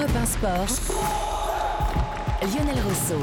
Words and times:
Europe 0.00 0.16
1 0.16 0.26
Sport. 0.26 1.10
Lionel 2.40 2.82
Rousseau. 2.82 3.20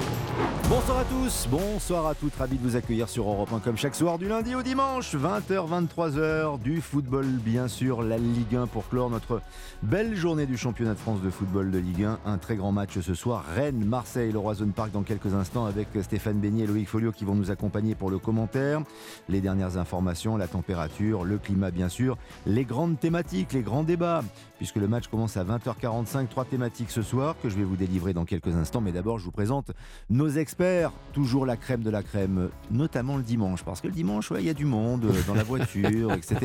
Bonsoir 0.69 0.99
à 0.99 1.03
tous, 1.05 1.47
bonsoir 1.49 2.05
à 2.05 2.13
toutes, 2.13 2.35
ravi 2.35 2.57
de 2.57 2.61
vous 2.61 2.75
accueillir 2.75 3.09
sur 3.09 3.27
Europe 3.27 3.51
1 3.51 3.59
comme 3.61 3.77
chaque 3.77 3.95
soir 3.95 4.19
du 4.19 4.27
lundi 4.27 4.53
au 4.53 4.61
dimanche, 4.61 5.15
20h, 5.15 5.87
23h, 5.95 6.59
du 6.59 6.81
football 6.81 7.25
bien 7.25 7.67
sûr, 7.67 8.03
la 8.03 8.17
Ligue 8.17 8.55
1 8.55 8.67
pour 8.67 8.87
clore 8.89 9.09
notre 9.09 9.41
belle 9.81 10.15
journée 10.15 10.45
du 10.45 10.57
championnat 10.57 10.93
de 10.93 10.99
France 10.99 11.21
de 11.21 11.29
football 11.31 11.71
de 11.71 11.79
Ligue 11.79 12.03
1. 12.03 12.19
Un 12.25 12.37
très 12.37 12.57
grand 12.57 12.71
match 12.71 12.99
ce 12.99 13.13
soir, 13.15 13.43
Rennes, 13.55 13.85
Marseille, 13.85 14.31
le 14.31 14.37
Roison 14.37 14.67
Park 14.67 14.91
dans 14.91 15.03
quelques 15.03 15.33
instants 15.33 15.65
avec 15.65 15.87
Stéphane 16.01 16.37
Beignet 16.37 16.65
et 16.65 16.67
Loïc 16.67 16.87
Folio 16.87 17.11
qui 17.11 17.23
vont 17.23 17.33
nous 17.33 17.49
accompagner 17.49 17.95
pour 17.95 18.11
le 18.11 18.19
commentaire. 18.19 18.81
Les 19.29 19.41
dernières 19.41 19.77
informations, 19.77 20.37
la 20.37 20.47
température, 20.47 21.23
le 21.23 21.37
climat 21.37 21.71
bien 21.71 21.89
sûr, 21.89 22.17
les 22.45 22.65
grandes 22.65 22.99
thématiques, 22.99 23.53
les 23.53 23.63
grands 23.63 23.83
débats, 23.83 24.21
puisque 24.57 24.75
le 24.77 24.87
match 24.87 25.07
commence 25.07 25.37
à 25.37 25.43
20h45, 25.43 26.27
trois 26.27 26.45
thématiques 26.45 26.91
ce 26.91 27.01
soir 27.01 27.35
que 27.41 27.49
je 27.49 27.55
vais 27.55 27.63
vous 27.63 27.75
délivrer 27.75 28.13
dans 28.13 28.25
quelques 28.25 28.55
instants, 28.55 28.81
mais 28.81 28.91
d'abord 28.91 29.19
je 29.19 29.25
vous 29.25 29.31
présente 29.31 29.71
nos 30.09 30.29
experts, 30.29 30.91
toujours 31.13 31.45
la 31.45 31.57
crème 31.57 31.81
de 31.81 31.89
la 31.89 32.03
crème, 32.03 32.49
notamment 32.71 33.17
le 33.17 33.23
dimanche, 33.23 33.63
parce 33.63 33.81
que 33.81 33.87
le 33.87 33.93
dimanche, 33.93 34.31
il 34.37 34.45
y 34.45 34.49
a 34.49 34.53
du 34.53 34.65
monde 34.65 35.05
euh, 35.05 35.21
dans 35.27 35.35
la 35.35 35.43
voiture, 35.47 36.13
etc. 36.13 36.35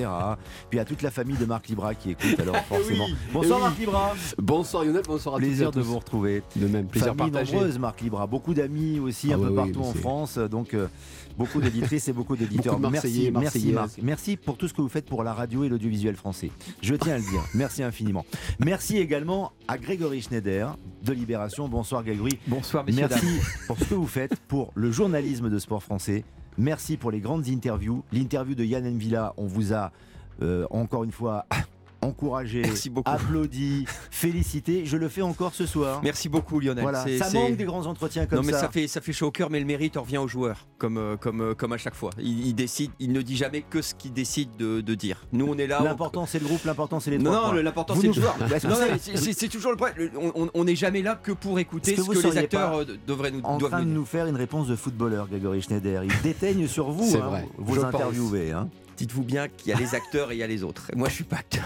Puis 0.71 0.75
il 0.75 0.77
y 0.77 0.81
a 0.81 0.85
toute 0.85 1.03
la 1.03 1.11
famille 1.11 1.37
de 1.37 1.47
Marc 1.47 1.69
Libra 1.69 1.95
qui 1.95 2.11
écoute, 2.11 2.39
alors 2.39 2.57
forcément. 2.65 3.07
bonsoir 3.33 3.61
Marc 3.61 3.79
Libra. 3.79 4.13
Bonsoir 4.39 4.85
Lionel, 4.85 5.03
bonsoir 5.07 5.37
à 5.37 5.39
Plaisir 5.39 5.71
tous. 5.71 5.79
de 5.79 5.83
vous 5.85 5.99
retrouver. 5.99 6.43
De 6.57 6.67
même, 6.67 6.87
plaisir 6.87 7.15
famille 7.15 7.31
partagé. 7.33 7.53
nombreuse 7.55 7.79
Marc 7.79 8.01
Libra, 8.01 8.27
beaucoup 8.27 8.55
d'amis 8.55 9.01
aussi 9.01 9.33
Ah 9.33 9.37
un 9.37 9.39
oui, 9.39 9.49
peu 9.49 9.55
partout 9.55 9.81
en 9.81 9.95
France, 9.95 10.39
donc 10.39 10.75
euh, 10.75 10.89
beaucoup 11.37 11.61
d'éditrices 11.61 12.09
et 12.09 12.13
beaucoup 12.13 12.37
d'éditeurs. 12.37 12.79
Merci, 12.79 13.31
merci. 13.33 13.73
Marc. 13.73 13.91
Merci 14.03 14.37
pour 14.37 14.57
tout 14.57 14.69
ce 14.69 14.75
que 14.75 14.83
vous 14.83 14.89
faites 14.89 15.07
pour 15.07 15.23
la 15.25 15.33
radio 15.33 15.65
et 15.65 15.69
l'audiovisuel 15.69 16.17
français. 16.17 16.51
Je 16.81 16.95
tiens 16.95 17.15
à 17.15 17.19
le 17.19 17.25
dire. 17.25 17.43
Merci 17.55 17.83
infiniment. 17.83 18.25
Merci 18.59 18.99
également 18.99 19.53
à 19.69 19.79
Grégory 19.79 20.23
Schneider 20.23 20.77
de 21.05 21.13
Libération. 21.13 21.69
Bonsoir 21.69 22.03
Grégory. 22.05 22.39
Bonsoir 22.47 22.85
messieurs 22.85 23.07
Merci 23.09 23.27
dames. 23.27 23.45
pour 23.67 23.79
ce 23.79 23.85
que 23.85 23.95
vous 23.95 24.07
faites 24.07 24.37
pour 24.49 24.73
le 24.75 24.91
journalisme 24.91 25.51
de 25.51 25.59
sport 25.59 25.83
français. 25.83 26.25
Merci 26.59 26.97
pour 26.97 27.11
les 27.11 27.21
grandes 27.21 27.49
interviews. 27.49 28.03
L'interview 28.13 28.55
de 28.55 28.65
Yann 28.65 28.85
Mvila, 28.85 29.33
on 29.37 29.47
vous 29.47 29.73
a 29.73 29.91
euh, 30.43 30.67
encore 30.71 31.05
une 31.05 31.13
fois 31.13 31.47
encouragé, 32.03 32.63
Merci 32.63 32.91
beaucoup. 32.91 33.11
applaudi, 33.11 33.85
félicité. 34.11 34.85
Je 34.85 34.97
le 34.97 35.09
fais 35.09 35.23
encore 35.23 35.55
ce 35.55 35.67
soir. 35.67 36.01
Merci 36.03 36.29
beaucoup 36.29 36.61
Lionel. 36.61 36.83
Voilà, 36.83 37.05
ça 37.19 37.31
manque 37.33 37.57
des 37.57 37.65
grands 37.65 37.87
entretiens 37.87 38.27
comme 38.27 38.39
non 38.41 38.45
mais 38.45 38.53
ça. 38.53 38.61
ça. 38.61 38.69
fait 38.69 38.87
ça 38.89 39.01
fait 39.01 39.13
chaud 39.13 39.27
au 39.29 39.31
cœur, 39.31 39.51
mais 39.51 39.61
le 39.61 39.67
mérite 39.67 39.97
en 39.97 40.03
revient 40.03 40.19
aux 40.19 40.29
joueurs, 40.29 40.67
comme 40.79 40.99
euh, 40.99 41.17
comme 41.17 41.41
euh, 41.41 41.55
comme 41.55 41.73
à 41.73 41.79
chaque 41.79 41.95
fois. 41.95 42.11
Il, 42.19 42.47
il 42.47 42.55
décide, 42.55 42.91
il 42.99 43.13
ne 43.13 43.23
dit 43.23 43.37
jamais 43.37 43.63
que 43.63 43.81
ce 43.83 43.95
qu'il 43.95 44.13
décide 44.13 44.51
de, 44.59 44.81
de 44.81 44.95
dire. 44.95 45.25
Nous 45.33 45.47
on 45.49 45.57
est 45.59 45.67
là. 45.67 45.79
on- 45.81 45.85
L'important 45.85 46.27
c'est 46.27 46.39
le 46.41 46.47
groupe, 46.47 46.65
l'important 46.65 47.01
c'est 47.01 47.11
les 47.11 47.19
Non, 47.19 47.33
trois 47.33 47.47
non, 47.49 47.53
le- 47.55 47.63
l'important 47.63 47.95
Vous 47.95 48.01
c'est 48.03 48.07
le 48.09 48.15
nous- 48.15 48.21
joueur. 48.21 48.37
Bah, 48.49 48.59
c'est 48.59 49.49
toujours 49.49 49.71
le 49.71 49.77
problème. 49.77 49.97
Le- 50.15 50.51
On 50.55 50.65
n'est 50.65 50.77
jamais 50.77 51.03
là 51.03 51.15
que 51.23 51.33
pour 51.33 51.59
écouter 51.59 51.93
que 51.95 52.01
ce 52.01 52.07
vous 52.07 52.13
que 52.13 52.17
les 52.17 52.23
seriez 52.23 52.39
acteurs 52.41 52.71
pas 52.73 52.79
euh, 52.81 52.97
devraient 53.07 53.31
nous 53.31 53.41
en 53.45 53.59
train 53.59 53.81
de 53.81 53.87
nous 53.89 54.05
faire 54.05 54.27
une 54.27 54.37
réponse 54.37 54.67
de 54.69 54.77
footballeur, 54.77 55.29
Grégory 55.29 55.63
Schneider. 55.63 56.05
Il 56.05 56.13
déteigne 56.23 56.67
sur 56.67 56.91
vous, 56.91 57.09
C'est 57.09 57.19
hein, 57.21 57.27
vrai, 57.29 57.49
vous 57.59 57.75
je 57.77 57.81
pense. 57.81 57.95
interviewez. 57.95 58.53
hein. 58.53 58.69
Dites-vous 58.97 59.23
bien 59.25 59.49
qu'il 59.49 59.69
y 59.71 59.73
a 59.73 59.79
les 59.79 59.95
acteurs 59.95 60.31
et 60.33 60.37
il 60.37 60.39
y 60.39 60.43
a 60.43 60.47
les 60.47 60.63
autres. 60.63 60.91
Et 60.93 60.97
moi 60.97 61.09
je 61.09 61.15
suis 61.15 61.25
pas 61.25 61.37
acteur. 61.37 61.65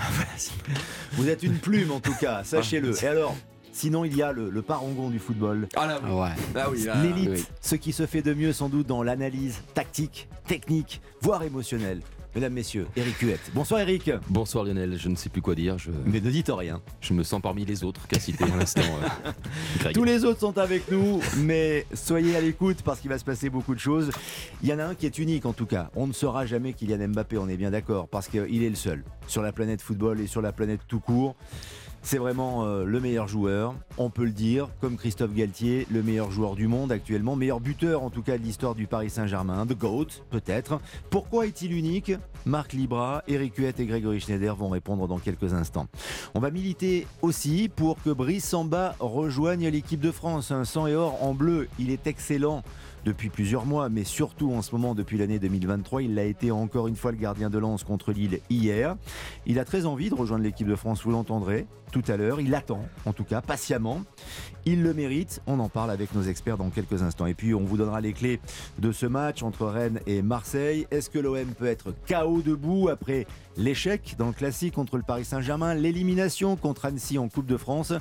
Vous 1.12 1.28
êtes 1.28 1.42
une 1.42 1.58
plume 1.58 1.90
en 1.92 2.00
tout 2.00 2.14
cas, 2.20 2.44
sachez-le. 2.44 3.02
Et 3.04 3.06
alors, 3.08 3.36
sinon 3.72 4.04
il 4.04 4.16
y 4.16 4.22
a 4.22 4.32
le, 4.32 4.48
le 4.50 4.62
parangon 4.62 5.10
du 5.10 5.18
football, 5.18 5.68
Ah 5.76 5.86
là, 5.86 6.00
oui. 6.04 6.10
Ouais. 6.12 6.28
Ah 6.54 6.70
oui, 6.70 6.84
là, 6.84 6.94
l'élite, 7.02 7.30
oui. 7.32 7.44
ce 7.60 7.74
qui 7.76 7.92
se 7.92 8.06
fait 8.06 8.22
de 8.22 8.32
mieux 8.34 8.52
sans 8.52 8.68
doute 8.68 8.86
dans 8.86 9.02
l'analyse 9.02 9.60
tactique, 9.74 10.28
technique, 10.46 11.00
voire 11.20 11.42
émotionnelle. 11.42 12.00
Mesdames, 12.36 12.52
Messieurs, 12.52 12.86
Eric 12.96 13.16
Huette. 13.20 13.50
Bonsoir 13.54 13.80
Eric. 13.80 14.10
Bonsoir 14.28 14.62
Lionel, 14.62 14.98
je 14.98 15.08
ne 15.08 15.16
sais 15.16 15.30
plus 15.30 15.40
quoi 15.40 15.54
dire, 15.54 15.78
je, 15.78 15.90
Mais 16.04 16.20
ne 16.20 16.30
dites 16.30 16.50
rien. 16.50 16.82
je 17.00 17.14
me 17.14 17.22
sens 17.22 17.40
parmi 17.40 17.64
les 17.64 17.82
autres 17.82 18.06
qu'a 18.06 18.20
cité 18.20 18.44
à 18.44 18.54
l'instant. 18.54 18.82
euh. 18.82 19.90
Tous 19.94 20.04
les 20.04 20.22
autres 20.26 20.40
sont 20.40 20.58
avec 20.58 20.90
nous, 20.92 21.22
mais 21.38 21.86
soyez 21.94 22.36
à 22.36 22.42
l'écoute 22.42 22.82
parce 22.84 23.00
qu'il 23.00 23.08
va 23.08 23.16
se 23.18 23.24
passer 23.24 23.48
beaucoup 23.48 23.74
de 23.74 23.80
choses. 23.80 24.10
Il 24.62 24.68
y 24.68 24.72
en 24.74 24.78
a 24.80 24.84
un 24.84 24.94
qui 24.94 25.06
est 25.06 25.18
unique 25.18 25.46
en 25.46 25.54
tout 25.54 25.64
cas. 25.64 25.88
On 25.96 26.06
ne 26.06 26.12
saura 26.12 26.44
jamais 26.44 26.74
Kylian 26.74 27.08
Mbappé, 27.08 27.38
on 27.38 27.48
est 27.48 27.56
bien 27.56 27.70
d'accord, 27.70 28.06
parce 28.06 28.28
qu'il 28.28 28.62
est 28.62 28.68
le 28.68 28.76
seul 28.76 29.02
sur 29.28 29.40
la 29.40 29.52
planète 29.52 29.80
football 29.80 30.20
et 30.20 30.26
sur 30.26 30.42
la 30.42 30.52
planète 30.52 30.80
tout 30.86 31.00
court. 31.00 31.36
C'est 32.06 32.18
vraiment 32.18 32.64
euh, 32.64 32.84
le 32.84 33.00
meilleur 33.00 33.26
joueur, 33.26 33.74
on 33.98 34.10
peut 34.10 34.24
le 34.24 34.30
dire, 34.30 34.68
comme 34.80 34.96
Christophe 34.96 35.34
Galtier, 35.34 35.88
le 35.90 36.04
meilleur 36.04 36.30
joueur 36.30 36.54
du 36.54 36.68
monde 36.68 36.92
actuellement, 36.92 37.34
meilleur 37.34 37.58
buteur 37.58 38.04
en 38.04 38.10
tout 38.10 38.22
cas 38.22 38.38
de 38.38 38.44
l'histoire 38.44 38.76
du 38.76 38.86
Paris 38.86 39.10
Saint-Germain, 39.10 39.66
The 39.66 39.76
GOAT 39.76 40.06
peut-être. 40.30 40.78
Pourquoi 41.10 41.46
est-il 41.46 41.72
unique? 41.72 42.12
Marc 42.44 42.74
Libra, 42.74 43.24
Eric 43.26 43.56
Huette 43.56 43.80
et 43.80 43.86
Grégory 43.86 44.20
Schneider 44.20 44.54
vont 44.54 44.68
répondre 44.68 45.08
dans 45.08 45.18
quelques 45.18 45.52
instants. 45.52 45.88
On 46.34 46.38
va 46.38 46.52
militer 46.52 47.08
aussi 47.22 47.68
pour 47.74 48.00
que 48.00 48.10
Brice 48.10 48.44
Samba 48.44 48.94
rejoigne 49.00 49.66
l'équipe 49.66 50.00
de 50.00 50.12
France. 50.12 50.52
Un 50.52 50.64
sang 50.64 50.86
et 50.86 50.94
or 50.94 51.24
en 51.24 51.34
bleu, 51.34 51.66
il 51.80 51.90
est 51.90 52.06
excellent 52.06 52.62
depuis 53.06 53.30
plusieurs 53.30 53.66
mois, 53.66 53.88
mais 53.88 54.02
surtout 54.02 54.52
en 54.52 54.62
ce 54.62 54.72
moment 54.72 54.94
depuis 54.96 55.16
l'année 55.16 55.38
2023. 55.38 56.02
Il 56.02 56.16
l'a 56.16 56.24
été 56.24 56.50
encore 56.50 56.88
une 56.88 56.96
fois 56.96 57.12
le 57.12 57.16
gardien 57.16 57.48
de 57.48 57.56
lance 57.56 57.84
contre 57.84 58.12
Lille 58.12 58.40
hier. 58.50 58.96
Il 59.46 59.60
a 59.60 59.64
très 59.64 59.86
envie 59.86 60.10
de 60.10 60.14
rejoindre 60.14 60.42
l'équipe 60.42 60.66
de 60.66 60.74
France, 60.74 61.02
vous 61.04 61.12
l'entendrez 61.12 61.66
tout 61.92 62.02
à 62.08 62.16
l'heure. 62.16 62.40
Il 62.40 62.52
attend, 62.52 62.80
en 63.04 63.12
tout 63.12 63.22
cas, 63.22 63.40
patiemment. 63.40 64.02
Il 64.64 64.82
le 64.82 64.92
mérite. 64.92 65.40
On 65.46 65.60
en 65.60 65.68
parle 65.68 65.92
avec 65.92 66.12
nos 66.16 66.22
experts 66.22 66.58
dans 66.58 66.68
quelques 66.70 67.00
instants. 67.04 67.26
Et 67.26 67.34
puis, 67.34 67.54
on 67.54 67.62
vous 67.62 67.76
donnera 67.76 68.00
les 68.00 68.12
clés 68.12 68.40
de 68.80 68.90
ce 68.90 69.06
match 69.06 69.44
entre 69.44 69.66
Rennes 69.66 70.00
et 70.08 70.20
Marseille. 70.20 70.88
Est-ce 70.90 71.08
que 71.08 71.20
l'OM 71.20 71.46
peut 71.56 71.66
être 71.66 71.94
KO 72.08 72.42
debout 72.42 72.88
après 72.88 73.24
l'échec 73.56 74.16
dans 74.18 74.26
le 74.26 74.32
classique 74.32 74.74
contre 74.74 74.96
le 74.96 75.04
Paris 75.04 75.24
Saint-Germain, 75.24 75.74
l'élimination 75.74 76.56
contre 76.56 76.86
Annecy 76.86 77.18
en 77.18 77.28
Coupe 77.28 77.46
de 77.46 77.56
France? 77.56 77.92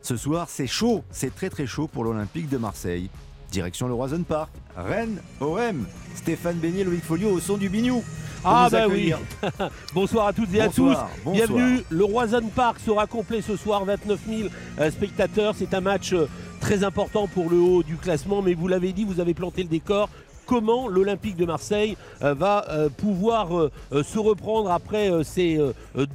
Ce 0.00 0.16
soir, 0.16 0.48
c'est 0.48 0.66
chaud. 0.66 1.04
C'est 1.10 1.34
très 1.34 1.50
très 1.50 1.66
chaud 1.66 1.86
pour 1.86 2.04
l'Olympique 2.04 2.48
de 2.48 2.56
Marseille. 2.56 3.10
Direction 3.50 3.88
le 3.88 3.94
Roison 3.94 4.22
Park. 4.22 4.50
Rennes, 4.76 5.20
OM. 5.40 5.86
Stéphane 6.14 6.56
Beignet, 6.56 6.84
Loïc 6.84 7.02
Folio 7.02 7.30
au 7.30 7.40
son 7.40 7.56
du 7.56 7.68
Bignou. 7.68 8.02
Pour 8.42 8.50
Ah 8.50 8.68
bah 8.70 8.84
accueillir. 8.84 9.18
Bonsoir 9.94 10.28
à 10.28 10.32
toutes 10.32 10.52
et 10.54 10.60
à 10.60 10.68
tous. 10.68 10.82
Bonsoir, 10.82 11.10
bonsoir. 11.24 11.48
Bienvenue. 11.48 11.82
Le 11.90 12.04
Roison 12.04 12.48
Park 12.54 12.78
sera 12.84 13.06
complet 13.06 13.40
ce 13.40 13.56
soir, 13.56 13.84
29 13.84 14.20
000 14.28 14.48
euh, 14.78 14.90
spectateurs. 14.90 15.54
C'est 15.56 15.74
un 15.74 15.80
match 15.80 16.12
euh, 16.12 16.28
très 16.60 16.84
important 16.84 17.26
pour 17.26 17.50
le 17.50 17.58
haut 17.58 17.82
du 17.82 17.96
classement, 17.96 18.42
mais 18.42 18.54
vous 18.54 18.68
l'avez 18.68 18.92
dit, 18.92 19.04
vous 19.04 19.20
avez 19.20 19.34
planté 19.34 19.62
le 19.62 19.68
décor. 19.68 20.08
Comment 20.48 20.88
l'Olympique 20.88 21.36
de 21.36 21.44
Marseille 21.44 21.98
euh, 22.22 22.32
va 22.32 22.64
euh, 22.70 22.88
pouvoir 22.88 23.54
euh, 23.54 23.70
se 24.02 24.18
reprendre 24.18 24.70
après 24.70 25.10
ces 25.22 25.60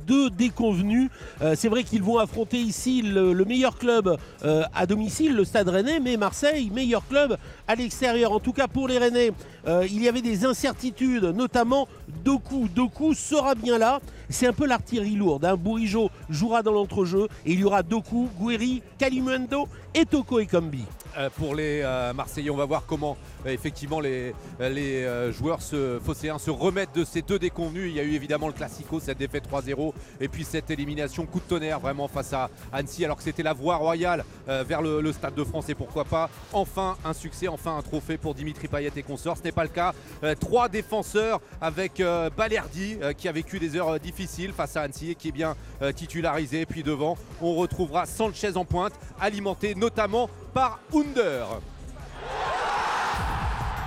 deux 0.07 0.29
déconvenus. 0.31 1.09
C'est 1.55 1.67
vrai 1.67 1.83
qu'ils 1.83 2.01
vont 2.01 2.17
affronter 2.17 2.57
ici 2.57 3.03
le, 3.03 3.33
le 3.33 3.45
meilleur 3.45 3.77
club 3.77 4.17
à 4.43 4.85
domicile, 4.85 5.35
le 5.35 5.45
Stade 5.45 5.69
Rennais, 5.69 5.99
mais 5.99 6.17
Marseille, 6.17 6.71
meilleur 6.73 7.05
club 7.07 7.37
à 7.67 7.75
l'extérieur. 7.75 8.31
En 8.31 8.39
tout 8.39 8.53
cas 8.53 8.67
pour 8.67 8.87
les 8.87 8.97
Rennais, 8.97 9.31
euh, 9.67 9.85
il 9.89 10.01
y 10.03 10.09
avait 10.09 10.21
des 10.21 10.45
incertitudes, 10.45 11.23
notamment 11.23 11.87
Doku. 12.23 12.67
Doku 12.67 13.13
sera 13.13 13.55
bien 13.55 13.77
là. 13.77 13.99
C'est 14.29 14.47
un 14.47 14.53
peu 14.53 14.65
l'artillerie 14.65 15.15
lourde. 15.15 15.45
Hein. 15.45 15.55
Bourigeau 15.55 16.09
jouera 16.29 16.63
dans 16.63 16.71
l'entrejeu 16.71 17.27
et 17.45 17.53
il 17.53 17.59
y 17.59 17.63
aura 17.63 17.83
Doku, 17.83 18.29
Gueri, 18.39 18.81
Kalimundo 18.97 19.67
et 19.93 20.05
Toko 20.05 20.39
Ekambi. 20.39 20.85
Euh, 21.17 21.29
pour 21.37 21.53
les 21.53 21.81
euh, 21.83 22.11
Marseillais. 22.13 22.49
On 22.49 22.55
va 22.55 22.65
voir 22.65 22.83
comment 22.87 23.17
euh, 23.45 23.51
effectivement 23.51 23.99
les, 23.99 24.33
les 24.59 25.31
joueurs 25.31 25.61
se, 25.61 25.99
phocéens 25.99 26.39
se 26.39 26.49
remettent 26.49 26.95
de 26.95 27.03
ces 27.03 27.21
deux 27.21 27.37
déconvenus. 27.37 27.91
Il 27.91 27.95
y 27.95 27.99
a 27.99 28.03
eu 28.03 28.13
évidemment 28.13 28.47
le 28.47 28.53
Classico, 28.53 28.99
cette 28.99 29.19
défaite 29.19 29.43
3-0, 29.47 29.93
et 30.19 30.27
puis 30.27 30.43
cette 30.43 30.71
élimination 30.71 31.25
coup 31.25 31.39
de 31.39 31.45
tonnerre 31.45 31.79
vraiment 31.79 32.07
face 32.07 32.33
à 32.33 32.49
Annecy, 32.71 33.05
alors 33.05 33.17
que 33.17 33.23
c'était 33.23 33.43
la 33.43 33.53
voie 33.53 33.75
royale 33.75 34.23
vers 34.47 34.81
le, 34.81 35.11
Stade 35.13 35.35
de 35.35 35.43
France. 35.43 35.69
Et 35.69 35.75
pourquoi 35.75 36.05
pas 36.05 36.29
enfin 36.51 36.97
un 37.05 37.13
succès, 37.13 37.47
un 37.71 37.81
trophée 37.81 38.17
pour 38.17 38.33
Dimitri 38.33 38.67
Payet 38.67 38.91
et 38.95 39.03
consorts. 39.03 39.37
Ce 39.37 39.43
n'est 39.43 39.51
pas 39.51 39.63
le 39.63 39.69
cas. 39.69 39.93
Euh, 40.23 40.35
trois 40.35 40.69
défenseurs 40.69 41.41
avec 41.61 41.99
euh, 41.99 42.29
Balerdi 42.35 42.97
euh, 43.01 43.13
qui 43.13 43.27
a 43.27 43.31
vécu 43.31 43.59
des 43.59 43.75
heures 43.75 43.89
euh, 43.89 43.99
difficiles 43.99 44.53
face 44.53 44.75
à 44.77 44.81
Annecy 44.81 45.11
et 45.11 45.15
qui 45.15 45.29
est 45.29 45.31
bien 45.31 45.55
euh, 45.81 45.91
titularisé. 45.91 46.61
Et 46.61 46.65
puis 46.65 46.83
devant, 46.83 47.17
on 47.41 47.55
retrouvera 47.55 48.05
Sanchez 48.05 48.55
en 48.57 48.65
pointe, 48.65 48.93
alimenté 49.19 49.75
notamment 49.75 50.29
par 50.53 50.79
Under. 50.93 51.59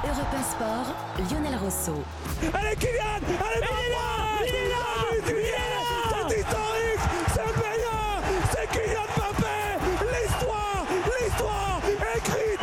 Europe 0.04 0.26
1 0.32 0.42
Sport, 0.42 0.94
Lionel 1.30 1.58
Rousseau. 1.58 2.02
Allez 2.54 2.76
Kylian 2.76 3.16
Allez 3.16 3.60
Barbara 3.60 4.38
Il 4.46 4.54
est 4.54 4.68
là 4.68 4.84
Il 5.26 5.30
est 5.32 5.42
là 5.42 6.28
C'est 6.28 6.38
historique 6.40 7.02
C'est 7.34 8.52
C'est 8.52 8.66
Kylian 8.70 9.06
Mbappé 9.16 9.56
L'histoire 10.12 10.84
L'histoire 11.20 11.80
écrite 12.16 12.55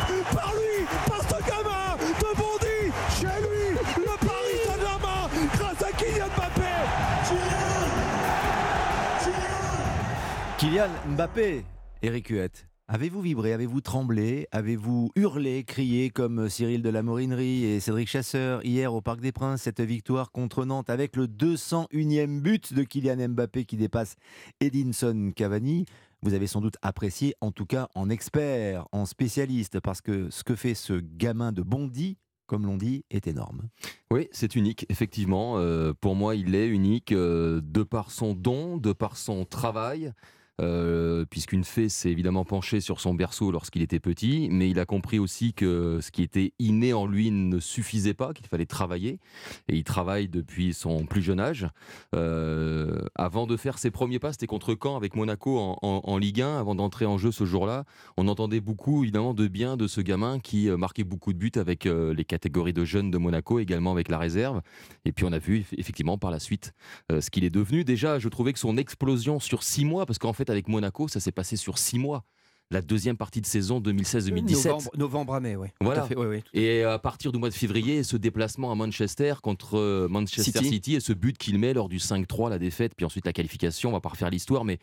Kylian 10.64 10.88
Mbappé, 11.10 11.62
Eric 12.00 12.28
Huette. 12.28 12.66
Avez-vous 12.88 13.20
vibré, 13.20 13.52
avez-vous 13.52 13.82
tremblé, 13.82 14.48
avez-vous 14.50 15.10
hurlé, 15.14 15.62
crié 15.62 16.08
comme 16.08 16.48
Cyril 16.48 16.80
de 16.80 16.88
la 16.88 17.02
Morinerie 17.02 17.66
et 17.66 17.80
Cédric 17.80 18.08
Chasseur 18.08 18.64
hier 18.64 18.94
au 18.94 19.02
Parc 19.02 19.20
des 19.20 19.30
Princes, 19.30 19.60
cette 19.60 19.82
victoire 19.82 20.32
contre 20.32 20.64
Nantes 20.64 20.88
avec 20.88 21.16
le 21.16 21.26
201e 21.26 22.40
but 22.40 22.72
de 22.72 22.82
Kylian 22.82 23.28
Mbappé 23.28 23.66
qui 23.66 23.76
dépasse 23.76 24.16
Edinson 24.60 25.32
Cavani? 25.36 25.84
Vous 26.22 26.32
avez 26.32 26.46
sans 26.46 26.62
doute 26.62 26.78
apprécié, 26.80 27.34
en 27.42 27.52
tout 27.52 27.66
cas 27.66 27.90
en 27.94 28.08
expert, 28.08 28.88
en 28.90 29.04
spécialiste, 29.04 29.80
parce 29.80 30.00
que 30.00 30.30
ce 30.30 30.44
que 30.44 30.54
fait 30.54 30.72
ce 30.72 30.94
gamin 30.94 31.52
de 31.52 31.60
Bondy, 31.60 32.16
comme 32.46 32.64
l'on 32.64 32.78
dit, 32.78 33.04
est 33.10 33.26
énorme. 33.26 33.68
Oui, 34.10 34.28
c'est 34.32 34.56
unique, 34.56 34.86
effectivement. 34.88 35.58
Euh, 35.58 35.92
pour 35.92 36.14
moi, 36.14 36.34
il 36.34 36.54
est 36.54 36.68
unique 36.68 37.12
euh, 37.12 37.60
de 37.62 37.82
par 37.82 38.10
son 38.10 38.32
don, 38.32 38.78
de 38.78 38.94
par 38.94 39.18
son 39.18 39.44
travail. 39.44 40.14
Euh, 40.60 41.24
puisqu'une 41.24 41.64
fée 41.64 41.88
s'est 41.88 42.10
évidemment 42.12 42.44
penchée 42.44 42.80
sur 42.80 43.00
son 43.00 43.12
berceau 43.12 43.50
lorsqu'il 43.50 43.82
était 43.82 43.98
petit, 43.98 44.48
mais 44.52 44.70
il 44.70 44.78
a 44.78 44.84
compris 44.84 45.18
aussi 45.18 45.52
que 45.52 45.98
ce 46.00 46.12
qui 46.12 46.22
était 46.22 46.52
inné 46.60 46.92
en 46.92 47.06
lui 47.06 47.32
ne 47.32 47.58
suffisait 47.58 48.14
pas, 48.14 48.32
qu'il 48.32 48.46
fallait 48.46 48.64
travailler, 48.64 49.18
et 49.66 49.76
il 49.76 49.82
travaille 49.82 50.28
depuis 50.28 50.72
son 50.72 51.06
plus 51.06 51.22
jeune 51.22 51.40
âge. 51.40 51.66
Euh, 52.14 53.00
avant 53.16 53.48
de 53.48 53.56
faire 53.56 53.78
ses 53.78 53.90
premiers 53.90 54.20
pas, 54.20 54.30
c'était 54.30 54.46
contre 54.46 54.76
Caen 54.80 54.96
avec 54.96 55.16
Monaco 55.16 55.58
en, 55.82 56.18
Ligue 56.18 56.42
1, 56.42 56.56
avant 56.60 56.76
d'entrer 56.76 57.04
en 57.04 57.18
jeu 57.18 57.32
ce 57.32 57.44
jour-là, 57.44 57.84
on 58.16 58.28
entendait 58.28 58.60
beaucoup 58.60 59.02
évidemment 59.02 59.34
de 59.34 59.48
bien 59.48 59.76
de 59.76 59.88
ce 59.88 60.00
gamin 60.00 60.38
qui 60.38 60.68
euh, 60.70 60.76
marquait 60.76 61.02
beaucoup 61.02 61.32
de 61.32 61.38
buts 61.38 61.50
avec 61.56 61.84
les 61.84 62.24
catégories 62.24 62.72
de 62.72 62.84
jeunes 62.84 63.10
de 63.10 63.18
Monaco, 63.18 63.58
également 63.58 63.90
avec 63.90 64.08
la 64.08 64.18
réserve, 64.18 64.62
et 65.04 65.10
puis 65.10 65.24
on 65.24 65.32
a 65.32 65.38
vu 65.38 65.60
eff- 65.60 65.74
effectivement 65.76 66.16
par 66.16 66.30
la 66.30 66.38
suite 66.38 66.74
ce 67.10 67.28
qu'il 67.30 67.44
est 67.44 67.50
devenu. 67.50 67.84
Déjà, 67.84 68.20
je 68.20 68.28
trouvais 68.28 68.52
que 68.52 68.58
son 68.58 68.76
explosion 68.76 69.40
sur 69.40 69.62
six 69.64 69.84
mois, 69.84 70.06
parce 70.06 70.18
qu'en 70.18 70.32
fait 70.32 70.43
avec 70.50 70.68
Monaco, 70.68 71.08
ça 71.08 71.20
s'est 71.20 71.32
passé 71.32 71.56
sur 71.56 71.78
six 71.78 71.98
mois. 71.98 72.24
La 72.70 72.80
deuxième 72.80 73.16
partie 73.18 73.40
de 73.42 73.46
saison 73.46 73.78
2016-2017. 73.78 74.64
Novembre, 74.66 74.90
novembre 74.96 75.34
à 75.34 75.40
mai. 75.40 75.54
Tout 75.54 75.62
Voilà. 75.82 76.04
à 76.04 76.06
fait. 76.08 76.16
Et 76.54 76.82
à 76.82 76.98
partir 76.98 77.30
du 77.30 77.38
mois 77.38 77.50
de 77.50 77.54
février, 77.54 78.02
ce 78.02 78.16
déplacement 78.16 78.72
à 78.72 78.74
Manchester 78.74 79.34
contre 79.42 79.76
euh, 79.78 80.08
Manchester 80.08 80.60
City. 80.60 80.68
City, 80.70 80.94
et 80.94 81.00
ce 81.00 81.12
but 81.12 81.36
qu'il 81.36 81.58
met 81.58 81.74
lors 81.74 81.90
du 81.90 81.98
5-3, 81.98 82.48
la 82.48 82.58
défaite, 82.58 82.94
puis 82.96 83.04
ensuite 83.04 83.26
la 83.26 83.34
qualification, 83.34 83.90
on 83.90 83.92
va 83.92 84.00
pas 84.00 84.08
refaire 84.08 84.30
l'histoire, 84.30 84.64
mais 84.64 84.78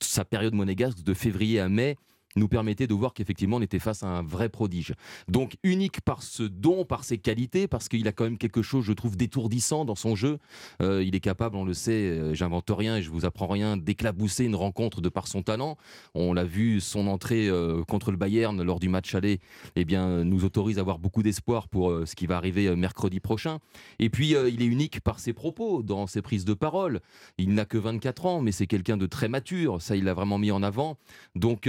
sa 0.00 0.24
période 0.24 0.54
monégasque 0.54 1.02
de 1.02 1.12
février 1.14 1.58
à 1.58 1.68
mai 1.68 1.96
nous 2.36 2.48
permettait 2.48 2.86
de 2.86 2.94
voir 2.94 3.14
qu'effectivement 3.14 3.56
on 3.56 3.62
était 3.62 3.78
face 3.78 4.02
à 4.02 4.06
un 4.06 4.22
vrai 4.22 4.48
prodige. 4.48 4.94
Donc 5.28 5.56
unique 5.62 6.00
par 6.00 6.22
ce 6.22 6.42
don, 6.42 6.84
par 6.84 7.04
ses 7.04 7.18
qualités, 7.18 7.66
parce 7.66 7.88
qu'il 7.88 8.06
a 8.08 8.12
quand 8.12 8.24
même 8.24 8.38
quelque 8.38 8.62
chose, 8.62 8.84
je 8.84 8.92
trouve, 8.92 9.16
d'étourdissant 9.16 9.84
dans 9.84 9.94
son 9.94 10.14
jeu. 10.14 10.38
Euh, 10.82 11.02
il 11.02 11.14
est 11.14 11.20
capable, 11.20 11.56
on 11.56 11.64
le 11.64 11.74
sait, 11.74 11.92
euh, 11.92 12.34
j'invente 12.34 12.70
rien 12.70 12.96
et 12.96 13.02
je 13.02 13.10
vous 13.10 13.24
apprends 13.24 13.48
rien, 13.48 13.76
d'éclabousser 13.76 14.44
une 14.44 14.54
rencontre 14.54 15.00
de 15.00 15.08
par 15.08 15.26
son 15.26 15.42
talent. 15.42 15.76
On 16.14 16.32
l'a 16.32 16.44
vu, 16.44 16.80
son 16.80 17.06
entrée 17.06 17.48
euh, 17.48 17.82
contre 17.84 18.10
le 18.10 18.16
Bayern 18.16 18.62
lors 18.62 18.80
du 18.80 18.88
match 18.88 19.14
aller, 19.14 19.40
eh 19.76 19.84
bien, 19.84 20.24
nous 20.24 20.44
autorise 20.44 20.78
à 20.78 20.82
avoir 20.82 20.98
beaucoup 20.98 21.22
d'espoir 21.22 21.68
pour 21.68 21.92
ce 22.06 22.14
qui 22.14 22.26
va 22.26 22.36
arriver 22.36 22.74
mercredi 22.76 23.20
prochain. 23.20 23.58
Et 23.98 24.10
puis, 24.10 24.30
il 24.30 24.62
est 24.62 24.66
unique 24.66 25.00
par 25.00 25.18
ses 25.18 25.32
propos, 25.32 25.82
dans 25.82 26.06
ses 26.06 26.22
prises 26.22 26.44
de 26.44 26.54
parole. 26.54 27.00
Il 27.38 27.54
n'a 27.54 27.64
que 27.64 27.78
24 27.78 28.26
ans, 28.26 28.40
mais 28.40 28.52
c'est 28.52 28.66
quelqu'un 28.66 28.96
de 28.96 29.06
très 29.06 29.28
mature. 29.28 29.82
Ça, 29.82 29.96
il 29.96 30.04
l'a 30.04 30.14
vraiment 30.14 30.38
mis 30.38 30.50
en 30.50 30.62
avant. 30.62 30.98
Donc, 31.34 31.68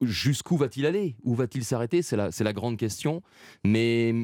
jusqu'où 0.00 0.56
va-t-il 0.56 0.86
aller? 0.86 1.16
Où 1.22 1.34
va-t-il 1.34 1.64
s'arrêter? 1.64 2.02
C'est 2.02 2.16
la, 2.16 2.52
grande 2.52 2.76
question. 2.76 3.22
Mais 3.64 4.14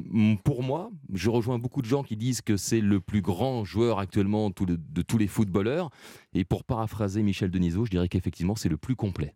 pour 0.44 0.62
moi, 0.62 0.90
je 1.12 1.30
rejoins 1.30 1.58
beaucoup 1.58 1.82
de 1.82 1.86
gens 1.86 2.02
qui 2.02 2.16
disent 2.16 2.42
que 2.42 2.56
c'est 2.56 2.80
le 2.80 3.00
plus 3.00 3.22
grand 3.22 3.64
joueur 3.64 3.98
actuellement 3.98 4.50
de 4.50 5.02
tous 5.02 5.18
les 5.18 5.26
footballeurs. 5.26 5.90
Et 6.34 6.44
pour 6.44 6.64
paraphraser 6.64 7.22
Michel 7.22 7.50
Denisot, 7.50 7.84
je 7.86 7.90
dirais 7.90 8.08
qu'effectivement, 8.08 8.56
c'est 8.56 8.68
le 8.68 8.76
plus 8.76 8.96
complet. 8.96 9.34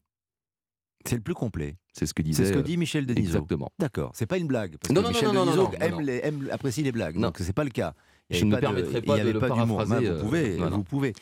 C'est 1.06 1.16
le 1.16 1.22
plus 1.22 1.34
complet. 1.34 1.76
C'est 1.94 2.04
ce 2.04 2.12
que 2.12 2.20
disait. 2.22 2.44
C'est 2.44 2.50
ce 2.50 2.54
que 2.54 2.58
euh, 2.58 2.62
dit 2.62 2.76
Michel 2.76 3.06
Denisot. 3.06 3.22
Exactement. 3.22 3.70
D'accord, 3.78 4.12
c'est 4.14 4.26
pas 4.26 4.36
une 4.36 4.46
blague. 4.46 4.76
Parce 4.76 4.92
Non, 4.92 5.00
que 5.00 5.06
non, 5.06 5.12
Michel 5.12 5.28
non, 5.28 5.34
non, 5.34 5.44
non, 5.46 5.52
Denisot 5.52 5.62
non, 5.64 5.70
non, 5.72 5.78
aime, 5.86 5.92
non. 5.92 5.98
les- 6.00 6.20
aime- 6.22 6.48
apprécie 6.52 6.82
les 6.82 6.92
blagues. 6.92 7.14
Non. 7.16 7.28
Donc 7.28 7.38
c'est 7.38 7.54
pas 7.54 7.64
le 7.64 7.70
cas. 7.70 7.94
Je 8.30 8.44
ne 8.44 8.54
me 8.54 8.60
permettrai 8.60 9.02
pas 9.02 9.14
avait 9.14 9.32
de 9.32 9.38
pas 9.38 9.48
paraphraser, 9.48 9.94
Ben, 9.94 10.06
euh, 10.06 10.14
vous 10.14 10.24
pouvez, 10.24 10.56
non, 10.56 10.70
non. 10.70 10.76
vous 10.78 10.84
pouvez. 10.84 11.12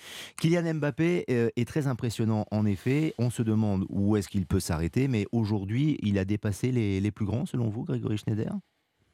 Kylian 0.40 0.74
Mbappé 0.74 1.24
euh, 1.30 1.48
est 1.56 1.66
très 1.66 1.86
impressionnant 1.86 2.46
en 2.50 2.66
effet. 2.66 3.14
On 3.18 3.30
se 3.30 3.42
demande 3.42 3.86
où 3.88 4.16
est-ce 4.16 4.28
qu'il 4.28 4.46
peut 4.46 4.60
s'arrêter, 4.60 5.08
mais 5.08 5.26
aujourd'hui, 5.32 5.98
il 6.02 6.18
a 6.18 6.24
dépassé 6.24 6.70
les, 6.70 7.00
les 7.00 7.10
plus 7.10 7.24
grands, 7.24 7.46
selon 7.46 7.68
vous, 7.68 7.84
Grégory 7.84 8.18
Schneider? 8.18 8.52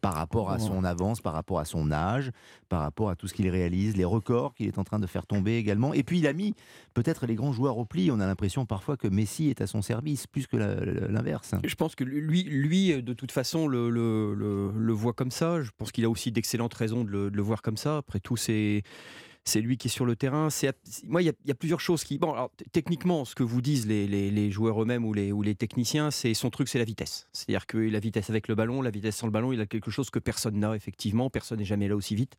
Par 0.05 0.15
rapport 0.15 0.51
à 0.51 0.59
son 0.59 0.85
avance, 0.85 1.21
par 1.21 1.33
rapport 1.33 1.59
à 1.59 1.65
son 1.65 1.91
âge, 1.93 2.31
par 2.69 2.81
rapport 2.81 3.11
à 3.11 3.17
tout 3.17 3.27
ce 3.29 3.35
qu'il 3.35 3.49
réalise, 3.49 3.97
les 3.97 4.05
records 4.05 4.55
qu'il 4.55 4.67
est 4.67 4.79
en 4.79 4.85
train 4.85 4.99
de 4.99 5.07
faire 5.07 5.27
tomber 5.27 5.57
également. 5.57 5.93
Et 5.95 6.03
puis 6.03 6.19
il 6.19 6.27
a 6.27 6.33
mis 6.33 6.55
peut-être 6.95 7.27
les 7.27 7.35
grands 7.35 7.53
joueurs 7.53 7.79
au 7.79 7.85
pli. 7.85 8.11
On 8.11 8.21
a 8.21 8.27
l'impression 8.27 8.67
parfois 8.67 8.97
que 8.97 9.09
Messi 9.09 9.49
est 9.51 9.61
à 9.61 9.67
son 9.67 9.83
service, 9.83 10.27
plus 10.27 10.47
que 10.47 10.57
l'inverse. 10.57 11.53
Je 11.65 11.75
pense 11.75 11.95
que 11.95 12.05
lui, 12.05 12.45
lui 12.45 13.03
de 13.03 13.13
toute 13.13 13.33
façon, 13.33 13.67
le, 13.69 13.91
le, 13.91 14.35
le- 14.35 14.73
le 14.77 14.93
voit 14.93 15.13
comme 15.13 15.31
ça. 15.31 15.63
Je 15.63 15.71
pense 15.77 15.91
qu'il 15.93 16.05
a 16.05 16.11
aussi 16.11 16.31
d'excellentes 16.33 16.75
raisons 16.75 17.05
de 17.05 17.11
le, 17.11 17.31
de 17.31 17.37
le 17.37 17.43
voir 17.43 17.63
comme 17.63 17.77
ça. 17.77 17.97
Après 17.99 18.21
tout, 18.21 18.37
c'est. 18.37 18.83
C'est 19.45 19.61
lui 19.61 19.77
qui 19.77 19.89
est 19.89 19.91
sur 19.91 20.07
le 20.07 20.17
terrain. 20.17 20.49
C'est 20.49 20.75
moi, 21.05 21.21
il 21.21 21.27
y, 21.27 21.51
a- 21.51 21.55
plusieurs 21.55 21.81
choses 21.81 22.03
qui. 22.03 22.19
Bon, 22.19 22.33
alors, 22.33 22.51
techniquement, 22.73 23.25
ce 23.25 23.35
que 23.35 23.43
vous 23.43 23.61
disent 23.61 23.87
les, 23.87 24.51
joueurs 24.51 24.83
eux-mêmes 24.83 25.05
ou 25.05 25.13
les, 25.13 25.55
techniciens, 25.55 26.11
c'est 26.11 26.33
son 26.35 26.51
truc, 26.51 26.69
c'est 26.69 26.79
la 26.79 26.85
vitesse. 26.85 27.29
C'est-à-dire 27.33 27.67
que 27.67 27.77
la 27.77 27.99
vitesse 28.01 28.31
avec 28.31 28.49
le 28.49 28.55
ballon, 28.55 28.81
la 28.81 28.91
vitesse 28.91 29.17
sans 29.17 29.27
le 29.27 29.33
ballon, 29.33 29.53
il 29.53 29.61
a 29.61 29.67
quelque 29.67 29.91
chose 29.91 30.11
que 30.11 30.19
personne 30.19 30.59
n'a 30.59 30.75
effectivement. 30.75 31.29
Personne 31.29 31.59
n'est 31.59 31.65
jamais 31.65 31.89
là 31.89 31.97
aussi 31.97 32.15
vite. 32.15 32.37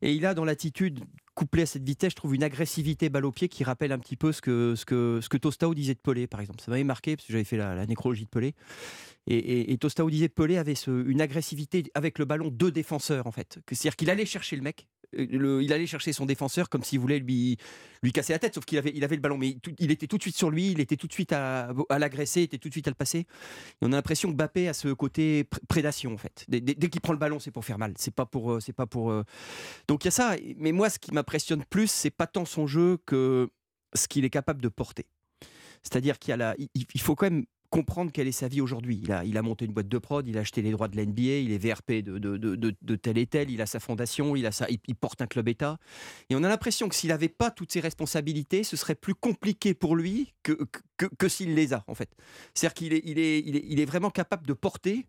Et 0.00 0.12
il 0.12 0.24
a 0.26 0.34
dans 0.34 0.44
l'attitude 0.44 1.00
couplée 1.34 1.62
à 1.62 1.66
cette 1.66 1.84
vitesse, 1.84 2.10
je 2.10 2.16
trouve 2.16 2.34
une 2.34 2.42
agressivité 2.42 3.10
balle 3.10 3.24
au 3.24 3.30
pied 3.30 3.48
qui 3.48 3.62
rappelle 3.62 3.92
un 3.92 3.98
petit 4.00 4.16
peu 4.16 4.32
ce 4.32 4.40
que 4.40 5.36
Tostao 5.36 5.72
disait 5.74 5.94
de 5.94 6.00
Pelé, 6.00 6.26
par 6.26 6.40
exemple. 6.40 6.60
Ça 6.60 6.70
m'avait 6.70 6.82
marqué 6.84 7.14
parce 7.16 7.26
que 7.26 7.32
j'avais 7.32 7.44
fait 7.44 7.56
la, 7.56 7.74
la 7.74 7.86
nécrologie 7.86 8.24
de 8.24 8.28
Pelé. 8.28 8.54
Et, 9.30 9.76
Tostao 9.78 10.08
disait 10.08 10.28
que 10.28 10.34
Pelé 10.34 10.56
avait 10.56 10.74
une 10.86 11.20
agressivité 11.20 11.84
avec 11.94 12.18
le 12.18 12.24
ballon 12.24 12.50
de 12.50 12.70
défenseur 12.70 13.26
en 13.26 13.32
fait. 13.32 13.58
C'est-à-dire 13.68 13.96
qu'il 13.96 14.10
allait 14.10 14.24
chercher 14.24 14.56
le 14.56 14.62
mec, 14.62 14.86
le- 15.12 15.62
il 15.62 15.72
allait 15.72 15.86
chercher 15.86 16.12
son 16.12 16.26
défenseur 16.26 16.68
comme 16.68 16.82
s'il 16.82 17.00
voulait 17.00 17.18
lui, 17.18 17.56
lui 18.02 18.12
casser 18.12 18.32
la 18.32 18.38
tête, 18.38 18.54
sauf 18.54 18.64
qu'il 18.64 18.78
avait, 18.78 18.92
il 18.94 19.04
avait 19.04 19.16
le 19.16 19.22
ballon, 19.22 19.38
mais 19.38 19.56
il 19.78 19.90
était 19.90 20.06
tout 20.06 20.16
de 20.16 20.22
suite 20.22 20.36
sur 20.36 20.50
lui, 20.50 20.70
il 20.72 20.80
était 20.80 20.96
tout 20.96 21.06
de 21.06 21.12
suite 21.12 21.32
à, 21.32 21.72
l'agresser, 21.98 22.40
il 22.40 22.44
était 22.44 22.58
tout 22.58 22.68
de 22.68 22.74
suite 22.74 22.86
à 22.86 22.90
le 22.90 22.94
passer. 22.94 23.20
Et 23.20 23.26
on 23.82 23.92
a 23.92 23.96
l'impression 23.96 24.28
que 24.30 24.34
Mbappé 24.34 24.68
a 24.68 24.74
ce 24.74 24.88
côté 24.92 25.44
pr- 25.44 25.60
prédation 25.68 26.12
en 26.12 26.18
fait. 26.18 26.44
Dès, 26.48 26.60
qu'il 26.88 27.00
prend 27.00 27.12
le 27.12 27.18
ballon, 27.18 27.38
c'est 27.38 27.50
pour 27.50 27.64
faire 27.64 27.78
mal, 27.78 27.94
c'est 27.96 28.14
pas 28.14 28.26
pour, 28.26 28.52
euh, 28.52 28.60
pas 28.76 28.86
pour. 28.86 29.10
euh, 29.10 29.24
Donc 29.88 30.04
il 30.04 30.06
y 30.06 30.08
a 30.08 30.12
ça. 30.12 30.36
Mais 30.56 30.72
moi, 30.72 30.90
ce 30.90 30.98
qui 30.98 31.12
m'impressionne 31.12 31.64
plus, 31.64 31.90
c'est 31.90 32.10
pas 32.10 32.26
tant 32.26 32.44
son 32.44 32.66
jeu 32.66 32.98
que 33.06 33.48
ce 33.94 34.08
qu'il 34.08 34.24
est 34.24 34.30
capable 34.30 34.60
de 34.62 34.68
porter. 34.68 35.06
C'est-à-dire 35.82 36.18
qu'il 36.18 36.54
il, 36.74 36.86
il 36.94 37.00
faut 37.00 37.14
quand 37.14 37.30
même 37.30 37.44
comprendre 37.70 38.10
quelle 38.12 38.26
est 38.28 38.32
sa 38.32 38.48
vie 38.48 38.60
aujourd'hui. 38.60 39.00
Il 39.02 39.12
a, 39.12 39.24
il 39.24 39.36
a 39.36 39.42
monté 39.42 39.64
une 39.64 39.72
boîte 39.72 39.88
de 39.88 39.98
prod, 39.98 40.26
il 40.26 40.36
a 40.38 40.40
acheté 40.40 40.62
les 40.62 40.70
droits 40.70 40.88
de 40.88 40.96
l'NBA, 40.96 41.22
il 41.40 41.52
est 41.52 41.58
VRP 41.58 42.02
de, 42.02 42.18
de, 42.18 42.36
de, 42.36 42.74
de- 42.80 42.96
tel 42.96 43.18
et 43.18 43.26
tel, 43.26 43.50
il 43.50 43.60
a 43.60 43.66
sa 43.66 43.80
fondation, 43.80 44.36
il, 44.36 44.46
a 44.46 44.52
sa, 44.52 44.68
il, 44.70 44.78
il 44.86 44.94
porte 44.94 45.20
un 45.22 45.26
club 45.26 45.48
État. 45.48 45.78
Et 46.30 46.36
on 46.36 46.42
a 46.44 46.48
l'impression 46.48 46.88
que 46.88 46.94
s'il 46.94 47.08
n'avait 47.10 47.28
pas 47.28 47.50
toutes 47.50 47.70
ces 47.72 47.80
responsabilités, 47.80 48.64
ce 48.64 48.76
serait 48.76 48.94
plus 48.94 49.14
compliqué 49.14 49.74
pour 49.74 49.96
lui 49.96 50.32
que, 50.42 50.52
que, 50.96 51.06
que- 51.06 51.28
s'il 51.28 51.54
les 51.54 51.72
a, 51.74 51.84
en 51.88 51.94
fait. 51.94 52.10
C'est-à-dire 52.54 52.74
qu'il 52.74 52.92
est, 52.94 53.02
il 53.04 53.18
est, 53.18 53.40
il 53.40 53.56
est, 53.56 53.64
il 53.68 53.80
est 53.80 53.84
vraiment 53.84 54.10
capable 54.10 54.46
de 54.46 54.52
porter 54.54 55.06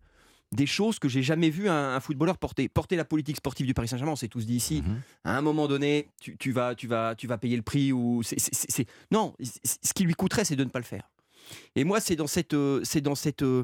des 0.52 0.66
choses 0.66 0.98
que 0.98 1.08
j'ai 1.08 1.22
jamais 1.22 1.52
vu 1.52 1.70
un, 1.70 1.96
un 1.96 2.00
footballeur 2.00 2.38
porter. 2.40 2.68
Porter 2.70 2.96
la 2.96 3.06
politique 3.06 3.38
sportive 3.38 3.68
du 3.68 3.74
Paris 3.76 3.88
Saint-Germain, 3.88 4.14
on 4.14 4.16
s'est 4.18 4.28
tous 4.28 4.46
dit 4.48 4.56
ici, 4.56 4.82
Mhm. 4.86 5.02
à 5.24 5.38
un 5.38 5.42
moment 5.42 5.68
donné, 5.68 6.10
tu, 6.20 6.36
tu 6.38 6.52
vas, 6.52 6.74
tu, 6.74 6.88
vas, 6.88 7.14
tu 7.16 7.28
vas 7.28 7.38
payer 7.38 7.56
le 7.56 7.62
prix. 7.62 7.94
Ou 7.94 8.24
c'est- 8.24 8.86
Non, 9.12 9.34
ce 9.42 9.94
qui 9.94 10.04
lui 10.04 10.14
coûterait, 10.16 10.44
c'est 10.46 10.56
de 10.56 10.64
ne 10.64 10.70
pas 10.70 10.80
le 10.80 10.86
faire. 10.86 11.08
Et 11.76 11.84
moi, 11.84 12.00
c'est 12.00 12.16
dans 12.16 12.28
cette, 12.28 12.54
euh, 12.54 12.82
c'est 12.84 13.02
dans 13.02 13.16
cette, 13.16 13.42
euh, 13.44 13.64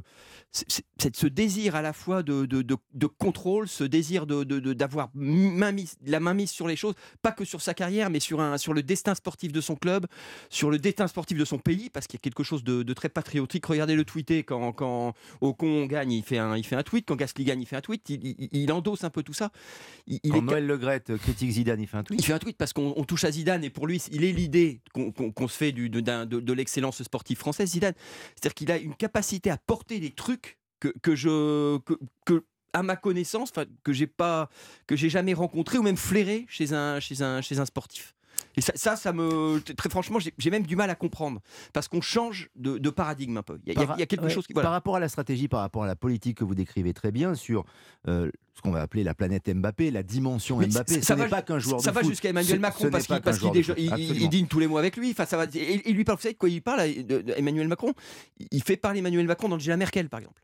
cette- 0.51 1.15
ce 1.17 1.27
désir 1.27 1.75
à 1.75 1.81
la 1.81 1.91
fois 1.93 2.23
de, 2.23 2.45
de, 2.45 2.61
de- 2.61 2.77
de 2.93 3.05
contrôle, 3.07 3.67
ce 3.67 3.83
désir 3.83 4.25
de, 4.25 4.43
d'avoir 4.73 5.09
main 5.13 5.71
mise- 5.71 5.95
la 6.05 6.19
main 6.19 6.33
mise 6.33 6.49
sur 6.51 6.67
les 6.67 6.75
choses, 6.75 6.93
pas 7.21 7.31
que 7.31 7.43
sur 7.45 7.61
sa 7.61 7.73
carrière, 7.73 8.09
mais 8.09 8.19
sur, 8.19 8.39
un, 8.41 8.57
sur 8.57 8.73
le 8.73 8.81
destin 8.83 9.15
sportif 9.15 9.51
de 9.51 9.61
son 9.61 9.75
club, 9.75 10.05
sur 10.49 10.69
le 10.71 10.79
destin 10.79 11.07
sportif 11.07 11.37
de 11.37 11.45
son 11.45 11.57
pays, 11.59 11.89
parce 11.89 12.07
qu'il 12.07 12.17
y 12.17 12.21
a 12.21 12.23
quelque 12.23 12.43
chose 12.43 12.63
de, 12.63 12.83
de 12.83 12.93
très 12.93 13.09
patriotique. 13.09 13.65
Regardez 13.65 13.95
le 13.95 14.05
tweeter 14.05 14.43
quand, 14.43 14.71
quand 14.71 15.13
Ocon 15.41 15.85
gagne, 15.87 16.11
il 16.13 16.23
fait 16.23 16.37
un, 16.37 16.55
il 16.55 16.63
fait 16.65 16.75
un 16.75 16.83
tweet. 16.83 17.05
Quand 17.07 17.15
Gasly 17.15 17.43
gagne, 17.43 17.61
il 17.61 17.65
fait 17.65 17.75
un 17.75 17.81
tweet. 17.81 18.09
Il, 18.09 18.25
il- 18.25 18.49
il 18.51 18.71
endosse 18.71 19.03
un 19.03 19.09
peu 19.09 19.23
tout 19.23 19.33
ça. 19.33 19.51
Il, 20.07 20.19
Quand 20.29 20.37
est 20.37 20.41
Noël 20.41 20.65
Legrette 20.67 21.17
critique 21.17 21.51
Zidane, 21.51 21.81
il 21.81 21.87
fait 21.87 21.97
un 21.97 22.03
tweet. 22.03 22.19
il 22.19 22.23
fait 22.25 22.33
un 22.33 22.39
tweet 22.39 22.57
parce 22.57 22.71
qu'on 22.73 22.93
on 22.95 23.03
touche 23.03 23.25
à 23.25 23.31
Zidane 23.31 23.63
et 23.63 23.69
pour 23.69 23.87
lui, 23.87 24.01
il 24.11 24.23
est 24.23 24.31
l'idée 24.31 24.81
qu'on 24.93 25.11
qu'on- 25.11 25.31
qu'on 25.31 25.47
se 25.47 25.57
fait 25.57 25.71
du, 25.71 25.89
de- 25.89 25.99
de 25.99 26.53
l'excellence 26.53 27.01
sportive 27.03 27.37
française. 27.37 27.71
C'est-à-dire 27.81 28.53
qu'il 28.53 28.71
a 28.71 28.77
une 28.77 28.95
capacité 28.95 29.49
à 29.49 29.57
porter 29.57 29.99
des 29.99 30.11
trucs 30.11 30.57
que, 30.79 32.43
à 32.73 32.83
ma 32.83 32.95
connaissance, 32.95 33.51
que 33.83 33.93
j'ai 33.93 34.07
pas, 34.07 34.49
jamais 34.89 35.33
rencontré 35.33 35.77
ou 35.77 35.83
même 35.83 35.97
flairé 35.97 36.45
chez 36.47 36.73
un 36.73 37.65
sportif. 37.65 38.14
Et 38.57 38.61
ça, 38.61 38.71
ça, 38.75 38.95
ça 38.95 39.11
me, 39.13 39.59
très 39.59 39.89
franchement, 39.89 40.17
j'ai 40.37 40.49
même 40.49 40.63
du 40.65 40.75
mal 40.75 40.89
à 40.89 40.95
comprendre 40.95 41.41
parce 41.73 41.87
qu'on 41.87 42.01
change 42.01 42.49
de, 42.55 42.77
de 42.77 42.89
paradigme 42.89 43.37
un 43.37 43.43
peu. 43.43 43.59
Il 43.65 43.73
y 43.73 43.77
a, 43.77 43.85
Par- 43.85 43.99
y 43.99 44.07
quelque 44.07 44.23
ouais, 44.23 44.29
chose 44.29 44.47
qui, 44.47 44.53
Par 44.53 44.71
rapport 44.71 44.95
à 44.95 44.99
la 44.99 45.09
stratégie, 45.09 45.47
par 45.47 45.59
rapport 45.59 45.83
à 45.83 45.87
la 45.87 45.95
politique 45.95 46.37
que 46.37 46.43
vous 46.43 46.55
décrivez 46.55 46.93
très 46.93 47.11
bien 47.11 47.35
sur 47.35 47.65
euh, 48.07 48.31
ce 48.53 48.61
qu'on 48.61 48.71
va 48.71 48.81
appeler 48.81 49.03
la 49.03 49.13
planète 49.13 49.49
Mbappé, 49.53 49.91
la 49.91 50.03
dimension 50.03 50.57
Mais 50.57 50.67
Mbappé, 50.67 50.93
ça- 50.95 50.99
ce 51.01 51.05
ça 51.05 51.15
n'est 51.15 51.23
va 51.23 51.29
pas 51.37 51.41
qu'un 51.41 51.59
joueur 51.59 51.81
ça 51.81 51.89
de 51.91 51.95
va 51.95 52.01
foot. 52.01 52.09
jusqu'à 52.11 52.29
Ce- 52.29 52.31
Emmanuel 52.31 52.55
ce 52.55 52.59
Macron 52.61 52.89
parce 52.89 53.07
qu'il 53.39 53.51
il 53.77 54.29
dîne 54.29 54.47
tous 54.47 54.59
les 54.59 54.67
mois 54.67 54.79
avec 54.79 54.95
lui. 54.95 55.11
Enfin, 55.11 55.25
ça 55.25 55.35
va. 55.37 55.45
Et, 55.53 55.89
et 55.89 55.91
lui 55.93 56.03
parle, 56.05 56.17
vous 56.17 56.21
savez 56.23 56.33
de 56.33 56.39
quoi 56.39 56.49
il 56.49 56.61
parle 56.61 57.03
de- 57.03 57.21
de 57.21 57.33
Emmanuel 57.35 57.67
Macron 57.67 57.93
Il 58.51 58.63
fait 58.63 58.77
parler 58.77 58.99
Emmanuel 58.99 59.25
Macron 59.27 59.49
d'Angela 59.49 59.75
Merkel, 59.77 60.07
par 60.09 60.19
exemple. 60.21 60.41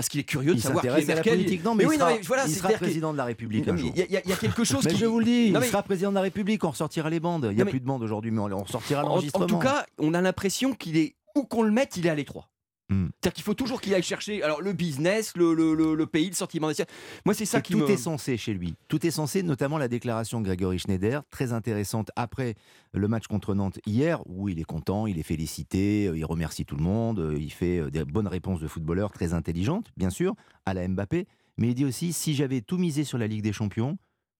Parce 0.00 0.08
qu'il 0.08 0.20
est 0.20 0.24
curieux 0.24 0.52
de 0.54 0.58
Il 0.58 0.62
savoir 0.62 0.80
qui 0.82 0.88
est 0.88 1.10
à 1.10 1.14
la 1.14 1.22
politique. 1.22 1.62
Non, 1.62 1.74
mais, 1.74 1.84
il 1.84 1.88
non, 1.88 1.92
sera, 1.98 2.10
mais 2.14 2.20
voilà, 2.22 2.44
il 2.46 2.48
c'est 2.48 2.54
sera 2.56 2.68
c'est-à-dire 2.68 2.78
que- 2.78 2.84
président 2.84 3.12
de 3.12 3.18
la 3.18 3.24
République 3.26 3.68
un 3.68 3.76
jour. 3.76 3.92
Il 3.94 4.00
y, 4.00 4.16
a- 4.16 4.20
y 4.26 4.30
y 4.30 4.36
quelque 4.36 4.64
chose 4.64 4.84
Mais 4.86 4.92
qui. 4.92 4.98
je 4.98 5.04
vous 5.06 5.18
le 5.18 5.24
dis, 5.26 5.50
Non, 5.50 5.60
il 5.60 5.66
sera 5.66 5.82
président 5.82 6.08
de 6.08 6.14
la 6.14 6.22
République, 6.22 6.64
on 6.64 6.70
ressortira 6.70 7.10
les 7.10 7.20
bandes. 7.20 7.48
Il 7.50 7.54
n'y 7.56 7.60
a 7.60 7.64
mais- 7.66 7.70
plus 7.70 7.80
de 7.80 7.84
bandes 7.84 8.02
aujourd'hui, 8.02 8.30
mais 8.30 8.40
on 8.40 8.62
ressortira 8.64 9.02
En, 9.02 9.04
en 9.04 9.08
l'enregistrement. 9.10 9.46
tout 9.46 9.58
cas, 9.58 9.84
on 9.98 10.14
a 10.14 10.20
l'impression 10.22 10.72
qu'il 10.72 10.96
est 10.96 11.14
où 11.36 11.44
qu'on 11.44 11.62
le 11.62 11.70
mette, 11.70 11.96
il 11.98 12.06
est 12.06 12.10
à 12.10 12.14
l'étroit. 12.14 12.48
Hmm. 12.90 13.06
C'est-à-dire 13.22 13.32
qu'il 13.34 13.44
faut 13.44 13.54
toujours 13.54 13.80
qu'il 13.80 13.94
aille 13.94 14.02
chercher 14.02 14.42
alors 14.42 14.60
le 14.60 14.72
business, 14.72 15.32
le, 15.36 15.54
le, 15.54 15.74
le- 15.74 15.94
le 15.94 16.06
pays, 16.06 16.28
le 16.28 16.34
sentiment 16.34 16.66
national. 16.66 16.92
Moi, 17.24 17.34
c'est 17.34 17.44
ça 17.44 17.60
Et 17.60 17.62
qui 17.62 17.72
tout 17.74 17.78
me. 17.78 17.88
est 17.88 17.96
censé 17.96 18.36
chez 18.36 18.52
lui. 18.52 18.74
Tout 18.88 19.06
est 19.06 19.12
censé, 19.12 19.44
notamment 19.44 19.78
la 19.78 19.86
déclaration 19.86 20.40
de 20.40 20.46
Grégory 20.46 20.80
Schneider, 20.80 21.22
très 21.30 21.52
intéressante 21.52 22.10
après 22.16 22.56
le 22.92 23.06
match 23.06 23.28
contre 23.28 23.54
Nantes 23.54 23.78
hier, 23.86 24.20
où 24.26 24.48
il 24.48 24.58
est 24.58 24.64
content, 24.64 25.06
il 25.06 25.18
est 25.20 25.22
félicité, 25.22 26.08
euh, 26.08 26.18
il 26.18 26.24
remercie 26.24 26.64
tout 26.64 26.74
le 26.74 26.82
monde, 26.82 27.20
euh, 27.20 27.36
il 27.38 27.52
fait 27.52 27.78
euh, 27.78 27.90
des 27.90 28.04
bonnes 28.04 28.26
réponses 28.26 28.60
de 28.60 28.66
footballeur 28.66 29.12
très 29.12 29.34
intelligentes, 29.34 29.92
bien 29.96 30.10
sûr, 30.10 30.34
à 30.66 30.74
la 30.74 30.88
Mbappé. 30.88 31.28
Mais 31.58 31.68
il 31.68 31.74
dit 31.74 31.84
aussi 31.84 32.12
si 32.12 32.34
j'avais 32.34 32.60
tout 32.60 32.76
misé 32.78 33.04
sur 33.04 33.18
la 33.18 33.28
Ligue 33.28 33.42
des 33.42 33.52
Champions, 33.52 33.98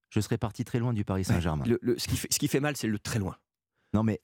je 0.09 0.19
serais 0.19 0.37
parti 0.37 0.65
très 0.65 0.79
loin 0.79 0.91
du 0.91 1.05
Paris 1.05 1.23
Saint-Germain. 1.23 1.63
Ce, 1.97 2.07
qui 2.07 2.17
fait, 2.17 2.27
ce 2.29 2.37
qui 2.37 2.49
fait 2.49 2.59
mal, 2.59 2.75
c'est 2.75 2.87
le 2.87 2.99
très 2.99 3.19
loin. 3.19 3.37
Non 3.93 4.03
mais 4.03 4.19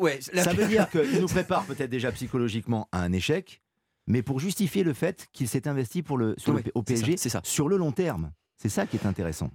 ouais, 0.00 0.18
la- 0.32 0.42
ça 0.44 0.52
veut 0.52 0.66
dire 0.66 0.88
qu'il 0.90 1.20
nous 1.20 1.26
prépare 1.28 1.64
peut-être 1.64 1.90
déjà 1.90 2.10
psychologiquement 2.12 2.88
à 2.92 3.02
un 3.02 3.12
échec, 3.12 3.61
mais 4.06 4.22
pour 4.22 4.40
justifier 4.40 4.82
le 4.84 4.92
fait 4.94 5.28
qu'il 5.32 5.48
s'est 5.48 5.68
investi 5.68 6.02
pour 6.02 6.18
le, 6.18 6.34
sur 6.38 6.52
le- 6.52 6.58
Ouais, 6.58 6.72
au 6.74 6.80
ça, 6.80 6.84
PSG 6.84 7.16
c'est 7.16 7.28
ça. 7.28 7.40
sur 7.44 7.68
le 7.68 7.76
long 7.76 7.92
terme. 7.92 8.32
C'est 8.58 8.68
ça 8.68 8.86
qui 8.86 8.96
est 8.96 9.06
intéressant. 9.06 9.50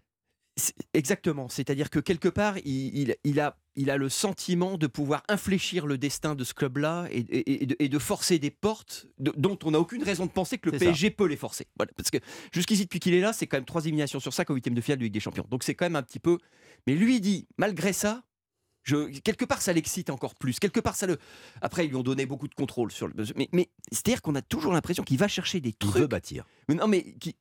Exactement. 0.93 1.49
C'est-à-dire 1.49 1.89
que 1.91 1.99
quelque 1.99 2.27
part, 2.29 2.57
il, 2.59 2.97
il- 2.97 3.15
il 3.23 3.39
a, 3.39 3.57
il 3.75 3.91
a 3.91 3.97
le 3.97 4.09
sentiment 4.09 4.77
de 4.77 4.87
pouvoir 4.87 5.21
infléchir 5.29 5.85
le 5.85 5.97
destin 5.99 6.33
de 6.33 6.43
ce 6.43 6.53
club-là 6.55 7.07
et, 7.11 7.19
et- 7.19 7.63
et 7.63 7.65
de, 7.67 7.75
et 7.77 7.89
de 7.89 7.99
forcer 7.99 8.39
des 8.39 8.49
portes 8.49 9.05
de- 9.19 9.33
dont 9.37 9.57
on 9.63 9.71
n'a 9.71 9.79
aucune 9.79 10.01
raison 10.01 10.25
de 10.25 10.31
penser 10.31 10.57
que 10.57 10.71
le 10.71 10.79
ça. 10.79 10.85
PSG 10.85 11.11
peut 11.11 11.27
les 11.27 11.35
forcer. 11.37 11.67
Voilà. 11.77 11.91
Parce 11.95 12.09
que 12.09 12.17
jusqu'ici, 12.51 12.83
depuis 12.83 12.99
qu'il 12.99 13.13
est 13.13 13.21
là, 13.21 13.33
c'est 13.33 13.45
quand 13.45 13.57
même 13.57 13.65
trois 13.65 13.81
éliminations 13.83 14.19
sur 14.19 14.33
cinq 14.33 14.49
au 14.49 14.55
huitième 14.55 14.73
de 14.73 14.81
finale 14.81 14.97
de 14.97 15.03
Ligue 15.03 15.13
des 15.13 15.19
Champions. 15.19 15.45
Donc 15.51 15.63
c'est 15.63 15.75
quand 15.75 15.85
même 15.85 15.95
un 15.95 16.03
petit 16.03 16.19
peu. 16.19 16.39
Mais 16.87 16.95
lui 16.95 17.17
il 17.17 17.21
dit, 17.21 17.47
malgré 17.57 17.93
ça. 17.93 18.23
Je, 18.87 19.19
quelque 19.19 19.43
part, 19.45 19.61
ça 19.61 19.73
l'excite 19.73 20.09
encore 20.09 20.33
plus. 20.35 20.59
Quelque 20.59 20.79
part, 20.79 20.95
ça 20.95 21.07
le. 21.07 21.17
Après, 21.61 21.85
ils 21.85 21.89
lui 21.89 21.97
ont 21.97 22.03
donné 22.03 22.25
beaucoup 22.25 22.47
de 22.47 22.55
contrôle 22.55 22.89
sur 22.91 23.07
le. 23.07 23.13
Mais, 23.35 23.49
mais 23.51 23.69
c'est-à-dire 23.91 24.21
qu'on 24.21 24.33
a 24.35 24.41
toujours 24.41 24.71
l'impression 24.71 25.03
qu'il 25.03 25.17
va 25.17 25.27
chercher 25.27 25.59
des 25.59 25.69
Il 25.69 25.75
trucs. 25.75 26.01
veut 26.01 26.07
bâtir. 26.07 26.45
Mais 26.69 26.75
non, 26.75 26.87
mais 26.87 27.03
qui. 27.19 27.35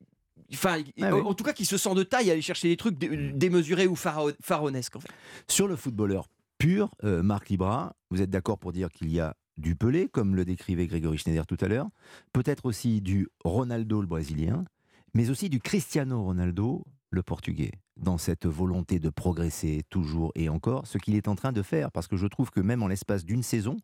Enfin, 0.53 0.81
Ah 1.01 1.13
en, 1.13 1.19
oui. 1.19 1.21
en 1.25 1.33
tout 1.33 1.43
cas, 1.45 1.53
qui 1.53 1.65
se 1.65 1.77
sent 1.77 1.93
de 1.95 2.03
taille 2.03 2.29
à 2.29 2.33
aller 2.33 2.41
chercher 2.41 2.67
des 2.67 2.77
trucs 2.77 2.97
dé- 2.97 3.31
démesurés 3.33 3.87
ou 3.87 3.95
pharaon- 3.95 4.33
pharaonesques, 4.41 4.95
en 4.95 4.99
fait. 4.99 5.09
Sur 5.47 5.67
le 5.67 5.75
footballeur 5.75 6.27
pur, 6.57 6.89
euh, 7.03 7.21
Marc 7.23 7.49
Libra, 7.49 7.95
vous 8.09 8.21
êtes 8.21 8.29
d'accord 8.29 8.57
pour 8.57 8.71
dire 8.73 8.89
qu'il 8.91 9.11
y 9.11 9.19
a 9.19 9.35
du 9.57 9.75
Pelé, 9.75 10.07
comme 10.07 10.35
le 10.35 10.43
décrivait 10.45 10.85
Grégory 10.87 11.17
Schneider 11.17 11.45
tout 11.47 11.57
à 11.61 11.67
l'heure, 11.67 11.87
peut-être 12.33 12.65
aussi 12.65 13.01
du 13.01 13.27
Ronaldo 13.43 14.01
le 14.01 14.07
brésilien, 14.07 14.65
mais 15.13 15.29
aussi 15.29 15.49
du 15.49 15.59
Cristiano 15.59 16.23
Ronaldo 16.23 16.83
le 17.09 17.23
portugais, 17.23 17.71
dans 17.95 18.17
cette 18.17 18.45
volonté 18.45 18.99
de 18.99 19.09
progresser 19.09 19.83
toujours 19.89 20.31
et 20.35 20.49
encore, 20.49 20.87
ce 20.87 20.97
qu'il 20.97 21.15
est 21.15 21.27
en 21.27 21.35
train 21.35 21.51
de 21.51 21.61
faire, 21.61 21.91
parce 21.91 22.07
que 22.07 22.17
je 22.17 22.27
trouve 22.27 22.51
que 22.51 22.59
même 22.59 22.83
en 22.83 22.87
l'espace 22.87 23.25
d'une 23.25 23.43
saison, 23.43 23.77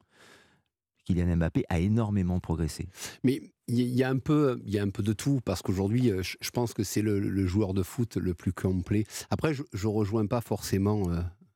Kylian 1.06 1.38
Mbappé 1.38 1.64
a 1.70 1.80
énormément 1.80 2.40
progressé. 2.40 2.88
Mais 3.24 3.42
il 3.68 3.80
y, 3.80 4.04
a 4.04 4.10
un 4.10 4.20
peu, 4.20 4.62
y 4.66 4.78
a 4.78 4.84
un 4.84 4.90
peu 4.90 5.04
de 5.04 5.14
tout 5.14 5.40
parce 5.44 5.62
qu'aujourd'hui, 5.62 6.12
euh, 6.12 6.22
je, 6.22 6.50
pense 6.52 6.74
que 6.74 6.84
c'est 6.84 7.02
le, 7.02 7.20
le 7.20 7.46
joueur 7.46 7.74
de 7.74 7.84
foot 7.84 8.18
le 8.18 8.34
plus 8.34 8.54
complet. 8.54 9.06
Après, 9.30 9.54
je, 9.54 9.64
je 9.74 9.88
rejoins 9.88 10.26
pas 10.28 10.42
forcément 10.42 11.10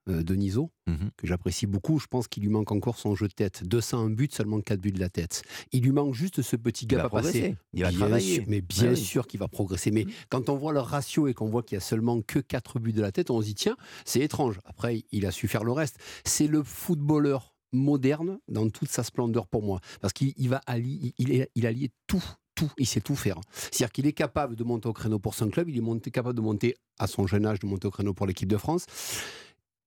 euh, 0.09 0.23
Denisot, 0.23 0.71
Mhm. 0.87 1.11
que 1.17 1.27
j'apprécie 1.27 1.65
beaucoup. 1.67 1.99
Je 1.99 2.07
pense 2.07 2.27
qu'il 2.27 2.43
lui 2.43 2.49
manque 2.49 2.71
encore 2.71 2.97
son 2.97 3.15
jeu 3.15 3.27
de 3.27 3.33
tête. 3.33 3.63
201 3.65 4.09
buts, 4.09 4.29
seulement 4.31 4.61
4 4.61 4.79
buts 4.79 4.91
de 4.91 4.99
la 4.99 5.09
tête. 5.09 5.43
Il 5.71 5.83
lui 5.83 5.91
manque 5.91 6.13
juste 6.13 6.41
ce 6.41 6.55
petit 6.55 6.85
Il 6.85 6.89
gap 6.89 6.99
va 6.99 7.05
à 7.05 7.09
passer. 7.09 7.29
progresser, 7.39 7.57
il 7.73 7.83
va 7.83 7.89
Bien 7.89 7.97
travailler. 7.99 8.35
sûr, 8.35 8.43
mais 8.47 8.61
bien 8.61 8.87
Ah 8.87 8.91
oui. 8.91 8.97
sûr 8.97 9.27
qu'il 9.27 9.39
va 9.39 9.47
progresser. 9.47 9.91
Mais 9.91 10.05
quand 10.29 10.49
on 10.49 10.55
voit 10.55 10.73
le 10.73 10.79
ratio 10.79 11.27
et 11.27 11.33
qu'on 11.33 11.49
voit 11.49 11.63
qu'il 11.63 11.75
y 11.75 11.77
a 11.77 11.81
seulement 11.81 12.21
que 12.21 12.39
4 12.39 12.79
buts 12.79 12.93
de 12.93 13.01
la 13.01 13.11
tête, 13.11 13.29
on 13.29 13.41
se 13.41 13.47
dit 13.47 13.55
tiens, 13.55 13.75
c'est 14.05 14.21
étrange. 14.21 14.59
Après, 14.65 15.03
il 15.11 15.25
a 15.25 15.31
su 15.31 15.47
faire 15.47 15.63
le 15.63 15.71
reste. 15.71 15.97
C'est 16.25 16.47
le 16.47 16.63
footballeur 16.63 17.53
moderne 17.73 18.39
dans 18.47 18.69
toute 18.69 18.89
sa 18.89 19.03
splendeur 19.03 19.47
pour 19.47 19.61
moi. 19.63 19.81
Parce 20.01 20.13
qu'il 20.13 20.33
il 20.37 20.49
va 20.49 20.61
allier, 20.67 21.13
il, 21.17 21.65
allie 21.65 21.91
tout. 22.07 22.23
Tout, 22.55 22.71
il 22.79 22.87
sait 22.87 23.01
tout 23.01 23.15
faire. 23.15 23.39
C'est-à-dire 23.53 23.91
qu'il 23.91 24.07
est 24.07 24.13
capable 24.13 24.55
de 24.55 24.63
monter 24.63 24.87
au 24.89 24.93
créneau 24.93 25.19
pour 25.19 25.35
son 25.35 25.47
club, 25.47 25.69
il 25.69 25.77
est 25.77 25.81
monté- 25.81 26.09
capable 26.09 26.35
de 26.35 26.41
monter 26.41 26.75
à 26.97 27.05
son 27.05 27.27
jeune 27.27 27.45
âge, 27.45 27.59
de 27.59 27.67
monter 27.67 27.87
au 27.87 27.91
créneau 27.91 28.15
pour 28.15 28.25
l'équipe 28.25 28.49
de 28.49 28.57
France. 28.57 28.87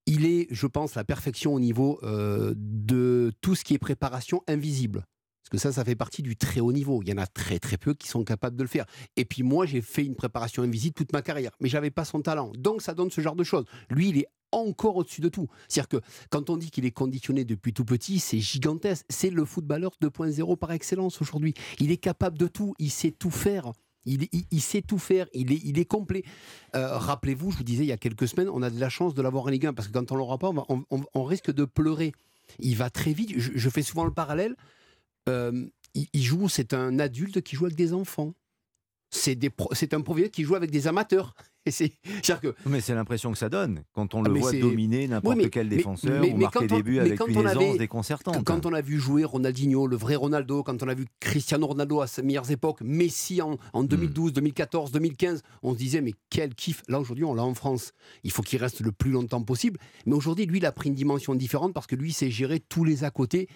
Il 0.06 0.26
est, 0.26 0.48
je 0.50 0.66
pense, 0.66 0.94
la 0.94 1.04
perfection 1.04 1.54
au 1.54 1.60
niveau 1.60 2.00
euh, 2.02 2.54
de 2.56 3.32
tout 3.40 3.54
ce 3.54 3.64
qui 3.64 3.74
est 3.74 3.78
préparation 3.78 4.42
invisible. 4.48 5.04
Parce 5.42 5.50
que 5.50 5.58
ça, 5.58 5.72
ça 5.72 5.84
fait 5.84 5.96
partie 5.96 6.22
du 6.22 6.36
très 6.36 6.60
haut 6.60 6.72
niveau. 6.72 7.00
Il 7.02 7.08
y 7.08 7.12
en 7.12 7.18
a 7.18 7.26
très 7.26 7.58
très 7.58 7.76
peu 7.76 7.94
qui 7.94 8.08
sont 8.08 8.24
capables 8.24 8.56
de 8.56 8.62
le 8.62 8.68
faire. 8.68 8.86
Et 9.16 9.24
puis 9.24 9.42
moi, 9.42 9.66
j'ai 9.66 9.80
fait 9.80 10.04
une 10.04 10.14
préparation 10.14 10.62
invisible 10.62 10.94
toute 10.94 11.12
ma 11.12 11.22
carrière, 11.22 11.52
mais 11.60 11.68
j'avais 11.68 11.90
pas 11.90 12.04
son 12.04 12.22
talent. 12.22 12.52
Donc 12.56 12.82
ça 12.82 12.94
donne 12.94 13.10
ce 13.10 13.20
genre 13.20 13.36
de 13.36 13.44
choses. 13.44 13.64
Lui, 13.88 14.10
il 14.10 14.18
est 14.18 14.26
encore 14.52 14.96
au-dessus 14.96 15.20
de 15.20 15.28
tout. 15.28 15.48
C'est-à-dire 15.68 15.88
que 16.00 16.06
quand 16.30 16.50
on 16.50 16.56
dit 16.56 16.70
qu'il 16.70 16.84
est 16.84 16.90
conditionné 16.90 17.44
depuis 17.44 17.72
tout 17.72 17.84
petit, 17.84 18.18
c'est 18.18 18.38
gigantesque. 18.38 19.06
C'est 19.08 19.30
le 19.30 19.44
footballeur 19.44 19.92
2.0 20.02 20.56
par 20.56 20.72
excellence 20.72 21.20
aujourd'hui. 21.20 21.54
Il 21.78 21.90
est 21.90 21.96
capable 21.96 22.38
de 22.38 22.46
tout, 22.46 22.74
il 22.78 22.90
sait 22.90 23.12
tout 23.12 23.30
faire. 23.30 23.72
Il, 24.06 24.60
sait 24.60 24.82
tout 24.82 24.98
faire, 24.98 25.26
il 25.34 25.78
est, 25.78 25.84
complet. 25.84 26.24
Euh, 26.74 26.96
Rappelez-vous, 26.96 27.52
je 27.52 27.58
vous 27.58 27.64
disais 27.64 27.84
il 27.84 27.88
y 27.88 27.92
a 27.92 27.98
quelques 27.98 28.28
semaines, 28.28 28.48
on 28.48 28.62
a 28.62 28.70
de 28.70 28.80
la 28.80 28.88
chance 28.88 29.14
de 29.14 29.22
l'avoir 29.22 29.44
en 29.44 29.48
Ligue 29.48 29.66
1 29.66 29.74
parce 29.74 29.88
que 29.88 29.92
quand 29.92 30.10
on 30.12 30.16
l'aura 30.16 30.38
pas, 30.38 30.50
on, 31.14 31.24
risque 31.24 31.50
de 31.50 31.64
pleurer. 31.64 32.12
Il 32.58 32.76
va 32.76 32.90
très 32.90 33.12
vite. 33.12 33.32
Je, 33.36 33.68
fais 33.68 33.82
souvent 33.82 34.04
le 34.04 34.10
parallèle. 34.10 34.56
Euh, 35.28 35.66
il, 35.94 36.22
joue, 36.22 36.48
c'est 36.48 36.72
un 36.72 36.98
adulte 36.98 37.42
qui 37.42 37.56
joue 37.56 37.66
avec 37.66 37.76
des 37.76 37.92
enfants. 37.92 38.34
C'est 39.10 39.44
un 39.44 40.00
professionnel 40.00 40.30
qui 40.30 40.44
joue 40.44 40.54
avec 40.54 40.70
des 40.70 40.86
amateurs. 40.86 41.34
Et 41.66 41.70
c'est, 41.72 41.92
c'est-à-dire 42.04 42.40
que 42.40 42.54
Mais 42.68 42.80
c'est 42.80 42.94
l'impression 42.94 43.30
que 43.32 43.36
ça 43.38 43.50
donne 43.50 43.82
quand 43.92 44.14
on 44.14 44.22
Ah, 44.24 44.28
le 44.28 44.32
mais 44.34 44.40
voit 44.40 44.50
c'est- 44.50 44.60
dominer 44.60 45.06
n'importe 45.08 45.36
Oui, 45.36 45.42
mais- 45.44 45.50
quel 45.50 45.68
défenseur 45.68 46.20
mais- 46.22 46.32
ou 46.32 46.36
marquer 46.38 46.66
des 46.66 46.82
buts 46.82 46.98
avec 46.98 47.18
quand 47.18 47.26
une 47.26 47.36
on 47.36 47.46
aisance 47.46 47.56
avait- 47.62 47.78
déconcertante. 47.78 48.44
Quand 48.44 48.64
on 48.64 48.72
a 48.72 48.80
vu 48.80 48.98
jouer 48.98 49.24
Ronaldinho, 49.24 49.86
le 49.86 49.96
vrai 49.96 50.14
Ronaldo, 50.16 50.62
quand 50.62 50.82
on 50.82 50.88
a 50.88 50.94
vu 50.94 51.04
Cristiano 51.20 51.66
Ronaldo 51.66 52.00
à 52.00 52.06
ses 52.06 52.22
meilleures 52.22 52.50
époques, 52.50 52.80
Messi 52.80 53.42
en, 53.42 53.58
en 53.74 53.84
2012, 53.84 54.32
2014, 54.32 54.90
2015, 54.90 55.42
on 55.62 55.74
se 55.74 55.78
disait 55.78 56.00
mais 56.00 56.14
quel 56.30 56.54
kiff. 56.54 56.82
Là 56.88 56.98
aujourd'hui, 56.98 57.24
on 57.24 57.34
l'a 57.34 57.44
en 57.44 57.54
France. 57.54 57.92
Il 58.24 58.30
faut 58.30 58.42
qu'il 58.42 58.58
reste 58.58 58.80
le 58.80 58.90
plus 58.92 59.10
longtemps 59.10 59.42
possible. 59.42 59.78
Mais 60.06 60.14
aujourd'hui, 60.14 60.46
lui, 60.46 60.58
il 60.58 60.66
a 60.66 60.72
pris 60.72 60.88
une 60.88 60.94
dimension 60.94 61.34
différente 61.34 61.74
parce 61.74 61.86
que 61.86 61.94
lui, 61.94 62.12
sait 62.14 62.30
gérer 62.30 62.60
tous 62.60 62.84
les 62.84 63.04
à 63.04 63.10
côté. 63.10 63.48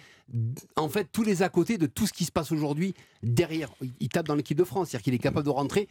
En 0.76 0.88
fait, 0.88 1.08
tous 1.12 1.22
les 1.22 1.42
à 1.42 1.48
côté 1.48 1.76
de 1.78 1.86
tout 1.86 2.06
ce 2.06 2.12
qui 2.12 2.24
se 2.24 2.32
passe 2.32 2.50
aujourd'hui 2.52 2.94
derrière. 3.22 3.70
Il- 4.00 4.08
tape 4.08 4.26
dans 4.26 4.34
l'équipe 4.34 4.56
de 4.56 4.64
France, 4.64 4.88
c'est-à-dire 4.90 5.04
qu'il 5.04 5.14
est 5.14 5.18
capable 5.18 5.44
de 5.46 5.50
rentrer. 5.50 5.88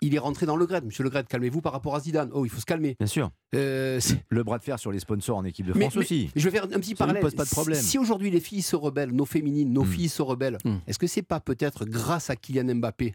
Il- 0.00 0.14
est 0.14 0.18
rentré 0.18 0.46
dans 0.46 0.56
le 0.56 0.64
grade. 0.64 0.84
Monsieur 0.86 1.02
Le 1.04 1.10
Gret, 1.10 1.24
calmez-vous 1.28 1.53
par 1.60 1.72
rapport 1.72 1.94
à 1.96 2.00
Zidane. 2.00 2.30
Oh, 2.32 2.44
il 2.44 2.48
faut 2.48 2.60
se 2.60 2.64
calmer. 2.66 2.96
Bien 2.98 3.06
sûr. 3.06 3.30
Euh, 3.54 4.00
Le 4.30 4.42
bras 4.44 4.58
de 4.58 4.64
fer 4.64 4.78
sur 4.78 4.90
les 4.92 4.98
sponsors 4.98 5.36
en 5.36 5.44
équipe 5.44 5.66
de 5.66 5.72
Mais- 5.74 5.82
France 5.90 5.96
aussi. 5.96 6.30
je 6.34 6.44
vais 6.44 6.50
faire 6.50 6.64
un 6.64 6.68
petit 6.80 6.94
parallèle. 6.94 7.22
pose 7.22 7.34
pas 7.34 7.44
de 7.44 7.50
problème. 7.50 7.80
Si 7.80 7.98
aujourd'hui 7.98 8.30
les 8.30 8.40
filles 8.40 8.62
se 8.62 8.76
rebellent, 8.76 9.12
nos 9.12 9.24
féminines, 9.26 9.72
nos 9.72 9.84
Hmm. 9.84 9.88
filles 9.88 10.08
se 10.08 10.22
rebellent, 10.22 10.58
Hmm. 10.64 10.76
est-ce 10.86 10.98
que 10.98 11.06
c'est 11.06 11.22
pas 11.22 11.40
peut-être 11.40 11.84
grâce 11.84 12.30
à 12.30 12.36
Kylian 12.36 12.74
Mbappé 12.76 13.14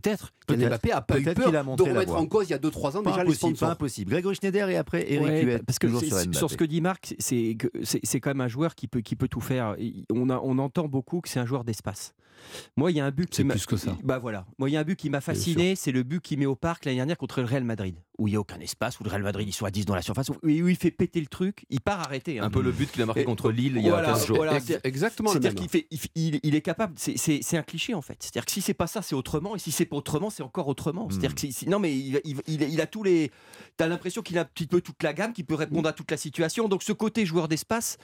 Peut-être. 0.00 0.32
Peut-être. 0.46 0.68
Mbappé 0.68 0.92
a 0.92 1.00
pas 1.00 1.18
eu 1.18 1.24
peur 1.24 1.48
a 1.48 1.62
de 1.76 1.82
remettre 1.82 2.14
en 2.14 2.26
cause 2.26 2.46
il 2.48 2.50
y 2.50 2.54
a 2.54 2.58
2-3 2.58 2.96
ans 2.98 3.02
Pas 3.02 3.10
déjà 3.10 3.24
les 3.24 3.30
impossible, 3.30 3.40
pas 3.52 3.56
sponsors. 3.56 3.70
impossible. 3.70 4.10
Grégory 4.10 4.34
Schneider 4.34 4.68
et 4.68 4.76
après 4.76 5.10
Eric 5.10 5.26
Ouais, 5.26 5.42
Huet, 5.42 5.58
parce 5.66 5.78
que 5.78 5.88
sur 6.32 6.50
ce 6.50 6.56
que 6.56 6.64
dit 6.64 6.80
Marc, 6.80 7.14
c'est 7.18 7.56
quand 8.20 8.30
même 8.30 8.40
un 8.42 8.48
joueur 8.48 8.74
qui 8.74 8.88
peut, 8.88 9.00
qui 9.00 9.16
peut 9.16 9.28
tout 9.28 9.40
faire. 9.40 9.74
On, 10.12 10.28
a, 10.30 10.38
on 10.42 10.58
entend 10.58 10.86
beaucoup 10.88 11.20
que 11.20 11.28
c'est 11.28 11.40
un 11.40 11.46
joueur 11.46 11.64
d'espace. 11.64 12.14
Moi, 12.76 12.90
il 12.92 12.98
y 12.98 13.00
a 13.00 13.06
un 13.06 13.10
but 13.10 13.30
qui 13.30 13.42
m'a- 13.44 13.54
plus 13.54 13.64
que 13.64 13.78
ça. 13.78 13.96
Bah 14.04 14.18
voilà. 14.18 14.44
Moi, 14.58 14.68
il 14.68 14.74
y 14.74 14.76
a 14.76 14.80
un 14.80 14.84
but 14.84 14.94
qui 14.96 15.08
m'a 15.08 15.22
fasciné, 15.22 15.74
c'est 15.74 15.90
le 15.90 16.02
but 16.02 16.20
qu'il 16.20 16.38
met 16.38 16.44
au 16.44 16.54
parc 16.54 16.84
l'année 16.84 16.98
dernière 16.98 17.16
contre 17.16 17.40
le 17.40 17.46
Real 17.46 17.64
Madrid, 17.64 17.96
où 18.18 18.28
il 18.28 18.32
n'y 18.32 18.36
a 18.36 18.40
aucun 18.40 18.60
espace, 18.60 19.00
où 19.00 19.04
le 19.04 19.08
Real 19.10 19.22
Madrid 19.22 19.48
ils 19.48 19.52
sont 19.54 19.64
à 19.64 19.70
10 19.70 19.86
dans 19.86 19.94
la 19.94 20.02
surface, 20.02 20.28
où, 20.28 20.36
il 20.46 20.76
fait 20.76 20.90
péter 20.90 21.20
le 21.20 21.26
truc, 21.28 21.64
il 21.70 21.80
part 21.80 22.00
arrêter. 22.00 22.38
hein. 22.38 22.44
Un 22.44 22.50
peu 22.50 22.60
le 22.60 22.72
but 22.72 22.92
qu'il 22.92 23.00
a 23.02 23.06
marqué 23.06 23.22
Et- 23.22 23.24
contre 23.24 23.50
Lille 23.50 23.72
il 23.76 23.82
y 23.82 23.86
a 23.88 23.92
Voilà, 23.92 24.08
15 24.08 24.26
jours. 24.26 24.36
voilà. 24.36 24.58
Exactement 24.84 25.32
le 25.32 25.40
C'est-à-dire 25.40 25.58
qu'il 25.62 25.70
fait, 25.70 25.86
il, 26.14 26.38
il- 26.42 26.54
est 26.54 26.60
capable. 26.60 26.92
c'est 26.98 27.56
un 27.56 27.62
cliché 27.62 27.94
en 27.94 28.02
fait. 28.02 28.18
C'est-à-dire 28.20 28.44
que 28.44 28.52
si 28.52 28.60
c'est 28.60 28.74
pas 28.74 28.86
ça, 28.86 29.00
c'est 29.00 29.14
autrement, 29.14 29.56
et 29.56 29.58
si 29.58 29.72
c'est 29.72 29.85
pas 29.86 29.96
autrement, 29.96 30.30
c'est 30.30 30.42
encore 30.42 30.68
autrement. 30.68 31.08
C'est-à-dire 31.10 31.30
Hmm. 31.32 31.34
que 31.64 31.70
non, 31.70 31.78
mais 31.78 31.96
il, 31.96 32.20
il- 32.24 32.40
il- 32.46 32.62
il 32.62 32.80
a 32.80 32.86
tous 32.86 33.02
les. 33.02 33.30
T'as 33.76 33.86
l'impression 33.86 34.22
qu'il 34.22 34.36
a 34.38 34.42
un 34.42 34.44
petit 34.44 34.66
peu 34.66 34.80
toute 34.80 35.02
la 35.02 35.12
gamme, 35.12 35.32
qu'il 35.32 35.46
peut 35.46 35.54
répondre 35.54 35.88
à 35.88 35.92
toute 35.92 36.10
la 36.10 36.16
situation. 36.16 36.68
Donc 36.68 36.82
ce 36.82 36.92
côté 36.92 37.24
joueur 37.26 37.48
d'espace, 37.48 37.96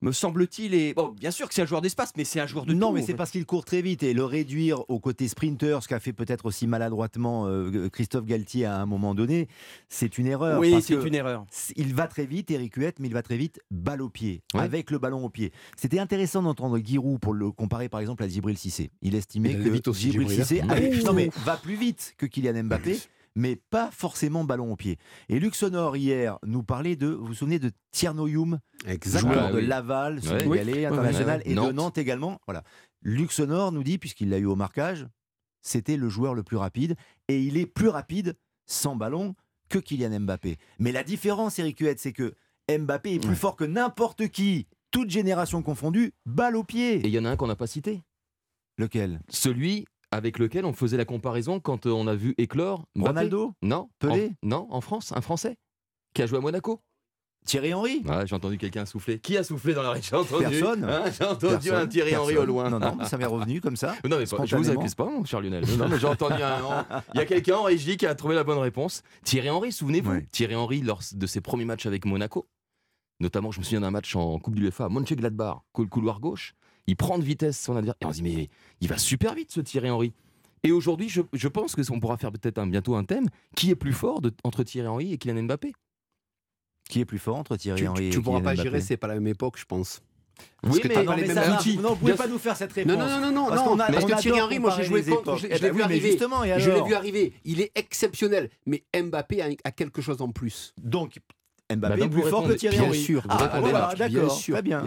me 0.00 0.12
semble-t-il, 0.12 0.74
est 0.74 0.94
bon. 0.94 1.08
Bien 1.08 1.30
sûr 1.30 1.48
que 1.48 1.54
c'est 1.54 1.62
un 1.62 1.66
joueur 1.66 1.80
d'espace, 1.80 2.12
mais 2.16 2.24
c'est 2.24 2.38
un 2.40 2.46
joueur 2.46 2.64
de 2.66 2.72
non, 2.72 2.88
tout, 2.88 2.94
mais 2.94 3.00
c'est 3.00 3.08
fait. 3.08 3.14
parce 3.14 3.30
qu'il 3.30 3.44
court 3.46 3.64
très 3.64 3.82
vite 3.82 4.02
et 4.02 4.14
le 4.14 4.24
réduire 4.24 4.88
au 4.88 5.00
côté 5.00 5.26
sprinter, 5.28 5.82
ce 5.82 5.88
qu'a 5.88 5.98
fait 6.00 6.12
peut-être 6.12 6.46
aussi 6.46 6.66
maladroitement 6.66 7.46
euh, 7.46 7.88
Christophe 7.88 8.24
Galtier 8.24 8.64
à 8.64 8.80
un 8.80 8.86
moment 8.86 9.14
donné, 9.14 9.48
c'est 9.88 10.18
une 10.18 10.26
erreur. 10.26 10.60
Oui, 10.60 10.70
parce 10.70 10.84
c'est 10.86 10.94
que 10.96 11.06
une 11.06 11.14
erreur. 11.14 11.44
Il 11.76 11.94
va 11.94 12.06
très 12.06 12.26
vite, 12.26 12.50
Eric 12.50 12.74
Huette, 12.76 13.00
mais 13.00 13.08
il 13.08 13.14
va 13.14 13.22
très 13.22 13.36
vite, 13.36 13.60
balle 13.70 14.02
au 14.02 14.08
pied, 14.08 14.42
Ouais. 14.54 14.60
avec 14.60 14.90
le 14.90 14.98
ballon 14.98 15.24
au 15.24 15.30
pied. 15.30 15.52
C'était 15.76 15.98
intéressant 15.98 16.42
d'entendre 16.42 16.78
Giroud 16.78 17.18
pour 17.20 17.34
le 17.34 17.50
comparer 17.50 17.88
par 17.88 18.00
exemple 18.00 18.22
à 18.22 18.28
Djibril 18.28 18.56
Cissé. 18.56 18.90
Il 19.02 19.14
estimait 19.14 19.50
Il 19.52 19.64
que 19.64 19.68
vite 19.68 19.88
aussi, 19.88 20.12
Djibril 20.12 20.30
Cissé 20.30 20.60
hein. 20.60 20.68
allait- 20.70 21.00
Ouh. 21.00 21.04
non, 21.04 21.12
mais 21.12 21.30
va 21.44 21.56
plus 21.56 21.74
vite 21.76 22.14
que 22.18 22.26
Kylian 22.26 22.64
Mbappé. 22.64 22.98
Mais 23.38 23.54
pas 23.70 23.90
forcément 23.92 24.42
ballon 24.42 24.72
au 24.72 24.74
pied. 24.76 24.98
Et 25.28 25.38
Luxonor 25.38 25.96
hier 25.96 26.38
nous 26.44 26.64
parlait 26.64 26.96
de, 26.96 27.06
vous 27.06 27.26
vous 27.26 27.34
souvenez 27.34 27.60
de 27.60 27.70
Tierno 27.92 28.26
Youm, 28.26 28.58
Exactement. 28.84 29.32
joueur 29.34 29.46
Ah, 29.46 29.52
de. 29.52 29.58
Laval, 29.60 30.14
Ouais. 30.16 30.40
sénégalais, 30.40 30.86
international, 30.86 31.42
et 31.44 31.54
de 31.54 31.72
Nantes. 31.72 31.98
Également. 31.98 32.40
Voilà. 32.48 32.64
Luxonor 33.02 33.70
nous 33.70 33.84
dit, 33.84 33.96
puisqu'il 33.98 34.28
l'a 34.30 34.38
eu 34.38 34.46
au 34.46 34.56
marquage, 34.56 35.06
c'était 35.62 35.96
le 35.96 36.08
joueur 36.08 36.34
le 36.34 36.42
plus 36.42 36.56
rapide, 36.56 36.96
et 37.28 37.40
il 37.40 37.56
est 37.56 37.66
plus 37.66 37.88
rapide 37.88 38.36
sans 38.66 38.96
ballon 38.96 39.36
que 39.68 39.78
Kylian 39.78 40.18
Mbappé. 40.20 40.56
Mais 40.80 40.90
la 40.90 41.04
différence, 41.04 41.60
Eric 41.60 41.78
Huet, 41.78 41.94
c'est 41.98 42.12
que 42.12 42.34
Mbappé 42.68 43.14
est 43.14 43.18
plus 43.24 43.36
fort 43.36 43.54
que 43.54 43.64
n'importe 43.64 44.28
qui 44.28 44.66
toute 44.90 45.10
génération 45.10 45.62
confondue, 45.62 46.12
balle 46.26 46.56
au 46.56 46.62
Et 46.62 46.66
pied. 46.66 47.00
il 47.04 47.10
y 47.10 47.18
en 47.20 47.24
a 47.24 47.30
un 47.30 47.36
qu'on 47.36 47.46
n'a 47.46 47.54
pas 47.56 47.66
cité. 47.68 48.02
Lequel? 48.78 49.20
Celui 49.28 49.86
avec 50.10 50.38
lequel 50.38 50.64
on 50.64 50.72
faisait 50.72 50.96
la 50.96 51.04
comparaison 51.04 51.60
quand 51.60 51.86
euh, 51.86 51.90
on 51.90 52.06
a 52.06 52.14
vu 52.14 52.34
éclore 52.38 52.86
Mbappé. 52.96 53.08
Ronaldo 53.08 53.52
Non. 53.62 53.88
Pelé 53.98 54.32
en, 54.42 54.48
Non, 54.48 54.66
en 54.70 54.80
France, 54.80 55.12
un 55.14 55.20
Français 55.20 55.56
qui 56.14 56.22
a 56.22 56.26
joué 56.26 56.38
à 56.38 56.40
Monaco. 56.40 56.80
Thierry 57.46 57.72
Henry 57.72 58.02
j'ai 58.26 58.34
entendu 58.34 58.58
quelqu'un 58.58 58.84
souffler. 58.84 59.20
Qui 59.20 59.36
a 59.38 59.44
soufflé 59.44 59.72
dans 59.72 59.82
la 59.82 59.90
entendu. 59.92 60.28
Personne. 60.44 60.84
Hein, 60.84 61.04
j'ai 61.18 61.24
entendu 61.24 61.46
Personne, 61.54 61.74
un 61.76 61.86
Thierry 61.86 62.14
Henry 62.16 62.36
au 62.36 62.44
loin. 62.44 62.68
Non, 62.68 62.78
non, 62.78 62.96
mais 62.96 63.06
ça 63.06 63.16
m'est 63.16 63.24
revenu 63.24 63.60
comme 63.62 63.76
ça. 63.76 63.94
Non, 64.04 64.18
mais 64.18 64.26
je 64.26 64.56
vous 64.56 64.70
accuse 64.70 64.94
pas, 64.94 65.06
mon 65.06 65.24
cher 65.24 65.40
Lionel. 65.40 65.64
Non, 65.78 65.88
mais 65.88 65.98
j'ai 65.98 66.06
entendu 66.06 66.42
un. 66.42 66.84
Il 67.14 67.18
y 67.18 67.22
a 67.22 67.24
quelqu'un 67.26 67.56
en 67.56 67.62
régie 67.62 67.96
qui 67.96 68.06
a 68.06 68.14
trouvé 68.14 68.34
la 68.34 68.44
bonne 68.44 68.58
réponse. 68.58 69.02
Thierry 69.24 69.48
Henry, 69.48 69.72
souvenez-vous. 69.72 70.10
Ouais. 70.10 70.26
Thierry 70.32 70.56
Henry, 70.56 70.80
lors 70.82 71.00
de 71.12 71.26
ses 71.26 71.40
premiers 71.40 71.64
matchs 71.64 71.86
avec 71.86 72.04
Monaco, 72.04 72.48
notamment, 73.20 73.50
je 73.50 73.60
me 73.60 73.64
souviens 73.64 73.80
d'un 73.80 73.90
match 73.92 74.14
en 74.14 74.38
Coupe 74.38 74.54
du 74.56 74.64
UEFA, 74.64 74.88
Mönchengladbach, 74.90 75.58
cou- 75.72 75.86
couloir 75.86 76.20
gauche. 76.20 76.54
Il 76.88 76.96
prend 76.96 77.18
de 77.18 77.22
vitesse 77.22 77.60
son 77.60 77.76
adversaire. 77.76 77.98
Et 78.00 78.06
on 78.06 78.10
se 78.12 78.16
dit, 78.16 78.22
mais 78.22 78.48
il 78.80 78.88
va 78.88 78.96
super 78.98 79.34
vite, 79.34 79.52
ce 79.52 79.60
Thierry 79.60 79.90
Henry. 79.90 80.12
Et 80.64 80.72
aujourd'hui, 80.72 81.08
je, 81.08 81.20
je 81.34 81.46
pense 81.46 81.76
que 81.76 81.82
on 81.92 82.00
pourra 82.00 82.16
faire 82.16 82.32
peut-être 82.32 82.58
un- 82.58 82.66
bientôt 82.66 82.96
un 82.96 83.04
thème. 83.04 83.26
Qui 83.54 83.70
est 83.70 83.76
plus 83.76 83.92
fort 83.92 84.20
de- 84.22 84.32
entre 84.42 84.64
Thierry 84.64 84.88
Henry 84.88 85.12
et 85.12 85.18
Kylian 85.18 85.42
Mbappé 85.44 85.72
Qui 86.88 87.00
est 87.00 87.04
plus 87.04 87.18
fort 87.18 87.36
entre 87.36 87.56
Thierry 87.56 87.82
Tu, 87.82 87.86
Henry 87.88 88.06
et 88.06 88.10
tu 88.10 88.20
pourras 88.22 88.38
Kylian 88.38 88.44
pas 88.50 88.54
Mbappé 88.54 88.68
gérer, 88.70 88.80
c'est 88.80 88.96
pas 88.96 89.06
la 89.06 89.14
même 89.14 89.26
époque, 89.28 89.58
je 89.58 89.66
pense. 89.66 90.00
Oui, 90.64 90.80
que 90.80 90.88
mais, 90.88 90.94
pas 90.94 91.02
non, 91.02 91.12
les 91.16 91.26
mais 91.26 91.34
mêmes 91.34 91.52
outils. 91.52 91.76
non, 91.78 91.90
vous 91.90 91.96
pouvez 91.96 92.12
Bien 92.12 92.16
pas 92.24 92.28
nous 92.28 92.38
faire 92.38 92.56
cette 92.56 92.72
réponse. 92.72 92.92
Non, 92.92 92.98
non, 92.98 93.20
non, 93.20 93.32
non, 93.32 93.48
Parce 93.48 93.64
non, 93.66 93.78
a- 93.80 93.92
parce 93.92 94.04
que 94.04 94.20
Thierry 94.20 94.40
Henry, 94.40 94.58
moi 94.58 94.72
j'ai 94.76 94.84
joué 94.84 95.02
contre, 95.04 95.36
je, 95.36 95.46
Eh 95.50 95.56
je 95.56 95.62
l'ai 95.62 95.68
ben 95.70 95.76
vu 95.76 95.82
arriver. 95.82 96.10
justement, 96.10 96.42
et 96.44 96.58
Je 96.58 96.70
l'ai 96.70 96.82
vu 96.82 96.94
arriver. 96.94 97.32
Il 97.44 97.60
est 97.60 97.70
exceptionnel, 97.76 98.48
mais 98.64 98.82
Mbappé 98.96 99.42
a, 99.42 99.48
a 99.64 99.70
quelque 99.72 100.00
chose 100.00 100.22
en 100.22 100.30
plus. 100.30 100.74
Donc, 100.80 101.18
Mbappé 101.74 101.96
donc 102.00 102.06
est 102.06 102.12
plus 102.20 102.22
fort 102.30 102.46
que. 102.48 102.52
Thierry 102.52 102.76
Bien 102.76 102.86
Henry. 102.86 102.98
sûr, 102.98 103.22
Ah, 103.28 103.60
bien 103.60 103.94
d'accord, 104.08 104.30
sûr, 104.38 104.54
très 104.54 104.62
bien. 104.62 104.82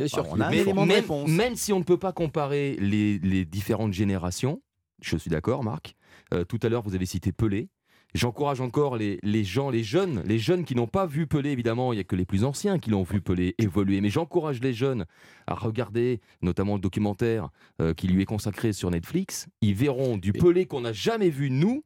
même, 1.28 1.56
si 1.56 1.74
on 1.74 1.80
ne 1.80 1.84
peut 1.84 1.98
pas 1.98 2.12
comparer 2.12 2.76
les, 2.80 3.20
les 3.20 3.46
différentes 3.46 3.94
générations, 3.94 4.62
je 5.02 5.18
suis 5.18 5.30
d'accord, 5.30 5.64
Marc. 5.64 5.96
Euh, 6.34 6.44
tout 6.44 6.60
à 6.64 6.70
l'heure, 6.70 6.82
vous 6.84 6.96
avez 6.96 7.06
cité 7.06 7.32
Pelé. 7.32 7.70
J'encourage 8.14 8.60
encore 8.60 8.98
les, 8.98 9.20
les 9.24 9.46
gens, 9.46 9.70
les 9.70 9.84
jeunes, 9.84 10.22
les 10.26 10.38
jeunes 10.38 10.66
qui 10.66 10.76
n'ont 10.76 10.88
pas 10.88 11.06
vu 11.06 11.28
Pelé, 11.28 11.52
évidemment, 11.52 11.94
il 11.94 11.96
n'y 11.96 12.02
a 12.02 12.04
que 12.04 12.16
les 12.18 12.26
plus 12.26 12.44
anciens 12.44 12.78
qui 12.78 12.90
l'ont 12.90 13.04
vu 13.04 13.22
Pelé 13.22 13.56
évoluer. 13.58 14.02
Mais 14.02 14.10
j'encourage 14.10 14.60
les 14.62 14.74
jeunes 14.74 15.06
à 15.48 15.54
regarder 15.56 16.20
notamment 16.42 16.76
le 16.76 16.82
documentaire 16.82 17.50
euh, 17.82 17.94
qui 17.94 18.08
lui 18.08 18.22
est 18.22 18.26
consacré 18.26 18.74
sur 18.74 18.92
Netflix. 18.92 19.48
Ils 19.62 19.76
verront 19.76 20.18
du 20.18 20.34
Pelé 20.34 20.66
qu'on 20.66 20.82
n'a 20.82 20.92
jamais 20.94 21.30
vu, 21.30 21.50
nous, 21.52 21.84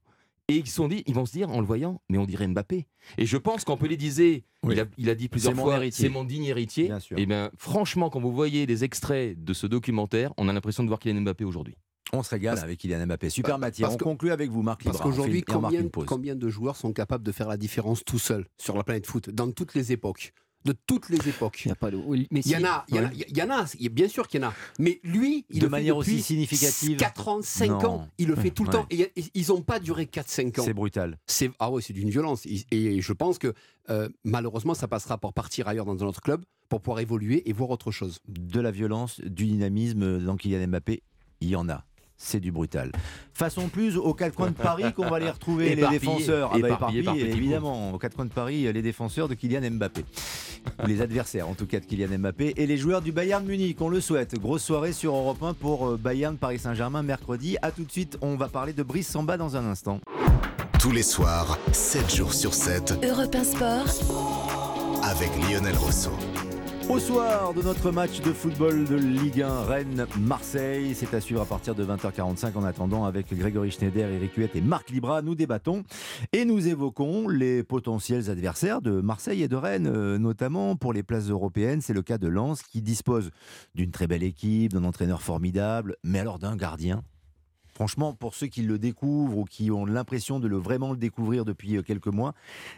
et 0.48 0.58
ils, 0.58 0.68
sont 0.68 0.88
dit, 0.88 1.04
ils 1.08 1.14
vont 1.16 1.25
se 1.25 1.32
dire 1.32 1.50
en 1.50 1.60
le 1.60 1.66
voyant, 1.66 2.02
mais 2.10 2.18
on 2.18 2.25
dirait 2.25 2.48
Mbappé. 2.48 2.86
Et 3.18 3.25
je 3.25 3.38
pense 3.38 3.64
qu'en 3.64 3.78
Pelé 3.78 3.98
disait, 3.98 4.44
Oui. 4.64 4.75
il, 4.75 4.80
a, 4.80 4.86
il 4.98 5.10
a 5.10 5.16
dit 5.16 5.28
plusieurs 5.28 5.56
fois, 5.56 5.80
c'est 5.92 6.10
mon 6.10 6.24
digne 6.24 6.46
héritier. 6.46 6.86
Bien 6.86 7.00
sûr. 7.00 7.18
Et 7.18 7.25
bien, 7.25 7.50
franchement, 7.58 8.10
quand 8.10 8.20
vous 8.20 8.32
voyez 8.32 8.66
les 8.66 8.84
extraits 8.84 9.44
de 9.44 9.54
ce 9.54 9.66
documentaire, 9.66 10.34
on 10.38 10.48
a 10.48 10.54
l'impression 10.54 10.84
de 10.84 10.88
voir 10.88 11.00
Kylian 11.00 11.22
Mbappé 11.22 11.46
aujourd'hui. 11.46 11.75
On 12.14 12.22
se 12.22 12.30
régale 12.30 12.60
avec 12.60 12.80
Kylian 12.80 13.08
Mbappé. 13.08 13.30
Super 13.32 13.58
matière. 13.58 13.92
On 13.92 13.98
que- 13.98 14.04
conclut 14.04 14.32
avec 14.32 14.52
vous, 14.52 14.62
Marc 14.62 14.84
Parce 14.84 15.00
qu'aujourd'hui, 15.02 15.42
combien, 15.42 15.88
combien 16.06 16.36
de 16.36 16.50
joueurs 16.50 16.75
sont 16.75 16.94
capables 16.94 17.24
de 17.24 17.32
faire 17.32 17.48
la 17.48 17.58
différence 17.58 18.04
tout 18.04 18.20
seuls 18.20 18.46
sur 18.60 18.78
la 18.78 18.84
planète 18.84 19.08
foot, 19.08 19.32
dans 19.32 19.52
toutes 19.52 19.74
les 19.74 19.92
époques? 19.92 20.32
De 20.66 20.74
toutes 20.88 21.10
les 21.10 21.30
époques. 21.30 21.62
Il 21.66 21.70
y 21.70 21.72
a 21.72 21.76
pas 21.76 21.92
de. 21.92 21.98
Mais 22.32 22.42
Il 22.44 22.52
y 22.52 22.56
en 22.58 22.64
a, 22.66 22.86
il 22.90 22.96
y 22.96 23.00
en 23.00 23.06
a, 23.06 23.12
il 23.14 23.38
y 23.38 23.42
en 23.44 23.50
a, 23.52 23.66
il 23.76 23.84
y 23.84 23.86
a- 23.86 23.90
bien 23.90 24.08
sûr 24.08 24.28
qu'il 24.28 24.42
y 24.42 24.44
en 24.44 24.48
a. 24.50 24.54
Mais 24.80 25.00
lui, 25.04 25.46
il 25.50 25.60
De 25.60 25.66
le 25.66 25.68
fait 25.68 25.70
manière 25.72 25.96
aussi 25.98 26.12
depuis 26.12 26.24
significative 26.24 26.98
4 26.98 27.28
ans, 27.28 27.40
5 27.42 27.70
Non. 27.70 27.86
ans, 27.90 28.08
il 28.18 28.28
le 28.28 28.36
fait 28.36 28.50
tout 28.50 28.64
le 28.64 28.70
Ouais. 28.70 28.76
temps. 28.76 28.88
Et, 28.90 29.12
ils 29.36 29.48
n'ont 29.50 29.62
pas 29.62 29.80
duré 29.80 30.06
4-5 30.08 30.60
ans. 30.60 30.64
C'est 30.66 30.74
brutal. 30.74 31.20
C'est 31.28 31.52
ah 31.60 31.70
ouais, 31.72 31.82
c'est 31.82 31.94
d'une 31.94 32.10
violence. 32.10 32.46
Et, 32.46 33.02
je 33.02 33.14
pense 33.14 33.38
que 33.38 33.54
euh, 33.90 34.10
malheureusement, 34.24 34.74
ça 34.74 34.88
passera 34.88 35.18
par 35.20 35.34
partir 35.34 35.68
ailleurs 35.68 35.86
dans 35.86 36.04
un 36.04 36.08
autre 36.08 36.22
club 36.22 36.44
pour 36.68 36.82
pouvoir 36.82 37.00
évoluer 37.00 37.48
et 37.48 37.54
voir 37.54 37.70
autre 37.70 37.92
chose. 37.92 38.20
De 38.28 38.60
la 38.60 38.72
violence, 38.72 39.22
du 39.22 39.46
dynamisme 39.46 40.20
dans 40.26 40.36
Kylian 40.36 40.68
Mbappé, 40.68 41.04
il 41.42 41.50
y 41.50 41.56
en 41.56 41.70
a. 41.70 41.86
C'est 42.18 42.40
du 42.40 42.52
brutal. 42.52 42.92
Façon 43.34 43.68
plus 43.68 43.98
aux 43.98 44.14
quatre 44.14 44.36
coins 44.36 44.52
de 44.52 44.56
Paris 44.56 44.94
qu'on 44.94 45.10
va 45.10 45.20
les 45.20 45.30
retrouver, 45.30 45.75
les 45.75 45.88
défenseurs. 45.88 46.51
Ah 46.54 46.58
bah, 46.60 46.80
petits 46.88 47.00
évidemment, 47.00 47.92
aux 47.92 47.98
quatre 47.98 48.16
coins 48.16 48.25
de 48.25 48.32
Paris, 48.32 48.72
les 48.72 48.82
défenseurs 48.82 49.28
de 49.28 49.34
Kylian 49.34 49.70
Mbappé. 49.72 50.06
Ou 50.84 50.88
les 50.88 51.01
adversaires, 51.01 51.48
en 51.50 51.54
tout 51.54 51.66
cas, 51.66 51.80
de 51.80 51.86
Kylian 51.86 52.18
Mbappé. 52.18 52.54
Et 52.56 52.66
les 52.66 52.78
joueurs 52.78 53.01
du 53.01 53.12
Bayern 53.12 53.46
Munich, 53.46 53.80
on 53.82 53.90
le 53.90 54.00
souhaite. 54.00 54.40
Grosse 54.40 54.64
soirée 54.64 54.94
sur 54.94 55.14
Europe 55.14 55.44
1 55.44 55.54
pour 55.54 55.88
euh, 55.88 55.98
Bayern 55.98 56.38
Paris 56.38 56.60
Saint-Germain 56.60 57.04
mercredi. 57.04 57.58
A 57.62 57.72
tout 57.72 57.84
de 57.84 57.92
suite, 57.92 58.18
on 58.22 58.36
va 58.36 58.48
parler 58.48 58.74
de 58.74 58.84
Brice 58.84 59.10
Samba 59.10 59.38
dans 59.38 59.58
un 59.58 59.66
instant. 59.66 60.00
Tous 60.80 60.92
les 60.92 61.04
soirs, 61.04 61.58
7 61.74 62.16
jours 62.16 62.34
sur 62.34 62.54
7, 62.54 63.00
Europe 63.04 63.36
1 63.36 63.44
Sport, 63.44 65.01
avec 65.04 65.30
Lionel 65.50 65.75
Rousseau. 65.75 66.12
Au 66.88 67.00
soir 67.00 67.54
de 67.56 67.64
notre 67.64 67.90
match 67.90 68.22
de 68.22 68.32
football 68.32 68.86
de 68.86 68.96
Ligue 68.96 69.42
1 69.42 69.64
Rennes-Marseille, 69.64 70.94
c'est 70.94 71.16
à 71.16 71.20
suivre 71.20 71.42
à 71.42 71.46
partir 71.46 71.74
de 71.74 71.84
20h45 71.84 72.56
en 72.56 72.64
attendant 72.64 73.06
avec 73.06 73.34
Grégory 73.34 73.72
Schneider, 73.72 74.12
Eric 74.12 74.36
Huette 74.36 74.56
et 74.56 74.62
Marc 74.62 74.92
Libra. 74.92 75.24
Nous 75.24 75.34
débattons 75.34 75.84
et 76.32 76.46
nous 76.46 76.68
évoquons 76.68 77.28
les 77.28 77.64
potentiels 77.64 78.30
adversaires 78.30 78.82
de 78.82 79.02
Marseille 79.02 79.42
et 79.42 79.48
de 79.48 79.56
Rennes, 79.56 79.88
euh, 79.88 80.20
notamment 80.20 80.76
pour 80.76 80.94
les 80.94 81.02
places 81.02 81.30
européennes. 81.30 81.82
C'est 81.82 81.94
le 81.94 82.04
cas 82.04 82.20
de 82.20 82.28
Lens 82.28 82.62
qui 82.62 82.84
dispose 82.84 83.32
d'une 83.74 83.90
très 83.90 84.06
belle 84.06 84.24
équipe, 84.24 84.72
d'un 84.72 84.84
entraîneur 84.84 85.24
formidable, 85.24 85.96
mais 86.04 86.20
alors 86.20 86.38
d'un 86.38 86.56
gardien. 86.56 87.02
Franchement, 87.75 88.14
pour 88.14 88.35
ceux 88.35 88.48
qui 88.48 88.61
le 88.61 88.79
découvrent 88.79 89.38
ou 89.38 89.44
qui 89.44 89.70
ont 89.70 89.85
l'impression 89.85 90.40
de 90.40 90.48
le 90.48 90.55
vraiment 90.55 90.92
le 90.92 90.98
découvrir 90.98 91.44
depuis 91.44 91.75
euh, 91.75 91.81
quelques 91.81 92.07
mois, 92.07 92.33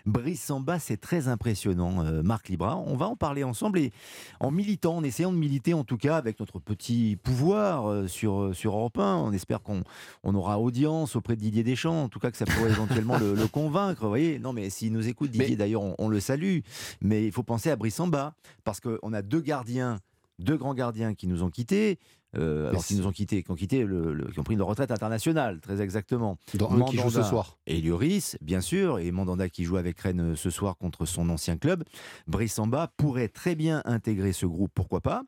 Brice 0.07 0.43
Samba, 0.43 0.79
c'est 0.79 0.97
très 0.97 1.27
impressionnant. 1.27 2.03
Euh, 2.03 2.23
Marc 2.23 2.49
Libra, 2.49 2.77
on 2.77 2.97
va 2.97 3.07
en 3.07 3.15
parler 3.15 3.43
ensemble 3.43 3.77
et 3.77 3.91
en 4.39 4.49
militant, 4.49 4.97
en 4.97 5.03
essayant 5.03 5.31
de 5.31 5.38
militer 5.38 5.75
en 5.75 5.83
tout 5.83 5.97
cas 5.97 6.17
avec 6.17 6.39
notre 6.39 6.57
petit 6.60 7.15
pouvoir 7.21 7.88
euh, 7.88 8.07
sur, 8.07 8.55
sur 8.55 8.73
Europe 8.75 8.97
1. 8.97 9.17
On 9.17 9.31
espère 9.33 9.62
qu'on 9.62 9.83
on 10.23 10.33
aura 10.33 10.60
audience 10.60 11.15
auprès 11.15 11.36
de 11.36 11.41
Didier 11.41 11.63
Deschamps, 11.63 12.03
en 12.05 12.10
tout 12.10 12.19
cas 12.19 12.31
que 12.31 12.38
ça 12.38 12.45
pourrait 12.45 12.71
éventuellement 12.71 13.19
le, 13.19 13.36
le 13.36 13.47
convaincre. 13.47 14.01
Vous 14.01 14.10
voyez, 14.10 14.39
non 14.39 14.51
mais 14.51 14.71
s'il 14.71 14.93
nous 14.93 15.07
écoute, 15.07 15.29
Didier 15.29 15.49
Mais- 15.49 15.55
d'ailleurs, 15.57 15.83
on, 15.83 15.95
on 15.99 16.10
le 16.10 16.19
salue. 16.19 16.60
Mais 17.01 17.23
il 17.23 17.31
faut 17.31 17.43
penser 17.43 17.69
à 17.69 17.75
Brice 17.75 17.95
Samba 17.95 18.33
parce 18.63 18.79
qu'on 18.79 19.13
a 19.13 19.21
deux 19.21 19.41
gardiens, 19.41 19.99
deux 20.39 20.57
grands 20.57 20.73
gardiens 20.73 21.13
qui 21.13 21.27
nous 21.27 21.43
ont 21.43 21.49
quittés. 21.51 21.99
Euh, 22.35 22.69
alors, 22.69 22.81
Mais 22.81 22.85
qui 22.85 22.95
nous 22.95 23.07
ont 23.07 23.11
quittés, 23.11 23.41
qui 23.41 23.51
ont 23.51 23.55
quitté, 23.55 23.83
le, 23.85 24.13
le- 24.13 24.25
qui 24.31 24.39
ont 24.39 24.43
pris 24.43 24.55
leur 24.57 24.67
retraite 24.67 24.91
internationale, 24.91 25.61
très 25.61 25.81
exactement. 25.81 26.37
Dans 26.55 26.69
un 26.71 26.83
qui 26.85 26.97
joue 26.97 27.03
ce 27.03 27.15
Mandanda 27.17 27.23
soir. 27.23 27.57
Et 27.67 27.79
Lloris, 27.81 28.37
bien 28.41 28.59
sûr, 28.61 28.99
et 28.99 29.11
Mandanda 29.11 29.47
qui 29.49 29.63
joue 29.63 29.77
avec 29.77 29.99
Rennes 30.01 30.33
euh, 30.33 30.35
ce 30.35 30.49
soir 30.49 30.77
contre 30.77 31.05
son 31.05 31.29
ancien 31.29 31.57
club. 31.57 31.83
Brice 32.27 32.55
Samba 32.55 32.91
pourrait 32.97 33.29
très 33.29 33.55
bien 33.55 33.81
intégrer 33.85 34.33
ce 34.33 34.45
groupe, 34.45 34.71
pourquoi 34.75 34.99
pas 35.01 35.23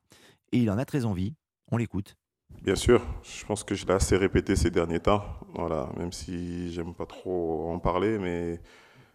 Et 0.52 0.58
il 0.58 0.70
en 0.70 0.78
a 0.78 0.84
très 0.86 1.06
envie. 1.06 1.36
On 1.72 1.78
l'écoute. 1.78 2.16
Bien 2.64 2.76
sûr, 2.76 3.02
je 3.24 3.46
pense 3.46 3.64
que 3.64 3.76
je 3.76 3.86
l'ai 3.86 3.94
assez 3.94 4.18
répété 4.18 4.56
ces 4.56 4.72
derniers 4.72 5.00
temps, 5.00 5.24
voilà, 5.54 5.90
même 5.98 6.12
si 6.12 6.72
j'aime 6.74 6.94
pas 6.96 7.06
trop 7.06 7.72
en 7.72 7.80
parler, 7.80 8.18
mais 8.18 8.60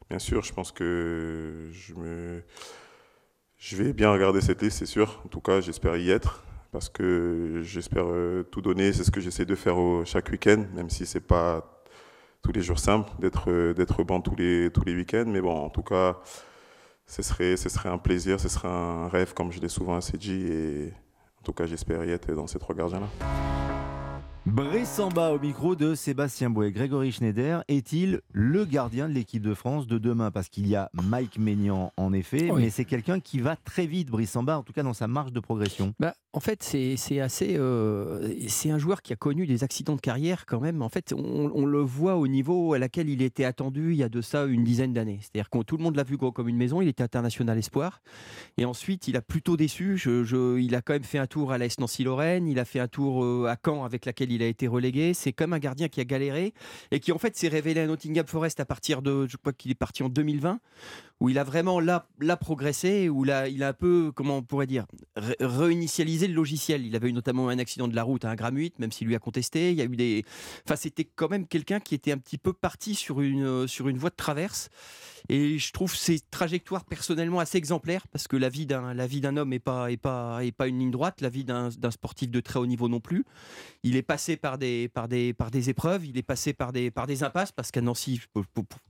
bien 0.08 0.20
sûr, 0.20 0.42
je 0.42 0.52
pense 0.54 0.70
que 0.72 1.68
je 1.72 1.94
me, 1.94 2.42
je 3.58 3.76
vais 3.76 3.92
bien 3.92 4.10
regarder 4.12 4.40
cette 4.40 4.62
liste, 4.62 4.78
c'est 4.78 4.86
sûr. 4.86 5.20
En 5.24 5.28
tout 5.28 5.40
cas, 5.40 5.60
j'espère 5.60 5.96
y 5.96 6.10
être, 6.10 6.44
parce 6.74 6.88
que 6.88 7.60
j'espère 7.62 8.06
euh, 8.08 8.42
tout 8.50 8.60
donner. 8.60 8.92
C'est 8.92 9.04
ce 9.04 9.12
que 9.12 9.20
j'essaie 9.20 9.44
de 9.44 9.54
faire 9.54 9.76
chaque 10.04 10.28
week-end, 10.30 10.64
même 10.74 10.90
si 10.90 11.06
c'est 11.06 11.20
pas 11.20 11.84
tous 12.42 12.50
les 12.50 12.62
jours 12.62 12.80
simple 12.80 13.10
d'être 13.20 13.48
euh, 13.48 13.74
d'être 13.74 14.02
bon 14.02 14.20
tous 14.20 14.34
les 14.34 14.70
tous 14.70 14.84
les 14.84 14.94
week-ends, 14.94 15.24
mais 15.28 15.40
bon, 15.40 15.56
en 15.56 15.70
tout 15.70 15.84
cas, 15.84 16.18
ce 17.06 17.22
serait 17.22 17.56
ce 17.56 17.68
serait 17.68 17.88
un 17.90 17.98
plaisir, 17.98 18.40
ce 18.40 18.48
serait 18.48 18.68
un 18.68 19.08
rêve, 19.08 19.34
comme 19.34 19.52
je 19.52 19.60
l'ai 19.60 19.68
souvent 19.68 19.94
assez 19.94 20.18
dit, 20.18 20.46
et 20.48 20.92
en 21.40 21.44
tout 21.44 21.52
cas, 21.52 21.66
j'espère 21.66 22.04
y 22.04 22.10
être 22.10 22.34
dans 22.34 22.48
ces 22.48 22.58
trois 22.58 22.74
gardiens-là. 22.74 23.83
Brice 24.46 24.90
Samba 24.90 25.30
au 25.33 25.38
micro 25.38 25.74
de 25.74 25.94
Sébastien 25.94 26.50
Bouet. 26.50 26.70
Grégory 26.70 27.12
Schneider 27.12 27.64
est-il 27.66 28.20
le 28.33 28.66
gardien 28.66 29.09
de 29.09 29.14
l'équipe 29.14 29.42
de 29.42 29.54
France 29.54 29.87
de 29.87 29.96
demain? 29.96 30.30
Parce 30.30 30.50
qu'il 30.50 30.66
y 30.68 30.76
a 30.76 30.90
Mike 30.92 31.38
Maignan 31.38 31.92
en 31.96 32.12
effet, 32.12 32.50
Oui. 32.50 32.61
mais 32.64 32.70
c'est 32.70 32.85
quelqu'un 32.85 33.20
qui 33.20 33.40
va 33.40 33.57
très 33.57 33.87
vite, 33.87 34.11
Brice 34.11 34.33
Samba, 34.33 34.59
en 34.59 34.62
tout 34.62 34.74
cas 34.74 34.83
dans 34.83 34.92
sa 34.92 35.09
marge 35.09 35.33
de 35.33 35.40
progression. 35.40 35.94
Bah, 35.98 36.12
en 36.35 36.40
fait, 36.40 36.62
c'est 36.62 37.20
assez. 37.20 37.54
euh, 37.57 38.35
c'est 38.48 38.68
un 38.70 38.76
joueur 38.76 39.00
qui 39.00 39.14
a 39.14 39.16
connu 39.16 39.46
des 39.46 39.64
accidents 39.64 39.96
de 39.96 40.00
carrière 40.02 40.44
quand 40.44 40.61
même. 40.61 40.83
En 40.83 40.90
fait, 40.90 41.14
on, 41.16 41.50
on 41.54 41.64
le 41.64 41.80
voit 41.80 42.16
au 42.16 42.26
niveau 42.28 42.74
à 42.74 42.78
laquelle 42.78 43.09
il 43.09 43.22
était 43.22 43.44
attendu 43.46 43.92
il 43.92 43.96
y 43.96 44.02
a 44.02 44.09
de 44.11 44.20
ça 44.20 44.44
une 44.44 44.62
dizaine 44.64 44.92
d'années. 44.92 45.20
C'est-à-dire 45.22 45.48
que 45.48 45.62
tout 45.62 45.78
le 45.78 45.83
monde 45.83 45.96
l'a 45.96 46.02
vu 46.02 46.18
gros 46.18 46.33
comme 46.33 46.48
une 46.48 46.57
maison. 46.59 46.83
Il 46.83 46.88
était 46.88 47.02
international 47.04 47.57
espoir. 47.57 48.02
Et 48.59 48.66
ensuite, 48.66 49.09
il 49.09 49.16
a 49.16 49.22
plutôt 49.22 49.57
déçu. 49.57 49.96
Je, 49.96 50.22
je- 50.22 50.59
il 50.59 50.74
a 50.74 50.83
quand 50.83 50.92
même 50.92 51.02
fait 51.04 51.18
un 51.18 51.26
tour 51.26 51.50
à 51.50 51.57
l'AS 51.57 51.78
Nancy-Lorraine. 51.78 52.46
Il 52.46 52.59
a 52.59 52.66
fait 52.66 52.80
un 52.80 52.88
tour 52.88 53.24
euh, 53.24 53.46
à 53.48 53.57
Caen 53.64 53.85
avec 53.85 54.04
laquelle 54.04 54.33
il 54.33 54.33
a 54.42 54.46
été 54.46 54.66
relégué. 54.66 55.14
C'est 55.14 55.32
comme 55.32 55.52
un 55.52 55.58
gardien 55.58 55.88
qui 55.88 56.00
a 56.00 56.04
galéré 56.04 56.54
et 56.90 57.00
qui 57.00 57.12
en 57.12 57.18
fait 57.18 57.36
s'est 57.36 57.48
révélé 57.48 57.80
à 57.80 57.86
Nottingham 57.86 58.26
Forest 58.26 58.60
à 58.60 58.64
partir 58.64 59.02
de, 59.02 59.26
je 59.28 59.36
crois 59.36 59.52
qu'il 59.52 59.70
est 59.70 59.74
parti 59.76 60.02
en 60.02 60.08
2020, 60.08 60.60
où 61.20 61.28
il 61.28 61.38
a 61.38 61.44
vraiment 61.44 61.80
là, 61.80 62.08
là 62.20 62.36
progressé, 62.36 63.08
où 63.08 63.24
là, 63.24 63.48
il 63.48 63.62
a 63.62 63.68
un 63.68 63.72
peu, 63.72 64.12
comment 64.14 64.38
on 64.38 64.42
pourrait 64.42 64.66
dire, 64.66 64.86
ré- 65.16 65.36
réinitialisé 65.40 66.26
le 66.28 66.34
logiciel. 66.34 66.84
Il 66.86 66.94
avait 66.96 67.08
eu 67.08 67.12
notamment 67.12 67.48
un 67.48 67.58
accident 67.58 67.88
de 67.88 67.94
la 67.94 68.02
route 68.02 68.24
à 68.24 68.30
un 68.30 68.34
gramme 68.34 68.56
8, 68.56 68.78
même 68.78 68.92
s'il 68.92 69.06
lui 69.06 69.14
a 69.14 69.18
contesté. 69.18 69.70
Il 69.70 69.76
y 69.76 69.82
a 69.82 69.84
eu 69.84 69.96
des, 69.96 70.24
enfin 70.66 70.76
c'était 70.76 71.04
quand 71.04 71.30
même 71.30 71.46
quelqu'un 71.46 71.80
qui 71.80 71.94
était 71.94 72.12
un 72.12 72.18
petit 72.18 72.38
peu 72.38 72.52
parti 72.52 72.94
sur 72.94 73.20
une 73.20 73.66
sur 73.68 73.88
une 73.88 73.98
voie 73.98 74.10
de 74.10 74.16
traverse. 74.16 74.68
Et 75.30 75.56
je 75.58 75.72
trouve 75.72 75.94
ces 75.96 76.20
trajectoires 76.20 76.84
personnellement 76.84 77.40
assez 77.40 77.56
exemplaires 77.56 78.06
parce 78.08 78.28
que 78.28 78.36
la 78.36 78.50
vie 78.50 78.66
d'un 78.66 78.92
la 78.92 79.06
vie 79.06 79.22
d'un 79.22 79.38
homme 79.38 79.48
n'est 79.50 79.58
pas 79.58 79.90
est 79.90 79.96
pas 79.96 80.44
est 80.44 80.52
pas 80.52 80.66
une 80.68 80.78
ligne 80.78 80.90
droite, 80.90 81.22
la 81.22 81.30
vie 81.30 81.44
d'un 81.44 81.70
sportif 81.90 82.30
de 82.30 82.40
très 82.40 82.58
haut 82.58 82.66
niveau 82.66 82.88
non 82.88 83.00
plus. 83.00 83.24
Il 83.86 83.96
est 83.96 84.02
passé 84.02 84.36
par 84.38 84.56
des 84.56 84.90
épreuves, 85.68 86.06
il 86.06 86.16
est 86.16 86.22
passé 86.22 86.54
par 86.54 86.72
des 86.72 86.90
par 86.90 87.06
des 87.06 87.22
impasses 87.22 87.52
parce 87.52 87.70
qu'à 87.70 87.82
Nancy 87.82 88.20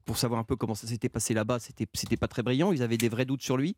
pour 0.05 0.17
savoir 0.17 0.39
un 0.39 0.45
peu 0.45 0.55
comment 0.55 0.77
ça 0.77 0.87
s'était 0.87 1.09
passé 1.09 1.35
là-bas, 1.35 1.59
c'était 1.59 1.87
c'était 1.95 2.17
pas 2.17 2.29
très 2.29 2.45
brillant, 2.45 2.71
ils 2.73 2.83
avaient 2.83 2.97
des 2.97 3.09
vrais 3.09 3.25
doutes 3.25 3.43
sur 3.43 3.57
lui. 3.57 3.77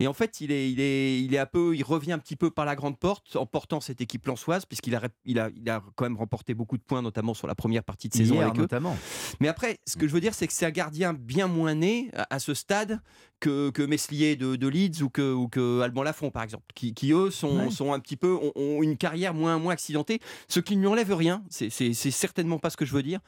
Et 0.00 0.06
en 0.06 0.12
fait, 0.12 0.40
il 0.40 0.52
est, 0.52 0.70
il 0.70 0.78
est, 0.80 1.20
il 1.22 1.34
est 1.34 1.38
un 1.38 1.46
peu, 1.46 1.74
il 1.74 1.82
revient 1.82 2.12
un 2.12 2.18
petit 2.20 2.36
peu 2.36 2.50
par 2.50 2.64
la 2.64 2.76
grande 2.76 2.96
porte 2.98 3.34
en 3.34 3.46
portant 3.46 3.80
cette 3.80 4.00
équipe 4.00 4.24
lançoise, 4.26 4.64
puisqu'il 4.64 4.94
a, 4.94 5.02
il 5.24 5.40
a, 5.40 5.50
il 5.56 5.68
a 5.68 5.82
quand 5.96 6.04
même 6.04 6.16
remporté 6.16 6.54
beaucoup 6.54 6.76
de 6.76 6.82
points, 6.82 7.02
notamment 7.02 7.34
sur 7.34 7.48
la 7.48 7.56
première 7.56 7.82
partie 7.82 8.08
de 8.08 8.14
saison 8.14 8.36
Hier, 8.36 8.44
avec 8.44 8.56
eux. 8.58 8.62
notamment. 8.62 8.96
Mais 9.40 9.48
après, 9.48 9.78
ce 9.86 9.96
que 9.96 10.06
je 10.06 10.12
veux 10.12 10.20
dire, 10.20 10.34
c'est 10.34 10.46
que 10.46 10.52
c'est 10.52 10.66
un 10.66 10.70
gardien 10.70 11.14
bien 11.14 11.48
moins 11.48 11.74
né 11.74 12.10
à, 12.14 12.36
à 12.36 12.38
ce 12.38 12.54
stade 12.54 13.00
que, 13.40 13.70
que 13.70 13.82
Meslier 13.82 14.36
de, 14.36 14.54
de 14.54 14.68
Leeds 14.68 15.02
ou 15.02 15.10
que, 15.10 15.32
ou 15.32 15.48
que 15.48 15.80
Alban 15.80 16.04
Lafont, 16.04 16.30
par 16.30 16.44
exemple, 16.44 16.66
qui, 16.76 16.94
qui, 16.94 17.12
eux 17.12 17.30
sont, 17.32 17.48
Ouais. 17.58 17.70
sont 17.70 17.92
un 17.92 17.98
petit 17.98 18.16
peu, 18.16 18.34
ont, 18.34 18.52
ont 18.54 18.82
une 18.84 18.96
carrière 18.96 19.34
moins, 19.34 19.58
moins 19.58 19.72
accidentée, 19.72 20.20
ce 20.48 20.60
qui 20.60 20.76
ne 20.76 20.82
lui 20.82 20.88
enlève 20.88 21.12
rien. 21.12 21.42
C'est 21.50 21.70
certainement 21.94 22.60
pas 22.60 22.70
ce 22.70 22.76
que 22.76 22.84
je 22.84 22.92
veux 22.94 23.02
dire. 23.02 23.18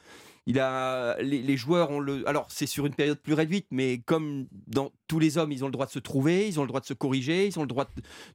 Il 0.47 0.59
a, 0.59 1.17
les, 1.21 1.55
joueurs 1.55 1.91
ont 1.91 1.99
le. 1.99 2.27
Alors, 2.27 2.47
c'est 2.49 2.65
sur 2.65 2.87
une 2.87 2.95
période 2.95 3.19
plus 3.19 3.33
réduite, 3.35 3.67
mais 3.69 3.99
comme 3.99 4.47
dans 4.67 4.91
tous 5.07 5.19
les 5.19 5.37
hommes, 5.37 5.51
ils 5.51 5.63
ont 5.63 5.67
le 5.67 5.71
droit 5.71 5.85
de 5.85 5.91
se 5.91 5.99
trouver, 5.99 6.47
ils 6.47 6.59
ont 6.59 6.63
le 6.63 6.67
droit 6.67 6.79
de 6.79 6.85
se 6.87 6.95
corriger, 6.95 7.45
ils 7.45 7.59
ont 7.59 7.61
le 7.61 7.67
droit 7.67 7.85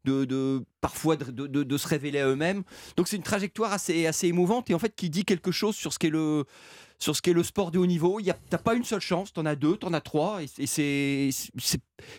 de, 0.04 0.24
de- 0.24 0.64
parfois 0.80 1.16
de, 1.16 1.46
de- 1.48 1.76
se 1.76 1.88
révéler 1.88 2.20
à 2.20 2.28
eux-mêmes. 2.28 2.62
Donc, 2.96 3.08
c'est 3.08 3.16
une 3.16 3.24
trajectoire 3.24 3.72
assez, 3.72 4.06
assez 4.06 4.28
émouvante 4.28 4.70
et 4.70 4.74
en 4.74 4.78
fait 4.78 4.94
qui 4.94 5.10
dit 5.10 5.24
quelque 5.24 5.50
chose 5.50 5.74
sur 5.74 5.92
ce 5.92 5.98
qu'est 5.98 6.10
le, 6.10 6.44
sur 7.00 7.16
ce 7.16 7.22
qu'est 7.22 7.32
le 7.32 7.42
sport 7.42 7.72
de 7.72 7.78
haut 7.80 7.86
niveau. 7.86 8.20
Il 8.20 8.32
T'as 8.50 8.58
pas 8.58 8.74
une 8.74 8.84
seule 8.84 9.00
chance, 9.00 9.32
t'en 9.32 9.44
as 9.44 9.56
deux, 9.56 9.76
t'en 9.76 9.92
as 9.92 10.00
trois, 10.00 10.40
et, 10.42 10.46
et 10.58 10.66
c'est- 10.66 11.30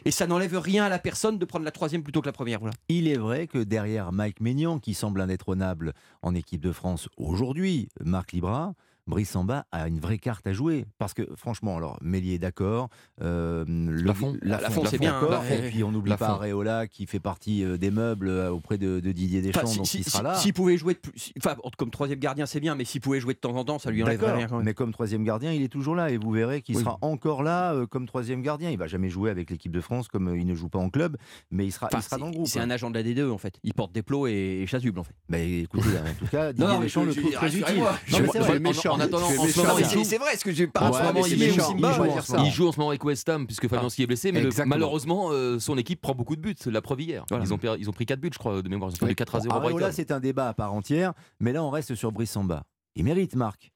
et 0.04 0.12
ça 0.12 0.28
n'enlève 0.28 0.58
rien 0.60 0.84
à 0.84 0.90
la 0.90 1.00
personne 1.00 1.38
de 1.38 1.46
prendre 1.46 1.64
la 1.64 1.72
troisième 1.72 2.04
plutôt 2.04 2.20
que 2.22 2.26
la 2.28 2.34
première. 2.34 2.60
Voilà. 2.60 2.76
Il 2.90 3.08
est 3.08 3.18
vrai 3.18 3.48
que 3.48 3.60
derrière 3.60 4.12
Mike 4.12 4.42
Maignan, 4.42 4.80
qui 4.80 4.94
semble 4.94 5.22
indétrônable 5.22 5.94
en 6.24 6.36
équipe 6.36 6.60
de 6.62 6.74
France 6.74 7.08
aujourd'hui, 7.16 7.88
Marc 8.04 8.34
Libra, 8.34 8.74
Brice 9.08 9.30
Samba 9.32 9.66
a 9.72 9.88
une 9.88 10.00
vraie 10.00 10.18
carte 10.18 10.46
à 10.48 10.54
jouer. 10.54 10.86
Parce 10.98 11.14
que 11.14 11.28
franchement, 11.36 11.78
alors 11.78 11.98
Mélier 12.02 12.34
est 12.36 12.40
d'accord. 12.40 12.90
euh, 13.22 13.64
le- 13.68 14.02
Lafont. 14.04 14.38
Lafont, 14.42 14.84
c'est 14.86 15.00
bien, 15.00 15.16
hein, 15.16 15.42
Et 15.50 15.70
puis 15.70 15.84
on 15.84 15.92
n'oublie 15.92 16.16
pas 16.16 16.28
Areola 16.30 16.88
qui 16.88 17.06
fait 17.08 17.20
partie 17.20 17.64
euh, 17.64 17.78
des 17.78 17.90
meubles 17.92 18.28
euh, 18.30 18.52
auprès 18.52 18.78
de, 18.78 19.00
de 19.00 19.12
Didier 19.12 19.42
Deschamps, 19.42 19.62
Enfin, 19.64 19.68
si- 19.72 19.78
donc 19.78 19.88
si- 19.88 19.98
il 20.00 20.04
sera 20.04 20.18
si- 20.20 20.24
là. 20.24 20.36
S'il 20.36 20.54
pouvait 20.54 20.78
jouer 20.78 20.94
de 20.94 21.00
plus, 21.00 21.14
si- 21.16 21.34
enfin, 21.38 21.56
comme 21.78 21.90
troisième 21.90 22.20
gardien, 22.20 22.46
c'est 22.46 22.60
bien, 22.60 22.76
mais 22.76 22.86
s'il 22.86 23.02
pouvait 23.02 23.20
jouer 23.20 23.34
de 23.34 23.40
temps 23.40 23.56
en 23.56 23.64
temps, 23.66 23.80
ça 23.80 23.90
lui 23.92 24.04
enlèverait 24.04 24.34
rien. 24.34 24.48
quand 24.48 24.58
même. 24.58 24.66
mais 24.66 24.74
comme 24.74 24.92
troisième 24.92 25.24
gardien, 25.24 25.52
il 25.54 25.62
est 25.64 25.68
toujours 25.70 25.96
là 25.96 26.10
et 26.10 26.18
vous 26.18 26.32
verrez 26.32 26.62
qu'il 26.62 26.76
Oui. 26.76 26.84
sera 26.84 26.98
encore 27.02 27.44
là 27.44 27.74
euh, 27.74 27.86
comme 27.88 28.06
troisième 28.08 28.42
gardien. 28.42 28.70
Il 28.72 28.78
va 28.78 28.88
jamais 28.88 29.10
jouer 29.10 29.30
avec 29.32 29.50
l'équipe 29.50 29.72
de 29.72 29.82
France 29.82 30.08
comme 30.08 30.36
il 30.36 30.46
ne 30.46 30.54
joue 30.56 30.70
pas 30.70 30.80
en 30.80 30.90
club, 30.90 31.18
mais 31.52 31.66
il 31.66 31.72
sera, 31.72 31.88
Enfin, 31.88 32.00
il 32.00 32.04
sera 32.04 32.16
c'est- 32.18 32.20
dans 32.20 32.28
le 32.28 32.34
groupe. 32.34 32.48
C'est 32.48 32.60
un 32.60 32.70
agent 32.70 32.90
de 32.90 32.96
la 32.96 33.04
D2 33.04 33.30
en 33.32 33.38
fait. 33.38 33.56
Il 33.64 33.74
porte 33.74 33.92
des 33.94 34.02
plots 34.04 34.28
et, 34.28 34.34
et 34.62 34.68
chasuble 34.68 35.00
en 35.00 35.04
fait. 35.04 35.16
Mais 35.30 35.60
écoutez, 35.62 35.88
en 35.90 36.14
tout 36.20 36.28
cas, 36.30 36.52
Didier 36.54 36.68
Non, 36.68 36.80
Deschamps 36.82 37.02
je- 37.04 37.08
le 37.08 37.16
trouve 37.16 37.32
très 37.32 37.56
utile. 37.58 37.78
Non, 38.12 38.20
mais 38.34 38.40
vrai, 38.40 38.60
méchant. 38.60 38.97
En 38.98 39.06
attendant, 39.06 39.26
en 39.28 39.30
ce 39.48 39.58
moment, 39.58 40.04
c'est 40.04 40.18
vrai 40.18 40.38
ce 40.38 40.44
que 40.44 40.52
j'ai 40.52 40.68
pas. 40.68 40.82
Ouais, 40.82 40.88
en 40.88 40.94
ce 40.94 41.04
moment, 41.04 41.26
il 41.26 41.38
joue 41.52 41.62
en 41.62 41.74
dire 42.06 42.22
ce 42.24 42.28
ça. 42.28 42.34
moment. 42.38 42.46
Il 42.46 42.52
joue 42.52 42.68
en 42.68 42.72
ce 42.72 42.78
moment 42.78 42.90
avec 42.90 43.04
West 43.04 43.28
Ham, 43.30 43.46
puisque 43.46 43.68
Fabianski 43.68 44.04
est 44.04 44.08
blessé, 44.08 44.32
mais 44.32 44.44
malheureusement, 44.66 45.30
euh, 45.32 45.60
son 45.60 45.78
équipe 45.78 46.02
prend 46.02 46.14
beaucoup 46.16 46.36
de 46.36 46.42
buts. 46.42 46.56
La 46.66 46.82
preuve 46.82 47.02
hier. 47.02 47.26
Voilà. 47.30 47.46
Ils, 47.46 47.54
ont, 47.54 47.58
per- 47.58 47.76
ils 47.80 47.90
ont 47.90 47.94
pris 47.94 48.06
4 48.06 48.20
buts, 48.20 48.30
je 48.34 48.40
crois, 48.40 48.62
de 48.62 48.70
mémoire. 48.70 48.90
Ils 48.92 48.96
ont 48.96 48.98
perdu 49.00 49.16
4 49.16 49.36
à 49.36 49.40
0 49.40 49.54
à 49.54 49.58
Areola, 49.58 49.74
Brighton. 49.88 49.94
c'est 49.96 50.12
un 50.12 50.20
débat 50.20 50.50
à 50.50 50.54
part 50.54 50.74
entière, 50.74 51.14
mais 51.40 51.54
là, 51.54 51.64
on 51.64 51.70
reste 51.70 51.96
sur 51.96 52.12
Brice 52.12 52.32
Samba. 52.32 52.64
Il 52.96 53.04
mérite, 53.06 53.36
Marc. 53.36 53.72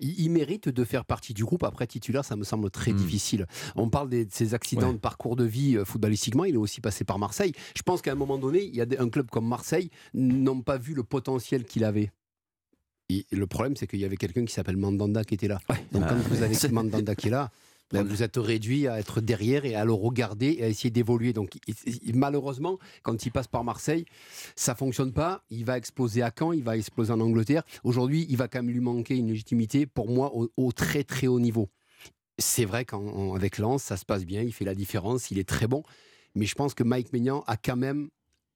il, 0.00 0.18
il 0.20 0.30
mérite 0.30 0.68
de 0.68 0.84
faire 0.84 1.04
partie 1.06 1.32
du 1.32 1.44
groupe. 1.44 1.62
Après, 1.64 1.86
titulaire, 1.86 2.24
ça 2.24 2.36
me 2.36 2.44
semble 2.44 2.70
très 2.70 2.92
Hmm. 2.92 2.96
difficile. 2.96 3.46
On 3.76 3.88
parle 3.88 4.08
des- 4.10 4.24
de 4.26 4.32
ses 4.32 4.52
accidents 4.54 4.88
Ouais. 4.88 4.92
de 4.94 4.98
parcours 4.98 5.36
de 5.36 5.44
vie 5.44 5.76
euh, 5.76 5.84
footballistiquement. 5.86 6.44
Il 6.44 6.54
est 6.54 6.58
aussi 6.58 6.80
passé 6.82 7.04
par 7.04 7.18
Marseille. 7.18 7.52
Je 7.74 7.82
pense 7.82 8.02
qu'à 8.02 8.12
un 8.12 8.16
moment 8.16 8.36
donné, 8.38 8.62
il 8.62 8.74
y 8.76 8.80
a 8.82 8.86
des- 8.86 8.98
un 8.98 9.08
club 9.08 9.30
comme 9.30 9.46
Marseille 9.48 9.90
n'ont 10.12 10.60
pas 10.60 10.76
vu 10.78 10.92
le 10.94 11.02
potentiel 11.02 11.64
qu'il 11.64 11.82
avait. 11.84 12.10
Le 13.08 13.46
problème, 13.46 13.76
c'est 13.76 13.86
qu'il 13.86 14.00
y 14.00 14.04
avait 14.04 14.16
quelqu'un 14.16 14.44
qui 14.44 14.52
s'appelle 14.52 14.76
Mandanda 14.76 15.22
qui 15.24 15.34
était 15.34 15.48
là. 15.48 15.58
Donc, 15.92 16.02
Ah, 16.06 16.08
quand 16.10 16.16
vous 16.28 16.42
avez 16.42 16.56
Mandanda 16.70 17.14
qui 17.14 17.28
est 17.28 17.30
là, 17.30 17.50
ben, 17.92 18.02
vous 18.02 18.24
êtes 18.24 18.36
réduit 18.36 18.88
à 18.88 18.98
être 18.98 19.20
derrière 19.20 19.64
et 19.64 19.76
à 19.76 19.84
le 19.84 19.92
regarder 19.92 20.56
et 20.58 20.64
à 20.64 20.68
essayer 20.68 20.90
d'évoluer. 20.90 21.32
Donc, 21.32 21.56
il- 21.68 21.74
il- 22.02 22.16
malheureusement, 22.16 22.78
quand 23.04 23.24
il 23.24 23.30
passe 23.30 23.46
par 23.46 23.62
Marseille, 23.62 24.04
ça 24.56 24.74
fonctionne 24.74 25.12
pas. 25.12 25.44
Il 25.50 25.64
va 25.64 25.78
exploser 25.78 26.22
à 26.22 26.32
Caen, 26.36 26.52
il 26.52 26.64
va 26.64 26.76
exploser 26.76 27.12
en 27.12 27.20
Angleterre. 27.20 27.62
Aujourd'hui, 27.84 28.26
il 28.28 28.36
va 28.36 28.48
quand 28.48 28.58
même 28.62 28.72
lui 28.72 28.80
manquer 28.80 29.16
une 29.16 29.28
légitimité, 29.28 29.86
pour 29.86 30.08
moi, 30.10 30.34
au, 30.34 30.50
au 30.56 30.72
très 30.72 31.04
très 31.04 31.28
haut 31.28 31.38
niveau. 31.38 31.68
C'est 32.38 32.64
vrai 32.64 32.84
qu'avec 32.84 33.58
Lens, 33.58 33.84
ça 33.84 33.96
se 33.96 34.04
passe 34.04 34.24
bien, 34.26 34.42
il 34.42 34.52
fait 34.52 34.64
la 34.64 34.74
différence, 34.74 35.30
il 35.30 35.38
est 35.38 35.48
très 35.48 35.68
bon. 35.68 35.84
Mais 36.34 36.44
je 36.44 36.54
pense 36.56 36.74
que 36.74 36.82
Mike 36.82 37.12
Maignan 37.12 37.44
a 37.46 37.56
quand 37.56 37.76
même 37.76 38.10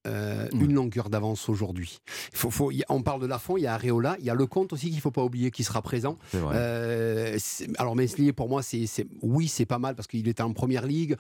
euh, 0.07 0.49
une 0.53 0.73
longueur 0.75 1.11
d'avance 1.11 1.49
aujourd'hui. 1.49 1.99
Faut, 2.33 2.51
faut- 2.51 2.73
on 2.89 3.03
parle 3.03 3.21
de 3.21 3.27
Lafont, 3.27 3.57
il 3.57 3.63
y 3.63 3.67
a 3.67 3.75
Areola, 3.75 4.17
il 4.19 4.25
y 4.25 4.31
a 4.31 4.35
Lecomte 4.35 4.73
aussi 4.73 4.87
qu'il 4.87 4.97
ne 4.97 5.01
faut 5.03 5.11
pas 5.11 5.25
oublier 5.25 5.51
qui 5.51 5.63
sera 5.65 5.83
présent. 5.83 6.17
Euh, 6.35 7.39
alors 7.79 7.97
Meslier, 7.97 8.33
pour 8.33 8.49
moi, 8.49 8.63
c'est 8.63 8.87
oui, 9.23 9.49
c'est 9.49 9.67
pas 9.67 9.79
mal 9.79 9.95
parce 9.95 10.07
qu'il 10.09 10.27
était 10.29 10.43
en 10.43 10.53
première 10.53 10.87
ligue. 10.87 11.17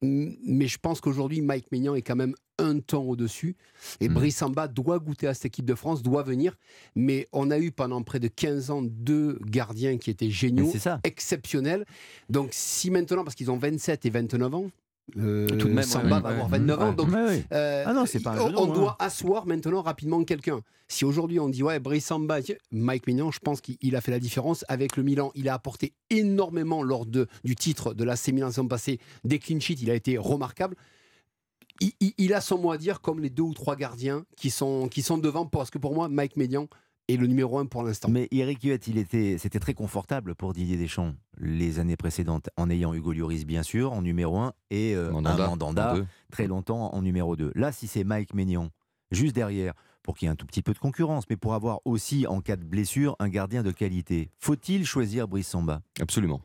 Mais 0.00 0.68
je 0.68 0.78
pense 0.78 1.00
qu'aujourd'hui, 1.00 1.40
Mike 1.40 1.72
Maignan 1.72 1.96
est 1.96 2.02
quand 2.02 2.14
même 2.14 2.34
un 2.60 2.78
temps 2.78 3.02
au-dessus. 3.02 3.56
Et 4.00 4.08
Mm. 4.08 4.14
Brice 4.14 4.36
Samba 4.36 4.68
doit 4.68 5.00
goûter 5.00 5.26
à 5.26 5.34
cette 5.34 5.46
équipe 5.46 5.64
de 5.64 5.74
France, 5.74 6.02
doit 6.04 6.22
venir. 6.22 6.56
Mais 6.94 7.28
on 7.32 7.50
a 7.50 7.58
eu 7.58 7.72
pendant 7.72 8.02
près 8.02 8.20
de 8.20 8.28
15 8.28 8.70
ans 8.70 8.82
deux 8.82 9.40
gardiens 9.44 9.98
qui 9.98 10.10
étaient 10.10 10.30
géniaux, 10.30 10.68
c'est 10.70 10.78
ça. 10.78 11.00
exceptionnels. 11.02 11.84
Donc 12.30 12.50
si 12.52 12.90
maintenant, 12.92 13.24
parce 13.24 13.34
qu'ils 13.34 13.50
ont 13.50 13.58
27 13.58 14.06
et 14.06 14.10
29 14.10 14.54
ans, 14.54 14.70
euh, 15.16 15.46
Tout 15.46 15.68
de 15.68 15.72
même, 15.72 15.84
Samba 15.84 16.16
ouais, 16.16 16.22
va 16.22 16.28
ouais. 16.28 16.34
avoir 16.34 16.48
29 16.48 16.82
ans. 16.82 16.92
Donc 16.92 17.08
euh, 17.52 17.84
Ah 17.86 17.92
non, 17.94 18.04
c'est 18.06 18.20
pas 18.20 18.32
un 18.32 18.54
on, 18.54 18.66
doit 18.66 18.92
hein. 18.92 18.96
asseoir 19.06 19.46
maintenant 19.46 19.80
rapidement 19.82 20.22
quelqu'un. 20.24 20.60
Si 20.88 21.04
aujourd'hui 21.04 21.38
on 21.40 21.48
dit 21.48 21.62
ouais, 21.62 21.78
Brice 21.80 22.06
Samba, 22.06 22.38
Mike 22.72 23.06
Mignon, 23.06 23.30
je 23.30 23.38
pense 23.40 23.60
qu'il 23.60 23.76
il 23.82 23.94
a 23.96 24.00
fait 24.00 24.10
la 24.10 24.20
différence 24.20 24.64
avec 24.68 24.96
le 24.96 25.02
Milan. 25.02 25.32
Il 25.34 25.48
a 25.48 25.54
apporté 25.54 25.92
énormément 26.10 26.82
lors 26.82 27.06
de, 27.06 27.26
du 27.44 27.56
titre 27.56 27.94
de 27.94 28.04
la 28.04 28.14
Milan 28.32 28.48
saison 28.50 28.66
passée. 28.68 28.98
Des 29.24 29.38
clean 29.38 29.60
sheets, 29.60 29.78
il 29.82 29.90
a 29.90 29.94
été 29.94 30.16
remarquable. 30.18 30.76
Il, 31.80 31.92
il- 32.00 32.14
il 32.18 32.34
a 32.34 32.40
son 32.40 32.58
mot 32.58 32.72
à 32.72 32.78
dire 32.78 33.00
comme 33.00 33.20
les 33.20 33.30
deux 33.30 33.42
ou 33.44 33.54
trois 33.54 33.76
gardiens 33.76 34.24
qui 34.36 34.50
sont, 34.50 34.88
qui 34.88 35.02
sont 35.02 35.18
devant 35.18 35.46
parce 35.46 35.70
que 35.70 35.78
pour 35.78 35.94
moi, 35.94 36.08
Mike 36.08 36.36
Médian 36.36 36.68
est 37.08 37.16
le 37.16 37.26
numéro 37.26 37.58
un 37.58 37.66
pour 37.66 37.82
l'instant. 37.82 38.08
Mais 38.08 38.28
Eric 38.30 38.62
Huet, 38.62 38.76
il 38.86 38.98
était, 38.98 39.36
c'était 39.38 39.58
très 39.58 39.74
confortable 39.74 40.34
pour 40.34 40.52
Didier 40.52 40.76
Deschamps 40.76 41.14
les 41.38 41.78
années 41.78 41.96
précédentes, 41.96 42.50
en 42.56 42.70
ayant 42.70 42.94
Hugo 42.94 43.12
Lloris 43.12 43.44
bien 43.46 43.62
sûr 43.62 43.92
en 43.92 44.02
numéro 44.02 44.38
1 44.38 44.52
et 44.70 44.94
euh, 44.94 45.10
Mandanda, 45.10 45.44
un 45.44 45.48
Mandanda 45.48 45.92
en 45.92 45.96
deux. 45.96 46.06
très 46.30 46.46
longtemps 46.46 46.94
en 46.94 47.02
numéro 47.02 47.36
2. 47.36 47.52
Là, 47.54 47.72
si 47.72 47.86
c'est 47.86 48.04
Mike 48.04 48.34
Maignan 48.34 48.70
juste 49.10 49.34
derrière, 49.34 49.74
pour 50.02 50.16
qu'il 50.16 50.26
y 50.26 50.28
ait 50.28 50.32
un 50.32 50.36
tout 50.36 50.46
petit 50.46 50.62
peu 50.62 50.72
de 50.72 50.78
concurrence, 50.78 51.24
mais 51.28 51.36
pour 51.36 51.54
avoir 51.54 51.80
aussi 51.84 52.26
en 52.26 52.40
cas 52.40 52.56
de 52.56 52.64
blessure 52.64 53.16
un 53.18 53.28
gardien 53.28 53.62
de 53.62 53.70
qualité, 53.70 54.30
faut-il 54.38 54.86
choisir 54.86 55.28
Brice 55.28 55.48
Samba? 55.48 55.82
Absolument. 56.00 56.40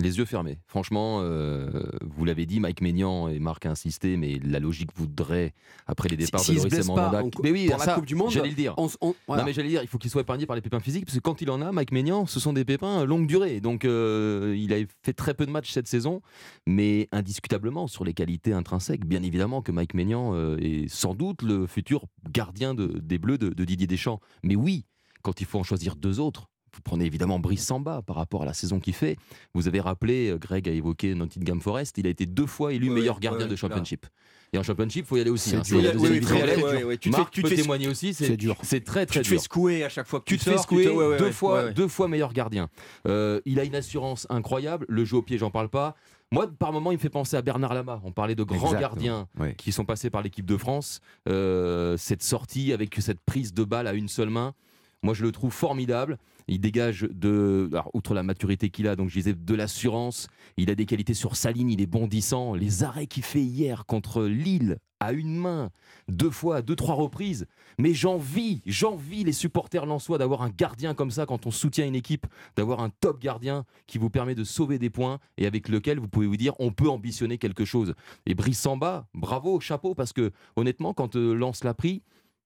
Les 0.00 0.18
yeux 0.18 0.24
fermés. 0.24 0.58
Franchement, 0.66 1.20
euh, 1.22 1.68
vous 2.02 2.24
l'avez 2.24 2.46
dit, 2.46 2.58
Mike 2.60 2.80
Maignan 2.80 3.28
et 3.28 3.38
Marc 3.38 3.64
a 3.66 3.70
insisté, 3.70 4.16
mais 4.16 4.40
la 4.44 4.58
logique 4.58 4.90
voudrait, 4.96 5.54
après 5.86 6.08
les 6.08 6.16
départs 6.16 6.40
de 6.40 6.46
se 6.46 6.52
Loris 6.52 6.86
Mandanda. 6.86 7.22
mais 7.42 7.50
oui, 7.52 7.66
pour 7.68 7.78
la 7.78 7.94
Coupe 7.94 8.06
du 8.06 8.14
Monde, 8.14 8.30
j'allais 8.30 8.48
le 8.48 8.54
dire. 8.54 8.74
On 8.76 8.86
s- 8.86 8.98
on- 9.00 9.14
voilà. 9.26 9.42
Non 9.42 9.46
mais 9.46 9.52
j'allais 9.52 9.68
dire, 9.68 9.82
il 9.82 9.88
faut 9.88 9.98
qu'il 9.98 10.10
soit 10.10 10.22
épargné 10.22 10.46
par 10.46 10.56
les 10.56 10.62
pépins 10.62 10.80
physiques, 10.80 11.04
parce 11.06 11.16
que 11.16 11.22
quand 11.22 11.40
il 11.42 11.50
en 11.50 11.60
a, 11.62 11.70
Mike 11.72 11.92
Maignan, 11.92 12.26
ce 12.26 12.40
sont 12.40 12.52
des 12.52 12.64
pépins 12.64 13.04
longue 13.04 13.26
durée. 13.26 13.60
Donc 13.60 13.84
euh, 13.84 14.54
il 14.58 14.72
a 14.72 14.78
fait 15.02 15.12
très 15.12 15.34
peu 15.34 15.46
de 15.46 15.50
matchs 15.50 15.70
cette 15.70 15.88
saison, 15.88 16.22
mais 16.66 17.08
indiscutablement 17.12 17.86
sur 17.86 18.04
les 18.04 18.14
qualités 18.14 18.52
intrinsèques, 18.52 19.04
bien 19.06 19.22
évidemment 19.22 19.62
que 19.62 19.72
Mike 19.72 19.94
Maignan 19.94 20.32
euh, 20.34 20.56
est 20.58 20.88
sans 20.88 21.14
doute 21.14 21.42
le 21.42 21.66
futur 21.66 22.04
gardien 22.30 22.74
de- 22.74 22.98
des 23.02 23.18
Bleus 23.18 23.38
de, 23.38 23.50
de 23.50 23.64
Didier 23.64 23.86
Deschamps. 23.86 24.20
Mais 24.42 24.56
oui, 24.56 24.86
quand 25.22 25.40
il 25.40 25.46
faut 25.46 25.58
en 25.58 25.62
choisir 25.62 25.96
deux 25.96 26.20
autres, 26.20 26.50
vous 26.74 26.82
prenez 26.82 27.04
évidemment 27.04 27.38
Brice 27.38 27.64
Samba 27.64 28.02
par 28.02 28.16
rapport 28.16 28.42
à 28.42 28.44
la 28.44 28.52
saison 28.54 28.80
qu'il 28.80 28.94
fait. 28.94 29.16
Vous 29.54 29.68
avez 29.68 29.80
rappelé, 29.80 30.30
euh, 30.30 30.38
Greg 30.38 30.68
a 30.68 30.72
évoqué 30.72 31.14
Nottingham 31.14 31.60
Forest, 31.60 31.98
il 31.98 32.06
a 32.06 32.10
été 32.10 32.26
deux 32.26 32.46
fois 32.46 32.72
élu 32.72 32.88
Ouais, 32.88 32.94
meilleur 32.96 33.20
gardien 33.20 33.46
ouais, 33.46 33.50
de 33.50 33.56
championship. 33.56 34.06
Et 34.52 34.58
en 34.58 34.62
championship, 34.62 35.04
il 35.04 35.08
faut 35.08 35.16
y 35.16 35.20
aller 35.20 35.30
aussi. 35.30 35.50
C'est 35.50 35.56
hein. 35.56 35.62
dur. 35.64 35.82
La 35.82 35.96
Oui, 35.96 36.20
très, 36.20 36.54
très 36.60 36.84
ouais. 36.84 36.96
Tu 36.96 37.10
Marc 37.10 37.32
tu 37.32 37.42
peut 37.42 37.48
fais- 37.48 37.56
témoigner 37.56 37.88
aussi, 37.88 38.14
C'est 38.14 38.36
dur. 38.36 38.56
c'est 38.62 38.84
très 38.84 39.04
Tu 39.04 39.12
très 39.14 39.22
te 39.22 39.26
fais 39.26 39.34
dur. 39.34 39.42
secouer 39.42 39.82
à 39.84 39.88
chaque 39.88 40.06
fois 40.06 40.20
que 40.20 40.24
Tu 40.26 40.38
tu 40.38 40.44
te 40.44 40.50
fais 40.50 40.58
secouer 40.58 40.84
tu 40.84 40.90
te- 40.90 40.94
ouais, 40.94 41.06
ouais, 41.08 41.16
deux, 41.18 41.24
ouais, 41.24 41.32
fois, 41.32 41.54
ouais, 41.58 41.64
ouais. 41.64 41.74
deux 41.74 41.88
fois 41.88 42.06
meilleur 42.06 42.32
gardien. 42.32 42.68
Euh, 43.08 43.40
il 43.46 43.58
a 43.58 43.64
une 43.64 43.74
assurance 43.74 44.26
incroyable. 44.30 44.86
Le 44.88 45.04
jeu 45.04 45.16
au 45.16 45.22
pied, 45.22 45.38
j'en 45.38 45.50
parle 45.50 45.68
pas. 45.68 45.96
Moi, 46.30 46.46
par 46.56 46.72
moment, 46.72 46.90
il 46.92 46.94
me 46.94 47.00
fait 47.00 47.10
penser 47.10 47.36
à 47.36 47.42
Bernard 47.42 47.74
Lama. 47.74 48.00
On 48.04 48.12
parlait 48.12 48.34
de 48.36 48.42
grands 48.44 48.56
Exactement. 48.56 48.80
gardiens 48.80 49.28
Oui. 49.38 49.54
qui 49.56 49.72
sont 49.72 49.84
passés 49.84 50.10
par 50.10 50.22
l'équipe 50.22 50.46
de 50.46 50.56
France. 50.56 51.00
Euh, 51.28 51.96
cette 51.96 52.22
sortie 52.22 52.72
avec 52.72 52.94
cette 53.00 53.20
prise 53.20 53.54
de 53.54 53.64
balle 53.64 53.86
à 53.88 53.92
une 53.92 54.08
seule 54.08 54.30
main. 54.30 54.54
Moi, 55.02 55.14
je 55.14 55.22
le 55.24 55.32
trouve 55.32 55.52
formidable. 55.52 56.16
Il 56.48 56.60
dégage 56.60 57.06
de, 57.10 57.68
alors, 57.72 57.90
outre 57.94 58.14
la 58.14 58.22
maturité 58.22 58.70
qu'il 58.70 58.88
a, 58.88 58.96
donc 58.96 59.08
je 59.08 59.14
disais 59.14 59.34
de 59.34 59.54
l'assurance. 59.54 60.28
Il 60.56 60.70
a 60.70 60.74
des 60.74 60.86
qualités 60.86 61.14
sur 61.14 61.36
sa 61.36 61.52
ligne, 61.52 61.70
il 61.70 61.80
est 61.80 61.86
bondissant. 61.86 62.54
Les 62.54 62.82
arrêts 62.82 63.06
qu'il 63.06 63.24
fait 63.24 63.42
hier 63.42 63.86
contre 63.86 64.24
Lille 64.24 64.78
à 65.00 65.12
une 65.12 65.36
main, 65.36 65.70
deux 66.08 66.30
fois, 66.30 66.62
deux, 66.62 66.76
trois 66.76 66.94
reprises. 66.94 67.46
Mais 67.78 67.92
j'envie, 67.92 68.62
j'envie 68.64 69.24
les 69.24 69.32
supporters 69.32 69.86
lensois 69.86 70.18
d'avoir 70.18 70.42
un 70.42 70.50
gardien 70.50 70.94
comme 70.94 71.10
ça 71.10 71.26
quand 71.26 71.46
on 71.46 71.50
soutient 71.50 71.86
une 71.86 71.94
équipe, 71.94 72.26
d'avoir 72.56 72.80
un 72.80 72.90
top 72.90 73.20
gardien 73.20 73.64
qui 73.86 73.98
vous 73.98 74.10
permet 74.10 74.34
de 74.34 74.44
sauver 74.44 74.78
des 74.78 74.90
points 74.90 75.18
et 75.36 75.46
avec 75.46 75.68
lequel 75.68 75.98
vous 75.98 76.08
pouvez 76.08 76.26
vous 76.26 76.36
dire 76.36 76.54
on 76.58 76.72
peut 76.72 76.88
ambitionner 76.88 77.38
quelque 77.38 77.64
chose. 77.64 77.94
Et 78.26 78.34
Brice 78.34 78.60
Samba, 78.60 79.06
bravo, 79.14 79.60
chapeau, 79.60 79.94
parce 79.94 80.12
que 80.12 80.32
honnêtement, 80.56 80.94
quand 80.94 81.16
euh, 81.16 81.34
Lens 81.34 81.64
l'a 81.64 81.74
pris, 81.74 82.02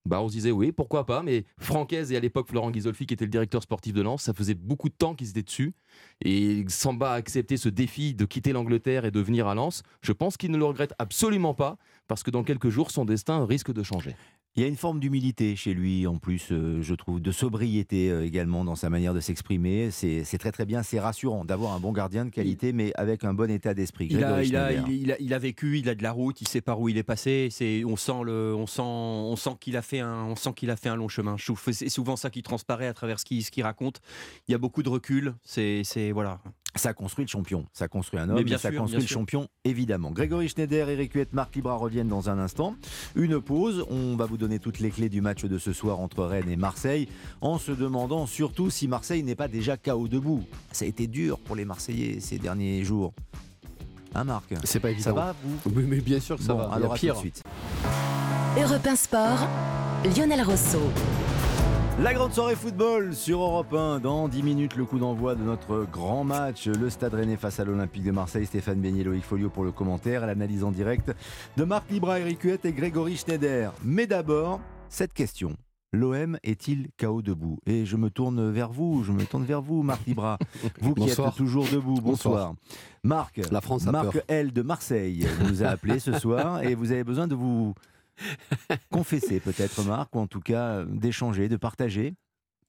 bah 0.08 0.20
on 0.22 0.28
se 0.28 0.32
disait 0.32 0.50
oui, 0.50 0.72
pourquoi 0.72 1.06
pas, 1.06 1.22
mais 1.22 1.44
Francaise 1.58 2.10
et 2.12 2.16
à 2.16 2.20
l'époque 2.20 2.48
Florent 2.48 2.70
Ghisolfi 2.70 3.06
qui 3.06 3.14
était 3.14 3.24
le 3.24 3.30
directeur 3.30 3.62
sportif 3.62 3.92
de 3.92 4.02
Lens, 4.02 4.22
ça 4.22 4.32
faisait 4.32 4.54
beaucoup 4.54 4.88
de 4.88 4.94
temps 4.94 5.14
qu'ils 5.14 5.30
étaient 5.30 5.42
dessus. 5.42 5.74
Et 6.24 6.64
Samba 6.68 7.12
a 7.12 7.14
accepté 7.14 7.56
ce 7.56 7.68
défi 7.68 8.14
de 8.14 8.24
quitter 8.24 8.52
l'Angleterre 8.52 9.04
et 9.04 9.10
de 9.10 9.20
venir 9.20 9.46
à 9.46 9.54
Lens. 9.54 9.82
Je 10.00 10.12
pense 10.12 10.36
qu'il 10.36 10.50
ne 10.50 10.56
le 10.58 10.64
regrette 10.64 10.94
absolument 10.98 11.54
pas, 11.54 11.76
parce 12.08 12.22
que 12.22 12.30
dans 12.30 12.42
quelques 12.42 12.70
jours, 12.70 12.90
son 12.90 13.04
destin 13.04 13.44
risque 13.44 13.72
de 13.72 13.82
changer. 13.82 14.16
Il 14.58 14.62
y 14.62 14.64
a 14.64 14.66
une 14.66 14.76
forme 14.76 14.98
d'humilité 14.98 15.54
chez 15.54 15.72
lui, 15.72 16.08
en 16.08 16.16
plus, 16.16 16.48
euh, 16.50 16.82
je 16.82 16.92
trouve, 16.96 17.20
de 17.20 17.30
sobriété 17.30 18.10
euh, 18.10 18.26
également 18.26 18.64
dans 18.64 18.74
sa 18.74 18.90
manière 18.90 19.14
de 19.14 19.20
s'exprimer. 19.20 19.92
C'est 19.92 20.24
très 20.36 20.50
très 20.50 20.66
bien, 20.66 20.82
c'est 20.82 20.98
rassurant 20.98 21.44
d'avoir 21.44 21.74
un 21.74 21.78
bon 21.78 21.92
gardien 21.92 22.24
de 22.24 22.30
qualité, 22.30 22.72
mais 22.72 22.90
avec 22.96 23.22
un 23.22 23.34
bon 23.34 23.48
état 23.52 23.72
d'esprit. 23.72 24.08
Il 24.10 24.18
il, 24.18 24.24
a, 24.56 24.72
il, 24.72 25.16
il 25.20 25.38
vécu, 25.38 25.78
il 25.78 25.88
a 25.88 25.94
de 25.94 26.02
la 26.02 26.10
route, 26.10 26.40
il 26.40 26.48
sait 26.48 26.60
par 26.60 26.80
où 26.80 26.88
il 26.88 26.98
est 26.98 27.04
passé. 27.04 27.50
On 27.86 27.94
sent 27.94 28.24
le, 28.24 28.52
on 28.52 28.66
sent, 28.66 28.82
on 28.82 29.36
sent 29.36 29.54
qu'il 29.60 29.76
a 29.76 29.82
fait 29.82 30.00
un, 30.00 30.24
on 30.24 30.34
sent 30.34 30.50
qu'il 30.56 30.70
a 30.70 30.76
fait 30.76 30.88
un 30.88 30.96
long 30.96 31.06
chemin. 31.06 31.36
C'est 31.70 31.88
souvent 31.88 32.16
ça 32.16 32.28
qui 32.28 32.42
transparaît 32.42 32.88
à 32.88 32.94
travers 32.94 33.20
ce 33.20 33.24
qu'il, 33.24 33.62
raconte. 33.62 34.00
Il 34.48 34.52
y 34.52 34.56
a 34.56 34.58
beaucoup 34.58 34.82
de 34.82 34.88
recul. 34.88 35.34
C'est 35.44 36.10
voilà. 36.10 36.40
Ça 36.78 36.94
construit 36.94 37.24
le 37.24 37.28
champion, 37.28 37.66
ça 37.72 37.88
construit 37.88 38.18
un 38.20 38.26
Mais 38.26 38.32
homme, 38.34 38.42
bien 38.44 38.56
mais 38.56 38.62
ça 38.62 38.70
sûr, 38.70 38.78
construit 38.80 38.98
bien 38.98 39.04
le 39.04 39.08
sûr. 39.08 39.18
champion, 39.18 39.48
évidemment. 39.64 40.10
Grégory 40.10 40.48
Schneider, 40.48 40.88
Eric 40.88 41.12
Huette, 41.12 41.32
Marc 41.32 41.54
Libra 41.56 41.74
reviennent 41.74 42.08
dans 42.08 42.30
un 42.30 42.38
instant. 42.38 42.74
Une 43.16 43.40
pause, 43.40 43.84
on 43.90 44.16
va 44.16 44.26
vous 44.26 44.36
donner 44.38 44.58
toutes 44.60 44.78
les 44.78 44.90
clés 44.90 45.08
du 45.08 45.20
match 45.20 45.44
de 45.44 45.58
ce 45.58 45.72
soir 45.72 45.98
entre 46.00 46.24
Rennes 46.24 46.48
et 46.48 46.56
Marseille, 46.56 47.08
en 47.40 47.58
se 47.58 47.72
demandant 47.72 48.26
surtout 48.26 48.70
si 48.70 48.88
Marseille 48.88 49.22
n'est 49.22 49.34
pas 49.34 49.48
déjà 49.48 49.76
KO 49.76 50.08
debout. 50.08 50.44
Ça 50.72 50.84
a 50.84 50.88
été 50.88 51.06
dur 51.06 51.38
pour 51.40 51.56
les 51.56 51.64
Marseillais 51.64 52.20
ces 52.20 52.38
derniers 52.38 52.84
jours. 52.84 53.12
Hein 54.14 54.24
Marc? 54.24 54.54
C'est 54.64 54.80
pas 54.80 54.90
évident. 54.90 55.04
Ça 55.04 55.12
va 55.12 55.34
vous? 55.44 55.72
Oui, 55.74 55.84
mais 55.86 56.00
bien 56.00 56.20
sûr 56.20 56.36
que 56.36 56.42
ça 56.42 56.54
Bon, 56.54 56.60
va. 56.60 56.72
Alors 56.74 56.94
à 56.94 56.98
tout 56.98 57.06
de 57.06 57.12
suite. 57.14 57.42
Europe 58.56 58.86
1 58.86 58.96
Sport, 58.96 59.48
Lionel 60.16 60.42
Rosso. 60.42 60.78
La 62.00 62.14
grande 62.14 62.32
soirée 62.32 62.54
football 62.54 63.12
sur 63.12 63.40
Europe 63.40 63.74
1. 63.74 63.98
Dans 63.98 64.28
10 64.28 64.42
minutes, 64.44 64.76
le 64.76 64.84
coup 64.84 64.98
d'envoi 65.00 65.34
de 65.34 65.42
notre 65.42 65.84
grand 65.90 66.22
match. 66.22 66.68
Le 66.68 66.90
Stade 66.90 67.14
Rennais 67.14 67.36
face 67.36 67.58
à 67.58 67.64
l'Olympique 67.64 68.04
de 68.04 68.12
Marseille. 68.12 68.46
Stéphane 68.46 68.80
Beignet, 68.80 69.02
Loïc 69.02 69.24
Folio 69.24 69.50
pour 69.50 69.64
le 69.64 69.72
commentaire. 69.72 70.24
L'analyse 70.24 70.62
en 70.62 70.70
direct 70.70 71.12
de 71.56 71.64
Marc 71.64 71.90
Libra, 71.90 72.20
Eric 72.20 72.40
Huette 72.42 72.64
et 72.66 72.72
Grégory 72.72 73.16
Schneider. 73.16 73.72
Mais 73.84 74.06
d'abord, 74.06 74.60
cette 74.88 75.12
question. 75.12 75.56
L'OM 75.92 76.38
est-il 76.44 76.88
KO 77.00 77.20
debout? 77.20 77.58
Et 77.66 77.84
je 77.84 77.96
me 77.96 78.10
tourne 78.10 78.48
vers 78.50 78.70
vous, 78.70 79.02
je 79.02 79.10
me 79.10 79.24
tourne 79.24 79.44
vers 79.44 79.62
vous, 79.62 79.82
Marc 79.82 80.06
Libra. 80.06 80.38
Vous 80.80 80.94
qui 80.94 81.00
Bonsoir. 81.06 81.28
êtes 81.28 81.34
toujours 81.34 81.64
debout, 81.64 81.94
bonsoir. 81.94 82.52
Bonsoir. 82.52 82.54
Marc, 83.02 83.40
La 83.50 83.60
France 83.60 83.86
a 83.86 83.90
Marc 83.92 84.12
peur. 84.12 84.22
L 84.28 84.52
de 84.52 84.62
Marseille 84.62 85.26
nous 85.48 85.62
a 85.64 85.68
appelé 85.68 85.98
ce 85.98 86.12
soir 86.12 86.62
et 86.62 86.74
vous 86.74 86.92
avez 86.92 87.04
besoin 87.04 87.26
de 87.26 87.34
vous 87.34 87.74
confesser 88.90 89.40
peut-être, 89.40 89.82
Marc, 89.84 90.14
ou 90.14 90.18
en 90.20 90.26
tout 90.26 90.40
cas 90.40 90.84
d'échanger, 90.84 91.48
de 91.48 91.56
partager. 91.56 92.14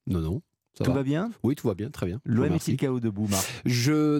Non, 0.06 0.20
non. 0.20 0.42
Ça 0.78 0.84
Tout 0.84 0.92
va. 0.92 0.98
va 0.98 1.02
bien? 1.02 1.32
Oui, 1.42 1.56
tout 1.56 1.66
va 1.66 1.74
bien, 1.74 1.90
très 1.90 2.06
bien. 2.06 2.20
L'OM 2.24 2.52
est-il 2.54 2.76
KO 2.76 3.00
debout, 3.00 3.26
Marc 3.26 3.44
Je, 3.64 4.18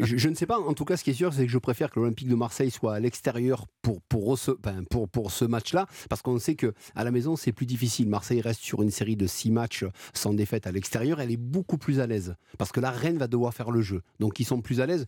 je, 0.04 0.16
je 0.16 0.28
ne 0.30 0.34
sais 0.34 0.46
pas. 0.46 0.58
En 0.58 0.72
tout 0.72 0.86
cas, 0.86 0.96
ce 0.96 1.04
qui 1.04 1.10
est 1.10 1.14
sûr, 1.14 1.34
c'est 1.34 1.44
que 1.44 1.52
je 1.52 1.58
préfère 1.58 1.90
que 1.90 2.00
l'Olympique 2.00 2.28
de 2.28 2.34
Marseille 2.34 2.70
soit 2.70 2.94
à 2.94 2.98
l'extérieur 3.00 3.66
pour, 3.82 4.00
pour, 4.08 4.38
ce, 4.38 4.52
pour, 4.90 5.06
pour 5.08 5.30
ce 5.30 5.44
match-là, 5.44 5.86
parce 6.08 6.22
qu'on 6.22 6.38
sait 6.38 6.54
que 6.54 6.72
à 6.94 7.04
la 7.04 7.10
maison, 7.10 7.36
c'est 7.36 7.52
plus 7.52 7.66
difficile. 7.66 8.08
Marseille 8.08 8.40
reste 8.40 8.62
sur 8.62 8.82
une 8.82 8.90
série 8.90 9.16
de 9.16 9.26
six 9.26 9.50
matchs 9.50 9.84
sans 10.14 10.32
défaite 10.32 10.66
à 10.66 10.72
l'extérieur. 10.72 11.20
Elle 11.20 11.30
est 11.30 11.36
beaucoup 11.36 11.76
plus 11.76 12.00
à 12.00 12.06
l'aise, 12.06 12.36
parce 12.56 12.72
que 12.72 12.80
la 12.80 12.90
Rennes 12.90 13.18
va 13.18 13.28
devoir 13.28 13.52
faire 13.52 13.70
le 13.70 13.82
jeu. 13.82 14.00
Donc, 14.18 14.40
ils 14.40 14.44
sont 14.46 14.62
plus 14.62 14.80
à 14.80 14.86
l'aise. 14.86 15.04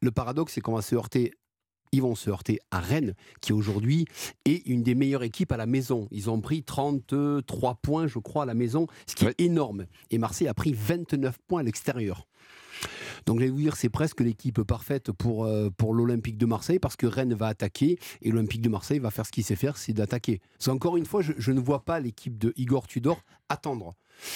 Le 0.00 0.12
paradoxe, 0.12 0.52
c'est 0.52 0.60
qu'on 0.60 0.74
va 0.74 0.82
se 0.82 0.94
heurter. 0.94 1.32
Ils 1.94 2.02
vont 2.02 2.16
se 2.16 2.28
heurter 2.28 2.58
à 2.72 2.80
Rennes, 2.80 3.14
qui 3.40 3.52
aujourd'hui 3.52 4.04
est 4.46 4.66
une 4.66 4.82
des 4.82 4.96
meilleures 4.96 5.22
équipes 5.22 5.52
à 5.52 5.56
la 5.56 5.66
maison. 5.66 6.08
Ils 6.10 6.28
ont 6.28 6.40
pris 6.40 6.64
33 6.64 7.76
points, 7.76 8.08
je 8.08 8.18
crois, 8.18 8.42
à 8.42 8.46
la 8.46 8.54
maison, 8.54 8.88
ce 9.06 9.14
qui 9.14 9.26
est 9.26 9.34
énorme. 9.40 9.86
Et 10.10 10.18
Marseille 10.18 10.48
a 10.48 10.54
pris 10.54 10.72
29 10.72 11.38
points 11.46 11.60
à 11.60 11.62
l'extérieur. 11.62 12.26
Donc, 13.26 13.38
je 13.38 13.44
vais 13.44 13.50
vous 13.50 13.60
dire, 13.60 13.76
c'est 13.76 13.88
presque 13.90 14.20
l'équipe 14.22 14.60
parfaite 14.62 15.12
pour, 15.12 15.44
euh, 15.44 15.70
pour 15.70 15.94
l'Olympique 15.94 16.36
de 16.36 16.46
Marseille 16.46 16.80
parce 16.80 16.96
que 16.96 17.06
Rennes 17.06 17.32
va 17.34 17.46
attaquer 17.46 17.96
et 18.22 18.30
l'Olympique 18.32 18.60
de 18.60 18.68
Marseille 18.68 18.98
va 18.98 19.12
faire 19.12 19.24
ce 19.24 19.30
qu'il 19.30 19.44
sait 19.44 19.54
faire, 19.54 19.76
c'est 19.76 19.92
d'attaquer. 19.92 20.40
C'est 20.58 20.72
encore 20.72 20.96
une 20.96 21.06
fois, 21.06 21.22
je, 21.22 21.32
je 21.38 21.52
ne 21.52 21.60
vois 21.60 21.84
pas 21.84 22.00
l'équipe 22.00 22.36
de 22.38 22.52
Igor 22.56 22.88
Tudor 22.88 23.22
attendre. 23.48 23.94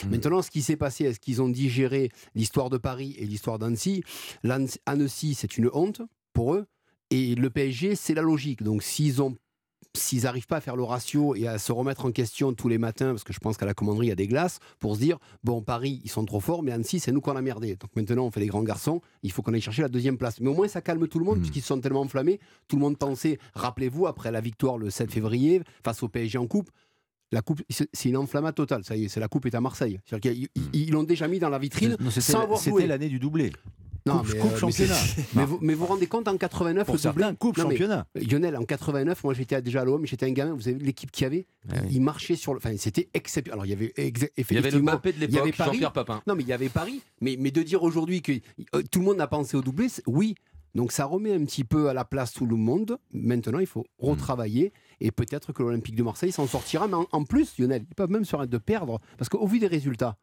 Maintenant, 0.09 0.43
ce 0.43 0.51
qui 0.53 0.63
s'est 0.63 0.77
passé, 0.77 1.05
est-ce 1.07 1.19
qu'ils 1.19 1.43
ont 1.43 1.49
digéré 1.49 2.13
l'histoire 2.37 2.71
de 2.71 2.79
Paris 2.79 3.17
et 3.19 3.27
l'histoire 3.27 3.59
d'Annecy? 3.59 4.05
L'Annecy- 4.45 4.79
Annecy, 4.87 5.35
c'est 5.35 5.59
une 5.59 5.69
honte 5.73 6.03
pour 6.33 6.55
eux. 6.55 6.67
Et 7.11 7.35
le 7.35 7.51
PSG, 7.51 7.95
c'est 7.97 8.15
la 8.15 8.23
logique. 8.23 8.63
Donc, 8.63 8.83
s'ils 8.83 9.23
ont 9.23 9.35
s'ils 9.97 10.25
n'arrivent 10.25 10.47
pas 10.47 10.59
à 10.59 10.61
faire 10.61 10.77
le 10.77 10.83
ratio 10.85 11.35
et 11.35 11.49
à 11.49 11.59
se 11.59 11.73
remettre 11.73 12.05
en 12.05 12.13
question 12.13 12.53
tous 12.53 12.69
les 12.69 12.79
matins, 12.79 13.11
parce 13.11 13.25
que 13.25 13.33
je 13.33 13.39
pense 13.41 13.57
qu'à 13.57 13.65
la 13.67 13.75
commanderie, 13.75 14.07
il 14.07 14.09
y 14.11 14.13
a 14.13 14.17
des 14.17 14.29
glaces, 14.29 14.59
pour 14.79 14.95
se 14.95 15.01
dire, 15.01 15.19
bon, 15.43 15.63
Paris, 15.63 16.01
ils 16.05 16.11
sont 16.11 16.25
trop 16.25 16.39
forts, 16.41 16.63
mais 16.63 16.71
Annecy, 16.73 17.01
c'est 17.01 17.11
nous 17.11 17.21
qu'on 17.21 17.35
a 17.35 17.43
merdé. 17.43 17.75
Donc 17.75 17.91
maintenant, 17.97 18.27
on 18.27 18.31
fait 18.31 18.39
les 18.41 18.47
grands 18.47 18.63
garçons, 18.63 19.01
il 19.23 19.33
faut 19.33 19.43
qu'on 19.43 19.55
aille 19.55 19.61
chercher 19.63 19.83
la 19.83 19.89
deuxième 19.89 20.17
place. 20.19 20.41
Mais 20.41 20.51
au 20.51 20.55
moins, 20.55 20.69
ça 20.69 20.83
calme 20.83 21.09
tout 21.09 21.19
le 21.19 21.25
monde, 21.25 21.39
puisqu'ils 21.39 21.63
se 21.63 21.69
sont 21.69 21.81
tellement 21.81 22.03
enflammés. 22.03 22.39
Tout 22.69 22.77
le 22.77 22.83
monde 22.83 22.99
pensait, 22.99 23.39
rappelez-vous, 23.55 24.07
après 24.07 24.31
la 24.31 24.41
victoire 24.41 24.79
le 24.79 24.91
7 24.91 25.11
février, 25.11 25.63
face 25.83 26.03
au 26.03 26.09
PSG 26.09 26.39
en 26.39 26.47
coupe, 26.47 26.71
la 27.33 27.41
coupe, 27.41 27.63
c'est 27.69 28.09
une 28.09 28.19
enflammade 28.19 28.55
totale. 28.55 28.85
Ça 28.85 28.95
y 28.95 29.05
est, 29.07 29.09
c'est 29.09 29.21
la 29.21 29.29
coupe 29.29 29.47
est 29.47 29.55
à 29.55 29.61
Marseille. 29.61 29.99
C'est-à-dire 30.05 30.33
qu'ils 30.33 30.49
ils- 30.55 30.83
ils 30.83 30.91
l'ont 30.93 31.03
déjà 31.03 31.27
mis 31.29 31.39
dans 31.39 31.49
la 31.51 31.59
vitrine 31.59 31.97
Non, 31.99 32.11
sans 32.11 32.41
avoir 32.43 32.59
C'était 32.61 32.87
l'année 32.87 33.09
du 33.09 33.19
doublé. 33.19 33.53
Non, 34.07 34.19
coupe, 34.21 34.29
mais, 34.33 34.39
coupe 34.39 34.51
euh, 34.51 34.55
mais 34.55 34.59
championnat. 34.61 34.95
Mais 35.35 35.45
vous, 35.45 35.59
mais 35.61 35.75
vous 35.75 35.87
rendez 35.87 36.07
compte 36.07 36.29
en 36.29 36.37
89 36.37 36.87
Pour 36.87 36.95
le 36.95 36.99
certains, 37.01 37.35
coupe 37.35 37.57
Non, 37.59 37.65
championnat. 37.65 38.07
Lionel, 38.15 38.57
en 38.57 38.65
89, 38.65 39.23
moi 39.25 39.35
j'étais 39.35 39.61
déjà 39.61 39.83
à 39.83 39.85
l'OM, 39.85 40.07
j'étais 40.07 40.27
un 40.27 40.33
gamin, 40.33 40.55
vous 40.55 40.69
avez 40.69 40.79
vu 40.79 40.85
l'équipe 40.85 41.11
qu'il 41.11 41.25
y 41.25 41.27
avait 41.27 41.47
Ouais, 41.71 41.79
oui. 41.83 41.89
Il 41.93 42.01
marchait 42.03 42.37
sur 42.37 42.55
le. 42.55 42.59
Enfin, 42.59 42.75
c'était 42.79 43.09
exceptionnel. 43.15 43.55
Alors, 43.61 43.67
il 43.67 43.71
y 43.71 43.73
avait 43.73 43.93
exa- 43.99 44.29
Il 44.37 44.45
y 44.55 44.57
avait 44.59 44.71
le 44.71 44.79
effectivement- 44.79 44.93
Mbappé 44.93 45.13
de 45.13 45.17
il 45.25 45.31
y 45.33 45.37
avait 45.39 45.47
l'époque, 45.47 45.57
Paris. 45.59 45.71
Jean-Pierre 45.77 45.93
Papin. 45.93 46.23
Non, 46.27 46.35
mais 46.35 46.43
il 46.43 46.49
y 46.49 46.53
avait 46.53 46.69
Paris. 46.71 47.03
Mais, 47.21 47.37
mais 47.39 47.51
de 47.51 47.63
dire 47.63 47.83
aujourd'hui 47.83 48.23
que 48.23 48.33
euh, 48.75 48.83
tout 48.91 49.01
le 49.01 49.05
monde 49.05 49.19
n'a 49.19 49.27
pensé 49.27 49.57
au 49.57 49.63
doublé, 49.63 49.89
c'est- 49.89 50.03
oui. 50.07 50.35
Donc 50.75 50.93
ça 50.93 51.07
remet 51.07 51.33
un 51.35 51.45
petit 51.45 51.65
peu 51.65 51.89
à 51.89 51.95
la 51.95 52.05
place 52.05 52.33
tout 52.33 52.47
le 52.47 52.55
monde. 52.57 52.99
Maintenant, 53.13 53.59
il 53.59 53.67
faut 53.67 53.85
retravailler 53.99 54.73
et 55.01 55.11
peut-être 55.11 55.53
que 55.53 55.63
l'Olympique 55.63 55.95
de 55.97 56.03
Marseille 56.03 56.31
s'en 56.33 56.47
sortira. 56.47 56.87
Mais 56.89 56.95
en, 56.95 57.07
en 57.11 57.25
plus, 57.25 57.59
Lionel, 57.59 57.85
ils 57.89 57.95
peuvent 57.95 58.11
même 58.11 58.25
se 58.25 58.31
permettre 58.31 58.53
de 58.53 58.59
perdre 58.59 59.01
parce 59.17 59.29
qu'au 59.29 59.47
vu 59.47 59.59
des 59.59 59.67
résultats, 59.67 60.17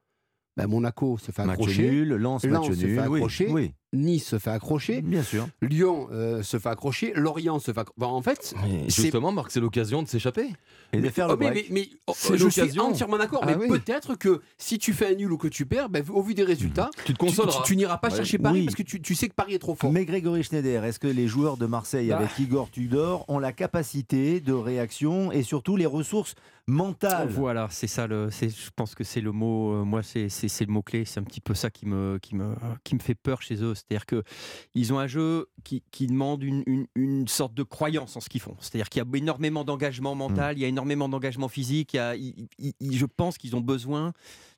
ben, 0.57 0.67
Monaco 0.67 1.17
se 1.17 1.31
fait 1.31 1.43
Match 1.45 1.59
accrocher, 1.59 1.89
nul, 1.89 2.07
Lens, 2.15 2.43
Lens 2.45 2.67
match 2.67 2.77
se 2.77 2.85
nul. 2.85 2.95
fait 2.95 3.07
oui, 3.07 3.17
accrocher. 3.19 3.47
oui, 3.49 3.73
Nice 3.95 4.25
se 4.27 4.37
fait 4.39 4.51
accrocher, 4.51 5.01
bien 5.01 5.23
sûr. 5.23 5.47
Lyon 5.61 6.07
euh, 6.11 6.43
se 6.43 6.59
fait 6.59 6.69
accrocher, 6.69 7.13
Lorient 7.15 7.59
se 7.59 7.71
fait 7.71 7.79
accrocher. 7.79 8.05
en 8.11 8.21
fait, 8.21 8.39
c'est 8.41 8.89
Justement, 9.03 9.31
Marc, 9.31 9.51
c'est 9.51 9.59
l'occasion 9.59 10.03
de 10.03 10.07
s'échapper. 10.07 10.49
Et 10.93 11.01
de 11.01 11.09
faire 11.09 11.27
le 11.27 11.33
Oh, 11.33 11.37
mais, 11.37 11.49
break. 11.51 11.69
mais- 11.71 11.89
mais, 11.91 11.97
oh, 12.07 12.13
je 12.15 12.35
suis 12.35 12.43
l'occasion. 12.61 12.83
entièrement 12.85 13.17
d'accord. 13.17 13.39
Ah 13.43 13.47
mais 13.47 13.55
oui. 13.55 13.67
peut-être 13.67 14.15
que 14.15 14.41
si 14.57 14.77
tu 14.77 14.93
fais 14.93 15.07
un 15.11 15.15
nul 15.15 15.31
ou 15.31 15.37
que 15.37 15.47
tu 15.47 15.65
perds, 15.65 15.89
ben, 15.89 16.03
au 16.13 16.21
vu 16.21 16.33
des 16.35 16.43
résultats, 16.43 16.89
Tu 16.97 17.01
te 17.03 17.07
tu, 17.11 17.13
consoleras. 17.17 17.61
tu- 17.63 17.73
tu 17.73 17.75
n'iras 17.75 17.97
pas 17.97 18.09
Ouais. 18.09 18.15
chercher 18.15 18.37
Paris 18.37 18.59
Oui. 18.59 18.65
parce 18.65 18.75
que 18.75 18.83
tu, 18.83 19.01
tu 19.01 19.15
sais 19.15 19.27
que 19.27 19.33
Paris 19.33 19.55
est 19.55 19.59
trop 19.59 19.75
fort. 19.75 19.91
Mais 19.91 20.05
Grégory 20.05 20.43
Schneider, 20.43 20.85
est-ce 20.85 20.99
que 20.99 21.07
les 21.07 21.27
joueurs 21.27 21.57
de 21.57 21.65
Marseille 21.65 22.09
Bah. 22.09 22.17
avec 22.19 22.37
Igor 22.39 22.69
Tudor 22.69 23.25
ont 23.27 23.39
la 23.39 23.51
capacité 23.51 24.39
de 24.39 24.53
réaction 24.53 25.31
et 25.31 25.43
surtout 25.43 25.75
les 25.75 25.85
ressources 25.87 26.35
mentales? 26.67 27.29
Voilà, 27.29 27.67
c'est 27.71 27.87
ça. 27.87 28.07
Le, 28.07 28.29
je 28.29 28.69
pense 28.75 28.95
que 28.95 29.03
c'est 29.03 29.21
le 29.21 29.31
mot. 29.31 29.73
euh, 29.73 29.83
moi, 29.83 30.01
c'est, 30.03 30.27
le 30.29 30.71
mot 30.71 30.81
clé. 30.81 31.03
C'est 31.05 31.19
un 31.19 31.23
petit 31.23 31.41
peu 31.41 31.53
ça 31.55 31.69
qui 31.69 31.85
me, 31.87 32.19
qui 32.21 32.35
me, 32.35 32.53
qui 32.83 32.95
me 32.95 32.99
fait 32.99 33.15
peur 33.15 33.41
chez 33.41 33.61
eux. 33.63 33.73
C'est-à-dire 33.89 34.05
que 34.07 34.23
ils 34.73 34.93
ont 34.93 34.99
un 34.99 35.07
jeu 35.07 35.47
qui, 35.63 35.83
qui 35.91 36.07
demande 36.07 36.41
une, 36.43 36.63
une, 36.65 36.87
une 36.95 37.27
sorte 37.27 37.53
de 37.53 37.61
croyance 37.63 38.15
en 38.15 38.19
ce 38.19 38.29
qu'ils 38.29 38.41
font. 38.41 38.55
C'est-à-dire 38.59 38.89
qu'il 38.89 39.03
y 39.03 39.05
a 39.05 39.17
énormément 39.17 39.63
d'engagement 39.63 40.15
mental, 40.15 40.57
il 40.57 40.61
y 40.61 40.65
a 40.65 40.67
énormément 40.67 41.07
d'engagement 41.07 41.47
physique. 41.49 41.93
Il 41.93 41.97
y 41.97 41.99
a, 41.99 42.15
il- 42.15 42.47
il- 42.57 42.73
il- 42.79 42.97
je 42.97 43.05
pense 43.05 43.37
qu'ils 43.37 43.55
ont 43.55 43.61
besoin 43.61 44.13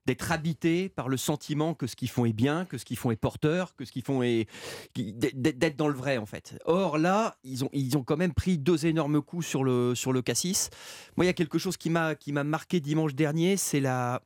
d'être 0.05 0.31
habités 0.31 0.87
par 0.87 1.09
le 1.09 1.17
sentiment 1.17 1.73
que 1.73 1.85
ce 1.87 1.97
qu'ils 1.97 2.07
font 2.09 2.23
est 2.23 2.31
bien, 2.31 2.63
que 2.63 2.77
ce 2.77 2.85
qu'ils 2.85 2.95
font 2.95 3.11
est 3.11 3.17
porteur, 3.17 3.75
que 3.75 3.83
ce 3.83 3.91
qu'ils 3.91 4.03
font 4.03 4.23
est 4.23 4.47
d'être 4.95 5.75
dans 5.75 5.89
le 5.89 5.93
vrai 5.93 6.17
en 6.17 6.25
fait. 6.25 6.57
Or 6.63 6.97
là, 6.97 7.35
ils 7.43 7.65
ont 7.65 7.69
ils 7.73 7.97
ont 7.97 8.03
quand 8.03 8.15
même 8.15 8.33
pris 8.33 8.57
deux 8.57 8.85
énormes 8.85 9.21
coups 9.21 9.45
sur 9.45 9.65
le 9.65 9.95
sur 9.95 10.13
le 10.13 10.21
cassis. 10.21 10.69
Moi, 11.17 11.25
il 11.25 11.27
y 11.27 11.29
a 11.29 11.33
quelque 11.33 11.57
chose 11.57 11.75
qui 11.75 11.89
m'a 11.89 12.15
qui 12.15 12.31
m'a 12.31 12.45
marqué 12.45 12.79
dimanche 12.79 13.15
dernier, 13.15 13.57
c'est 13.57 13.81
la 13.81 14.21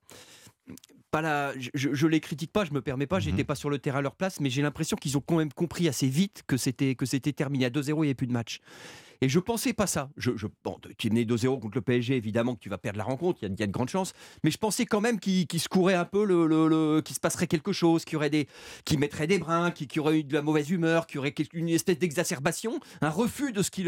pas 1.12 1.21
la, 1.21 1.54
je, 1.58 1.93
je- 1.93 2.08
les 2.08 2.19
critique 2.19 2.52
pas, 2.52 2.65
je 2.65 2.71
me 2.74 2.82
permets 2.82 3.06
pas, 3.08 3.19
j'étais 3.19 3.43
pas 3.43 3.56
sur 3.56 3.69
le 3.69 3.78
terrain 3.80 4.00
à 4.00 4.02
leur 4.02 4.15
place, 4.15 4.39
mais 4.39 4.50
j'ai 4.50 4.62
l'impression 4.62 4.97
qu'ils 4.97 5.17
ont 5.17 5.21
quand 5.21 5.38
même 5.38 5.52
compris 5.54 5.88
assez 5.88 6.08
vite 6.08 6.43
que 6.47 6.58
c'était 6.58 6.95
que 6.95 7.06
c'était 7.06 7.34
terminé 7.34 7.65
à 7.65 7.69
2-0, 7.69 7.89
il 7.89 7.93
n'y 8.02 8.08
avait 8.08 8.13
plus 8.15 8.28
de 8.28 8.34
match. 8.34 8.60
Et 9.24 9.30
je 9.30 9.40
pensais 9.40 9.74
pas 9.74 9.86
ça. 9.86 10.10
Je, 10.18 10.32
tu 10.98 11.08
es 11.08 11.10
mené 11.12 11.26
2-0 11.26 11.60
contre 11.60 11.76
le 11.76 11.82
PSG, 11.82 12.16
évidemment 12.16 12.56
que 12.56 12.60
tu 12.60 12.70
vas 12.70 12.80
perdre 12.80 12.98
la 12.98 13.04
rencontre, 13.04 13.40
il 13.44 13.50
y, 13.50 13.52
a- 13.52 13.66
y 13.66 13.68
de 13.68 13.72
grandes 13.72 13.90
chances. 13.90 14.14
Mais 14.44 14.50
je 14.50 14.58
pensais 14.58 14.86
quand 14.88 15.00
même 15.00 15.20
qu'il 15.20 15.46
qu'il 15.46 15.60
se 15.60 15.70
courait 15.70 15.94
un 15.94 16.06
peu, 16.06 16.26
qu'il 17.04 17.16
se 17.16 17.20
passerait 17.20 17.46
quelque 17.46 17.72
chose, 17.72 18.04
qu'il 18.04 18.14
y 18.14 18.16
aurait 18.16 18.32
des, 18.32 18.48
mettrait 18.98 19.28
des 19.28 19.38
brins, 19.38 19.70
qui, 19.70 19.86
qui 19.88 20.00
aurait 20.00 20.20
eu 20.20 20.24
de 20.24 20.34
la 20.34 20.42
mauvaise 20.42 20.72
humeur, 20.72 21.06
qui 21.06 21.20
aurait 21.20 21.34
quelque- 21.34 21.56
une 21.56 21.70
espèce 21.70 22.00
d'exacerbation, 22.00 22.80
un 23.02 23.10
refus 23.10 23.52
de 23.52 23.62
ce, 23.62 23.70
qui, 23.70 23.84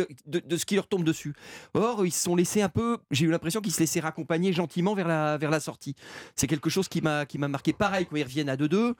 leur 0.75 0.87
tombe 0.87 1.03
dessus. 1.03 1.33
Or, 1.73 2.05
ils 2.05 2.11
se 2.11 2.23
sont 2.23 2.35
laissés 2.35 2.61
un 2.61 2.69
peu, 2.69 2.99
j'ai 3.09 3.25
eu 3.25 3.31
l'impression 3.31 3.59
qu'ils 3.61 3.73
se 3.73 3.79
laissaient 3.79 4.01
raccompagner 4.01 4.53
gentiment 4.53 4.93
vers 4.93 5.07
la, 5.07 5.37
vers 5.37 5.49
la 5.49 5.59
sortie. 5.59 5.95
C'est 6.35 6.47
quelque 6.47 6.69
chose 6.69 6.87
qui 6.87 7.01
m'a 7.01 7.25
marqué. 7.47 7.73
Pareil, 7.73 8.05
quand 8.05 8.15
ils 8.17 8.23
reviennent 8.23 8.49
à 8.49 8.55
2-2, 8.55 8.93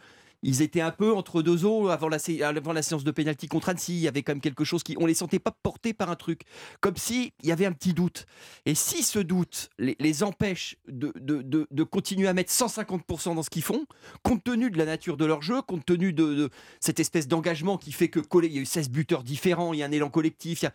ils 0.44 0.62
étaient 0.62 0.82
un 0.82 0.92
peu 0.92 1.14
entre 1.16 1.42
deux 1.42 1.66
eaux 1.66 1.88
avant 1.90 2.10
la, 2.10 2.20
sé- 2.20 2.44
avant 2.44 2.74
la 2.74 2.82
séance 2.84 3.04
de 3.04 3.12
pénalty 3.12 3.48
contre 3.48 3.70
Annecy. 3.70 3.94
Il 3.96 4.02
y 4.02 4.08
avait 4.08 4.22
quand 4.22 4.34
même 4.34 4.42
quelque 4.42 4.64
chose 4.64 4.84
qui. 4.84 4.96
On 5.00 5.06
les 5.06 5.14
sentait 5.14 5.40
pas 5.40 5.52
portés 5.64 5.94
par 5.94 6.10
un 6.12 6.16
truc. 6.16 6.42
Comme 6.82 6.98
si 6.98 7.34
il 7.42 7.50
y 7.50 7.52
avait 7.52 7.66
un 7.66 7.72
petit 7.72 7.94
doute. 7.94 8.26
Et 8.66 8.76
si 8.76 9.02
ce 9.04 9.20
doute 9.20 9.70
les, 9.80 9.96
les 10.00 10.22
empêche 10.24 10.76
de, 10.88 11.12
de, 11.20 11.42
de- 11.42 11.68
de 11.72 11.84
continuer 11.84 12.28
à 12.28 12.34
mettre 12.34 12.52
150% 12.52 13.36
dans 13.36 13.44
ce 13.44 13.50
qu'ils 13.50 13.64
font, 13.64 13.86
compte 14.22 14.44
tenu 14.44 14.70
de 14.70 14.78
la 14.78 14.86
nature 14.86 15.18
de 15.18 15.26
leur 15.26 15.42
jeu, 15.42 15.62
compte 15.62 15.86
tenu 15.86 16.14
de, 16.14 16.50
cette 16.80 17.00
espèce 17.00 17.28
d'engagement 17.28 17.78
qui 17.78 17.92
fait 17.92 18.10
que 18.10 18.20
coller, 18.20 18.48
il 18.50 18.54
y 18.54 18.58
a 18.60 18.62
eu 18.62 18.66
16 18.66 18.90
buteurs 18.90 19.24
différents, 19.24 19.74
il 19.74 19.80
y 19.80 19.84
a 19.84 19.86
un 19.86 19.92
élan 19.92 20.10
collectif. 20.10 20.66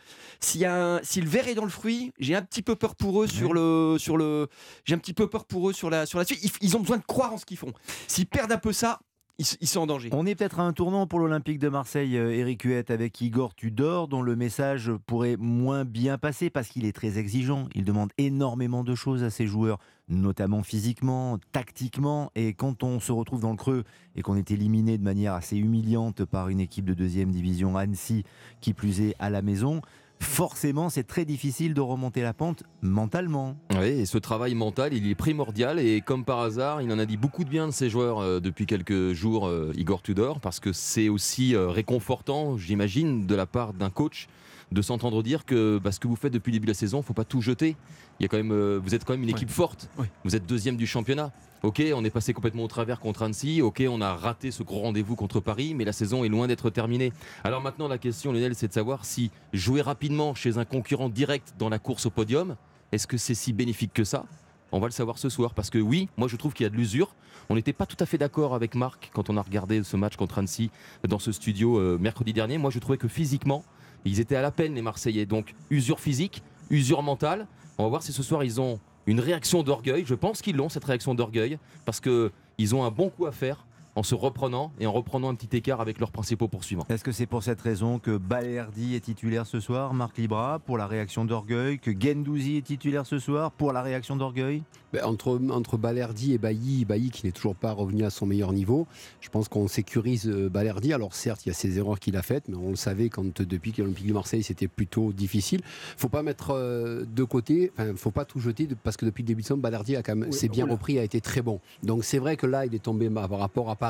S'il 0.41 0.61
y 0.63 0.65
a 0.65 1.01
si 1.03 1.21
le 1.21 1.29
verre 1.29 1.49
est 1.49 1.55
dans 1.55 1.65
le 1.65 1.71
fruit, 1.71 2.13
j'ai 2.19 2.35
un 2.35 2.43
petit 2.43 2.63
peu 2.63 2.75
peur 2.75 2.95
pour 2.97 3.23
eux 3.23 3.27
sur 3.27 3.53
le. 3.53 3.97
Sur 3.99 4.17
le 4.17 4.49
j'ai 4.85 4.95
un 4.95 4.99
petit 4.99 5.15
peu 5.15 5.29
peur 5.29 5.45
pour 5.45 5.69
eux 5.69 5.73
sur 5.73 5.91
la, 5.91 6.07
sur 6.07 6.19
la 6.19 6.25
suite. 6.25 6.41
Ils, 6.43 6.51
ils 6.63 6.77
ont 6.77 6.81
besoin 6.81 6.97
de 6.97 7.05
croire 7.05 7.33
en 7.33 7.39
ce 7.39 7.45
qu'ils 7.45 7.57
font. 7.59 7.73
S'ils 8.07 8.27
perdent 8.27 8.53
un 8.53 8.59
peu 8.59 8.73
ça, 8.73 9.01
ils, 9.39 9.79
en 9.79 9.87
danger. 9.87 10.11
On 10.13 10.27
est 10.27 10.35
peut-être 10.35 10.59
à 10.59 10.65
un 10.65 10.73
tournant 10.73 11.07
pour 11.07 11.21
l'Olympique 11.21 11.59
de 11.59 11.69
Marseille, 11.69 12.17
euh, 12.17 12.35
Eric 12.35 12.63
Huette, 12.63 12.91
avec 12.91 13.21
Igor 13.21 13.55
Tudor, 13.55 14.09
dont 14.09 14.23
le 14.23 14.35
message 14.35 14.91
pourrait 15.07 15.37
moins 15.39 15.85
bien 15.85 16.19
passer 16.19 16.51
parce 16.51 16.69
qu'il 16.69 16.85
est 16.85 16.93
très 16.93 17.19
exigeant. 17.19 17.69
Il 17.75 17.85
demande 17.85 18.11
énormément 18.19 18.83
de 18.83 18.95
choses 18.97 19.23
à 19.23 19.31
ses 19.31 19.47
joueurs, 19.47 19.79
notamment 20.09 20.63
physiquement, 20.63 21.39
tactiquement. 21.53 22.33
Et 22.35 22.53
quand 22.53 22.83
on 22.83 22.99
se 22.99 23.13
retrouve 23.13 23.41
dans 23.41 23.53
le 23.53 23.57
creux 23.57 23.85
et 24.17 24.23
qu'on 24.23 24.37
est 24.37 24.51
éliminé 24.51 24.99
de 24.99 25.05
manière 25.05 25.35
assez 25.35 25.57
humiliante 25.57 26.25
par 26.25 26.49
une 26.49 26.61
équipe 26.61 26.85
de 26.85 26.95
deuxième 26.95 27.31
division 27.31 27.77
Annecy, 27.77 28.25
qui 28.61 28.75
plus 28.75 29.01
est 29.01 29.15
à 29.21 29.31
la 29.31 29.43
maison, 29.43 29.83
forcément 30.21 30.89
c'est 30.89 31.05
très 31.05 31.25
difficile 31.25 31.75
de 31.75 31.81
remonter 31.81 32.23
la 32.23 32.35
pente 32.35 32.63
mentalement. 32.83 33.57
Oui, 33.73 33.87
et 33.87 34.07
ce 34.07 34.19
travail 34.19 34.55
mental, 34.55 34.95
il 34.95 35.09
est 35.09 35.15
primordial 35.15 35.79
et 35.79 36.01
comme 36.01 36.25
par 36.25 36.41
hasard, 36.41 36.83
il 36.83 36.93
en 36.93 36.99
a 36.99 37.07
dit 37.07 37.17
beaucoup 37.17 37.45
de 37.45 37.49
bien 37.49 37.67
de 37.67 37.73
ses 37.73 37.91
joueurs 37.91 38.21
euh, 38.21 38.41
depuis 38.41 38.67
quelques 38.67 39.13
jours, 39.13 39.47
euh, 39.47 39.73
Igor 39.77 40.03
Tudor, 40.03 40.41
parce 40.41 40.61
que 40.61 40.73
c'est 40.73 41.09
aussi 41.09 41.55
euh, 41.55 41.69
réconfortant, 41.69 42.57
j'imagine, 42.57 43.27
de 43.27 43.35
la 43.35 43.47
part 43.47 43.73
d'un 43.73 43.91
coach 43.91 44.29
de 44.71 44.83
s'entendre 44.83 45.23
dire 45.23 45.45
que 45.45 45.79
bah, 45.79 45.93
ce 45.93 46.01
que 46.01 46.09
vous 46.09 46.17
faites 46.17 46.33
depuis 46.33 46.51
le 46.51 46.57
début 46.57 46.67
de 46.67 46.71
la 46.71 46.75
saison, 46.75 47.03
faut 47.03 47.15
pas 47.15 47.25
tout 47.25 47.41
jeter. 47.41 47.77
Il 48.21 48.23
y 48.23 48.27
a 48.27 48.29
quand 48.29 48.37
même, 48.37 48.53
euh, 48.53 48.81
vous 48.83 48.95
êtes 48.95 49.05
quand 49.05 49.13
même 49.15 49.23
une 49.23 49.29
équipe 49.31 49.51
forte. 49.51 49.89
Ouais. 49.99 50.11
Vous 50.25 50.37
êtes 50.37 50.47
deuxième 50.47 50.77
du 50.77 50.87
championnat. 50.87 51.33
Ok, 51.63 51.83
on 51.95 52.05
est 52.05 52.11
passé 52.11 52.33
complètement 52.33 52.63
au 52.65 52.69
travers 52.69 53.01
contre 53.01 53.23
Annecy. 53.23 53.63
Ok, 53.63 53.83
on 53.89 54.01
a 54.01 54.15
raté 54.15 54.51
ce 54.51 54.63
gros 54.63 54.81
rendez-vous 54.81 55.17
contre 55.17 55.41
Paris, 55.41 55.75
mais 55.75 55.85
la 55.85 55.93
saison 55.93 56.23
est 56.23 56.29
loin 56.29 56.47
d'être 56.47 56.71
terminée. 56.71 57.13
Alors 57.43 57.61
maintenant, 57.61 57.89
la 57.89 57.99
question, 57.99 58.33
Lionel, 58.33 58.55
c'est 58.55 58.69
de 58.69 58.73
savoir 58.73 59.05
si 59.05 59.31
jouer 59.53 59.81
rapidement 59.81 60.35
chez 60.35 60.59
un 60.59 60.65
concurrent 60.65 61.09
direct 61.09 61.55
dans 61.59 61.69
la 61.69 61.79
course 61.79 62.07
au 62.07 62.11
podium, 62.11 62.57
est-ce 62.93 63.07
que 63.07 63.17
c'est 63.17 63.35
si 63.35 63.53
bénéfique 63.53 63.93
que 63.93 64.05
ça? 64.05 64.25
On 64.71 64.81
va 64.81 64.87
le 64.87 64.93
savoir 64.93 65.19
ce 65.19 65.29
soir. 65.29 65.55
Parce 65.55 65.71
que 65.71 65.79
oui, 65.79 66.09
moi 66.17 66.29
je 66.29 66.37
trouve 66.37 66.53
qu'il 66.53 66.65
y 66.65 66.67
a 66.67 66.71
de 66.71 66.77
l'usure. 66.77 67.15
On 67.49 67.55
n'était 67.55 67.73
pas 67.73 67.87
tout 67.87 67.97
à 67.99 68.07
fait 68.07 68.19
d'accord 68.19 68.55
avec 68.55 68.75
Marc 68.75 69.11
quand 69.15 69.31
on 69.31 69.37
a 69.37 69.43
regardé 69.43 69.83
ce 69.83 69.97
match 69.97 70.17
contre 70.17 70.39
Annecy 70.39 70.71
dans 71.09 71.19
ce 71.19 71.33
studio 71.33 71.79
euh, 71.79 71.99
mercredi 71.99 72.33
dernier. 72.33 72.59
Moi 72.59 72.71
je 72.71 72.79
trouvais 72.79 72.99
que 72.99 73.09
physiquement, 73.09 73.65
ils 74.05 74.21
étaient 74.21 74.37
à 74.37 74.43
la 74.43 74.51
peine 74.51 74.75
les 74.75 74.83
Marseillais. 74.83 75.27
Donc 75.27 75.55
usure 75.71 76.01
physique, 76.01 76.43
usure 76.71 77.03
mentale. 77.03 77.47
On 77.79 77.85
va 77.85 77.89
voir 77.89 78.03
si 78.03 78.13
ce 78.13 78.23
soir 78.23 78.45
ils 78.45 78.61
ont 78.61 78.81
une 79.07 79.21
réaction 79.21 79.63
d'orgueil. 79.63 80.05
Je 80.07 80.15
pense 80.15 80.43
qu'ils 80.43 80.57
l'ont 80.57 80.69
cette 80.69 80.85
réaction 80.85 81.15
d'orgueil 81.15 81.59
parce 81.85 82.01
que 82.01 82.31
ils 82.59 82.75
ont 82.75 82.85
un 82.85 82.91
bon 82.91 83.09
coup 83.09 83.27
à 83.27 83.33
faire 83.33 83.65
en 83.99 84.05
se 84.05 84.15
reprenant 84.15 84.71
et 84.79 84.87
en 84.87 84.93
reprenant 84.93 85.29
un 85.29 85.35
petit 85.35 85.57
écart 85.57 85.81
avec 85.81 85.99
leurs 85.99 86.13
principaux 86.13 86.47
poursuivants. 86.47 86.87
Est-ce 86.89 87.03
que 87.03 87.11
c'est 87.11 87.27
pour 87.27 87.43
cette 87.43 87.61
raison 87.61 87.99
que 87.99 88.17
Balerdi 88.17 88.95
est 88.95 89.01
titulaire 89.01 89.45
ce 89.45 89.59
soir, 89.59 89.93
Marc 89.93 90.19
Libra, 90.19 90.61
pour 90.61 90.79
la 90.79 90.87
réaction 90.87 91.25
d'orgueil, 91.25 91.81
que 91.81 91.91
Gendouzi 91.91 92.59
est 92.59 92.63
titulaire 92.63 93.07
ce 93.07 93.19
soir 93.19 93.51
pour 93.51 93.73
la 93.73 93.83
réaction 93.83 94.15
d'orgueil? 94.15 94.63
Ben, 94.93 95.05
entre, 95.05 95.39
entre 95.51 95.77
Balerdi 95.77 96.33
et 96.33 96.39
Bailly, 96.39 96.85
Bailly 96.87 97.11
qui 97.11 97.27
n'est 97.27 97.33
toujours 97.33 97.55
pas 97.57 97.73
revenu 97.73 98.05
à 98.05 98.11
son 98.11 98.25
meilleur 98.25 98.53
niveau, 98.53 98.87
je 99.21 99.29
pense 99.29 99.49
qu'on 99.49 99.69
sécurise 99.69 100.27
euh, 100.29 100.49
Balerdi. 100.49 100.95
Alors 100.95 101.13
certes, 101.15 101.45
il 101.45 101.49
y 101.49 101.53
a 101.53 101.55
ces 101.55 101.77
erreurs 101.77 101.99
qu'il 101.99 102.17
a 102.17 102.23
faites, 102.23 102.49
mais 102.49 102.57
on 102.57 102.71
le 102.71 102.77
savait 102.77 103.11
quand 103.11 103.43
depuis 103.43 103.73
que 103.73 103.83
l'Olympique 103.83 104.07
de 104.07 104.15
Marseille, 104.15 104.43
c'était 104.43 104.69
plutôt 104.69 105.13
difficile. 105.13 105.61
faut 105.99 106.09
pas 106.09 106.23
mettre 106.23 106.53
euh, 106.53 107.05
de 107.05 107.25
côté, 107.25 107.71
enfin, 107.77 107.95
faut 107.97 108.13
pas 108.13 108.25
tout 108.25 108.39
jeter, 108.41 108.67
parce 108.83 108.97
que 108.97 109.05
depuis 109.05 109.23
le 109.25 109.27
début 109.27 109.43
de 109.43 109.47
saison, 109.49 109.59
Balerdi 109.59 109.97
a 109.97 110.03
quand 110.03 110.17
même, 110.17 110.31
Oui, 110.31 110.35
s'est 110.37 110.49
bien 110.49 110.65
oula. 110.65 110.75
repris, 110.75 110.99
a 110.99 111.03
été 111.03 111.21
très 111.21 111.43
bon. 111.43 111.61
Donc 111.83 112.05
c'est 112.05 112.19
vrai 112.19 112.37
que 112.39 112.47
là, 112.47 112.65
il 112.65 112.75
est 112.75 112.83
tombé 112.83 113.11
bah, 113.11 113.27
par 113.29 113.41
rapport 113.41 113.69
à 113.69 113.77
Paris, 113.77 113.88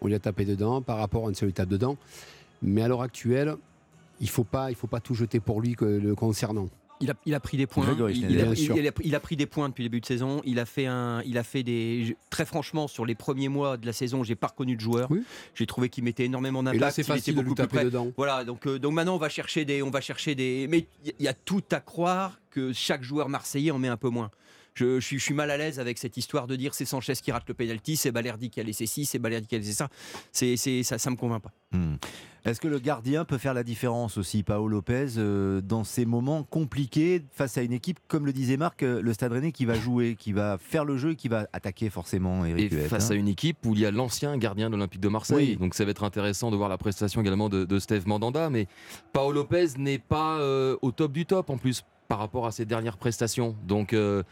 on 0.00 0.06
lui 0.08 0.14
a 0.14 0.18
tapé 0.18 0.44
dedans, 0.44 0.82
par 0.82 0.98
rapport 0.98 1.26
à 1.26 1.28
une 1.28 1.34
seule 1.34 1.52
tape 1.52 1.68
dedans. 1.68 1.96
Mais 2.62 2.82
à 2.82 2.88
l'heure 2.88 3.02
actuelle, 3.02 3.54
il 4.20 4.28
faut 4.28 4.44
pas, 4.44 4.70
il 4.70 4.74
faut 4.76 4.86
pas 4.86 5.00
tout 5.00 5.14
jeter 5.14 5.40
pour 5.40 5.60
lui 5.60 5.74
que, 5.74 5.84
le 5.84 6.14
concernant. 6.14 6.68
Il 7.00 7.10
a, 7.10 7.14
il 7.26 7.34
a 7.34 7.40
pris 7.40 7.56
des 7.56 7.66
points. 7.66 7.84
Grégory 7.84 8.12
Il, 8.12 8.18
Schneider. 8.20 8.36
il 8.36 8.40
a, 8.40 8.44
Bien 8.44 8.54
sûr. 8.54 8.76
il 8.78 8.88
a- 8.88 8.92
il 9.02 9.14
a 9.16 9.20
pris 9.20 9.36
des 9.36 9.46
points 9.46 9.68
depuis 9.68 9.82
le 9.82 9.88
début 9.88 10.00
de 10.00 10.06
saison. 10.06 10.40
Il 10.44 10.60
a 10.60 10.64
fait 10.64 10.86
un, 10.86 11.22
il 11.26 11.36
a 11.36 11.42
fait 11.42 11.64
des. 11.64 12.16
Très 12.30 12.46
franchement, 12.46 12.86
sur 12.86 13.04
les 13.04 13.16
premiers 13.16 13.48
mois 13.48 13.76
de 13.76 13.84
la 13.84 13.92
saison, 13.92 14.22
j'ai 14.22 14.36
pas 14.36 14.46
reconnu 14.46 14.76
de 14.76 14.80
joueur. 14.80 15.10
Oui. 15.10 15.22
J'ai 15.56 15.66
trouvé 15.66 15.88
qu'il 15.88 16.04
mettait 16.04 16.24
énormément 16.26 16.62
d'impact. 16.62 16.76
Et 16.76 16.80
là, 16.80 16.90
c'est 16.92 17.02
il 17.02 17.04
était 17.06 17.12
facile 17.14 17.34
de 17.34 17.40
lui 17.40 17.48
beaucoup 17.48 17.56
plus 17.56 17.62
taper 17.64 17.76
près. 17.78 17.84
dedans. 17.86 18.12
Voilà, 18.16 18.44
donc, 18.44 18.66
euh, 18.68 18.78
donc 18.78 18.94
maintenant 18.94 19.16
on 19.16 19.18
va 19.18 19.28
chercher 19.28 19.64
des, 19.64 19.82
on 19.82 19.90
va 19.90 20.00
chercher 20.00 20.36
des, 20.36 20.66
mais 20.70 20.86
il 21.04 21.24
y 21.24 21.28
a 21.28 21.34
tout 21.34 21.64
à 21.72 21.80
croire 21.80 22.38
que 22.50 22.72
chaque 22.72 23.02
joueur 23.02 23.28
marseillais 23.28 23.72
en 23.72 23.78
met 23.80 23.88
un 23.88 23.96
peu 23.98 24.08
moins. 24.08 24.30
Je, 24.74 24.98
je 24.98 25.06
suis, 25.06 25.18
je 25.18 25.22
suis 25.24 25.34
mal 25.34 25.50
à 25.50 25.56
l'aise 25.56 25.78
avec 25.78 25.98
cette 25.98 26.16
histoire 26.16 26.46
de 26.46 26.56
dire 26.56 26.74
c'est 26.74 26.84
Sanchez 26.84 27.14
qui 27.14 27.30
rate 27.30 27.44
le 27.48 27.54
penalty, 27.54 27.96
c'est 27.96 28.10
Balerdi 28.10 28.50
qui 28.50 28.60
a 28.60 28.64
laissé 28.64 28.86
ci, 28.86 29.04
c'est 29.04 29.20
Balerdi 29.20 29.46
qui 29.46 29.54
a 29.54 29.58
laissé 29.58 29.72
ça. 29.72 29.88
C'est, 30.32 30.56
c'est, 30.56 30.82
ça, 30.82 30.98
ça 30.98 31.10
me 31.10 31.16
convainc 31.16 31.42
pas. 31.42 31.52
Hmm. 31.72 31.94
Est-ce 32.44 32.60
que 32.60 32.68
le 32.68 32.78
gardien 32.78 33.24
peut 33.24 33.38
faire 33.38 33.54
la 33.54 33.62
différence 33.62 34.18
aussi, 34.18 34.42
Paolo 34.42 34.68
Lopez, 34.68 35.14
euh, 35.16 35.62
dans 35.62 35.82
ces 35.82 36.04
moments 36.04 36.42
compliqués 36.42 37.24
face 37.30 37.56
à 37.56 37.62
une 37.62 37.72
équipe, 37.72 38.00
comme 38.06 38.26
le 38.26 38.34
disait 38.34 38.58
Marc, 38.58 38.82
euh, 38.82 39.00
le 39.00 39.14
Stade 39.14 39.32
Rennais 39.32 39.50
qui 39.50 39.64
va 39.64 39.74
jouer, 39.74 40.14
qui 40.14 40.32
va 40.32 40.58
faire 40.58 40.84
le 40.84 40.98
jeu 40.98 41.12
et 41.12 41.16
qui 41.16 41.28
va 41.28 41.46
attaquer 41.54 41.88
forcément 41.88 42.44
Et 42.44 42.50
Huet, 42.50 42.68
face 42.88 43.10
hein. 43.10 43.14
à 43.14 43.16
une 43.16 43.28
équipe 43.28 43.64
où 43.64 43.72
il 43.74 43.80
y 43.80 43.86
a 43.86 43.90
l'ancien 43.90 44.36
gardien 44.36 44.68
de 44.68 44.74
l'Olympique 44.74 45.00
de 45.00 45.08
Marseille. 45.08 45.52
Oui. 45.52 45.56
Donc 45.56 45.74
ça 45.74 45.86
va 45.86 45.92
être 45.92 46.04
intéressant 46.04 46.50
de 46.50 46.56
voir 46.56 46.68
la 46.68 46.76
prestation 46.76 47.22
également 47.22 47.48
de, 47.48 47.64
de 47.64 47.78
Steve 47.78 48.06
Mandanda. 48.06 48.50
Mais 48.50 48.66
Paolo 49.14 49.40
Lopez 49.40 49.78
n'est 49.78 49.98
pas 49.98 50.38
euh, 50.38 50.76
au 50.82 50.90
top 50.90 51.12
du 51.12 51.24
top 51.24 51.48
en 51.48 51.56
plus 51.56 51.82
par 52.08 52.18
rapport 52.18 52.46
à 52.46 52.52
ses 52.52 52.66
dernières 52.66 52.98
prestations. 52.98 53.56
Donc 53.66 53.94
euh, 53.94 54.22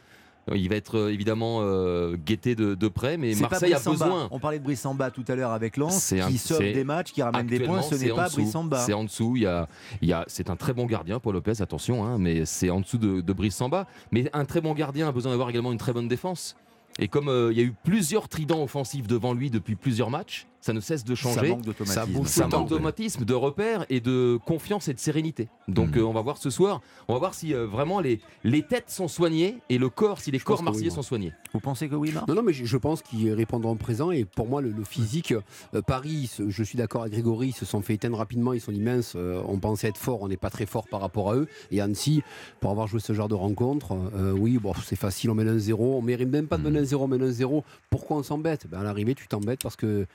il 0.53 0.69
va 0.69 0.77
être 0.77 0.99
euh, 0.99 1.13
évidemment 1.13 1.59
euh, 1.61 2.17
guetté 2.17 2.55
de, 2.55 2.75
de 2.75 2.89
près. 2.89 3.17
Mais 3.17 3.35
Marseille 3.35 3.75
a 3.75 3.81
besoin. 3.81 4.29
On 4.31 4.39
parlait 4.39 4.59
de 4.59 4.65
Brice 4.65 4.81
Samba 4.81 5.11
tout 5.11 5.25
à 5.29 5.35
l'heure 5.35 5.53
avec 5.53 5.77
Lens, 5.77 6.15
qui 6.29 6.39
sauve 6.39 6.59
des 6.59 6.85
matchs, 6.85 7.13
qui 7.13 7.23
ramène 7.23 7.47
des 7.47 7.61
points. 7.61 7.83
Ce 7.83 7.95
n'est 7.95 8.11
pas. 8.11 8.29
Brice 8.29 8.51
Samba. 8.51 8.79
C'est 8.79 8.93
en 8.93 9.05
dessous. 9.05 9.35
Il 9.37 9.43
y 9.43 9.47
a, 9.47 9.69
il 10.01 10.09
y 10.09 10.13
a, 10.13 10.25
c'est 10.27 10.51
un 10.51 10.57
très 10.57 10.73
bon 10.73 10.87
gardien, 10.87 11.21
Paul 11.21 11.35
Lopez, 11.35 11.61
attention, 11.61 12.05
hein, 12.05 12.19
mais 12.19 12.45
c'est 12.45 12.71
en 12.71 12.81
dessous 12.81 12.99
de, 12.99 13.21
de 13.21 13.33
Brice 13.33 13.57
Samba. 13.57 13.87
Mais 14.11 14.29
un 14.33 14.45
très 14.45 14.61
bon 14.61 14.75
gardien 14.75 15.09
a 15.09 15.13
besoin 15.13 15.33
d'avoir 15.33 15.51
également 15.51 15.73
une 15.73 15.79
très 15.79 15.93
bonne 15.93 16.09
défense. 16.09 16.57
Et 16.99 17.09
comme 17.09 17.29
euh, 17.29 17.53
il 17.53 17.59
y 17.59 17.61
a 17.61 17.65
eu 17.65 17.75
plusieurs 17.85 18.29
tridents 18.29 18.63
offensifs 18.63 19.07
devant 19.07 19.33
lui 19.33 19.51
depuis 19.51 19.77
plusieurs 19.77 20.11
matchs, 20.11 20.47
ça 20.63 20.73
ne 20.73 20.81
cesse 20.81 21.05
de 21.05 21.15
Ça 21.15 21.23
changer. 21.35 21.51
manque 21.51 21.63
d'automatisme. 21.63 22.13
bouge 22.13 22.27
Ça 22.29 22.47
manque 22.49 22.69
d'automatisme, 22.69 23.25
de 23.27 23.35
repères 23.35 23.85
et 23.91 24.01
de 24.01 24.39
confiance 24.47 24.89
et 24.89 24.95
de 24.95 24.99
sérénité. 25.01 25.49
Donc 25.69 25.91
Mhm. 25.97 25.99
euh, 25.99 26.07
on 26.07 26.13
va 26.15 26.23
voir 26.23 26.39
ce 26.39 26.49
soir, 26.49 26.81
on 27.09 27.13
va 27.13 27.19
voir 27.19 27.35
si 27.35 27.53
euh, 27.53 27.67
vraiment 27.67 28.01
les, 28.01 28.21
les 28.45 28.63
têtes 28.63 28.89
sont 28.89 29.09
soignées 29.09 29.59
et 29.69 29.77
le 29.77 29.91
corps, 29.91 30.21
si 30.21 30.31
les 30.31 30.39
Je 30.39 30.45
corps 30.45 30.61
oui, 30.61 30.65
marseillais 30.65 30.91
sont 30.91 31.03
soignés. 31.03 31.33
Vous 31.53 31.61
pensez 31.61 31.89
que 31.89 31.95
oui, 31.97 32.13
Marc? 32.13 32.27
Non, 32.29 32.35
non, 32.37 32.43
mais 32.43 32.53
je, 32.55 32.65
je 32.65 32.77
pense 32.79 33.03
qu'ils 33.03 33.31
répondront 33.33 33.77
présent. 33.77 34.11
Et 34.13 34.25
pour 34.25 34.47
moi, 34.49 34.63
le, 34.63 34.71
le 34.71 34.85
physique, 34.85 35.35
euh, 35.75 35.83
Paris, 35.83 36.31
je 36.49 36.63
suis 36.63 36.79
d'accord 36.79 37.03
avec 37.03 37.13
Grégory, 37.13 37.49
ils 37.49 37.53
se 37.53 37.65
sont 37.67 37.83
fait 37.83 37.95
éteindre 37.95 38.17
rapidement. 38.19 38.53
Ils 38.55 38.61
sont 38.61 38.73
immenses. 38.73 39.15
euh, 39.17 39.43
on 39.49 39.59
pensait 39.59 39.89
être 39.89 39.99
fort, 39.99 40.23
on 40.23 40.29
n'est 40.29 40.37
pas 40.37 40.51
très 40.51 40.65
fort 40.67 40.87
par 40.89 41.01
rapport 41.01 41.31
à 41.33 41.37
eux. 41.37 41.49
Et 41.73 41.81
Annecy, 41.81 42.23
pour 42.61 42.71
avoir 42.71 42.87
joué 42.87 43.01
ce 43.01 43.13
genre 43.13 43.29
de 43.29 43.35
rencontre, 43.35 43.93
euh, 44.15 44.31
oui, 44.33 44.59
bon, 44.59 44.73
c'est 44.85 44.97
facile, 44.97 45.31
on 45.31 45.35
mène 45.35 45.49
un 45.49 45.59
0 45.59 45.99
On 45.99 46.03
mérite 46.03 46.29
même 46.29 46.47
pas 46.47 46.57
de 46.57 46.63
mener 46.63 46.79
un 46.79 46.85
0 46.85 47.05
on 47.05 47.09
mène 47.09 47.23
un 47.23 47.31
0 47.33 47.65
Pourquoi 47.91 48.19
on 48.19 48.23
s'embête? 48.23 48.67
Ben, 48.71 48.81
À 48.81 48.83
l'arrivée, 48.85 49.15
tu 49.15 49.27
t'embêtes 49.27 49.61
parce 49.63 49.77
que 49.77 50.07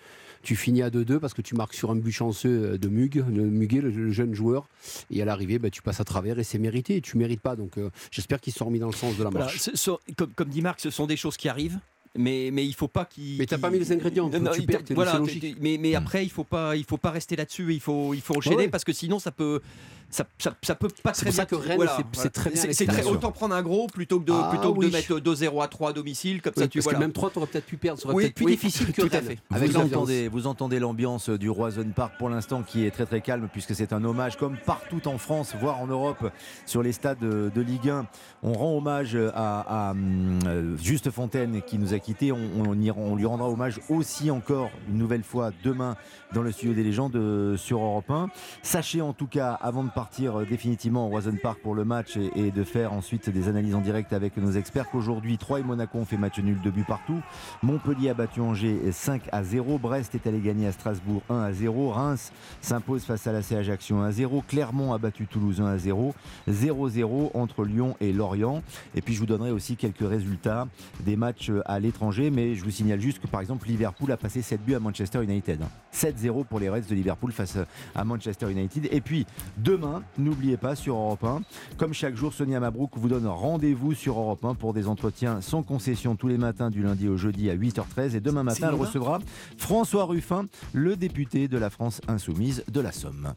tu 0.44 0.56
finis 0.56 0.82
à 0.82 0.90
2-2, 0.90 1.20
parce 1.20 1.34
que 1.34 1.42
tu 1.42 1.56
marques 1.56 1.74
sur 1.74 1.92
un 1.92 1.96
but 1.96 2.12
chanceux 2.12 2.78
de 2.78 2.88
Mug, 2.88 3.24
le 3.30 3.44
Muguet, 3.44 3.82
le, 3.82 3.90
le 3.90 4.12
jeune 4.12 4.34
joueur. 4.34 4.68
Et 5.12 5.22
à 5.22 5.26
l'arrivée, 5.26 5.60
ben, 5.60 5.72
tu 5.72 5.82
passes 5.82 6.00
à 6.00 6.04
travers 6.04 6.40
et 6.40 6.44
c'est 6.44 6.60
mérité. 6.60 6.98
Et 6.98 7.02
tu 7.02 7.18
mérites 7.18 7.42
pas. 7.42 7.56
Donc 7.56 7.78
euh, 7.78 7.90
j'espère 8.12 8.40
qu'ils 8.42 8.54
se 8.54 8.60
sont 8.60 8.66
remis 8.66 8.80
dans 8.80 8.88
le 8.88 8.94
sens 8.94 9.18
de 9.18 9.24
la 9.24 9.30
Voilà, 9.30 9.46
marche. 9.46 9.60
ce 9.60 9.92
comme, 10.16 10.32
comme 10.34 10.50
dit 10.50 10.62
Marc, 10.62 10.80
ce 10.80 10.90
sont 10.90 11.08
des 11.08 11.18
choses 11.18 11.38
qui 11.38 11.50
arrivent. 11.50 11.80
Mais, 12.16 12.50
mais 12.52 12.66
il 12.66 12.74
faut 12.74 12.88
pas 12.88 13.06
qu'il. 13.06 13.38
Mais 13.38 13.46
t'as 13.46 13.60
pas 13.60 13.70
mis 13.70 13.78
les 13.78 13.92
ingrédients, 13.92 14.28
Non, 14.30 14.52
tu 14.52 14.64
perds, 14.64 14.82
voilà, 14.92 15.22
mais, 15.62 15.78
mais 15.80 15.94
après, 15.94 16.24
il 16.26 16.30
faut 16.30 16.44
pas, 16.44 16.76
il 16.76 16.84
faut 16.84 16.98
pas 16.98 17.12
rester 17.12 17.36
là-dessus. 17.36 17.74
Il 17.74 17.80
faut, 17.80 18.14
il 18.16 18.22
faut 18.22 18.36
enchaîner 18.36 18.56
ouais. 18.56 18.68
parce 18.70 18.84
que 18.84 18.94
sinon, 18.94 19.20
ça 19.20 19.32
peut, 19.32 19.62
ça, 20.10 20.26
ça, 20.38 20.54
ça 20.64 20.76
peut 20.76 20.88
pas 21.04 21.12
très 21.12 21.26
pour 21.26 21.34
ça 21.36 21.46
bien- 21.46 21.58
que 21.60 21.64
Rennes, 21.64 21.76
voilà, 21.78 21.98
c'est- 21.98 22.04
voilà. 22.14 22.30
très 22.30 22.50
bien 22.50 22.60
à 22.60 22.62
C'est- 22.66 22.74
c'est 22.74 22.86
l'extérieur. 22.86 23.06
très- 23.06 23.14
autant 23.16 23.32
prendre 23.32 23.56
un 23.56 23.62
gros 23.62 23.88
plutôt 23.88 24.20
que 24.20 24.26
de, 24.26 24.34
Ah, 24.34 24.48
plutôt 24.50 24.74
que 24.74 24.80
oui. 24.80 24.88
de 24.88 24.92
mettre 24.92 25.20
2-0 25.20 25.62
à 25.62 25.68
3 25.68 25.90
à 25.90 25.94
domicile 25.94 26.42
comme 26.42 26.54
Oui, 26.58 26.64
ça. 26.64 26.68
Tu 26.70 26.80
vois. 26.80 26.98
même 26.98 27.12
3, 27.12 27.30
t'aurais 27.30 27.48
peut-être 27.48 27.66
pu 27.66 27.78
perdre, 27.78 28.00
ça 28.00 28.06
aurait 28.08 28.16
Oui, 28.16 28.24
peut-être 28.24 28.36
plus 28.36 28.46
oui, 28.46 28.52
difficile 28.54 28.92
que 28.94 29.02
tout 29.02 29.10
à 29.12 29.22
fait. 29.22 29.38
Avec 29.52 29.72
vous, 29.72 29.80
entendez, 29.82 30.28
vous 30.30 30.48
entendez 30.48 30.80
l'ambiance 30.80 31.30
du 31.30 31.50
Roison 31.50 31.86
Park 31.96 32.14
pour 32.18 32.30
l'instant 32.30 32.64
qui 32.64 32.86
est 32.86 32.92
très 32.92 33.06
très 33.06 33.22
calme 33.22 33.48
puisque 33.52 33.76
c'est 33.76 33.92
un 33.94 34.04
hommage 34.04 34.38
comme 34.38 34.58
partout 34.66 35.08
en 35.08 35.18
France, 35.18 35.56
voire 35.60 35.80
en 35.82 35.88
Europe, 35.88 36.32
sur 36.66 36.82
les 36.84 36.92
stades 36.94 37.20
de, 37.20 37.52
de 37.54 37.62
Ligue 37.62 37.90
1. 37.90 38.06
On 38.44 38.54
rend 38.54 38.78
hommage 38.78 39.16
à, 39.36 39.90
à, 39.90 39.94
euh, 39.94 40.78
Juste 40.78 41.10
Fontaine 41.12 41.62
qui 41.64 41.78
nous 41.78 41.94
a 41.94 42.00
quittés. 42.00 42.32
On, 42.32 42.38
on 42.66 42.80
y- 42.80 42.92
on 42.92 43.16
lui 43.16 43.26
rendra 43.26 43.50
hommage 43.50 43.80
aussi 43.90 44.32
encore 44.32 44.70
une 44.90 44.98
nouvelle 44.98 45.24
fois 45.24 45.52
demain 45.64 45.96
dans 46.34 46.42
le 46.44 46.52
studio 46.52 46.74
des 46.74 46.84
légendes 46.84 47.16
euh, 47.16 47.58
sur 47.58 47.80
Europe 47.80 48.10
1. 48.10 48.30
Sachez 48.62 49.02
en 49.02 49.14
tout 49.14 49.28
cas, 49.28 49.54
avant 49.54 49.84
de 49.84 49.90
partir 49.98 50.42
euh, 50.42 50.46
définitivement 50.46 51.08
au 51.08 51.10
Roison 51.10 51.36
Park 51.42 51.58
pour 51.64 51.74
le 51.74 51.84
match 51.84 52.20
et, 52.36 52.52
de 52.52 52.64
faire 52.64 52.94
ensuite 52.94 53.32
des 53.32 53.50
analyses 53.50 53.74
en 53.74 53.82
direct 53.82 54.14
avec 54.14 54.38
nos 54.38 54.52
experts, 54.52 54.92
qu'aujourd'hui 54.92 55.40
3 55.40 55.62
et 55.62 55.64
Monaco 55.64 55.98
ont 55.98 56.06
fait 56.06 56.18
match 56.18 56.38
nul, 56.38 56.60
2 56.64 56.70
buts 56.70 56.86
partout. 56.88 57.20
Montpellier 57.64 58.12
a 58.12 58.14
battu 58.14 58.40
Angers 58.40 58.92
5 58.92 59.24
à 59.32 59.44
0. 59.44 59.80
Brest 59.80 60.14
est 60.14 60.28
allé 60.28 60.40
gagner 60.40 60.68
à 60.68 60.72
Strasbourg 60.72 61.24
1 61.32 61.42
à 61.42 61.52
0. 61.52 61.90
Reims 61.90 62.32
s'impose 62.62 63.06
face 63.06 63.26
à 63.26 63.32
l'AC 63.32 63.54
Ajaccio 63.54 63.98
1 63.98 64.06
à 64.06 64.12
0. 64.12 64.44
Clermont 64.48 64.94
a 64.94 65.00
battu 65.00 65.26
Toulouse 65.26 65.62
1 65.62 65.66
à 65.66 65.78
0. 65.80 66.14
0-0 66.48 67.32
entre 67.34 67.66
Lyon 67.66 67.98
et 68.00 68.14
Lorient. 68.14 68.62
Et 68.94 69.02
puis 69.02 69.16
je 69.16 69.20
vous 69.20 69.26
donnerai 69.26 69.50
aussi 69.50 69.78
quelques 69.78 70.08
résultats 70.08 70.68
des 71.00 71.16
matchs 71.16 71.52
à 71.66 71.80
l'étranger. 71.80 72.30
Mais 72.30 72.54
je 72.54 72.64
vous 72.64 72.70
signale 72.70 73.02
juste 73.02 73.18
que 73.18 73.26
par 73.26 73.42
exemple 73.42 73.68
Liverpool 73.68 74.12
a 74.12 74.18
passé 74.18 74.44
7 74.44 74.64
buts 74.64 74.76
à 74.76 74.80
Manchester 74.80 75.24
United. 75.24 75.60
7-0 75.92 76.46
pour 76.46 76.60
les 76.60 76.70
Reds 76.70 76.82
de 76.88 76.94
Liverpool 76.94 77.32
face 77.32 77.58
à 77.96 78.04
Manchester 78.04 78.52
United. 78.52 78.90
Et 78.92 79.02
puis 79.02 79.26
demain, 79.58 79.87
n'oubliez 80.18 80.58
pas 80.58 80.76
sur 80.76 80.96
Europe 80.96 81.24
1, 81.24 81.42
comme 81.78 81.94
chaque 81.94 82.16
jour, 82.16 82.34
Sonia 82.34 82.60
Mabrouk 82.60 82.92
vous 82.96 83.10
donne 83.10 83.28
rendez-vous 83.28 83.94
sur 83.94 84.18
Europe 84.20 84.44
1 84.46 84.56
pour 84.56 84.74
des 84.74 84.88
entretiens 84.88 85.42
sans 85.42 85.64
concession 85.64 86.16
tous 86.16 86.28
les 86.28 86.38
matins 86.38 86.70
du 86.70 86.82
lundi 86.84 87.08
au 87.08 87.18
jeudi 87.18 87.50
à 87.50 87.56
8h13. 87.56 88.16
Et 88.16 88.20
demain 88.20 88.44
matin, 88.44 88.70
elle 88.70 88.76
recevra 88.76 89.20
François 89.58 90.06
Ruffin, 90.06 90.46
le 90.74 90.96
député 90.96 91.48
de 91.48 91.58
la 91.58 91.70
France 91.70 92.02
Insoumise 92.08 92.64
de 92.72 92.82
la 92.82 92.92
Somme. 92.92 93.34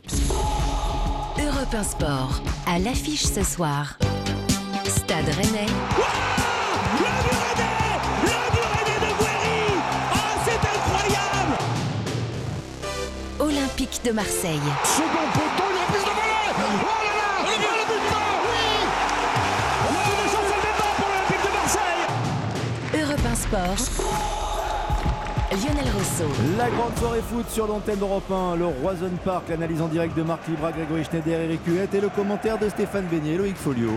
Europe 1.39 1.75
1 1.75 1.83
Sport. 1.83 2.43
À 2.67 2.79
l'affiche 2.79 3.25
ce 3.25 3.43
soir. 3.43 3.99
Stade 4.85 5.27
Rennais. 5.27 5.67
Le 6.99 7.11
but 7.23 7.39
Rennais 7.41 7.99
Le 8.23 8.37
but 8.53 8.67
Rennais 8.75 9.01
de 9.01 9.11
Guéry 9.19 9.81
Ah, 10.13 10.37
c'est 10.45 10.63
incroyable 10.69 11.59
Olympique 13.39 14.01
de 14.05 14.13
Marseille. 14.13 14.61
Second 14.85 15.29
Sport. 23.51 24.05
Lionel 25.51 25.85
Rousseau. 25.93 26.31
La 26.57 26.71
grande 26.71 26.97
soirée 26.97 27.21
foot 27.21 27.51
sur 27.51 27.67
l'antenne 27.67 27.99
d'Europe 27.99 28.31
1, 28.31 28.55
le 28.55 28.67
Roison 28.67 29.11
Park, 29.25 29.49
l'analyse 29.49 29.83
en 29.83 29.89
direct 29.89 30.17
de 30.17 30.23
Marc 30.23 30.47
Libra, 30.47 30.71
Grégory 30.71 31.03
Schneider, 31.03 31.41
Eric 31.41 31.61
Huette 31.67 31.93
et 31.93 32.01
le 32.01 32.11
commentaire 32.11 32.59
de 32.59 32.69
Stéphane 32.69 33.07
Beignet, 33.07 33.37
Loïc 33.37 33.57
Folio. 33.57 33.91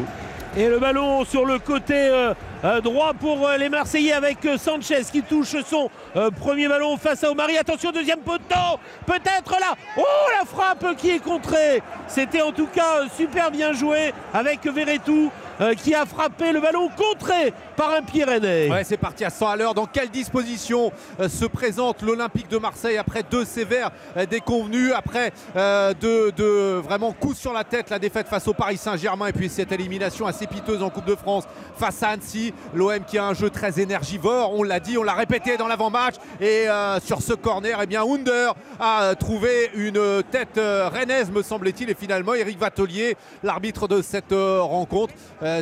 Et 0.58 0.68
le 0.68 0.80
ballon 0.80 1.24
sur 1.24 1.45
le 1.45 1.60
côté 1.60 1.93
euh, 1.93 2.34
euh, 2.64 2.82
droit 2.82 3.14
pour 3.14 3.47
euh, 3.47 3.58
les 3.58 3.70
Marseillais 3.70 4.14
avec 4.14 4.38
Sanchez 4.58 5.01
qui 5.12 5.22
touche 5.22 5.56
son 5.68 5.89
euh, 6.16 6.32
premier 6.32 6.68
ballon 6.68 6.97
face 6.97 7.24
à 7.24 7.30
Omari. 7.30 7.56
Attention, 7.56 7.91
deuxième 7.91 8.22
poteau, 8.22 8.80
peut-être 9.06 9.51
là. 9.60 9.76
Oh, 9.97 10.01
la 10.39 10.47
frappe 10.47 10.95
qui 10.97 11.12
est 11.12 11.24
contrée. 11.24 11.84
C'était 12.08 12.41
en 12.41 12.51
tout 12.51 12.68
cas 12.68 13.08
super 13.16 13.51
bien 13.51 13.74
joué 13.74 14.14
avec 14.34 14.66
Verretou 14.66 15.32
euh, 15.62 15.76
qui 15.76 15.93
a 15.93 16.06
frappé 16.06 16.51
le 16.51 16.60
ballon 16.60 16.89
contré 16.89 17.54
par 17.76 17.92
un 17.92 18.26
rennais. 18.26 18.70
Ouais, 18.70 18.84
c'est 18.84 18.98
parti 18.98 19.26
à 19.26 19.30
100 19.30 19.48
à 19.48 19.56
l'heure. 19.56 19.74
Dans 19.74 19.86
quelle 19.86 20.10
disposition 20.10 20.92
euh, 21.20 21.30
se 21.30 21.46
présente 21.46 22.02
l'Olympique 22.02 22.50
de 22.50 22.58
Marseille 22.58 22.98
après 22.98 23.24
deux 23.24 23.46
sévères 23.46 23.92
euh, 24.18 24.26
déconvenus, 24.26 24.92
après 24.96 25.32
euh, 25.56 25.94
deux, 25.94 26.78
vraiment 26.78 27.12
coups 27.14 27.38
sur 27.38 27.54
la 27.54 27.64
tête, 27.64 27.90
la 27.90 28.00
défaite 28.00 28.28
face 28.28 28.48
au 28.48 28.54
Paris 28.54 28.78
Saint-Germain 28.78 29.28
et 29.28 29.34
puis 29.34 29.50
cette 29.50 29.72
élimination 29.72 30.28
assez 30.28 30.48
piteuse 30.48 30.84
en 30.84 30.90
Coupe 30.90 31.06
de 31.06 31.16
France 31.16 31.46
face 31.76 32.04
à 32.04 32.10
Annecy. 32.10 32.54
L'OM 32.74 33.04
qui 33.06 33.18
a 33.18 33.26
un 33.26 33.34
jeu 33.34 33.50
très 33.50 33.80
énergivore, 33.80 34.54
on 34.54 34.64
l'a 34.64 34.80
dit, 34.80 34.98
on 34.98 35.04
l'a 35.04 35.14
répété 35.14 35.58
dans 35.58 35.68
l'avant-match. 35.68 36.16
Et 36.40 36.68
sur 37.04 37.22
ce 37.22 37.34
corner, 37.34 37.80
eh 37.82 37.86
bien, 37.86 38.04
Under 38.04 38.54
a 38.80 39.16
trouvé 39.16 39.72
une 39.76 40.24
tête 40.32 40.60
rennaise, 40.60 41.32
me 41.32 41.42
semble-t-il. 41.42 41.90
Et 41.90 41.96
finalement, 41.96 42.34
Eric 42.34 42.60
Vatelier, 42.60 43.16
l'arbitre 43.44 43.88
de 43.88 44.02
cette 44.02 44.34
rencontre, 44.34 45.14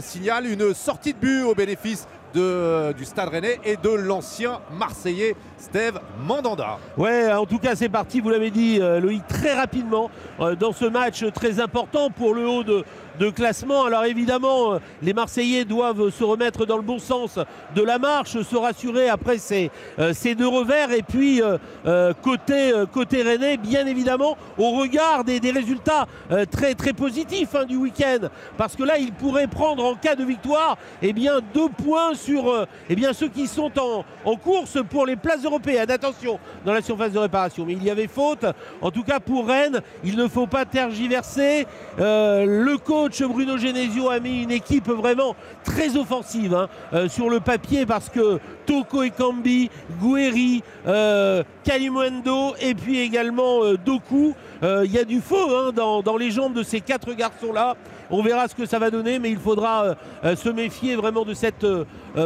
signale 0.02 0.48
une 0.48 0.74
sortie 0.74 1.14
de 1.14 1.20
but 1.20 1.44
au 1.44 1.56
bénéfice 1.56 2.01
de- 2.34 2.94
du 2.94 3.06
Stade 3.06 3.30
Rennais 3.30 3.60
et 3.64 3.76
de 3.78 3.90
l'ancien 3.90 4.60
Marseillais 4.78 5.36
Steve 5.58 6.00
Mandanda. 6.26 6.78
Ouais, 6.98 7.32
en 7.34 7.46
tout 7.46 7.60
cas, 7.60 7.76
c'est 7.76 7.90
parti, 7.90 8.20
vous 8.20 8.30
l'avez 8.30 8.50
dit, 8.52 8.80
euh, 8.82 9.00
Loïc, 9.00 9.26
très 9.28 9.54
rapidement 9.54 10.10
euh, 10.40 10.56
dans 10.56 10.72
ce 10.72 10.86
match 10.86 11.24
très 11.34 11.60
important 11.60 12.10
pour 12.10 12.34
le 12.34 12.48
haut 12.48 12.64
de, 12.64 12.84
de 13.22 13.30
classement. 13.30 13.86
Alors 13.86 14.06
évidemment, 14.06 14.74
euh, 14.74 14.80
les 15.04 15.14
Marseillais 15.14 15.64
doivent 15.64 16.10
se 16.10 16.24
remettre 16.24 16.66
dans 16.66 16.78
le 16.78 16.82
bon 16.82 16.98
sens 16.98 17.38
de 17.76 17.84
la 17.84 18.00
marche, 18.00 18.42
se 18.42 18.56
rassurer 18.56 19.10
après 19.10 19.38
ces, 19.38 19.70
euh, 20.00 20.12
deux 20.36 20.48
revers. 20.48 20.92
Et 20.92 21.04
puis, 21.04 21.40
euh, 21.44 22.14
côté, 22.24 22.74
côté 22.92 23.22
Rennais, 23.22 23.58
bien 23.58 23.86
évidemment, 23.86 24.38
au 24.58 24.72
regard 24.72 25.24
des, 25.24 25.40
des 25.40 25.52
résultats 25.52 26.08
très, 26.50 26.74
très 26.74 26.94
positifs 26.94 27.54
hein, 27.54 27.66
du 27.66 27.76
week-end. 27.76 28.30
Parce 28.58 28.76
que 28.76 28.84
là, 28.84 28.98
ils 28.98 29.12
pourraient 29.12 29.48
prendre 29.48 29.84
en 29.84 29.96
cas 29.96 30.16
de 30.16 30.24
victoire 30.24 30.78
eh 31.02 31.14
bien, 31.14 31.40
deux 31.54 31.70
points 31.70 32.16
sur 32.16 32.66
eh 32.90 32.96
bien, 32.96 33.14
ceux 33.14 33.28
qui 33.28 33.46
sont 33.46 33.72
en, 33.78 34.06
en 34.26 34.36
course 34.36 34.78
pour 34.90 35.06
les 35.06 35.16
places 35.16 35.44
européennes. 35.44 35.92
Attention, 35.92 36.40
dans 36.66 36.74
la 36.74 36.82
surface 36.82 37.12
de 37.12 37.20
réparation. 37.20 37.66
Mais 37.66 37.74
il 37.74 37.84
y 37.84 37.90
avait 37.90 38.08
faute. 38.08 38.46
En 38.82 38.90
tout 38.90 39.04
cas, 39.04 39.20
pour 39.20 39.48
Rennes, 39.48 39.82
il 40.04 40.16
ne 40.16 40.28
faut 40.28 40.48
pas 40.48 40.66
tergiverser. 40.66 41.68
Le 41.98 42.78
coach 42.78 43.11
Bruno 43.20 43.58
Genesio 43.58 44.10
a 44.10 44.20
mis 44.20 44.44
une 44.44 44.52
équipe 44.52 44.88
vraiment 44.88 45.36
très 45.64 45.98
offensive 45.98 46.54
hein, 46.54 46.70
euh, 46.94 47.10
sur 47.10 47.30
le 47.30 47.40
papier 47.40 47.86
parce 47.86 48.10
que 48.10 48.40
Toko 48.66 49.04
Ekambi, 49.04 49.70
Gueri, 50.02 50.64
euh, 50.88 51.44
Kalimundo 51.64 52.54
et 52.62 52.74
puis 52.74 53.00
également 53.00 53.64
euh, 53.64 53.78
Doku. 53.78 54.34
Euh, 54.64 54.84
Il 54.86 54.92
y 54.92 54.98
a 54.98 55.04
du 55.04 55.20
feu 55.20 55.36
hein, 55.36 55.72
dans, 55.74 56.18
les 56.18 56.32
jambes 56.32 56.54
de 56.54 56.64
ces 56.64 56.80
quatre 56.82 57.14
garçons-là. 57.14 57.76
On 58.10 58.22
verra 58.22 58.48
ce 58.48 58.56
que 58.56 58.66
ça 58.66 58.80
va 58.80 58.90
donner, 58.90 59.20
mais 59.20 59.30
il 59.30 59.38
faudra 59.38 59.96
se 60.24 60.50
méfier 60.50 60.98
vraiment 60.98 61.24
de 61.24 61.34
cette 61.34 61.66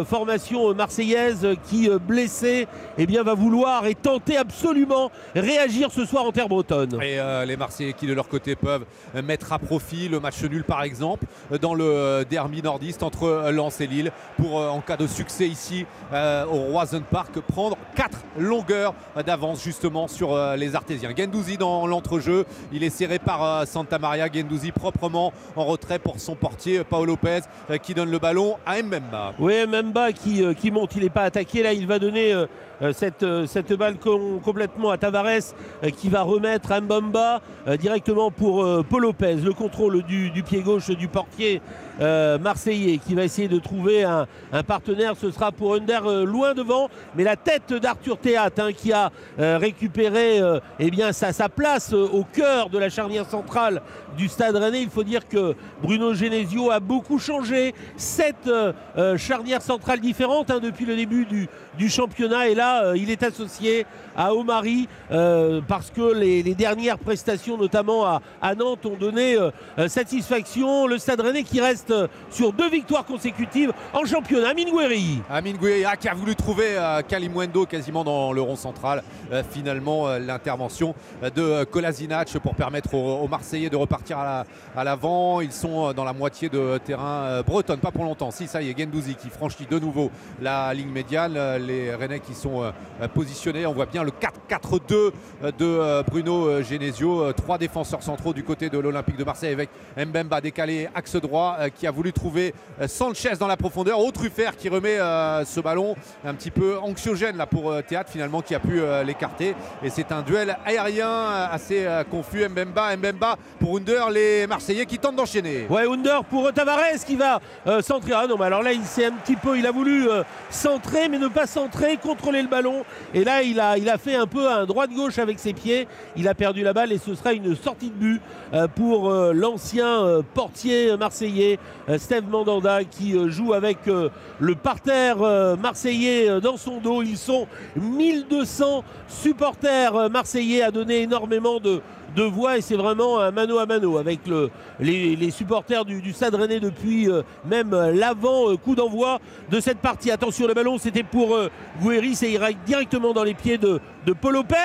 formation 0.03 0.69
euh, 0.69 0.73
marseillaise 0.73 1.45
euh, 1.45 1.55
qui, 1.69 1.89
euh, 1.89 1.99
blessée, 1.99 2.67
eh 2.97 3.05
bien, 3.05 3.23
va 3.23 3.33
vouloir 3.33 3.85
et 3.85 3.95
tenter 3.95 4.37
absolument 4.37 5.11
réagir 5.35 5.91
ce 5.91 6.05
soir 6.05 6.25
en 6.25 6.31
terre 6.31 6.49
bretonne. 6.49 6.93
Et 7.01 7.19
euh, 7.19 7.45
les 7.45 7.57
Marseillais 7.57 7.93
qui 7.93 8.07
de 8.07 8.13
leur 8.13 8.27
côté 8.27 8.55
peuvent 8.55 8.85
euh, 9.15 9.21
mettre 9.21 9.53
à 9.53 9.59
profit 9.59 10.09
le 10.09 10.19
match 10.19 10.41
nul 10.43 10.63
par 10.63 10.83
exemple 10.83 11.25
euh, 11.51 11.57
dans 11.57 11.73
le 11.73 11.83
euh, 11.85 12.23
derby 12.23 12.61
nordiste 12.61 13.03
entre 13.03 13.23
euh, 13.23 13.51
Lens 13.51 13.79
et 13.81 13.87
Lille 13.87 14.11
pour 14.37 14.59
euh, 14.59 14.69
en 14.69 14.81
cas 14.81 14.97
de 14.97 15.07
succès 15.07 15.47
ici 15.47 15.85
euh, 16.13 16.45
au 16.45 16.71
Roison 16.73 17.03
Park 17.09 17.39
prendre 17.41 17.77
4 17.95 18.17
longueurs 18.39 18.93
euh, 19.17 19.23
d'avance 19.23 19.63
justement 19.63 20.07
sur 20.07 20.33
euh, 20.33 20.55
les 20.55 20.75
Artésiens. 20.75 21.11
Gendouzi 21.15 21.57
dans 21.57 21.87
l'entrejeu, 21.87 22.45
il 22.71 22.83
est 22.83 22.89
serré 22.89 23.19
par 23.19 23.43
euh, 23.43 23.65
Santa 23.65 23.99
Maria, 23.99 24.27
Gendouzi 24.31 24.71
proprement 24.71 25.31
en 25.55 25.65
retrait 25.65 25.99
pour 25.99 26.19
son 26.19 26.35
portier 26.35 26.79
euh, 26.79 26.83
Paolo 26.83 27.05
Lopez 27.13 27.41
euh, 27.69 27.77
qui 27.77 27.93
donne 27.93 28.09
le 28.11 28.19
ballon 28.19 28.55
à 28.65 28.81
Mbemba. 28.81 29.33
Oui, 29.39 29.53
Memba 29.75 30.11
qui, 30.13 30.43
euh, 30.43 30.53
qui 30.53 30.71
monte, 30.71 30.95
il 30.95 31.03
n'est 31.03 31.09
pas 31.09 31.23
attaqué. 31.23 31.63
Là, 31.63 31.73
il 31.73 31.87
va 31.87 31.99
donner 31.99 32.33
euh, 32.33 32.45
cette, 32.93 33.23
euh, 33.23 33.45
cette 33.45 33.73
balle 33.73 33.95
com- 33.97 34.39
complètement 34.43 34.89
à 34.91 34.97
Tavares 34.97 35.53
euh, 35.83 35.89
qui 35.89 36.09
va 36.09 36.23
remettre 36.23 36.73
Mbamba 36.81 37.41
euh, 37.67 37.77
directement 37.77 38.31
pour 38.31 38.63
euh, 38.63 38.83
Paul 38.87 39.03
Lopez. 39.03 39.35
Le 39.35 39.53
contrôle 39.53 40.03
du, 40.03 40.29
du 40.31 40.43
pied 40.43 40.61
gauche 40.61 40.89
du 40.89 41.07
portier 41.07 41.61
euh, 42.01 42.37
marseillais 42.37 42.97
qui 42.97 43.15
va 43.15 43.23
essayer 43.23 43.47
de 43.47 43.59
trouver 43.59 44.03
un, 44.03 44.27
un 44.51 44.63
partenaire. 44.63 45.13
Ce 45.15 45.31
sera 45.31 45.51
pour 45.51 45.75
Under 45.75 46.05
euh, 46.05 46.25
loin 46.25 46.53
devant. 46.53 46.89
Mais 47.15 47.23
la 47.23 47.35
tête 47.37 47.73
d'Arthur 47.73 48.17
Théat 48.17 48.49
hein, 48.57 48.73
qui 48.73 48.91
a 48.91 49.11
euh, 49.39 49.57
récupéré 49.57 50.41
euh, 50.41 50.59
eh 50.79 50.91
bien, 50.91 51.13
sa, 51.13 51.31
sa 51.31 51.47
place 51.47 51.93
euh, 51.93 52.07
au 52.11 52.23
cœur 52.23 52.69
de 52.69 52.77
la 52.77 52.89
charnière 52.89 53.25
centrale 53.25 53.81
du 54.17 54.27
Stade 54.27 54.55
Rennais. 54.55 54.81
Il 54.81 54.89
faut 54.89 55.03
dire 55.03 55.27
que 55.27 55.55
Bruno 55.81 56.13
Genesio 56.13 56.71
a 56.71 56.79
beaucoup 56.79 57.19
changé. 57.19 57.73
Sept 57.95 58.47
euh, 58.47 58.73
euh, 58.97 59.17
charnières 59.17 59.61
centrales 59.61 60.01
différentes 60.01 60.51
hein, 60.51 60.59
depuis 60.61 60.85
le 60.85 60.95
début 60.95 61.25
du, 61.25 61.47
du 61.77 61.89
championnat. 61.89 62.49
Et 62.49 62.55
là, 62.55 62.64
euh, 62.65 62.97
il 62.97 63.09
est 63.09 63.23
associé 63.23 63.85
à 64.15 64.33
Omari 64.33 64.87
euh, 65.11 65.61
parce 65.67 65.91
que 65.91 66.13
les, 66.13 66.43
dernières 66.55 66.97
prestations, 66.97 67.57
notamment 67.57 68.05
à, 68.41 68.55
Nantes, 68.55 68.85
ont 68.85 68.95
donné 68.95 69.35
euh, 69.35 69.51
euh, 69.77 69.87
satisfaction. 69.87 70.87
Le 70.87 70.97
Stade 70.97 71.19
Rennais 71.21 71.43
qui 71.43 71.59
reste 71.59 71.91
euh, 71.91 72.07
sur 72.29 72.53
deux 72.53 72.69
victoires 72.69 73.05
consécutives 73.05 73.73
en 73.93 74.05
championnat. 74.05 74.49
Amine 74.49 74.69
Gouiri. 74.69 75.21
Amine 75.29 75.57
Gouya 75.57 75.95
qui 75.97 76.07
a 76.07 76.13
voulu 76.13 76.35
trouver 76.35 76.77
Kalimwendo 77.07 77.65
quasiment 77.65 78.03
dans 78.03 78.31
le 78.31 78.41
rond 78.41 78.55
central. 78.55 79.03
Finalement, 79.51 80.07
l'intervention 80.17 80.93
de 81.35 81.63
Kolasinac 81.65 82.29
pour 82.39 82.55
permettre 82.55 82.93
aux, 82.93 83.27
Marseillais 83.27 83.69
de 83.69 83.75
repartir 83.75 84.19
à 84.19 84.23
la- 84.23 84.45
à 84.79 84.83
l'avant. 84.83 85.41
Ils 85.41 85.51
sont 85.51 85.91
dans 85.93 86.03
la 86.03 86.13
moitié 86.13 86.47
de 86.49 86.77
terrain 86.77 87.41
bretonne, 87.41 87.79
pas 87.79 87.91
pour 87.91 88.03
longtemps. 88.05 88.31
Si, 88.31 88.47
ça 88.47 88.61
y 88.61 88.69
est, 88.69 88.77
Gendouzi 88.77 89.15
qui 89.15 89.29
franchit 89.29 89.65
de 89.69 89.79
nouveau 89.79 90.11
la 90.41 90.73
ligne 90.73 90.89
médiane. 90.91 91.37
Les 91.57 91.93
Rennais 91.93 92.19
qui 92.19 92.33
sont 92.33 92.71
positionnés. 93.13 93.65
On 93.65 93.73
voit 93.73 93.87
bien 93.87 94.03
le 94.05 94.11
4-4-2 94.11 94.81
euh, 94.93 95.11
de 95.51 95.65
euh, 95.65 96.03
Bruno 96.03 96.47
euh, 96.47 96.63
Genesio. 96.63 97.33
Trois 97.33 97.57
défenseurs 97.57 98.03
centraux 98.03 98.33
du 98.33 98.43
côté 98.43 98.69
de 98.69 98.77
l'Olympique 98.77 99.17
de 99.17 99.23
Marseille 99.23 99.51
avec 99.51 99.69
Mbemba 99.97 100.39
décalé 100.41 100.87
axe 100.93 101.15
droit 101.15 101.57
qui 101.75 101.87
a 101.87 101.91
voulu 101.91 102.13
trouver 102.13 102.53
Sanchez 102.87 103.33
dans 103.39 103.47
la 103.47 103.57
profondeur. 103.57 103.99
Au 103.99 104.11
Truffert 104.11 104.55
qui 104.55 104.69
remet 104.69 104.97
ce 105.45 105.59
ballon 105.59 105.95
un 106.23 106.33
petit 106.33 106.51
peu 106.51 106.77
anxiogène 106.77 107.37
là 107.37 107.45
pour 107.45 107.73
Théâtre 107.83 108.11
finalement 108.11 108.41
qui 108.41 108.53
a 108.53 108.59
pu 108.59 108.81
l'écarter. 109.05 109.55
Et 109.83 109.89
c'est 109.89 110.11
un 110.11 110.21
duel 110.21 110.57
aérien 110.65 111.47
assez 111.51 111.87
confus. 112.11 112.47
Mbemba, 112.47 112.95
Mbemba 112.97 113.37
pour 113.59 113.77
Under, 113.77 114.09
les 114.09 114.45
Marseillais 114.47 114.85
qui 114.85 114.99
tentent 114.99 115.15
d'enchaîner. 115.15 115.65
Ouais, 115.69 115.87
Under 115.87 116.23
pour 116.25 116.51
Tavares 116.53 117.03
qui 117.05 117.15
va 117.15 117.39
centrer. 117.81 118.13
Ah 118.13 118.27
non, 118.27 118.37
mais 118.37 118.45
alors 118.45 118.63
là, 118.63 118.73
il 118.73 118.83
s'est 118.83 119.05
un 119.05 119.13
petit 119.13 119.35
peu, 119.35 119.57
il 119.57 119.65
a 119.65 119.71
voulu 119.71 120.07
centrer, 120.49 121.09
mais 121.09 121.17
ne 121.17 121.27
pas 121.27 121.47
centrer, 121.47 121.97
contrôler 121.97 122.41
le 122.41 122.49
ballon. 122.49 122.83
Et 123.13 123.23
là, 123.23 123.41
il 123.41 123.59
a, 123.59 123.77
il 123.77 123.89
a 123.89 123.94
fait 123.97 124.15
un 124.15 124.27
peu 124.27 124.49
un 124.49 124.65
droit-gauche 124.65 125.19
avec 125.19 125.39
ses 125.39 125.53
pieds. 125.53 125.87
Il 126.15 126.27
a 126.27 126.33
perdu 126.33 126.63
la 126.63 126.73
balle 126.73 126.91
et 126.91 126.97
ce 126.97 127.15
sera 127.15 127.33
une 127.33 127.55
sortie 127.55 127.89
de 127.89 127.95
but 127.95 128.21
euh, 128.53 128.67
pour 128.67 129.09
euh, 129.09 129.33
l'ancien 129.33 130.03
euh, 130.03 130.21
portier 130.33 130.95
marseillais, 130.97 131.59
Steve 131.97 132.27
Mandanda, 132.29 132.83
qui 132.83 133.15
joue 133.29 133.53
avec 133.53 133.77
le 133.85 134.55
parterre 134.55 135.17
marseillais 135.57 136.41
dans 136.41 136.57
son 136.57 136.79
dos. 136.79 137.03
Ils 137.03 137.17
sont 137.17 137.47
1200 137.75 138.83
supporters 139.07 140.09
marseillais 140.09 140.63
à 140.63 140.71
donner 140.71 141.01
énormément 141.01 141.59
de, 141.59 141.81
de 142.15 142.23
voix 142.23 142.57
et 142.57 142.61
c'est 142.61 142.75
vraiment 142.75 143.19
un 143.19 143.31
mano 143.31 143.59
à 143.59 143.65
mano 143.65 143.97
avec 143.97 144.25
le, 144.27 144.49
les, 144.79 145.31
supporters 145.31 145.85
du, 145.85 146.01
du 146.01 146.13
Stade 146.13 146.35
depuis 146.35 147.09
euh, 147.09 147.23
même 147.45 147.73
euh, 147.73 147.91
l'avant 147.93 148.51
euh, 148.51 148.57
coup 148.57 148.75
d'envoi 148.75 149.19
de 149.49 149.59
cette 149.59 149.79
partie. 149.79 150.11
Attention, 150.11 150.47
le 150.47 150.53
ballon 150.53 150.77
c'était 150.77 151.03
pour 151.03 151.35
euh, 151.35 151.49
Guéry, 151.81 152.15
ça 152.15 152.27
ira 152.27 152.51
directement 152.65 153.13
dans 153.13 153.23
les 153.23 153.33
pieds 153.33 153.57
de, 153.57 153.79
Paul 154.21 154.33
Lopez. 154.33 154.55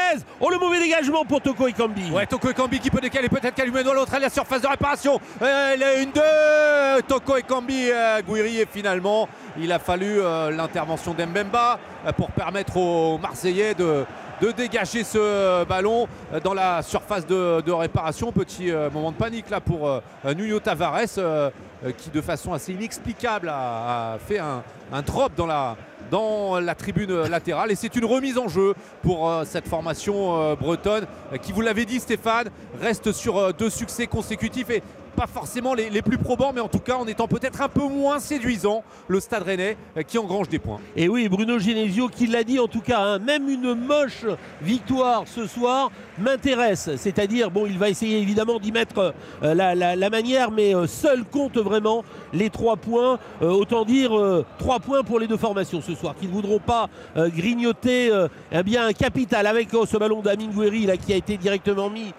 Oh 0.41 0.51
le 0.51 0.59
mauvais 0.59 0.79
dégagement 0.79 1.25
pour 1.25 1.41
Toko 1.41 1.67
Ekambi. 1.67 2.11
Ouais, 2.11 2.27
Toko 2.27 2.51
Ekambi 2.51 2.79
qui 2.79 2.91
peut 2.91 3.01
décaler 3.01 3.29
peut-être 3.29 3.55
Kalumeno, 3.55 3.95
l'autre 3.95 4.15
à 4.15 4.19
la 4.19 4.29
surface 4.29 4.61
de 4.61 4.67
réparation. 4.67 5.19
Elle 5.41 6.03
une 6.03 6.13
deux. 6.13 7.03
Toko 7.09 7.37
Ekambi, 7.37 7.89
Gouiri 8.27 8.61
et 8.61 8.67
finalement 8.71 9.29
il 9.59 9.73
a 9.73 9.79
fallu 9.79 10.21
l'intervention 10.55 11.15
d'Embemba 11.15 11.79
pour 12.17 12.31
permettre 12.31 12.77
aux 12.77 13.17
Marseillais 13.19 13.75
de, 13.75 14.05
de 14.41 14.51
dégager 14.53 15.05
ce 15.05 15.65
ballon 15.65 16.09
euh, 16.33 16.41
dans 16.41 16.55
la 16.55 16.83
surface 16.83 17.27
de, 17.27 17.71
réparation. 17.71 18.33
Petit 18.33 18.71
euh, 18.71 18.91
moment 18.91 19.13
de 19.13 19.17
panique 19.17 19.51
là 19.51 19.61
pour 19.61 19.89
euh, 19.89 20.01
Nuno 20.35 20.61
Tavares 20.61 21.19
euh, 21.19 21.51
euh, 21.85 21.93
qui 21.97 22.11
de 22.11 22.21
façon 22.21 22.53
assez 22.53 22.75
inexplicable 22.75 23.49
a, 23.49 24.19
fait 24.27 24.39
un, 24.39 24.63
drop 25.03 25.33
dans 25.35 25.47
la, 25.47 26.75
tribune 26.75 27.23
latérale. 27.23 27.71
Et 27.71 27.75
c'est 27.75 27.97
une 27.97 28.05
remise 28.05 28.37
en 28.37 28.49
jeu 28.49 28.75
pour 29.03 29.31
euh, 29.31 29.45
cette 29.47 29.67
formation 29.67 30.43
euh, 30.43 30.57
bretonne. 30.57 31.07
Euh, 31.33 31.39
qui 31.39 31.53
vous 31.53 31.63
l'avez 31.63 31.87
dit 31.87 31.99
Stéphane 32.01 32.51
reste 32.83 33.13
sur 33.13 33.39
euh, 33.39 33.53
deux 33.53 33.71
succès 33.71 34.07
consécutifs 34.07 34.69
pas 35.11 35.27
forcément 35.27 35.75
les, 35.75 35.91
les 35.91 36.03
plus 36.03 36.19
probants 36.19 36.53
mais 36.53 36.61
en 36.61 36.69
tout 36.69 36.79
cas 36.79 36.97
en 36.97 37.07
étant 37.07 37.29
peut-être 37.29 37.61
un 37.63 37.69
peu 37.69 37.87
moins 37.87 38.19
séduisant 38.19 38.83
le 39.09 39.21
Stade 39.21 39.43
Rennais 39.43 39.77
euh, 39.97 40.03
qui 40.03 40.19
engrange 40.19 40.49
des 40.49 40.59
points. 40.59 40.81
Et 40.97 41.09
oui, 41.09 41.29
Bruno 41.29 41.59
Genesio 41.59 42.09
qui 42.09 42.27
l'a 42.27 42.45
dit 42.45 42.59
en 42.59 42.67
tout 42.67 42.81
cas, 42.81 43.01
hein, 43.01 43.19
même 43.19 43.49
une 43.49 43.75
moche 43.75 44.25
victoire 44.63 45.25
ce 45.27 45.47
soir 45.47 45.91
m'intéresse. 46.19 46.91
C'est-à-dire, 46.97 47.51
bon, 47.51 47.67
il 47.67 47.79
va 47.79 47.89
essayer 47.89 48.19
évidemment 48.19 48.59
d'y 48.59 48.73
mettre 48.73 49.15
euh, 49.43 49.55
la, 49.55 49.75
la- 49.75 50.11
manière, 50.11 50.51
mais 50.51 50.75
euh, 50.75 50.87
seul 50.87 51.25
compte 51.25 51.57
vraiment 51.57 52.05
les 52.33 52.51
trois 52.51 52.77
points. 52.77 53.19
Autant 53.41 53.85
dire 53.85 54.11
trois 54.59 54.81
points 54.81 55.03
pour 55.03 55.21
les 55.21 55.27
deux 55.27 55.37
formations 55.37 55.81
ce 55.81 55.95
soir, 55.95 56.15
qui 56.19 56.27
ne 56.27 56.33
voudront 56.33 56.59
pas 56.59 56.89
grignoter 57.17 58.11
eh 58.53 58.63
bien, 58.63 58.87
un 58.87 58.93
capital 58.93 59.47
avec 59.47 59.69
oh, 59.73 59.87
ce 59.87 59.97
ballon 59.97 60.21
d'Amin 60.21 60.51
là, 60.87 60.97
qui 60.97 61.13
a 61.13 61.17
été 61.17 61.37
directement 61.37 61.91
mis 61.91 62.13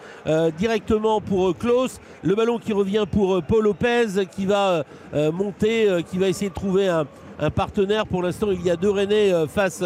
directement 0.58 1.20
pour 1.22 1.58
Klaus. 1.58 2.00
Le 2.24 2.36
ballon 2.36 2.60
qui 2.60 2.72
revient 2.82 3.06
pour 3.10 3.36
euh, 3.36 3.42
Paul 3.42 3.64
Lopez 3.64 4.26
qui 4.36 4.46
va 4.46 4.70
euh, 4.70 4.84
euh, 5.14 5.32
monter, 5.32 6.04
qui 6.10 6.18
va 6.18 6.28
essayer 6.28 6.50
de 6.50 6.56
trouver 6.56 6.88
un, 6.88 7.06
partenaire. 7.56 8.06
Pour 8.06 8.22
l'instant, 8.22 8.52
il 8.52 8.62
y 8.62 8.70
a 8.70 8.76
deux 8.76 8.92
Rennais 8.92 9.32
face, 9.48 9.84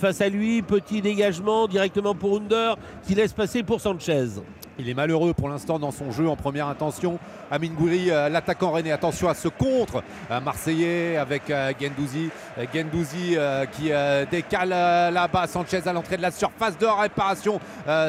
face 0.00 0.20
à 0.20 0.28
lui. 0.28 0.62
Petit 0.62 1.00
dégagement 1.00 1.68
directement 1.68 2.12
pour 2.12 2.38
Under 2.38 2.76
qui 3.06 3.14
laisse 3.14 3.32
passer 3.32 3.62
pour 3.62 3.80
Sanchez. 3.80 4.40
Il 4.80 4.88
est 4.88 4.94
malheureux 4.94 5.34
pour 5.34 5.48
l'instant 5.48 5.80
dans 5.80 5.90
son 5.90 6.12
jeu 6.12 6.28
en 6.28 6.36
première 6.36 6.68
intention. 6.68 7.18
Amin 7.50 7.70
Gouiri, 7.70 8.12
euh, 8.12 8.28
l'attaquant 8.28 8.70
René, 8.70 8.92
attention 8.92 9.28
à 9.28 9.34
ce 9.34 9.48
contre 9.48 10.04
euh, 10.30 10.38
marseillais 10.38 11.16
avec 11.16 11.50
euh, 11.50 11.72
Gendouzi. 11.80 12.30
Gendouzi 12.72 13.36
qui 13.72 13.90
décale 14.30 14.68
là-bas 14.68 15.46
Sanchez 15.46 15.80
à 15.86 15.92
l'entrée 15.92 16.16
de 16.16 16.22
la 16.22 16.30
surface 16.30 16.76
de 16.78 16.86
réparation. 16.86 17.60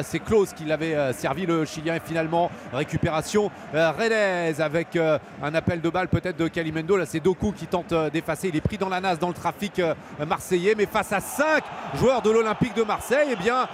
C'est 0.02 0.18
Klaus 0.18 0.52
qui 0.52 0.64
l'avait 0.64 1.12
servi 1.12 1.46
le 1.46 1.64
Chilien 1.64 1.94
et 1.94 2.00
finalement 2.00 2.50
récupération 2.72 3.50
rennaise 3.72 4.60
avec 4.60 4.96
un 4.96 5.54
appel 5.54 5.80
de 5.80 5.88
balle 5.88 6.08
peut-être 6.08 6.36
de 6.36 6.48
Kalimendo. 6.48 6.96
Là 6.96 7.06
c'est 7.06 7.20
Doku 7.20 7.52
qui 7.52 7.66
tente 7.66 7.94
d'effacer. 8.12 8.48
Il 8.48 8.56
est 8.56 8.60
pris 8.60 8.76
dans 8.76 8.88
la 8.88 9.00
nasse 9.00 9.20
dans 9.20 9.28
le 9.28 9.34
trafic 9.34 9.80
marseillais 10.26 10.74
mais 10.76 10.86
face 10.86 11.12
à 11.12 11.20
5 11.20 11.62
joueurs 11.94 12.22
de 12.22 12.30
l'Olympique 12.30 12.74
de 12.74 12.82
Marseille, 12.82 13.32
et 13.32 13.36
bien 13.36 13.68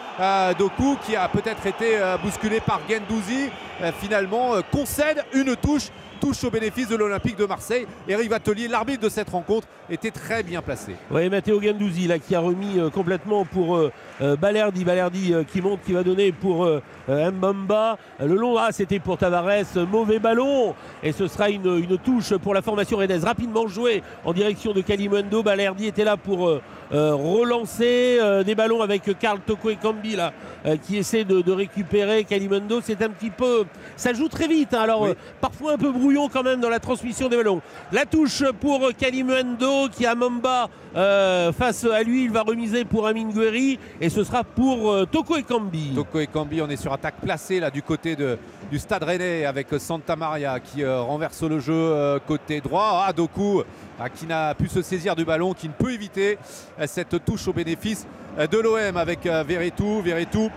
Doku 0.59 0.97
qui 1.07 1.16
a 1.16 1.28
peut-être 1.28 1.66
été 1.66 1.99
bousculé 2.22 2.61
par 2.61 2.86
Gendouzi 2.89 3.51
euh, 3.82 3.93
finalement 4.01 4.55
euh, 4.55 4.61
concède 4.70 5.24
une 5.34 5.57
touche 5.57 5.91
touche 6.18 6.45
au 6.45 6.51
bénéfice 6.51 6.89
de 6.89 6.97
l'Olympique 6.97 7.37
de 7.37 7.45
Marseille. 7.45 7.87
Eric 8.09 8.30
Vatelier, 8.30 8.68
l'arbitre 8.68 9.03
de 9.03 9.11
cette 9.11 9.28
rencontre, 9.28 9.68
était 9.91 10.11
très 10.11 10.43
bien 10.43 10.62
placé. 10.62 10.97
Oui, 11.11 11.28
Matteo 11.28 11.61
Gandouzi 11.61 12.07
là 12.07 12.18
qui 12.18 12.34
a 12.34 12.41
remis 12.41 12.78
euh, 12.78 12.89
complètement 12.89 13.45
pour 13.45 13.76
euh, 13.76 13.93
Balerdi. 14.37 14.82
Balerdi 14.82 15.34
qui 15.53 15.61
monte, 15.61 15.82
qui 15.84 15.93
va 15.93 16.03
donner 16.03 16.32
pour 16.32 16.66
Mbamba. 17.07 17.99
Le 18.18 18.34
long, 18.34 18.57
ah, 18.57 18.68
c'était 18.72 18.99
pour 18.99 19.18
Tavares. 19.18 19.76
Mauvais 19.91 20.18
ballon. 20.18 20.74
Et 21.03 21.12
ce 21.12 21.28
sera 21.28 21.51
une, 21.51 21.66
une 21.66 21.99
touche 21.99 22.34
pour 22.39 22.55
la 22.55 22.62
formation 22.62 22.97
rennaise. 22.97 23.24
Rapidement 23.24 23.68
joué 23.68 24.03
en 24.24 24.32
direction 24.32 24.72
de 24.72 24.80
Kalimundo. 24.80 25.43
Balerdi 25.43 25.87
était 25.87 26.05
là 26.05 26.16
pour 26.16 26.51
relancer 26.91 28.18
euh, 28.20 28.43
des 28.43 28.55
ballons 28.55 28.80
avec 28.82 29.03
Karl 29.18 29.41
Toko 29.41 29.70
et 29.70 29.76
Kambi 29.76 30.16
là, 30.16 30.32
euh, 30.64 30.76
qui 30.76 30.97
essaie 30.97 31.24
de, 31.24 31.41
de 31.41 31.53
récupérer 31.53 32.24
Kalimundo. 32.24 32.80
C'est 32.82 33.03
un 33.03 33.09
petit 33.11 33.30
peu. 33.30 33.64
Ça 33.97 34.12
joue 34.12 34.28
très 34.28 34.49
vite. 34.49 34.74
hein. 34.74 34.80
Alors, 34.80 35.03
Oui. 35.03 35.11
euh, 35.11 35.14
parfois 35.41 35.72
un 35.74 35.78
peu 35.78 35.91
brouillon 35.91 36.28
quand 36.28 36.43
même 36.43 36.61
dans 36.61 36.68
la 36.70 36.80
transmission 36.80 37.28
des 37.28 37.37
ballons. 37.37 37.61
La 37.93 38.05
touche 38.07 38.43
pour 38.61 38.89
Kalimundo 38.99 39.89
qui 39.91 40.07
a 40.07 40.14
Mamba 40.14 40.68
euh, 40.97 41.53
face 41.53 41.84
à 41.84 42.03
lui. 42.03 42.24
Il 42.24 42.30
va 42.30 42.43
remiser 42.43 42.84
pour 42.84 43.07
Amin 43.07 43.28
Gueri 43.30 43.78
et 44.01 44.09
ce 44.09 44.24
sera 44.24 44.45
pour 44.45 44.91
euh, 44.93 45.05
Toko 45.07 45.37
Ekambi. 45.37 45.93
Toko 45.95 46.20
et 46.20 46.26
Cambi, 46.26 46.61
on 46.62 46.68
est 46.68 46.76
sur 46.76 46.93
attaque 46.93 47.16
placée 47.22 47.61
là 47.61 47.70
du 47.70 47.82
côté 47.82 48.16
de, 48.16 48.39
du 48.70 48.78
stade 48.78 49.03
rennais 49.03 49.45
avec 49.45 49.68
Santa 49.78 50.16
Maria 50.16 50.61
qui 50.61 50.82
euh, 50.82 51.01
renverse 51.01 51.43
le 51.43 51.59
jeu 51.61 51.72
euh, 51.74 52.18
côté 52.26 52.61
droit. 52.61 53.05
Ah, 53.07 53.12
Doku 53.12 53.62
ah, 53.99 54.11
qui 54.11 54.26
n'a 54.26 54.55
pu 54.55 54.68
se 54.68 54.82
saisir 54.82 55.16
du 55.16 55.24
ballon, 55.24 55.55
qui 55.55 55.68
ne 55.68 55.72
peut 55.72 55.91
éviter 55.91 56.37
euh, 56.76 56.76
cette 56.87 57.24
touche 57.24 57.49
au 57.49 57.53
bénéfice 57.53 58.07
euh, 58.39 58.47
de 58.47 58.59
l'OM 58.59 58.97
avec 58.97 59.24
euh, 59.27 59.43
Verretou. 59.43 60.03
Verretou 60.03 60.51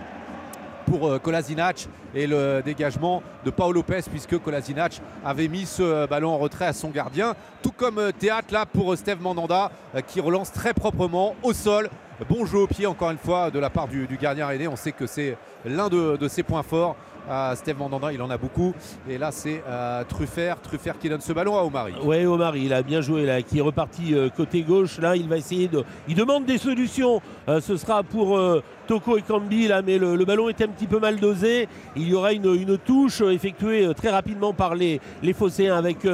pour 0.90 1.08
euh, 1.08 1.18
Kolasinac 1.18 1.88
et 2.14 2.26
le 2.26 2.62
dégagement 2.64 3.22
de 3.44 3.50
Paolo 3.50 3.74
Lopez 3.74 4.02
puisque 4.10 4.36
Kolasinac 4.38 5.00
avait 5.24 5.48
mis 5.48 5.66
ce 5.66 6.06
ballon 6.06 6.30
en 6.30 6.38
retrait 6.38 6.66
à 6.66 6.72
son 6.72 6.90
gardien. 6.90 7.34
Tout 7.62 7.72
comme 7.72 7.98
euh, 7.98 8.12
Théâtre 8.12 8.52
là 8.52 8.66
pour 8.66 8.92
euh, 8.92 8.96
Steve 8.96 9.20
Mandanda 9.22 9.70
euh, 9.94 10.00
qui 10.00 10.20
relance 10.20 10.52
très 10.52 10.74
proprement 10.74 11.36
au 11.42 11.52
sol. 11.52 11.88
Bon 12.28 12.44
jeu 12.44 12.58
au 12.58 12.66
pied 12.66 12.86
encore 12.86 13.10
une 13.10 13.18
fois 13.18 13.50
de 13.50 13.58
la 13.58 13.70
part 13.70 13.88
du, 13.88 14.06
gardien 14.20 14.46
René. 14.46 14.68
On 14.68 14.76
sait 14.76 14.92
que 14.92 15.06
c'est 15.06 15.38
l'un 15.64 15.88
de 15.88 16.28
ses 16.28 16.42
points 16.42 16.62
forts 16.62 16.96
à 17.28 17.54
Steve 17.56 17.78
Mandanda, 17.78 18.12
il 18.12 18.20
en 18.22 18.30
a 18.30 18.36
beaucoup. 18.36 18.74
Et 19.08 19.18
là, 19.18 19.30
c'est 19.32 19.62
euh, 19.68 20.04
Truffert, 20.04 20.56
qui 21.00 21.08
donne 21.08 21.20
ce 21.20 21.32
ballon 21.32 21.56
à 21.56 21.62
Omari. 21.62 21.94
Ouais, 22.02 22.26
Omar, 22.26 22.56
il 22.56 22.72
a 22.72 22.82
bien 22.82 23.00
joué 23.00 23.24
là, 23.24 23.42
qui 23.42 23.58
est 23.58 23.62
reparti 23.62 24.14
euh, 24.14 24.28
côté 24.28 24.62
gauche. 24.62 24.98
Là, 24.98 25.16
il 25.16 25.28
va 25.28 25.36
essayer 25.36 25.68
de. 25.68 25.84
Il 26.08 26.14
demande 26.14 26.44
des 26.44 26.58
solutions. 26.58 27.20
Euh, 27.48 27.60
ce 27.60 27.76
sera 27.76 28.02
pour 28.02 28.40
Toko 28.86 29.16
et 29.16 29.22
Kambi 29.22 29.68
là, 29.68 29.82
mais 29.82 29.98
le, 29.98 30.24
ballon 30.24 30.48
était 30.48 30.64
un 30.64 30.68
petit 30.68 30.86
peu 30.86 30.98
mal 30.98 31.18
dosé. 31.18 31.68
Il 31.96 32.08
y 32.08 32.14
aura 32.14 32.32
une, 32.32 32.78
touche 32.78 33.20
effectuée 33.20 33.92
très 33.94 34.10
rapidement 34.10 34.52
par 34.52 34.74
les, 34.74 35.00
les 35.22 35.34
avec 35.70 36.06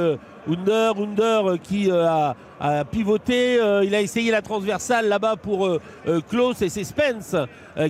Under. 0.47 0.93
Under 0.97 1.45
euh, 1.45 1.57
qui 1.57 1.91
euh, 1.91 2.31
a, 2.59 2.85
pivoté. 2.85 3.59
euh, 3.59 3.83
il 3.83 3.93
a 3.93 4.01
essayé 4.01 4.31
la 4.31 4.41
transversale 4.41 5.07
là-bas 5.07 5.35
pour 5.35 5.69
Klaus 6.29 6.61
et 6.61 6.69
c'est 6.69 6.83
Spence 6.83 7.35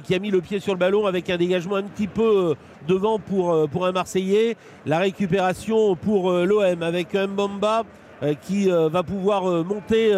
qui 0.03 0.13
a 0.13 0.19
mis 0.19 0.29
le 0.29 0.41
pied 0.41 0.59
sur 0.59 0.73
le 0.73 0.79
ballon 0.79 1.05
avec 1.05 1.29
un 1.29 1.37
dégagement 1.37 1.77
un 1.77 1.83
petit 1.83 2.07
peu 2.07 2.55
devant 2.85 3.17
pour, 3.17 3.69
pour 3.69 3.85
un 3.85 3.93
Marseillais. 3.93 4.57
La 4.85 4.99
récupération 4.99 5.95
pour 5.95 6.31
l'OM 6.31 6.83
avec 6.83 7.13
Mbamba 7.13 7.83
qui 8.41 8.67
va 8.67 9.03
pouvoir 9.03 9.63
monter 9.63 10.13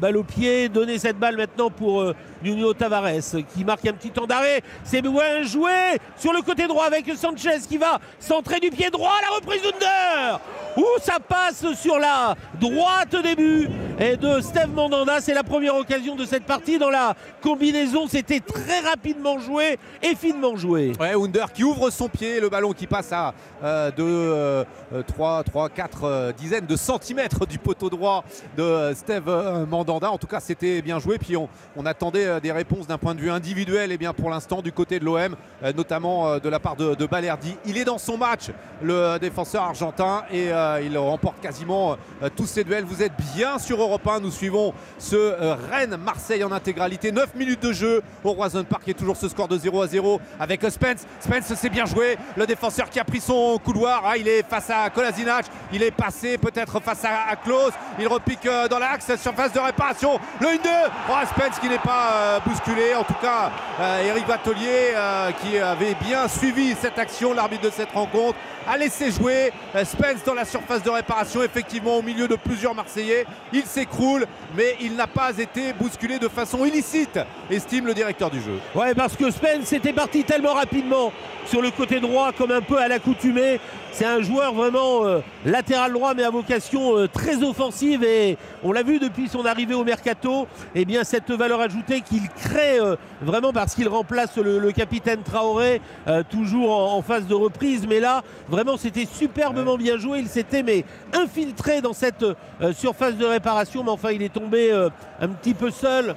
balle 0.00 0.16
au 0.16 0.24
pied, 0.24 0.68
donner 0.68 0.98
cette 0.98 1.18
balle 1.18 1.36
maintenant 1.36 1.70
pour 1.70 2.04
Nuno 2.44 2.74
Tavares 2.74 3.34
euh, 3.34 3.40
qui 3.54 3.64
marque 3.64 3.86
un 3.86 3.94
petit 3.94 4.10
temps 4.10 4.26
d'arrêt. 4.26 4.60
C'est 4.84 5.02
bien 5.02 5.42
joué 5.42 5.72
sur 6.16 6.32
le 6.32 6.42
côté 6.42 6.66
droit 6.66 6.84
avec 6.84 7.10
Sanchez 7.16 7.60
qui 7.68 7.78
va 7.78 7.98
centrer 8.20 8.60
du 8.60 8.70
pied 8.70 8.90
droit. 8.90 9.12
La 9.22 9.36
reprise 9.36 9.62
d'Under 9.62 10.38
où 10.76 10.84
ça 11.00 11.18
passe 11.20 11.64
sur 11.74 11.98
la 11.98 12.34
droite 12.60 13.14
début 13.22 13.68
et 13.98 14.16
de 14.16 14.40
Steve 14.40 14.70
Mandanda. 14.74 15.20
C'est 15.20 15.34
la 15.34 15.44
première 15.44 15.76
occasion 15.76 16.16
de 16.16 16.24
cette 16.24 16.44
partie 16.44 16.78
dans 16.78 16.90
la 16.90 17.14
combinaison. 17.40 18.06
C'était 18.08 18.40
très 18.40 18.80
rapidement 18.80 19.38
joué 19.38 19.78
et 20.02 20.14
finement 20.14 20.56
joué. 20.56 20.92
Ouais, 20.98 21.14
Under 21.14 21.52
qui 21.52 21.64
ouvre 21.64 21.90
son 21.90 22.08
pied, 22.08 22.40
le 22.40 22.48
ballon 22.48 22.72
qui 22.72 22.86
passe 22.86 23.12
à 23.12 23.34
euh, 23.62 23.90
de 23.92 24.02
euh, 24.02 24.64
3, 25.06 25.44
3, 25.44 25.68
4 25.68 26.04
euh, 26.04 26.32
dizaines 26.32 26.66
de 26.66 26.76
centimètres 26.76 27.46
du 27.46 27.58
poteau 27.58 27.88
droit 27.88 28.24
de 28.56 28.62
euh, 28.62 28.94
Steve 28.94 29.28
euh, 29.28 29.64
Mandanda. 29.66 30.10
En 30.10 30.18
tout 30.18 30.26
cas, 30.26 30.40
c'était 30.40 30.82
bien 30.82 30.98
joué. 30.98 31.18
Puis 31.18 31.36
on, 31.36 31.48
on 31.76 31.86
attendait 31.86 32.33
euh, 32.34 32.40
des 32.40 32.52
réponses 32.52 32.86
d'un 32.86 32.98
point 32.98 33.14
de 33.14 33.20
vue 33.20 33.30
individuel 33.30 33.92
et 33.92 33.98
bien 33.98 34.12
pour 34.12 34.30
l'instant 34.30 34.62
du 34.62 34.72
côté 34.72 34.98
de 34.98 35.04
l'OM, 35.04 35.36
euh, 35.62 35.72
notamment 35.72 36.28
euh, 36.28 36.38
de 36.38 36.48
la 36.48 36.60
part 36.60 36.76
de, 36.76 36.94
de 36.94 37.06
Balerdi. 37.06 37.56
Il 37.64 37.78
est 37.78 37.84
dans 37.84 37.98
son 37.98 38.18
match, 38.18 38.50
le 38.82 39.18
défenseur 39.18 39.62
argentin, 39.62 40.24
et 40.30 40.50
il 40.82 40.98
remporte 40.98 41.40
quasiment 41.40 41.96
tous 42.36 42.46
ses 42.46 42.64
duels. 42.64 42.84
Vous 42.84 43.02
êtes 43.02 43.12
bien 43.34 43.58
sur 43.58 43.80
Europe 43.80 44.06
1. 44.06 44.20
Nous 44.20 44.30
suivons 44.30 44.74
ce 44.98 45.16
Rennes-Marseille 45.70 46.44
en 46.44 46.52
intégralité. 46.52 47.12
9 47.12 47.34
minutes 47.34 47.62
de 47.62 47.72
jeu 47.72 48.02
au 48.22 48.32
Roison 48.32 48.64
Park. 48.64 48.88
A 48.88 48.94
toujours 48.94 49.16
ce 49.16 49.28
score 49.28 49.48
de 49.48 49.56
0 49.56 49.82
à 49.82 49.86
0 49.86 50.20
avec 50.38 50.60
Spence. 50.70 51.06
Spence, 51.20 51.54
c'est 51.54 51.70
bien 51.70 51.86
joué. 51.86 52.18
Le 52.36 52.46
défenseur 52.46 52.90
qui 52.90 52.98
a 52.98 53.04
pris 53.04 53.20
son 53.20 53.58
couloir. 53.58 54.02
Ah, 54.04 54.16
il 54.16 54.28
est 54.28 54.46
face 54.46 54.70
à 54.70 54.90
Kolasinac. 54.90 55.46
Il 55.72 55.82
est 55.82 55.90
passé 55.90 56.36
peut-être 56.36 56.80
face 56.80 57.04
à, 57.04 57.32
à. 57.32 57.36
Il 57.98 58.08
repique 58.08 58.48
dans 58.70 58.78
l'axe, 58.78 59.14
surface 59.16 59.52
de 59.52 59.60
réparation. 59.60 60.18
Le 60.40 60.48
1-2. 60.48 60.58
Oh, 61.08 61.14
Spence 61.26 61.58
qui 61.60 61.68
n'est 61.68 61.78
pas 61.78 62.23
euh, 62.24 62.40
bousculé. 62.40 62.94
En 62.94 63.04
tout 63.04 63.14
cas, 63.20 63.50
euh, 63.80 64.08
Eric 64.08 64.26
Batelier 64.26 64.92
euh, 64.94 65.30
qui 65.32 65.58
avait 65.58 65.94
bien 65.94 66.26
suivi 66.28 66.74
cette 66.80 66.98
action, 66.98 67.32
l'arbitre 67.34 67.64
de 67.64 67.70
cette 67.70 67.92
rencontre, 67.92 68.38
a 68.66 68.78
laissé 68.78 69.10
jouer 69.10 69.52
euh, 69.74 69.84
Spence 69.84 70.24
dans 70.24 70.34
la 70.34 70.44
surface 70.44 70.82
de 70.82 70.90
réparation. 70.90 71.42
Effectivement, 71.42 71.98
au 71.98 72.02
milieu 72.02 72.26
de 72.26 72.36
plusieurs 72.36 72.74
Marseillais, 72.74 73.26
il 73.52 73.64
s'écroule, 73.64 74.26
mais 74.56 74.76
il 74.80 74.96
n'a 74.96 75.06
pas 75.06 75.36
été 75.36 75.72
bousculé 75.72 76.18
de 76.18 76.28
façon 76.28 76.64
illicite, 76.64 77.18
estime 77.50 77.86
le 77.86 77.94
directeur 77.94 78.30
du 78.30 78.40
jeu. 78.40 78.58
Ouais, 78.74 78.94
parce 78.94 79.16
que 79.16 79.30
Spence 79.30 79.72
était 79.72 79.92
parti 79.92 80.24
tellement 80.24 80.54
rapidement 80.54 81.12
sur 81.46 81.60
le 81.60 81.70
côté 81.70 82.00
droit, 82.00 82.32
comme 82.32 82.52
un 82.52 82.62
peu 82.62 82.78
à 82.78 82.88
l'accoutumée. 82.88 83.60
C'est 83.94 84.06
un 84.06 84.22
joueur 84.22 84.52
vraiment 84.54 85.06
euh, 85.06 85.20
latéral 85.44 85.92
droit, 85.92 86.14
mais 86.14 86.24
à 86.24 86.30
vocation 86.30 86.98
euh, 86.98 87.06
très 87.06 87.44
offensive. 87.44 88.02
Et 88.02 88.36
on 88.64 88.72
l'a 88.72 88.82
vu 88.82 88.98
depuis 88.98 89.28
son 89.28 89.46
arrivée 89.46 89.74
au 89.74 89.84
mercato. 89.84 90.48
Bien 90.74 91.04
cette 91.04 91.30
valeur 91.30 91.60
ajoutée 91.60 92.00
qu'il 92.00 92.28
crée 92.28 92.80
euh, 92.80 92.96
vraiment 93.22 93.52
parce 93.52 93.76
qu'il 93.76 93.86
remplace 93.86 94.36
le, 94.36 94.72
capitaine 94.72 95.22
Traoré, 95.22 95.80
toujours 96.28 96.92
en, 96.92 97.00
phase 97.02 97.28
de 97.28 97.34
reprise. 97.34 97.86
Mais 97.88 98.00
là, 98.00 98.24
vraiment, 98.48 98.76
c'était 98.76 99.06
superbement 99.06 99.76
bien 99.76 99.96
joué. 99.96 100.18
Il 100.18 100.26
s'était 100.26 100.84
infiltré 101.12 101.80
dans 101.80 101.92
cette 101.92 102.24
surface 102.76 103.14
de 103.14 103.24
réparation. 103.24 103.84
Mais 103.84 103.90
enfin, 103.90 104.10
il 104.10 104.22
est 104.22 104.32
tombé 104.32 104.72
un 105.20 105.28
petit 105.28 105.54
peu 105.54 105.70
seul. 105.70 106.16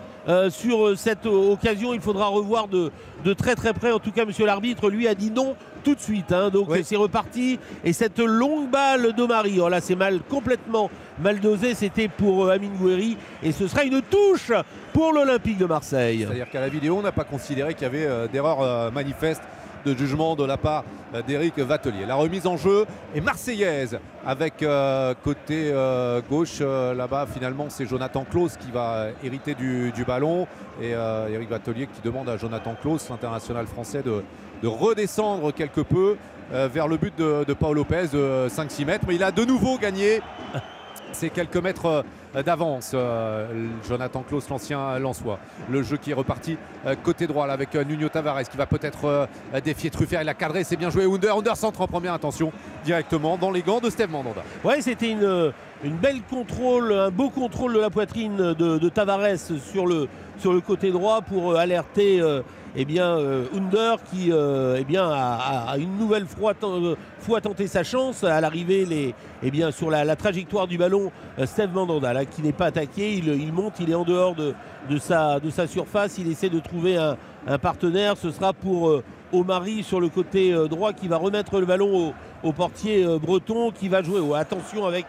sur 0.50 0.98
cette 0.98 1.28
occasion, 1.28 1.94
il 1.94 2.02
faudra 2.02 2.28
revoir 2.28 2.68
de, 2.68 2.92
de 3.24 3.34
très 3.34 3.56
très 3.56 3.74
près. 3.74 3.92
En 3.92 4.00
tout 4.00 4.12
cas, 4.12 4.26
monsieur 4.26 4.46
l'arbitre, 4.46 4.90
lui, 4.90 5.08
a 5.08 5.14
dit 5.14 5.30
non 5.30 5.56
tout 5.88 5.96
de 5.96 6.02
suite. 6.02 6.34
hein. 6.34 6.50
donc 6.50 6.68
Oui. 6.70 6.82
c'est 6.84 6.98
reparti. 6.98 7.58
Et 7.86 7.94
cette 7.94 8.20
longue 8.20 8.70
balle 8.70 9.14
d'Omari, 9.14 9.60
oh 9.62 9.70
là 9.70 9.80
c'est 9.80 9.96
mal, 9.96 10.20
complètement 10.28 10.90
mal 11.18 11.40
dosé. 11.40 11.76
C'était 11.76 12.10
pour 12.10 12.46
euh, 12.46 12.52
Amine 12.52 12.76
Gouiri. 12.76 13.16
Et 13.42 13.54
ce 13.54 13.68
sera 13.70 13.84
une 13.86 14.02
touche 14.02 14.52
pour 14.92 15.14
l'Olympique 15.14 15.58
de 15.58 15.66
Marseille. 15.66 16.26
C'est-à-dire 16.28 16.50
qu'à 16.50 16.60
la 16.60 16.68
vidéo, 16.68 16.98
on 16.98 17.02
n'a 17.02 17.14
pas 17.14 17.24
considéré 17.24 17.74
qu'il 17.74 17.84
y 17.84 17.86
avait 17.86 18.06
euh, 18.06 18.28
d'erreur 18.28 18.62
euh, 18.62 18.92
manifeste 18.92 19.42
de 19.88 19.98
jugement 19.98 20.36
de 20.36 20.44
la 20.44 20.58
part 20.58 20.84
euh, 21.14 21.22
d'Éric 21.22 21.58
Vatelier. 21.60 22.06
La 22.06 22.16
remise 22.16 22.46
en 22.46 22.58
jeu 22.58 22.86
est 23.16 23.22
marseillaise 23.22 24.00
avec 24.26 24.62
euh, 24.62 25.14
côté 25.24 25.72
euh, 25.72 26.22
gauche 26.30 26.60
là-bas 26.60 27.26
finalement 27.34 27.68
c'est 27.70 27.86
Jonathan 27.86 28.26
Klaus 28.30 28.58
qui 28.58 28.72
va 28.72 29.08
hériter 29.24 29.56
du, 29.56 29.92
ballon 30.06 30.48
et 30.82 30.92
Éric 30.92 31.50
Vatelier 31.50 31.88
qui 31.88 32.02
demande 32.02 32.30
à 32.30 32.38
Jonathan 32.38 32.76
Klaus, 32.82 33.10
l'international 33.10 33.66
français, 33.68 34.04
de, 34.04 34.24
de 34.62 34.68
redescendre 34.68 35.54
quelque 35.54 35.82
peu 35.82 36.18
vers 36.52 36.88
le 36.88 36.98
but 36.98 37.14
de, 37.18 37.44
de 37.46 37.54
Paul 37.54 37.76
Lopez 37.76 38.08
de 38.14 38.48
5-6 38.48 38.86
mètres. 38.86 39.06
Mais 39.08 39.16
il 39.16 39.24
a 39.24 39.32
de 39.32 39.44
nouveau 39.44 39.78
gagné 39.78 40.22
ces 41.12 41.30
quelques 41.30 41.58
mètres 41.58 42.03
euh, 42.36 42.43
d'avance, 42.43 42.91
euh, 42.93 43.68
Jonathan 43.88 44.24
Klaus, 44.28 44.49
l'ancien 44.49 44.99
Lançois. 44.99 45.39
Le 45.70 45.84
jeu 45.84 45.97
qui 45.97 46.12
est 46.12 46.14
reparti 46.14 46.58
euh, 46.86 46.95
côté 47.01 47.28
droit 47.28 47.47
avec 47.47 47.74
Nuno 47.76 48.10
Tavares 48.10 48.43
qui 48.43 48.58
va 48.58 48.66
peut-être 48.66 49.28
défier 49.64 49.89
Truffert. 49.89 50.22
Il 50.22 50.30
a 50.30 50.34
cadré, 50.34 50.64
c'est 50.64 50.76
bien 50.76 50.89
joué. 50.89 51.05
Under, 51.05 51.55
centre 51.55 51.82
en 51.82 51.88
première 51.88 52.14
intention 52.14 52.51
directement 52.84 53.38
dans 53.38 53.51
les 53.51 53.62
gants 53.62 53.80
de 53.80 53.89
Steve 53.89 54.12
Mandanda. 54.12 54.43
Ouais, 54.64 54.82
c'était 54.82 55.12
une, 55.12 55.53
belle 55.84 56.22
contrôle, 56.30 56.91
un 56.91 57.10
beau 57.10 57.30
contrôle 57.30 57.74
de 57.74 57.80
la 57.80 57.89
poitrine 57.89 58.53
de 58.53 58.89
Tavares 58.89 59.38
sur 59.38 59.86
le, 59.86 60.08
sur 60.40 60.54
le 60.54 60.62
côté 60.62 60.92
droit 60.92 61.22
pour 61.22 61.52
euh, 61.52 61.56
alerter 61.56 62.22
euh, 62.22 62.42
eh 62.76 62.86
bien, 62.86 63.18
euh, 63.18 63.46
Under 63.56 63.98
qui 64.04 64.30
eh 64.32 64.84
bien, 64.84 65.10
a, 65.10 65.76
une 65.80 65.98
nouvelle 65.98 66.28
fois, 66.28 66.54
ten- 66.54 66.96
fois 67.20 67.42
tenté 67.42 67.66
sa 67.66 67.84
chance 67.84 68.24
à 68.24 68.40
l'arrivée 68.40 69.16
eh 69.42 69.72
sur 69.72 69.90
la, 69.90 70.16
trajectoire 70.16 70.68
du 70.68 70.78
ballon. 70.78 71.12
Steve 71.46 71.74
Mandanda 71.74 72.26
qui 72.26 72.44
n'est 72.44 72.52
pas 72.52 72.68
attaqué, 72.68 73.16
il, 73.16 73.28
il 73.30 73.52
monte, 73.52 73.80
il 73.80 73.90
est 73.90 73.96
en 73.96 74.04
dehors 74.04 74.36
de, 74.36 74.54
de, 74.90 74.98
sa, 75.00 75.40
de 75.40 75.50
sa 75.50 75.66
surface, 75.66 76.20
il 76.20 76.30
essaie 76.32 76.50
de 76.50 76.60
trouver 76.60 76.98
un, 76.98 77.18
un 77.48 77.58
partenaire. 77.58 78.16
Ce 78.16 78.30
sera 78.30 78.54
pour 78.54 79.02
Omari 79.34 79.82
sur 79.82 80.00
le 80.00 80.10
côté 80.10 80.54
droit 80.70 80.94
qui 80.94 81.08
va 81.08 81.18
remettre 81.18 81.60
le 81.60 81.66
ballon 81.66 82.14
au, 82.44 82.52
portier 82.52 83.08
breton 83.20 83.72
qui 83.72 83.90
va 83.90 84.04
jouer. 84.04 84.20
Oh, 84.20 84.36
attention 84.36 84.86
avec 84.86 85.08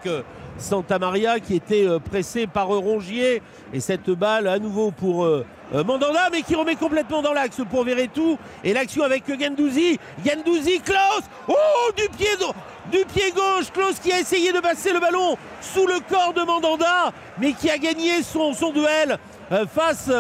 Santa 0.59 0.99
Maria 0.99 1.39
qui 1.39 1.55
était 1.55 1.87
euh, 1.87 1.99
pressé 2.01 2.47
par 2.47 2.75
euh, 2.75 2.79
Rongier. 2.79 3.43
Et 3.73 3.81
cette 3.81 4.11
balle 4.11 4.49
à 4.49 4.59
nouveau 4.59 4.91
pour 4.91 5.25
euh, 5.25 5.45
Mandanda 5.73 6.29
mais 6.33 6.43
qui 6.43 6.55
remet 6.55 6.75
complètement 6.75 7.23
dans 7.23 7.33
l'axe 7.33 7.61
pour 7.71 7.85
Verretou 7.85 8.39
et 8.65 8.73
l'action 8.73 9.05
avec 9.05 9.25
Gendouzi. 9.29 9.99
Gendouzi 10.25 10.81
Klaus. 10.81 11.23
Oh 11.49 11.93
du 11.97 12.09
pied 12.17 12.27
du 12.91 13.05
pied 13.05 13.31
gauche. 13.33 13.71
Klaus 13.73 13.99
qui 14.01 14.13
a 14.13 14.19
essayé 14.19 14.53
de 14.53 14.61
passer 14.61 14.93
le 14.93 15.01
ballon 15.01 15.37
sous 15.61 15.87
le 15.87 16.01
corps 16.09 16.33
de 16.35 16.43
Mandanda 16.43 17.13
mais 17.39 17.53
qui 17.53 17.71
a 17.71 17.79
gagné 17.79 18.23
son, 18.23 18.53
son 18.53 18.73
duel 18.73 19.19
face 19.73 20.11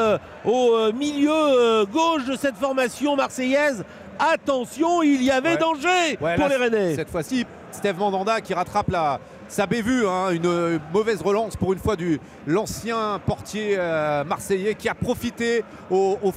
au 0.44 0.92
milieu 0.92 1.84
gauche 1.86 2.26
de 2.26 2.36
cette 2.36 2.56
formation 2.56 3.16
marseillaise. 3.16 3.84
Attention 4.18 5.02
il 5.02 5.22
y 5.22 5.30
avait 5.30 5.50
Ouais. 5.52 5.56
danger 5.56 6.18
Ouais, 6.20 6.34
pour 6.36 6.48
là, 6.48 6.48
les 6.48 6.56
Rennais. 6.56 6.94
Cette 6.94 7.10
fois-ci, 7.10 7.46
Steve 7.70 7.98
Mandanda 7.98 8.40
qui 8.40 8.52
rattrape 8.52 8.88
la, 8.90 9.18
sa 9.48 9.66
bévue, 9.66 10.06
hein, 10.06 10.30
une 10.30 10.46
euh, 10.46 10.78
mauvaise 10.92 11.22
relance 11.22 11.56
pour 11.56 11.72
une 11.72 11.78
fois 11.78 11.96
du 11.96 12.20
l'ancien 12.46 13.20
portier 13.24 13.76
euh, 13.78 14.22
marseillais 14.24 14.74
qui 14.74 14.88
a 14.88 14.94
profité 14.94 15.64
au, 15.90 16.18
au 16.22 16.32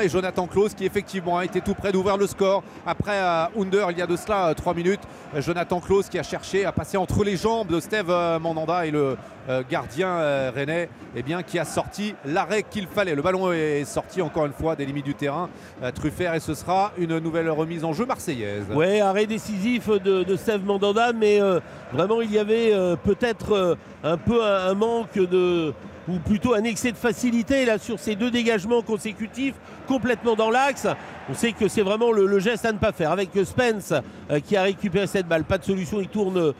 et 0.00 0.08
Jonathan 0.08 0.46
Klaus 0.46 0.74
qui 0.74 0.84
effectivement 0.84 1.38
a 1.38 1.44
été 1.44 1.60
tout 1.60 1.74
près 1.74 1.92
d'ouvrir 1.92 2.16
le 2.16 2.26
score 2.26 2.62
après 2.86 3.18
euh, 3.18 3.46
Under 3.58 3.90
il 3.90 3.98
y 3.98 4.02
a 4.02 4.06
de 4.06 4.16
cela 4.16 4.54
3 4.54 4.74
minutes. 4.74 5.00
Euh, 5.34 5.40
Jonathan 5.40 5.80
Klaus 5.80 6.08
qui 6.08 6.18
a 6.18 6.22
cherché 6.22 6.64
à 6.64 6.72
passer 6.72 6.96
entre 6.96 7.24
les 7.24 7.36
jambes 7.36 7.68
de 7.68 7.80
Steve 7.80 8.10
euh, 8.10 8.38
Mandanda 8.38 8.86
et 8.86 8.90
le 8.90 9.16
euh, 9.48 9.62
gardien 9.68 10.08
euh, 10.08 10.50
rennais 10.54 10.88
eh 11.14 11.22
bien, 11.22 11.42
qui 11.42 11.58
a 11.58 11.64
sorti 11.64 12.14
l'arrêt 12.24 12.62
qu'il 12.62 12.86
fallait. 12.86 13.14
Le 13.14 13.22
ballon 13.22 13.52
est 13.52 13.84
sorti 13.84 14.22
encore 14.22 14.46
une 14.46 14.52
fois 14.52 14.74
des 14.74 14.86
limites 14.86 15.04
du 15.04 15.14
terrain. 15.14 15.48
Euh, 15.82 15.90
Truffert 15.92 16.34
et 16.34 16.40
ce 16.40 16.54
sera 16.54 16.92
une 16.98 17.18
nouvelle 17.18 17.50
remise 17.50 17.84
en 17.84 17.92
jeu 17.92 18.06
marseillaise. 18.06 18.64
Ouais, 18.74 19.00
arrêt 19.00 19.26
décisif 19.26 19.88
de, 19.88 20.36
Steve 20.36 20.64
Mandanda, 20.64 21.12
mais 21.12 21.40
euh, 21.40 21.60
vraiment 21.92 22.22
il 22.22 22.32
y 22.32 22.38
avait 22.38 22.53
euh, 22.54 22.96
peut-être 22.96 23.52
euh, 23.52 23.74
un 24.02 24.16
peu 24.16 24.44
un, 24.44 24.74
manque 24.74 25.14
de, 25.14 25.72
ou 26.08 26.18
plutôt 26.18 26.54
un 26.54 26.64
excès 26.64 26.92
de 26.92 26.96
facilité 26.96 27.64
là 27.64 27.78
sur 27.78 27.98
ces 27.98 28.14
deux 28.14 28.30
dégagements 28.30 28.82
consécutifs 28.82 29.54
complètement 29.86 30.34
dans 30.34 30.50
l'axe. 30.50 30.86
On 31.30 31.34
sait 31.34 31.52
que 31.52 31.68
c'est 31.68 31.82
vraiment 31.82 32.12
le, 32.12 32.38
geste 32.38 32.64
à 32.64 32.72
ne 32.72 32.78
pas 32.78 32.92
faire. 32.92 33.10
Avec 33.10 33.30
Spence 33.44 33.92
euh, 34.30 34.40
qui 34.40 34.56
a 34.56 34.62
récupéré 34.62 35.06
cette 35.06 35.26
balle, 35.26 35.44
pas 35.44 35.58
de 35.58 35.64
solution, 35.64 36.00
il 36.00 36.08
tourne 36.08 36.52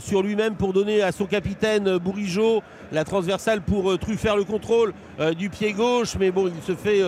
sur 0.00 0.22
lui-même 0.22 0.56
pour 0.56 0.72
donner 0.72 1.00
à 1.00 1.12
son 1.12 1.26
capitaine 1.26 1.96
Bourigeau 1.98 2.60
la 2.90 3.04
transversale 3.04 3.60
pour 3.60 3.96
Truffert 4.00 4.34
le 4.36 4.42
contrôle 4.42 4.92
du 5.38 5.48
pied 5.48 5.72
gauche, 5.72 6.16
mais 6.18 6.32
bon, 6.32 6.48
il 6.48 6.60
se 6.64 6.74
fait 6.74 7.00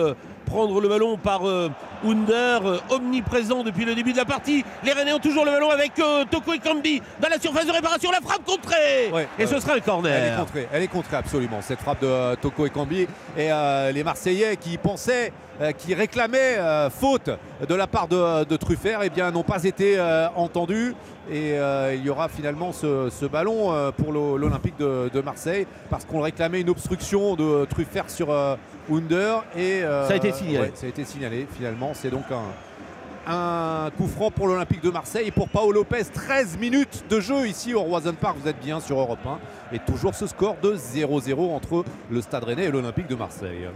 prendre 0.43 0.79
le 0.81 0.87
ballon 0.87 1.17
par 1.17 1.47
euh, 1.47 1.69
Under, 2.05 2.65
euh, 2.65 2.77
omniprésent 2.89 3.63
depuis 3.63 3.85
le 3.85 3.95
début 3.95 4.11
de 4.11 4.17
la 4.17 4.25
partie. 4.25 4.63
Les 4.83 4.91
Rennais 4.91 5.13
ont 5.13 5.19
toujours 5.19 5.45
le 5.45 5.51
ballon 5.51 5.69
avec 5.69 5.97
euh, 5.99 6.25
Toko 6.29 6.53
Ekambi 6.53 7.01
dans 7.21 7.29
la 7.29 7.39
surface 7.39 7.65
de 7.65 7.71
réparation, 7.71 8.11
la 8.11 8.21
frappe 8.21 8.43
contrée 8.45 9.09
Ouais, 9.11 9.27
Et 9.39 9.45
ce 9.45 9.59
sera 9.59 9.73
un 9.73 9.75
Elle 9.75 9.79
est 9.79 9.85
corner. 9.85 10.37
contrée, 10.37 10.67
elle 10.71 10.83
est 10.83 10.87
contrée 10.87 11.15
absolument, 11.17 11.59
cette 11.61 11.79
frappe 11.79 12.01
de 12.01 12.07
euh, 12.07 12.35
Toko 12.35 12.65
Ekambi. 12.65 13.01
Et 13.01 13.07
euh, 13.51 13.91
les 13.91 14.03
Marseillais 14.03 14.57
qui 14.57 14.77
pensaient, 14.77 15.31
qui 15.77 15.93
réclamaient 15.93 16.57
euh, 16.57 16.89
faute 16.89 17.29
de 17.67 17.75
la 17.75 17.87
part 17.87 18.07
de, 18.07 18.43
de 18.43 18.55
Truffert, 18.57 19.01
eh 19.03 19.09
bien 19.09 19.31
n'ont 19.31 19.43
pas 19.43 19.63
été 19.63 19.99
euh, 19.99 20.27
entendus. 20.35 20.95
Et 21.31 21.53
euh, 21.57 21.95
il 21.95 22.03
y 22.03 22.09
aura 22.09 22.27
finalement 22.27 22.71
ce, 22.73 23.09
ce 23.09 23.25
ballon 23.25 23.71
euh, 23.73 23.91
pour 23.91 24.11
l'O- 24.11 24.37
l'Olympique 24.37 24.77
de, 24.77 25.09
de 25.13 25.21
Marseille, 25.21 25.65
parce 25.89 26.03
qu'on 26.05 26.21
réclamait 26.21 26.61
une 26.61 26.69
obstruction 26.69 27.35
de 27.35 27.65
Truffert 27.65 28.09
sur 28.09 28.29
euh, 28.31 28.55
Under. 28.91 29.43
Et, 29.55 29.83
euh, 29.83 30.05
Ça 30.07 30.13
a 30.13 30.17
été 30.17 30.31
signalé. 30.33 30.59
ouais, 30.67 30.71
ça 30.75 30.85
a 30.85 30.89
été 30.89 31.05
signalé 31.05 31.47
finalement. 31.55 31.91
C'est 31.93 32.09
donc 32.09 32.25
un, 32.31 33.31
un 33.31 33.89
coup 33.91 34.07
franc 34.07 34.31
pour 34.31 34.47
l'Olympique 34.47 34.83
de 34.83 34.89
Marseille. 34.89 35.27
Et 35.27 35.31
pour 35.31 35.47
Paolo 35.47 35.71
Lopez, 35.71 36.03
13 36.13 36.57
minutes 36.57 37.05
de 37.09 37.19
jeu 37.21 37.47
ici 37.47 37.73
au 37.73 37.81
Roison 37.83 38.13
Park. 38.19 38.35
Vous 38.41 38.49
êtes 38.49 38.59
bien 38.59 38.81
sur 38.81 38.99
Europe 38.99 39.19
1. 39.71 39.75
Et 39.75 39.79
toujours 39.79 40.15
ce 40.15 40.27
score 40.27 40.57
de 40.61 40.75
0-0 40.75 41.39
entre 41.55 41.85
le 42.11 42.21
Stade 42.21 42.43
Rennais 42.43 42.65
et 42.65 42.71
l'Olympique 42.71 43.07
de 43.07 43.15
Marseille. 43.15 43.67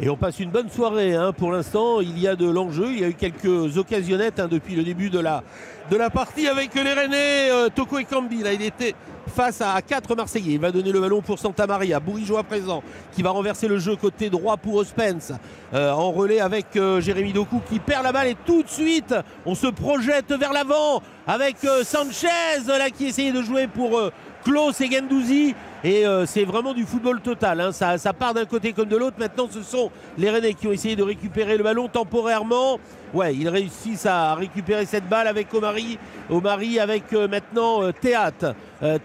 Et 0.00 0.08
on 0.08 0.16
passe 0.16 0.40
une 0.40 0.50
bonne 0.50 0.70
soirée 0.70 1.14
hein. 1.14 1.32
pour 1.32 1.52
l'instant. 1.52 2.00
Il 2.00 2.18
y 2.18 2.26
a 2.26 2.34
de 2.34 2.48
l'enjeu. 2.48 2.86
Il 2.90 3.00
y 3.00 3.04
a 3.04 3.08
eu 3.08 3.14
quelques 3.14 3.76
occasionnettes 3.76 4.40
hein, 4.40 4.48
depuis 4.50 4.74
le 4.74 4.82
début 4.82 5.10
de 5.10 5.18
la, 5.18 5.44
de 5.90 5.96
la 5.96 6.08
partie 6.08 6.48
avec 6.48 6.74
les 6.74 6.92
Rennais. 6.92 7.50
Euh, 7.50 7.68
Toko 7.68 7.98
Ekambi, 7.98 8.42
là, 8.42 8.54
il 8.54 8.62
était 8.62 8.94
face 9.34 9.60
à 9.60 9.80
quatre 9.82 10.16
Marseillais. 10.16 10.54
Il 10.54 10.60
va 10.60 10.72
donner 10.72 10.92
le 10.92 11.00
ballon 11.00 11.20
pour 11.20 11.38
Santa 11.38 11.66
Maria. 11.66 12.00
Bourigeau 12.00 12.38
à 12.38 12.42
présent 12.42 12.82
qui 13.14 13.22
va 13.22 13.30
renverser 13.30 13.68
le 13.68 13.78
jeu 13.78 13.94
côté 13.94 14.30
droit 14.30 14.56
pour 14.56 14.76
Ospens. 14.76 15.36
Euh, 15.74 15.92
en 15.92 16.10
relais 16.10 16.40
avec 16.40 16.74
euh, 16.76 17.00
Jérémy 17.02 17.34
Doku 17.34 17.60
qui 17.68 17.78
perd 17.78 18.02
la 18.02 18.12
balle 18.12 18.28
et 18.28 18.36
tout 18.46 18.62
de 18.62 18.68
suite 18.68 19.14
on 19.46 19.54
se 19.54 19.66
projette 19.66 20.32
vers 20.32 20.52
l'avant 20.52 21.02
avec 21.26 21.56
Sanchez 21.84 22.28
là 22.66 22.90
qui 22.90 23.06
essayait 23.06 23.32
de 23.32 23.42
jouer 23.42 23.68
pour 23.68 23.98
Klaus 24.44 24.80
et 24.80 24.90
Gendouzi 24.90 25.54
et 25.84 26.06
euh, 26.06 26.26
c'est 26.26 26.44
vraiment 26.44 26.74
du 26.74 26.84
football 26.84 27.20
total 27.20 27.60
hein. 27.60 27.72
ça, 27.72 28.12
part 28.12 28.34
d'un 28.34 28.44
côté 28.44 28.72
comme 28.72 28.88
de 28.88 28.96
l'autre. 28.96 29.16
Maintenant 29.18 29.48
ce 29.50 29.62
sont 29.62 29.90
les 30.16 30.30
Rennais 30.30 30.54
qui 30.54 30.66
ont 30.66 30.72
essayé 30.72 30.96
de 30.96 31.02
récupérer 31.02 31.56
le 31.56 31.64
ballon 31.64 31.88
temporairement. 31.88 32.78
Ouais 33.12 33.34
ils 33.34 33.48
réussissent 33.48 34.06
à 34.06 34.34
récupérer 34.34 34.86
cette 34.86 35.08
balle 35.08 35.26
avec 35.26 35.52
Omari. 35.52 35.98
Omari 36.30 36.78
avec 36.78 37.12
euh, 37.12 37.28
maintenant 37.28 37.82
euh, 37.82 37.92
Théâtre 37.92 38.54
Euh, 38.82 38.98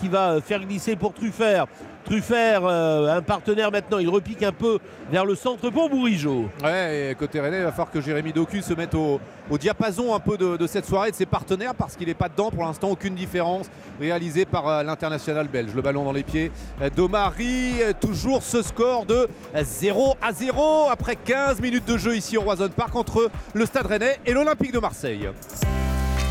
qui 0.00 0.06
va 0.06 0.40
faire 0.40 0.60
glisser 0.64 0.94
pour 0.94 1.12
Truffert 1.12 1.66
Truffert, 2.08 2.62
euh, 2.64 3.18
un 3.18 3.20
partenaire 3.20 3.70
maintenant, 3.70 3.98
il 3.98 4.08
repique 4.08 4.42
un 4.42 4.52
peu 4.52 4.78
vers 5.10 5.26
le 5.26 5.34
centre 5.34 5.68
pour 5.68 5.90
Bourigeau. 5.90 6.46
Ouais, 6.64 7.10
et 7.10 7.14
côté 7.14 7.38
Rennais, 7.38 7.58
il 7.58 7.64
va 7.64 7.70
falloir 7.70 7.90
que 7.90 8.00
Jérémy 8.00 8.32
Doku 8.32 8.62
se 8.62 8.72
mette 8.72 8.94
au, 8.94 9.20
au 9.50 9.58
diapason 9.58 10.14
un 10.14 10.18
peu 10.18 10.38
de, 10.38 10.56
de 10.56 10.66
cette 10.66 10.86
soirée, 10.86 11.10
de 11.10 11.16
ses 11.16 11.26
partenaires, 11.26 11.74
parce 11.74 11.96
qu'il 11.96 12.08
n'est 12.08 12.14
pas 12.14 12.30
dedans 12.30 12.50
pour 12.50 12.64
l'instant. 12.64 12.88
Aucune 12.88 13.14
différence 13.14 13.66
réalisée 14.00 14.46
par 14.46 14.66
euh, 14.66 14.82
l'international 14.82 15.48
belge. 15.48 15.72
Le 15.76 15.82
ballon 15.82 16.02
dans 16.02 16.12
les 16.12 16.22
pieds 16.22 16.50
d'Omari. 16.96 17.74
Toujours 18.00 18.42
ce 18.42 18.62
score 18.62 19.04
de 19.04 19.28
euh, 19.54 19.62
0 19.62 20.16
à 20.22 20.32
0 20.32 20.88
après 20.90 21.14
15 21.14 21.60
minutes 21.60 21.86
de 21.86 21.98
jeu 21.98 22.16
ici 22.16 22.38
au 22.38 22.40
Roison 22.40 22.70
Park 22.74 22.96
entre 22.96 23.30
le 23.52 23.66
Stade 23.66 23.84
Rennais 23.84 24.18
et 24.24 24.32
l'Olympique 24.32 24.72
de 24.72 24.78
Marseille. 24.78 25.28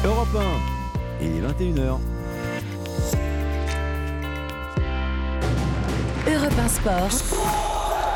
Europe 0.03 0.27
1, 1.21 1.23
il 1.23 1.27
est 1.27 1.47
21h. 1.47 1.97
Europe 6.27 6.57
1 6.57 6.69
Sport. 6.69 8.06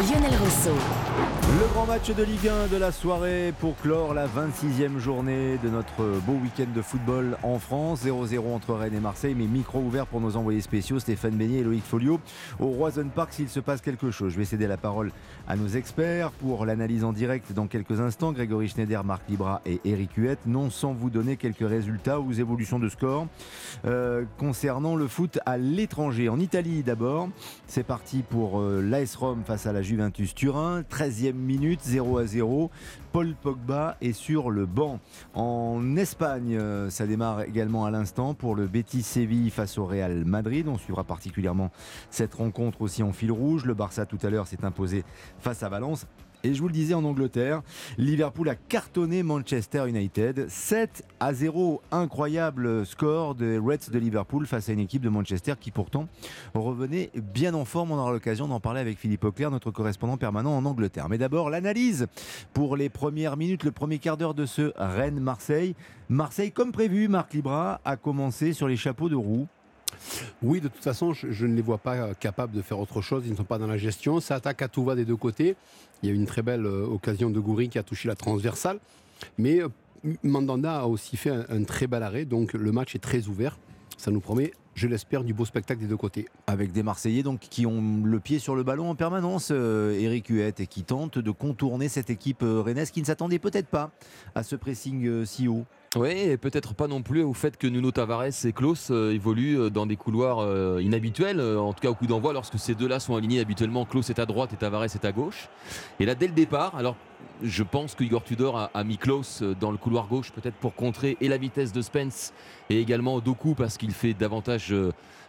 Lionel 0.00 0.34
Rousseau. 0.38 0.76
Le 1.58 1.66
grand 1.74 1.84
match 1.84 2.10
de 2.14 2.22
Ligue 2.22 2.48
1 2.48 2.68
de 2.68 2.76
la 2.76 2.92
soirée 2.92 3.52
pour 3.58 3.76
clore 3.76 4.14
la 4.14 4.26
26e 4.26 4.98
journée 4.98 5.58
de 5.62 5.68
notre 5.68 6.20
beau 6.24 6.34
week-end 6.34 6.68
de 6.74 6.80
football 6.80 7.36
en 7.42 7.58
France. 7.58 8.04
0-0 8.06 8.54
entre 8.54 8.74
Rennes 8.74 8.94
et 8.94 9.00
Marseille, 9.00 9.34
mais 9.36 9.46
micro 9.46 9.80
ouvert 9.80 10.06
pour 10.06 10.20
nos 10.20 10.36
envoyés 10.36 10.60
spéciaux 10.60 11.00
Stéphane 11.00 11.32
Beignet 11.32 11.58
et 11.58 11.64
Loïc 11.64 11.84
Folio. 11.84 12.20
Au 12.60 12.68
Roison 12.68 13.10
Park, 13.12 13.32
s'il 13.32 13.48
se 13.48 13.58
passe 13.58 13.80
quelque 13.80 14.10
chose, 14.10 14.32
je 14.32 14.38
vais 14.38 14.44
céder 14.44 14.68
la 14.68 14.76
parole 14.76 15.10
à 15.48 15.56
nos 15.56 15.66
experts 15.66 16.30
pour 16.30 16.64
l'analyse 16.64 17.02
en 17.02 17.12
direct 17.12 17.52
dans 17.52 17.66
quelques 17.66 18.00
instants. 18.00 18.32
Grégory 18.32 18.68
Schneider, 18.68 19.02
Marc 19.02 19.28
Libra 19.28 19.60
et 19.66 19.80
Eric 19.84 20.12
Huette. 20.16 20.46
Non 20.46 20.70
sans 20.70 20.92
vous 20.92 21.10
donner 21.10 21.36
quelques 21.36 21.68
résultats 21.68 22.20
ou 22.20 22.32
évolutions 22.32 22.78
de 22.78 22.88
score 22.88 23.26
euh, 23.86 24.24
concernant 24.38 24.94
le 24.94 25.08
foot 25.08 25.40
à 25.46 25.58
l'étranger. 25.58 26.28
En 26.28 26.38
Italie 26.38 26.84
d'abord, 26.84 27.28
c'est 27.66 27.82
parti 27.82 28.22
pour 28.22 28.60
euh, 28.60 28.80
l'AS 28.80 29.16
Rome 29.16 29.42
face 29.44 29.66
à 29.66 29.72
la 29.72 29.82
Juventus 29.90 30.36
Turin. 30.36 30.82
13e 30.82 31.32
minute, 31.32 31.80
0 31.82 32.18
à 32.18 32.24
0. 32.24 32.70
Paul 33.10 33.34
Pogba 33.34 33.96
est 34.00 34.12
sur 34.12 34.50
le 34.50 34.64
banc. 34.64 35.00
En 35.34 35.96
Espagne, 35.96 36.56
euh, 36.56 36.90
ça 36.90 37.08
démarre 37.08 37.42
également 37.42 37.84
à 37.84 37.90
l'instant 37.90 38.34
pour 38.34 38.54
le 38.54 38.68
Betis 38.68 39.02
Séville 39.02 39.50
face 39.50 39.78
au 39.78 39.86
Real 39.86 40.24
Madrid. 40.24 40.68
On 40.68 40.78
suivra 40.78 41.02
particulièrement 41.02 41.72
cette 42.08 42.34
rencontre 42.34 42.82
aussi 42.82 43.02
en 43.02 43.12
fil 43.12 43.32
rouge. 43.32 43.64
Le 43.64 43.74
Barça 43.74 44.06
tout 44.06 44.18
à 44.22 44.30
l'heure 44.30 44.46
s'est 44.46 44.64
imposé 44.64 45.02
face 45.40 45.64
à 45.64 45.68
Valence. 45.68 46.06
Et 46.42 46.54
je 46.54 46.60
vous 46.60 46.68
le 46.68 46.72
disais 46.72 46.94
en 46.94 47.04
Angleterre, 47.04 47.62
Liverpool 47.98 48.48
a 48.48 48.54
cartonné 48.54 49.22
Manchester 49.22 49.86
United 49.86 50.48
7 50.48 51.04
à 51.20 51.34
0. 51.34 51.82
Incroyable 51.92 52.86
score 52.86 53.34
des 53.34 53.58
Reds 53.58 53.90
de 53.92 53.98
Liverpool 53.98 54.46
face 54.46 54.70
à 54.70 54.72
une 54.72 54.78
équipe 54.78 55.02
de 55.02 55.10
Manchester 55.10 55.54
qui 55.60 55.70
pourtant 55.70 56.08
revenait 56.54 57.10
bien 57.14 57.52
en 57.52 57.66
forme. 57.66 57.90
On 57.90 57.98
aura 57.98 58.12
l'occasion 58.12 58.48
d'en 58.48 58.58
parler 58.58 58.80
avec 58.80 58.98
Philippe 58.98 59.24
Auclair, 59.24 59.50
notre 59.50 59.70
correspondant 59.70 60.16
permanent 60.16 60.56
en 60.56 60.64
Angleterre. 60.64 61.10
Mais 61.10 61.18
d'abord, 61.18 61.50
l'analyse 61.50 62.06
pour 62.54 62.74
les 62.74 62.88
premières 62.88 63.36
minutes, 63.36 63.64
le 63.64 63.72
premier 63.72 63.98
quart 63.98 64.16
d'heure 64.16 64.34
de 64.34 64.46
ce 64.46 64.72
Rennes-Marseille. 64.76 65.74
Marseille, 66.08 66.52
comme 66.52 66.72
prévu, 66.72 67.08
Marc 67.08 67.34
Libra 67.34 67.82
a 67.84 67.96
commencé 67.96 68.54
sur 68.54 68.66
les 68.66 68.76
chapeaux 68.76 69.10
de 69.10 69.16
roue. 69.16 69.46
Oui, 70.42 70.60
de 70.60 70.68
toute 70.68 70.82
façon, 70.82 71.12
je, 71.12 71.46
ne 71.46 71.54
les 71.54 71.62
vois 71.62 71.78
pas 71.78 71.96
euh, 71.96 72.14
capables 72.14 72.54
de 72.54 72.62
faire 72.62 72.78
autre 72.78 73.00
chose. 73.00 73.24
Ils 73.26 73.32
ne 73.32 73.36
sont 73.36 73.44
pas 73.44 73.58
dans 73.58 73.66
la 73.66 73.78
gestion. 73.78 74.20
Ça 74.20 74.36
attaque 74.36 74.62
à 74.62 74.68
tout 74.68 74.84
va 74.84 74.94
des 74.94 75.04
deux 75.04 75.16
côtés. 75.16 75.56
Il 76.02 76.08
y 76.08 76.12
a 76.12 76.14
eu 76.14 76.16
une 76.16 76.26
très 76.26 76.42
belle 76.42 76.66
euh, 76.66 76.86
occasion 76.86 77.30
de 77.30 77.40
Goury 77.40 77.68
qui 77.68 77.78
a 77.78 77.82
touché 77.82 78.08
la 78.08 78.14
transversale. 78.14 78.78
Mais 79.38 79.62
euh, 79.62 79.68
Mandanda 80.22 80.80
a 80.80 80.86
aussi 80.86 81.16
fait 81.16 81.30
un, 81.30 81.64
très 81.64 81.86
bel 81.86 82.02
arrêt. 82.02 82.24
Donc 82.24 82.52
le 82.52 82.72
match 82.72 82.94
est 82.94 83.00
très 83.00 83.26
ouvert. 83.28 83.58
Ça 83.98 84.10
nous 84.10 84.20
promet, 84.20 84.52
je 84.74 84.86
l'espère, 84.88 85.24
du 85.24 85.34
beau 85.34 85.44
spectacle 85.44 85.82
des 85.82 85.86
deux 85.86 85.96
côtés. 85.96 86.26
Avec 86.46 86.72
des 86.72 86.82
Marseillais 86.82 87.22
qui 87.38 87.66
ont 87.66 88.02
le 88.02 88.18
pied 88.18 88.38
sur 88.38 88.56
le 88.56 88.62
ballon 88.62 88.88
en 88.88 88.94
permanence, 88.94 89.50
Eric 89.50 90.28
Huette, 90.28 90.60
et 90.60 90.66
qui 90.66 90.84
tentent 90.84 91.18
de 91.18 91.30
contourner 91.30 91.90
cette 91.90 92.08
équipe 92.08 92.42
euh, 92.42 92.62
rennaise 92.62 92.90
qui 92.90 93.02
ne 93.02 93.06
s'attendait 93.06 93.38
peut-être 93.38 93.66
pas 93.66 93.90
à 94.34 94.42
ce 94.42 94.56
pressing 94.56 95.26
si 95.26 95.48
haut. 95.48 95.66
Oui, 95.96 96.10
et 96.10 96.36
peut-être 96.36 96.72
pas 96.72 96.86
non 96.86 97.02
plus 97.02 97.24
au 97.24 97.34
fait 97.34 97.56
que 97.56 97.66
Nuno 97.66 97.90
Tavares 97.90 98.44
et 98.44 98.52
Klaus 98.52 98.92
euh, 98.92 99.12
évoluent 99.12 99.58
euh, 99.58 99.70
dans 99.70 99.86
des 99.86 99.96
couloirs 99.96 100.38
euh, 100.38 100.80
inhabituels, 100.80 101.40
en 101.40 101.72
tout 101.72 101.80
cas 101.80 101.90
au 101.90 101.96
coup 101.96 102.06
d'envoi, 102.06 102.32
lorsque 102.32 102.60
ces 102.60 102.76
deux-là 102.76 103.00
sont 103.00 103.16
alignés 103.16 103.40
habituellement, 103.40 103.84
Klaus 103.84 104.08
est 104.08 104.20
à 104.20 104.24
droite 104.24 104.52
et 104.52 104.56
Tavares 104.56 104.84
est 104.84 105.04
à 105.04 105.10
gauche. 105.10 105.48
Et 105.98 106.06
là, 106.06 106.14
dès 106.14 106.28
le 106.28 106.32
départ, 106.32 106.76
alors 106.76 106.94
je 107.42 107.64
pense 107.64 107.96
que 107.96 108.04
Igor 108.04 108.22
Tudor 108.22 108.56
a, 108.56 108.70
a 108.72 108.84
mis 108.84 108.98
Klaus 108.98 109.42
dans 109.58 109.72
le 109.72 109.78
couloir 109.78 110.06
gauche, 110.06 110.30
peut-être 110.30 110.54
pour 110.54 110.76
contrer 110.76 111.16
et 111.20 111.26
la 111.26 111.38
vitesse 111.38 111.72
de 111.72 111.82
Spence 111.82 112.32
et 112.68 112.80
également 112.80 113.18
Doku 113.18 113.56
parce 113.56 113.76
qu'il 113.76 113.90
fait 113.90 114.14
davantage 114.14 114.72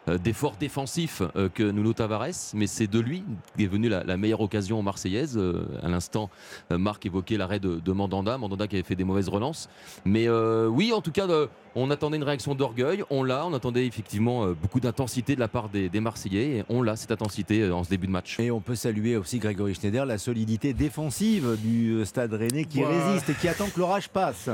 d'efforts 0.07 0.55
défensifs 0.59 1.21
euh, 1.35 1.47
que 1.47 1.63
Nuno 1.63 1.93
Tavares, 1.93 2.25
mais 2.55 2.65
c'est 2.67 2.87
de 2.87 2.99
lui 2.99 3.23
qu'est 3.57 3.67
venue 3.67 3.87
la, 3.87 4.03
la 4.03 4.17
meilleure 4.17 4.41
occasion 4.41 4.81
marseillaise. 4.81 5.37
Euh, 5.37 5.63
à 5.83 5.89
l'instant, 5.89 6.29
euh, 6.71 6.77
Marc 6.79 7.05
évoquait 7.05 7.37
l'arrêt 7.37 7.59
de, 7.59 7.75
de 7.79 7.91
Mandanda, 7.91 8.37
Mandanda 8.37 8.67
qui 8.67 8.75
avait 8.77 8.83
fait 8.83 8.95
des 8.95 9.03
mauvaises 9.03 9.29
relances. 9.29 9.69
Mais 10.03 10.27
euh, 10.27 10.65
oui, 10.67 10.91
en 10.91 11.01
tout 11.01 11.11
cas, 11.11 11.27
euh, 11.29 11.45
on 11.75 11.91
attendait 11.91 12.17
une 12.17 12.23
réaction 12.23 12.55
d'orgueil, 12.55 13.03
on 13.11 13.23
l'a, 13.23 13.45
on 13.45 13.53
attendait 13.53 13.85
effectivement 13.85 14.45
euh, 14.45 14.53
beaucoup 14.59 14.79
d'intensité 14.79 15.35
de 15.35 15.39
la 15.39 15.47
part 15.47 15.69
des, 15.69 15.87
des 15.87 15.99
Marseillais, 15.99 16.57
et 16.57 16.63
on 16.69 16.81
l'a 16.81 16.95
cette 16.95 17.11
intensité 17.11 17.61
euh, 17.61 17.75
en 17.75 17.83
ce 17.83 17.89
début 17.89 18.07
de 18.07 18.11
match. 18.11 18.39
Et 18.39 18.49
on 18.49 18.59
peut 18.59 18.75
saluer 18.75 19.17
aussi 19.17 19.37
Grégory 19.37 19.75
Schneider, 19.75 20.05
la 20.07 20.17
solidité 20.17 20.73
défensive 20.73 21.57
du 21.63 21.91
euh, 21.91 22.05
stade 22.05 22.33
rennais 22.33 22.65
qui 22.65 22.79
Ouais. 22.83 22.87
résiste 22.87 23.29
et 23.29 23.33
qui 23.35 23.47
attend 23.47 23.67
que 23.69 23.79
l'orage 23.79 24.09
passe. 24.09 24.49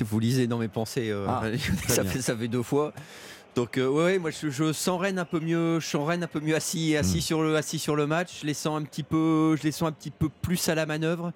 Vous 0.00 0.20
lisez 0.20 0.46
dans 0.46 0.58
mes 0.58 0.68
pensées, 0.68 1.10
euh, 1.10 1.26
Ah, 1.28 1.42
fait, 1.56 2.20
ça 2.22 2.36
fait 2.36 2.46
deux 2.48 2.62
fois. 2.62 2.92
Donc 3.58 3.76
euh, 3.76 3.88
ouais, 3.88 4.20
moi 4.20 4.30
je, 4.30 4.50
je 4.50 4.72
sens 4.72 5.00
Rennes 5.00 5.18
un 5.18 5.24
peu 5.24 5.40
mieux, 5.40 5.80
je 5.80 5.86
sens 5.88 6.06
Rennes 6.06 6.22
un 6.22 6.28
peu 6.28 6.38
mieux 6.38 6.54
assis, 6.54 6.96
assis 6.96 7.18
Mm. 7.18 7.22
sur 7.22 7.42
le, 7.42 7.56
assis 7.56 7.80
sur 7.80 7.96
le 7.96 8.06
match. 8.06 8.42
Je 8.42 8.46
les 8.46 8.54
sens 8.54 8.80
un 8.80 8.84
petit 8.84 9.02
peu, 9.02 9.56
je 9.56 9.64
les 9.64 9.72
sens 9.72 9.88
un 9.88 9.92
petit 9.92 10.12
peu 10.12 10.28
plus 10.28 10.68
à 10.68 10.76
la 10.76 10.86
manœuvre. 10.86 11.32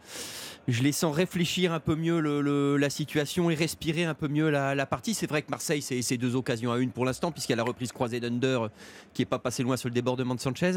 Je 0.68 0.84
les 0.84 0.92
sens 0.92 1.12
réfléchir 1.16 1.72
un 1.72 1.80
peu 1.80 1.96
mieux 1.96 2.20
le- 2.20 2.40
le- 2.40 2.76
la 2.76 2.90
situation 2.90 3.50
et 3.50 3.56
respirer 3.56 4.04
un 4.04 4.14
peu 4.14 4.28
mieux 4.28 4.50
la, 4.50 4.76
la 4.76 4.86
partie. 4.86 5.14
C'est 5.14 5.26
vrai 5.26 5.42
que 5.42 5.50
Marseille, 5.50 5.82
c'est 5.82 6.16
deux 6.16 6.36
occasions 6.36 6.70
à 6.70 6.78
une 6.78 6.92
pour 6.92 7.04
l'instant, 7.04 7.32
puisqu'il 7.32 7.50
y 7.50 7.54
a 7.54 7.56
la 7.56 7.64
reprise 7.64 7.90
croisée 7.90 8.20
d'Under 8.20 8.68
qui 9.14 9.22
est 9.22 9.26
pas 9.26 9.40
passé 9.40 9.64
loin 9.64 9.76
sur 9.76 9.88
le 9.88 9.94
débordement 9.94 10.36
de 10.36 10.40
Sanchez. 10.40 10.74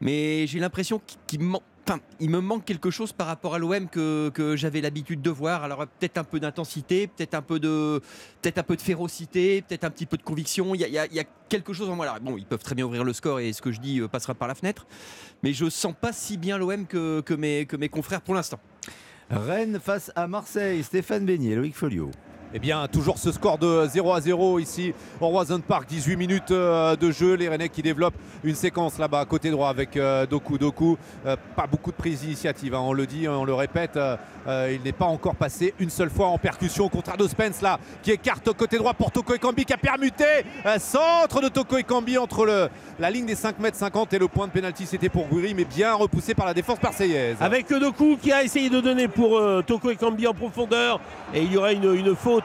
Mais 0.00 0.48
j'ai 0.48 0.58
l'impression 0.58 1.00
qu'il 1.06 1.18
qu'il 1.28 1.40
man- 1.46 1.60
il 2.20 2.30
me 2.30 2.40
manque 2.40 2.64
quelque 2.64 2.90
chose 2.90 3.12
par 3.12 3.26
rapport 3.26 3.54
à 3.54 3.58
l'OM 3.58 3.88
que, 3.88 4.54
j'avais 4.56 4.80
l'habitude 4.80 5.22
de 5.22 5.30
voir. 5.30 5.64
Alors 5.64 5.86
peut-être 5.86 6.18
un 6.18 6.24
peu 6.24 6.40
d'intensité, 6.40 7.06
peut-être 7.06 7.34
un 7.34 7.42
peu 7.42 7.58
de, 7.58 8.00
peut-être 8.40 8.58
un 8.58 8.62
peu 8.62 8.76
de 8.76 8.80
férocité, 8.80 9.62
peut-être 9.62 9.84
un 9.84 9.90
petit 9.90 10.06
peu 10.06 10.16
de 10.16 10.22
conviction. 10.22 10.74
Il 10.74 10.80
y 10.80 10.98
a, 10.98 11.24
quelque 11.48 11.72
chose 11.72 11.90
en 11.90 11.96
moi. 11.96 12.18
Bon, 12.20 12.36
ils 12.36 12.46
peuvent 12.46 12.62
très 12.62 12.74
bien 12.74 12.84
ouvrir 12.84 13.04
le 13.04 13.12
score 13.12 13.40
et 13.40 13.52
ce 13.52 13.60
que 13.60 13.72
je 13.72 13.80
dis 13.80 14.00
euh, 14.00 14.08
passera 14.08 14.34
par 14.34 14.46
la 14.46 14.54
fenêtre. 14.54 14.86
Mais 15.42 15.52
je 15.52 15.68
sens 15.68 15.94
pas 16.00 16.12
si 16.12 16.36
bien 16.36 16.58
l'OM 16.58 16.86
que, 16.86 17.20
que 17.22 17.34
mes, 17.34 17.66
que 17.66 17.76
mes 17.76 17.88
confrères 17.88 18.20
pour 18.20 18.34
l'instant. 18.34 18.60
Rennes 19.30 19.80
face 19.80 20.12
à 20.14 20.26
Marseille. 20.26 20.82
Stéphane 20.82 21.24
Beignet, 21.24 21.54
Loïc 21.54 21.74
Folio. 21.74 22.10
Eh 22.52 22.58
bien, 22.58 22.88
toujours 22.88 23.16
ce 23.18 23.30
score 23.30 23.58
de 23.58 23.86
0 23.86 24.12
à 24.12 24.20
0 24.20 24.58
ici 24.58 24.92
au 25.20 25.28
Roison 25.28 25.60
Park. 25.60 25.84
18 25.88 26.16
minutes 26.16 26.50
euh, 26.50 26.96
de 26.96 27.12
jeu. 27.12 27.34
Les 27.34 27.48
Rennais 27.48 27.68
qui 27.68 27.80
développent 27.80 28.16
une 28.42 28.56
séquence 28.56 28.98
là-bas, 28.98 29.24
côté 29.24 29.50
droit, 29.52 29.68
avec 29.68 29.96
euh, 29.96 30.26
Doku. 30.26 30.58
Doku, 30.58 30.96
euh, 31.26 31.36
pas 31.54 31.68
beaucoup 31.68 31.92
de 31.92 31.96
prise 31.96 32.22
d'initiative. 32.22 32.74
hein. 32.74 32.80
On 32.82 32.92
le 32.92 33.06
dit, 33.06 33.28
on 33.28 33.44
le 33.44 33.54
répète. 33.54 33.96
il 34.48 34.80
n'est 34.84 34.90
pas 34.90 35.04
encore 35.04 35.36
passé 35.36 35.74
une 35.78 35.90
seule 35.90 36.10
fois 36.10 36.26
en 36.26 36.38
percussion. 36.38 36.86
Au 36.86 36.88
contraire 36.88 37.16
de 37.16 37.28
Spence, 37.28 37.62
là, 37.62 37.78
qui 38.02 38.10
écarte 38.10 38.52
côté 38.54 38.78
droit 38.78 38.94
pour 38.94 39.12
Toko 39.12 39.34
Ekambi, 39.34 39.64
qui 39.64 39.72
a 39.72 39.76
permuté. 39.76 40.24
Centre 40.78 41.40
de 41.40 41.48
Toko 41.48 41.76
Ekambi 41.78 42.18
entre 42.18 42.46
le, 42.46 42.68
la 42.98 43.10
ligne 43.10 43.26
des 43.26 43.36
5 43.36 43.60
mètres 43.60 43.76
50 43.76 44.12
et 44.14 44.18
le 44.18 44.26
point 44.26 44.48
de 44.48 44.52
pénalty. 44.52 44.86
C'était 44.86 45.08
pour 45.08 45.28
Guiri, 45.28 45.54
mais 45.54 45.64
bien 45.64 45.94
repoussé 45.94 46.34
par 46.34 46.46
la 46.46 46.54
défense 46.54 46.82
marseillaise. 46.82 47.36
Avec 47.40 47.68
Doku 47.72 48.16
qui 48.20 48.32
a 48.32 48.42
essayé 48.42 48.70
de 48.70 48.80
donner 48.80 49.06
pour 49.06 49.38
euh, 49.38 49.62
Toko 49.64 49.90
Ekambi 49.92 50.26
en 50.26 50.34
profondeur. 50.34 51.00
Et 51.32 51.42
il 51.42 51.52
y 51.52 51.56
aurait 51.56 51.74
une, 51.74 51.94
une 51.94 52.16
faute, 52.16 52.39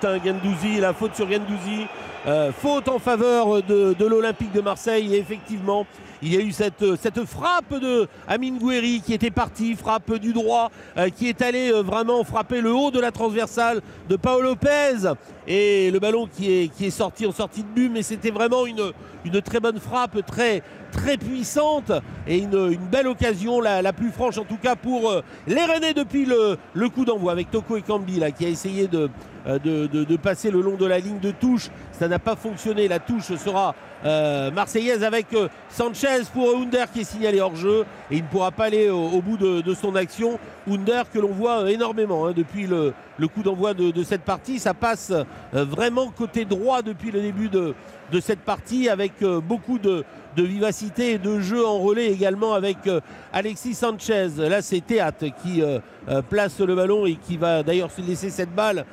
la 0.79 0.93
faute 0.93 1.15
sur 1.15 1.29
Gendouzi. 1.29 1.87
Euh, 2.27 2.51
faute 2.51 2.89
en 2.89 2.97
faveur 2.97 3.61
de, 3.61 4.05
l'Olympique 4.05 4.51
de 4.51 4.61
Marseille. 4.61 5.13
Et 5.13 5.19
effectivement, 5.19 5.85
il 6.23 6.33
y 6.33 6.37
a 6.37 6.41
eu 6.41 6.51
cette, 6.51 6.83
frappe 7.25 7.79
de 7.79 8.07
Amine 8.27 8.57
qui 9.05 9.13
était 9.13 9.29
parti, 9.29 9.75
frappe 9.75 10.15
du 10.15 10.33
droit, 10.33 10.71
euh, 10.97 11.09
qui 11.09 11.29
est 11.29 11.41
allé 11.43 11.71
euh, 11.71 11.83
vraiment 11.83 12.23
frapper 12.23 12.61
le 12.61 12.73
haut 12.73 12.89
de 12.89 12.99
la 12.99 13.11
transversale 13.11 13.81
de 14.09 14.15
Paolo 14.15 14.49
Lopez. 14.49 15.13
Et 15.47 15.91
le 15.91 15.99
ballon 15.99 16.27
qui 16.27 16.51
est, 16.51 16.67
qui 16.69 16.87
est 16.87 16.91
sorti 16.91 17.27
en 17.27 17.31
sortie 17.31 17.61
de 17.61 17.67
but, 17.67 17.89
mais 17.89 18.01
c'était 18.01 18.31
vraiment 18.31 18.65
une, 18.65 18.91
une 19.23 19.41
très 19.41 19.59
bonne 19.59 19.79
frappe, 19.79 20.25
très, 20.25 20.63
très 20.95 21.17
puissante 21.17 21.91
et 22.27 22.39
une, 22.39 22.77
belle 22.91 23.07
occasion, 23.07 23.61
la, 23.61 23.93
plus 23.93 24.11
franche 24.11 24.37
en 24.37 24.43
tout 24.43 24.57
cas 24.57 24.75
pour 24.75 25.09
euh, 25.09 25.21
les 25.47 25.63
Rennais 25.63 25.93
depuis 25.93 26.25
le, 26.25 26.89
coup 26.89 27.05
d'envoi 27.05 27.31
avec 27.31 27.51
Toko 27.51 27.77
Ekambi 27.77 28.19
là, 28.19 28.31
qui 28.31 28.45
a 28.45 28.49
essayé 28.49 28.87
de, 28.87 29.09
euh, 29.47 29.59
de, 29.59 30.15
passer 30.15 30.49
le 30.49 30.59
long 30.61 30.75
de 30.75 30.85
la 30.85 30.97
ligne 30.97 31.19
de 31.19 31.29
touche. 31.29 31.69
Ça 31.91 32.07
n'a 32.07 32.17
pas 32.17 32.35
fonctionné. 32.35 32.87
La 32.87 32.97
touche 32.97 33.35
sera 33.35 33.75
euh, 34.03 34.49
marseillaise 34.49 35.03
avec 35.03 35.33
euh, 35.33 35.49
Sanchez 35.69 36.23
pour 36.33 36.57
Under 36.57 36.91
qui 36.91 37.01
est 37.01 37.03
signalé 37.03 37.39
hors 37.41 37.55
jeu 37.55 37.85
et 38.09 38.17
il 38.17 38.23
ne 38.23 38.27
pourra 38.27 38.49
pas 38.49 38.65
aller 38.65 38.89
au, 38.89 39.21
bout 39.21 39.37
de, 39.37 39.73
son 39.75 39.95
action. 39.95 40.39
Under 40.67 41.11
que 41.11 41.19
l'on 41.19 41.31
voit 41.31 41.71
énormément 41.71 42.25
hein, 42.25 42.33
depuis 42.35 42.65
le, 42.65 42.93
coup 43.27 43.43
d'envoi 43.43 43.75
de, 43.75 44.03
cette 44.03 44.23
partie. 44.23 44.57
Ça 44.57 44.73
passe 44.73 45.13
vraiment 45.53 46.09
côté 46.09 46.45
droit 46.45 46.81
depuis 46.81 47.11
le 47.11 47.21
début 47.21 47.49
de, 47.49 47.75
cette 48.21 48.41
partie 48.41 48.89
avec 48.89 49.23
beaucoup 49.23 49.77
de, 49.77 50.03
de 50.35 50.43
vivacité 50.43 51.13
et 51.13 51.17
de 51.17 51.39
jeu 51.39 51.65
en 51.65 51.79
relais 51.79 52.07
également 52.07 52.53
avec 52.53 52.87
euh, 52.87 52.99
Alexis 53.31 53.73
Sanchez. 53.73 54.29
Là, 54.37 54.61
c'est 54.61 54.81
Théâtre 54.81 55.25
qui 55.41 55.61
euh, 55.61 55.79
euh, 56.09 56.21
place 56.21 56.59
le 56.59 56.75
ballon 56.75 57.05
et 57.05 57.15
qui 57.15 57.37
va 57.37 57.63
d'ailleurs 57.63 57.91
se 57.91 58.01
laisser 58.01 58.29
cette 58.29 58.53
balle 58.53 58.85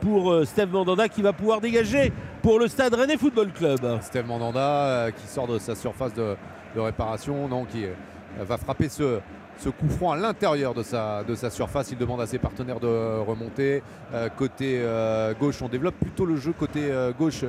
pour 0.00 0.34
Steve 0.44 0.72
Mandanda 0.72 1.08
qui 1.08 1.22
va 1.22 1.32
pouvoir 1.32 1.60
dégager 1.60 2.12
pour 2.42 2.58
le 2.58 2.66
stade 2.66 2.94
Rennais 2.94 3.16
Football 3.16 3.52
Club. 3.52 4.00
Steve 4.00 4.26
Mandanda 4.26 5.12
qui 5.12 5.28
sort 5.28 5.46
de 5.46 5.58
sa 5.58 5.76
surface 5.76 6.12
de, 6.14 6.34
réparation, 6.76 7.46
non, 7.46 7.64
qui 7.64 7.84
va 8.40 8.56
frapper 8.56 8.88
ce, 8.88 9.20
coup 9.78 9.88
franc 9.88 10.12
à 10.12 10.16
l'intérieur 10.16 10.74
de 10.74 10.82
sa, 10.82 11.22
surface. 11.50 11.92
Il 11.92 11.98
demande 11.98 12.20
à 12.20 12.26
ses 12.26 12.40
partenaires 12.40 12.80
de 12.80 13.20
remonter. 13.20 13.84
Côté 14.36 14.82
gauche, 15.38 15.62
on 15.62 15.68
développe 15.68 15.94
plutôt 16.00 16.26
le 16.26 16.36
jeu 16.36 16.52
côté 16.52 16.90
gauche 17.16 17.44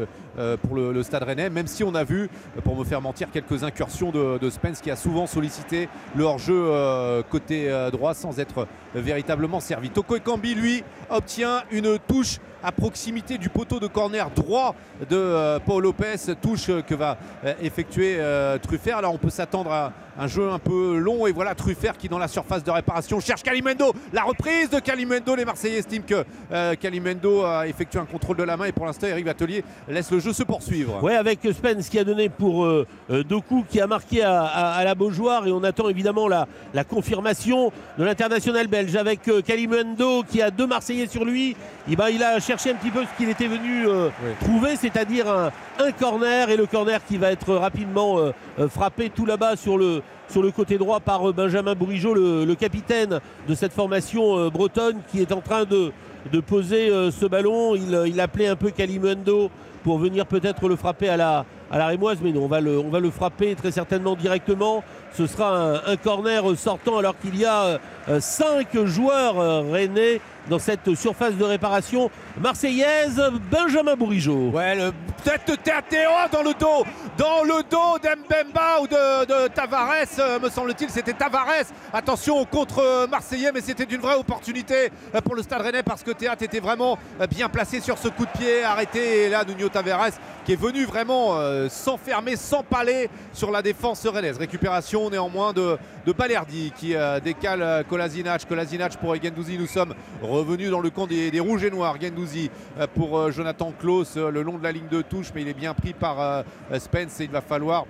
pour 0.61 0.75
le, 0.75 1.03
stade 1.03 1.23
rennais, 1.23 1.49
même 1.49 1.67
si 1.67 1.83
on 1.83 1.95
a 1.95 2.03
vu, 2.03 2.29
euh, 2.57 2.61
pour 2.61 2.75
me 2.75 2.83
faire 2.83 3.01
mentir, 3.01 3.29
quelques 3.31 3.63
incursions 3.63 4.11
de, 4.11 4.49
Spence 4.49 4.81
qui 4.81 4.89
a 4.89 4.95
souvent 4.95 5.27
sollicité 5.27 5.89
le 6.15 6.23
hors-jeu 6.23 6.55
euh, 6.55 7.21
côté 7.29 7.69
euh, 7.69 7.91
droit 7.91 8.15
sans 8.15 8.39
être 8.39 8.67
véritablement 8.95 9.59
servi. 9.59 9.89
Toko 9.89 10.15
lui, 10.55 10.83
obtient 11.09 11.63
une 11.71 11.99
touche 12.07 12.39
à 12.63 12.71
proximité 12.71 13.37
du 13.37 13.49
poteau 13.49 13.79
de 13.79 13.87
corner 13.87 14.29
droit 14.31 14.75
de 15.09 15.15
euh, 15.15 15.59
Paul 15.59 15.83
Lopez, 15.83 16.35
touche 16.41 16.69
euh, 16.69 16.81
que 16.81 16.95
va 16.95 17.17
euh, 17.45 17.53
effectuer 17.61 18.17
euh, 18.19 18.57
Truffert. 18.57 19.01
Là, 19.01 19.09
on 19.09 19.17
peut 19.17 19.29
s'attendre 19.29 19.71
à 19.71 19.93
un 20.17 20.27
jeu 20.27 20.49
un 20.49 20.59
peu 20.59 20.97
long 20.97 21.27
et 21.27 21.31
voilà 21.31 21.55
Truffert 21.55 21.97
qui, 21.97 22.09
dans 22.09 22.17
la 22.17 22.27
surface 22.27 22.63
de 22.63 22.71
réparation, 22.71 23.19
cherche 23.19 23.43
Calimendo. 23.43 23.93
La 24.11 24.23
reprise 24.23 24.69
de 24.69 24.79
Calimendo, 24.79 25.35
les 25.35 25.45
Marseillais 25.45 25.79
estiment 25.79 26.05
que 26.05 26.25
euh, 26.51 26.75
Calimendo 26.75 27.45
a 27.45 27.67
effectué 27.67 27.99
un 27.99 28.05
contrôle 28.05 28.35
de 28.37 28.43
la 28.43 28.57
main 28.57 28.65
et 28.65 28.71
pour 28.73 28.85
l'instant, 28.85 29.07
Eric 29.07 29.25
Batelier 29.25 29.63
laisse 29.87 30.11
le 30.11 30.19
jeu 30.19 30.28
se 30.33 30.43
poursuivre. 30.43 31.03
Ouais, 31.03 31.15
avec 31.15 31.39
Spence 31.53 31.89
qui 31.89 31.99
a 31.99 32.03
donné 32.03 32.29
pour 32.29 32.65
euh, 32.65 32.85
euh, 33.11 33.23
Doku 33.23 33.63
qui 33.69 33.79
a 33.81 33.87
marqué 33.87 34.21
à, 34.23 34.43
à- 34.43 34.71
à 34.75 34.83
la 34.83 34.95
Beaujoire 34.95 35.47
et 35.47 35.51
on 35.51 35.63
attend 35.63 35.89
évidemment 35.89 36.27
la, 36.27 36.47
la 36.73 36.83
confirmation 36.83 37.71
de 37.97 38.03
l'international 38.03 38.67
belge 38.67 38.95
avec 38.95 39.27
euh, 39.27 39.41
Kalimundo 39.41 40.23
qui 40.23 40.41
a 40.41 40.51
deux 40.51 40.67
Marseillais 40.67 41.07
sur 41.07 41.25
lui. 41.25 41.55
Et 41.89 41.95
ben, 41.95 42.09
il 42.09 42.21
a 42.23 42.39
cherché 42.39 42.71
un 42.71 42.75
petit 42.75 42.91
peu 42.91 43.01
ce 43.03 43.17
qu'il 43.17 43.29
était 43.29 43.47
venu 43.47 43.87
euh, 43.87 44.09
Oui. 44.23 44.31
trouver, 44.41 44.75
c'est-à-dire 44.75 45.27
un, 45.29 45.51
un 45.79 45.91
corner 45.91 46.49
et 46.49 46.57
le 46.57 46.65
corner 46.65 46.99
qui 47.05 47.17
va 47.17 47.31
être 47.31 47.53
rapidement 47.55 48.19
euh, 48.19 48.67
frappé 48.69 49.09
tout 49.09 49.25
là-bas 49.25 49.55
sur 49.55 49.77
le, 49.77 50.01
sur 50.29 50.41
le 50.43 50.51
côté 50.51 50.77
droit 50.77 50.99
par 50.99 51.33
Benjamin 51.33 51.73
Bourigeau, 51.75 52.13
le, 52.13 52.45
le 52.45 52.55
capitaine 52.55 53.19
de 53.47 53.55
cette 53.55 53.73
formation 53.73 54.49
bretonne 54.49 54.97
qui 55.11 55.19
est 55.21 55.31
en 55.31 55.41
train 55.41 55.65
de, 55.65 55.91
de 56.31 56.39
poser 56.39 56.89
ce 57.11 57.25
ballon. 57.25 57.75
Il, 57.75 57.99
il 58.07 58.19
appelait 58.19 58.47
un 58.47 58.55
peu 58.55 58.69
Kalimundo 58.69 59.49
pour 59.89 59.97
venir 59.97 60.27
peut-être 60.27 60.69
le 60.69 60.75
frapper 60.75 61.09
à 61.09 61.17
la, 61.17 61.45
à 61.71 61.79
la 61.79 61.87
rémoise, 61.87 62.19
mais 62.23 62.31
non, 62.31 62.43
on 62.43 62.47
va, 62.47 62.61
le, 62.61 62.77
on 62.77 62.89
va 62.89 62.99
le 62.99 63.09
frapper 63.09 63.55
très 63.55 63.71
certainement 63.71 64.15
directement. 64.15 64.83
Ce 65.13 65.27
sera 65.27 65.81
un, 65.87 65.97
corner 65.97 66.43
sortant 66.57 66.97
alors 66.97 67.17
qu'il 67.19 67.37
y 67.37 67.45
a 67.45 67.79
euh, 68.09 68.19
cinq 68.19 68.75
joueurs 68.85 69.39
euh, 69.39 69.61
rennais 69.71 70.19
dans 70.49 70.57
cette 70.57 70.95
surface 70.95 71.35
de 71.35 71.43
réparation 71.43 72.09
marseillaise. 72.39 73.21
Benjamin 73.51 73.95
Bourigeau. 73.95 74.49
Ouais, 74.49 74.75
de 74.75 75.55
Théo 75.55 76.09
dans 76.31 76.41
le 76.41 76.53
dos, 76.53 76.85
dans 77.17 77.43
le 77.43 77.61
dos 77.69 77.99
d'Mbemba 78.01 78.81
ou 78.81 78.87
de, 78.87 79.47
Tavares, 79.49 80.07
euh, 80.17 80.39
me 80.39 80.49
semble-t-il, 80.49 80.89
c'était 80.89 81.13
Tavares. 81.13 81.67
Attention 81.93 82.39
au 82.39 82.45
contre 82.45 83.07
marseillais, 83.07 83.51
mais 83.53 83.61
c'était 83.61 83.83
une 83.83 84.01
vraie 84.01 84.15
opportunité 84.15 84.91
pour 85.23 85.35
le 85.35 85.43
Stade 85.43 85.61
Rennais 85.61 85.83
parce 85.83 86.01
que 86.01 86.11
Théâtre 86.11 86.41
était 86.41 86.59
vraiment 86.59 86.97
bien 87.29 87.47
placé 87.47 87.79
sur 87.79 87.99
ce 87.99 88.07
coup 88.07 88.25
de 88.25 88.31
pied 88.31 88.63
arrêté. 88.63 89.25
Et 89.25 89.29
là, 89.29 89.43
Nuno 89.45 89.69
Tavares 89.69 90.13
qui 90.45 90.53
est 90.53 90.59
venu 90.59 90.85
vraiment 90.85 91.37
s'enfermer, 91.69 92.35
s'empaler 92.35 93.09
sur 93.33 93.51
la 93.51 93.61
défense 93.61 94.07
rennaise. 94.07 94.37
Récupération 94.37 94.98
néanmoins 95.09 95.53
de, 95.53 95.77
de 96.05 96.11
Balerdi 96.11 96.73
qui 96.75 96.95
euh, 96.95 97.19
décale 97.19 97.61
euh, 97.61 97.83
Kolasinac. 97.83 98.45
Kolasinac 98.45 98.97
pour 98.97 99.15
Gendouzi. 99.15 99.57
Nous 99.57 99.67
sommes 99.67 99.93
revenus 100.21 100.69
dans 100.69 100.81
le 100.81 100.89
camp 100.89 101.07
des, 101.07 101.39
Rouges 101.39 101.63
et 101.63 101.71
Noirs. 101.71 101.95
Gendouzi 102.01 102.51
euh, 102.77 102.87
pour 102.93 103.31
Jonathan 103.31 103.71
Klaus 103.79 104.17
le 104.17 104.41
long 104.41 104.57
de 104.57 104.63
la 104.63 104.73
ligne 104.73 104.89
de 104.91 105.01
touche, 105.01 105.27
mais 105.33 105.43
il 105.43 105.47
est 105.47 105.53
bien 105.53 105.73
pris 105.73 105.93
par 105.93 106.43
Spence 106.77 107.21
et 107.21 107.23
il 107.25 107.29
va 107.29 107.41
falloir 107.41 107.85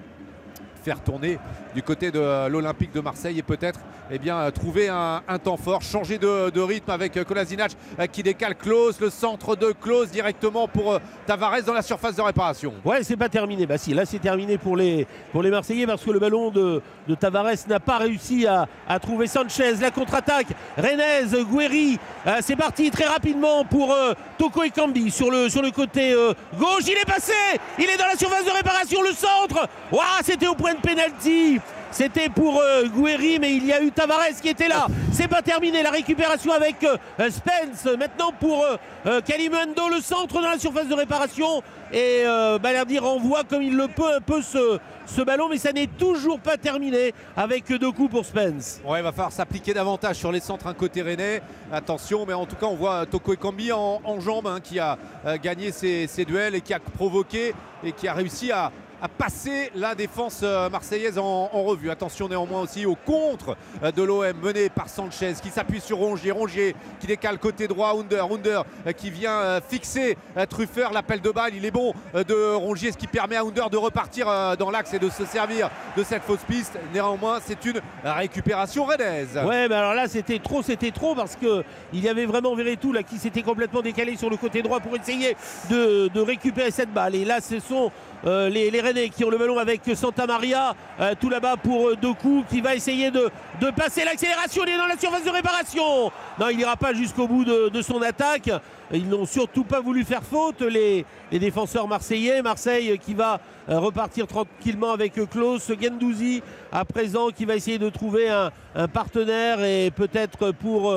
faire 0.84 1.02
tourner 1.02 1.40
du 1.74 1.82
côté 1.82 2.12
de 2.12 2.48
l'Olympique 2.48 2.94
de 2.94 3.02
Marseille 3.02 3.40
et 3.40 3.44
peut-être 3.44 3.80
eh 4.12 4.18
bien, 4.18 4.38
euh, 4.38 4.52
trouver 4.52 4.90
un, 4.90 5.22
temps 5.44 5.58
fort, 5.58 5.82
changer 5.82 6.18
de, 6.18 6.60
rythme 6.60 6.90
avec 6.92 7.16
euh, 7.18 7.24
Kolasinac 7.24 7.72
euh, 8.00 8.08
qui 8.08 8.24
décale 8.24 8.56
Klaus, 8.56 9.00
le 9.00 9.10
centre 9.10 9.56
de 9.56 9.72
Klaus 9.72 10.10
directement 10.10 10.68
pour 10.68 11.00
Tavares 11.26 11.64
dans 11.64 11.74
la 11.74 11.82
surface 11.82 12.16
de 12.16 12.22
réparation. 12.22 12.74
Ouais, 12.84 13.04
c'est 13.04 13.18
pas 13.18 13.30
terminé. 13.30 13.66
Bah 13.66 13.78
si, 13.78 13.94
là 13.94 14.06
c'est 14.06 14.20
terminé 14.20 14.58
pour 14.58 14.76
les, 14.76 15.08
pour 15.32 15.44
les 15.44 15.52
Marseillais 15.52 15.86
parce 15.86 16.04
que 16.04 16.12
le 16.12 16.20
ballon 16.20 16.50
de, 16.50 16.82
Tavares 17.20 17.68
n'a 17.68 17.80
pas 17.80 17.98
réussi 17.98 18.48
à, 18.48 18.68
trouver 19.00 19.28
Sanchez. 19.28 19.76
La 19.82 19.92
contre-attaque, 19.92 20.48
Renez, 20.78 21.44
Guerri, 21.52 22.00
euh, 22.28 22.38
c'est 22.42 22.56
parti 22.56 22.92
très 22.92 23.06
rapidement 23.06 23.64
pour 23.64 23.94
euh, 23.94 24.14
Toko 24.38 24.64
Ekambi 24.64 25.12
sur 25.12 25.30
le, 25.30 25.50
sur 25.50 25.62
le 25.62 25.72
côté 25.72 26.16
gauche. 26.58 26.84
Il 26.88 26.98
est 26.98 27.06
passé, 27.06 27.34
il 27.78 27.86
est 27.86 27.98
dans 27.98 28.08
la 28.08 28.16
surface 28.16 28.46
de 28.46 28.52
réparation, 28.52 29.02
le 29.02 29.14
centre. 29.14 29.68
Ouah, 29.92 30.22
c'était 30.24 30.48
au 30.48 30.56
point 30.56 30.74
de 30.74 30.82
pénalty. 30.82 31.60
C'était 31.92 32.30
pour 32.30 32.60
euh, 32.60 32.86
Guéry, 32.86 33.40
mais 33.40 33.56
il 33.56 33.66
y 33.66 33.74
a 33.74 33.82
eu 33.82 33.92
Tavares 33.92 34.40
qui 34.42 34.50
était 34.50 34.68
là. 34.68 34.88
C'est 35.12 35.28
pas 35.28 35.42
terminé. 35.42 35.82
La 35.84 35.92
récupération 35.92 36.52
avec 36.52 36.84
euh, 36.84 37.30
Spence. 37.30 37.86
Maintenant 37.98 38.32
pour 38.40 38.64
euh, 38.64 38.78
euh, 39.06 39.22
Kalimundo, 39.22 39.90
le 39.90 40.02
centre 40.02 40.42
dans 40.42 40.50
la 40.50 40.60
surface 40.60 40.88
de 40.88 40.94
réparation. 40.94 41.64
Et 41.92 42.24
euh, 42.26 42.60
Balerdi 42.60 43.00
renvoie 43.00 43.44
comme 43.44 43.64
il 43.64 43.76
le 43.76 43.88
peut 43.88 44.14
un 44.16 44.22
peu 44.22 44.42
ce, 44.42 45.22
ballon, 45.24 45.50
mais 45.50 45.58
ça 45.58 45.72
n'est 45.72 45.88
toujours 45.88 46.40
pas 46.40 46.58
terminé 46.58 47.14
avec 47.36 47.68
deux 47.68 47.92
coups 47.92 48.12
pour 48.12 48.26
Spence. 48.26 48.80
Ouais, 48.86 49.00
il 49.00 49.04
va 49.04 49.12
falloir 49.12 49.32
s'appliquer 49.32 49.74
davantage 49.74 50.18
sur 50.18 50.32
les 50.32 50.40
centres 50.40 50.68
un 50.68 50.74
côté 50.74 51.02
rennais. 51.02 51.42
Attention, 51.72 52.26
mais 52.28 52.34
en 52.34 52.46
tout 52.46 52.56
cas, 52.56 52.68
on 52.68 52.76
voit 52.76 53.06
Toko 53.06 53.34
Ekambi 53.34 53.72
en, 53.72 54.02
en 54.04 54.20
jambes 54.20 54.48
hein, 54.48 54.60
qui 54.64 54.80
a 54.80 54.98
euh, 55.26 55.38
gagné 55.42 55.72
ses 55.72 56.26
duels 56.26 56.56
et 56.56 56.62
qui 56.62 56.74
a 56.74 56.80
provoqué 56.80 57.56
et 57.84 57.92
qui 57.92 58.08
a 58.08 58.14
réussi 58.14 58.52
à, 58.52 58.72
à 59.02 59.08
passer 59.08 59.72
la 59.76 59.96
défense 59.96 60.42
euh, 60.44 60.70
marseillaise 60.70 61.18
en, 61.18 61.48
revue. 61.48 61.90
Attention 61.90 62.28
néanmoins 62.28 62.62
aussi 62.62 62.86
au 62.86 62.96
contre 62.96 63.56
euh, 63.84 63.92
de 63.92 64.04
l'OM 64.04 64.34
mené 64.42 64.70
par 64.70 64.90
Sanchez 64.90 65.34
qui 65.42 65.50
s'appuie 65.50 65.82
sur 65.82 65.98
Rongier. 65.98 66.32
Rongier 66.32 66.76
qui 67.00 67.08
décale 67.08 67.38
côté 67.38 67.68
droit. 67.68 67.96
Under, 67.98 68.26
Under 68.26 68.66
euh, 68.86 68.92
qui 68.92 69.10
vient 69.10 69.60
fixer 69.68 70.18
Truffer. 70.50 70.88
L'appel 70.92 71.22
de 71.22 71.30
balle, 71.32 71.54
il 71.56 71.66
est 71.66 71.72
bon 71.72 71.94
de 72.14 72.54
Rongier, 72.54 72.92
ce 72.92 72.98
qui 72.98 73.08
permet 73.08 73.36
à 73.36 73.44
Under 73.44 73.70
de 73.70 73.78
repartir 73.78 74.26
dans 74.58 74.70
l'axe 74.70 74.94
et 74.94 75.00
de 75.00 75.10
se 75.10 75.26
servir 75.26 75.70
de 75.96 76.04
cette 76.04 76.24
fausse 76.24 76.44
piste. 76.48 76.78
Néanmoins, 76.94 77.40
c'est 77.46 77.64
une 77.66 77.82
récupération 78.04 78.86
rennaise. 78.86 79.40
Ouais, 79.46 79.68
mais 79.68 79.76
alors 79.76 79.94
là, 79.94 80.08
c'était 80.08 80.40
trop, 80.40 80.62
c'était 80.62 80.92
trop 80.92 81.16
parce 81.16 81.36
que 81.36 81.64
il 81.94 82.04
y 82.04 82.10
avait 82.10 82.26
vraiment 82.26 82.56
Verretou 82.56 82.94
là 82.94 83.04
qui 83.04 83.18
s'était 83.18 83.42
complètement 83.42 83.82
décalé 83.82 84.16
sur 84.16 84.30
le 84.30 84.38
côté 84.38 84.62
droit 84.62 84.80
pour 84.80 84.96
essayer 84.96 85.36
de 85.70 86.20
récupérer 86.20 86.72
cette 86.72 86.94
balle. 86.94 87.16
Et 87.16 87.26
là, 87.26 87.42
ce 87.42 87.60
sont 87.60 87.92
euh, 88.26 88.50
les, 88.50 88.70
les 88.72 88.82
Rennais 88.82 89.10
qui 89.10 89.24
ont 89.24 89.30
le 89.30 89.38
ballon 89.38 89.58
avec 89.58 89.82
Santa 89.96 90.26
Maria, 90.28 90.76
euh, 91.00 91.14
tout 91.20 91.30
là-bas 91.30 91.58
pour 91.58 91.90
euh, 91.90 91.96
Doku 91.96 92.44
qui 92.50 92.62
va 92.62 92.76
essayer 92.76 93.12
de, 93.12 93.30
de 93.62 93.72
passer 93.72 94.04
l'accélération. 94.04 94.64
Il 94.66 94.74
est 94.74 94.78
dans 94.78 94.88
la 94.88 94.98
surface 94.98 95.24
de 95.24 95.30
réparation. 95.30 96.12
Non, 96.40 96.50
il 96.50 96.58
n'ira 96.58 96.76
pas 96.76 96.94
jusqu'au 96.94 97.28
bout 97.28 97.46
de, 97.46 97.70
de 97.70 97.82
son 97.82 98.02
attaque. 98.02 98.50
Ils 98.92 99.08
n'ont 99.08 99.26
surtout 99.26 99.64
pas 99.64 99.82
voulu 99.82 100.04
faire 100.04 100.24
faute, 100.24 100.62
les, 100.62 101.06
les 101.32 101.40
défenseurs 101.40 101.88
marseillais. 101.88 102.42
Marseille 102.42 102.98
qui 102.98 103.14
va 103.14 103.40
repartir 103.68 104.26
tranquillement 104.26 104.92
avec 104.92 105.14
Klaus 105.30 105.72
Gendouzi 105.80 106.42
à 106.72 106.86
présent 106.86 107.30
qui 107.30 107.46
va 107.46 107.56
essayer 107.56 107.78
de 107.78 107.90
trouver 107.90 108.30
un, 108.30 108.52
un 108.76 108.88
partenaire 108.88 109.64
et 109.64 109.92
peut-être 109.92 110.52
pour 110.54 110.92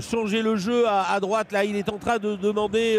changer 0.00 0.42
le 0.42 0.56
jeu 0.56 0.84
à, 0.88 1.12
à 1.12 1.20
droite. 1.20 1.52
Là, 1.52 1.64
il 1.64 1.76
est 1.76 1.88
en 1.88 1.98
train 1.98 2.18
de 2.18 2.34
demander 2.34 2.98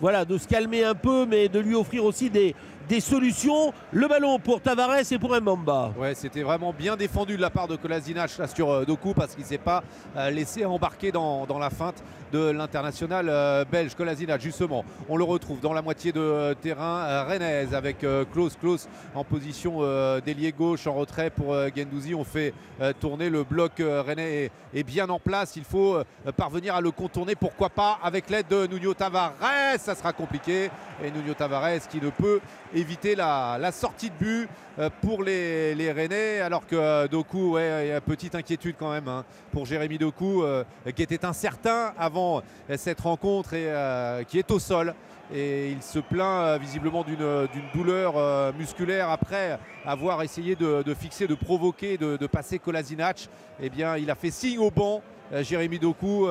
voilà, 0.00 0.24
de 0.24 0.36
se 0.36 0.48
calmer 0.48 0.82
un 0.84 0.96
peu, 0.96 1.24
mais 1.24 1.48
de 1.48 1.60
lui 1.60 1.76
offrir 1.76 2.04
aussi 2.04 2.28
des, 2.28 2.56
des 2.90 3.00
solutions. 3.00 3.72
Le 3.92 4.08
ballon 4.08 4.40
pour 4.40 4.60
Tavares 4.60 5.12
et 5.12 5.18
pour 5.18 5.40
Mbamba. 5.40 5.92
Ouais, 5.96 6.12
c'était 6.16 6.42
vraiment 6.42 6.72
bien 6.72 6.96
défendu 6.96 7.36
de 7.36 7.40
la 7.40 7.48
part 7.48 7.68
de 7.68 7.76
Kolasinac 7.76 8.30
sur 8.52 8.68
euh, 8.68 8.84
Doku 8.84 9.14
parce 9.14 9.34
qu'il 9.36 9.44
ne 9.44 9.48
s'est 9.48 9.58
pas 9.58 9.84
euh, 10.16 10.28
laissé 10.30 10.64
embarquer 10.64 11.12
dans, 11.12 11.46
la 11.60 11.70
feinte 11.70 12.02
de 12.32 12.50
l'international 12.50 13.28
euh, 13.28 13.64
belge 13.64 13.94
Kolasinac. 13.94 14.40
Justement, 14.40 14.84
on 15.08 15.16
le 15.16 15.22
retrouve 15.22 15.60
dans 15.60 15.72
la 15.72 15.82
moitié 15.82 16.10
de 16.10 16.20
euh, 16.20 16.54
terrain 16.54 17.22
rennaise 17.22 17.74
avec 17.74 18.04
Klaus 18.32 18.56
Klaus 18.56 18.88
en 19.14 19.22
position 19.22 19.82
d'ailier 20.24 20.50
gauche 20.50 20.88
en 20.88 20.94
retrait 20.94 21.30
pour 21.30 21.54
Gendouzi. 21.76 22.14
On 22.14 22.24
fait 22.24 22.52
tourner 22.98 23.30
le 23.30 23.44
bloc 23.44 23.74
rennais 23.78 24.50
est, 24.74 24.82
bien 24.82 25.08
en 25.10 25.20
place. 25.20 25.54
Il 25.56 25.64
faut 25.64 25.98
parvenir 26.36 26.74
à 26.74 26.80
le 26.80 26.90
contourner. 26.90 27.34
Pourquoi 27.36 27.68
pas 27.68 27.98
avec 28.02 28.30
l'aide 28.30 28.48
de 28.48 28.66
Nuno 28.66 28.94
Tavares. 28.94 29.34
Ça 29.78 29.94
sera 29.94 30.12
compliqué. 30.12 30.70
Et 31.04 31.10
Nuno 31.10 31.34
Tavares 31.34 31.88
qui 31.90 32.00
ne 32.00 32.10
peut 32.10 32.40
éviter 32.80 33.14
la, 33.14 33.70
sortie 33.72 34.10
de 34.10 34.14
but 34.14 34.48
euh, 34.78 34.90
pour 35.02 35.22
les, 35.22 35.74
les 35.74 35.92
Rennais. 35.92 36.40
Alors 36.40 36.66
que 36.66 36.76
euh, 36.76 37.08
Doku, 37.08 37.52
ouais, 37.52 37.86
il 37.86 37.88
y 37.88 37.92
a 37.92 38.00
petite 38.00 38.34
inquiétude 38.34 38.76
quand 38.78 38.90
même 38.90 39.08
hein, 39.08 39.24
pour 39.52 39.66
Jérémy 39.66 39.98
Doku 39.98 40.42
euh, 40.42 40.64
qui 40.94 41.02
était 41.02 41.24
incertain 41.24 41.92
avant 41.98 42.42
cette 42.76 43.00
rencontre 43.00 43.54
et 43.54 44.24
qui 44.26 44.38
est 44.38 44.50
au 44.50 44.58
sol. 44.58 44.94
Et 45.32 45.70
il 45.70 45.82
se 45.82 46.00
plaint 46.00 46.60
visiblement 46.60 47.04
d'une 47.04 47.46
douleur 47.72 48.52
musculaire 48.54 49.10
après 49.10 49.60
avoir 49.84 50.22
essayé 50.22 50.56
de, 50.56 50.94
fixer, 50.94 51.28
de 51.28 51.36
provoquer, 51.36 51.96
de, 51.96 52.26
passer 52.26 52.58
Kolasinac. 52.58 53.28
Eh 53.60 53.70
bien, 53.70 53.96
il 53.96 54.10
a 54.10 54.16
fait 54.16 54.32
signe 54.32 54.58
au 54.58 54.72
banc, 54.72 55.02
Jérémy 55.32 55.78
Doku, 55.78 56.26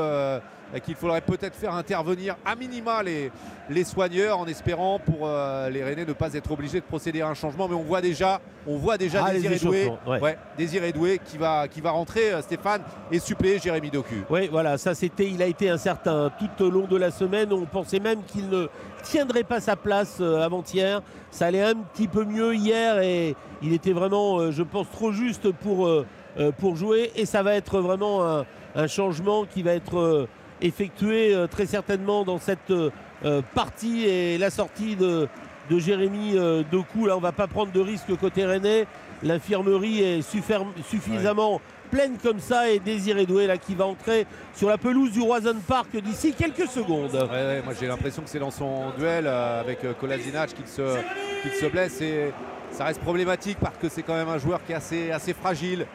qu'il 0.84 0.95
faudrait 0.95 1.22
peut-être 1.22 1.55
faire 1.55 1.74
intervenir 1.74 2.36
à 2.45 2.55
minima 2.55 3.01
les, 3.03 3.32
les 3.70 3.84
soigneurs 3.84 4.38
en 4.39 4.45
espérant 4.45 4.99
pour 4.99 5.22
euh, 5.24 5.70
les 5.70 5.84
Rennais 5.84 6.05
ne 6.05 6.13
pas 6.13 6.34
être 6.34 6.51
obligés 6.51 6.80
de 6.80 6.86
procéder 6.86 7.22
à 7.22 7.28
un 7.28 7.34
changement. 7.34 7.67
Mais 7.67 7.76
on 7.76 7.84
voit 7.84 8.01
déjà, 8.01 8.39
on 8.67 8.78
voit 8.78 8.97
déjà 8.97 9.24
Ah, 9.26 9.32
Désiré 9.34 9.57
Doué, 9.57 9.91
ouais. 10.07 10.20
ouais, 10.20 10.38
Désiré 10.57 10.91
Doué 10.91 11.20
qui 11.24 11.38
va, 11.38 11.67
qui 11.67 11.82
va 11.82 11.91
rentrer, 11.91 12.32
euh, 12.34 12.41
Stéphane, 12.41 12.82
et 13.11 13.20
suppléer 13.20 13.57
Jérémy 13.59 13.89
Doku. 13.89 14.15
Oui, 14.30 14.47
voilà, 14.51 14.78
ça 14.78 14.93
c'était, 14.93 15.28
il 15.28 15.41
a 15.41 15.47
été 15.47 15.70
incertain 15.70 16.32
tout 16.39 16.63
au 16.65 16.70
long 16.70 16.86
de 16.88 16.97
la 16.97 17.11
semaine. 17.11 17.51
On 17.51 17.65
pensait 17.65 17.99
même 17.99 18.24
qu'il 18.24 18.47
ne 18.49 18.67
tiendrait 19.03 19.43
pas 19.43 19.59
sa 19.61 19.76
place 19.76 20.17
euh, 20.20 20.41
avant-hier. 20.43 21.01
Ça 21.32 21.47
allait 21.47 21.63
un 21.63 21.76
petit 21.76 22.07
peu 22.07 22.26
mieux 22.26 22.55
hier 22.55 22.99
et 22.99 23.36
il 23.61 23.74
était 23.74 23.93
vraiment, 23.93 24.38
euh, 24.39 24.51
je 24.51 24.63
pense, 24.63 24.89
trop 24.91 25.11
juste 25.11 25.51
pour, 25.51 25.88
euh, 25.88 26.05
euh, 26.39 26.51
pour 26.51 26.76
jouer. 26.76 27.11
Et 27.15 27.26
ça 27.26 27.43
va 27.43 27.53
être 27.55 27.80
vraiment 27.80 28.24
un, 28.28 28.45
un 28.76 28.88
changement 28.88 29.45
qui 29.45 29.61
va 29.63 29.74
être 29.74 29.97
euh, 29.99 30.28
effectué 30.62 31.34
euh, 31.34 31.47
très 31.47 31.66
certainement 31.66 32.24
dans 32.24 32.39
cette 32.39 32.72
euh, 32.72 32.89
euh, 33.26 33.41
partie 33.53 34.05
et 34.05 34.38
la 34.38 34.49
sortie 34.49 34.95
de, 34.95 35.28
de 35.70 35.80
Jérémy 35.80 36.36
Doku. 36.72 37.05
Là, 37.05 37.18
on 37.18 37.20
va 37.22 37.32
pas 37.32 37.47
prendre 37.47 37.72
de 37.72 37.80
risque 37.80 38.16
côté 38.18 38.45
rennais. 38.45 38.88
L'infirmerie 39.22 40.01
est 40.01 40.22
suffisamment 40.22 41.60
pleine 41.91 42.18
comme 42.22 42.39
ça 42.39 42.70
et 42.70 42.80
Désiré 42.80 43.26
Doué 43.26 43.47
là 43.47 43.57
qui 43.57 43.76
va 43.76 43.86
entrer 43.86 44.28
sur 44.53 44.70
la 44.70 44.78
pelouse 44.78 45.12
du 45.12 45.22
Roison 45.22 45.55
Park 45.68 45.97
d'ici 45.97 46.34
quelques 46.34 46.68
secondes. 46.70 47.14
Ouais, 47.14 47.30
ouais, 47.30 47.62
moi 47.64 47.74
j'ai 47.78 47.88
l'impression 47.88 48.22
que 48.22 48.30
c'est 48.30 48.39
dans 48.39 48.51
son 48.51 48.91
duel 48.97 49.28
avec 49.28 49.80
Kolasinac 49.99 50.53
qu'il 50.53 50.68
se, 50.68 51.66
blesse 51.70 51.99
et 51.99 52.32
ça 52.72 52.86
reste 52.86 53.01
problématique 53.01 53.57
parce 53.60 53.78
que 53.78 53.89
c'est 53.89 54.03
quand 54.03 54.16
même 54.16 54.30
un 54.30 54.38
joueur 54.38 54.64
qui 54.64 54.72
est 54.72 54.76
assez, 54.76 55.12
assez 55.12 55.34
fragile. 55.34 55.86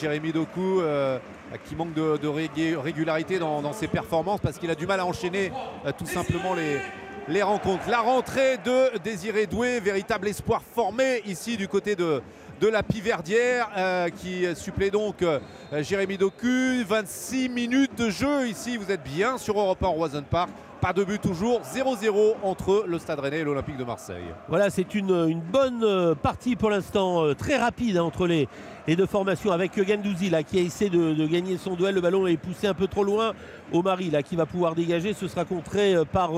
Jérémy 0.00 0.32
Doku 0.32 0.80
euh, 0.80 1.18
qui 1.64 1.74
manque 1.74 1.94
de, 1.94 2.76
régularité 2.76 3.38
dans, 3.38 3.72
ses 3.72 3.88
performances 3.88 4.40
parce 4.40 4.58
qu'il 4.58 4.70
a 4.70 4.74
du 4.74 4.86
mal 4.86 5.00
à 5.00 5.06
enchaîner 5.06 5.52
euh, 5.86 5.92
tout 5.96 6.06
simplement 6.06 6.54
les, 6.54 7.42
rencontres. 7.42 7.88
La 7.88 8.00
rentrée 8.00 8.58
de 8.58 8.98
Désiré 8.98 9.46
Doué, 9.46 9.80
véritable 9.80 10.28
espoir 10.28 10.62
formé 10.74 11.22
ici 11.26 11.56
du 11.56 11.68
côté 11.68 11.94
de, 11.94 12.22
la 12.60 12.82
Piverdière 12.82 13.70
euh, 13.76 14.08
qui 14.08 14.44
supplée 14.56 14.90
donc 14.90 15.22
euh, 15.22 15.38
Jérémy 15.80 16.18
Doku. 16.18 16.84
26 16.86 17.48
minutes 17.48 17.96
de 17.96 18.10
jeu 18.10 18.48
ici, 18.48 18.76
vous 18.76 18.90
êtes 18.90 19.02
bien 19.02 19.38
sur 19.38 19.58
Europe 19.58 19.82
1 19.82 19.86
Roison 19.86 20.24
Park. 20.28 20.50
Pas 20.80 20.92
de 20.92 21.02
but 21.02 21.20
toujours, 21.20 21.60
0-0 21.62 22.36
entre 22.44 22.84
le 22.86 23.00
Stade 23.00 23.18
Rennais 23.18 23.40
et 23.40 23.44
l'Olympique 23.44 23.76
de 23.76 23.82
Marseille. 23.82 24.26
Voilà, 24.48 24.70
c'est 24.70 24.94
une, 24.94 25.40
bonne 25.40 25.82
euh, 25.82 26.14
partie 26.14 26.54
pour 26.54 26.70
l'instant, 26.70 27.24
euh, 27.24 27.34
très 27.34 27.56
rapide 27.56 27.96
hein, 27.96 28.04
entre 28.04 28.28
les, 28.28 28.48
deux 28.86 29.06
formations 29.06 29.50
avec 29.50 29.72
Gendouzi 29.76 30.30
là 30.30 30.44
qui 30.44 30.56
a 30.56 30.62
essayé 30.62 30.88
de, 30.88 31.26
gagner 31.26 31.56
son 31.56 31.74
duel. 31.74 31.96
Le 31.96 32.00
ballon 32.00 32.28
est 32.28 32.36
poussé 32.36 32.68
un 32.68 32.74
peu 32.74 32.86
trop 32.86 33.02
loin. 33.02 33.32
Omari 33.72 34.10
là 34.10 34.22
qui 34.22 34.36
va 34.36 34.46
pouvoir 34.46 34.76
dégager. 34.76 35.14
Ce 35.14 35.26
sera 35.26 35.44
contré 35.44 35.96
euh, 35.96 36.04
par 36.04 36.30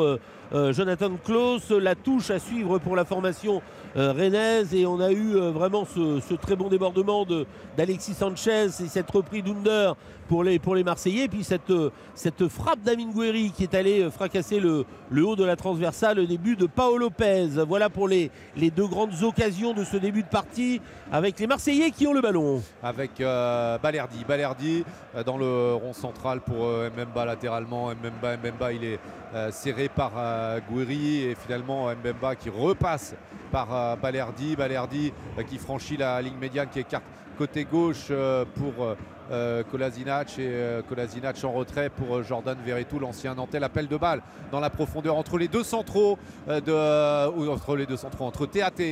Jonathan 0.73 1.11
Klaus. 1.23 1.71
La 1.71 1.95
touche 1.95 2.31
à 2.31 2.39
suivre 2.39 2.79
pour 2.79 2.97
la 2.97 3.05
formation 3.05 3.61
rennaise. 3.97 4.75
Et 4.75 4.87
on 4.87 5.01
a 5.01 5.11
eu 5.13 5.37
euh, 5.37 5.51
vraiment 5.51 5.85
ce, 5.85 6.35
très 6.35 6.57
bon 6.57 6.69
débordement 6.69 7.25
de- 7.25 7.47
d'Alexis 7.77 8.15
Sanchez 8.15 8.67
et 8.67 8.89
cette 8.89 9.11
reprise 9.11 9.43
d'Under 9.45 9.93
pour 10.29 10.45
les, 10.45 10.85
Marseillais. 10.85 11.27
Puis 11.29 11.43
cette, 11.43 11.71
euh, 11.71 11.91
cette 12.15 12.47
frappe 12.49 12.81
d'Amin 12.83 13.11
Gueri 13.11 13.51
qui 13.51 13.65
est 13.65 13.75
allé 13.75 14.01
euh, 14.03 14.11
fracasser 14.11 14.61
le, 14.61 14.85
haut 15.25 15.35
de 15.37 15.45
la 15.45 15.57
transversale. 15.57 16.19
Le 16.19 16.27
début 16.27 16.55
de 16.57 16.67
Paolo 16.67 16.99
Lopez. 16.99 17.49
Voilà 17.67 17.89
pour 17.91 18.07
les, 18.09 18.31
deux 18.57 18.87
grandes 18.87 19.23
occasions 19.23 19.73
de 19.75 19.85
ce 19.85 19.97
début 19.97 20.23
de 20.23 20.29
partie 20.29 20.81
avec 21.11 21.39
les 21.41 21.47
Marseillais 21.49 21.91
qui 21.91 22.07
ont 22.07 22.13
le 22.13 22.21
ballon. 22.21 22.63
avec 22.83 23.21
euh, 23.21 23.77
Balerdi. 23.79 24.25
Balerdi 24.27 24.85
euh, 25.17 25.25
dans 25.25 25.37
le 25.37 25.75
rond 25.75 25.93
central 25.93 26.41
pour 26.41 26.65
euh, 26.65 26.91
Mbemba 26.91 27.25
latéralement. 27.25 27.89
Mbemba, 27.91 28.37
Mbemba 28.37 28.73
il 28.73 28.85
est 28.85 29.01
euh, 29.35 29.51
serré 29.51 29.89
par 29.89 30.13
euh, 30.17 30.61
Gouiri 30.71 31.25
et 31.25 31.35
finalement 31.35 31.89
Mbemba 31.93 32.37
qui 32.37 32.51
repasse 32.51 33.15
par 33.51 33.69
Balerdi. 34.01 34.57
Balerdi 34.57 35.13
euh, 35.39 35.43
qui 35.43 35.59
franchit 35.59 35.97
la 35.97 36.21
ligne 36.23 36.37
médiane 36.41 36.69
qui 36.69 36.81
écarte 36.81 37.05
côté 37.39 37.65
gauche 37.65 38.09
euh, 38.11 38.45
pour 38.55 38.97
euh, 39.33 39.63
Kolasinac 39.71 40.39
et 40.39 40.81
Kolasinac 40.89 41.43
en 41.45 41.53
retrait 41.53 41.89
pour 41.89 42.23
Jordan 42.23 42.59
Verretou, 42.65 42.99
l'ancien 42.99 43.35
Nantais. 43.35 43.61
L'appel 43.61 43.87
de 43.87 43.97
balle 43.97 44.23
dans 44.51 44.61
la 44.61 44.71
profondeur 44.71 45.17
entre 45.17 45.39
les 45.39 45.49
deux 45.49 45.63
centraux 45.63 46.19
ou 46.49 47.49
entre 47.49 47.77
les 47.77 47.87
deux 47.87 47.97
centraux, 47.97 48.25
entre 48.25 48.47
Théâtre 48.47 48.83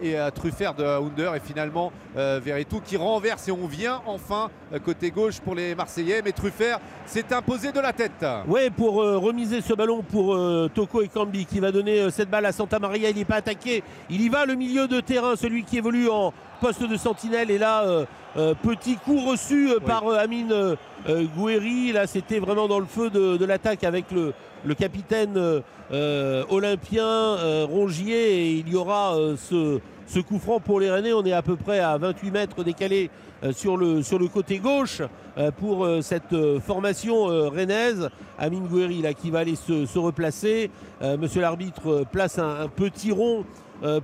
et, 0.00 0.16
Truffert 0.34 0.74
de 0.74 0.84
Under 0.84 1.34
et 1.34 1.40
finalement 1.40 1.92
euh, 2.16 2.40
Verretou 2.42 2.80
qui 2.84 2.96
renverse 2.96 3.48
et 3.48 3.52
on 3.52 3.66
vient 3.66 4.02
enfin 4.06 4.50
euh, 4.72 4.78
côté 4.78 5.10
gauche 5.10 5.40
pour 5.40 5.54
les 5.54 5.74
Marseillais 5.74 6.22
mais 6.24 6.32
Truffert 6.32 6.78
s'est 7.06 7.32
imposé 7.32 7.72
de 7.72 7.80
la 7.80 7.92
tête. 7.92 8.24
Ouais, 8.46 8.70
pour 8.70 9.02
euh, 9.02 9.18
remiser 9.18 9.60
ce 9.60 9.74
ballon 9.74 10.02
pour 10.02 10.38
Toko 10.74 11.02
et 11.02 11.08
Cambi 11.08 11.46
qui 11.46 11.60
va 11.60 11.72
donner 11.72 12.10
cette 12.10 12.30
balle 12.30 12.46
à 12.46 12.52
Santa 12.52 12.78
Maria. 12.78 13.10
Il 13.10 13.16
n'est 13.16 13.24
pas 13.24 13.36
attaqué. 13.36 13.82
Il 14.10 14.20
y 14.20 14.28
va 14.28 14.46
le 14.46 14.54
milieu 14.54 14.88
de 14.88 15.00
terrain, 15.00 15.36
celui 15.36 15.64
qui 15.64 15.78
évolue 15.78 16.08
en 16.08 16.32
poste 16.62 16.84
de 16.84 16.96
sentinelle. 16.96 17.50
Et 17.50 17.58
là, 17.58 17.82
euh, 17.82 18.06
euh, 18.36 18.54
petit 18.54 18.96
coup 18.96 19.18
reçu 19.18 19.70
euh, 19.70 19.80
par 19.80 20.08
Amine 20.08 20.76
Gouiri. 21.36 21.92
Là, 21.92 22.06
c'était 22.06 22.38
vraiment 22.38 22.68
dans 22.68 22.78
le 22.78 22.86
feu 22.86 23.10
de, 23.10 23.36
de 23.36 23.44
l'attaque 23.44 23.84
avec 23.84 24.10
le, 24.12 24.32
le 24.64 24.74
capitaine 24.74 25.36
euh, 25.36 25.60
euh, 25.92 26.44
olympien 26.48 27.06
euh, 27.06 27.66
Rongier. 27.68 28.46
Et 28.46 28.52
il 28.52 28.68
y 28.68 28.76
aura 28.76 29.16
ce, 29.36 30.20
coup 30.20 30.38
franc 30.38 30.60
pour 30.60 30.80
les 30.80 30.90
Rennais. 30.90 31.12
On 31.12 31.24
est 31.24 31.32
à 31.32 31.42
peu 31.42 31.56
près 31.56 31.80
à 31.80 31.96
28 31.98 32.30
mètres 32.30 32.64
décalé 32.64 33.10
sur, 33.52 33.76
le, 33.76 34.28
côté 34.28 34.58
gauche 34.58 35.02
pour 35.58 35.88
cette 36.00 36.34
formation 36.60 37.24
rennaise. 37.50 38.08
Amine 38.38 38.68
Gouiri 38.68 39.02
là, 39.02 39.14
qui 39.14 39.30
va 39.30 39.40
aller 39.40 39.56
se, 39.56 39.98
replacer. 39.98 40.70
Monsieur 41.18 41.40
l'arbitre 41.40 42.04
place 42.12 42.38
un, 42.38 42.68
petit 42.68 43.10
rond 43.10 43.44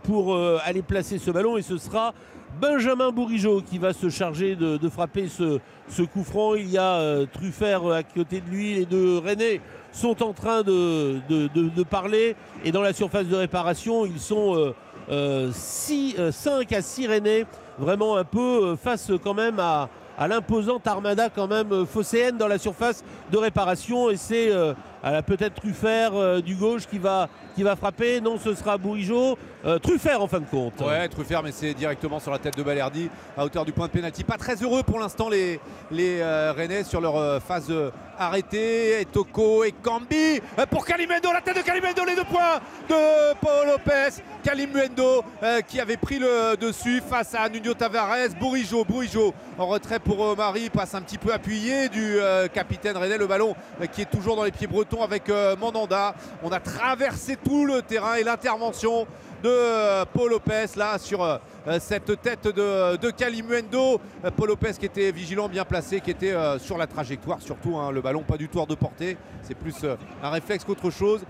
pour 0.02 0.36
aller 0.64 0.82
placer 0.82 1.18
ce 1.18 1.30
ballon 1.30 1.56
et 1.56 1.62
ce 1.62 1.78
sera 1.78 2.14
Benjamin 2.60 3.12
Bourigeau 3.12 3.60
qui 3.60 3.78
va 3.78 3.92
se 3.92 4.08
charger 4.08 4.56
de, 4.56 4.76
de 4.76 4.88
frapper 4.88 5.28
ce, 5.28 6.02
coup 6.02 6.24
franc. 6.24 6.54
Il 6.54 6.70
y 6.70 6.78
a 6.78 7.26
Truffert 7.32 7.86
à 7.86 8.02
côté 8.02 8.40
de 8.40 8.50
lui. 8.50 8.74
Les 8.74 8.86
deux 8.86 9.18
Rennais 9.18 9.60
sont 9.98 10.22
en 10.22 10.32
train 10.32 10.62
de, 10.62 11.16
de- 11.28 11.48
de- 11.48 11.82
parler 11.82 12.36
et 12.64 12.72
dans 12.72 12.82
la 12.82 12.92
surface 12.92 13.26
de 13.26 13.36
réparation, 13.36 14.06
ils 14.06 14.20
sont 14.20 14.54
euh, 14.56 14.74
euh, 15.10 15.50
six- 15.52 16.14
euh, 16.18 16.30
5 16.32 16.72
à 16.72 16.82
6 16.82 17.06
Rennais, 17.06 17.46
vraiment 17.78 18.16
un 18.16 18.24
peu 18.24 18.38
euh, 18.72 18.76
face 18.76 19.10
quand 19.22 19.34
même 19.34 19.58
à, 19.58 19.88
à 20.16 20.28
l'imposante 20.28 20.86
armada 20.86 21.28
quand 21.34 21.46
même 21.48 21.72
euh, 21.72 21.84
phocéenne 21.86 22.36
dans 22.36 22.48
la 22.48 22.58
surface 22.58 23.02
de 23.32 23.38
réparation 23.38 24.10
et 24.10 24.16
c'est 24.16 24.50
euh, 24.52 24.74
la 25.02 25.22
peut-être 25.22 25.54
Truffert 25.54 26.14
euh, 26.14 26.40
du 26.40 26.54
gauche 26.54 26.86
qui 26.86 26.98
va, 26.98 27.28
qui 27.54 27.62
va 27.62 27.76
frapper. 27.76 28.20
Non, 28.20 28.38
ce 28.38 28.54
sera 28.54 28.78
Bourigeau. 28.78 29.38
Euh, 29.64 29.78
Truffert 29.78 30.22
en 30.22 30.28
fin 30.28 30.40
de 30.40 30.46
compte. 30.46 30.80
Ouais, 30.80 31.08
Truffert, 31.08 31.42
mais 31.42 31.52
c'est 31.52 31.74
directement 31.74 32.20
sur 32.20 32.30
la 32.30 32.38
tête 32.38 32.56
de 32.56 32.62
Balerdi 32.62 33.10
à 33.36 33.44
hauteur 33.44 33.64
du 33.64 33.72
point 33.72 33.86
de 33.86 33.92
pénalty. 33.92 34.22
Pas 34.24 34.36
très 34.36 34.56
heureux 34.56 34.82
pour 34.82 34.98
l'instant 35.00 35.28
les, 35.28 35.60
les 35.90 36.20
euh, 36.20 36.84
sur 36.84 37.00
leur 37.00 37.16
euh, 37.16 37.40
phase 37.40 37.72
arrêtée. 38.18 39.00
Et 39.00 39.04
Toko 39.04 39.64
et 39.64 39.72
Cambi 39.72 40.40
pour 40.70 40.84
Kalimendo, 40.84 41.32
la 41.32 41.40
tête 41.40 41.56
de 41.56 41.62
Kalimendo, 41.62 42.04
les 42.04 42.14
deux 42.14 42.24
points 42.24 42.60
de 42.88 43.34
Paul 43.40 43.66
Lopez. 43.66 44.22
Kalimendo 44.42 45.24
euh, 45.42 45.60
qui 45.60 45.80
avait 45.80 45.96
pris 45.96 46.18
le 46.18 46.56
dessus 46.56 47.02
face 47.08 47.34
à 47.34 47.48
Nuno 47.48 47.74
Tavares. 47.74 48.30
Bourigeau, 48.38 48.84
Bourigeau 48.84 49.34
en 49.58 49.66
retrait 49.66 49.98
pour 49.98 50.20
Omari, 50.20 50.70
passe 50.70 50.94
un 50.94 51.02
petit 51.02 51.18
peu 51.18 51.32
appuyé 51.32 51.88
du 51.88 52.16
capitaine 52.54 52.96
Rennais. 52.96 53.18
Le 53.18 53.26
ballon 53.26 53.56
qui 53.92 54.02
est 54.02 54.10
toujours 54.10 54.36
dans 54.36 54.44
les 54.44 54.52
pieds 54.52 54.68
bretons 54.68 54.87
avec 54.96 55.28
euh, 55.28 55.54
Mandanda. 55.56 56.14
On 56.42 56.50
a 56.50 56.60
traversé 56.60 57.36
tout 57.36 57.66
le 57.66 57.82
terrain 57.82 58.14
et 58.14 58.24
l'intervention 58.24 59.06
de 59.42 59.48
euh, 59.48 60.04
Paul 60.12 60.30
Lopez 60.30 60.66
là 60.76 60.98
sur 60.98 61.22
euh, 61.22 61.36
cette 61.78 62.20
tête 62.22 62.44
de, 62.48 62.96
de 62.96 64.30
Paul 64.30 64.48
Lopez 64.48 64.72
qui 64.80 64.86
était 64.86 65.12
vigilant, 65.12 65.48
bien 65.48 65.64
placé, 65.64 66.00
qui 66.00 66.10
était 66.10 66.34
sur 66.58 66.78
la 66.78 66.86
trajectoire 66.86 67.40
surtout. 67.42 67.76
hein, 67.76 67.92
le 67.92 68.00
ballon 68.00 68.22
pas 68.22 68.36
du 68.36 68.48
tout 68.48 68.58
hors 68.58 68.66
de 68.66 68.74
portée. 68.74 69.16
C'est 69.42 69.54
plus 69.54 69.84
un 70.22 70.30
réflexe 70.30 70.64
qu'autre 70.64 70.90
chose. 70.90 71.20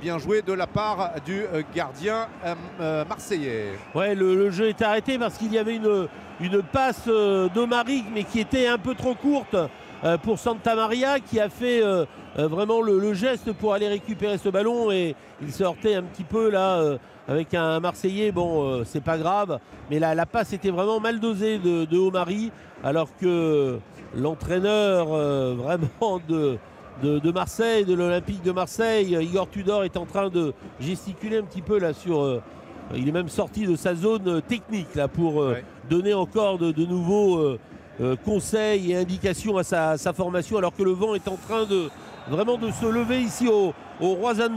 Bien 0.00 0.18
joué 0.18 0.42
de 0.42 0.52
la 0.52 0.66
part 0.66 1.12
du 1.24 1.44
gardien 1.74 2.28
marseillais. 3.08 3.72
Ouais, 3.94 4.14
le, 4.14 4.50
jeu 4.50 4.68
est 4.68 4.80
arrêté 4.82 5.18
parce 5.18 5.36
qu'il 5.36 5.52
y 5.52 5.58
avait 5.58 5.76
une, 5.76 6.08
une 6.42 6.62
passe 6.62 7.04
euh, 7.06 7.48
d'Omaric, 7.48 8.06
mais 8.12 8.24
qui 8.24 8.40
était 8.40 8.66
un 8.66 8.78
peu 8.78 8.94
trop 8.94 9.14
courte 9.14 9.56
pour 10.22 10.38
Santa 10.38 10.74
Maria, 10.74 11.20
qui 11.20 11.38
a 11.40 11.48
fait 11.48 11.82
euh, 11.82 12.04
euh, 12.38 12.48
vraiment 12.48 12.80
le, 12.82 12.98
le 12.98 13.14
geste 13.14 13.52
pour 13.52 13.72
aller 13.74 13.88
récupérer 13.88 14.38
ce 14.38 14.48
ballon 14.48 14.90
et 14.90 15.14
il 15.40 15.52
se 15.52 15.62
heurtait 15.62 15.94
un 15.94 16.02
petit 16.02 16.24
peu 16.24 16.50
là 16.50 16.78
euh, 16.80 16.98
avec 17.28 17.54
un 17.54 17.78
Marseillais. 17.80 18.32
Bon, 18.32 18.64
euh, 18.64 18.82
c'est 18.84 19.02
pas 19.02 19.16
grave, 19.18 19.58
mais 19.90 19.98
la, 19.98 20.14
la 20.14 20.26
passe 20.26 20.52
était 20.52 20.70
vraiment 20.70 20.98
mal 21.00 21.20
dosée 21.20 21.58
de, 21.58 21.84
de 21.84 21.98
Omari, 21.98 22.50
alors 22.82 23.08
que 23.20 23.78
l'entraîneur 24.16 25.08
euh, 25.12 25.54
vraiment 25.56 26.20
de, 26.28 26.56
de, 27.02 27.18
de 27.18 27.30
Marseille, 27.30 27.84
de 27.84 27.94
l'Olympique 27.94 28.42
de 28.42 28.52
Marseille, 28.52 29.14
euh, 29.14 29.22
Igor 29.22 29.48
Tudor 29.48 29.84
est 29.84 29.96
en 29.96 30.06
train 30.06 30.28
de 30.30 30.52
gesticuler 30.80 31.38
un 31.38 31.44
petit 31.44 31.62
peu 31.62 31.78
là 31.78 31.92
sur. 31.92 32.22
euh, 32.22 32.40
il 32.94 33.08
est 33.08 33.12
même 33.12 33.28
sorti 33.28 33.66
de 33.66 33.74
sa 33.76 33.94
zone 33.94 34.26
euh, 34.28 34.40
technique 34.40 34.94
là 34.96 35.06
pour 35.08 35.40
euh, 35.40 35.52
Ouais. 35.52 35.64
donner 35.88 36.12
encore 36.14 36.58
de, 36.58 36.72
de 36.72 36.84
nouveaux 36.84 37.36
euh, 37.38 37.58
euh, 38.00 38.16
conseils 38.24 38.92
et 38.92 38.96
indications 38.96 39.56
à 39.58 39.62
sa, 39.64 39.96
sa 39.98 40.12
formation 40.12 40.56
alors 40.58 40.74
que 40.74 40.82
le 40.82 40.92
vent 40.92 41.14
est 41.14 41.28
en 41.28 41.36
train 41.36 41.64
de 41.64 41.88
vraiment 42.28 42.56
de 42.56 42.70
se 42.70 42.86
lever 42.86 43.20
ici 43.20 43.48
au, 43.48 43.74
au 44.00 44.16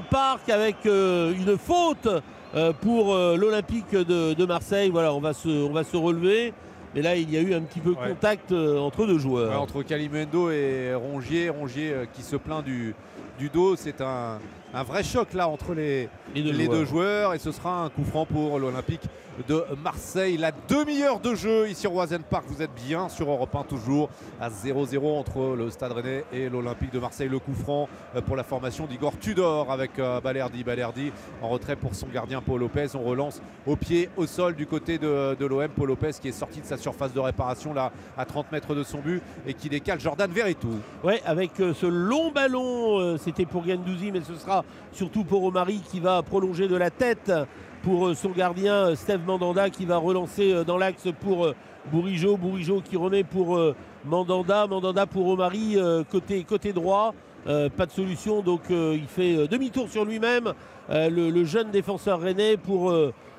Park 0.10 0.50
avec 0.50 0.78
euh, 0.86 1.34
une 1.34 1.58
faute 1.58 2.08
euh, 2.56 2.72
pour 2.74 3.14
l'Olympique 3.16 3.92
de, 3.92 4.34
de 4.34 4.46
Marseille. 4.46 4.90
Voilà, 4.90 5.14
on 5.14 5.20
va 5.20 5.34
se, 5.34 5.50
on 5.50 5.74
va 5.74 5.84
se 5.84 5.98
relever. 5.98 6.54
Mais 6.94 7.02
là, 7.02 7.18
il 7.18 7.30
y 7.30 7.36
a 7.36 7.42
eu 7.42 7.54
un 7.54 7.62
petit 7.62 7.82
peu 7.82 7.90
Ouais. 7.90 8.10
contact 8.10 8.54
entre 8.54 9.06
deux 9.06 9.18
joueurs. 9.20 9.50
Ouais, 9.50 9.58
entre 9.58 9.84
Kalimendo 9.84 10.50
et 10.50 10.94
Rongier, 10.96 11.50
Rongier 11.50 11.94
qui 12.14 12.22
se 12.22 12.38
plaint 12.38 12.64
du, 12.64 12.96
du 13.38 13.50
dos, 13.50 13.76
c'est 13.76 14.00
un, 14.00 14.40
un 14.74 14.84
vrai 14.84 15.04
choc 15.04 15.34
là 15.34 15.50
entre 15.50 15.74
les, 15.74 16.08
Les 16.34 16.42
deux 16.42 16.52
les 16.54 16.64
joueurs. 16.66 16.80
deux 16.80 16.86
joueurs 16.86 17.34
et 17.34 17.40
ce 17.40 17.52
sera 17.52 17.84
un 17.84 17.90
coup 17.90 18.06
franc 18.06 18.26
pour 18.26 18.60
l'Olympique 18.60 19.02
de 19.48 19.64
Marseille. 19.84 20.38
La 20.38 20.52
demi-heure 20.52 21.20
de 21.20 21.36
jeu 21.36 21.68
ici 21.70 21.88
au 21.88 21.92
Roisen 21.92 22.24
Park, 22.24 22.46
vous 22.48 22.62
êtes 22.62 22.74
bien 22.88 23.10
sur 23.10 23.30
Europe 23.30 23.56
1 23.56 23.64
toujours 23.64 24.10
à 24.40 24.50
0-0 24.50 25.18
entre 25.18 25.56
le 25.56 25.70
Stade 25.70 25.92
Rennais 25.92 26.26
et 26.32 26.50
l'Olympique 26.50 26.92
de 26.92 27.00
Marseille. 27.00 27.28
Le 27.28 27.40
coup 27.40 27.54
franc 27.54 27.90
euh, 28.16 28.22
pour 28.22 28.36
la 28.36 28.44
formation 28.44 28.86
d'Igor 28.86 29.18
Tudor 29.20 29.72
avec 29.72 30.00
euh, 30.00 30.22
Balerdi. 30.22 30.64
Balerdi 30.64 31.12
en 31.42 31.50
retrait 31.50 31.76
pour 31.76 31.96
son 31.96 32.08
gardien 32.08 32.42
Paul 32.42 32.60
Lopez. 32.60 32.88
On 32.96 33.04
relance 33.04 33.42
au 33.68 33.76
pied, 33.76 34.10
au 34.18 34.26
sol 34.26 34.56
du 34.56 34.66
côté 34.68 34.98
de, 34.98 35.36
de 35.36 35.46
l'OM. 35.46 35.70
Paul 35.70 35.90
Lopez 35.90 36.12
qui 36.22 36.30
est 36.30 36.34
sorti 36.34 36.62
de 36.62 36.66
sa 36.66 36.78
surface 36.78 37.14
de 37.14 37.20
réparation 37.20 37.74
là 37.74 37.92
à 38.18 38.26
30 38.26 38.52
mètres 38.52 38.74
de 38.74 38.84
son 38.84 39.00
but 39.00 39.22
et 39.46 39.54
qui 39.54 39.70
décale 39.70 40.00
Jordan 40.00 40.32
Verretou. 40.32 40.80
Ouais, 41.04 41.22
avec 41.26 41.60
euh, 41.60 41.74
ce 41.74 41.86
long 41.86 42.32
ballon, 42.32 43.18
c'était 43.18 43.46
pour 43.46 43.66
Gendouzi, 43.66 44.12
mais 44.12 44.22
ce 44.22 44.36
sera 44.36 44.64
surtout 44.92 45.24
pour 45.24 45.44
Omari 45.44 45.82
qui 45.92 46.00
va 46.00 46.22
prolonger 46.24 46.68
de 46.68 46.76
la 46.76 46.90
tête 46.90 47.32
pour 47.86 48.08
euh, 48.08 48.16
son 48.16 48.32
gardien 48.32 48.74
euh, 48.74 48.96
Steve 48.96 49.22
Mandanda 49.28 49.70
qui 49.70 49.86
va 49.86 49.98
relancer 49.98 50.52
euh, 50.52 50.64
dans 50.64 50.78
l'axe 50.78 51.08
pour 51.22 51.54
Bourigeau. 51.92 52.36
Bourigeau 52.36 52.82
qui 52.82 52.98
remet 52.98 53.24
pour 53.24 53.60
Mandanda. 54.04 54.66
Mandanda 54.66 55.06
pour 55.06 55.28
Omari 55.28 55.78
côté, 56.10 56.44
côté 56.44 56.74
droit. 56.74 57.14
Pas 57.46 57.86
de 57.86 57.92
solution, 57.92 58.42
donc 58.42 58.62
il 58.72 59.06
fait 59.08 59.48
demi-tour 59.48 59.88
sur 59.88 60.04
lui-même. 60.04 60.54
Le, 60.90 61.30
le 61.30 61.46
jeune 61.46 61.70
défenseur 61.70 62.20
rennais 62.20 62.58
pour 62.58 62.92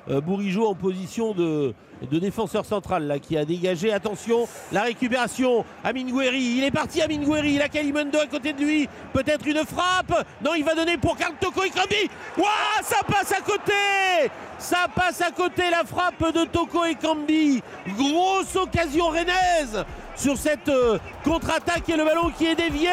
Bourigeau 0.07 0.67
en 0.67 0.75
position 0.75 1.33
de, 1.33 1.73
défenseur 2.11 2.65
central 2.65 3.19
qui 3.21 3.37
a 3.37 3.45
dégagé. 3.45 3.91
Attention, 3.91 4.47
la 4.71 4.83
récupération. 4.83 5.65
Amine 5.83 6.11
Gouiri, 6.11 6.57
il 6.57 6.63
est 6.63 6.71
parti 6.71 7.01
Amine 7.01 7.25
Gouiri. 7.25 7.53
Il 7.53 7.61
a 7.61 7.69
Kalimundo 7.69 8.19
à 8.19 8.27
côté 8.27 8.53
de 8.53 8.61
lui. 8.61 8.87
Peut-être 9.13 9.45
une 9.47 9.65
frappe. 9.65 10.25
Non, 10.43 10.51
il 10.55 10.63
va 10.63 10.75
donner 10.75 10.97
pour 10.97 11.17
Karl 11.17 11.33
Toko 11.39 11.63
Ekambi. 11.63 12.09
Ouah, 12.37 12.83
ça 12.83 13.03
passe 13.05 13.31
à 13.31 13.41
côté 13.41 14.31
Ça 14.57 14.87
passe 14.93 15.21
à 15.21 15.31
côté 15.31 15.63
la 15.69 15.83
frappe 15.83 16.33
de 16.33 16.45
Toko 16.45 16.85
Ekambi. 16.85 17.61
Grosse 17.97 18.55
occasion 18.55 19.07
rennaise 19.07 19.85
sur 20.17 20.37
cette 20.37 20.67
euh, 20.69 20.97
contre-attaque 21.23 21.87
et 21.87 21.95
le 21.95 22.03
ballon 22.03 22.29
qui 22.37 22.45
est 22.47 22.55
dévié. 22.55 22.89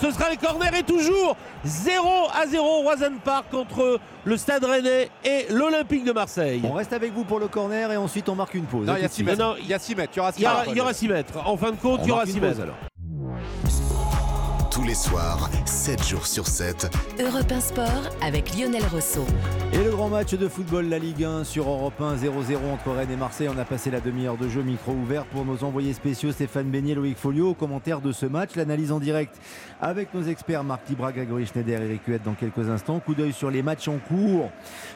Ce 0.00 0.10
sera 0.10 0.30
le 0.30 0.36
corner 0.36 0.74
et 0.74 0.82
toujours 0.82 1.36
0 1.64 2.08
à 2.34 2.46
0 2.46 2.64
Roisen 2.82 3.18
Park 3.22 3.52
entre 3.52 3.98
le 4.24 4.36
Stade 4.36 4.64
Rennais 4.64 5.10
et 5.24 5.46
l'Olympique 5.50 6.04
de 6.04 6.12
Marseille. 6.12 6.62
On 6.64 6.72
reste 6.72 6.92
avec 6.92 7.12
vous 7.12 7.24
pour 7.24 7.38
le 7.40 7.48
corner 7.48 7.90
et 7.92 7.96
ensuite 7.96 8.28
on 8.28 8.34
marque 8.34 8.54
une 8.54 8.64
pause. 8.64 8.86
Non, 8.86 8.94
il 8.96 9.02
y 9.02 9.04
a 9.04 9.08
tout 9.08 9.08
de 9.08 9.10
6 9.10 9.14
suite. 9.16 9.26
mètres. 9.38 9.56
Il 9.60 9.66
y 9.68 9.74
a 9.74 9.78
6 9.78 9.94
mètres. 9.96 10.12
Il 10.14 10.18
y 10.18 10.20
aura 10.20 10.32
6 10.32 10.38
Il 10.40 10.42
y 10.42 10.46
aura, 10.46 10.54
mètres. 10.60 10.70
il 10.72 10.76
y 10.76 10.80
aura 10.80 10.92
6 10.94 11.08
mètres. 11.08 11.32
En 11.46 11.56
fin 11.56 11.70
de 11.72 11.76
compte, 11.76 12.00
il 12.04 12.08
y 12.08 12.12
aura 12.12 12.20
marque 12.20 12.28
6 12.30 12.34
une 12.36 12.40
pause, 12.40 12.48
mètres. 12.50 12.62
alors. 12.62 12.89
Les 14.90 14.96
soirs, 14.96 15.48
7 15.66 16.04
jours 16.04 16.26
sur 16.26 16.48
7, 16.48 16.90
Europe 17.20 17.52
1 17.52 17.60
Sport 17.60 18.10
avec 18.22 18.56
Lionel 18.56 18.82
Rousseau. 18.92 19.24
Et 19.72 19.84
le 19.84 19.92
grand 19.92 20.08
match 20.08 20.34
de 20.34 20.48
football, 20.48 20.88
la 20.88 20.98
Ligue 20.98 21.22
1 21.22 21.44
sur 21.44 21.68
Europe 21.68 22.00
1, 22.00 22.16
0-0 22.16 22.56
entre 22.72 22.90
Rennes 22.90 23.12
et 23.12 23.16
Marseille. 23.16 23.48
On 23.48 23.56
a 23.56 23.64
passé 23.64 23.92
la 23.92 24.00
demi-heure 24.00 24.36
de 24.36 24.48
jeu, 24.48 24.62
micro 24.62 24.90
ouvert 24.90 25.26
pour 25.26 25.44
nos 25.44 25.62
envoyés 25.62 25.92
spéciaux 25.92 26.32
Stéphane 26.32 26.70
Beignet, 26.70 26.96
Loïc 26.96 27.16
Folio. 27.16 27.50
Au 27.50 27.54
commentaire 27.54 28.00
de 28.00 28.10
ce 28.10 28.26
match, 28.26 28.56
l'analyse 28.56 28.90
en 28.90 28.98
direct 28.98 29.36
avec 29.80 30.12
nos 30.12 30.24
experts 30.24 30.64
Marc 30.64 30.84
Dibra, 30.88 31.12
Grégory 31.12 31.46
Schneider, 31.46 31.82
Eric 31.82 32.02
Huette 32.08 32.24
dans 32.24 32.34
quelques 32.34 32.68
instants. 32.68 32.98
Coup 32.98 33.14
d'œil 33.14 33.32
sur 33.32 33.52
les 33.52 33.62
matchs 33.62 33.86
en 33.86 33.98
cours. 33.98 34.50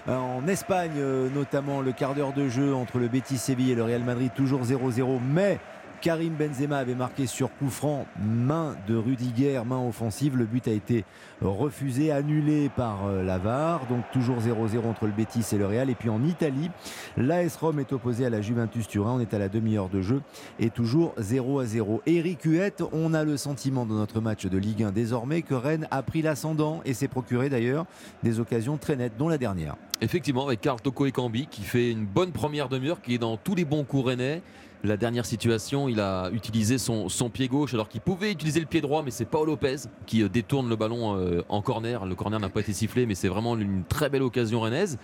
Euh, 0.08 0.16
En 0.16 0.48
Espagne, 0.48 0.90
euh, 0.96 1.28
notamment 1.32 1.82
le 1.82 1.92
quart 1.92 2.16
d'heure 2.16 2.32
de 2.32 2.48
jeu 2.48 2.74
entre 2.74 2.98
le 2.98 3.06
Betis 3.06 3.38
Séville 3.38 3.70
et 3.70 3.76
le 3.76 3.84
Real 3.84 4.02
Madrid, 4.02 4.32
toujours 4.34 4.64
0-0, 4.64 5.20
mais 5.32 5.60
Karim 6.04 6.34
Benzema 6.34 6.76
avait 6.76 6.94
marqué 6.94 7.26
sur 7.26 7.50
coup 7.56 7.70
franc, 7.70 8.04
main 8.22 8.76
de 8.86 8.94
Rudiger, 8.94 9.62
main 9.64 9.82
offensive. 9.88 10.36
Le 10.36 10.44
but 10.44 10.68
a 10.68 10.72
été 10.72 11.02
refusé, 11.40 12.12
annulé 12.12 12.68
par 12.68 13.06
euh, 13.06 13.22
l'Avar. 13.22 13.86
Donc 13.86 14.04
toujours 14.12 14.36
0-0 14.36 14.86
entre 14.86 15.06
le 15.06 15.12
Betis 15.12 15.46
et 15.54 15.56
le 15.56 15.64
Real. 15.64 15.88
Et 15.88 15.94
puis 15.94 16.10
en 16.10 16.22
Italie, 16.22 16.70
l'AS 17.16 17.56
Rome 17.56 17.80
est 17.80 17.90
opposé 17.94 18.26
à 18.26 18.28
la 18.28 18.42
Juventus 18.42 18.86
Turin. 18.86 19.12
On 19.12 19.20
est 19.20 19.32
à 19.32 19.38
la 19.38 19.48
demi-heure 19.48 19.88
de 19.88 20.02
jeu 20.02 20.20
et 20.60 20.68
toujours 20.68 21.14
0 21.16 21.64
0. 21.64 22.02
Eric 22.04 22.42
Huette, 22.42 22.82
on 22.92 23.14
a 23.14 23.24
le 23.24 23.38
sentiment 23.38 23.86
dans 23.86 23.94
notre 23.94 24.20
match 24.20 24.44
de 24.44 24.58
Ligue 24.58 24.82
1 24.82 24.92
désormais 24.92 25.40
que 25.40 25.54
Rennes 25.54 25.88
a 25.90 26.02
pris 26.02 26.20
l'ascendant 26.20 26.82
et 26.84 26.92
s'est 26.92 27.08
procuré 27.08 27.48
d'ailleurs 27.48 27.86
des 28.22 28.40
occasions 28.40 28.76
très 28.76 28.96
nettes, 28.96 29.16
dont 29.16 29.30
la 29.30 29.38
dernière. 29.38 29.76
Effectivement, 30.02 30.46
avec 30.46 30.60
Karl 30.60 30.82
Toko 30.82 31.06
Ekambi 31.06 31.46
qui 31.46 31.62
fait 31.62 31.90
une 31.90 32.04
bonne 32.04 32.32
première 32.32 32.68
demi-heure, 32.68 33.00
qui 33.00 33.14
est 33.14 33.18
dans 33.18 33.38
tous 33.38 33.54
les 33.54 33.64
bons 33.64 33.84
coups 33.84 34.04
rennais. 34.04 34.42
La 34.84 34.98
dernière 34.98 35.24
situation, 35.24 35.88
il 35.88 35.98
a 35.98 36.28
utilisé 36.30 36.76
son, 36.76 37.08
pied 37.32 37.48
gauche 37.48 37.72
alors 37.72 37.88
qu'il 37.88 38.02
pouvait 38.02 38.30
utiliser 38.30 38.60
le 38.60 38.66
pied 38.66 38.82
droit, 38.82 39.02
mais 39.02 39.10
c'est 39.10 39.24
Paul 39.24 39.46
Lopez 39.46 39.76
qui 40.04 40.22
euh, 40.22 40.28
détourne 40.28 40.68
le 40.68 40.76
ballon 40.76 41.16
euh, 41.16 41.42
en 41.48 41.62
corner. 41.62 42.04
Le 42.04 42.14
corner 42.14 42.38
n'a 42.38 42.50
pas 42.50 42.60
été 42.60 42.74
sifflé, 42.74 43.06
mais 43.06 43.14
c'est 43.14 43.28
vraiment 43.28 43.56
une 43.56 43.84
très 43.84 44.10
belle 44.10 44.22
occasion 44.22 44.60
rennaise. 44.60 44.98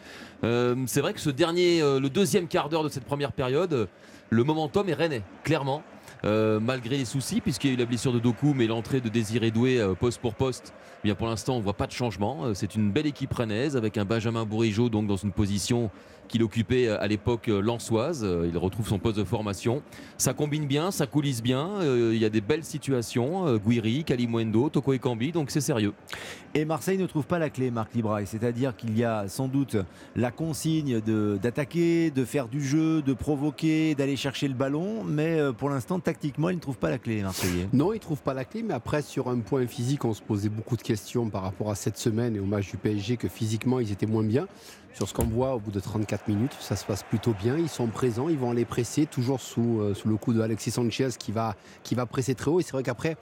Euh, 0.44 0.76
c'est 0.86 1.00
vrai 1.00 1.14
que 1.14 1.20
ce 1.20 1.30
dernier, 1.30 1.80
le 1.80 2.08
deuxième 2.10 2.46
quart 2.46 2.68
d'heure 2.68 2.84
de 2.84 2.90
cette 2.90 3.04
première 3.04 3.32
période, 3.32 3.88
le 4.28 4.44
momentum 4.44 4.86
est 4.90 4.94
rennais, 4.94 5.22
clairement. 5.44 5.82
Malgré 6.22 6.98
les 6.98 7.06
soucis, 7.06 7.40
puisqu'il 7.40 7.68
y 7.68 7.70
a 7.70 7.74
eu 7.74 7.78
la 7.78 7.86
blessure 7.86 8.12
de 8.12 8.18
Doku, 8.18 8.52
mais 8.54 8.66
l'entrée 8.66 9.00
de 9.00 9.08
Désiré 9.08 9.50
Doué 9.50 9.82
poste 9.98 10.20
pour 10.20 10.34
poste, 10.34 10.74
eh 10.98 11.08
bien 11.08 11.14
pour 11.14 11.26
l'instant 11.26 11.54
on 11.54 11.58
ne 11.58 11.62
voit 11.62 11.72
pas 11.72 11.86
de 11.86 11.92
changement. 11.92 12.52
C'est 12.52 12.74
une 12.74 12.90
belle 12.90 13.06
équipe 13.06 13.32
rennaise 13.32 13.74
avec 13.74 13.96
un 13.96 14.04
Benjamin 14.04 14.44
Bourigeau 14.44 14.90
donc 14.90 15.06
dans 15.06 15.16
une 15.16 15.32
position 15.32 15.90
qu'il 16.30 16.42
occupait 16.44 16.86
euh, 16.86 17.00
à 17.02 17.08
l'époque 17.08 17.48
euh, 17.48 17.60
lançoise. 17.60 18.22
Euh, 18.24 18.48
Il 18.50 18.56
retrouve 18.56 18.86
son 18.88 18.98
poste 18.98 19.18
de 19.18 19.24
formation. 19.24 19.82
Ça 20.16 20.32
combine 20.32 20.66
bien, 20.66 20.90
ça 20.90 21.06
coulisse 21.06 21.42
bien. 21.42 21.70
Il 21.82 22.16
y 22.18 22.24
a 22.24 22.28
des 22.30 22.40
belles 22.40 22.64
situations. 22.64 23.56
Guiri, 23.56 24.04
Kalimwendo, 24.04 24.68
Toko 24.70 24.92
Ekambi, 24.92 25.32
donc 25.32 25.50
c'est 25.50 25.60
sérieux. 25.60 25.92
Et 26.54 26.64
Marseille 26.64 26.98
ne 26.98 27.06
trouve 27.06 27.26
pas 27.26 27.38
la 27.38 27.48
clé, 27.50 27.70
Marc 27.70 27.94
Libraille. 27.94 28.26
C'est-à-dire 28.26 28.76
qu'il 28.76 28.96
y 28.98 29.04
a 29.04 29.28
sans 29.28 29.48
doute 29.48 29.76
la 30.16 30.30
consigne 30.30 31.00
de- 31.00 31.38
d'attaquer, 31.40 32.10
de, 32.10 32.24
faire 32.24 32.48
du 32.48 32.62
jeu, 32.64 33.02
de 33.02 33.12
provoquer, 33.14 33.94
d'aller 33.94 34.16
chercher 34.16 34.48
le 34.48 34.54
ballon. 34.54 35.02
Mais 35.04 35.38
pour 35.58 35.70
l'instant, 35.70 35.98
tactiquement, 36.00 36.50
ils 36.50 36.56
ne 36.56 36.60
trouvent 36.60 36.78
pas 36.78 36.90
la 36.90 36.98
clé, 36.98 37.16
les 37.16 37.22
Marseillais. 37.22 37.68
Non, 37.72 37.92
il 37.92 37.96
ne 37.96 38.00
trouve 38.00 38.22
pas 38.22 38.34
la 38.34 38.44
clé, 38.44 38.62
mais 38.62 38.74
après, 38.74 39.02
sur 39.02 39.28
un 39.28 39.38
point 39.38 39.66
physique, 39.66 40.04
on 40.04 40.12
se 40.14 40.22
posait 40.22 40.48
beaucoup 40.48 40.76
de 40.76 40.82
questions 40.82 41.28
par 41.30 41.42
rapport 41.42 41.70
à 41.70 41.74
cette 41.74 41.96
semaine 41.98 42.36
et 42.36 42.40
au 42.40 42.44
match 42.46 42.70
du 42.70 42.76
PSG, 42.76 43.16
que 43.16 43.28
physiquement, 43.28 43.80
ils 43.80 43.90
étaient 43.92 44.06
moins 44.06 44.24
bien. 44.24 44.46
Sur 44.94 45.08
ce 45.08 45.14
qu'on 45.14 45.24
voit 45.24 45.54
au 45.54 45.60
bout 45.60 45.70
de 45.70 45.80
34 45.80 46.28
minutes, 46.28 46.52
ça 46.60 46.76
se 46.76 46.84
passe 46.84 47.02
plutôt 47.04 47.32
bien. 47.32 47.56
Ils 47.56 47.68
sont 47.68 47.86
présents, 47.86 48.28
ils 48.28 48.38
vont 48.38 48.52
les 48.52 48.64
presser, 48.64 49.06
toujours 49.06 49.40
sous, 49.40 49.80
euh, 49.80 49.94
sous 49.94 50.08
le 50.08 50.16
coup 50.16 50.32
de 50.34 50.40
Alexis 50.40 50.70
Sanchez 50.72 51.08
qui 51.18 51.32
va, 51.32 51.54
qui 51.82 51.94
va 51.94 52.06
presser 52.06 52.34
très 52.34 52.50
haut. 52.50 52.60
Et 52.60 52.62
c'est 52.62 52.72
vrai 52.72 52.82
qu'après, 52.82 53.16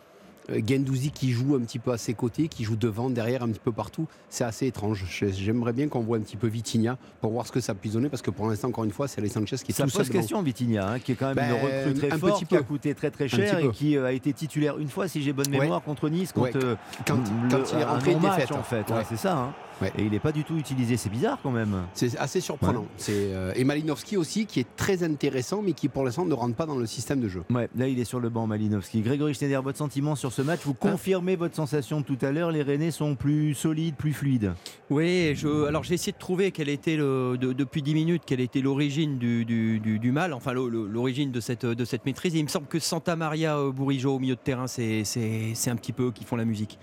euh, 0.51 0.61
Gendouzi 0.67 1.11
qui 1.11 1.31
joue 1.31 1.55
un 1.57 1.61
petit 1.61 1.79
peu 1.79 1.93
à 1.93 1.99
ses 1.99 2.15
côtés, 2.15 2.49
qui 2.49 2.65
joue 2.65 2.75
devant, 2.75 3.11
derrière, 3.11 3.43
un 3.43 3.49
petit 3.51 3.61
peu 3.63 3.71
partout, 3.71 4.07
c'est 4.31 4.45
assez 4.45 4.67
étrange. 4.67 5.05
J'ai- 5.09 5.31
J'aimerais 5.31 5.75
bien 5.75 5.89
qu'on 5.89 6.01
voit 6.01 6.17
un 6.17 6.21
petit 6.21 6.39
peu 6.39 6.47
Vitinha 6.49 6.97
pour 7.21 7.33
voir 7.33 7.47
ce 7.47 7.53
que 7.53 7.61
ça 7.61 7.75
puisse 7.75 7.93
donner, 7.93 8.09
parce 8.09 8.23
que 8.23 8.31
pour 8.31 8.49
l'instant, 8.49 8.69
encore 8.69 8.85
une 8.85 8.91
fois, 8.91 9.07
c'est 9.07 9.21
Alexis 9.21 9.35
Sanchez 9.39 9.57
qui 9.63 9.73
Ça 9.73 9.85
pose 9.85 10.09
question, 10.09 10.43
Vitinha, 10.43 10.89
hein, 10.93 10.99
qui 10.99 11.13
est 11.13 11.17
quand 11.17 11.27
même 11.27 11.37
Ben, 11.37 11.51
une 11.51 11.67
recrue 11.91 11.95
très 12.09 12.13
un 12.13 12.19
forte, 12.19 12.33
petit 12.41 12.47
qui 12.47 12.57
a 12.57 12.63
coûté 12.63 12.95
très 12.95 13.11
très 13.11 13.29
cher 13.29 13.59
et 13.59 13.71
qui 13.71 13.97
euh, 13.97 14.07
a 14.07 14.13
été 14.13 14.33
titulaire 14.33 14.79
une 14.79 14.89
fois, 14.89 15.07
si 15.07 15.23
j'ai 15.23 15.35
bonne 15.35 15.51
mémoire, 15.51 15.83
contre 15.83 16.09
Nice, 16.09 16.33
Ouais, 16.35 16.51
contre 16.51 16.67
euh, 16.67 16.77
quand- 17.07 17.17
le- 17.17 17.51
quand 17.51 17.73
il 17.75 17.79
est 17.79 17.85
rentré, 17.85 18.15
non-match, 18.15 18.37
défaite. 18.37 18.53
en 18.53 18.63
fait. 18.63 18.91
Ouais. 18.91 18.97
hein, 18.97 19.03
c'est 19.07 19.17
ça. 19.19 19.37
hein. 19.37 19.55
Ouais. 19.81 19.93
Et 19.99 20.03
il 20.03 20.11
n'est 20.11 20.19
pas 20.19 20.33
du 20.33 20.45
tout 20.45 20.57
utilisé. 20.57 20.97
C'est 20.97 21.09
bizarre 21.11 21.39
quand 21.43 21.51
même. 21.51 21.75
C'est 21.95 22.17
assez 22.19 22.41
surprenant. 22.41 22.87
C'est 22.97 23.13
euh, 23.33 23.53
et 23.55 23.65
Malinowski 23.65 24.17
aussi, 24.17 24.47
qui 24.47 24.61
est 24.61 24.67
très 24.77 25.03
intéressant, 25.03 25.63
mais 25.63 25.73
qui 25.73 25.89
pour 25.89 26.05
l'instant 26.05 26.25
ne 26.25 26.35
rentre 26.35 26.55
pas 26.57 26.67
dans 26.67 26.77
le 26.77 26.87
système 26.87 27.21
de 27.21 27.29
jeu. 27.29 27.43
Ouais, 27.51 27.69
là 27.77 27.87
il 27.89 27.99
est 28.01 28.05
sur 28.05 28.21
le 28.21 28.29
banc 28.29 28.47
Malinowski. 28.47 29.03
Grégory 29.03 29.35
Schneider, 29.35 29.63
votre 29.63 29.79
sentiment 29.79 30.17
sur 30.17 30.33
ce 30.33 30.43
match? 30.43 30.61
Vous 30.65 30.75
Ah. 30.81 30.91
confirmez 30.91 31.37
votre 31.37 31.55
sensation 31.55 32.01
de 32.01 32.05
tout 32.07 32.19
à 32.23 32.33
l'heure? 32.33 32.51
Les 32.51 32.63
Rennais 32.63 32.91
sont 32.91 33.15
plus 33.15 33.55
solides, 33.55 33.95
plus 33.97 34.13
fluides? 34.13 34.53
Oui, 34.91 35.35
je, 35.37 35.67
alors 35.67 35.85
j'ai 35.85 35.95
essayé 35.95 36.13
de 36.13 36.19
trouver 36.19 36.51
quelle 36.51 36.69
était 36.71 36.97
le, 36.97 37.37
de- 37.39 37.53
depuis 37.53 37.83
10 37.83 37.95
minutes 37.95 38.23
quelle 38.27 38.41
était 38.41 38.61
l'origine 38.61 39.19
du, 39.19 39.45
du- 39.45 39.79
du- 39.81 39.99
du 39.99 40.13
mal, 40.13 40.33
enfin 40.33 40.53
l'origine 40.53 41.31
de 41.31 41.41
cette, 41.41 41.67
de 41.67 41.85
cette 41.85 42.05
maîtrise. 42.07 42.35
Et 42.35 42.39
il 42.39 42.45
me 42.45 42.49
semble 42.49 42.67
que 42.67 42.79
Santa 42.79 43.15
Maria 43.17 43.59
euh, 43.59 43.71
Bourigeau 43.71 44.15
au 44.17 44.19
milieu 44.19 44.35
de 44.35 44.41
terrain, 44.41 44.67
c'est 44.67 45.05
c'est- 45.05 45.53
c'est 45.55 45.71
un 45.71 45.77
petit 45.77 45.93
peu 45.93 46.07
eux 46.07 46.13
qui 46.13 46.25
font 46.25 46.37
la 46.37 46.45
musique. 46.45 46.79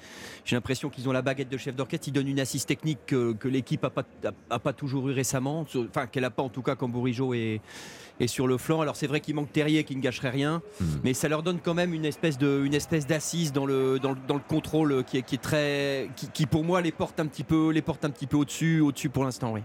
J'ai 0.46 0.56
l'impression 0.56 0.90
qu'ils 0.90 1.10
ont 1.10 1.12
la 1.12 1.22
baguette 1.22 1.50
de 1.50 1.58
chef 1.58 1.76
d'orchestre, 1.76 2.08
ils 2.08 2.12
donnent 2.12 2.28
une 2.28 2.40
assise 2.40 2.66
technique 2.66 2.85
que, 2.94 3.36
l'équipe 3.48 3.82
n'a 3.84 3.90
pas, 3.90 4.60
pas 4.60 4.74
toujours 4.74 5.10
eu 5.10 5.14
récemment, 5.14 5.66
enfin 5.90 6.06
qu'elle 6.06 6.24
n'a 6.24 6.30
pas 6.30 6.44
en 6.44 6.50
tout 6.50 6.62
cas 6.62 6.76
quand 6.76 6.88
Bourigeau 6.88 7.34
est, 7.34 7.62
est 8.20 8.28
sur 8.28 8.48
le 8.48 8.58
flanc. 8.58 8.82
Alors 8.82 8.96
c'est 8.96 9.08
vrai 9.08 9.20
qu'il 9.20 9.36
manque 9.36 9.52
Terrier 9.52 9.84
qui 9.84 9.96
ne 9.96 10.02
gâcherait 10.02 10.30
rien, 10.30 10.62
mais 11.04 11.14
ça 11.14 11.28
leur 11.28 11.44
donne 11.44 11.60
quand 11.64 11.74
même 11.74 11.94
une 11.94 12.06
espèce 12.06 12.38
de 12.38 12.64
une 12.64 12.74
espèce 12.74 13.08
d'assise 13.08 13.52
dans 13.52 13.66
le, 13.66 14.00
dans, 14.00 14.12
le, 14.12 14.18
dans 14.28 14.36
le 14.36 14.42
contrôle 14.48 15.04
qui 15.04 15.18
est, 15.18 15.22
qui 15.22 15.36
est 15.36 15.42
très 15.42 16.10
qui, 16.16 16.30
qui, 16.30 16.46
pour 16.46 16.64
moi 16.64 16.82
les 16.82 16.92
porte 16.92 17.20
un 17.20 17.26
petit 17.26 17.44
peu 17.44 17.72
les 17.72 17.82
porte 17.82 18.06
un 18.06 18.10
petit 18.10 18.28
peu 18.28 18.38
au-dessus 18.38 18.80
au-dessus 18.82 19.10
pour 19.10 19.24
l'instant 19.24 19.54
oui. 19.54 19.62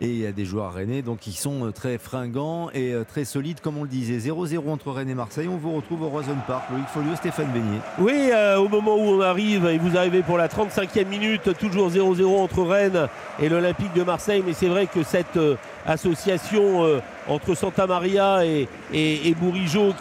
Et 0.00 0.08
il 0.08 0.18
y 0.18 0.26
a 0.26 0.32
des 0.32 0.44
joueurs 0.44 0.72
rennais 0.72 1.00
donc 1.00 1.20
qui 1.20 1.30
sont 1.30 1.66
euh, 1.66 1.70
très 1.70 1.96
fringants 1.96 2.70
et 2.74 2.92
euh, 2.92 3.04
très 3.04 3.24
solides, 3.24 3.60
comme 3.60 3.78
on 3.78 3.84
le 3.84 3.88
disait. 3.88 4.18
0-0 4.18 4.68
entre 4.68 4.90
Rennes 4.90 5.10
et 5.10 5.14
Marseille. 5.14 5.46
On 5.46 5.56
vous 5.56 5.76
retrouve 5.76 6.02
au 6.02 6.08
Roison 6.08 6.36
Park. 6.44 6.64
Loïc 6.72 6.88
Folio, 6.88 7.14
Stéphane 7.14 7.52
Beignet. 7.52 7.78
Oui, 8.00 8.30
euh, 8.32 8.56
au 8.56 8.68
moment 8.68 8.96
où 8.96 9.02
on 9.02 9.20
arrive, 9.20 9.64
et 9.66 9.78
vous 9.78 9.96
arrivez 9.96 10.22
pour 10.22 10.38
la 10.38 10.48
35e 10.48 11.06
minute, 11.06 11.56
toujours 11.56 11.88
0-0 11.88 12.24
entre 12.36 12.64
Rennes 12.64 13.06
et 13.40 13.48
l'Olympique 13.48 13.92
de 13.94 14.02
Marseille, 14.02 14.42
mais 14.44 14.54
c'est 14.54 14.66
vrai 14.66 14.88
que 14.88 15.04
cette 15.04 15.36
euh, 15.36 15.54
association 15.86 16.84
euh, 16.84 17.00
entre 17.28 17.54
Santa 17.54 17.86
Maria 17.86 18.44
et, 18.44 18.68
et, 18.92 19.34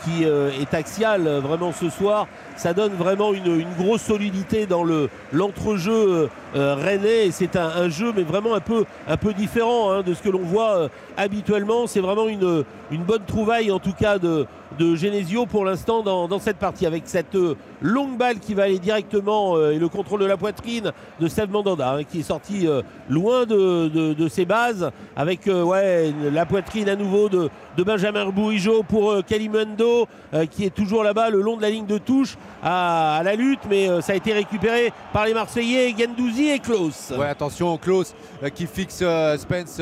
qui 0.03 0.25
euh, 0.25 0.51
est 0.59 0.73
axiale 0.73 1.27
euh, 1.27 1.39
vraiment 1.39 1.71
ce 1.71 1.89
soir, 1.89 2.27
ça 2.55 2.73
donne 2.73 2.93
vraiment 2.93 3.33
une, 3.33 3.65
grosse 3.77 4.01
solidité 4.01 4.65
dans 4.65 4.83
le 4.83 5.09
l'entrejeu 5.31 6.29
rennais 6.53 7.31
c'est 7.31 7.55
un, 7.55 7.89
jeu 7.89 8.11
mais 8.15 8.23
vraiment 8.23 8.55
un 8.55 8.59
peu, 8.59 9.33
différent 9.33 9.91
hein, 9.91 10.01
de 10.01 10.13
ce 10.13 10.21
que 10.21 10.29
l'on 10.29 10.41
voit 10.41 10.89
habituellement. 11.17 11.87
C'est 11.87 12.01
vraiment 12.01 12.27
une 12.27 13.03
bonne 13.03 13.23
trouvaille 13.25 13.71
en 13.71 13.79
tout 13.79 13.93
cas 13.93 14.19
de, 14.19 14.45
de 14.77 14.95
Genesio 14.95 15.45
pour 15.45 15.65
l'instant 15.65 16.01
dans, 16.01 16.39
cette 16.39 16.57
partie 16.57 16.85
avec 16.85 17.03
cette 17.05 17.35
euh, 17.35 17.55
longue 17.81 18.17
balle 18.17 18.39
qui 18.39 18.53
va 18.53 18.63
aller 18.63 18.79
directement 18.79 19.55
euh, 19.55 19.71
et 19.71 19.79
le 19.79 19.89
contrôle 19.89 20.19
de 20.19 20.25
la 20.25 20.37
poitrine 20.37 20.91
de 21.19 21.27
Steve 21.27 21.49
Mandanda 21.49 21.95
hein, 21.95 22.03
qui 22.03 22.19
est 22.19 22.23
sorti 22.23 22.67
euh, 22.67 22.81
loin 23.09 23.45
de, 23.45 24.27
ses 24.29 24.45
bases 24.45 24.91
avec 25.15 25.47
la 25.47 26.45
poitrine 26.45 26.87
à 26.87 26.95
nouveau 26.95 27.27
de, 27.27 27.49
Benjamin 27.77 28.29
Bourigeau 28.29 28.83
pour 28.83 29.25
Kalimundo 29.25 30.07
euh, 30.33 30.45
qui 30.45 30.65
est 30.65 30.73
toujours 30.73 31.03
là-bas 31.03 31.29
le 31.29 31.41
long 31.41 31.57
de 31.57 31.61
la 31.61 31.69
ligne 31.69 31.87
de 31.87 31.97
touche 31.97 32.37
à, 32.63 33.21
la 33.23 33.35
lutte 33.35 33.61
mais 33.69 34.01
ça 34.01 34.13
a 34.13 34.15
été 34.15 34.33
récupéré 34.33 34.93
par 35.11 35.25
les 35.25 35.33
Marseillais 35.33 35.93
Gendouzi 35.97 36.49
et 36.49 36.59
Klaus. 36.59 37.11
Ouais, 37.17 37.27
attention, 37.27 37.77
Klaus 37.77 38.13
qui 38.53 38.67
fixe 38.67 39.03
Spence, 39.37 39.81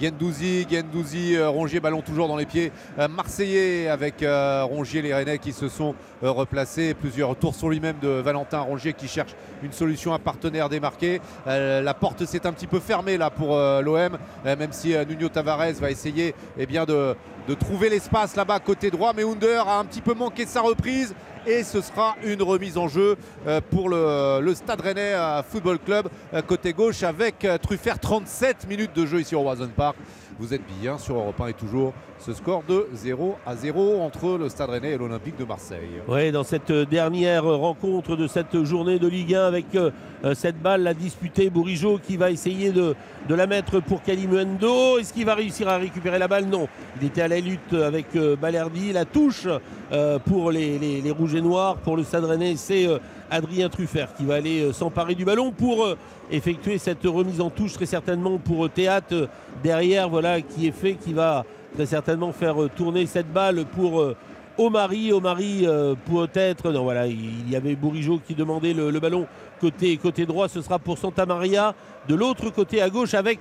Gendouzi, 0.00 0.66
Gendouzi, 0.70 1.36
euh, 1.36 1.50
Rongier, 1.50 1.78
ballon 1.78 2.00
toujours 2.00 2.26
dans 2.26 2.36
les 2.36 2.46
pieds 2.46 2.72
euh, 2.98 3.06
marseillais 3.06 3.88
avec 3.88 4.22
euh, 4.22 4.64
Rongier, 4.64 5.02
les 5.02 5.12
Rennais 5.12 5.38
qui 5.38 5.52
se 5.52 5.68
sont 5.68 5.94
replacés. 6.22 6.94
Plusieurs 6.94 7.36
tours 7.36 7.54
sur 7.54 7.68
lui-même 7.68 7.96
de 8.00 8.08
Valentin 8.08 8.60
Rongier 8.60 8.94
qui 8.94 9.08
cherche 9.08 9.34
une 9.62 9.72
solution, 9.72 10.14
un 10.14 10.18
partenaire 10.18 10.68
démarqué. 10.68 11.20
La 11.46 11.94
porte 11.94 12.24
s'est 12.26 12.46
un 12.46 12.52
petit 12.52 12.66
peu 12.66 12.78
fermée 12.78 13.16
là 13.16 13.30
pour 13.30 13.56
l'OM, 13.56 14.18
même 14.44 14.72
si 14.72 14.94
Nuno 15.08 15.30
Tavares 15.30 15.72
va 15.80 15.90
essayer 15.90 16.34
eh 16.58 16.66
bien, 16.66 16.84
de, 16.84 17.16
de 17.48 17.54
trouver 17.54 17.88
l'espace 17.88 18.36
là-bas 18.36 18.58
côté 18.58 18.90
droit. 18.90 19.12
Mais 19.16 19.24
Under 19.24 19.66
a 19.66 19.78
un 19.78 19.84
petit 19.86 20.02
peu 20.02 20.12
manqué 20.12 20.44
sa 20.44 20.60
reprise 20.60 21.14
et 21.50 21.64
ce 21.64 21.80
sera 21.80 22.14
une 22.22 22.42
remise 22.42 22.78
en 22.78 22.86
jeu 22.86 23.16
euh, 23.46 23.60
pour 23.70 23.88
le, 23.88 24.54
Stade 24.54 24.80
Rennais 24.80 25.14
euh, 25.14 25.42
Football 25.42 25.80
Club 25.80 26.08
euh, 26.32 26.42
côté 26.42 26.72
gauche 26.72 27.02
avec 27.02 27.46
Truffert 27.60 27.98
37 27.98 28.68
minutes 28.68 28.94
de 28.94 29.04
jeu 29.04 29.20
ici 29.20 29.34
au 29.34 29.40
Roison 29.40 29.68
Park. 29.74 29.96
Vous 30.40 30.54
êtes 30.54 30.62
bien 30.80 30.96
sur 30.96 31.16
Europe 31.16 31.38
1 31.38 31.48
et 31.48 31.52
toujours 31.52 31.92
ce 32.18 32.32
score 32.32 32.62
de 32.66 32.86
0 32.94 33.36
à 33.44 33.56
0 33.56 34.00
entre 34.00 34.38
le 34.38 34.48
Stade 34.48 34.70
Rennais 34.70 34.92
et 34.92 34.96
l'Olympique 34.96 35.36
de 35.38 35.44
Marseille. 35.44 36.00
Oui, 36.08 36.32
dans 36.32 36.44
cette 36.44 36.72
dernière 36.72 37.44
rencontre 37.44 38.16
de 38.16 38.26
cette 38.26 38.64
journée 38.64 38.98
de 38.98 39.06
Ligue 39.06 39.34
1 39.34 39.46
avec 39.46 39.66
euh, 39.74 39.90
euh, 40.24 40.34
cette 40.34 40.58
balle 40.60 40.82
la 40.82 40.94
disputée, 40.94 41.50
Bourigeau 41.50 41.98
qui 42.02 42.16
va 42.16 42.30
essayer 42.30 42.70
de, 42.72 42.94
de 43.28 43.34
la 43.34 43.46
mettre 43.46 43.80
pour 43.80 44.02
Kalimundo. 44.02 44.98
Est-ce 44.98 45.12
qu'il 45.12 45.26
va 45.26 45.34
réussir 45.34 45.68
à 45.68 45.76
récupérer 45.76 46.18
la 46.18 46.26
balle? 46.28 46.46
Non. 46.46 46.68
Il 47.02 47.06
était 47.06 47.20
à 47.22 47.28
la 47.28 47.38
lutte 47.40 47.74
avec 47.74 48.16
euh, 48.16 48.34
Balerdi. 48.34 48.92
La 48.94 49.04
touche 49.04 49.46
euh, 49.92 50.18
pour 50.18 50.50
les, 50.52 50.78
les- 50.78 51.02
les 51.02 51.10
Rouges 51.10 51.34
et 51.34 51.42
Noirs, 51.42 51.76
pour 51.76 51.98
le 51.98 52.02
Stade 52.02 52.24
Rennais, 52.24 52.56
c'est 52.56 52.86
euh, 52.86 52.98
Adrien 53.30 53.68
Truffert 53.68 54.14
qui 54.14 54.24
va 54.24 54.34
aller 54.34 54.62
euh, 54.62 54.72
s'emparer 54.72 55.14
du 55.14 55.24
ballon 55.24 55.52
pour 55.52 55.84
euh, 55.84 55.96
effectuer 56.30 56.78
cette 56.78 57.04
remise 57.04 57.40
en 57.40 57.50
touche 57.50 57.74
très 57.74 57.86
certainement 57.86 58.38
pour 58.38 58.66
euh, 58.66 58.68
Théâtre 58.68 59.28
derrière, 59.62 60.08
voilà, 60.08 60.40
qui 60.40 60.66
est 60.66 60.72
fait, 60.72 60.94
qui 60.94 61.12
va 61.12 61.44
très 61.74 61.86
certainement 61.86 62.32
faire 62.32 62.56
tourner 62.76 63.06
cette 63.06 63.32
balle 63.32 63.64
pour 63.64 64.00
euh, 64.00 64.16
Omari. 64.58 65.12
Omari 65.12 65.66
euh, 65.66 65.94
peut-être, 66.06 66.70
non 66.70 66.84
voilà, 66.84 67.06
il 67.06 67.48
y 67.50 67.56
avait 67.56 67.74
Bourigeau 67.74 68.20
qui 68.26 68.34
demandait 68.34 68.72
le, 68.72 68.98
ballon 69.00 69.26
côté, 69.60 69.96
côté 69.96 70.26
droit, 70.26 70.48
ce 70.48 70.62
sera 70.62 70.78
pour 70.78 70.98
Santa 70.98 71.26
Maria. 71.26 71.74
De 72.08 72.14
l'autre 72.14 72.50
côté 72.50 72.80
à 72.80 72.88
gauche 72.88 73.14
avec 73.14 73.40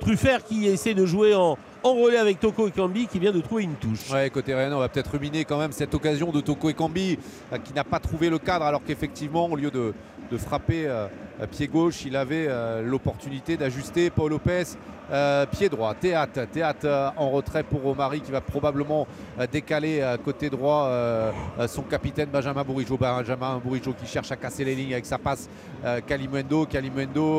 Truffert 0.00 0.44
qui 0.44 0.66
essaie 0.66 0.94
de 0.94 1.06
jouer 1.06 1.34
en, 1.34 1.56
en 1.82 1.94
relais 1.94 2.18
avec 2.18 2.40
Toko 2.40 2.68
Ekambi 2.68 3.06
qui 3.06 3.18
vient 3.18 3.32
de 3.32 3.40
trouver 3.40 3.64
une 3.64 3.74
touche. 3.74 4.10
Ouais, 4.10 4.30
côté 4.30 4.54
Rennes, 4.54 4.72
on 4.72 4.78
va 4.78 4.88
peut-être 4.88 5.12
ruminer 5.12 5.44
quand 5.44 5.58
même 5.58 5.72
cette 5.72 5.94
occasion 5.94 6.30
de 6.30 6.40
Toko 6.40 6.70
Ekambi 6.70 7.18
euh, 7.52 7.58
qui 7.58 7.72
n'a 7.72 7.84
pas 7.84 7.98
trouvé 7.98 8.30
le 8.30 8.38
cadre 8.38 8.64
alors 8.64 8.82
qu'effectivement, 8.84 9.46
au 9.46 9.56
lieu 9.56 9.70
de, 9.70 9.92
frapper 10.36 10.86
euh, 10.86 11.08
pied 11.46 11.68
gauche, 11.68 12.04
il 12.04 12.16
avait 12.16 12.46
euh, 12.48 12.82
l'opportunité 12.82 13.56
d'ajuster 13.56 14.10
Paul 14.10 14.30
Lopez. 14.30 14.64
euh, 15.12 15.46
pied 15.46 15.68
droit, 15.68 15.94
théâtre, 15.94 16.46
théâtre 16.52 16.86
euh, 16.86 17.10
en 17.16 17.30
retrait 17.30 17.62
pour 17.62 17.84
Omari 17.86 18.20
qui 18.20 18.30
va 18.30 18.40
probablement 18.40 19.06
euh, 19.38 19.46
décaler 19.50 20.00
euh, 20.00 20.16
côté 20.16 20.50
droit 20.50 20.86
euh, 20.86 21.32
euh, 21.58 21.66
son 21.68 21.82
capitaine 21.82 22.28
Benjamin 22.30 22.62
Bourigeau. 22.62 22.96
Benjamin 22.96 23.60
Bourigeau 23.64 23.92
qui 23.92 24.06
cherche 24.06 24.30
à 24.30 24.36
casser 24.36 24.64
les 24.64 24.74
lignes 24.74 24.92
avec 24.92 25.06
sa 25.06 25.18
passe 25.18 25.48
euh. 25.84 26.00
Kalimundo 26.00 26.66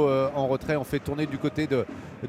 euh, 0.07 0.29
en 0.35 0.47
retrait, 0.47 0.75
on 0.75 0.83
fait 0.83 0.99
tourner 0.99 1.25
du 1.25 1.37
côté 1.37 1.67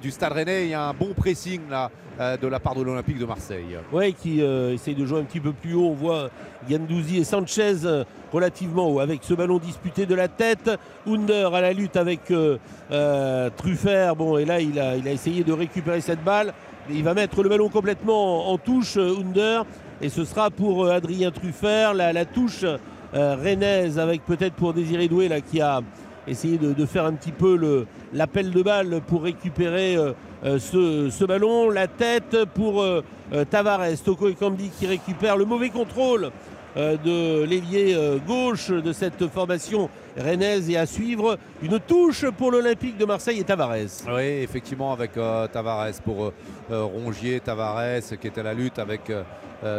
du 0.00 0.10
Stade 0.10 0.32
Rennais. 0.32 0.64
Il 0.64 0.70
y 0.70 0.74
a 0.74 0.88
un 0.88 0.94
bon 0.94 1.12
pressing 1.14 1.60
là 1.68 1.90
euh, 2.11 2.11
de 2.18 2.46
la 2.46 2.60
part 2.60 2.74
de 2.74 2.82
l'Olympique 2.82 3.18
de 3.18 3.24
Marseille. 3.24 3.78
Ouais, 3.92 4.12
qui 4.12 4.42
euh, 4.42 4.74
essaye 4.74 4.94
de 4.94 5.04
jouer 5.04 5.20
un 5.20 5.24
petit 5.24 5.40
peu 5.40 5.52
plus 5.52 5.74
haut. 5.74 5.88
On 5.88 5.94
voit 5.94 6.30
Gandouzi 6.68 7.18
et 7.18 7.24
Sanchez 7.24 7.84
euh, 7.84 8.04
relativement 8.32 8.88
haut 8.88 9.00
avec 9.00 9.24
ce 9.24 9.34
ballon 9.34 9.58
disputé 9.58 10.06
de 10.06 10.14
la 10.14 10.28
tête. 10.28 10.70
Under 11.06 11.54
à 11.54 11.60
la 11.60 11.72
lutte 11.72 11.96
avec 11.96 12.30
euh, 12.30 12.58
euh, 12.90 13.50
Truffert. 13.56 14.16
Bon, 14.16 14.38
et 14.38 14.44
là, 14.44 14.60
il 14.60 14.78
a, 14.78 14.96
essayé 14.96 15.44
de 15.44 15.52
récupérer 15.52 16.00
cette 16.00 16.22
balle. 16.22 16.52
Il 16.90 17.04
va 17.04 17.14
mettre 17.14 17.42
le 17.42 17.48
ballon 17.48 17.68
complètement 17.68 18.50
en, 18.50 18.58
touche, 18.58 18.96
euh, 18.96 19.14
Under. 19.20 19.64
Et 20.00 20.08
ce 20.08 20.24
sera 20.24 20.50
pour 20.50 20.84
euh, 20.84 20.92
Adrien 20.92 21.30
Truffert 21.30 21.94
la, 21.94 22.24
touche 22.24 22.64
euh, 22.64 23.36
rennaise 23.36 23.98
avec 23.98 24.24
peut-être 24.24 24.54
pour 24.54 24.74
Désiré 24.74 25.08
Doué 25.08 25.28
là, 25.28 25.40
qui 25.40 25.60
a 25.60 25.80
essayé 26.26 26.58
de, 26.58 26.86
faire 26.86 27.04
un 27.04 27.14
petit 27.14 27.32
peu 27.32 27.86
l'appel 28.12 28.50
de 28.50 28.62
balle 28.62 29.00
pour 29.06 29.22
récupérer 29.22 29.96
euh, 29.96 30.12
euh, 30.44 31.10
ce, 31.10 31.24
ballon. 31.24 31.70
La 31.70 31.86
tête 31.86 32.36
pour 32.54 32.82
euh, 32.82 33.02
Tavares. 33.50 34.02
Toko 34.04 34.28
Ekambi 34.28 34.70
qui 34.70 34.86
récupère 34.86 35.36
le 35.36 35.44
mauvais 35.44 35.70
contrôle 35.70 36.30
de 36.74 37.44
l'ailier 37.44 37.94
gauche 38.26 38.70
de 38.70 38.94
cette 38.94 39.26
formation 39.28 39.90
rennaise 40.16 40.70
et 40.70 40.78
à 40.78 40.86
suivre 40.86 41.36
une 41.60 41.78
touche 41.78 42.24
pour 42.30 42.50
l'Olympique 42.50 42.96
de 42.96 43.04
Marseille 43.04 43.40
et 43.40 43.44
Tavares. 43.44 44.06
Oui, 44.08 44.22
effectivement, 44.22 44.90
avec 44.90 45.12
Tavares 45.12 46.00
pour 46.02 46.32
Rongier, 46.70 47.40
Tavares 47.40 48.00
qui 48.18 48.26
est 48.26 48.38
à 48.38 48.42
la 48.42 48.54
lutte 48.54 48.78
avec 48.78 49.12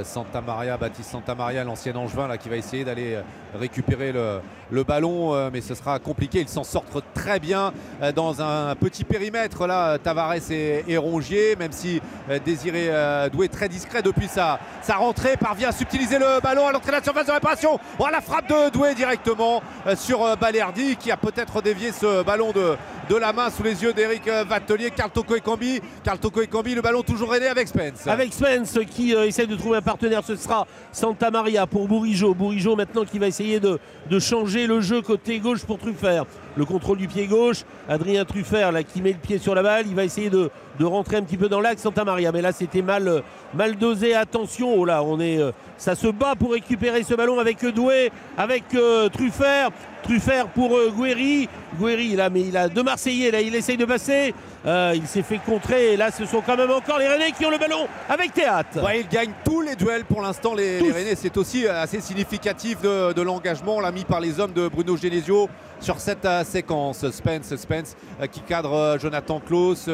Santa 0.04 0.40
Maria, 0.42 0.78
Baptiste 0.78 1.10
Santa 1.10 1.34
Maria, 1.34 1.64
l'ancien 1.64 1.96
Angevin, 1.96 2.38
qui 2.38 2.50
va 2.50 2.58
essayer 2.58 2.86
d'aller 2.86 3.18
récupérer 3.56 4.12
le, 4.12 4.42
le 4.74 4.84
ballon, 4.84 5.36
euh, 5.36 5.50
mais 5.54 5.62
ce 5.62 5.76
sera 5.76 6.00
compliqué. 6.00 6.42
Ils 6.42 6.50
s'en 6.50 6.64
sortent 6.64 7.04
très 7.14 7.40
bien 7.40 7.72
euh, 8.02 8.12
dans 8.12 8.42
un 8.42 8.76
petit 8.76 9.04
périmètre, 9.04 9.68
là, 9.68 10.00
Tavares 10.00 10.52
et, 10.52 10.84
et 10.88 10.98
Rongier, 10.98 11.56
même 11.56 11.72
si 11.72 12.02
euh, 12.30 12.40
Désiré 12.44 12.90
Doué, 13.32 13.50
très 13.50 13.70
discret 13.70 14.02
depuis 14.02 14.28
sa, 14.28 14.60
rentrée, 14.90 15.38
parvient 15.38 15.70
à 15.70 15.72
subtiliser 15.72 16.18
le 16.18 16.42
ballon 16.42 16.68
à 16.68 16.72
l'entrée 16.72 16.92
de 16.92 16.98
la 16.98 17.04
surface 17.04 17.28
de 17.28 17.32
réparation. 17.32 17.80
Oh, 18.00 18.08
la 18.12 18.22
frappe 18.22 18.50
de 18.50 18.70
Doué 18.72 18.96
directement 18.96 19.62
sur 19.96 20.36
Balerdi, 20.38 20.96
qui 20.96 21.12
a 21.12 21.18
peut-être 21.18 21.62
dévié 21.62 21.92
ce 21.92 22.24
ballon 22.24 22.52
de, 22.52 22.76
la 23.16 23.32
main 23.32 23.50
sous 23.52 23.62
les 23.62 23.84
yeux 23.84 23.94
d'Eric 23.94 24.28
Vatelier. 24.28 24.90
Carl 24.90 25.12
Toko 25.12 25.36
Ekambi, 25.36 25.82
Carl 26.04 26.18
Toko 26.18 26.42
Ekambi, 26.42 26.74
le 26.74 26.82
ballon 26.82 27.04
toujours 27.04 27.34
aidé 27.36 27.46
avec 27.46 27.68
Spence. 27.68 28.08
Avec 28.08 28.34
Spence 28.34 28.80
qui 28.90 29.12
essaie 29.12 29.46
de 29.46 29.56
trouver 29.56 29.78
un 29.78 29.82
partenaire, 29.82 30.24
ce 30.26 30.36
sera 30.36 30.66
Santa 30.92 31.30
Maria 31.30 31.68
pour 31.68 31.88
Bourigeau. 31.88 32.34
Bourigeau 32.34 32.76
maintenant 32.76 33.06
qui 33.06 33.20
va 33.20 33.28
essayer 33.28 33.60
de 33.60 33.80
changer 34.20 34.63
le 34.68 34.82
jeu 34.82 35.02
côté 35.02 35.40
gauche 35.40 35.64
pour 35.66 35.78
Truffert. 35.78 36.26
Le 36.56 36.66
contrôle 36.66 36.98
du 36.98 37.08
pied 37.08 37.26
gauche, 37.26 37.64
Adrien 37.90 38.26
Truffert 38.26 38.72
qui 38.86 39.02
met 39.02 39.14
le 39.14 39.18
pied 39.18 39.38
sur 39.38 39.56
la 39.56 39.64
balle, 39.64 39.86
il 39.88 39.96
va 39.96 40.04
essayer 40.04 40.30
de, 40.30 40.50
rentrer 40.82 41.18
un 41.18 41.24
petit 41.24 41.38
peu 41.38 41.50
dans 41.50 41.62
l'axe 41.62 41.82
Santa 41.82 42.04
Maria. 42.04 42.32
Mais 42.32 42.42
là 42.42 42.52
c'était 42.52 42.82
mal, 42.82 43.24
mal 43.54 43.76
dosé, 43.76 44.14
attention, 44.14 44.74
oh 44.76 44.86
là 44.86 45.04
on 45.04 45.20
est, 45.20 45.40
euh, 45.40 45.52
ça 45.78 45.96
se 45.96 46.08
bat 46.08 46.36
pour 46.38 46.52
récupérer 46.52 47.04
ce 47.04 47.16
ballon 47.16 47.40
avec 47.40 47.66
Doué, 47.66 48.12
avec 48.38 48.64
euh, 48.76 49.10
Truffert. 49.10 49.70
Truffert 50.04 50.48
pour 50.50 50.76
euh. 50.76 50.92
Guéry 50.92 52.16
là, 52.16 52.30
mais 52.30 52.42
il 52.42 52.58
a 52.58 52.68
deux 52.68 52.84
Marseillais 52.84 53.32
là, 53.32 53.42
il 53.42 53.56
essaye 53.56 53.78
de 53.78 53.86
passer. 53.86 54.34
Euh, 54.66 54.94
il 54.96 55.06
s'est 55.08 55.24
fait 55.24 55.40
contrer 55.40 55.94
et 55.94 55.98
là 55.98 56.10
ce 56.10 56.26
sont 56.26 56.40
quand 56.40 56.56
même 56.56 56.72
encore 56.72 56.98
les 56.98 57.08
Rennais 57.08 57.34
qui 57.34 57.46
ont 57.46 57.50
le 57.50 57.58
ballon 57.58 57.86
avec 58.08 58.34
Théâtre. 58.34 58.82
Ouais, 58.82 59.02
il 59.02 59.08
gagne 59.10 59.32
tous 59.44 59.60
les 59.60 59.76
duels 59.76 60.06
pour 60.06 60.22
l'instant, 60.22 60.54
les, 60.54 60.80
les 60.80 60.92
Rennais. 60.92 61.16
C'est 61.16 61.36
aussi 61.36 61.66
euh, 61.68 61.82
assez 61.82 62.00
significatif 62.00 62.82
de, 62.82 63.12
de 63.12 63.22
l'engagement 63.22 63.82
là, 63.82 63.92
mis 63.92 64.06
par 64.06 64.22
les 64.22 64.40
hommes 64.40 64.54
de 64.54 64.70
Bruno 64.70 64.96
Genesio 64.96 65.50
sur 65.82 66.00
cette 66.00 66.24
euh, 66.24 66.46
séquence. 66.46 67.10
Spence, 67.12 67.54
Spence 67.58 67.98
qui 68.32 68.40
cadre 68.40 68.98
Jonathan 69.02 69.42
Klaus, 69.46 69.90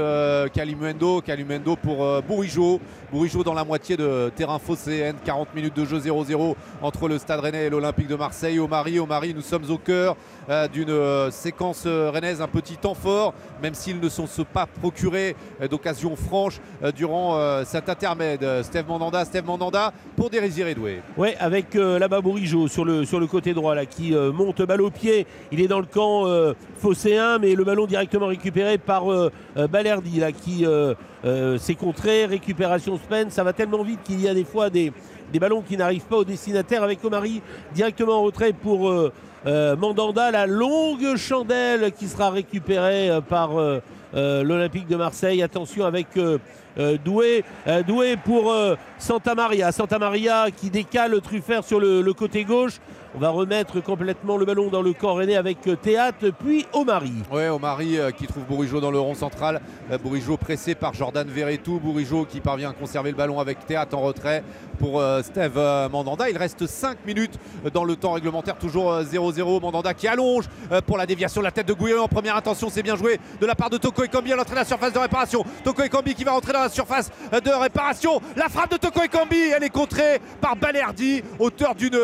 Kalimuendo, 0.53 1.21
Kalimuendo 1.21 1.75
pour 1.75 2.21
Bourigeau. 2.21 2.79
Bourigeau 3.11 3.43
dans 3.43 3.55
la 3.55 3.63
moitié 3.63 3.97
de 3.97 4.31
terrain 4.35 4.59
phocéenne. 4.59 5.15
40 5.25 5.55
minutes 5.55 5.75
de 5.75 5.85
jeu 5.85 5.97
0-0 5.97 6.55
entre 6.83 7.07
le 7.07 7.17
Stade 7.17 7.39
Rennais 7.39 7.65
et 7.65 7.69
l'Olympique 7.71 8.07
de 8.07 8.15
Marseille. 8.15 8.59
Omari, 8.59 8.99
Omari, 8.99 9.33
nous 9.33 9.41
sommes 9.41 9.69
au 9.71 9.79
cœur 9.79 10.15
d'une 10.73 10.89
euh, 10.89 11.30
séquence 11.31 11.84
euh, 11.85 12.09
rennaise, 12.11 12.41
un 12.41 12.47
petit 12.47 12.76
temps 12.76 12.95
fort, 12.95 13.34
même 13.61 13.73
s'ils 13.76 13.99
ne 13.99 14.09
sont 14.09 14.27
pas 14.51 14.65
procurés 14.65 15.35
euh, 15.61 15.67
d'occasion 15.67 16.15
franche 16.15 16.59
euh, 16.84 16.91
durant 16.91 17.38
euh, 17.38 17.63
cet 17.65 17.88
intermède. 17.88 18.43
Euh, 18.43 18.63
Steve 18.63 18.88
Mandanda, 18.88 19.26
Steve 19.26 19.45
Mandanda 19.45 19.93
pour 20.15 20.30
Désiré 20.30 20.73
Doué. 20.73 21.01
Ouais, 21.17 21.35
avec 21.39 21.76
euh, 21.76 21.99
là-bas 21.99 22.21
Bourigeau 22.21 22.67
sur 22.67 22.84
le, 22.84 23.05
sur 23.05 23.19
le 23.19 23.27
côté 23.27 23.53
droit 23.53 23.76
là, 23.76 23.85
qui 23.85 24.15
euh, 24.15 24.31
monte 24.31 24.61
balle 24.63 24.81
au 24.81 24.89
pied. 24.89 25.27
Il 25.51 25.61
est 25.61 25.67
dans 25.67 25.80
le 25.80 25.85
camp 25.85 26.26
euh, 26.26 26.53
mais 27.39 27.53
le 27.53 27.63
ballon 27.63 27.85
directement 27.85 28.27
récupéré 28.27 28.77
par 28.77 29.11
euh, 29.11 29.31
euh, 29.57 29.67
Balerdi 29.67 30.19
là, 30.19 30.31
qui 30.31 30.65
euh, 30.65 30.95
euh, 31.26 31.57
s'est 31.57 31.76
contré. 31.76 32.26
Récupération 32.26 32.97
Spence, 32.97 33.34
ça 33.34 33.43
va 33.43 33.53
tellement 33.53 33.84
vite 33.84 33.99
qu'il 34.03 34.19
y 34.21 34.27
a 34.27 34.34
des 34.34 34.43
fois 34.43 34.69
des, 34.69 34.91
des 35.31 35.39
ballons 35.39 35.61
qui 35.61 35.77
n'arrivent 35.77 36.05
pas 36.05 36.17
au 36.17 36.23
destinataire 36.23 36.84
avec 36.84 37.03
Omari 37.03 37.41
directement 37.73 38.19
en 38.19 38.23
retrait 38.23 38.53
pour 38.53 38.91
euh, 39.45 39.76
Mandanda. 39.76 40.32
La 40.32 40.45
longue 40.45 41.16
chandelle 41.16 41.91
qui 41.91 42.07
sera 42.07 42.30
récupérée 42.30 43.10
euh, 43.10 43.22
par 43.22 43.57
euh, 43.57 43.82
l'Olympique 44.14 44.88
de 44.88 44.95
Marseille. 44.95 45.41
Attention 45.44 45.86
avec 45.86 46.07
Doué. 47.03 47.44
Doué 47.86 48.16
pour 48.18 48.53
Santa 48.98 49.36
Maria. 49.36 49.72
Santa 49.72 49.99
Maria 49.99 50.48
qui 50.56 50.70
décale 50.70 51.20
Truffert 51.22 51.64
sur 51.64 51.80
le 51.80 52.14
côté 52.14 52.44
gauche. 52.44 52.80
On 53.15 53.18
va 53.18 53.30
remettre 53.30 53.81
complètement 53.81 54.38
le 54.38 54.45
ballon 54.45 54.68
dans 54.68 54.84
le 54.84 54.94
camp 54.94 55.15
rennais 55.15 55.36
avec 55.36 55.57
Théâtre, 55.81 56.27
puis 56.30 56.68
Omari. 56.73 57.11
Ouais, 57.31 57.49
Omari 57.49 57.98
euh, 57.98 58.11
qui 58.11 58.27
trouve 58.27 58.44
Bourigeau 58.44 58.80
dans 58.80 58.91
le 58.91 58.99
rond 58.99 59.15
central. 59.15 59.61
Euh, 59.91 59.98
Bourigeau 59.98 60.38
pressé 60.38 60.76
par 60.76 60.94
Jordan 60.94 61.27
Verretou. 61.27 61.80
Bourigeau 61.80 62.26
qui 62.26 62.40
parvient 62.40 62.69
à 62.69 62.73
conserver 62.73 63.10
le 63.10 63.18
ballon 63.18 63.40
avec 63.40 63.65
Théâtre 63.65 63.98
en 63.98 64.02
retrait 64.02 64.44
pour 64.77 65.02
euh, 65.02 65.23
Steve 65.23 65.60
Mandanda. 65.91 66.30
Il 66.30 66.38
reste 66.38 66.68
5 66.68 67.03
minutes 67.03 67.34
dans 67.73 67.84
le 67.84 67.95
temps 67.95 68.11
réglementaire, 68.11 68.60
toujours 68.60 68.91
euh, 68.91 69.03
0-0. 69.03 69.60
Mandanda 69.60 69.95
qui 69.95 70.07
allonge 70.07 70.45
pour 70.86 70.98
la 70.98 71.07
déviation 71.07 71.41
la 71.41 71.52
tête 71.52 71.68
de 71.68 71.73
Gouillon 71.73 72.03
en 72.03 72.07
première 72.07 72.36
intention. 72.36 72.69
C'est 72.69 72.84
bien 72.84 72.95
joué 72.95 73.19
de 73.41 73.45
la 73.48 73.56
part 73.56 73.72
de 73.72 73.77
Toko 73.77 74.03
Ekambi 74.03 74.31
à 74.34 74.36
l'entrée 74.36 74.53
de 74.53 74.60
la 74.60 74.65
surface 74.65 74.94
de 74.94 74.99
réparation. 74.99 75.44
Toko 75.64 75.81
Ekambi 75.81 76.14
qui 76.14 76.23
va 76.23 76.34
rentrer 76.34 76.53
dans 76.53 76.61
la 76.61 76.69
surface 76.69 77.10
de 77.31 77.49
réparation. 77.49 78.22
La 78.36 78.49
frappe 78.49 78.72
de 78.72 78.77
Toko 78.77 79.02
Ekambi, 79.02 79.49
elle 79.56 79.64
est 79.64 79.69
contrée 79.69 80.22
par 80.40 80.56
Balerdi, 80.56 81.23
auteur 81.40 81.73
d'une 81.73 81.98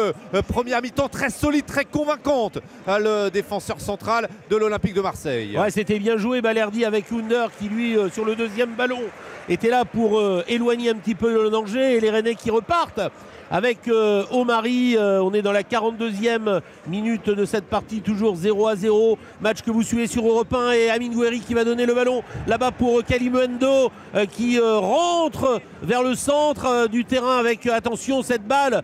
première 0.48 0.82
mi-temps 0.82 0.95
très 1.04 1.30
solide, 1.30 1.66
très 1.66 1.86
convaincante. 1.86 2.60
Euh, 2.88 3.26
le 3.26 3.32
défenseur 3.32 3.80
central 3.80 4.30
de 4.50 4.56
l'Olympique 4.56 4.94
de 4.94 5.02
Marseille. 5.02 5.58
Ouais, 5.58 5.70
c'était 5.70 6.00
bien 6.00 6.18
joué 6.18 6.42
Balerdi 6.42 6.86
avec 6.86 7.12
Under 7.12 7.50
qui 7.58 7.70
lui 7.70 7.98
euh, 7.98 8.10
sur 8.10 8.26
le 8.26 8.36
deuxième 8.36 8.72
ballon 8.72 9.02
était 9.48 9.70
là 9.70 9.86
pour 9.86 10.20
euh, 10.20 10.44
éloigner 10.48 10.90
un 10.90 10.96
petit 10.96 11.16
peu 11.16 11.44
le 11.44 11.50
danger 11.50 11.98
et 11.98 12.00
les 12.00 12.10
Rennais 12.10 12.36
qui 12.36 12.50
repartent 12.50 13.12
avec 13.52 13.88
euh, 13.88 14.24
Omari. 14.32 14.96
euh, 14.98 15.22
on 15.22 15.34
est 15.34 15.42
dans 15.42 15.52
la 15.52 15.64
42e 15.64 16.62
minute 16.88 17.30
de 17.30 17.46
cette 17.46 17.66
partie, 17.66 18.02
toujours 18.02 18.36
0 18.36 18.68
à 18.68 18.76
0. 18.76 19.18
Match 19.42 19.62
que 19.62 19.72
vous 19.72 19.84
suivez 19.84 20.08
sur 20.08 20.28
Europe 20.28 20.54
1 20.54 20.72
et 20.72 20.90
Amin 20.90 21.10
Gouiri 21.10 21.40
qui 21.40 21.54
va 21.54 21.64
donner 21.64 21.86
le 21.86 21.94
ballon 21.94 22.24
là-bas 22.48 22.72
pour 22.72 23.04
Kalimuendo 23.04 23.92
euh, 24.16 24.26
qui 24.26 24.60
euh, 24.60 24.78
rentre 24.78 25.62
vers 25.82 26.04
le 26.04 26.16
centre 26.16 26.66
euh, 26.66 26.88
du 26.88 27.06
terrain 27.06 27.38
avec, 27.38 27.66
attention, 27.68 28.24
cette 28.24 28.48
balle 28.48 28.82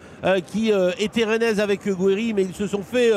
qui 0.47 0.71
était 0.99 1.23
rennaise 1.23 1.59
avec 1.59 1.87
Gouiri, 1.87 2.33
mais 2.33 2.43
ils 2.43 2.53
se 2.53 2.67
sont 2.67 2.83
fait 2.83 3.11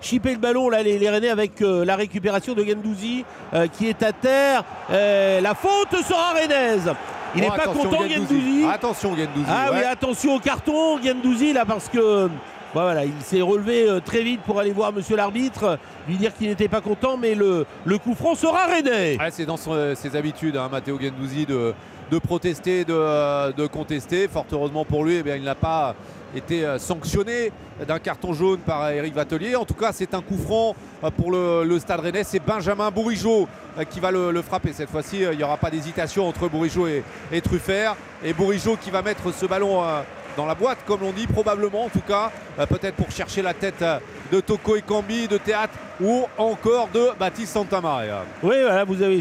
chipper 0.00 0.32
le 0.32 0.38
ballon 0.38 0.68
là 0.68 0.82
les, 0.82 0.98
les 0.98 1.10
Rennais 1.10 1.30
avec 1.30 1.60
la 1.60 1.96
récupération 1.96 2.54
de 2.54 2.64
Gendouzi 2.64 3.24
qui 3.72 3.88
est 3.88 4.02
à 4.02 4.12
terre. 4.12 4.64
La 4.90 5.54
faute 5.54 6.02
sera 6.04 6.32
rennaise. 6.32 6.92
Il 7.34 7.40
n'est 7.42 7.48
Oh, 7.50 7.56
pas 7.56 7.66
content 7.66 8.08
Gendouzi. 8.08 8.64
Attention 8.70 9.10
Gendouzi. 9.16 9.46
Ah 9.48 9.70
oui, 9.72 9.82
attention 9.84 10.34
au 10.36 10.38
carton, 10.40 11.00
Gendouzi 11.02 11.52
là 11.52 11.64
parce 11.64 11.88
que 11.88 11.98
euh, 11.98 12.28
voilà, 12.74 13.04
il 13.04 13.12
s'est 13.20 13.40
relevé 13.40 13.88
euh, 13.88 14.00
très 14.00 14.22
vite 14.22 14.40
pour 14.42 14.58
aller 14.60 14.72
voir 14.72 14.92
monsieur 14.92 15.16
l'arbitre, 15.16 15.78
lui 16.08 16.16
dire 16.16 16.34
qu'il 16.36 16.48
n'était 16.48 16.68
pas 16.68 16.80
content, 16.80 17.16
mais 17.16 17.34
le, 17.34 17.66
le 17.84 17.98
coup 17.98 18.14
franc 18.14 18.34
sera 18.34 18.66
rennais. 18.66 19.16
Ouais, 19.18 19.30
c'est 19.30 19.46
dans 19.46 19.56
son- 19.56 19.72
euh, 19.74 19.94
ses 19.94 20.16
habitudes, 20.16 20.56
hein, 20.56 20.68
Matteo 20.70 20.98
Gendouzi, 21.00 21.46
de, 21.46 21.74
de 22.10 22.18
protester, 22.18 22.84
de, 22.84 23.52
de 23.52 23.66
contester. 23.66 24.28
Fort 24.28 24.46
heureusement 24.52 24.84
pour 24.84 25.04
lui, 25.04 25.16
eh 25.16 25.22
bien, 25.22 25.36
il 25.36 25.44
n'a 25.44 25.54
pas 25.54 25.94
été 26.34 26.64
euh, 26.64 26.78
sanctionné 26.78 27.52
d'un 27.86 27.98
carton 27.98 28.32
jaune 28.32 28.58
par 28.58 28.90
Eric 28.90 29.14
Vatelier. 29.14 29.56
En 29.56 29.64
tout 29.64 29.74
cas, 29.74 29.92
c'est 29.92 30.14
un 30.14 30.22
coup 30.22 30.38
franc 30.38 30.74
euh, 31.02 31.10
pour 31.10 31.30
le, 31.30 31.78
Stade 31.78 32.00
Rennais. 32.00 32.24
C'est 32.24 32.44
Benjamin 32.44 32.90
Bourigeau 32.90 33.48
euh, 33.78 33.84
qui 33.84 34.00
va 34.00 34.10
le, 34.10 34.42
frapper. 34.42 34.72
Cette 34.72 34.90
fois-ci, 34.90 35.24
euh, 35.24 35.32
il 35.32 35.38
n'y 35.38 35.44
aura 35.44 35.56
pas 35.56 35.70
d'hésitation 35.70 36.28
entre 36.28 36.48
Bourigeau 36.48 36.86
et, 36.86 37.02
et 37.32 37.40
Truffert. 37.40 37.96
Et 38.24 38.32
Bourigeau 38.32 38.76
qui 38.76 38.90
va 38.90 39.02
mettre 39.02 39.32
ce 39.32 39.46
ballon 39.46 39.82
euh, 39.82 40.02
dans 40.36 40.46
la 40.46 40.54
boîte, 40.54 40.78
comme 40.86 41.00
l'on 41.00 41.12
dit, 41.12 41.26
probablement 41.26 41.84
en 41.84 41.88
tout 41.88 42.02
cas, 42.06 42.30
euh, 42.58 42.66
peut-être 42.66 42.96
pour 42.96 43.10
chercher 43.10 43.42
la 43.42 43.54
tête 43.54 43.82
euh, 43.82 43.98
de 44.32 44.40
Toko 44.40 44.76
Ekambi, 44.76 45.28
de 45.28 45.38
Théâtre 45.38 45.74
ou 46.00 46.24
encore 46.38 46.88
de 46.92 47.08
Baptiste 47.18 47.52
Santamaria. 47.52 48.24
Oui, 48.42 48.54
voilà, 48.62 48.84
vous 48.84 49.02
avez 49.02 49.20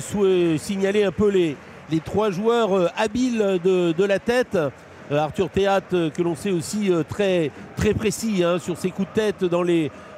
signalé 0.57 1.03
un 1.03 1.11
peu 1.11 1.29
les, 1.29 1.57
trois 2.05 2.31
joueurs 2.31 2.73
euh, 2.75 2.87
habiles 2.97 3.59
de 3.63 4.03
la 4.03 4.19
tête. 4.19 4.57
Euh, 5.11 5.17
Arthur 5.17 5.49
Théâtre, 5.49 5.87
euh, 5.93 6.09
que 6.11 6.21
l'on 6.21 6.35
sait 6.35 6.51
aussi 6.51 6.91
euh, 6.91 7.03
très, 7.03 7.51
précis 7.95 8.43
hein, 8.43 8.59
sur 8.59 8.77
ses 8.77 8.91
coups 8.91 9.07
de 9.09 9.13
tête 9.13 9.45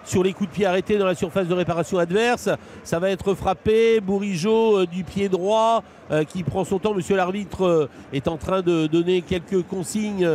sur 0.03 0.23
les 0.23 0.33
coups 0.33 0.49
de 0.49 0.53
pied 0.53 0.65
arrêtés 0.65 0.97
dans 0.97 1.05
la 1.05 1.15
surface 1.15 1.47
de 1.47 1.53
réparation 1.53 1.97
adverse. 1.97 2.49
Ça 2.83 2.99
va 2.99 3.09
être 3.09 3.35
frappé. 3.35 4.01
Bourigeau 4.01 4.85
du 4.87 5.03
pied 5.03 5.29
droit 5.29 5.83
qui 6.27 6.41
prend 6.41 6.65
son 6.65 6.79
temps. 6.79 6.95
Monsieur 6.95 7.15
l'arbitre 7.15 7.87
est 8.11 8.27
en 8.27 8.35
train 8.35 8.63
de 8.63 8.87
donner 8.87 9.21
quelques 9.21 9.61
consignes 9.61 10.27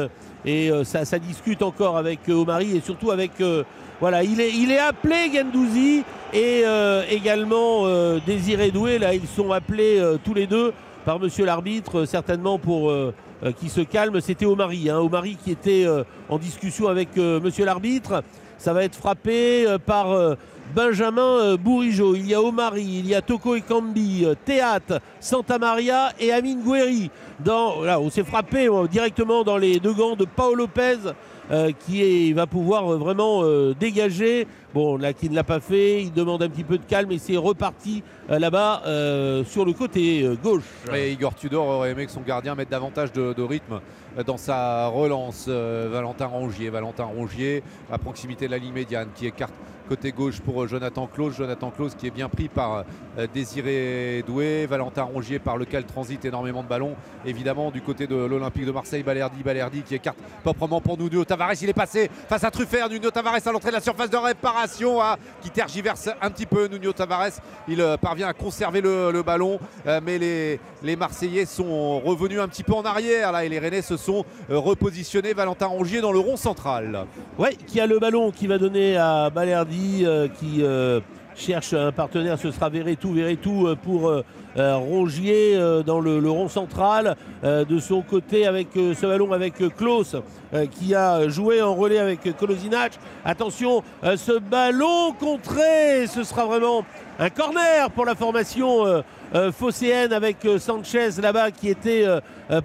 et 0.44 0.70
ça, 0.84 1.18
discute 1.18 1.62
encore 1.62 1.96
avec 1.96 2.20
euh, 2.28 2.34
Omari 2.34 2.76
et 2.76 2.80
surtout 2.80 3.10
avec. 3.10 3.32
voilà, 4.00 4.22
il 4.22 4.40
est, 4.40 4.52
il 4.54 4.70
est 4.70 4.78
appelé 4.78 5.32
Gendouzi 5.34 6.04
et 6.32 6.62
également 7.10 7.86
Désiré 8.24 8.70
Doué. 8.70 8.98
Là, 8.98 9.14
ils 9.14 9.26
sont 9.26 9.50
appelés 9.50 10.00
tous 10.24 10.32
les 10.32 10.46
deux 10.46 10.72
par 11.04 11.18
monsieur 11.18 11.44
l'arbitre, 11.44 12.04
certainement 12.04 12.58
pour 12.58 12.92
euh, 13.42 13.52
qu'il 13.52 13.70
se 13.70 13.82
calme. 13.82 14.20
C'était 14.20 14.46
Omari, 14.46 14.88
hein, 14.88 14.98
Omari 14.98 15.36
qui 15.42 15.50
était 15.50 15.84
euh, 15.86 16.04
en 16.28 16.38
discussion 16.38 16.88
avec 16.88 17.08
euh, 17.18 17.40
monsieur 17.40 17.64
l'arbitre. 17.64 18.22
Ça 18.58 18.72
va 18.72 18.84
être 18.84 18.96
frappé 18.96 19.66
par 19.84 20.06
Benjamin 20.74 21.56
Bourigeau. 21.56 22.14
Il 22.14 22.26
y 22.26 22.32
a 22.32 22.40
Omari, 22.40 23.00
il 23.00 23.06
y 23.06 23.14
a 23.14 23.20
Toko 23.20 23.54
Ekambi, 23.54 24.26
Théâtre, 24.46 25.00
Santa 25.20 25.58
Maria 25.58 26.12
et 26.18 26.32
Amine 26.32 26.62
Guerri. 26.64 27.10
On 27.46 28.08
s'est 28.08 28.24
frappé 28.24 28.70
directement 28.90 29.44
dans 29.44 29.58
les 29.58 29.78
deux 29.78 29.92
gants 29.92 30.16
de 30.16 30.24
Paolo 30.24 30.62
Lopez 30.62 31.12
euh, 31.50 31.70
qui 31.86 32.32
va 32.32 32.48
pouvoir 32.48 32.92
euh, 32.92 32.96
vraiment 32.96 33.42
euh, 33.44 33.72
dégager. 33.78 34.48
Bon, 34.74 34.96
là, 34.96 35.12
qui 35.12 35.30
ne 35.30 35.34
l'a 35.34 35.44
pas 35.44 35.60
fait, 35.60 36.02
il 36.02 36.12
demande 36.12 36.42
un 36.42 36.48
petit 36.48 36.64
peu 36.64 36.76
de 36.76 36.84
calme 36.84 37.12
et 37.12 37.18
c'est 37.18 37.36
reparti 37.36 38.02
là-bas 38.28 38.82
sur 39.46 39.64
le 39.64 39.72
côté 39.72 40.28
gauche. 40.42 40.64
Et 40.94 41.12
Igor 41.12 41.34
Tudor 41.34 41.66
aurait 41.66 41.92
aimé 41.92 42.04
que 42.04 42.12
son 42.12 42.20
gardien 42.20 42.54
mette 42.54 42.68
davantage 42.68 43.10
de, 43.12 43.42
rythme 43.42 43.80
dans 44.26 44.36
sa 44.36 44.88
relance. 44.88 45.48
Valentin 45.48 46.26
Rongier, 46.26 46.68
Valentin 46.68 47.04
Rongier 47.04 47.62
à 47.90 47.96
proximité 47.96 48.46
de 48.46 48.50
la 48.50 48.58
ligne 48.58 48.74
médiane 48.74 49.08
qui 49.14 49.26
écarte 49.26 49.54
côté 49.86 50.12
gauche 50.12 50.40
pour 50.40 50.62
euh, 50.62 50.66
Jonathan 50.66 51.06
Claus. 51.06 51.34
Jonathan 51.36 51.70
Claus 51.70 51.94
qui 51.94 52.06
est 52.06 52.10
bien 52.10 52.28
pris 52.28 52.48
par 52.48 52.84
euh, 53.18 53.26
Désiré 53.32 54.22
Doué. 54.26 54.66
Valentin 54.66 55.04
Rongier 55.04 55.38
par 55.38 55.56
lequel 55.56 55.84
transite 55.84 56.24
énormément 56.24 56.62
de 56.62 56.68
ballons. 56.68 56.96
Évidemment 57.24 57.70
du 57.70 57.80
côté 57.80 58.06
de 58.06 58.14
l'Olympique 58.14 58.66
de 58.66 58.72
Marseille, 58.72 59.02
Balerdi, 59.02 59.42
Balerdi 59.42 59.82
qui 59.82 59.94
écarte 59.94 60.18
proprement 60.42 60.80
pour 60.80 60.98
Nuno 60.98 61.24
Tavares. 61.24 61.62
Il 61.62 61.68
est 61.68 61.74
passé 61.74 62.10
face 62.28 62.44
à 62.44 62.50
Truffert. 62.50 62.88
Nuno 62.88 63.10
Tavares 63.10 63.46
à 63.46 63.52
l'entrée 63.52 63.70
de 63.70 63.76
la 63.76 63.80
surface 63.80 64.10
de 64.10 64.16
réparation 64.16 65.00
ah, 65.00 65.16
qui 65.40 65.50
tergiverse 65.50 66.10
un 66.20 66.30
petit 66.30 66.46
peu 66.46 66.66
Nuno 66.66 66.92
Tavares. 66.92 67.40
Il 67.68 67.80
euh, 67.80 67.96
parvient 67.96 68.28
à 68.28 68.34
conserver 68.34 68.80
le, 68.80 69.22
ballon, 69.22 69.58
mais 70.02 70.18
les, 70.18 70.60
les 70.82 70.96
Marseillais 70.96 71.46
sont 71.46 72.00
revenus 72.00 72.38
un 72.38 72.48
petit 72.48 72.62
peu 72.62 72.74
en 72.74 72.82
arrière 72.82 73.32
là 73.32 73.44
et 73.44 73.48
les 73.48 73.58
Rennais 73.58 73.82
se 73.82 73.96
sont 73.96 74.24
repositionnés. 74.48 75.32
Valentin 75.32 75.66
Rongier 75.66 76.00
dans 76.00 76.12
le 76.12 76.18
rond 76.18 76.36
central. 76.36 77.06
Ouais, 77.38 77.54
qui 77.54 77.80
a 77.80 77.86
le 77.86 77.98
ballon 77.98 78.30
qui 78.30 78.46
va 78.46 78.58
donner 78.58 78.96
à 78.96 79.30
Balerdi 79.30 79.75
euh, 80.04 80.28
qui 80.28 80.62
euh, 80.62 81.00
cherche 81.34 81.72
un 81.74 81.92
partenaire. 81.92 82.38
Ce 82.38 82.50
sera 82.50 82.68
Verretou, 82.68 83.12
Verretou 83.12 83.66
euh, 83.66 83.76
pour 83.76 84.12
Rongier 84.56 85.58
dans 85.84 86.00
le, 86.00 86.30
rond 86.30 86.48
central. 86.48 87.14
De 87.42 87.78
son 87.78 88.00
côté, 88.00 88.46
avec 88.46 88.68
ce 88.72 89.06
ballon 89.06 89.30
avec 89.32 89.54
Klaus 89.76 90.16
qui 90.70 90.94
a 90.94 91.28
joué 91.28 91.60
en 91.60 91.74
relais 91.74 91.98
avec 91.98 92.34
Kolasinac. 92.38 92.92
Attention, 93.22 93.82
ce 94.02 94.38
ballon 94.38 95.12
contré, 95.20 96.06
ce 96.06 96.24
sera 96.24 96.46
vraiment 96.46 96.86
un 97.18 97.28
corner 97.28 97.90
pour 97.90 98.06
la 98.06 98.14
formation 98.14 99.04
phocéenne 99.52 100.14
avec 100.14 100.38
Sanchez 100.58 101.10
là-bas 101.20 101.50
qui 101.50 101.68
était 101.68 102.06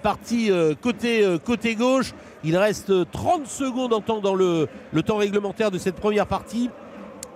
parti 0.01 0.49
côté, 0.81 1.25
côté 1.43 1.75
gauche. 1.75 2.13
Il 2.43 2.57
reste 2.57 2.89
euh, 2.89 3.05
30 3.11 3.45
secondes 3.45 3.93
en 3.93 4.01
temps 4.01 4.19
dans 4.19 4.33
le 4.33 4.67
temps 5.05 5.17
réglementaire 5.17 5.69
de 5.69 5.77
cette 5.77 5.95
première 5.95 6.25
partie. 6.25 6.69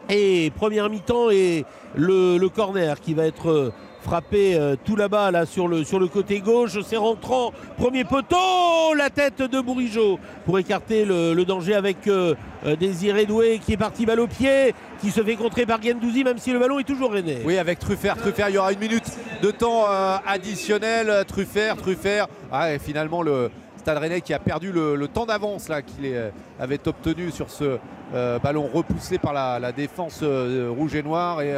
Et 0.09 0.51
première 0.55 0.89
mi-temps 0.89 1.31
et 1.31 1.65
le, 1.95 2.47
corner 2.47 2.99
qui 2.99 3.13
va 3.13 3.25
être 3.25 3.49
euh, 3.49 3.73
frappé 4.03 4.55
euh, 4.55 4.75
tout 4.83 4.95
là-bas 4.95 5.31
là 5.31 5.45
sur 5.47 5.67
le, 5.67 6.07
côté 6.07 6.41
gauche. 6.41 6.77
C'est 6.85 6.97
rentrant. 6.97 7.51
Premier 7.77 8.03
poteau, 8.03 8.93
la 8.95 9.09
tête 9.09 9.41
de 9.41 9.59
Bourigeau 9.59 10.19
pour 10.45 10.59
écarter 10.59 11.05
le, 11.05 11.43
danger 11.43 11.73
avec 11.73 12.07
euh, 12.07 12.35
Désiré 12.79 13.25
Doué 13.25 13.59
qui 13.65 13.73
est 13.73 13.77
parti 13.77 14.05
balle 14.05 14.19
au 14.19 14.27
pied, 14.27 14.75
qui 15.01 15.09
se 15.09 15.23
fait 15.23 15.35
contrer 15.35 15.65
par 15.65 15.81
Gendouzi 15.81 16.23
même 16.23 16.37
si 16.37 16.51
le 16.51 16.59
ballon 16.59 16.77
est 16.77 16.83
toujours 16.83 17.11
rennais. 17.11 17.41
Oui, 17.43 17.57
avec 17.57 17.79
Truffert, 17.79 18.15
Truffert, 18.17 18.49
il 18.49 18.55
y 18.55 18.57
aura 18.59 18.73
une 18.73 18.79
minute 18.79 19.07
de 19.41 19.49
temps 19.49 19.85
additionnel. 20.25 21.25
Truffert, 21.27 21.77
Truffert. 21.77 22.27
Ah, 22.51 22.73
et 22.73 22.79
finalement, 22.79 23.23
le 23.23 23.49
Stade 23.85 24.19
qui 24.21 24.33
a 24.33 24.39
perdu 24.39 24.71
le, 24.71 25.07
temps 25.07 25.27
d'avance 25.27 25.69
qu'il 25.85 26.05
euh, 26.05 26.31
avait 26.59 26.87
obtenu 26.87 27.29
sur 27.29 27.51
ce 27.51 27.77
euh, 28.15 28.39
ballon 28.39 28.67
repoussé 28.73 29.19
par 29.19 29.31
la, 29.31 29.71
défense 29.71 30.21
euh, 30.23 30.73
rouge 30.75 30.95
et 30.95 31.03
noire. 31.03 31.43
Et 31.43 31.53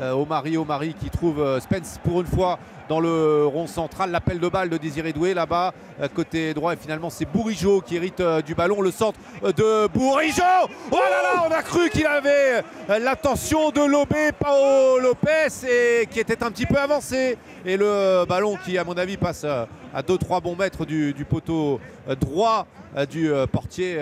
Omari, 0.00 0.56
Omari 0.56 0.94
qui 0.94 1.10
trouve 1.10 1.58
Spence 1.60 2.00
pour 2.02 2.22
une 2.22 2.26
fois 2.26 2.58
dans 2.88 3.00
le 3.00 3.46
rond 3.46 3.66
central. 3.66 4.10
L'appel 4.10 4.38
de 4.38 4.48
balle 4.48 4.68
de 4.68 4.76
Désiré 4.76 5.12
Doué 5.12 5.34
là-bas, 5.34 5.72
euh, 6.00 6.08
côté 6.08 6.54
droit. 6.54 6.72
Et 6.72 6.76
finalement, 6.76 7.10
c'est 7.10 7.24
Bourigeau 7.24 7.80
qui 7.80 7.96
hérite 7.96 8.20
euh, 8.20 8.42
du 8.42 8.54
ballon. 8.54 8.80
Le 8.80 8.90
centre 8.90 9.18
euh, 9.44 9.52
de 9.52 9.88
Bourigeau. 9.88 10.42
Oh 10.90 10.96
là 10.96 11.22
là, 11.22 11.44
on 11.46 11.52
a 11.52 11.62
cru 11.62 11.90
qu'il 11.90 12.06
avait 12.06 12.62
l'attention 13.00 13.70
de 13.70 13.80
Lobé, 13.80 14.32
Paolo 14.38 15.00
Lopez, 15.00 15.66
et 15.68 16.06
qui 16.06 16.20
était 16.20 16.42
un 16.42 16.50
petit 16.50 16.66
peu 16.66 16.76
avancé. 16.76 17.36
Et 17.64 17.76
le 17.76 18.24
ballon 18.26 18.56
qui, 18.64 18.78
à 18.78 18.84
mon 18.84 18.94
avis, 18.94 19.16
passe 19.16 19.44
à 19.44 20.02
2-3 20.02 20.42
bons 20.42 20.56
mètres 20.56 20.84
du, 20.84 21.26
poteau 21.28 21.80
droit 22.20 22.66
du 23.10 23.30
portier 23.50 23.96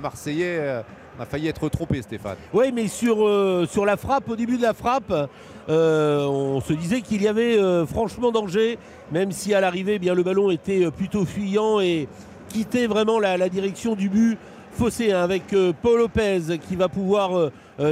marseillais. 0.00 0.82
On 1.18 1.22
a 1.22 1.26
failli 1.26 1.48
être 1.48 1.68
trompé, 1.68 2.00
Stéphane. 2.02 2.36
Oui, 2.52 2.70
mais 2.72 2.86
sur, 2.86 3.16
sur 3.68 3.84
la 3.84 3.96
frappe, 3.96 4.28
au 4.30 4.36
début 4.36 4.56
de 4.56 4.62
la 4.62 4.74
frappe, 4.74 5.12
euh, 5.68 6.24
on 6.24 6.60
se 6.60 6.72
disait 6.72 7.02
qu'il 7.02 7.22
y 7.22 7.28
avait 7.28 7.58
euh, 7.58 7.84
franchement 7.84 8.32
danger, 8.32 8.78
même 9.12 9.32
si 9.32 9.52
à 9.52 9.60
l'arrivée, 9.60 10.00
eh 10.02 10.14
le 10.14 10.22
ballon 10.22 10.50
était 10.50 10.86
euh, 10.86 10.90
plutôt 10.90 11.26
fuyant 11.26 11.80
et 11.80 12.08
quittait 12.48 12.86
vraiment 12.86 13.20
la, 13.20 13.48
direction 13.50 13.94
du 13.94 14.08
but 14.08 14.38
faussé 14.72 15.12
hein, 15.12 15.22
avec 15.22 15.54
Paul 15.82 15.98
Lopez 15.98 16.58
qui 16.66 16.76
va 16.76 16.88
pouvoir 16.88 17.50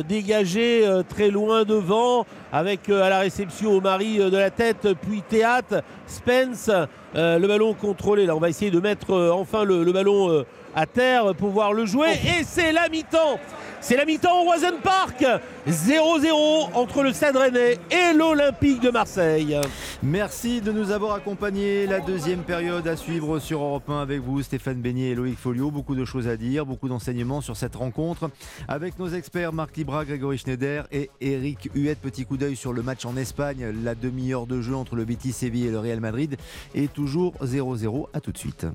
dégager 0.08 0.82
très 1.10 1.30
loin 1.30 1.64
devant 1.64 2.24
avec 2.52 2.88
euh, 2.88 3.02
à 3.02 3.10
la 3.10 3.20
réception 3.20 3.72
au 3.72 3.80
mari 3.80 4.18
de 4.18 4.36
la 4.36 4.50
tête 4.50 4.86
puis 5.02 5.22
Théâtre, 5.22 5.82
Spence, 6.06 6.70
euh, 7.16 7.38
le 7.38 7.48
ballon 7.48 7.74
contrôlé. 7.74 8.26
Là, 8.26 8.36
on 8.36 8.40
va 8.40 8.48
essayer 8.48 8.70
de 8.70 8.80
mettre 8.80 9.12
euh, 9.12 9.30
enfin 9.32 9.64
le, 9.64 9.84
le 9.84 9.92
ballon 9.92 10.30
euh, 10.30 10.44
à 10.74 10.84
terre 10.86 11.24
pour 11.34 11.48
pouvoir 11.48 11.72
le 11.72 11.86
jouer. 11.86 12.10
Et 12.12 12.44
c'est 12.44 12.72
la 12.72 12.88
mi-temps. 12.88 13.40
C'est 13.80 13.96
la 13.96 14.04
mi-temps 14.04 14.42
au 14.42 14.44
Roisen 14.44 14.74
Park. 14.82 15.24
0-0 15.68 16.74
entre 16.74 17.02
le 17.02 17.12
Stade 17.12 17.36
Rennais 17.36 17.78
et 17.90 18.12
l'Olympique 18.14 18.80
de 18.80 18.90
Marseille. 18.90 19.58
Merci 20.02 20.60
de 20.60 20.72
nous 20.72 20.90
avoir 20.90 21.14
accompagnés. 21.14 21.86
La 21.86 22.00
deuxième 22.00 22.40
période 22.40 22.86
à 22.86 22.96
suivre 22.96 23.38
sur 23.38 23.62
Europe 23.62 23.88
1 23.88 24.00
avec 24.00 24.20
vous, 24.20 24.42
Stéphane 24.42 24.80
Beignet 24.80 25.10
et 25.10 25.14
Loïc 25.14 25.38
Folio. 25.38 25.70
Beaucoup 25.70 25.94
de 25.94 26.04
choses 26.04 26.28
à 26.28 26.36
dire, 26.36 26.66
beaucoup 26.66 26.88
d'enseignements 26.88 27.40
sur 27.40 27.56
cette 27.56 27.74
rencontre 27.76 28.30
avec 28.68 28.98
nos 28.98 29.08
experts 29.08 29.52
Marc 29.52 29.76
Libra, 29.76 30.04
Grégory 30.04 30.38
Schneider 30.38 30.86
et 30.92 31.10
Eric 31.20 31.70
Huette. 31.74 32.00
Petit 32.00 32.26
coup 32.26 32.35
d'œil 32.36 32.56
sur 32.56 32.72
le 32.72 32.82
match 32.82 33.04
en 33.04 33.16
Espagne. 33.16 33.72
La 33.82 33.94
demi-heure 33.94 34.46
de 34.46 34.60
jeu 34.60 34.74
entre 34.74 34.96
le 34.96 35.04
Betis 35.04 35.32
Séville 35.32 35.66
et 35.66 35.70
le 35.70 35.78
Real 35.78 36.00
Madrid 36.00 36.36
est 36.74 36.92
toujours 36.92 37.34
0-0. 37.42 38.06
À 38.12 38.20
tout 38.20 38.32
de 38.32 38.38
suite. 38.38 38.66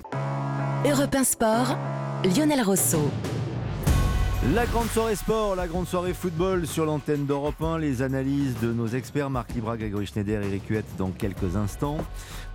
Europe 0.86 1.16
1 1.16 1.24
Sport, 1.24 1.78
Lionel 2.24 2.62
Rosso. 2.62 3.10
La 4.56 4.66
grande 4.66 4.88
soirée 4.88 5.16
sport, 5.16 5.56
la 5.56 5.68
grande 5.68 5.88
soirée 5.88 6.16
football 6.16 6.66
sur 6.66 6.84
l'antenne 6.84 7.28
d'Europe 7.28 7.62
1, 7.62 7.78
les 7.78 8.02
analyses 8.02 8.56
de 8.60 8.74
nos 8.74 8.88
experts 8.88 9.30
Marc 9.30 9.54
Libra, 9.54 9.78
Grégory 9.78 10.08
Schneider, 10.08 10.42
Eric 10.42 10.68
Huette 10.68 10.98
dans 10.98 11.12
quelques 11.12 11.56
instants. 11.56 11.98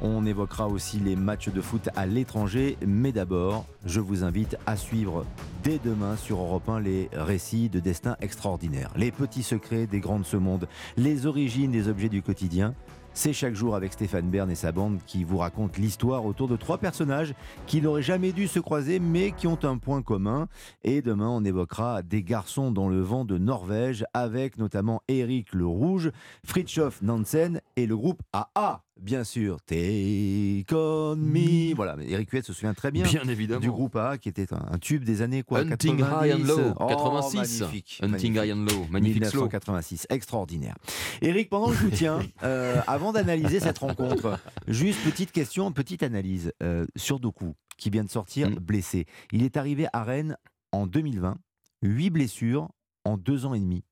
On 0.02 0.26
évoquera 0.26 0.68
aussi 0.68 0.98
les 0.98 1.16
matchs 1.16 1.48
de 1.48 1.60
foot 1.60 1.88
à 1.96 2.04
l'étranger, 2.04 2.76
mais 2.86 3.12
d'abord, 3.12 3.64
je 3.86 4.00
vous 4.00 4.24
invite 4.24 4.58
à 4.66 4.76
suivre 4.76 5.24
dès 5.62 5.78
demain 5.82 6.16
sur 6.16 6.38
Europe 6.38 6.68
1 6.68 6.80
les 6.80 7.08
récits 7.12 7.70
de 7.70 7.80
destin 7.80 8.16
extraordinaires, 8.20 8.90
les 8.96 9.10
petits 9.10 9.42
secrets 9.42 9.86
des 9.86 10.00
grands 10.00 10.18
de 10.18 10.24
ce 10.24 10.36
monde, 10.36 10.68
les 10.98 11.24
origines 11.26 11.70
des 11.70 11.88
objets 11.88 12.10
du 12.10 12.20
quotidien. 12.20 12.74
C'est 13.14 13.32
chaque 13.32 13.54
jour 13.54 13.74
avec 13.74 13.94
Stéphane 13.94 14.28
Bern 14.28 14.50
et 14.50 14.54
sa 14.54 14.72
bande 14.72 14.98
qui 15.06 15.24
vous 15.24 15.38
raconte 15.38 15.78
l'histoire 15.78 16.26
autour 16.26 16.48
de 16.48 16.56
trois 16.56 16.76
personnages 16.76 17.34
qui 17.66 17.80
n'auraient 17.80 18.02
jamais 18.02 18.32
dû 18.32 18.46
se 18.46 18.60
croiser 18.60 18.98
mais 18.98 19.32
qui 19.32 19.46
ont 19.46 19.58
un 19.62 19.78
point 19.78 20.02
commun. 20.02 20.48
Et 20.84 21.00
demain, 21.00 21.30
on 21.30 21.42
évoquera 21.42 22.02
des 22.02 22.22
garçons 22.22 22.70
dans 22.70 22.90
le 22.90 23.00
vent 23.00 23.24
de 23.24 23.38
Norvège 23.38 24.04
avec 24.12 24.58
notamment 24.58 25.00
Eric 25.08 25.54
le 25.54 25.66
Rouge, 25.66 26.10
Fritjof 26.44 27.00
Nansen 27.00 27.62
et 27.76 27.86
le 27.86 27.96
groupe 27.96 28.20
AA. 28.34 28.85
Bien 29.00 29.24
sûr, 29.24 29.60
Take 29.60 30.64
On 30.72 31.16
Me. 31.16 31.74
Voilà, 31.74 31.96
mais 31.96 32.08
Eric 32.10 32.30
Huet 32.32 32.40
se 32.42 32.54
souvient 32.54 32.72
très 32.72 32.90
bien, 32.90 33.04
Bien 33.04 33.28
évidemment. 33.28 33.60
du 33.60 33.70
groupe 33.70 33.94
AA 33.94 34.16
qui 34.16 34.30
était 34.30 34.52
un, 34.54 34.62
un 34.72 34.78
tube 34.78 35.04
des 35.04 35.20
années 35.20 35.42
quoi, 35.42 35.60
Hunting 35.60 35.98
90. 35.98 36.26
High 36.26 36.34
and 36.40 36.44
Low, 36.46 36.72
Oh, 36.80 36.86
86. 36.88 37.60
magnifique, 37.60 38.00
Hunting 38.02 38.32
magnifique. 38.32 38.36
High 38.36 38.52
and 38.52 38.64
Low, 38.64 38.86
magnifique 38.90 39.24
slow. 39.26 39.42
1986, 39.42 40.06
extraordinaire. 40.08 40.76
Eric, 41.20 41.50
pendant 41.50 41.68
que 41.68 41.74
je 41.74 41.82
vous 41.84 41.90
tiens, 41.94 42.20
euh, 42.42 42.80
avant 42.86 43.12
d'analyser 43.12 43.60
cette 43.60 43.78
rencontre, 43.78 44.40
juste 44.66 45.00
petite 45.04 45.30
question, 45.30 45.70
petite 45.72 46.02
analyse 46.02 46.52
euh, 46.62 46.86
sur 46.96 47.20
Doku, 47.20 47.54
qui 47.76 47.90
vient 47.90 48.04
de 48.04 48.10
sortir 48.10 48.48
Mm. 48.50 48.54
blessé. 48.54 49.04
Il 49.30 49.42
est 49.42 49.58
arrivé 49.58 49.86
à 49.92 50.04
Rennes 50.04 50.36
en 50.72 50.86
2020, 50.86 51.36
8 51.82 52.10
blessures 52.10 52.70
en 53.04 53.18
deux 53.18 53.44
ans 53.44 53.52
et 53.54 53.60
demi. 53.60 53.84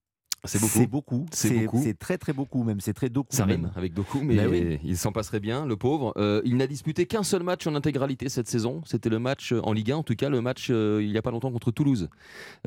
C'est 0.45 0.61
beaucoup. 0.61 0.77
C'est 0.79 0.87
beaucoup. 0.87 1.27
C'est 1.33 1.65
beaucoup. 1.65 1.85
très 1.99 2.19
très 2.19 2.33
beaucoup 2.33 2.63
même. 2.65 2.81
C'est 2.81 2.93
très 2.93 3.09
Doku. 3.09 3.29
Ça 3.35 3.45
rime 3.45 3.71
avec 3.77 3.95
Doku, 3.95 4.21
mais 4.23 4.37
Bah 4.37 4.43
oui. 4.51 4.79
il 4.85 4.97
s'en 4.97 5.13
passerait 5.13 5.41
bien, 5.41 5.67
le 5.67 5.77
pauvre. 5.77 6.13
Euh, 6.17 6.43
il 6.45 6.57
n'a 6.57 6.67
disputé 6.67 7.07
qu'un 7.07 7.23
seul 7.23 7.43
match 7.43 7.67
en 7.67 7.75
intégralité 7.75 8.29
cette 8.29 8.49
saison. 8.49 8.83
C'était 8.85 9.09
le 9.09 9.19
match 9.19 9.53
euh, 9.53 9.61
en 9.63 9.73
Ligue 9.73 9.93
1, 9.93 9.97
en 9.97 10.03
tout 10.03 10.15
cas 10.15 10.29
le 10.29 10.41
match 10.41 10.69
euh, 10.71 11.01
il 11.03 11.11
n'y 11.11 11.19
a 11.19 11.23
pas 11.23 11.31
longtemps 11.31 11.51
contre 11.51 11.71
Toulouse. 11.71 12.09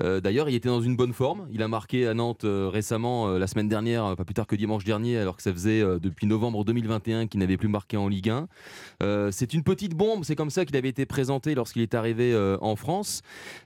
Euh, 0.01 0.19
D'ailleurs, 0.21 0.49
il 0.49 0.55
était 0.55 0.69
dans 0.69 0.81
une 0.81 0.95
bonne 0.95 1.13
forme. 1.13 1.47
Il 1.51 1.61
a 1.61 1.67
marqué 1.67 2.07
à 2.07 2.13
Nantes 2.13 2.45
récemment, 2.45 3.27
la 3.37 3.47
semaine 3.47 3.67
dernière, 3.69 4.15
pas 4.15 4.25
plus 4.25 4.33
tard 4.33 4.47
que 4.47 4.55
dimanche 4.55 4.83
dernier, 4.83 5.17
alors 5.17 5.37
que 5.37 5.43
ça 5.43 5.53
faisait 5.53 5.81
depuis 5.99 6.25
novembre 6.27 6.65
2021 6.65 7.27
qu'il 7.27 7.39
n'avait 7.39 7.57
plus 7.57 7.67
marqué 7.67 7.97
en 7.97 8.07
Ligue 8.07 8.29
1. 8.29 8.47
Euh, 9.03 9.29
c'est 9.31 9.53
une 9.53 9.63
petite 9.63 9.93
bombe, 9.95 10.23
c'est 10.23 10.35
comme 10.35 10.49
ça 10.49 10.65
qu'il 10.65 10.75
avait 10.75 10.89
été 10.89 11.05
présenté 11.05 11.55
lorsqu'il 11.55 11.81
est 11.81 11.93
arrivé 11.93 12.35
en 12.61 12.75
France. 12.75 13.21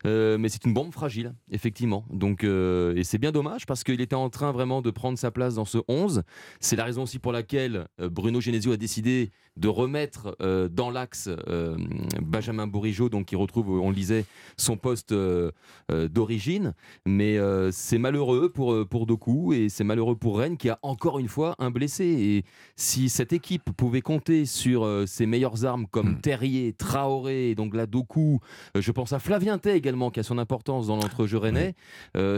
Mais 0.06 0.50
c'est 0.50 0.66
une 0.66 0.74
bombe 0.74 0.92
fragile, 0.94 1.34
effectivement. 1.52 2.06
Donc, 2.12 2.44
et 2.44 3.04
c'est 3.04 3.18
bien 3.18 3.32
dommage 3.32 3.66
parce 3.66 3.84
qu'il 3.84 4.01
était 4.02 4.15
en 4.15 4.30
train 4.30 4.52
vraiment 4.52 4.82
de 4.82 4.91
prendre 4.91 5.18
sa 5.18 5.32
place 5.32 5.56
dans 5.56 5.65
ce 5.65 5.78
11. 5.88 6.23
C'est 6.60 6.76
la 6.76 6.86
raison 6.86 7.03
aussi 7.03 7.19
pour 7.19 7.32
laquelle 7.32 7.88
euh, 7.99 8.10
Bruno 8.10 8.41
Genesio 8.41 8.72
a 8.72 8.78
décidé 8.78 9.32
de 9.57 9.68
remettre 9.68 10.36
euh, 10.41 10.69
dans 10.69 10.90
l'axe 10.90 11.30
euh, 11.48 11.78
Benjamin 12.22 12.68
Bourigeau, 12.68 13.10
donc 13.10 13.26
qui 13.26 13.36
retrouve, 13.36 13.69
on 13.69 13.90
le 13.90 13.95
disait, 13.95 14.26
son 14.57 14.78
poste 14.78 15.11
euh, 15.11 15.52
d'origine. 15.90 16.73
Mais 17.06 17.38
c'est 17.72 17.98
malheureux 17.98 18.49
pour, 18.49 18.88
pour 18.88 19.06
Doku 19.06 19.53
et 19.53 19.69
c'est 19.69 19.84
malheureux 19.84 20.15
pour 20.15 20.40
Rennes 20.40 20.57
qui 20.57 20.69
a 20.69 20.80
encore 20.82 21.19
une 21.19 21.28
fois 21.28 21.56
un 21.60 21.72
blessé. 21.72 22.06
Et 22.06 22.45
si 22.76 23.10
cette 23.10 23.34
équipe 23.34 23.72
pouvait 23.76 24.02
compter 24.02 24.45
sur 24.45 24.88
ses 25.07 25.26
meilleures 25.26 25.65
armes 25.65 25.88
comme 25.88 26.22
Terrier, 26.22 26.73
Traoré, 26.73 27.56
donc 27.56 27.76
là 27.76 27.86
Doku, 27.86 28.40
je 28.76 28.91
pense 28.91 29.14
à 29.14 29.19
Flavien 29.19 29.57
Tay 29.57 29.76
également 29.76 30.11
qui 30.11 30.19
a 30.19 30.23
son 30.23 30.38
importance 30.38 30.88
dans 30.88 30.95
l'entrejeu 30.95 31.38
rennais, 31.38 31.76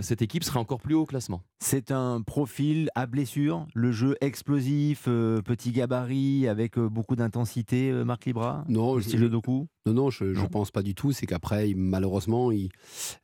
cette 0.02 0.22
équipe 0.22 0.44
serait 0.44 0.60
encore 0.60 0.81
plus 0.81 0.95
haut 0.95 1.02
au 1.02 1.06
classement. 1.06 1.41
C'est 1.60 1.91
un 1.91 2.22
profil 2.22 2.90
à 2.95 3.06
blessure, 3.06 3.68
le 3.73 3.91
jeu 3.91 4.15
explosif, 4.22 5.03
petit 5.06 5.72
gabarit 5.72 6.48
avec 6.48 6.77
euh, 6.77 6.90
beaucoup 7.03 7.17
d'intensité, 7.17 7.91
euh, 7.91 8.05
Marc 8.05 8.25
Libra? 8.25 8.63
Non, 8.69 8.95
Le 8.95 9.01
je- 9.01 9.09
style 9.09 9.19
de 9.19 9.27
Doku? 9.27 9.67
Non, 9.85 9.93
non, 9.93 10.09
je 10.09 10.23
ne 10.23 10.47
pense 10.47 10.71
pas 10.71 10.81
du 10.81 10.95
tout. 10.95 11.11
C'est 11.11 11.25
qu'après, 11.25 11.73
malheureusement, 11.75 12.49
il, 12.49 12.69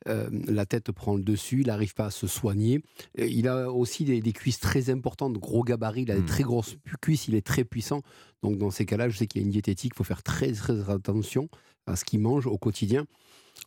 euh, 0.06 0.28
la 0.46 0.66
tête 0.66 0.92
prend 0.92 1.14
le 1.16 1.22
dessus, 1.22 1.62
il 1.62 1.68
n'arrive 1.68 1.94
pas 1.94 2.06
à 2.06 2.10
se 2.10 2.26
soigner. 2.26 2.82
Et 3.16 3.28
Il 3.28 3.48
a 3.48 3.72
aussi 3.72 4.04
des, 4.04 4.20
des 4.20 4.32
cuisses 4.34 4.60
très 4.60 4.90
importantes, 4.90 5.32
gros 5.38 5.64
gabarit, 5.64 6.02
il 6.02 6.10
a 6.10 6.14
des 6.16 6.20
Mm. 6.20 6.26
très 6.26 6.42
grosses 6.42 6.76
cuisses, 7.00 7.26
il 7.28 7.34
est 7.34 7.46
très 7.46 7.64
puissant. 7.64 8.02
Donc 8.42 8.58
dans 8.58 8.70
ces 8.70 8.84
cas-là, 8.84 9.08
je 9.08 9.16
sais 9.16 9.26
qu'il 9.26 9.40
y 9.40 9.44
a 9.44 9.46
une 9.46 9.50
diététique, 9.52 9.92
il 9.94 9.96
faut 9.96 10.04
faire 10.04 10.22
très, 10.22 10.52
très 10.52 10.90
attention 10.90 11.48
à 11.86 11.96
ce 11.96 12.04
qu'il 12.04 12.20
mange 12.20 12.46
au 12.46 12.58
quotidien. 12.58 13.06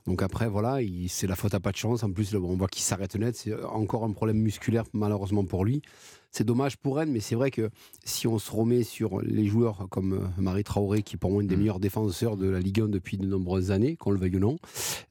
Donc 0.06 0.22
après, 0.22 0.48
voilà, 0.48 0.84
il- 0.84 1.10
c'est 1.10 1.26
la 1.28 1.36
faute 1.36 1.56
à 1.56 1.60
pas 1.60 1.72
de 1.72 1.78
chance. 1.78 2.04
En 2.04 2.12
plus, 2.12 2.36
on 2.36 2.56
voit 2.56 2.68
qu'il 2.68 2.84
s'arrête 2.84 3.16
net. 3.16 3.36
C'est 3.36 3.56
encore 3.64 4.04
un 4.04 4.12
problème 4.12 4.38
musculaire, 4.38 4.84
malheureusement 4.94 5.44
pour 5.44 5.66
lui. 5.66 5.82
C'est 6.36 6.44
dommage 6.44 6.78
pour 6.78 6.98
Rennes, 6.98 7.12
mais 7.12 7.20
c'est 7.20 7.36
vrai 7.36 7.52
que 7.52 7.70
si 8.04 8.26
on 8.28 8.40
se 8.40 8.52
remet 8.52 8.82
sur 8.82 9.22
les 9.22 9.46
joueurs 9.46 9.86
comme 9.92 10.14
euh, 10.14 10.42
Marie 10.42 10.64
Traoré, 10.64 11.04
qui 11.04 11.16
est 11.16 11.18
pour 11.20 11.30
moi 11.32 11.44
une 11.44 11.48
des 11.48 11.56
Mm. 11.56 11.60
meilleurs 11.60 11.80
défenseurs 11.80 12.38
de 12.38 12.48
la 12.50 12.60
Ligue 12.60 12.82
1 12.82 12.88
depuis 12.88 13.18
de 13.18 13.28
nombreuses 13.28 13.70
années, 13.70 13.96
qu'on 13.98 14.10
le 14.10 14.18
veuille 14.20 14.38
ou 14.38 14.40
non, 14.40 14.58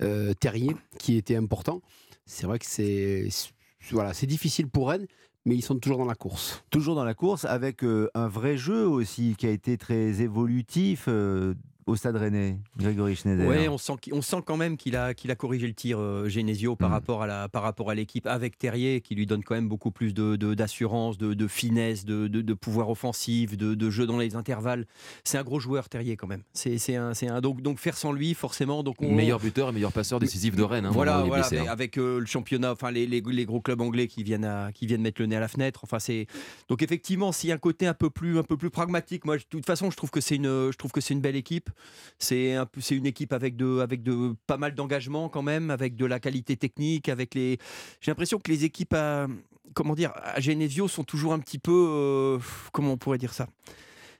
euh, 0.02 0.34
Terrier, 0.34 0.74
qui 0.98 1.16
était 1.16 1.36
important, 1.36 1.80
c'est 2.26 2.46
vrai 2.46 2.58
que 2.58 2.66
c'est 2.66 3.28
c'est- 3.30 3.52
voilà, 3.92 4.14
c'est 4.14 4.26
difficile 4.26 4.66
pour 4.68 4.88
Rennes, 4.90 5.06
mais 5.44 5.54
ils 5.54 5.62
sont 5.62 5.76
toujours 5.78 5.98
dans 5.98 6.04
la 6.06 6.16
course. 6.16 6.64
Toujours 6.70 6.96
dans 6.96 7.04
la 7.04 7.14
course, 7.14 7.44
avec 7.44 7.84
euh, 7.84 8.08
un 8.14 8.26
vrai 8.26 8.56
jeu 8.56 8.84
aussi 8.88 9.36
qui 9.38 9.46
a 9.46 9.50
été 9.50 9.78
très 9.78 10.22
évolutif 10.22 11.04
euh, 11.06 11.54
au 11.86 11.96
Stade 11.96 12.16
Rennais, 12.16 12.58
Grégory 12.76 13.16
Schneider. 13.16 13.46
Ouais, 13.48 13.68
on 13.68 13.78
sent, 13.78 13.94
on 14.12 14.22
sent 14.22 14.36
quand 14.44 14.56
même 14.56 14.76
qu'il 14.76 14.94
a, 14.96 15.14
qu'il 15.14 15.30
a 15.30 15.34
corrigé 15.34 15.66
le 15.66 15.74
tir 15.74 15.98
euh, 15.98 16.28
Genesio 16.28 16.76
par 16.76 16.90
Mm. 16.90 16.92
rapport 16.92 17.22
à 17.22 17.26
la, 17.26 17.48
par 17.48 17.62
rapport 17.62 17.90
à 17.90 17.94
l'équipe 17.94 18.26
avec 18.26 18.56
Terrier, 18.58 19.00
qui 19.00 19.14
lui 19.14 19.26
donne 19.26 19.42
quand 19.42 19.54
même 19.54 19.68
beaucoup 19.68 19.90
plus 19.90 20.14
de, 20.14 20.36
de- 20.36 20.54
d'assurance, 20.54 21.18
de, 21.18 21.34
de 21.34 21.46
finesse, 21.48 22.04
de, 22.04 22.28
de- 22.28 22.40
de 22.42 22.54
pouvoir 22.54 22.88
offensif, 22.90 23.56
de, 23.56 23.74
de 23.74 23.90
jeu 23.90 24.06
dans 24.06 24.18
les 24.18 24.36
intervalles. 24.36 24.86
C'est 25.24 25.38
un 25.38 25.42
gros 25.42 25.58
joueur 25.60 25.88
Terrier 25.88 26.16
quand 26.16 26.26
même. 26.28 26.42
C'est, 26.52 26.78
c'est 26.78 26.96
un, 26.96 27.14
c'est 27.14 27.28
un, 27.28 27.40
donc, 27.40 27.62
donc 27.62 27.78
faire 27.78 27.96
sans 27.96 28.12
lui 28.12 28.34
forcément. 28.34 28.82
Donc 28.82 28.96
on, 29.02 29.12
Meilleur 29.12 29.40
buteur 29.40 29.68
et 29.68 29.72
meilleur 29.72 29.92
passeur 29.92 30.20
décisif 30.20 30.54
de 30.56 30.62
Rennes. 30.62 30.86
hein, 30.86 30.90
voilà, 30.92 31.18
hein. 31.18 31.64
avec 31.68 31.98
euh, 31.98 32.20
le 32.20 32.26
championnat, 32.26 32.72
enfin 32.72 32.90
les, 32.90 33.06
les- 33.06 33.20
les 33.20 33.44
gros 33.44 33.60
clubs 33.60 33.80
anglais 33.80 34.06
qui 34.06 34.22
viennent 34.22 34.44
à, 34.44 34.70
qui 34.72 34.86
viennent 34.86 35.02
mettre 35.02 35.20
le 35.20 35.26
nez 35.26 35.36
à 35.36 35.40
la 35.40 35.48
fenêtre. 35.48 35.80
Enfin 35.82 35.98
c'est 35.98 36.26
donc 36.68 36.82
effectivement 36.82 37.32
s'il 37.32 37.48
y 37.48 37.52
a 37.52 37.56
un 37.56 37.58
côté 37.58 37.86
un 37.86 37.94
peu 37.94 38.10
plus 38.10 38.38
un 38.38 38.42
peu 38.42 38.56
plus 38.56 38.70
pragmatique. 38.70 39.24
Moi, 39.24 39.36
de 39.38 39.42
toute 39.48 39.66
façon, 39.66 39.90
je 39.90 39.96
trouve 39.96 40.10
que 40.10 40.20
c'est 40.20 40.36
une 40.36 40.70
je 40.70 40.76
trouve 40.76 40.92
que 40.92 41.00
c'est 41.00 41.14
une 41.14 41.20
belle 41.20 41.36
équipe. 41.36 41.70
C'est 42.18 42.54
un 42.54 42.68
une 42.90 43.06
équipe 43.06 43.32
avec 43.32 43.56
de 43.56 43.80
avec 43.80 44.02
de 44.02 44.34
pas 44.46 44.56
mal 44.56 44.74
d'engagement 44.74 45.28
quand 45.28 45.42
même, 45.42 45.70
avec 45.70 45.96
de 45.96 46.06
la 46.06 46.20
qualité 46.20 46.56
technique, 46.56 47.08
avec 47.08 47.34
les. 47.34 47.58
J'ai 48.00 48.10
l'impression 48.10 48.38
que 48.38 48.50
les 48.50 48.64
équipes 48.64 48.94
à 48.94 49.26
comment 49.74 49.94
dire 49.94 50.12
à 50.16 50.40
sont 50.88 51.04
toujours 51.04 51.32
un 51.32 51.38
petit 51.38 51.58
peu 51.58 51.72
euh, 51.72 52.38
comment 52.72 52.92
on 52.92 52.98
pourrait 52.98 53.18
dire 53.18 53.34
ça? 53.34 53.48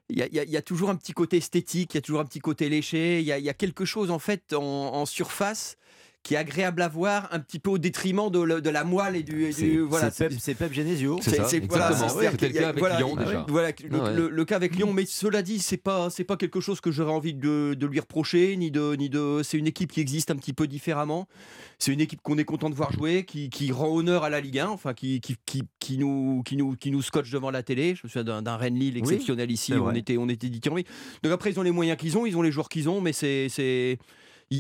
Il 0.09 0.19
y, 0.19 0.57
a, 0.57 0.62
toujours 0.62 0.91
un 0.91 0.97
petit 0.97 1.12
côté 1.12 1.39
esthétique, 1.39 1.95
il 1.95 1.97
y 1.97 1.99
a 1.99 2.03
toujours 2.03 2.20
un 2.20 2.27
petit 2.27 2.41
côté 2.41 2.69
léché, 2.69 3.20
il 3.20 3.24
y 3.24 3.33
a, 3.33 3.55
quelque 3.55 3.87
chose 3.87 4.11
en 4.11 4.19
fait 4.19 4.53
en 4.53 5.07
surface 5.07 5.79
qui 6.23 6.35
est 6.35 6.36
agréable 6.36 6.82
à 6.82 6.89
voir, 6.89 7.28
un 7.32 7.40
petit 7.40 7.59
peu 7.59 7.70
au 7.70 7.78
détriment 7.78 8.31
de, 8.31 8.39
le- 8.40 8.61
de 8.61 8.70
la 8.70 8.85
moelle 8.85 9.16
et 9.16 9.23
du. 9.23 9.44
et 9.44 9.53
C'est 9.53 9.62
du- 9.69 9.81
voilà, 9.81 10.11
c'est 10.12 10.28
Pep, 10.28 10.57
Pep 10.59 10.73
Genesio. 10.73 11.19
C'est 11.20 11.36
ça, 11.36 11.49
voilà, 11.69 11.90
C'était 12.31 12.49
le 12.49 12.55
cas 12.55 12.69
avec 12.69 12.78
voilà, 12.78 12.99
Lyon, 12.99 13.16
déjà. 13.16 13.44
Voilà, 13.49 13.69
le, 13.70 13.89
Ah 14.01 14.05
ouais. 14.05 14.15
le- 14.15 14.28
le 14.28 14.44
cas 14.44 14.57
avec 14.57 14.77
Lyon, 14.77 14.93
mais 14.93 15.05
cela 15.07 15.43
dit, 15.43 15.59
c'est 15.59 15.77
pas 15.77 16.11
c'est 16.11 16.23
pas 16.24 16.36
quelque 16.36 16.61
chose 16.61 16.81
que 16.81 16.90
j'aurais 16.93 17.12
envie 17.12 17.35
de, 17.35 17.74
de 17.74 17.86
lui 17.86 17.99
reprocher, 18.01 18.57
ni 18.57 18.70
de 18.70 18.94
ni 18.94 19.09
de. 19.11 19.40
C'est 19.43 19.59
une 19.59 19.66
équipe 19.66 19.90
qui 19.93 20.01
existe 20.01 20.31
un 20.31 20.36
petit 20.36 20.53
peu 20.53 20.66
différemment. 20.66 21.27
C'est 21.78 21.93
une 21.93 22.01
équipe 22.01 22.20
qu'on 22.23 22.39
est 22.39 22.44
content 22.44 22.70
de 22.70 22.77
voir 22.77 22.93
jouer, 22.93 23.24
qui, 23.24 23.51
qui 23.51 23.73
rend 23.73 23.89
honneur 23.93 24.23
à 24.23 24.31
la 24.31 24.40
Ligue 24.40 24.61
1, 24.61 24.69
enfin 24.69 24.94
qui, 24.94 25.20
qui, 25.20 25.35
qui, 25.44 25.62
qui 25.81 25.99
nous 25.99 26.43
qui 26.44 26.57
nous 26.57 26.77
qui 26.77 26.93
nous 26.93 27.03
scotche 27.03 27.31
devant 27.31 27.51
la 27.51 27.65
télé. 27.65 27.97
Je 27.97 28.03
me 28.05 28.09
souviens 28.09 28.40
d'un, 28.40 28.57
Rennes 28.57 28.77
Lille 28.78 28.97
exceptionnel 28.97 29.51
ici 29.51 29.73
c'est 29.73 29.78
où 29.78 29.86
on 29.86 29.94
était 29.94 30.16
on 30.19 30.28
était 30.28 30.49
dit 30.49 30.61
oui. 30.70 30.85
Donc 31.24 31.32
après 31.32 31.51
ils 31.51 31.59
ont 31.59 31.62
les 31.65 31.73
moyens 31.73 31.99
qu'ils 31.99 32.16
ont, 32.16 32.27
ils 32.27 32.36
ont 32.36 32.43
les 32.43 32.53
joueurs 32.53 32.69
qu'ils 32.69 32.89
ont, 32.89 33.01
mais 33.01 33.12
c'est 33.12 33.49
c'est 33.49 33.99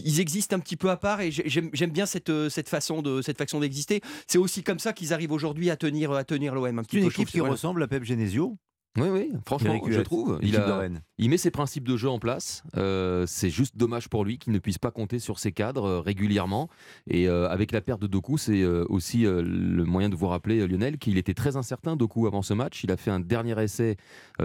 ils 0.04 0.20
existent 0.20 0.56
un 0.56 0.60
petit 0.60 0.76
peu 0.76 0.90
à 0.90 0.96
part 0.96 1.20
et 1.20 1.30
j'ai- 1.30 1.44
j'aime 1.72 1.90
bien 1.90 2.06
cette, 2.06 2.30
euh, 2.30 2.48
cette 2.48 2.68
façon 2.68 3.02
de 3.02 3.22
cette 3.22 3.38
façon 3.38 3.60
d'exister. 3.60 4.00
C'est 4.26 4.38
aussi 4.38 4.62
comme 4.62 4.78
ça 4.78 4.92
qu'ils 4.92 5.12
arrivent 5.12 5.32
aujourd'hui 5.32 5.70
à 5.70 5.76
tenir 5.76 6.12
à 6.12 6.24
tenir 6.24 6.54
l'OM 6.54 6.78
un 6.78 6.82
petit 6.82 6.96
une 6.96 7.02
peu. 7.04 7.08
équipe 7.10 7.28
qui 7.28 7.40
ressemble 7.52 7.82
à 7.82 7.88
Pep 7.88 8.04
Genesio. 8.04 8.56
Oui, 8.98 9.08
oui, 9.10 9.30
franchement, 9.46 9.70
Eric 9.72 9.84
je 9.88 9.96
Huet, 9.98 10.02
trouve. 10.02 10.38
Il, 10.42 10.54
a- 10.56 10.86
il 11.16 11.30
met 11.30 11.38
ses 11.38 11.50
principes 11.50 11.88
de 11.88 11.96
jeu 11.96 12.10
en 12.10 12.18
place. 12.18 12.62
Euh, 12.76 13.24
c'est 13.26 13.48
juste 13.48 13.76
dommage 13.78 14.08
pour 14.10 14.22
lui 14.22 14.36
qu'il 14.38 14.52
ne 14.52 14.58
puisse 14.58 14.76
pas 14.76 14.90
compter 14.90 15.18
sur 15.18 15.38
ses 15.38 15.50
cadres 15.50 15.84
euh, 15.86 16.00
régulièrement. 16.00 16.68
Et 17.08 17.26
euh, 17.26 17.48
avec 17.48 17.72
la 17.72 17.80
perte 17.80 18.02
de 18.02 18.06
Doku, 18.06 18.36
c'est 18.36 18.62
aussi 18.64 19.22
le 19.22 19.84
moyen 19.84 20.10
de 20.10 20.14
vous 20.14 20.26
rappeler, 20.28 20.66
Lionel, 20.66 20.98
qu'il 20.98 21.16
était 21.16 21.32
très 21.32 21.56
incertain, 21.56 21.96
Doku, 21.96 22.26
avant 22.26 22.42
ce 22.42 22.52
match. 22.52 22.84
Il 22.84 22.92
a 22.92 22.98
fait 22.98 23.10
un 23.10 23.20
dernier 23.20 23.58
essai. 23.62 23.96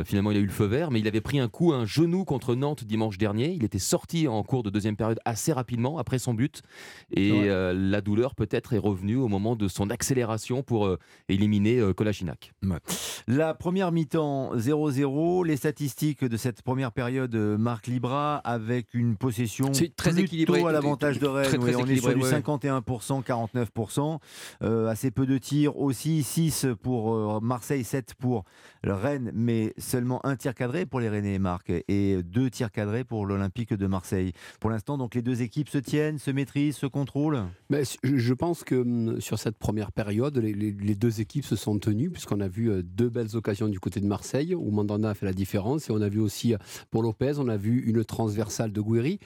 finalement, 0.05 0.31
il 0.31 0.37
a 0.37 0.39
eu 0.39 0.45
le 0.45 0.51
feu 0.51 0.65
vert, 0.65 0.91
mais 0.91 1.01
il 1.01 1.07
avait 1.09 1.19
pris 1.19 1.39
un 1.39 1.49
coup, 1.49 1.73
un 1.73 1.85
genou 1.85 2.23
contre 2.23 2.55
Nantes 2.55 2.85
dimanche 2.85 3.17
dernier. 3.17 3.51
Il 3.51 3.65
était 3.65 3.79
sorti 3.79 4.29
en 4.29 4.43
cours 4.43 4.63
de 4.63 4.69
deuxième 4.69 4.95
période 4.95 5.19
assez 5.25 5.51
rapidement 5.51 5.97
après 5.97 6.19
son 6.19 6.33
but. 6.33 6.61
Et 7.13 7.31
Ouais. 7.33 7.73
la 7.73 7.99
douleur, 7.99 8.33
peut-être, 8.33 8.71
est 8.73 8.77
revenue 8.77 9.17
au 9.17 9.27
moment 9.27 9.57
de 9.57 9.67
son 9.67 9.89
accélération 9.89 10.63
pour 10.63 10.89
éliminer 11.27 11.81
Kolasinac. 11.97 12.53
La 13.27 13.53
première 13.53 13.91
mi-temps 13.91 14.36
0-0, 14.55 15.45
les 15.45 15.57
statistiques 15.57 16.23
de 16.23 16.37
cette 16.37 16.61
première 16.61 16.91
période 16.91 17.33
euh, 17.35 17.57
Marc 17.57 17.87
Libra 17.87 18.37
avec 18.37 18.93
une 18.93 19.15
possession 19.15 19.73
C'est 19.73 19.95
très 19.95 20.11
plutôt 20.11 20.25
équilibré, 20.25 20.63
à 20.63 20.71
l'avantage 20.71 21.19
de 21.19 21.27
Rennes. 21.27 21.45
très, 21.47 21.57
très 21.57 21.75
Oui, 21.75 21.81
on 21.81 21.87
est 21.87 21.97
sur 21.97 22.13
du 22.13 22.21
ouais. 22.21 22.31
51%, 22.39 23.23
49%, 23.23 24.19
euh, 24.63 24.87
assez 24.87 25.11
peu 25.11 25.25
de 25.25 25.37
tirs 25.37 25.77
aussi, 25.77 26.23
6 26.23 26.67
pour 26.81 27.13
euh, 27.13 27.39
Marseille, 27.41 27.83
7 27.83 28.13
pour 28.15 28.43
Rennes, 28.83 29.31
mais 29.33 29.73
seulement 29.77 30.25
un 30.25 30.35
tir 30.35 30.53
cadré 30.55 30.85
pour 30.85 30.99
les 30.99 31.09
Rennais, 31.09 31.39
Marc, 31.39 31.71
et 31.87 32.21
deux 32.23 32.49
tirs 32.49 32.71
cadrés 32.71 33.03
pour 33.03 33.25
l'Olympique 33.25 33.73
de 33.73 33.87
Marseille. 33.87 34.31
Pour 34.59 34.69
l'instant, 34.69 34.97
donc 34.97 35.15
les 35.15 35.21
deux 35.21 35.41
équipes 35.41 35.69
se 35.69 35.77
tiennent, 35.77 36.19
se 36.19 36.31
maîtrisent, 36.31 36.77
se 36.77 36.85
contrôlent? 36.85 37.43
Mais 37.69 37.83
je 38.03 38.33
pense 38.33 38.63
que 38.63 38.75
hum, 38.75 39.19
sur 39.19 39.39
cette 39.39 39.57
première 39.57 39.91
période, 39.91 40.37
les, 40.37 40.53
les- 40.53 40.71
les 40.71 40.95
deux 40.95 41.21
équipes 41.21 41.45
se 41.45 41.55
sont 41.55 41.77
tenues, 41.79 42.09
puisqu'on 42.09 42.39
a 42.39 42.47
vu 42.47 42.71
deux 42.83 43.09
belles 43.09 43.35
occasions 43.35 43.67
du 43.67 43.79
côté 43.79 43.99
de 43.99 44.05
Marseille. 44.05 44.26
Marseille, 44.27 44.55
où 44.55 44.71
Mandanda 44.71 45.11
a 45.11 45.13
fait 45.13 45.25
la 45.25 45.31
différence. 45.33 45.89
Et 45.89 45.93
on 45.93 46.01
a 46.01 46.09
vu 46.09 46.19
aussi 46.19 46.53
euh, 46.53 46.57
pour 46.91 47.01
Lopez, 47.01 47.33
on 47.37 47.47
a 47.47 47.55
vu 47.55 47.83
une 47.87 48.03
transversale 48.03 48.73
de 48.73 48.81
Guéry. 48.81 49.19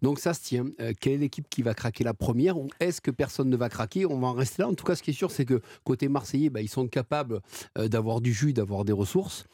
Donc 0.00 0.18
ça 0.18 0.32
se 0.32 0.40
tient. 0.42 0.64
Euh, 0.80 0.94
quelle 0.98 1.12
est 1.14 1.18
l'équipe 1.18 1.46
qui 1.50 1.60
va 1.62 1.74
craquer 1.74 2.04
la 2.04 2.14
première? 2.14 2.56
Ou 2.56 2.68
est-ce 2.80 3.02
que 3.02 3.10
personne 3.10 3.50
ne 3.50 3.56
va 3.56 3.68
craquer? 3.68 4.06
On 4.06 4.18
va 4.18 4.28
en 4.28 4.32
rester 4.32 4.62
là. 4.62 4.68
En 4.68 4.74
tout 4.74 4.84
cas, 4.86 4.94
ce 4.96 5.02
qui 5.02 5.10
est 5.10 5.14
sûr, 5.14 5.30
c'est 5.30 5.44
que 5.44 5.60
côté 5.84 6.08
Marseillais, 6.08 6.48
bah, 6.48 6.62
ils 6.62 6.68
sont 6.70 6.88
capables 6.88 7.40
euh, 7.76 7.88
d'avoir 7.88 8.22
du 8.22 8.32
jus, 8.32 8.54
d'avoir 8.54 8.86
des 8.86 8.92
ressources. 8.94 9.44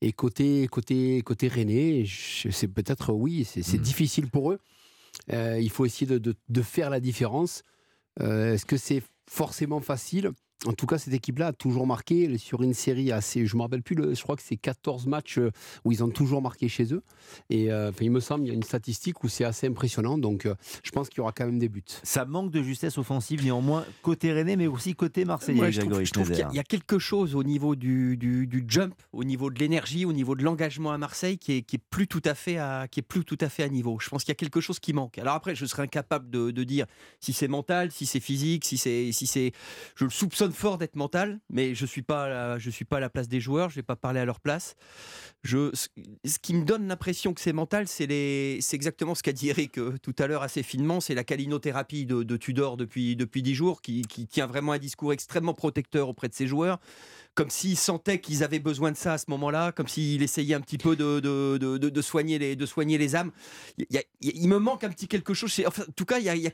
Et 0.00 0.12
côté, 0.12 0.66
côté, 0.68 1.20
côté 1.20 1.48
René, 1.48 2.06
je- 2.06 2.48
c'est 2.50 2.68
peut-être, 2.68 3.12
oui, 3.12 3.44
c'est 3.44 3.66
Mhm. 3.74 3.80
difficile 3.80 4.30
pour 4.30 4.52
eux. 4.52 4.58
Euh, 5.34 5.58
il 5.60 5.68
faut 5.70 5.84
essayer 5.84 6.06
de, 6.06 6.16
de- 6.18 6.34
de 6.48 6.62
faire 6.62 6.88
la 6.88 7.00
différence. 7.00 7.62
Est-ce 8.20 8.64
que 8.64 8.78
c'est 8.78 9.02
forcément 9.28 9.80
facile? 9.80 10.30
En 10.64 10.72
tout 10.72 10.86
cas, 10.86 10.96
cette 10.96 11.12
équipe-là 11.12 11.48
a 11.48 11.52
toujours 11.52 11.86
marqué 11.86 12.38
sur 12.38 12.62
une 12.62 12.72
série 12.72 13.12
assez. 13.12 13.46
Je 13.46 13.54
ne 13.54 13.58
me 13.58 13.62
rappelle 13.64 13.82
plus, 13.82 13.94
le- 13.94 14.14
je 14.14 14.22
crois 14.22 14.36
que 14.36 14.42
c'est 14.42 14.56
14 14.56 15.06
matchs 15.06 15.36
euh, 15.38 15.50
où 15.84 15.92
ils 15.92 16.02
ont 16.02 16.08
toujours 16.08 16.40
marqué 16.40 16.66
chez 16.66 16.94
eux. 16.94 17.02
Et 17.50 17.70
euh, 17.70 17.90
enfin, 17.90 18.04
il 18.06 18.10
me 18.10 18.20
semble, 18.20 18.46
il 18.46 18.48
y 18.48 18.50
a 18.50 18.54
une 18.54 18.62
statistique 18.62 19.22
où 19.22 19.28
c'est 19.28 19.44
assez 19.44 19.66
impressionnant. 19.66 20.16
Donc, 20.16 20.46
euh, 20.46 20.54
je 20.82 20.90
pense 20.92 21.10
qu'il 21.10 21.18
y 21.18 21.20
aura 21.20 21.32
quand 21.32 21.44
même 21.44 21.58
des 21.58 21.68
buts. 21.68 21.84
Ça 22.02 22.24
manque 22.24 22.50
de 22.50 22.62
justesse 22.62 22.96
offensive 22.96 23.44
néanmoins 23.44 23.84
côté 24.02 24.32
Rennais 24.32 24.56
mais 24.56 24.66
aussi 24.66 24.94
côté 24.94 25.26
Marseillais. 25.26 25.60
Ouais, 25.60 25.72
je 25.72 25.80
trouve, 25.80 25.90
Grégory 25.90 26.06
je 26.06 26.12
trouve 26.12 26.30
qu'il 26.30 26.38
y, 26.38 26.42
a- 26.42 26.48
il 26.50 26.56
y 26.56 26.60
a 26.60 26.64
quelque 26.64 26.98
chose 26.98 27.34
au 27.34 27.44
niveau 27.44 27.76
du, 27.76 28.16
du- 28.16 28.46
du 28.46 28.64
jump, 28.66 28.94
au 29.12 29.24
niveau 29.24 29.50
de 29.50 29.58
l'énergie, 29.58 30.06
au 30.06 30.14
niveau 30.14 30.34
de 30.34 30.42
l'engagement 30.42 30.90
à 30.90 30.96
Marseille 30.98 31.36
qui 31.36 31.52
est, 31.52 31.62
qui 31.62 31.76
est 31.76 31.82
plus 31.90 32.08
tout 32.08 32.22
à 32.24 32.34
fait 32.34 32.56
à 32.56 32.88
qui 32.90 33.00
est 33.00 33.02
plus 33.02 33.24
tout 33.26 33.38
à 33.42 33.50
fait 33.50 33.62
à 33.62 33.68
niveau. 33.68 33.98
Je 34.00 34.08
pense 34.08 34.24
qu'il 34.24 34.30
y 34.30 34.32
a 34.32 34.36
quelque 34.36 34.62
chose 34.62 34.80
qui 34.80 34.94
manque. 34.94 35.18
Alors 35.18 35.34
après, 35.34 35.54
je 35.54 35.66
serais 35.66 35.82
incapable 35.82 36.30
de, 36.30 36.50
de 36.50 36.64
dire 36.64 36.86
si 37.20 37.34
c'est 37.34 37.48
mental, 37.48 37.92
si 37.92 38.06
c'est 38.06 38.20
physique, 38.20 38.64
si 38.64 38.78
c'est 38.78 39.12
si 39.12 39.26
c'est. 39.26 39.52
Je 39.96 40.04
le 40.04 40.10
soupçonne 40.10 40.45
fort 40.52 40.78
d'être 40.78 40.96
mental, 40.96 41.40
mais 41.50 41.74
je 41.74 41.86
suis 41.86 42.02
pas 42.02 42.28
la, 42.28 42.58
je 42.58 42.70
suis 42.70 42.84
pas 42.84 42.98
à 42.98 43.00
la 43.00 43.10
place 43.10 43.28
des 43.28 43.40
joueurs. 43.40 43.70
Je 43.70 43.76
vais 43.76 43.82
pas 43.82 43.96
parler 43.96 44.20
à 44.20 44.24
leur 44.24 44.40
place. 44.40 44.74
Je, 45.44 45.70
ce 45.74 46.38
qui 46.38 46.54
me 46.54 46.64
donne 46.64 46.88
l'impression 46.88 47.34
que 47.34 47.40
c'est 47.40 47.52
mental, 47.52 47.86
c'est 47.88 48.06
les, 48.06 48.58
c'est 48.60 48.76
exactement 48.76 49.14
ce 49.14 49.22
qu'a 49.22 49.32
dit 49.32 49.48
Eric 49.48 49.78
euh, 49.78 49.96
tout 50.02 50.14
à 50.18 50.26
l'heure 50.26 50.42
assez 50.42 50.62
finement, 50.62 51.00
c'est 51.00 51.14
la 51.14 51.24
calinothérapie 51.24 52.06
de, 52.06 52.36
Tudor 52.36 52.76
depuis 52.76 53.16
depuis 53.16 53.42
dix 53.42 53.54
jours, 53.54 53.80
qui 53.80 54.02
tient 54.02 54.46
vraiment 54.46 54.72
un 54.72 54.78
discours 54.78 55.12
extrêmement 55.12 55.54
protecteur 55.54 56.08
auprès 56.08 56.28
de 56.28 56.34
ses 56.34 56.46
joueurs, 56.46 56.80
comme 57.36 57.50
s'il 57.50 57.76
sentait 57.76 58.18
qu'ils 58.20 58.42
avaient 58.42 58.58
besoin 58.58 58.90
de 58.90 58.96
ça 58.96 59.12
à 59.12 59.18
ce 59.18 59.26
moment-là, 59.28 59.70
comme 59.70 59.86
s'il 59.86 60.22
essayait 60.22 60.54
un 60.54 60.60
petit 60.60 60.78
peu 60.78 60.96
de, 60.96 61.20
de, 61.20 61.58
de- 61.58 62.02
soigner 62.02 62.38
les 62.38 62.56
de 62.56 62.66
soigner 62.66 62.98
les 62.98 63.14
âmes. 63.14 63.30
Il, 63.78 63.86
y 63.90 63.98
a- 63.98 64.46
me 64.48 64.58
manque 64.58 64.82
un 64.84 64.88
petit 64.88 65.06
quelque 65.06 65.34
chose. 65.34 65.60
Enfin, 65.66 65.82
en 65.88 65.92
tout 65.94 66.06
cas, 66.06 66.18
il 66.18 66.24
y 66.24 66.30
a, 66.30 66.34
il 66.34 66.42
y 66.42 66.50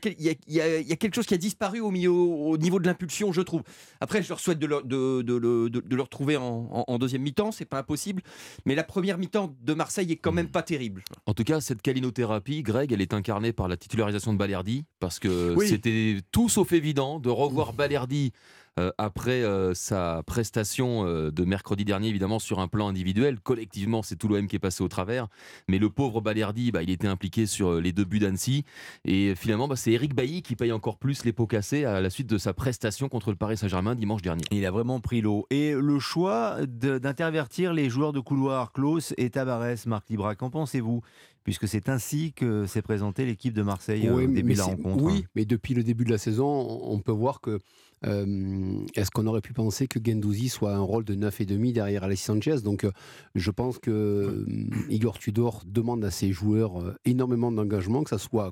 il 0.47 0.55
y 0.57 0.97
quelque 0.97 1.15
chose 1.15 1.25
qui 1.25 1.33
a 1.33 1.37
disparu 1.37 1.79
au, 1.79 1.89
milieu, 1.89 2.11
au 2.11 2.57
niveau 2.57 2.79
de 2.79 2.85
l'impulsion, 2.85 3.31
je 3.31 3.41
trouve. 3.41 3.63
Après, 4.01 4.21
je 4.21 4.29
leur 4.29 4.39
souhaite 4.39 4.59
de 4.59 4.67
le, 4.67 4.81
de, 4.83 5.21
de 5.21 5.35
le- 5.35 5.69
de- 5.69 5.79
de 5.79 5.95
le 5.95 6.01
retrouver 6.01 6.35
en, 6.37 6.67
en- 6.71 6.83
en 6.87 6.99
deuxième 6.99 7.21
mi-temps, 7.21 7.51
c'est 7.53 7.65
pas 7.65 7.79
impossible. 7.79 8.21
Mais 8.65 8.75
la 8.75 8.83
première 8.83 9.17
mi-temps 9.17 9.55
de 9.61 9.73
Marseille 9.73 10.11
est 10.11 10.17
quand 10.17 10.33
même 10.33 10.49
pas 10.49 10.63
terrible. 10.63 11.03
En 11.25 11.33
tout 11.33 11.43
cas, 11.45 11.61
cette 11.61 11.81
calinothérapie, 11.81 12.61
Greg, 12.61 12.91
elle 12.91 13.01
est 13.01 13.13
incarnée 13.13 13.53
par 13.53 13.69
la 13.69 13.77
titularisation 13.77 14.33
de 14.33 14.37
Balerdi, 14.37 14.83
parce 14.99 15.19
que 15.19 15.55
Oui. 15.55 15.67
c'était 15.69 16.17
tout 16.31 16.49
sauf 16.49 16.73
évident 16.73 17.19
de 17.19 17.29
revoir 17.29 17.71
Balerdi 17.73 18.33
euh, 18.79 18.91
après 18.97 19.43
euh, 19.43 19.75
sa 19.75 20.23
prestation 20.25 21.05
euh, 21.05 21.29
de 21.29 21.45
mercredi 21.45 21.85
dernier, 21.85 22.07
évidemment 22.07 22.39
sur 22.39 22.59
un 22.59 22.67
plan 22.67 22.87
individuel. 22.87 23.39
Collectivement, 23.39 24.01
c'est 24.01 24.15
tout 24.15 24.27
l'OM 24.27 24.47
qui 24.47 24.55
est 24.55 24.59
passé 24.59 24.83
au 24.83 24.87
travers. 24.87 25.27
Mais 25.67 25.77
le 25.77 25.91
pauvre 25.91 26.21
Balerdi, 26.21 26.71
bah, 26.71 26.81
il 26.81 26.89
était 26.89 27.07
impliqué 27.07 27.45
sur 27.45 27.79
les 27.79 27.91
deux 27.91 28.03
buts 28.03 28.19
d'Annecy. 28.19 28.65
Et 29.05 29.35
finalement, 29.35 29.67
bah, 29.67 29.75
c'est 29.75 29.91
Eric 29.91 30.15
Bailly 30.15 30.41
qui 30.41 30.55
paye 30.55 30.71
encore 30.71 30.97
plus 30.97 31.23
les 31.23 31.33
pots 31.33 31.45
cassés 31.45 31.85
à 31.85 32.01
la 32.01 32.09
suite 32.09 32.27
de 32.27 32.39
sa 32.39 32.53
prestation 32.53 33.09
contre 33.09 33.29
le 33.29 33.35
Paris 33.35 33.57
Saint-Germain 33.57 33.93
dimanche 33.93 34.23
dernier. 34.23 34.43
Il 34.51 34.65
a 34.65 34.71
vraiment 34.71 34.99
pris 34.99 35.21
l'eau. 35.21 35.45
Et 35.51 35.73
le 35.73 35.99
choix 35.99 36.57
d'intervertir 36.65 37.73
les 37.73 37.91
joueurs 37.91 38.11
de 38.11 38.19
couloir, 38.19 38.71
Klaus 38.71 39.13
et 39.17 39.29
Tabarès, 39.29 39.85
Marc 39.85 40.09
Libra, 40.09 40.33
qu'en 40.35 40.49
pensez-vous? 40.49 41.01
Puisque 41.43 41.67
c'est 41.67 41.89
ainsi 41.89 42.31
que 42.31 42.65
s'est 42.65 42.81
présentée 42.81 43.25
l'équipe 43.25 43.53
de 43.53 43.63
Marseille 43.63 44.09
Oui, 44.09 44.23
au 44.23 44.27
début 44.31 44.53
de 44.53 44.59
la 44.59 44.63
rencontre. 44.63 45.03
Oui, 45.03 45.25
mais 45.35 45.43
depuis 45.43 45.73
le 45.73 45.83
début 45.83 46.05
de 46.05 46.11
la 46.11 46.17
saison, 46.17 46.45
on 46.47 46.93
on 46.93 46.99
peut 46.99 47.11
voir 47.11 47.41
que. 47.41 47.59
Euh, 48.05 48.85
Est-ce 48.95 49.11
qu'on 49.11 49.27
aurait 49.27 49.41
pu 49.41 49.53
penser 49.53 49.87
que 49.87 49.99
Gendouzi 50.03 50.49
soit 50.49 50.73
un 50.73 50.81
rôle 50.81 51.03
de 51.05 51.15
9,5 51.15 51.73
derrière 51.73 52.03
Alexis 52.03 52.25
Sanchez? 52.25 52.57
Donc, 52.63 52.83
euh, 52.83 52.91
je 53.35 53.51
pense 53.51 53.79
que 53.79 53.91
euh, 53.91 54.45
Igor 54.89 55.19
Tudor 55.19 55.63
demande 55.65 56.03
à 56.03 56.11
ses 56.11 56.31
joueurs 56.31 56.95
énormément 57.05 57.51
d'engagement, 57.51 58.03
que 58.03 58.09
ça 58.09 58.17
soit 58.17 58.45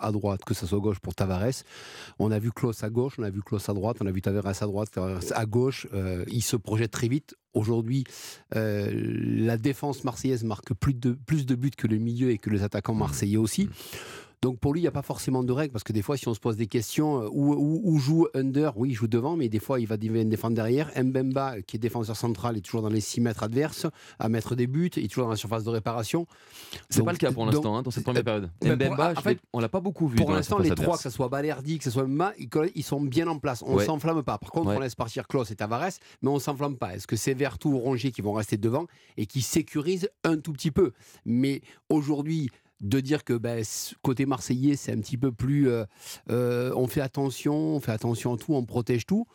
à 0.00 0.12
droite, 0.12 0.44
que 0.44 0.54
ça 0.54 0.66
soit 0.66 0.78
à 0.78 0.80
gauche 0.80 1.00
pour 1.00 1.14
Tavares. 1.14 1.62
On 2.18 2.30
a 2.30 2.38
vu 2.38 2.52
Klaus 2.52 2.82
à 2.82 2.90
gauche, 2.90 3.14
on 3.18 3.22
a 3.22 3.30
vu 3.30 3.42
Klaus 3.42 3.68
à 3.68 3.74
droite, 3.74 3.98
on 4.00 4.06
a 4.06 4.12
vu 4.12 4.22
Tavares 4.22 4.62
à 4.62 4.66
droite, 4.66 4.90
Tavares 4.90 5.22
à 5.32 5.46
gauche. 5.46 5.86
Il 6.28 6.42
se 6.42 6.56
projette 6.56 6.90
très 6.90 7.08
vite. 7.08 7.36
Aujourd'hui, 7.52 8.04
la 8.52 9.56
défense 9.56 10.02
marseillaise 10.04 10.44
marque 10.44 10.74
plus 10.74 10.94
de, 10.94 11.12
plus 11.12 11.46
de 11.46 11.54
buts 11.54 11.70
que 11.70 11.86
le 11.86 11.98
milieu 11.98 12.30
et 12.30 12.38
que 12.38 12.50
les 12.50 12.62
attaquants 12.62 12.94
marseillais 12.94 13.36
aussi. 13.36 13.68
Donc 14.44 14.58
pour 14.58 14.74
lui, 14.74 14.80
il 14.80 14.84
n'y 14.84 14.88
a 14.88 14.92
pas 14.92 15.00
forcément 15.00 15.42
de 15.42 15.52
règles, 15.52 15.72
parce 15.72 15.84
que 15.84 15.94
des 15.94 16.02
fois, 16.02 16.18
si 16.18 16.28
on 16.28 16.34
se 16.34 16.38
pose 16.38 16.58
des 16.58 16.66
questions, 16.66 17.22
euh, 17.22 17.28
où, 17.32 17.54
où- 17.54 17.80
où 17.82 17.98
joue 17.98 18.26
Under? 18.34 18.76
Oui, 18.76 18.90
il 18.90 18.94
joue 18.94 19.06
devant, 19.08 19.36
mais 19.36 19.48
des 19.48 19.58
fois, 19.58 19.80
il 19.80 19.86
va 19.86 19.96
défendre 19.96 20.54
derrière. 20.54 20.90
Mbemba, 21.02 21.62
qui 21.62 21.76
est 21.76 21.78
défenseur 21.78 22.14
central, 22.14 22.58
est 22.58 22.60
toujours 22.60 22.82
dans 22.82 22.90
les 22.90 23.00
6 23.00 23.22
mètres 23.22 23.42
adverses, 23.42 23.86
à 24.18 24.28
mettre 24.28 24.54
des 24.54 24.66
buts, 24.66 24.90
il 24.96 25.04
est 25.04 25.08
toujours 25.08 25.24
dans 25.24 25.30
la 25.30 25.36
surface 25.38 25.64
de 25.64 25.70
réparation. 25.70 26.26
C'est 26.90 27.02
pas 27.02 27.12
le 27.12 27.16
cas 27.16 27.32
pour 27.32 27.46
l'instant 27.46 27.74
hein, 27.74 27.80
dans 27.82 27.90
cette 27.90 28.04
première 28.04 28.22
période. 28.22 28.50
ben, 28.60 28.76
pour- 28.76 28.86
Mbemba, 28.88 29.12
en 29.12 29.14
je 29.14 29.20
fait, 29.22 29.38
on 29.54 29.60
l'a 29.60 29.70
pas 29.70 29.80
beaucoup 29.80 30.08
vu. 30.08 30.16
Pour 30.16 30.30
l'instant, 30.30 30.58
les 30.58 30.70
trois, 30.74 30.98
que 30.98 31.02
ce 31.04 31.08
soit 31.10 31.28
Balerdi, 31.30 31.78
que 31.78 31.84
ce 31.84 31.90
soit 31.90 32.04
Mbemba, 32.04 32.34
ils, 32.74 32.82
sont 32.84 33.00
bien 33.00 33.26
en 33.28 33.38
place. 33.38 33.62
On 33.66 33.76
Ouais. 33.76 33.86
s'enflamme 33.86 34.22
pas. 34.22 34.36
Par 34.36 34.50
contre, 34.50 34.68
Ouais. 34.68 34.76
on 34.76 34.80
laisse 34.80 34.94
partir 34.94 35.26
Klaus 35.26 35.50
et 35.52 35.56
Tavares, 35.56 35.88
mais 36.20 36.28
on 36.28 36.38
s'enflamme 36.38 36.76
pas. 36.76 36.94
Est-ce 36.94 37.06
que 37.06 37.16
c'est 37.16 37.32
Vertou 37.32 37.70
ou 37.72 37.78
Rongier 37.78 38.12
qui 38.12 38.20
vont 38.20 38.34
rester 38.34 38.58
devant 38.58 38.84
et 39.16 39.24
qui 39.24 39.40
sécurisent 39.40 40.10
un 40.22 40.36
tout 40.36 40.52
petit 40.52 40.70
peu? 40.70 40.92
Mais 41.24 41.62
aujourd'hui, 41.88 42.50
de 42.80 43.00
dire 43.00 43.24
que 43.24 43.34
ben, 43.34 43.64
côté 44.02 44.26
marseillais, 44.26 44.76
c'est 44.76 44.92
un 44.92 45.00
petit 45.00 45.16
peu 45.16 45.32
plus. 45.32 45.68
euh, 45.68 45.84
euh, 46.30 46.72
on 46.76 46.86
fait 46.86 47.00
attention, 47.00 47.54
on 47.54 47.80
fait 47.80 47.92
attention 47.92 48.34
à 48.34 48.36
tout, 48.36 48.54
on 48.54 48.64
protège 48.64 49.06
tout. 49.06 49.26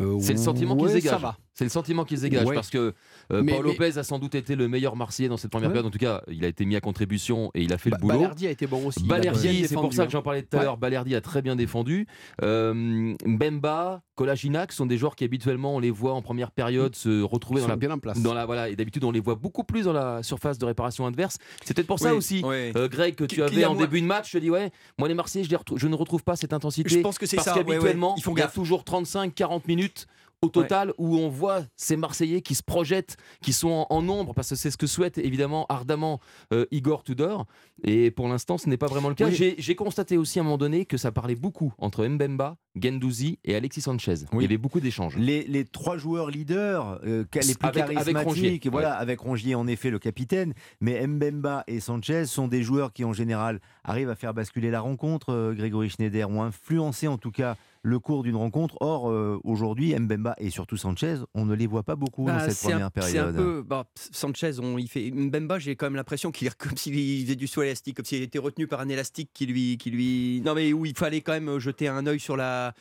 euh, 0.00 0.18
C'est 0.20 0.32
le 0.34 0.38
sentiment 0.38 0.76
qu'ils 0.76 0.86
ouais, 0.86 0.94
dégagent. 0.94 1.12
Ça 1.12 1.18
va. 1.18 1.36
C'est 1.58 1.64
le 1.64 1.70
sentiment 1.70 2.04
qu'ils 2.04 2.20
dégagent 2.20 2.46
Ouais. 2.46 2.54
parce 2.54 2.70
que 2.70 2.94
euh, 3.32 3.42
Mais- 3.42 3.52
Paul 3.52 3.66
mais- 3.66 3.72
Lopez 3.72 3.98
a 3.98 4.04
sans 4.04 4.20
doute 4.20 4.36
été 4.36 4.54
le 4.54 4.68
meilleur 4.68 4.94
Marseillais 4.94 5.28
dans 5.28 5.36
cette 5.36 5.50
première 5.50 5.70
Ouais. 5.70 5.72
période. 5.72 5.86
En 5.88 5.90
tout 5.90 5.98
cas, 5.98 6.22
il 6.28 6.44
a 6.44 6.48
été 6.48 6.64
mis 6.64 6.76
à 6.76 6.80
contribution 6.80 7.50
et 7.54 7.62
il 7.64 7.72
a 7.72 7.78
fait 7.78 7.90
le 7.90 7.96
boulot. 7.96 8.14
Balerdi 8.14 8.46
a 8.46 8.50
été 8.50 8.68
bon 8.68 8.86
aussi. 8.86 9.02
Balerdi, 9.02 9.66
c'est 9.66 9.74
pour 9.74 9.92
ça 9.92 10.02
hein. 10.02 10.06
que 10.06 10.12
j'en 10.12 10.22
parlais 10.22 10.42
tout 10.42 10.56
à 10.56 10.62
l'heure. 10.62 10.76
Balerdi 10.76 11.16
a 11.16 11.20
très 11.20 11.42
bien 11.42 11.56
défendu. 11.56 12.06
Euh, 12.42 13.12
Mbemba, 13.26 14.02
Kolaginac 14.14 14.70
sont 14.72 14.86
des 14.86 14.96
joueurs 14.98 15.16
qui 15.16 15.24
habituellement 15.24 15.74
on 15.74 15.78
les 15.80 15.90
voit 15.90 16.12
en 16.14 16.22
première 16.22 16.52
période 16.52 16.94
se 16.94 17.22
retrouver 17.22 17.60
dans 17.60 17.66
la 17.68 17.76
bien 17.76 17.90
en 17.90 17.98
place. 17.98 18.20
dans 18.22 18.34
la 18.34 18.46
voilà 18.46 18.68
et 18.68 18.76
d'habitude 18.76 19.02
on 19.04 19.10
les 19.10 19.20
voit 19.20 19.34
beaucoup 19.34 19.64
plus 19.64 19.82
dans 19.84 19.92
la 19.92 20.22
surface 20.22 20.58
de 20.58 20.64
réparation 20.64 21.06
adverse. 21.06 21.38
C'est 21.64 21.74
peut-être 21.74 21.86
pour 21.88 21.98
ça 21.98 22.12
Oui, 22.12 22.18
aussi, 22.18 22.42
oui. 22.44 22.72
euh, 22.76 22.88
Greg, 22.88 23.16
que 23.16 23.24
tu 23.24 23.42
avais 23.42 23.64
en 23.64 23.74
moins- 23.74 23.82
début 23.82 24.00
de 24.00 24.06
match. 24.06 24.28
Je 24.30 24.38
te 24.38 24.42
dis 24.42 24.50
ouais, 24.50 24.70
moi 24.96 25.08
les 25.08 25.14
Marseillais, 25.14 25.44
je, 25.44 25.50
les 25.50 25.56
retrou- 25.56 25.76
je 25.78 25.88
ne 25.88 25.94
retrouve 25.96 26.22
pas 26.22 26.36
cette 26.36 26.52
intensité. 26.52 26.88
Je 26.88 26.98
pense 27.00 27.18
que 27.18 27.26
c'est 27.26 27.36
parce 27.36 27.46
ça, 27.48 27.54
ouais, 27.54 27.60
ouais. 27.60 27.64
qu'habituellement 27.74 28.14
Ils 28.16 28.22
font 28.22 28.34
il 28.36 28.38
y 28.38 28.42
a 28.42 28.46
toujours 28.48 28.84
35-40 28.84 29.66
minutes 29.66 30.06
au 30.42 30.48
total 30.48 30.92
où 30.98 31.18
on 31.18 31.28
voit 31.28 31.62
ces 31.76 31.96
Marseillais 31.96 32.42
qui 32.42 32.54
se 32.54 32.62
projettent, 32.62 33.16
qui 33.42 33.52
sont 33.52 33.68
en, 33.68 33.86
en 33.90 34.02
nombre, 34.02 34.34
parce 34.34 34.50
que 34.50 34.54
c'est 34.54 34.70
ce 34.70 34.76
que 34.76 34.86
souhaite 34.86 35.18
évidemment 35.18 35.66
ardemment 35.68 36.20
euh, 36.52 36.66
Igor 36.70 37.02
Tudor. 37.02 37.46
Et 37.84 38.10
pour 38.10 38.28
l'instant, 38.28 38.58
ce 38.58 38.68
n'est 38.68 38.76
pas 38.76 38.86
vraiment 38.88 39.08
le 39.08 39.14
cas. 39.14 39.26
Oui. 39.28 39.54
J'ai- 39.58 39.74
constaté 39.76 40.16
aussi 40.16 40.38
à 40.38 40.42
un 40.42 40.44
moment 40.44 40.58
donné 40.58 40.84
que 40.84 40.96
ça 40.96 41.12
parlait 41.12 41.36
beaucoup 41.36 41.72
entre 41.78 42.04
Mbemba, 42.06 42.56
Gendouzi 42.80 43.38
et 43.44 43.54
Alexis 43.54 43.80
Sanchez. 43.82 44.14
Il 44.32 44.42
y 44.42 44.44
avait 44.44 44.58
beaucoup 44.58 44.80
d'échanges. 44.80 45.16
Les, 45.16 45.44
les 45.44 45.64
trois 45.64 45.96
joueurs 45.96 46.30
leaders, 46.30 46.98
euh, 47.04 47.24
les 47.34 47.40
plus 47.54 47.56
Avec- 47.62 47.82
avec 47.84 47.96
charismatiques, 47.96 48.26
Rongier, 48.28 48.60
voilà, 48.70 48.90
ouais. 48.90 48.96
avec 49.02 49.20
Rongier 49.20 49.54
en 49.54 49.66
effet 49.68 49.90
le 49.90 49.98
capitaine, 50.00 50.54
mais 50.80 51.06
Mbemba 51.06 51.64
et 51.68 51.78
Sanchez 51.80 52.26
sont 52.26 52.48
des 52.48 52.62
joueurs 52.62 52.92
qui 52.92 53.04
en 53.04 53.12
général 53.12 53.60
arrivent 53.84 54.10
à 54.10 54.16
faire 54.16 54.34
basculer 54.34 54.70
la 54.70 54.80
rencontre. 54.80 55.32
euh, 55.32 55.54
Grégory 55.54 55.88
Schneider 55.90 56.28
ont 56.28 56.42
influencé 56.42 57.06
en 57.06 57.18
tout 57.18 57.30
cas 57.30 57.56
le 57.82 58.00
cours 58.00 58.24
d'une 58.24 58.36
rencontre. 58.36 58.76
Or 58.80 59.08
euh, 59.10 59.38
aujourd'hui, 59.44 59.94
Mbemba 59.94 60.34
et 60.38 60.50
surtout 60.50 60.76
Sanchez, 60.76 61.16
on 61.34 61.44
ne 61.46 61.54
les 61.54 61.66
voit 61.68 61.84
pas 61.84 61.94
beaucoup 61.96 62.26
dans 62.26 62.34
Bah, 62.34 62.50
cette 62.50 62.58
un- 62.66 62.70
première 62.70 62.90
C'est 62.96 63.18
un 63.18 63.22
période. 63.30 63.36
peu. 63.36 63.62
bah, 63.62 63.86
Sanchez, 63.94 64.58
on, 64.60 64.76
il 64.78 64.88
fait. 64.88 65.10
Mbemba, 65.12 65.58
j'ai 65.60 65.76
quand 65.76 65.86
même 65.86 65.94
l'impression 65.96 66.32
qu'il 66.32 66.48
est 66.48 66.56
comme 66.56 66.76
s'il 66.76 67.22
faisait 67.22 67.36
du 67.36 67.46
saut 67.46 67.62
comme 67.94 68.04
s'il 68.04 68.22
était 68.22 68.38
retenu 68.38 68.66
par 68.66 68.80
un 68.80 68.88
élastique 68.88 69.30
qui 69.32 69.46
lui, 69.46 69.78
qui 69.78 69.90
lui. 69.90 70.42
Non, 70.44 70.54
mais 70.54 70.72
où 70.72 70.86
il 70.86 70.96
fallait 70.96 71.20
quand 71.20 71.32
même 71.32 71.58
jeter 71.58 71.88
un 71.88 72.06
œil 72.06 72.20
sur 72.20 72.36
la. 72.36 72.74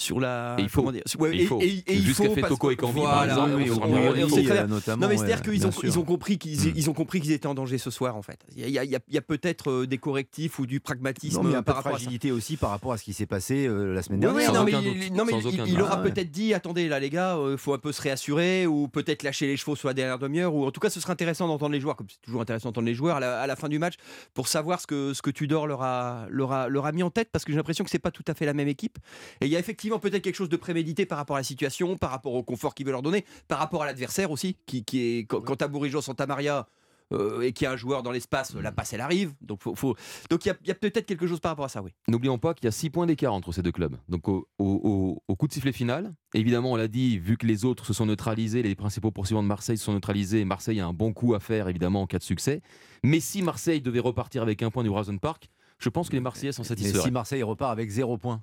Sur 0.00 0.20
la. 0.20 0.54
Et 0.58 0.62
il 0.62 0.68
faut. 0.68 0.90
dire 0.92 1.02
Ouais, 1.18 1.34
Et 1.36 1.40
il 1.42 1.46
faut. 1.46 1.60
et- 1.60 1.66
et 1.86 1.94
il 1.94 2.14
faut 2.14 2.30
fait 2.30 2.40
Toko 2.42 2.70
Ekambi, 2.70 3.00
par 3.02 3.26
voilà, 3.26 3.32
exemple, 3.32 3.54
oui, 3.56 3.70
on 3.70 3.82
on 3.82 3.96
euh, 3.96 4.66
notamment, 4.68 5.02
Non, 5.02 5.08
mais 5.08 5.14
ouais, 5.14 5.16
c'est-à-dire 5.16 5.42
qu'ils 5.42 5.58
bien 5.58 5.68
ont, 5.68 5.72
ils 5.82 5.98
ont 5.98 6.04
compris 6.04 6.38
qu'ils 6.38 6.56
Mm. 6.68 6.72
ils 6.76 6.88
ont 6.88 6.92
compris 6.92 7.20
qu'ils 7.20 7.32
étaient 7.32 7.48
en 7.48 7.54
danger 7.54 7.78
ce 7.78 7.90
soir, 7.90 8.16
en 8.16 8.22
fait. 8.22 8.38
Il 8.56 8.60
y 8.60 8.78
a, 8.78 8.84
il 8.84 8.90
y 8.90 8.94
a- 8.94 9.00
il 9.08 9.14
y 9.14 9.18
a 9.18 9.20
peut-être 9.20 9.70
euh, 9.72 9.86
des 9.88 9.98
correctifs 9.98 10.60
ou 10.60 10.66
du 10.66 10.78
pragmatisme 10.78 11.38
Non, 11.38 11.42
mais 11.42 11.50
il 11.50 11.52
y 11.54 11.56
a 11.56 11.62
par 11.62 11.74
de 11.74 11.76
rapport 11.78 11.92
à 11.92 11.98
fragilité 11.98 12.30
aussi 12.30 12.56
par 12.56 12.70
rapport 12.70 12.92
à 12.92 12.96
ce 12.96 13.02
qui 13.02 13.12
s'est 13.12 13.26
passé 13.26 13.66
euh, 13.66 13.92
la 13.92 14.02
semaine 14.02 14.20
dernière. 14.20 14.52
non, 14.52 14.62
mais, 14.64 14.72
aucun 14.74 14.82
il, 14.86 15.00
doute, 15.08 15.16
non, 15.18 15.24
mais 15.24 15.32
il- 15.66 15.82
aura 15.82 15.94
Ah 15.94 15.96
peut-être 16.02 16.30
dit 16.30 16.54
attendez 16.54 16.86
là 16.88 17.00
les 17.00 17.10
gars, 17.10 17.36
il 17.50 17.58
faut 17.58 17.74
un 17.74 17.78
peu 17.78 17.90
se 17.90 18.00
réassurer 18.00 18.66
ou 18.68 18.86
peut-être 18.86 19.24
lâcher 19.24 19.48
les 19.48 19.56
chevaux 19.56 19.74
sur 19.74 19.88
la 19.88 19.94
dernière 19.94 20.20
demi-heure 20.20 20.54
ou 20.54 20.64
en 20.64 20.70
tout 20.70 20.78
cas 20.80 20.90
ce 20.90 21.00
serait 21.00 21.12
intéressant 21.12 21.48
d'entendre 21.48 21.72
les 21.72 21.80
joueurs 21.80 21.96
comme 21.96 22.06
c'est 22.08 22.20
toujours 22.22 22.40
intéressant 22.42 22.68
d'entendre 22.68 22.86
les 22.86 22.94
joueurs 22.94 23.16
à 23.16 23.20
la, 23.20 23.40
à 23.40 23.46
la 23.48 23.56
fin 23.56 23.68
du 23.68 23.80
match 23.80 23.94
pour 24.32 24.46
savoir 24.46 24.80
ce 24.80 24.86
que 24.86 25.12
ce 25.12 25.22
que 25.22 25.30
Tudor 25.30 25.66
leur 25.66 25.82
a 25.82 26.26
leur 26.30 26.52
a 26.52 26.68
leur 26.68 26.86
a 26.86 26.92
mis 26.92 27.02
en 27.02 27.10
tête 27.10 27.30
parce 27.32 27.44
que 27.44 27.50
j'ai 27.52 27.56
l'impression 27.56 27.82
que 27.84 27.90
c'est 27.90 27.98
pas 27.98 28.12
tout 28.12 28.24
à 28.28 28.34
fait 28.34 28.46
la 28.46 28.54
même 28.54 28.68
équipe 28.68 28.98
et 29.40 29.46
il 29.46 29.50
y 29.52 29.56
a 29.56 29.58
effectivement 29.58 29.87
effectivement 29.88 29.98
peut-être 30.10 30.22
quelque 30.22 30.36
chose 30.36 30.48
de 30.48 30.56
prémédité 30.56 31.06
par 31.06 31.18
rapport 31.18 31.36
à 31.36 31.40
la 31.40 31.44
situation, 31.44 31.96
par 31.96 32.10
rapport 32.10 32.34
au 32.34 32.42
confort 32.42 32.74
qu'il 32.74 32.86
veut 32.86 32.92
leur 32.92 33.02
donner, 33.02 33.24
par 33.48 33.58
rapport 33.58 33.82
à 33.82 33.86
l'adversaire 33.86 34.30
aussi, 34.30 34.56
qui, 34.66 34.84
qui 34.84 35.00
est 35.18 35.24
quand, 35.24 35.40
quand 35.40 35.60
à 35.62 35.68
Bourigeau 35.68 36.00
Santa 36.00 36.26
Maria. 36.26 36.66
euh, 37.14 37.40
et 37.40 37.52
qu'il 37.54 37.64
y 37.64 37.66
a 37.66 37.72
un 37.72 37.76
joueur 37.76 38.02
dans 38.02 38.10
l'espace, 38.10 38.54
la 38.54 38.70
passe 38.70 38.92
elle 38.92 39.00
arrive. 39.00 39.32
Donc 39.40 39.62
faut, 39.62 39.74
faut- 39.74 39.96
donc 40.28 40.44
il 40.44 40.54
y 40.66 40.70
a, 40.70 40.74
peut-être 40.74 41.06
quelque 41.06 41.26
chose 41.26 41.40
par 41.40 41.52
rapport 41.52 41.64
à 41.64 41.70
ça, 41.70 41.80
oui. 41.80 41.90
N'oublions 42.06 42.36
pas 42.36 42.52
qu'il 42.52 42.66
y 42.66 42.68
a 42.68 42.70
6 42.70 42.90
points 42.90 43.06
d'écart 43.06 43.32
entre 43.32 43.50
ces 43.50 43.62
deux 43.62 43.72
clubs. 43.72 43.96
Donc 44.10 44.28
au, 44.28 44.46
au- 44.58 44.80
au- 44.84 45.22
au 45.26 45.34
coup 45.36 45.48
de 45.48 45.52
sifflet 45.54 45.72
final, 45.72 46.12
évidemment 46.34 46.72
on 46.72 46.76
l'a 46.76 46.86
dit, 46.86 47.18
vu 47.18 47.38
que 47.38 47.46
les 47.46 47.64
autres 47.64 47.86
se 47.86 47.94
sont 47.94 48.04
neutralisés, 48.04 48.62
les 48.62 48.74
principaux 48.74 49.10
poursuivants 49.10 49.42
de 49.42 49.48
Marseille 49.48 49.78
se 49.78 49.84
sont 49.86 49.94
neutralisés, 49.94 50.44
Marseille 50.44 50.80
a 50.80 50.86
un 50.86 50.92
bon 50.92 51.14
coup 51.14 51.32
à 51.34 51.40
faire 51.40 51.66
évidemment 51.68 52.02
en 52.02 52.06
cas 52.06 52.18
de 52.18 52.24
succès. 52.24 52.60
Mais 53.02 53.20
si 53.20 53.40
Marseille 53.40 53.80
devait 53.80 54.00
repartir 54.00 54.42
avec 54.42 54.62
un 54.62 54.70
point 54.70 54.82
du 54.82 54.90
Horizon 54.90 55.16
Park, 55.16 55.48
je 55.78 55.88
pense 55.88 56.10
que 56.10 56.14
les 56.14 56.20
Marseillais 56.20 56.52
s'en 56.52 56.60
Mais 56.62 56.68
satisferaient. 56.68 57.04
si 57.04 57.10
Marseille 57.10 57.42
repart 57.42 57.72
avec 57.72 57.88
zéro 57.88 58.18
point, 58.18 58.42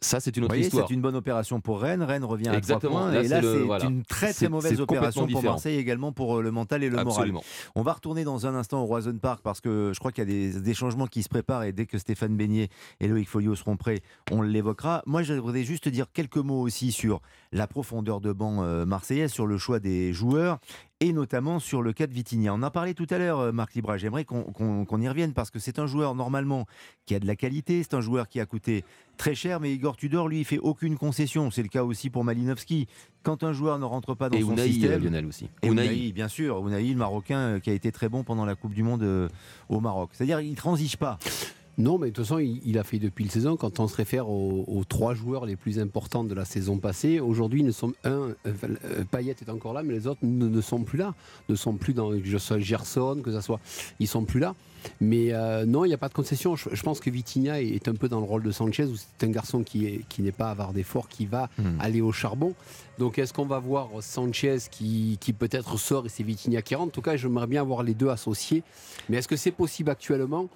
Ça 0.00 0.20
c'est 0.20 0.36
une 0.36 0.42
vous 0.42 0.46
autre 0.46 0.54
voyez, 0.54 0.66
histoire. 0.66 0.86
c'est 0.88 0.94
une 0.94 1.00
bonne 1.00 1.16
opération 1.16 1.60
pour 1.60 1.80
Rennes. 1.80 2.02
Rennes 2.02 2.24
revient 2.24 2.48
à 2.48 2.52
trois 2.52 2.58
Exactement. 2.58 2.92
points. 3.00 3.12
Là, 3.12 3.22
et 3.22 3.28
là, 3.28 3.40
c'est 3.42 3.58
voilà. 3.58 3.84
une 3.84 4.02
très 4.04 4.32
très 4.32 4.48
mauvaise 4.48 4.80
opération 4.80 5.26
pour. 5.26 5.42
Marseille 5.42 5.76
également 5.78 6.12
pour 6.12 6.38
euh, 6.38 6.42
le 6.42 6.50
mental 6.50 6.82
et 6.82 6.88
le 6.90 7.02
moral. 7.02 7.32
On 7.74 7.82
va 7.82 7.92
retourner 7.92 8.24
dans 8.24 8.46
un 8.46 8.54
instant 8.54 8.82
au 8.82 8.86
Roison 8.86 9.16
Park 9.18 9.40
parce 9.42 9.60
que 9.60 9.92
je 9.94 9.98
crois 9.98 10.12
qu'il 10.12 10.22
y 10.24 10.26
a 10.26 10.52
des, 10.52 10.60
des 10.60 10.74
changements 10.74 11.06
qui 11.06 11.22
se 11.22 11.28
préparent 11.28 11.64
et 11.64 11.72
dès 11.72 11.86
que 11.86 11.98
Stéphane 11.98 12.36
Beignet 12.36 12.68
et 13.00 13.08
Loïc 13.08 13.28
Folio 13.28 13.54
seront 13.54 13.76
prêts, 13.76 14.00
on 14.30 14.42
l'évoquera. 14.42 15.02
Moi, 15.06 15.22
je 15.22 15.34
voudrais 15.34 15.64
juste 15.64 15.88
dire 15.88 16.06
quelques 16.12 16.36
mots 16.36 16.60
aussi 16.60 16.92
sur 16.92 17.20
la 17.52 17.66
profondeur 17.66 18.20
de 18.20 18.32
banc 18.32 18.62
euh, 18.62 18.84
marseillaise, 18.86 19.32
sur 19.32 19.46
le 19.46 19.58
choix 19.58 19.80
des 19.80 20.12
joueurs 20.12 20.58
et 21.02 21.14
notamment 21.14 21.58
sur 21.58 21.80
le 21.80 21.94
cas 21.94 22.06
de 22.06 22.12
Vitinha. 22.12 22.52
On 22.52 22.56
en 22.56 22.62
a 22.62 22.70
parlé 22.70 22.92
tout 22.92 23.06
à 23.08 23.16
l'heure, 23.16 23.40
euh, 23.40 23.52
Marc 23.52 23.74
Libra. 23.74 23.96
J'aimerais 23.96 24.24
qu'on 24.26 25.00
y 25.00 25.08
revienne 25.08 25.32
parce 25.32 25.50
que 25.50 25.58
c'est 25.58 25.78
un 25.78 25.86
joueur 25.86 26.14
normalement 26.14 26.66
qui 27.06 27.14
a 27.14 27.18
de 27.18 27.26
la 27.26 27.36
qualité, 27.36 27.82
c'est 27.82 27.94
un 27.94 28.02
joueur 28.02 28.28
qui 28.28 28.38
a 28.38 28.44
coûté 28.44 28.84
très 29.16 29.34
cher, 29.34 29.60
mais 29.60 29.72
Igor 29.72 29.96
Tudor, 29.96 30.28
lui, 30.28 30.40
il 30.40 30.44
fait 30.44 30.58
aucune 30.58 30.98
concession. 30.98 31.50
C'est 31.50 31.62
le 31.62 31.68
cas 31.68 31.84
aussi 31.84 32.10
pour 32.10 32.22
Malinowski. 32.22 32.86
Quand 33.22 33.44
un 33.44 33.52
joueur 33.54 33.78
ne 33.78 33.84
rentre 33.86 34.14
pas 34.14 34.28
dans 34.28 34.36
Et 34.36 34.42
son 34.42 34.52
Unai, 34.52 34.62
euh, 34.62 34.66
système, 34.66 35.02
Lionel 35.02 35.26
aussi. 35.26 35.48
et 35.62 35.68
Unai. 35.68 35.86
Unai, 35.86 36.12
bien 36.12 36.28
sûr, 36.28 36.66
Unai, 36.66 36.82
le 36.82 36.96
Marocain 36.96 37.38
euh, 37.38 37.58
qui 37.60 37.70
a 37.70 37.72
été 37.72 37.90
très 37.92 38.10
bon 38.10 38.22
pendant 38.22 38.44
la 38.44 38.54
Coupe 38.54 38.74
du 38.74 38.82
Monde 38.82 39.30
au 39.70 39.80
Maroc. 39.80 40.10
C'est-à-dire, 40.12 40.40
il 40.40 40.54
transige 40.54 40.98
pas. 40.98 41.18
Non, 41.80 41.96
mais 41.96 42.08
de 42.08 42.12
toute 42.14 42.26
façon, 42.26 42.38
il, 42.38 42.60
il 42.64 42.78
a 42.78 42.84
fait 42.84 42.98
depuis 42.98 43.24
le 43.24 43.30
saison. 43.30 43.56
Quand 43.56 43.80
on 43.80 43.88
se 43.88 43.96
réfère 43.96 44.28
aux, 44.28 44.64
aux 44.68 44.84
trois 44.84 45.14
joueurs 45.14 45.46
les 45.46 45.56
plus 45.56 45.78
importants 45.78 46.24
de 46.24 46.34
la 46.34 46.44
saison 46.44 46.76
passée, 46.76 47.20
aujourd'hui, 47.20 47.62
nous 47.62 47.72
sommes 47.72 47.94
un. 48.04 48.10
euh, 48.10 48.34
euh, 48.46 49.04
Payet 49.10 49.34
est 49.40 49.48
encore 49.48 49.72
là, 49.72 49.82
mais 49.82 49.94
les 49.94 50.06
autres 50.06 50.20
ne, 50.22 50.46
ne 50.46 50.60
sont 50.60 50.82
plus 50.82 50.98
là. 50.98 51.14
Ne 51.48 51.54
sont 51.54 51.74
plus 51.74 51.94
dans 51.94 52.10
que 52.10 52.30
ce 52.30 52.38
soit 52.38 52.58
Gerson, 52.58 53.22
que 53.24 53.32
ça 53.32 53.40
soit, 53.40 53.60
ils 53.98 54.06
sont 54.08 54.24
plus 54.24 54.40
là. 54.40 54.54
Mais 55.00 55.32
euh, 55.32 55.64
non, 55.64 55.86
il 55.86 55.88
n'y 55.88 55.94
a 55.94 55.98
pas 55.98 56.08
de 56.08 56.14
concession. 56.14 56.54
Je, 56.54 56.68
je 56.70 56.82
pense 56.82 57.00
que 57.00 57.08
Vitinha 57.08 57.62
est, 57.62 57.88
un 57.88 57.94
peu 57.94 58.08
dans 58.08 58.20
le 58.20 58.26
rôle 58.26 58.42
de 58.42 58.50
Sanchez, 58.50 58.84
où 58.84 58.96
c'est 58.96 59.26
un 59.26 59.30
garçon 59.30 59.62
qui 59.62 59.86
est 59.86 60.04
qui 60.08 60.20
n'est 60.20 60.32
pas 60.32 60.50
avare 60.50 60.72
d'effort, 60.74 61.08
qui 61.08 61.24
va 61.24 61.48
aller 61.78 62.02
au 62.02 62.12
charbon. 62.12 62.54
Donc, 62.98 63.18
est-ce 63.18 63.32
qu'on 63.32 63.46
va 63.46 63.58
voir 63.58 63.88
Sanchez 64.00 64.58
qui, 64.70 65.16
qui 65.18 65.32
peut-être 65.32 65.78
sort 65.78 66.04
et 66.04 66.08
c'est 66.10 66.22
Vitinha 66.22 66.60
qui 66.60 66.74
rentre? 66.74 66.88
En 66.88 66.92
tout 66.92 67.02
cas, 67.02 67.16
j'aimerais 67.16 67.46
bien 67.46 67.62
voir 67.62 67.82
les 67.82 67.94
deux 67.94 68.08
associés. 68.10 68.62
Mais 69.08 69.16
est-ce 69.18 69.28
que 69.28 69.36
c'est 69.36 69.50
possible 69.52 69.90
actuellement? 69.90 70.48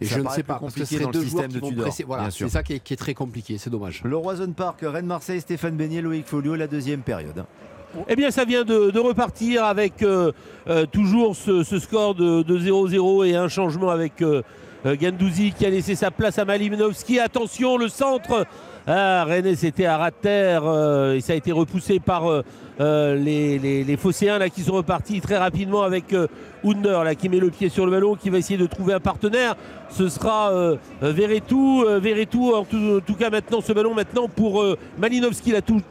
Et 0.00 0.06
Ça 0.06 0.16
je 0.16 0.20
ne 0.20 0.28
sais 0.28 0.42
pas, 0.42 0.58
parce 0.60 0.74
que 0.74 0.80
compliqué 0.80 0.86
ce 0.86 0.94
serait 0.94 1.04
dans 1.04 1.10
le 1.10 1.12
deux 1.12 1.28
joueurs 1.28 1.44
système 1.44 1.48
qui 1.50 1.54
de 1.56 1.60
vont 1.60 1.68
Tudor, 1.68 1.84
presser. 1.86 2.04
Voilà, 2.04 2.30
c'est 2.30 2.48
ça 2.48 2.62
qui 2.62 2.74
est, 2.74 2.80
qui 2.80 2.92
est 2.94 2.96
très 2.96 3.14
compliqué, 3.14 3.58
c'est 3.58 3.70
dommage. 3.70 4.02
Le 4.04 4.16
Roison 4.16 4.52
Park, 4.52 4.80
Rennes-Marseille, 4.82 5.40
Stéphane 5.40 5.76
Beignet, 5.76 6.00
Loïc 6.00 6.26
Folio, 6.26 6.54
la 6.54 6.66
deuxième 6.66 7.00
période. 7.00 7.44
Eh 8.08 8.16
bien, 8.16 8.32
ça 8.32 8.44
vient 8.44 8.64
de, 8.64 8.90
de 8.90 8.98
repartir 8.98 9.64
avec 9.64 10.02
euh, 10.02 10.32
euh, 10.68 10.84
toujours 10.84 11.36
ce, 11.36 11.62
ce 11.62 11.78
score 11.78 12.16
de, 12.16 12.42
de 12.42 12.58
0-0 12.58 13.24
et 13.28 13.36
un 13.36 13.46
changement 13.46 13.90
avec 13.90 14.20
euh, 14.20 14.42
Gandouzi 14.84 15.52
qui 15.56 15.64
a 15.64 15.70
laissé 15.70 15.94
sa 15.94 16.10
place 16.10 16.38
à 16.38 16.44
Malinovski. 16.44 17.20
Attention, 17.20 17.78
le 17.78 17.88
centre. 17.88 18.46
Ah, 18.86 19.24
Rennes 19.24 19.54
c'était 19.56 19.86
à 19.86 19.96
ras 19.96 20.10
de 20.10 20.16
terre 20.20 20.62
euh, 20.66 21.14
et 21.14 21.20
ça 21.20 21.32
a 21.32 21.36
été 21.36 21.52
repoussé 21.52 22.00
par 22.00 22.24
les, 22.78 23.58
les, 23.58 23.84
les 23.84 23.96
Phocéens 23.96 24.38
là, 24.38 24.50
qui 24.50 24.62
sont 24.62 24.74
repartis 24.74 25.20
très 25.20 25.38
rapidement 25.38 25.82
avec 25.84 26.12
euh, 26.12 26.26
Under 26.64 27.04
là, 27.04 27.14
qui 27.14 27.28
met 27.28 27.38
le 27.38 27.50
pied 27.50 27.68
sur 27.68 27.84
le 27.84 27.92
ballon, 27.92 28.14
qui 28.14 28.30
va 28.30 28.38
essayer 28.38 28.58
de 28.58 28.66
trouver 28.66 28.94
un 28.94 29.00
partenaire. 29.00 29.56
Ce 29.90 30.08
sera 30.08 30.50
euh, 30.52 30.76
Verretou. 31.00 31.84
Euh, 31.84 32.54
en 32.54 32.64
tout, 32.64 33.00
tout 33.06 33.14
cas 33.14 33.30
maintenant, 33.30 33.60
ce 33.60 33.72
ballon 33.72 33.94
maintenant 33.94 34.28
pour 34.28 34.62
euh, 34.62 34.78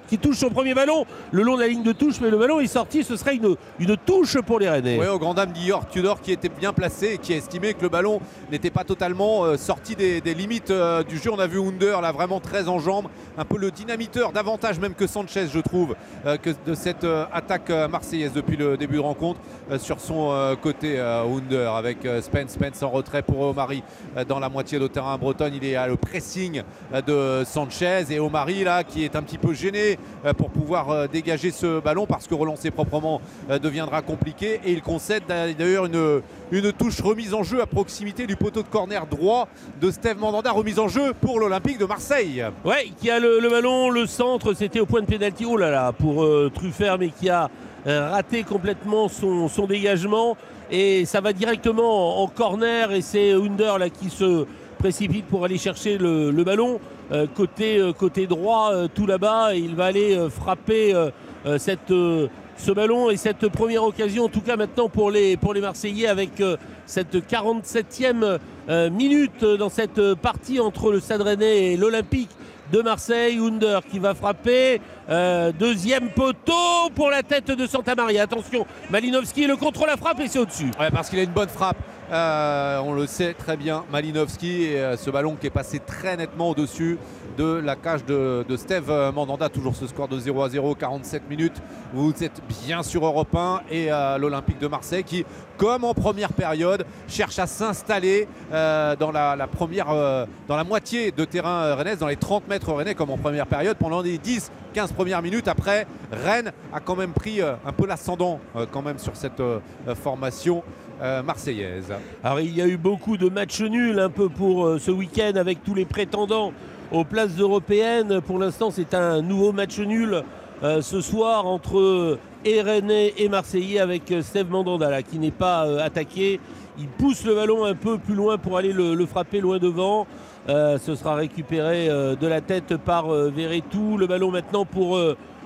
qui 0.07 0.17
touche 0.17 0.37
son 0.37 0.49
premier 0.49 0.73
ballon 0.73 1.05
le 1.31 1.43
long 1.43 1.55
de 1.55 1.61
la 1.61 1.67
ligne 1.67 1.83
de 1.83 1.91
touche, 1.91 2.19
mais 2.21 2.29
le 2.29 2.37
ballon 2.37 2.59
est 2.59 2.67
sorti. 2.67 3.03
Ce 3.03 3.15
serait 3.15 3.35
une, 3.35 3.55
une 3.79 3.97
touche 3.97 4.39
pour 4.41 4.59
les 4.59 4.69
Rennais. 4.69 4.97
Oui, 4.99 5.07
au 5.07 5.19
grand 5.19 5.33
dame 5.33 5.51
d'Ior 5.51 5.87
Tudor 5.87 6.21
qui 6.21 6.31
était 6.31 6.49
bien 6.49 6.73
placé 6.73 7.13
et 7.13 7.17
qui 7.17 7.33
a 7.33 7.37
estimé 7.37 7.73
que 7.73 7.81
le 7.81 7.89
ballon 7.89 8.19
n'était 8.51 8.69
pas 8.69 8.83
totalement 8.83 9.43
euh, 9.43 9.57
sorti 9.57 9.95
des, 9.95 10.21
limites 10.33 10.71
euh, 10.71 11.03
du 11.03 11.17
jeu. 11.17 11.31
On 11.31 11.39
a 11.39 11.47
vu 11.47 11.59
Under 11.59 12.01
là 12.01 12.11
vraiment 12.11 12.39
très 12.39 12.67
en 12.67 12.79
jambes, 12.79 13.07
un 13.37 13.45
peu 13.45 13.57
le 13.57 13.71
dynamiteur, 13.71 14.31
davantage 14.31 14.79
même 14.79 14.93
que 14.93 15.07
Sanchez, 15.07 15.47
je 15.51 15.59
trouve, 15.59 15.95
euh, 16.25 16.37
de 16.65 16.73
cette 16.73 17.05
attaque 17.31 17.69
marseillaise 17.89 18.33
depuis 18.33 18.57
le 18.57 18.77
début 18.77 18.95
de 18.95 19.01
rencontre 19.01 19.39
sur 19.77 19.99
son 19.99 20.55
côté 20.63 20.97
euh, 20.97 21.23
Under 21.25 21.75
avec 21.75 22.05
euh, 22.05 22.21
Spence. 22.21 22.51
Spence 22.51 22.81
en 22.83 22.89
retrait 22.89 23.21
pour 23.21 23.41
Omari 23.41 23.83
euh, 24.15 24.23
dans 24.23 24.39
la 24.39 24.47
moitié 24.47 24.79
de 24.79 24.87
terrain 24.87 25.17
bretonne. 25.17 25.53
Il 25.55 25.65
est 25.65 25.75
à 25.75 25.87
le 25.87 25.97
pressing 25.97 26.63
euh, 26.93 27.41
de 27.41 27.45
Sanchez 27.45 28.05
et 28.09 28.19
Omari 28.19 28.63
là 28.63 28.85
qui 28.85 29.03
est 29.03 29.17
un 29.17 29.21
petit 29.23 29.37
peu 29.37 29.53
gêné 29.53 29.99
euh, 30.25 30.33
pour 30.33 30.51
pouvoir 30.51 30.89
euh, 30.89 31.07
dégager 31.07 31.51
ce 31.51 31.81
ballon 31.81 32.05
parce 32.05 32.27
que 32.27 32.33
relancer 32.33 32.71
proprement 32.71 33.19
euh, 33.49 33.59
deviendra 33.59 34.01
compliqué 34.01 34.61
et 34.63 34.71
il 34.71 34.81
concède 34.81 35.23
d'ailleurs 35.27 35.85
une, 35.85 36.21
une 36.51 36.71
touche 36.71 37.01
remise 37.01 37.33
en 37.33 37.43
jeu 37.43 37.61
à 37.61 37.65
proximité 37.65 38.25
du 38.25 38.37
poteau 38.37 38.63
de 38.63 38.67
corner 38.67 39.05
droit 39.05 39.49
de 39.81 39.91
Steve 39.91 40.17
Mandanda 40.17 40.51
remise 40.51 40.79
en 40.79 40.87
jeu 40.87 41.13
pour 41.19 41.39
l'Olympique 41.39 41.77
de 41.77 41.85
Marseille. 41.85 42.45
Ouais, 42.63 42.89
qui 43.01 43.09
a 43.09 43.19
le, 43.19 43.49
ballon, 43.49 43.89
le 43.89 44.05
centre, 44.05 44.53
c'était 44.53 44.79
au 44.79 44.85
point 44.85 45.01
de 45.01 45.07
pénalty, 45.07 45.45
oh 45.45 45.57
là 45.57 45.71
là, 45.71 45.91
pour 45.91 46.23
euh, 46.23 46.49
Truffert, 46.53 46.97
mais 46.97 47.09
qui 47.09 47.29
a 47.29 47.43
euh, 47.45 47.47
raté 47.85 48.43
complètement 48.43 49.07
son, 49.07 49.67
dégagement. 49.67 50.37
Et 50.71 51.05
ça 51.05 51.21
va 51.21 51.33
directement 51.33 52.23
en, 52.23 52.27
corner, 52.27 52.91
et 52.91 53.01
c'est 53.01 53.33
Under 53.33 53.77
là 53.77 53.89
qui 53.89 54.09
se 54.09 54.45
précipite 54.79 55.25
pour 55.27 55.45
aller 55.45 55.57
chercher 55.57 55.97
le, 55.97 56.43
ballon. 56.43 56.79
euh, 57.11 57.27
côté, 57.27 57.77
euh, 57.77 57.93
côté 57.93 58.27
droit, 58.27 58.71
euh, 58.73 58.87
tout 58.93 59.05
là-bas, 59.05 59.55
il 59.55 59.75
va 59.75 59.85
aller 59.85 60.15
euh, 60.15 60.29
frapper 60.29 60.93
euh, 60.93 61.09
euh, 61.45 61.57
cette, 61.57 61.91
euh, 61.91 62.27
ce 62.57 62.71
ballon 62.71 63.09
et 63.09 63.17
cette 63.17 63.47
première 63.49 63.83
occasion, 63.83 64.25
en 64.25 64.29
tout 64.29 64.41
cas 64.41 64.55
maintenant 64.55 64.89
pour 64.89 65.11
les, 65.11 65.37
pour 65.37 65.53
les 65.53 65.61
Marseillais, 65.61 66.07
avec 66.07 66.39
euh, 66.41 66.57
cette 66.85 67.15
47e 67.15 68.39
euh, 68.69 68.89
minute 68.89 69.43
dans 69.43 69.69
cette 69.69 69.99
euh, 69.99 70.15
partie 70.15 70.59
entre 70.59 70.91
le 70.91 70.99
Stade 70.99 71.21
Rennais 71.21 71.73
et 71.73 71.77
l'Olympique 71.77 72.29
de 72.73 72.81
Marseille. 72.81 73.37
Under 73.37 73.81
qui 73.89 73.99
va 73.99 74.13
frapper. 74.13 74.81
Euh, 75.09 75.51
deuxième 75.51 76.09
poteau 76.09 76.89
pour 76.95 77.09
la 77.09 77.23
tête 77.23 77.51
de 77.51 77.67
Santa 77.67 77.95
Maria. 77.95 78.23
Attention, 78.23 78.65
Malinowski 78.89 79.47
le 79.47 79.55
contre 79.55 79.85
la 79.85 79.95
frappe 79.95 80.19
et 80.19 80.27
c'est 80.27 80.39
au-dessus. 80.39 80.71
Ouais, 80.79 80.89
parce 80.91 81.09
qu'il 81.09 81.19
a 81.19 81.23
une 81.23 81.29
bonne 81.29 81.49
frappe. 81.49 81.77
Euh, 82.11 82.79
on 82.83 82.93
le 82.93 83.07
sait 83.07 83.33
très 83.33 83.57
bien, 83.57 83.85
Malinowski 83.91 84.63
et 84.63 84.79
euh, 84.79 84.97
ce 84.97 85.09
ballon 85.09 85.35
qui 85.39 85.47
est 85.47 85.51
passé 85.51 85.79
très 85.79 86.17
nettement 86.17 86.49
au-dessus 86.49 86.97
de 87.37 87.61
la 87.63 87.75
cage 87.75 88.05
de, 88.05 88.45
Steve 88.57 88.91
Mandanda. 89.13 89.49
Toujours 89.49 89.75
ce 89.75 89.87
score 89.87 90.07
de 90.07 90.19
0 90.19 90.43
à 90.43 90.49
0, 90.49 90.75
47 90.75 91.29
minutes. 91.29 91.61
Vous 91.93 92.11
êtes 92.21 92.41
bien 92.65 92.83
sur 92.83 93.05
Europe 93.05 93.33
1 93.35 93.61
et 93.71 93.91
euh, 93.91 94.17
l'Olympique 94.17 94.59
de 94.59 94.67
Marseille 94.67 95.03
qui, 95.03 95.25
comme 95.57 95.83
en 95.83 95.93
première 95.93 96.33
période, 96.33 96.85
cherche 97.07 97.39
à 97.39 97.47
s'installer 97.47 98.27
euh, 98.51 98.95
dans 98.95 99.11
la, 99.11 99.33
euh, 99.33 100.25
dans 100.47 100.57
la 100.57 100.63
moitié 100.63 101.11
de 101.11 101.25
terrain 101.25 101.63
euh, 101.63 101.75
rennais, 101.75 101.95
dans 101.95 102.07
les 102.07 102.15
30 102.15 102.47
mètres 102.47 102.71
rennais 102.71 102.95
comme 102.95 103.09
en 103.09 103.17
première 103.17 103.47
période 103.47 103.77
pendant 103.77 104.01
les 104.01 104.17
10 104.17 104.51
15 104.73 104.91
premières 104.91 105.21
minutes. 105.21 105.47
Après, 105.47 105.87
Rennes 106.11 106.51
a 106.73 106.79
quand 106.79 106.95
même 106.95 107.13
pris 107.13 107.41
euh, 107.41 107.53
un 107.65 107.71
peu 107.71 107.85
l'ascendant 107.87 108.39
euh, 108.55 108.65
quand 108.69 108.81
même 108.81 108.97
sur 108.97 109.15
cette 109.15 109.39
euh, 109.39 109.59
euh, 109.87 109.95
formation 109.95 110.63
euh, 111.01 111.23
marseillaise. 111.23 111.93
Alors 112.23 112.39
il 112.39 112.55
y 112.55 112.61
a 112.61 112.67
eu 112.67 112.77
beaucoup 112.77 113.17
de 113.17 113.29
matchs 113.29 113.61
nuls 113.61 113.99
un 113.99 114.09
peu 114.09 114.29
pour 114.29 114.65
euh, 114.65 114.79
ce 114.79 114.91
week-end 114.91 115.33
avec 115.35 115.63
tous 115.63 115.73
les 115.73 115.85
prétendants 115.85 116.53
aux 116.91 117.03
places 117.03 117.37
européennes. 117.37 118.21
Pour 118.21 118.39
l'instant 118.39 118.71
c'est 118.71 118.93
un 118.93 119.21
nouveau 119.21 119.51
match 119.51 119.79
nul 119.79 120.23
euh, 120.63 120.81
ce 120.81 121.01
soir 121.01 121.45
entre 121.45 121.79
euh, 121.79 122.19
et 122.45 123.29
Marseillais 123.29 123.79
avec 123.79 124.13
Steve 124.21 124.49
Mandanda 124.49 125.01
qui 125.01 125.19
n'est 125.19 125.31
pas 125.31 125.61
attaqué. 125.81 126.39
Il 126.77 126.87
pousse 126.87 127.25
le 127.25 127.35
ballon 127.35 127.65
un 127.65 127.75
peu 127.75 127.97
plus 127.97 128.15
loin 128.15 128.37
pour 128.37 128.57
aller 128.57 128.73
le, 128.73 129.05
frapper 129.05 129.39
loin 129.39 129.59
devant. 129.59 130.07
Ce 130.47 130.95
sera 130.95 131.15
récupéré 131.15 131.87
de 131.87 132.27
la 132.27 132.41
tête 132.41 132.75
par 132.77 133.07
Verretou. 133.07 133.97
Le 133.97 134.07
ballon 134.07 134.31
maintenant 134.31 134.65
pour... 134.65 134.99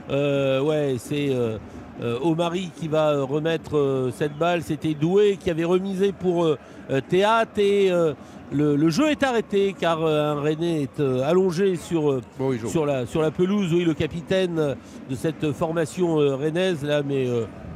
ouais, 0.10 0.96
c'est... 0.98 1.30
euh, 2.02 2.20
Omari 2.22 2.72
qui 2.76 2.88
va 2.88 3.10
euh, 3.10 3.24
remettre 3.24 3.78
euh, 3.78 4.12
cette 4.12 4.38
balle. 4.38 4.62
C'était 4.62 4.94
Doué 4.94 5.38
qui 5.40 5.50
avait 5.50 5.64
remisé 5.64 6.12
pour 6.12 6.46
euh, 6.46 6.58
Théâtre 7.10 7.60
et 7.60 7.90
le, 8.52 8.78
le 8.78 8.90
jeu 8.90 9.10
est 9.10 9.24
arrêté 9.24 9.76
car 9.78 10.06
un 10.06 10.40
René 10.40 10.84
est 10.84 11.02
allongé 11.02 11.76
sur, 11.76 12.22
sur, 12.68 12.86
la, 12.86 13.06
sur 13.06 13.22
la 13.22 13.30
pelouse. 13.30 13.74
Oui, 13.74 13.84
le 13.84 13.94
capitaine 13.94 14.76
de 15.10 15.16
cette 15.16 15.52
formation 15.52 16.16
rennaise 16.16 16.86
là, 16.86 17.04
mais 17.04 17.28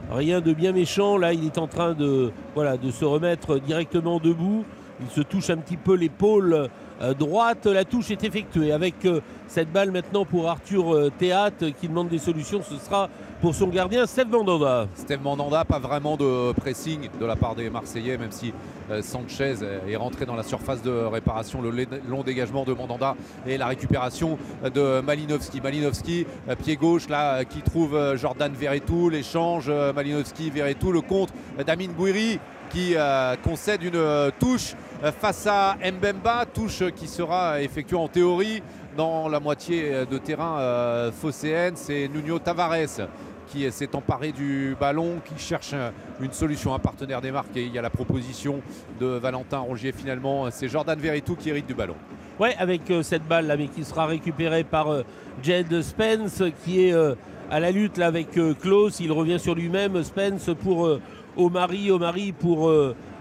rien 0.10 0.40
de 0.40 0.54
bien 0.54 0.72
méchant. 0.72 1.18
Là, 1.18 1.34
il 1.34 1.46
est 1.46 1.58
en 1.58 1.68
train 1.68 1.94
de, 1.94 2.32
voilà, 2.56 2.78
de 2.78 2.90
se 2.90 3.04
remettre 3.04 3.60
directement 3.60 4.20
debout. 4.20 4.64
il 5.02 5.10
se 5.10 5.20
touche 5.20 5.50
un 5.50 5.58
petit 5.58 5.78
peu 5.78 5.96
l'épaule 5.96 6.70
droite. 7.18 7.66
La 7.66 7.86
touche 7.86 8.12
est 8.12 8.24
effectuée 8.24 8.72
avec 8.72 9.06
euh, 9.06 9.22
cette 9.48 9.72
balle 9.72 9.92
maintenant 9.92 10.26
pour 10.26 10.50
Arthur 10.50 10.94
euh, 10.94 11.12
Théâtre 11.18 11.68
qui 11.80 11.88
demande 11.88 12.10
des 12.10 12.20
solutions. 12.20 12.62
Ce 12.62 12.78
sera 12.78 13.10
pour 13.42 13.56
son 13.56 13.68
gardien 13.68 14.06
Steve 14.06 14.30
Mandanda. 14.30 14.88
Steve 14.96 15.22
Mandanda, 15.22 15.66
pas 15.66 15.80
vraiment 15.80 16.16
de 16.16 16.54
pressing 16.54 17.10
de 17.20 17.26
la 17.26 17.36
part 17.36 17.56
des 17.56 17.70
Marseillais, 17.70 18.18
même 18.18 18.32
si 18.32 18.54
euh, 18.92 19.02
Sanchez 19.02 19.56
est 19.88 19.96
rentré 19.96 20.26
dans 20.26 20.36
la 20.36 20.44
surface 20.44 20.84
de 20.84 20.92
réparation. 20.92 21.62
Le 21.62 21.72
long 22.08 22.22
dégagement 22.22 22.64
de 22.64 22.74
Mandanda 22.74 23.16
et 23.48 23.58
la 23.58 23.68
récupération 23.68 24.38
de 24.64 25.02
Malinowski. 25.02 25.60
Malinowski, 25.60 26.28
euh, 26.50 26.56
pied 26.56 26.76
gauche, 26.76 27.10
là, 27.10 27.40
euh, 27.40 27.44
qui 27.44 27.62
trouve 27.62 27.96
euh, 27.96 28.16
Jordan 28.16 28.54
Verretou. 28.54 29.10
L'échange, 29.10 29.66
euh, 29.70 29.92
Malinowski, 29.92 30.52
Verretou. 30.52 30.92
Le 30.92 31.00
euh, 31.00 31.64
d'Amin 31.64 31.88
Gouiri 31.98 32.40
qui 32.72 32.94
euh, 32.96 33.36
concède 33.44 33.84
une 33.84 33.96
euh, 33.96 34.32
touche 34.40 34.74
euh, 34.74 34.76
face 35.10 35.48
à 35.48 35.76
Mbemba. 35.84 36.46
Touche 36.54 36.84
qui 36.96 37.08
sera 37.08 37.62
effectuée 37.62 37.96
en 37.98 38.08
théorie 38.08 38.62
dans 38.96 39.28
la 39.30 39.40
moitié 39.40 39.94
euh, 39.94 40.06
de 40.06 40.18
terrain 40.18 40.60
euh, 40.60 41.12
phocéenne. 41.12 41.74
C'est 41.76 42.08
Nuno 42.14 42.40
Tavares 42.40 43.08
qui 43.48 43.70
s'est 43.72 43.96
emparé 43.96 44.32
du 44.32 44.78
ballon, 44.80 45.20
qui 45.26 45.42
cherche 45.42 45.74
un- 45.74 45.92
une 46.24 46.32
solution, 46.32 46.74
un 46.74 46.80
partenaire 46.80 47.20
des 47.20 47.32
marques. 47.32 47.56
Et 47.58 47.64
il 47.64 47.74
y 47.74 47.80
a 47.80 47.82
la 47.82 47.90
proposition 47.90 48.62
de 49.00 49.08
Valentin 49.08 49.60
Rongier 49.60 49.92
finalement. 49.92 50.50
C'est 50.52 50.70
Jordan 50.70 50.98
Verretou 51.00 51.36
qui 51.36 51.50
hérite 51.50 51.68
du 51.68 51.74
ballon. 51.74 51.96
Ouais, 52.40 52.56
avec 52.58 52.90
euh, 52.92 53.04
cette 53.04 53.28
balle 53.28 53.48
là, 53.48 53.58
mais 53.58 53.68
qui 53.68 53.84
sera 53.84 54.06
récupérée 54.06 54.64
par 54.64 54.92
euh, 54.92 55.04
Jed 55.44 55.82
Spence, 55.82 56.42
qui 56.64 56.86
est 56.88 56.94
euh, 56.94 57.16
à 57.50 57.60
la 57.60 57.72
lutte 57.72 57.98
là 57.98 58.08
avec 58.08 58.38
euh, 58.38 58.54
Klaus. 58.54 59.00
Il 59.02 59.12
revient 59.12 59.40
sur 59.40 59.54
lui-même, 59.56 60.02
Spence 60.04 60.50
pour 60.64 60.86
euh, 60.88 61.02
Omari, 61.38 61.92
Omari 61.92 62.32
pour 62.32 62.70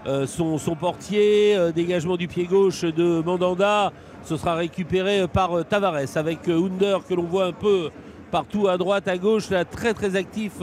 euh, 0.07 0.25
son, 0.25 0.57
portier, 0.75 1.55
euh, 1.55 1.71
dégagement 1.71 2.17
du 2.17 2.27
pied 2.27 2.45
gauche 2.45 2.81
de 2.81 3.21
Mandanda. 3.23 3.93
Ce 4.23 4.35
sera 4.35 4.55
récupéré 4.55 5.21
euh, 5.21 5.27
par 5.27 5.63
Tavares 5.65 6.15
avec 6.15 6.47
Under 6.49 7.05
que 7.07 7.13
l'on 7.13 7.23
voit 7.23 7.45
un 7.45 7.51
peu 7.51 7.91
partout 8.31 8.67
à 8.67 8.77
droite, 8.77 9.07
à 9.07 9.17
gauche, 9.17 9.49
très 9.69 9.93
très 9.93 10.15
actif 10.15 10.53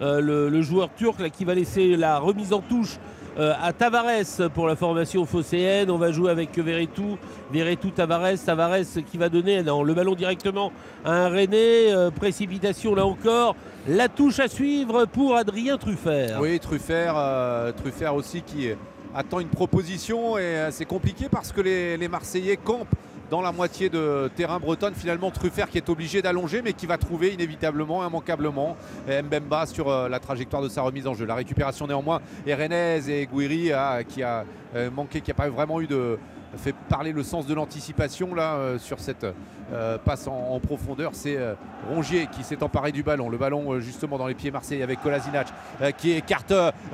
le, 0.00 0.62
joueur 0.62 0.88
turc 0.96 1.30
qui 1.30 1.44
va 1.44 1.54
laisser 1.54 1.94
la 1.96 2.18
remise 2.18 2.52
en 2.52 2.60
touche 2.60 2.98
à 3.38 3.72
Tavares 3.72 4.50
pour 4.54 4.66
la 4.66 4.76
formation 4.76 5.24
phocéenne. 5.24 5.90
On 5.90 5.98
va 5.98 6.12
jouer 6.12 6.30
avec 6.30 6.56
Verretou, 6.58 7.18
Verretou 7.50 7.90
Tavares, 7.90 8.38
Tavares 8.44 9.02
qui 9.10 9.18
va 9.18 9.28
donner 9.28 9.62
non, 9.62 9.82
le 9.82 9.94
ballon 9.94 10.14
directement 10.14 10.72
à 11.04 11.12
un 11.12 11.28
René. 11.28 11.92
Euh, 11.92 12.10
précipitation 12.10 12.94
là 12.94 13.06
encore. 13.06 13.56
La 13.88 14.08
touche 14.08 14.38
à 14.38 14.48
suivre 14.48 15.06
pour 15.06 15.36
Adrien 15.36 15.76
Truffert. 15.76 16.38
Oui, 16.40 16.58
Truffert, 16.60 17.14
euh, 17.16 17.72
Truffert 17.72 18.14
aussi 18.14 18.42
qui 18.42 18.68
attend 19.14 19.40
une 19.40 19.48
proposition 19.48 20.38
et 20.38 20.42
euh, 20.42 20.70
c'est 20.70 20.84
compliqué 20.84 21.26
parce 21.30 21.52
que 21.52 21.60
les 21.60 22.08
Marseillais 22.08 22.56
campent 22.56 22.94
dans 23.32 23.40
la 23.40 23.50
moitié 23.50 23.88
de 23.88 24.30
terrain 24.36 24.60
bretonne. 24.60 24.92
Finalement, 24.92 25.30
Truffert 25.30 25.70
qui 25.70 25.78
est 25.78 25.88
obligé 25.88 26.20
d'allonger 26.20 26.60
mais 26.60 26.74
qui 26.74 26.84
va 26.84 26.98
trouver 26.98 27.32
inévitablement, 27.32 28.06
immanquablement 28.06 28.76
euh, 29.08 29.22
Mbemba 29.22 29.64
sur 29.64 29.88
euh, 29.88 30.06
la 30.10 30.20
trajectoire 30.20 30.60
de 30.60 30.68
sa 30.68 30.82
remise 30.82 31.06
en 31.06 31.14
jeu. 31.14 31.24
La 31.24 31.34
récupération 31.34 31.86
néanmoins 31.86 32.20
Rennes 32.46 33.08
et 33.08 33.24
Gouiri 33.24 33.72
ah, 33.72 34.00
qui 34.06 34.22
a 34.22 34.44
euh, 34.76 34.90
qui 35.10 35.22
n'a 35.26 35.34
pas 35.34 35.48
vraiment 35.48 35.80
eu 35.80 35.86
de 35.86 36.18
fait 36.58 36.74
parler 36.88 37.12
le 37.12 37.22
sens 37.22 37.46
de 37.46 37.54
l'anticipation 37.54 38.34
là 38.34 38.54
euh, 38.54 38.78
sur 38.78 39.00
cette 39.00 39.26
euh, 39.72 39.96
passe 39.98 40.26
en, 40.26 40.60
profondeur. 40.60 41.10
C'est 41.14 41.36
euh, 41.36 41.54
Rongier 41.88 42.28
qui 42.30 42.44
s'est 42.44 42.62
emparé 42.62 42.92
du 42.92 43.02
ballon. 43.02 43.30
Le 43.30 43.38
ballon 43.38 43.80
justement 43.80 44.18
dans 44.18 44.26
les 44.26 44.34
pieds 44.34 44.50
marseillais 44.50 44.82
avec 44.82 45.02
Kolasinac 45.02 45.48
qui 45.96 46.12
écarte 46.12 46.52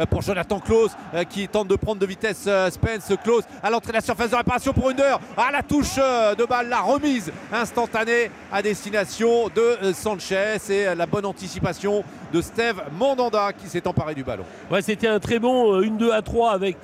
pour 0.08 0.22
Jonathan 0.22 0.60
Klaus 0.60 0.92
qui 1.28 1.48
tente 1.48 1.68
de 1.68 1.76
prendre 1.76 2.00
de 2.00 2.06
vitesse 2.06 2.48
Spence. 2.70 3.12
Klaus 3.22 3.44
à 3.62 3.70
l'entrée 3.70 3.92
de 3.92 3.96
la 3.96 4.00
surface 4.00 4.30
de 4.30 4.36
réparation 4.36 4.72
pour 4.72 4.88
Under. 4.88 5.18
À 5.36 5.50
la 5.50 5.62
touche 5.62 5.96
de 5.96 6.46
balle, 6.46 6.68
la 6.68 6.80
remise 6.80 7.30
instantanée 7.52 8.30
à 8.50 8.62
destination 8.62 9.48
de 9.48 9.92
Sanchez 9.92 10.56
et 10.70 10.94
la 10.94 11.06
bonne 11.06 11.26
anticipation 11.26 12.02
de 12.32 12.40
Steve 12.40 12.82
Mandanda 12.98 13.52
qui 13.52 13.68
s'est 13.68 13.86
emparé 13.86 14.14
du 14.14 14.24
ballon. 14.24 14.44
Ouais, 14.70 14.82
c'était 14.82 15.08
un 15.08 15.20
très 15.20 15.38
bon 15.38 15.74
euh, 15.74 15.82
1-2 15.82 16.12
à 16.12 16.22
3 16.22 16.52
avec 16.52 16.78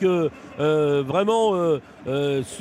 vraiment 0.58 1.78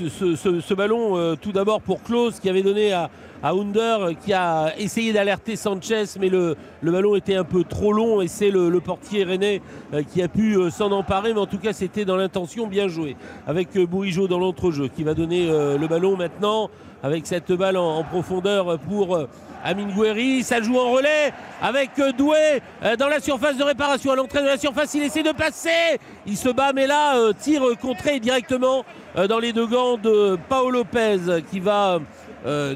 ce- 0.09 0.73
ballon 0.73 1.17
euh, 1.17 1.35
tout 1.39 1.51
d'abord 1.51 1.81
pour 1.81 2.01
Klaus 2.03 2.39
qui 2.39 2.49
avait 2.49 2.61
donné 2.63 2.93
à, 2.93 3.09
à 3.41 3.51
Under 3.51 4.11
qui 4.23 4.33
a 4.33 4.73
essayé 4.77 5.13
d'alerter 5.13 5.55
Sanchez 5.55 6.05
mais 6.19 6.29
le, 6.29 6.55
ballon 6.81 7.15
était 7.15 7.35
un 7.35 7.43
peu 7.43 7.63
trop 7.63 7.93
long 7.93 8.21
et 8.21 8.27
c'est 8.27 8.49
le, 8.49 8.79
portier 8.79 9.23
René 9.23 9.61
euh, 9.93 10.03
qui 10.03 10.21
a 10.21 10.27
pu 10.27 10.57
euh, 10.57 10.69
s'en 10.69 10.91
emparer 10.91 11.33
mais 11.33 11.39
en 11.39 11.45
tout 11.45 11.57
cas 11.59 11.73
c'était 11.73 12.05
dans 12.05 12.15
l'intention 12.15 12.67
bien 12.67 12.87
joué 12.87 13.15
avec 13.47 13.77
Bourigeau 13.77 14.27
dans 14.27 14.39
l'entrejeu 14.39 14.87
qui 14.87 15.03
va 15.03 15.13
donner 15.13 15.47
le 15.47 15.87
ballon 15.87 16.17
maintenant 16.17 16.69
avec 17.03 17.27
cette 17.27 17.51
balle 17.51 17.77
en, 17.77 18.03
profondeur 18.03 18.79
pour 18.79 19.15
euh, 19.15 19.27
Amin 19.65 19.87
Gouiri, 19.87 20.43
ça 20.43 20.61
joue 20.61 20.77
en 20.77 20.91
relais 20.91 21.31
avec 21.61 21.91
euh, 21.97 22.11
Doué 22.11 22.61
euh, 22.83 22.97
dans 22.97 23.07
la 23.07 23.21
surface 23.21 23.55
de 23.55 23.63
réparation. 23.63 24.11
À 24.11 24.15
l'entrée 24.17 24.41
de 24.41 24.47
la 24.47 24.57
surface, 24.57 24.93
il 24.93 25.03
essaie 25.03 25.23
de 25.23 25.31
passer. 25.31 25.69
Il 26.27 26.35
se 26.35 26.49
bat, 26.49 26.73
mais 26.73 26.85
là, 26.85 27.31
tir 27.39 27.65
euh, 27.65 27.75
contré 27.75 28.19
directement 28.19 28.83
dans 29.29 29.39
les 29.39 29.53
deux 29.53 29.67
gants 29.67 29.97
de 29.97 30.37
Paolo 30.49 30.79
Lopez 30.79 31.43
qui 31.51 31.59
va 31.59 31.99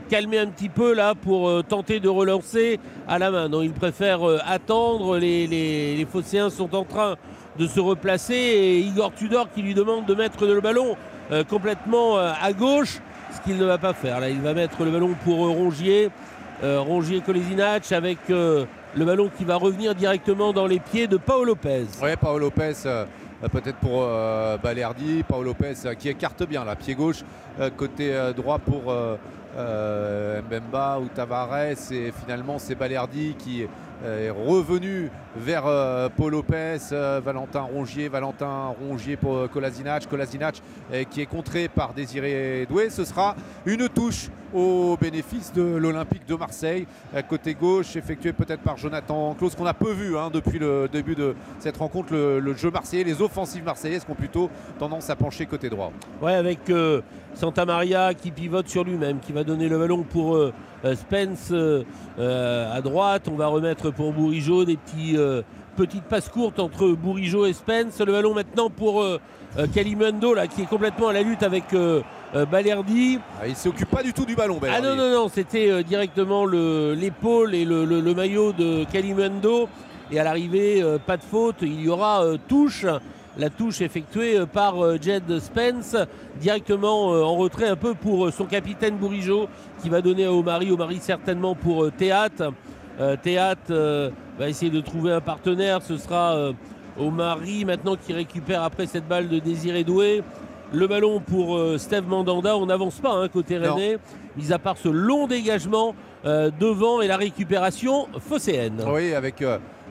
calmer 0.08 0.38
un 0.38 0.46
petit 0.46 0.70
peu 0.70 0.94
là 0.94 1.16
pour 1.16 1.64
tenter 1.64 2.00
de 2.00 2.08
relancer 2.08 2.80
à 3.08 3.18
la 3.18 3.32
main. 3.32 3.50
Non, 3.50 3.64
il 3.64 3.74
préfère 3.74 4.20
attendre. 4.46 5.18
Les, 5.18 5.48
les, 5.48 5.96
les 5.96 6.06
Phocéens 6.06 6.52
sont 6.52 6.76
en 6.76 6.84
train 6.84 7.16
de 7.58 7.66
se 7.66 7.80
replacer 7.80 8.36
et 8.36 8.80
Igor 8.82 9.14
Tudor 9.16 9.48
qui 9.52 9.64
lui 9.64 9.74
demande 9.74 10.06
de 10.06 10.14
mettre 10.14 10.46
le 10.46 10.62
ballon 10.62 10.96
complètement 11.50 12.18
à 12.18 12.54
gauche, 12.54 13.00
ce 13.38 13.42
qu'il 13.42 13.58
ne 13.58 13.66
va 13.66 13.78
pas 13.78 13.94
faire. 13.94 14.20
Là, 14.20 14.30
il 14.30 14.42
va 14.42 14.54
mettre 14.54 14.84
le 14.84 14.92
ballon 14.92 15.16
pour 15.24 15.46
euh, 15.46 15.50
Rongier. 15.50 16.10
Euh, 16.64 16.80
Rongier 16.80 17.22
Kolesinach 17.22 17.92
avec 17.92 18.18
euh, 18.30 18.66
le 18.96 19.06
ballon 19.06 19.30
qui 19.38 19.46
va 19.46 19.58
revenir 19.58 19.94
directement 19.94 20.54
dans 20.54 20.66
les 20.66 20.80
pieds 20.80 21.08
de 21.08 21.18
Paolo 21.18 21.46
Lopez. 21.46 21.86
Ouais, 22.02 22.16
Paolo 22.16 22.46
Lopez, 22.46 22.74
euh, 22.86 23.06
peut-être 23.52 23.78
pour 23.78 24.08
Balerdi. 24.64 25.24
Paolo 25.28 25.44
Lopez 25.50 25.76
qui 26.00 26.10
écarte 26.10 26.44
bien 26.48 26.66
là, 26.66 26.76
pied 26.76 26.96
gauche, 26.96 27.24
côté 27.76 28.12
droit 28.36 28.58
pour 28.58 28.92
Mbemba 29.56 31.00
ou 31.00 31.08
Tavares. 31.14 31.70
Et 31.92 32.12
finalement, 32.24 32.58
c'est 32.58 32.74
Balerdi 32.74 33.36
qui 33.38 33.68
est 34.06 34.30
revenu 34.30 35.10
vers 35.36 35.66
euh, 35.66 36.10
Paul 36.16 36.32
Lopez, 36.32 36.78
euh, 36.92 37.22
Valentin 37.24 37.62
Rongier, 37.62 38.10
Valentin 38.10 38.74
Rongier 38.80 39.18
pour 39.18 39.36
euh, 39.36 39.48
Kolasinac. 39.48 40.08
Kolasinac 40.08 40.62
euh, 40.92 41.04
qui 41.04 41.22
est 41.22 41.26
contré 41.26 41.68
par 41.68 41.94
Désiré 41.94 42.66
Doué. 42.70 42.90
Ce 42.90 43.06
sera 43.06 43.36
une 43.66 43.88
touche 43.90 44.30
au 44.54 44.98
bénéfice 45.00 45.52
de 45.54 45.62
l'Olympique 45.62 46.26
de 46.26 46.36
Marseille. 46.36 46.88
Euh, 47.16 47.22
Côté 47.22 47.54
gauche, 47.54 47.96
effectué 47.96 48.34
peut-être 48.34 48.62
par 48.62 48.78
Jonathan 48.78 49.36
Klaus, 49.36 49.56
qu'on 49.56 49.66
a 49.66 49.74
peu 49.74 49.92
vu 49.92 50.18
hein, 50.18 50.30
depuis 50.32 50.60
le 50.60 50.88
début 50.92 51.16
de 51.16 51.36
cette 51.60 51.78
rencontre. 51.78 52.14
Le, 52.14 52.54
jeu 52.56 52.72
marseillais, 52.72 53.04
les 53.04 53.22
offensives 53.22 53.64
marseillaises 53.64 54.06
qui 54.06 54.12
ont 54.12 54.16
plutôt 54.16 54.50
tendance 54.80 55.10
à 55.10 55.16
pencher 55.16 55.46
côté 55.46 55.70
droit. 55.70 55.92
Ouais, 56.22 56.34
avec 56.34 56.70
euh, 56.70 57.02
Santa 57.34 57.66
Maria 57.66 58.14
qui 58.14 58.32
pivote 58.32 58.68
sur 58.68 58.84
lui-même, 58.84 59.20
qui 59.20 59.34
va 59.34 59.44
donner 59.44 59.70
le 59.70 59.78
ballon 59.78 60.04
pour 60.04 60.36
euh, 60.36 60.54
euh, 60.86 60.96
Spence 60.96 61.50
euh, 61.52 61.84
euh, 62.20 62.72
à 62.76 62.82
droite. 62.82 63.28
On 63.32 63.36
va 63.36 63.48
remettre 63.48 63.87
pour 63.92 64.14
Bourigeau 64.14 64.66
des 64.66 64.78
petits, 64.78 65.16
euh, 65.18 65.42
petites 65.76 66.04
passes 66.04 66.30
courtes 66.30 66.60
entre 66.60 66.88
Bourigeau 66.90 67.46
et 67.46 67.54
Spence. 67.54 68.00
Le 68.00 68.12
ballon 68.12 68.34
maintenant 68.34 68.70
pour 68.70 69.02
euh, 69.02 69.20
euh, 69.58 69.68
Kalimundo 69.74 70.34
là, 70.34 70.48
qui 70.48 70.62
est 70.64 70.66
complètement 70.70 71.10
à 71.10 71.14
la 71.14 71.22
lutte 71.22 71.44
avec 71.44 71.74
euh, 71.74 72.02
euh, 72.36 72.46
Balerdi. 72.46 73.20
Ah, 73.42 73.48
il 73.48 73.52
ne 73.52 73.56
s'occupe 73.56 73.90
pas 73.90 74.04
du 74.04 74.14
tout 74.14 74.26
du 74.26 74.36
ballon. 74.36 74.60
Ah 74.70 74.82
non, 74.82 74.96
non, 74.96 75.12
non, 75.12 75.30
c'était 75.34 75.70
euh, 75.72 75.84
directement 75.84 76.46
le- 76.46 76.94
l'épaule 76.94 77.54
et 77.56 77.66
le, 77.66 77.86
le- 77.86 78.02
le 78.02 78.14
maillot 78.14 78.54
de 78.54 78.84
Kalimundo. 78.92 79.70
Et 80.12 80.20
à 80.20 80.24
l'arrivée, 80.24 80.82
euh, 80.82 80.98
pas 80.98 81.18
de 81.18 81.24
faute, 81.24 81.58
il 81.62 81.82
y 81.82 81.90
aura 81.90 82.24
euh, 82.24 82.38
touche. 82.48 82.86
La 83.40 83.52
touche 83.52 83.82
effectuée 83.82 84.40
euh, 84.40 84.46
par 84.48 84.84
euh, 84.84 84.98
Jed 85.00 85.40
Spence, 85.40 85.96
directement 86.42 87.14
euh, 87.14 87.22
en 87.24 87.36
retrait 87.36 87.68
un 87.68 87.76
peu 87.76 87.94
pour 87.94 88.26
euh, 88.26 88.32
son 88.32 88.46
capitaine 88.46 88.96
Bourigeau, 88.98 89.48
qui 89.82 89.90
va 89.90 90.02
donner 90.02 90.26
à 90.26 90.34
Omari. 90.34 90.72
Omari 90.72 90.98
certainement 91.02 91.54
pour 91.56 91.84
euh, 91.84 91.92
Théâtre. 91.96 92.52
Euh, 93.00 93.16
Théâtre 93.22 93.62
euh, 93.70 94.10
va 94.40 94.50
essayer 94.50 94.72
de 94.72 94.82
trouver 94.82 95.12
un 95.12 95.22
partenaire. 95.22 95.82
Ce 95.82 95.98
sera 95.98 96.36
euh, 96.36 96.54
Omari 97.00 97.66
maintenant 97.66 97.96
qui 97.96 98.14
récupère 98.14 98.64
après 98.64 98.88
cette 98.88 99.08
balle 99.08 99.30
de 99.30 99.40
Désiré 99.40 99.84
Doué. 99.84 100.24
Le 100.74 100.88
ballon 100.88 101.22
pour 101.22 101.58
Steve 101.78 102.08
Mandanda. 102.08 102.58
On 102.58 102.66
n'avance 102.66 103.00
pas 103.00 103.14
hein, 103.14 103.30
côté 103.30 103.58
Non. 103.58 103.76
Rennais, 103.76 104.00
mis 104.36 104.52
à 104.52 104.60
part 104.60 104.78
ce 104.78 104.90
long 104.90 105.26
dégagement 105.26 105.96
devant 106.26 107.00
et 107.00 107.08
la 107.08 107.16
récupération 107.16 108.10
phocéenne. 108.20 108.84
Oui, 108.86 109.14
avec 109.14 109.42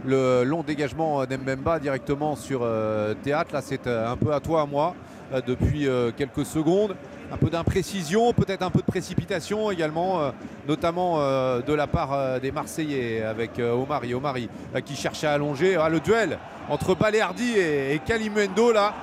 le 0.05 0.45
long 0.45 0.63
dégagement 0.63 1.25
d'Mbemba 1.25 1.79
directement 1.79 2.37
sur 2.37 2.61
euh, 2.63 3.15
Théâtre. 3.23 3.53
Là, 3.53 3.61
c'est 3.63 3.87
euh, 3.87 4.11
un 4.11 4.17
peu 4.17 4.33
à 4.33 4.41
toi, 4.41 4.63
à 4.63 4.67
moi, 4.67 4.95
euh, 5.33 5.41
depuis 5.47 5.89
quelques 6.17 6.47
secondes. 6.47 6.97
Un 7.33 7.37
peu 7.37 7.51
d'imprécision, 7.51 8.33
peut-être 8.33 8.63
un 8.63 8.71
peu 8.71 8.79
de 8.81 8.87
précipitation 8.87 9.69
également, 9.73 10.31
notamment 10.69 11.19
de 11.19 11.73
la 11.73 11.89
part 11.89 12.41
des 12.41 12.53
Marseillais 12.53 13.21
avec 13.21 13.59
Omari. 13.59 14.15
Omari 14.15 14.49
qui 14.85 14.95
cherche 14.95 15.25
à 15.25 15.33
allonger. 15.33 15.75
Ah, 15.75 15.89
le 15.89 15.99
duel 15.99 16.39
entre 16.69 16.95
Balerdi 16.95 17.59
et, 17.59 17.95
et 17.95 17.99
Kalimundo, 17.99 18.71
là, 18.71 18.95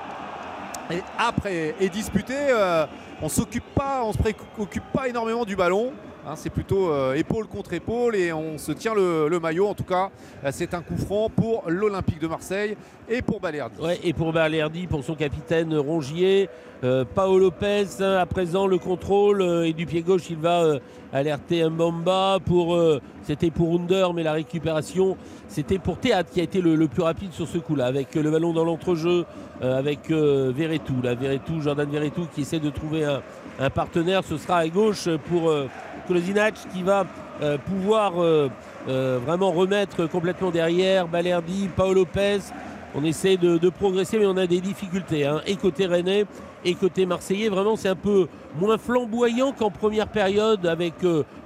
et 0.90 1.02
après 1.18 1.74
est 1.78 1.90
disputé. 1.90 2.34
On 3.20 3.28
s'occupe 3.28 3.74
pas, 3.74 4.00
on 4.02 4.14
se 4.14 4.18
préoccupe 4.18 4.90
pas 4.90 5.06
énormément 5.06 5.44
du 5.44 5.54
ballon. 5.54 5.92
Hein, 6.26 6.36
c'est 6.36 6.48
plutôt 6.48 6.90
euh, 6.90 7.12
épaule 7.12 7.46
contre 7.46 7.74
épaule 7.74 8.16
et 8.16 8.32
on 8.32 8.56
se 8.56 8.72
tient 8.72 8.94
le, 8.94 9.38
maillot. 9.38 9.68
En 9.68 9.74
tout 9.74 9.84
cas, 9.84 10.10
euh, 10.42 10.48
c'est 10.52 10.72
un 10.72 10.80
coup 10.80 10.96
franc 10.96 11.28
pour 11.28 11.64
l'Olympique 11.66 12.18
de 12.18 12.26
Marseille 12.26 12.78
et 13.10 13.20
pour 13.20 13.40
Balerdi. 13.40 13.78
Ouais, 13.78 14.00
et 14.02 14.14
pour 14.14 14.32
Balerdi, 14.32 14.86
pour 14.86 15.04
son 15.04 15.16
capitaine 15.16 15.76
Rongier. 15.76 16.48
Euh, 16.82 17.04
Paolo 17.04 17.38
Lopez, 17.38 17.86
hein, 18.00 18.16
à 18.16 18.24
présent, 18.24 18.66
le 18.66 18.78
contrôle 18.78 19.42
et 19.66 19.74
du 19.74 19.84
pied 19.84 20.00
gauche, 20.00 20.30
il 20.30 20.38
va 20.38 20.78
alerter 21.12 21.68
Mbamba. 21.68 22.38
Pour, 22.44 22.78
c'était 23.22 23.50
pour 23.50 23.74
Under, 23.78 24.14
mais 24.14 24.22
la 24.22 24.32
récupération, 24.32 25.18
c'était 25.48 25.78
pour 25.78 25.98
Théâtre 25.98 26.30
qui 26.30 26.40
a 26.40 26.42
été 26.42 26.62
le, 26.62 26.88
plus 26.88 27.02
rapide 27.02 27.32
sur 27.32 27.46
ce 27.46 27.58
coup-là, 27.58 27.84
avec 27.84 28.14
le 28.14 28.30
ballon 28.30 28.54
dans 28.54 28.64
l'entrejeu, 28.64 29.26
avec 29.62 30.10
Verretou. 30.10 30.94
Jordan 31.62 31.88
Verretou 31.90 32.26
qui 32.34 32.42
essaie 32.42 32.60
de 32.60 32.70
trouver 32.70 33.04
un 33.58 33.70
partenaire. 33.70 34.22
Ce 34.24 34.36
sera 34.36 34.58
à 34.58 34.68
gauche 34.68 35.08
pour 35.30 35.50
Kolasinac 36.06 36.54
qui 36.72 36.82
va 36.82 37.06
euh, 37.42 37.58
pouvoir 37.58 38.22
euh, 38.22 38.48
euh, 38.88 39.18
vraiment 39.24 39.50
remettre 39.50 40.06
complètement 40.06 40.50
derrière 40.50 41.08
Balerdi, 41.08 41.68
Paolo 41.74 42.00
Lopez. 42.00 42.40
On 42.96 43.02
essaie 43.02 43.36
de, 43.36 43.68
progresser, 43.70 44.20
mais 44.20 44.26
on 44.26 44.36
a 44.36 44.46
des 44.46 44.60
difficultés. 44.60 45.24
Hein. 45.24 45.40
Et 45.46 45.56
côté 45.56 45.86
Rennais, 45.86 46.26
et 46.64 46.74
côté 46.76 47.06
Marseillais, 47.06 47.48
vraiment, 47.48 47.74
c'est 47.74 47.88
un 47.88 47.96
peu 47.96 48.28
moins 48.56 48.78
flamboyant 48.78 49.50
qu'en 49.50 49.72
première 49.72 50.06
période, 50.06 50.64
avec 50.64 50.94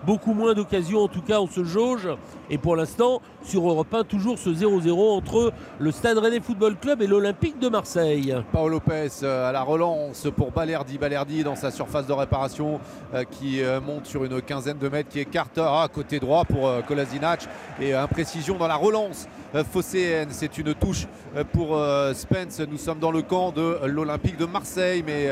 beaucoup 0.04 0.34
moins 0.34 0.52
d'occasions. 0.52 1.00
En 1.00 1.08
tout 1.08 1.22
cas, 1.22 1.40
on 1.40 1.46
se 1.46 1.64
jauge. 1.64 2.06
Et 2.50 2.58
pour 2.58 2.76
l'instant, 2.76 3.22
sur 3.48 3.66
Europe 3.66 3.94
1, 3.94 4.04
toujours 4.04 4.38
ce 4.38 4.50
0-0 4.50 5.16
entre 5.16 5.54
le 5.78 5.90
Stade 5.90 6.18
Rennais 6.18 6.40
Football 6.40 6.76
Club 6.76 7.00
et 7.00 7.06
l'Olympique 7.06 7.58
de 7.58 7.68
Marseille. 7.68 8.36
Paolo 8.52 8.74
Lopez 8.74 9.08
euh, 9.22 9.48
à 9.48 9.52
la 9.52 9.62
relance 9.62 10.26
pour 10.36 10.52
Balerdi. 10.52 10.98
Balerdi 10.98 11.44
dans 11.44 11.56
sa 11.56 11.70
surface 11.70 12.06
de 12.06 12.12
réparation 12.12 12.78
euh, 13.14 13.24
qui 13.24 13.62
euh, 13.62 13.80
monte 13.80 14.04
sur 14.04 14.22
une 14.24 14.42
quinzaine 14.42 14.76
de 14.76 14.88
mètres, 14.90 15.08
qui 15.08 15.20
écarte 15.20 15.56
à 15.56 15.88
côté 15.90 16.20
droit 16.20 16.44
pour 16.44 16.70
Kolasinac. 16.86 17.48
Et 17.80 17.94
imprécision 17.94 18.58
dans 18.58 18.68
la 18.68 18.76
relance 18.76 19.26
phocéenne. 19.72 20.28
C'est 20.30 20.58
une 20.58 20.74
touche 20.74 21.06
pour 21.52 21.80
Spence. 22.12 22.60
Nous 22.60 22.76
sommes 22.76 22.98
dans 22.98 23.10
le 23.10 23.22
camp 23.22 23.52
de 23.52 23.78
l'Olympique 23.86 24.36
de 24.36 24.44
Marseille, 24.44 25.02
mais 25.06 25.30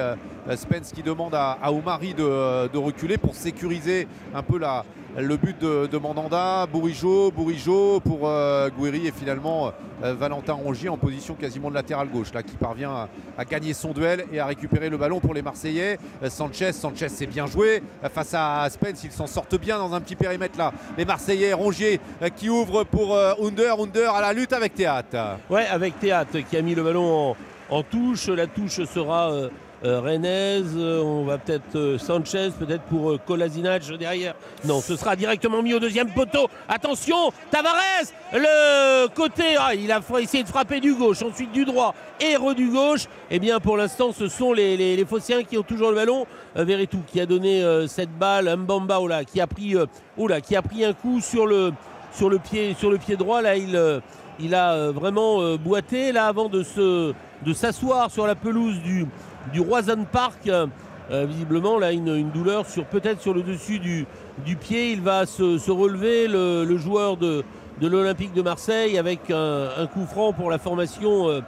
Spence 0.56 0.92
qui 0.92 1.02
demande 1.02 1.34
à, 1.34 1.72
Oumari 1.72 2.14
de, 2.14 2.68
de 2.68 2.78
reculer 2.78 3.18
pour 3.18 3.34
sécuriser 3.34 4.06
un 4.34 4.42
peu 4.42 4.58
la, 4.58 4.84
le 5.18 5.36
but 5.36 5.58
de, 5.58 5.98
Mandanda, 5.98 6.66
Bourigeau, 6.66 7.30
Bourigeau 7.30 8.00
pour 8.00 8.28
euh, 8.28 8.68
et 8.92 9.10
finalement 9.10 9.72
euh, 10.02 10.14
Valentin 10.14 10.52
Rongier 10.52 10.88
en 10.88 10.98
position 10.98 11.34
quasiment 11.34 11.70
de 11.70 11.74
latéral 11.74 12.08
gauche 12.08 12.32
là 12.34 12.42
qui 12.42 12.54
parvient 12.56 13.08
à, 13.38 13.44
gagner 13.44 13.72
son 13.72 13.92
duel 13.92 14.26
et 14.32 14.40
à 14.40 14.46
récupérer 14.46 14.90
le 14.90 14.98
ballon 14.98 15.20
pour 15.20 15.32
les 15.32 15.42
Marseillais. 15.42 15.98
Euh, 16.22 16.28
Sanchez, 16.28 16.72
Sanchez 16.72 17.08
c'est 17.08 17.26
bien 17.26 17.46
joué 17.46 17.82
euh, 18.04 18.08
face 18.10 18.34
à 18.34 18.68
Spence, 18.68 19.04
ils 19.04 19.12
s'en 19.12 19.26
sortent 19.26 19.58
bien 19.58 19.78
dans 19.78 19.94
un 19.94 20.00
petit 20.00 20.16
périmètre 20.16 20.58
là. 20.58 20.72
Les 20.98 21.04
Marseillais, 21.04 21.52
Rongier 21.54 22.00
qui 22.36 22.50
ouvre 22.50 22.84
pour 22.84 23.16
Under, 23.16 23.80
Under 23.80 24.14
à 24.14 24.20
la 24.20 24.32
lutte 24.32 24.52
avec 24.52 24.74
Théâtre. 24.74 25.38
Ouais, 25.48 25.66
avec 25.66 25.98
Théâtre 25.98 26.38
qui 26.48 26.56
a 26.56 26.62
mis 26.62 26.74
le 26.74 26.82
ballon 26.82 27.30
en, 27.30 27.76
en 27.76 27.82
touche. 27.82 28.28
La 28.28 28.46
touche 28.46 28.84
sera 28.84 29.30
euh, 29.84 30.00
Renez, 30.00 30.62
euh, 30.74 31.02
on 31.02 31.24
va 31.24 31.36
peut-être 31.36 31.76
euh, 31.76 31.98
Sanchez, 31.98 32.48
peut-être 32.58 32.82
pour 32.84 33.22
Kolasinac 33.26 33.86
derrière. 33.98 34.34
Non, 34.64 34.80
ce 34.80 34.96
sera 34.96 35.16
directement 35.16 35.62
mis 35.62 35.74
au 35.74 35.78
deuxième 35.78 36.10
poteau. 36.14 36.48
Attention, 36.66 37.30
Tavares, 37.50 37.76
le 38.32 39.06
côté, 39.08 39.56
ah, 39.58 39.74
il 39.74 39.92
a 39.92 40.00
essayé 40.18 40.44
de 40.44 40.48
frapper 40.48 40.80
du 40.80 40.94
gauche, 40.94 41.20
ensuite 41.22 41.52
du 41.52 41.66
droit 41.66 41.94
et 42.18 42.36
du 42.54 42.70
gauche. 42.70 43.06
Eh 43.30 43.38
bien, 43.38 43.60
pour 43.60 43.76
l'instant, 43.76 44.12
ce 44.12 44.28
sont 44.28 44.54
les, 44.54 44.78
les, 44.78 45.04
qui 45.46 45.58
ont 45.58 45.62
toujours 45.62 45.90
le 45.90 45.96
ballon. 45.96 46.26
Veretout 46.54 47.02
qui 47.06 47.20
a 47.20 47.26
donné 47.26 47.62
cette 47.86 48.16
balle, 48.16 48.56
Mbamba 48.56 48.98
oh 49.00 49.10
qui 49.30 49.42
a 49.42 49.46
pris, 49.46 49.74
oh 50.16 50.28
qui 50.42 50.56
a 50.56 50.62
pris 50.62 50.86
un 50.86 50.94
coup 50.94 51.20
sur 51.20 51.46
le, 51.46 51.72
pied, 52.38 53.16
droit. 53.16 53.42
Là, 53.42 53.56
il, 53.56 54.54
a 54.54 54.90
vraiment 54.90 55.56
boité 55.56 56.12
là 56.12 56.28
avant 56.28 56.48
de 56.48 56.62
s'asseoir 57.52 58.10
sur 58.10 58.26
la 58.26 58.34
pelouse 58.34 58.80
du 58.80 59.06
du 59.52 59.60
Roison 59.60 60.04
Park. 60.10 60.50
Euh, 61.10 61.24
visiblement, 61.24 61.78
là, 61.78 61.92
une, 61.92 62.08
une 62.08 62.30
douleur 62.30 62.64
peut-être 62.90 63.20
sur 63.20 63.32
le 63.32 63.42
dessus 63.42 63.78
du, 63.78 64.56
pied. 64.56 64.90
Il 64.90 65.02
va 65.02 65.24
se, 65.26 65.70
relever, 65.70 66.26
le, 66.26 66.76
joueur 66.76 67.16
de, 67.16 67.44
l'Olympique 67.80 68.32
de 68.34 68.42
Marseille, 68.42 68.98
avec 68.98 69.30
un, 69.30 69.86
coup 69.92 70.04
franc 70.06 70.32
pour 70.32 70.50
la 70.50 70.58
formation 70.58 71.28
euh, 71.28 71.40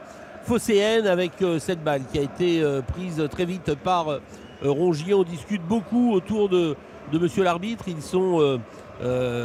phocéenne, 0.45 1.07
avec 1.07 1.43
euh, 1.43 1.59
cette 1.59 1.83
balle 1.83 2.03
qui 2.13 2.19
a 2.19 2.23
été 2.23 2.63
prise 2.87 3.27
très 3.31 3.45
vite 3.45 3.75
par 3.75 4.21
Rongier. 4.63 5.15
On 5.15 5.25
discute 5.25 5.63
beaucoup 5.63 6.13
autour 6.13 6.49
de, 6.49 6.77
de 7.13 7.19
monsieur 7.19 7.43
l'arbitre. 7.43 7.85
Ils 7.89 8.03
sont 8.03 8.61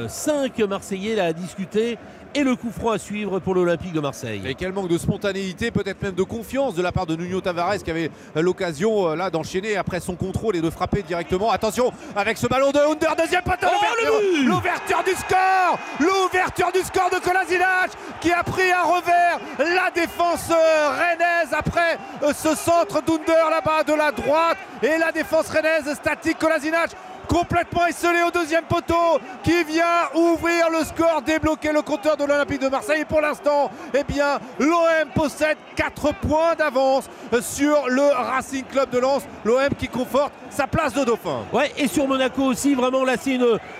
cinq 0.07 0.59
Marseillais 0.59 1.15
là, 1.15 1.25
à 1.25 1.33
discuter 1.33 1.97
et 2.35 2.43
le 2.43 2.55
coup 2.55 2.71
franc 2.71 2.91
à 2.91 2.97
suivre 2.97 3.39
pour 3.39 3.55
l'Olympique 3.55 3.93
de 3.93 3.99
Marseille. 3.99 4.41
Et 4.45 4.55
quel 4.55 4.71
manque 4.71 4.87
de 4.87 4.97
spontanéité, 4.97 5.71
peut-être 5.71 6.01
même 6.01 6.15
de 6.15 6.23
confiance 6.23 6.75
de 6.75 6.81
la 6.81 6.91
part 6.91 7.05
de 7.05 7.15
Nuno 7.15 7.41
Tavares 7.41 7.77
qui 7.83 7.91
avait 7.91 8.11
l'occasion 8.35 9.09
euh, 9.09 9.15
là 9.15 9.29
d'enchaîner 9.29 9.77
après 9.77 9.99
son 9.99 10.15
contrôle 10.15 10.55
et 10.55 10.61
de 10.61 10.69
frapper 10.69 11.03
directement. 11.03 11.51
Attention 11.51 11.91
avec 12.15 12.37
ce 12.37 12.47
ballon 12.47 12.71
de 12.71 12.79
Under, 12.79 13.15
deuxième 13.15 13.43
poteau, 13.43 13.67
oh, 13.67 14.19
l'ouverture 14.45 15.03
du 15.03 15.11
score, 15.11 15.79
l'ouverture 15.99 16.71
du 16.71 16.79
score 16.81 17.09
de 17.09 17.19
Kolasinac 17.23 17.91
qui 18.21 18.31
a 18.31 18.43
pris 18.43 18.71
un 18.71 18.83
revers 18.83 19.39
la 19.59 19.91
défense 19.91 20.49
euh, 20.49 20.89
rennaise 20.89 21.53
après 21.53 21.97
euh, 22.23 22.33
ce 22.33 22.55
centre 22.55 23.01
d'Under 23.03 23.49
là-bas 23.49 23.83
de 23.83 23.93
la 23.93 24.11
droite 24.11 24.57
et 24.81 24.97
la 24.97 25.11
défense 25.11 25.49
rennaise 25.49 25.93
statique 25.93 26.39
Kolasinac 26.39 26.91
complètement 27.27 27.85
esselé 27.85 28.21
au 28.27 28.31
deuxième 28.31 28.63
poteau 28.63 29.19
qui 29.43 29.63
vient 29.63 30.09
ouvrir 30.15 30.69
le 30.69 30.83
score, 30.83 31.21
débloquer 31.21 31.71
le 31.71 31.81
compteur 31.81 32.17
de 32.17 32.23
l'Olympique 32.23 32.61
de 32.61 32.67
Marseille. 32.67 33.01
Et 33.01 33.05
pour 33.05 33.21
l'instant, 33.21 33.71
eh 33.93 34.03
bien, 34.03 34.39
l'OM 34.59 35.09
possède 35.13 35.57
4 35.75 36.13
points 36.15 36.55
d'avance 36.57 37.09
sur 37.41 37.87
le 37.87 38.01
Racing 38.01 38.63
Club 38.65 38.89
de 38.89 38.99
Lens. 38.99 39.23
L'OM 39.45 39.69
qui 39.77 39.87
conforte 39.87 40.33
sa 40.49 40.67
place 40.67 40.93
de 40.93 41.03
dauphin. 41.03 41.39
Ouais, 41.51 41.71
et 41.77 41.87
sur 41.87 42.07
Monaco 42.07 42.43
aussi, 42.43 42.75
vraiment 42.75 43.03
là, 43.03 43.13
c'est 43.19 43.35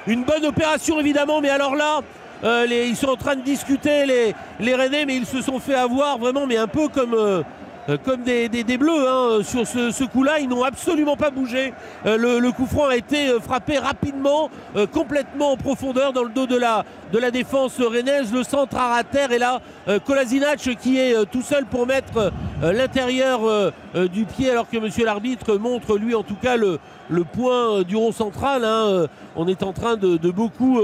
une, 0.08 0.24
bonne 0.24 0.46
opération 0.46 1.00
évidemment, 1.00 1.42
mais 1.42 1.50
alors 1.50 1.76
là. 1.76 2.02
Euh, 2.44 2.66
ils 2.70 2.98
sont 2.98 3.08
en 3.08 3.16
train 3.16 3.38
de 3.38 3.42
discuter 3.42 4.06
les, 4.06 4.36
les 4.60 4.76
Rennais, 4.76 5.06
mais 5.06 5.16
ils 5.16 5.26
se 5.26 5.42
sont 5.42 5.62
fait 5.62 5.76
avoir 5.76 6.18
vraiment, 6.18 6.46
mais 6.46 6.58
un 6.58 6.68
peu 6.68 6.90
comme, 6.90 7.14
euh, 7.14 7.42
comme 8.04 8.24
des, 8.24 8.78
bleus 8.78 9.08
hein, 9.08 9.40
sur 9.44 9.68
ce, 9.68 10.04
coup-là. 10.06 10.40
Ils 10.40 10.48
n'ont 10.48 10.64
absolument 10.64 11.18
pas 11.18 11.32
bougé. 11.32 11.74
Euh, 12.06 12.40
le, 12.40 12.52
coup 12.52 12.66
franc 12.66 12.88
a 12.88 12.96
été 12.96 13.30
euh, 13.30 13.40
frappé 13.40 13.78
rapidement, 13.78 14.50
complètement 14.92 15.54
en 15.54 15.58
profondeur 15.58 16.14
dans 16.14 16.24
le 16.24 16.30
dos 16.30 16.48
de 16.48 16.58
la, 16.58 17.32
défense 17.32 17.80
rennaise. 17.80 18.34
Le 18.34 18.44
centre 18.44 18.78
à 18.78 19.04
terre 19.04 19.32
et 19.32 19.40
là, 19.40 19.62
Kolasinac 20.06 20.60
qui 20.80 21.00
est 21.00 21.26
tout 21.32 21.42
seul 21.42 21.66
pour 21.66 21.86
mettre 21.86 22.32
l'intérieur 22.62 23.72
du 24.12 24.26
pied 24.26 24.50
alors 24.50 24.70
que 24.70 24.78
monsieur 24.78 25.06
l'arbitre 25.06 25.56
montre 25.56 25.98
lui 25.98 26.16
en 26.16 26.24
tout 26.24 26.36
cas 26.36 26.58
le, 26.58 26.80
le 27.10 27.24
point 27.24 27.84
du 27.84 27.96
rond 27.96 28.12
central. 28.12 28.64
Hein. 28.66 29.08
On 29.36 29.48
est 29.48 29.64
en 29.64 29.74
train 29.74 29.96
de, 29.98 30.18
beaucoup 30.32 30.80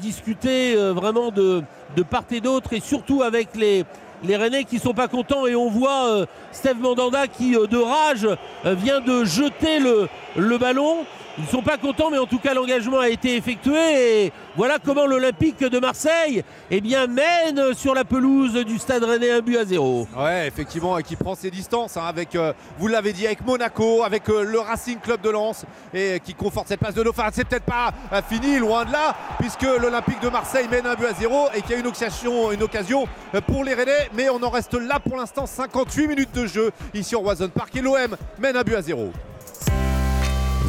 discuter 0.00 0.76
vraiment 0.92 1.30
de 1.30 1.62
part 2.08 2.24
et 2.30 2.40
d'autre 2.40 2.72
et 2.72 2.80
surtout 2.80 3.22
avec 3.22 3.54
les 3.56 3.84
les 4.24 4.36
Rennais 4.36 4.64
qui 4.64 4.78
sont 4.78 4.94
pas 4.94 5.08
contents 5.08 5.46
et 5.46 5.54
on 5.54 5.70
voit 5.70 6.08
euh, 6.08 6.26
Steve 6.52 6.80
Mandanda 6.80 7.26
qui 7.26 7.56
euh, 7.56 7.66
de 7.66 7.78
rage 7.78 8.26
euh, 8.66 8.74
vient 8.74 9.00
de 9.00 9.24
jeter 9.24 9.78
le 9.78 10.58
ballon. 10.58 11.04
Ils 11.38 11.44
ne 11.44 11.48
sont 11.48 11.62
pas 11.62 11.78
contents, 11.78 12.10
mais 12.10 12.18
en 12.18 12.26
tout 12.26 12.40
cas, 12.40 12.52
l'engagement 12.52 12.98
a 12.98 13.08
été 13.08 13.36
effectué. 13.36 14.24
Et 14.24 14.32
voilà 14.56 14.78
comment 14.84 15.06
l'Olympique 15.06 15.60
de 15.60 15.78
Marseille 15.78 16.42
eh 16.68 16.80
bien, 16.80 17.06
mène 17.06 17.74
sur 17.74 17.94
la 17.94 18.04
pelouse 18.04 18.54
du 18.64 18.76
Stade 18.78 19.04
Rennais 19.04 19.30
un 19.30 19.40
but 19.40 19.56
à 19.56 19.64
zéro. 19.64 20.08
Ouais, 20.16 20.48
effectivement, 20.48 20.98
et 20.98 21.04
qui 21.04 21.14
prend 21.14 21.36
ses 21.36 21.52
distances 21.52 21.96
hein, 21.96 22.02
avec, 22.08 22.36
vous 22.78 22.88
l'avez 22.88 23.12
dit, 23.12 23.24
avec 23.24 23.46
Monaco, 23.46 24.02
avec 24.02 24.26
le 24.26 24.58
Racing 24.58 24.98
Club 24.98 25.20
de 25.20 25.30
Lens, 25.30 25.64
et 25.94 26.18
qui 26.24 26.34
conforte 26.34 26.66
cette 26.66 26.80
place 26.80 26.94
de 26.94 27.04
dauphin. 27.04 27.28
C'est 27.32 27.44
peut-être 27.44 27.64
pas 27.64 27.92
fini, 28.28 28.58
loin 28.58 28.84
de 28.84 28.90
là, 28.90 29.14
puisque 29.38 29.62
l'Olympique 29.62 30.20
de 30.20 30.28
Marseille 30.30 30.66
mène 30.68 30.86
un 30.86 30.96
but 30.96 31.06
à 31.06 31.14
zéro 31.14 31.46
et 31.54 31.62
qu'il 31.62 31.70
y 31.70 31.74
a 31.74 31.78
une 31.78 31.86
occasion, 31.86 32.50
une 32.50 32.64
occasion 32.64 33.06
pour 33.46 33.62
les 33.62 33.74
Rennais. 33.74 34.10
Mais 34.14 34.28
on 34.28 34.42
en 34.42 34.50
reste 34.50 34.74
là 34.74 34.98
pour 34.98 35.16
l'instant, 35.16 35.46
58 35.46 36.08
minutes 36.08 36.34
de 36.34 36.46
jeu 36.46 36.72
ici 36.94 37.14
au 37.14 37.20
Roison 37.20 37.48
Park. 37.48 37.76
Et 37.76 37.80
l'OM 37.80 38.16
mène 38.40 38.56
un 38.56 38.62
but 38.62 38.74
à 38.74 38.82
zéro. 38.82 39.12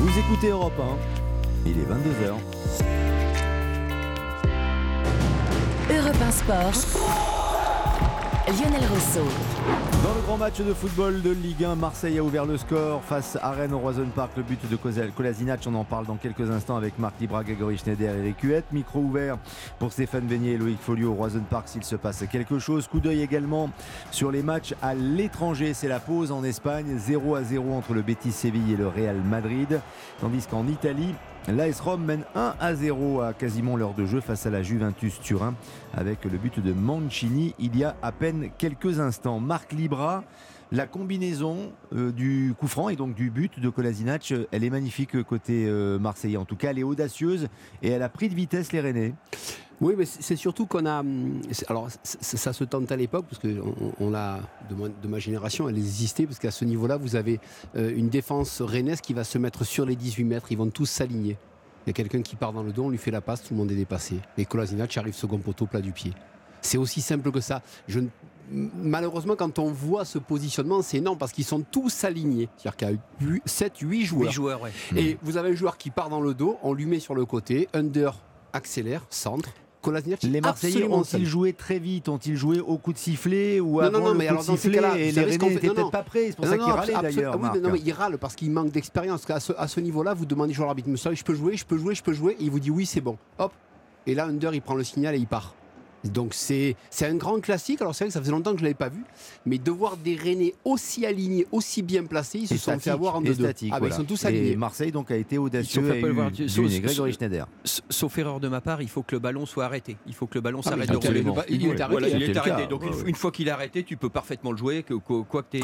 Vous 0.02 0.18
écoutez 0.18 0.48
Europe 0.48 0.80
1, 0.80 1.70
il 1.70 1.78
est 1.78 1.84
22h. 1.84 2.38
Europe 5.92 6.16
1 6.26 6.32
Sport. 6.32 7.59
Lionel 8.50 8.82
Rousseau. 8.90 9.28
Dans 10.04 10.16
le 10.16 10.22
grand 10.22 10.38
match 10.38 10.60
de 10.60 10.74
football 10.74 11.22
de 11.22 11.30
Ligue 11.30 11.66
1, 11.66 11.76
Marseille 11.76 12.18
a 12.18 12.24
ouvert 12.24 12.48
le 12.48 12.58
score 12.58 13.04
face 13.04 13.38
à 13.40 13.52
Rennes 13.52 13.74
au 13.74 13.78
Roison 13.78 14.08
Park. 14.16 14.32
Le 14.38 14.42
but 14.42 14.60
de 14.68 14.76
Kolasinac, 14.76 15.60
on 15.68 15.76
en 15.76 15.84
parle 15.84 16.08
dans 16.08 16.16
quelques 16.16 16.50
instants 16.50 16.76
avec 16.76 16.98
Marc 16.98 17.14
Libra, 17.20 17.44
Grégory 17.44 17.78
Schneider 17.78 18.16
et 18.16 18.20
Eric 18.20 18.42
Huette. 18.42 18.66
Micro 18.72 19.02
ouvert 19.02 19.38
pour 19.78 19.92
Stéphane 19.92 20.26
Beignet 20.26 20.54
et 20.54 20.58
Loïc 20.58 20.80
Folio 20.82 21.12
au 21.12 21.14
Roison 21.14 21.44
Park 21.48 21.68
s'il 21.68 21.84
se 21.84 21.96
passe 21.96 22.24
quelque 22.32 22.58
chose. 22.58 22.88
Coup 22.88 23.00
d'œil 23.00 23.22
également 23.22 23.70
sur 24.10 24.32
les 24.32 24.42
matchs 24.42 24.74
à 24.82 24.96
l'étranger. 24.96 25.76
C'est 25.76 25.88
la 25.88 26.00
pause 26.00 26.32
en 26.32 26.44
Espagne, 26.44 26.98
0 26.98 27.36
à 27.36 27.44
0 27.44 27.72
entre 27.72 27.94
le 27.94 28.02
Betis 28.02 28.32
Séville 28.32 28.74
et 28.74 28.78
le 28.78 28.88
Real 28.88 29.18
Madrid. 29.18 29.80
Tandis 30.22 30.48
qu'en 30.50 30.66
Italie, 30.66 31.14
L'AS 31.52 31.80
Rome 31.80 32.06
mène 32.06 32.26
1 32.36 32.56
à 32.60 32.76
0 32.76 33.22
à 33.22 33.34
quasiment 33.34 33.76
l'heure 33.76 33.96
de 33.96 34.06
jeu 34.06 34.22
face 34.22 34.46
à 34.46 34.52
la 34.52 34.62
Juventus 34.62 35.20
Turin 35.20 35.56
avec 35.96 36.24
le 36.26 36.38
but 36.38 36.60
de 36.60 36.74
Mancini 36.74 37.56
il 37.58 37.76
y 37.76 37.84
a 37.84 37.96
à 38.04 38.12
peine 38.12 38.52
quelques 38.60 39.00
instants. 39.00 39.40
Marc 39.40 39.72
Libra, 39.72 40.24
la 40.72 40.86
combinaison 40.86 41.72
euh, 41.96 42.12
du 42.12 42.54
coup 42.60 42.68
franc 42.68 42.90
et 42.90 42.96
donc 42.96 43.16
du 43.16 43.32
but 43.32 43.60
de 43.60 43.68
Kolasinac, 43.70 44.32
euh, 44.32 44.46
elle 44.52 44.64
est 44.64 44.70
magnifique 44.70 45.24
côté 45.24 45.66
euh, 45.68 45.98
marseillais. 45.98 46.38
En 46.38 46.46
tout 46.46 46.56
cas, 46.56 46.70
elle 46.70 46.80
est 46.80 46.84
audacieuse 46.84 47.48
et 47.82 47.90
elle 47.90 48.04
a 48.04 48.10
pris 48.10 48.30
de 48.30 48.36
vitesse 48.36 48.72
les 48.72 48.82
Rennais. 48.82 49.16
Oui, 49.81 49.93
mais 49.97 50.06
c'est 50.06 50.35
surtout 50.35 50.65
qu'on 50.65 50.85
a. 50.85 50.99
hum, 50.99 51.41
Alors, 51.68 51.88
ça 52.03 52.51
se 52.53 52.64
tente 52.65 52.91
à 52.91 52.95
l'époque, 52.97 53.26
parce 53.30 53.41
que 53.41 53.61
on, 53.61 53.93
on 53.99 54.10
l'a, 54.10 54.39
de, 54.69 54.76
moi- 54.76 54.89
de 54.89 55.07
ma 55.07 55.19
génération, 55.19 55.69
elle 55.69 55.77
existait, 55.77 56.26
parce 56.26 56.39
qu'à 56.39 56.51
ce 56.51 56.65
niveau-là, 56.65 56.97
vous 56.97 57.15
avez 57.15 57.39
euh, 57.77 57.93
une 57.95 58.10
défense 58.10 58.61
rennaise 58.61 58.99
qui 59.01 59.14
va 59.14 59.23
se 59.23 59.38
mettre 59.38 59.64
sur 59.64 59.85
les 59.85 59.95
18 59.95 60.23
mètres, 60.26 60.47
ils 60.51 60.57
vont 60.57 60.69
tous 60.69 60.85
s'aligner. 60.85 61.38
Il 61.85 61.89
y 61.89 61.91
a 61.91 61.93
quelqu'un 61.93 62.22
qui 62.22 62.35
part 62.35 62.51
dans 62.51 62.61
le 62.64 62.73
dos, 62.73 62.84
on 62.84 62.89
lui 62.89 62.97
fait 62.97 63.10
la 63.11 63.22
passe, 63.22 63.41
tout 63.41 63.53
le 63.53 63.57
monde 63.60 63.72
est 63.72 63.76
dépassé. 63.76 64.18
Et 64.38 64.43
Kolasinac 64.45 64.97
arrive 64.97 65.14
second 65.15 65.38
poteau, 65.38 65.65
plat 65.65 65.80
du 65.81 65.91
pied. 65.93 66.14
C'est 66.61 66.77
aussi 66.77 66.99
simple 66.99 67.31
que 67.31 67.39
ça. 67.39 67.61
Je, 67.88 68.01
ne- 68.01 68.10
malheureusement, 68.51 69.38
quand 69.38 69.60
on 69.60 69.72
voit 69.72 70.03
ce 70.03 70.19
positionnement, 70.19 70.81
c'est 70.81 70.97
énorme 70.97 71.18
parce 71.18 71.31
qu'ils 71.31 71.45
sont 71.45 71.61
tous 71.61 72.03
alignés. 72.03 72.49
C'est-à-dire 72.57 72.76
qu'il 72.76 73.27
y 73.30 73.31
a 73.38 73.39
7, 73.45 73.77
8 73.80 74.03
joueurs. 74.06 74.27
Huit 74.27 74.34
joueurs, 74.34 74.61
ouais. 74.61 74.72
Et 74.97 75.18
vous 75.23 75.38
avez 75.38 75.51
un 75.51 75.56
joueur 75.56 75.77
qui 75.77 75.89
part 75.89 76.10
dans 76.10 76.19
le 76.19 76.34
dos, 76.34 76.57
on 76.64 76.73
lui 76.73 76.85
met 76.85 76.99
sur 76.99 77.15
le 77.15 77.23
côté, 77.26 77.69
under, 77.73 78.19
accélère, 78.51 79.06
centre. 79.10 79.49
Les 80.23 80.41
Marseillais 80.41 80.84
ont-ils 80.89 81.26
joué 81.26 81.53
très 81.53 81.80
vite 81.80 82.10
Ont-ils 82.10 82.35
joué 82.35 82.60
au 82.60 82.77
coup 82.77 82.91
de 82.91 82.97
sifflet 82.97 83.60
ou 83.61 83.76
Non, 83.76 83.80
avant 83.80 83.99
non, 83.99 84.06
non, 84.07 84.11
le 84.11 84.18
mais 84.18 84.26
coup 84.26 84.31
alors 84.31 84.43
de 84.43 84.47
dans 84.47 84.56
ces 84.57 84.61
sifflet 84.72 85.07
et 85.07 85.11
les 85.11 85.22
Rennais 85.22 85.38
n'étaient 85.38 85.68
non, 85.68 85.73
peut-être 85.73 85.77
non. 85.85 85.89
pas 85.89 86.03
prêts 86.03 86.26
C'est 86.27 86.35
pour 86.35 86.45
Non, 86.45 86.51
ça 86.51 86.57
non, 86.57 86.64
qu'ils 86.65 86.73
râlaient 86.73 86.93
d'ailleurs. 87.01 87.34
ah 87.34 87.38
oui, 87.38 87.41
mais 87.43 87.49
Marc. 87.49 87.61
non, 87.61 87.69
mais 87.72 87.80
il 87.85 87.91
râle 87.93 88.18
parce 88.18 88.35
qu'il 88.35 88.51
manque 88.51 88.72
d'expérience. 88.72 89.30
À 89.30 89.39
ce, 89.39 89.53
à 89.57 89.68
ce 89.68 89.80
niveau-là, 89.80 90.14
vous 90.14 90.26
demandez 90.26 90.53
joueur 90.53 90.68
l'arbitre, 90.68 90.89
monsieur, 90.89 91.14
je 91.14 91.23
peux 91.23 91.34
jouer, 91.34 91.56
je 91.56 91.65
peux 91.65 91.77
jouer, 91.77 91.95
je 91.95 92.03
peux 92.03 92.14
jouer. 92.14 92.35
Et 92.39 92.43
il 92.43 92.51
vous 92.51 92.60
dit 92.60 92.72
oui, 92.72 92.85
c'est 92.85 93.01
bon. 93.01 93.18
Hop. 93.38 93.53
Et 94.06 94.15
là, 94.15 94.26
Under, 94.26 94.53
il 94.53 94.61
prend 94.61 94.76
le 94.76 94.84
signal 94.84 95.15
et 95.15 95.18
il 95.18 95.27
part. 95.27 95.56
Donc 96.06 96.34
c'est 96.34 96.76
c'est 96.90 97.06
un 97.06 97.16
grand 97.16 97.40
classique. 97.42 97.82
Alors 97.82 97.94
c'est 97.94 98.06
vrai 98.06 98.10
que 98.10 98.14
ça 98.14 98.20
faisait 98.22 98.32
longtemps 98.32 98.52
que 98.52 98.58
je 98.58 98.64
ne 98.64 98.68
l'avais 98.68 98.74
pas 98.74 98.90
vu, 98.90 99.04
mais 99.46 99.58
de 99.58 99.72
voir 99.72 99.98
des 99.98 100.16
Rennais 100.16 100.54
aussi 100.64 101.06
alignés, 101.06 101.46
aussi 101.52 101.82
bien 101.82 102.04
placés, 102.06 102.40
ils 102.40 102.48
se 102.48 102.54
Et 102.54 102.58
sont 102.58 102.80
fait 102.80 102.90
avoir 102.90 103.16
en 103.16 103.24
et 103.24 103.30
2-2. 103.32 103.34
statique, 103.34 103.70
Ah 103.72 103.76
ben, 103.76 103.80
voilà. 103.88 103.96
ils 103.96 103.98
sont 103.98 104.04
tous 104.06 104.24
Et 104.24 104.28
alignés. 104.28 104.56
Marseille 104.56 104.92
donc 104.92 105.12
a 105.12 105.18
été 105.18 105.38
audacieux 105.38 105.82
Sauf 105.82 105.94
et 105.94 105.98
à 105.98 106.02
pas 106.02 106.08
le 106.08 106.14
voir, 106.14 106.28
eu 106.30 106.32
du 106.32 106.50
sauf-. 106.50 106.82
Grégory 106.82 107.14
Schneider. 107.14 107.48
Sauf 107.90 108.18
erreur 108.18 108.40
de 108.40 108.48
ma 108.48 108.62
part, 108.62 108.82
il 108.82 108.88
faut 108.90 109.02
que 109.04 109.14
le 109.16 109.20
ballon 109.20 109.46
soit 109.46 109.66
arrêté. 109.66 109.98
Il 110.08 110.14
faut 110.14 110.26
que 110.28 110.36
le 110.36 110.42
ballon 110.42 110.62
Ah, 110.66 110.70
s'arrête 110.70 110.90
de 110.90 110.96
rouler. 110.96 111.24
Il 111.50 111.66
est 111.66 111.70
arrêté. 111.82 111.86
Voilà, 111.92 112.08
il 112.08 112.12
C'était 112.14 112.26
est 112.26 112.34
le 112.34 112.40
arrêté. 112.40 112.62
cas. 112.64 112.68
Donc 112.68 112.82
une, 112.84 112.88
Ouais, 112.90 112.94
fois- 112.94 113.04
ouais. 113.04 113.10
une 113.10 113.16
fois 113.16 113.32
qu'il 113.32 113.48
est 113.48 113.52
arrêté, 113.52 113.84
tu 113.84 113.98
peux 113.98 114.10
parfaitement 114.10 114.52
le 114.52 114.58
jouer, 114.58 114.84
que, 114.84 114.94
quoi 114.94 115.44
que 115.44 115.58
t'aies. 115.58 115.62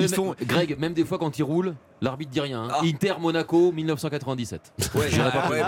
Ils 0.00 0.08
sont- 0.08 0.26
même- 0.26 0.34
Greg, 0.46 0.78
même 0.78 0.94
des 0.94 1.04
fois 1.04 1.18
quand 1.18 1.38
il 1.38 1.42
roule, 1.42 1.74
l'arbitre 2.00 2.30
dit 2.30 2.40
rien. 2.40 2.62
hein. 2.64 2.68
Ah. 2.72 2.80
Inter 2.84 3.14
Monaco 3.20 3.72
1997. 3.72 4.72
Ouais, 4.94 5.00
ouais, 5.00 5.08
ouais. 5.10 5.60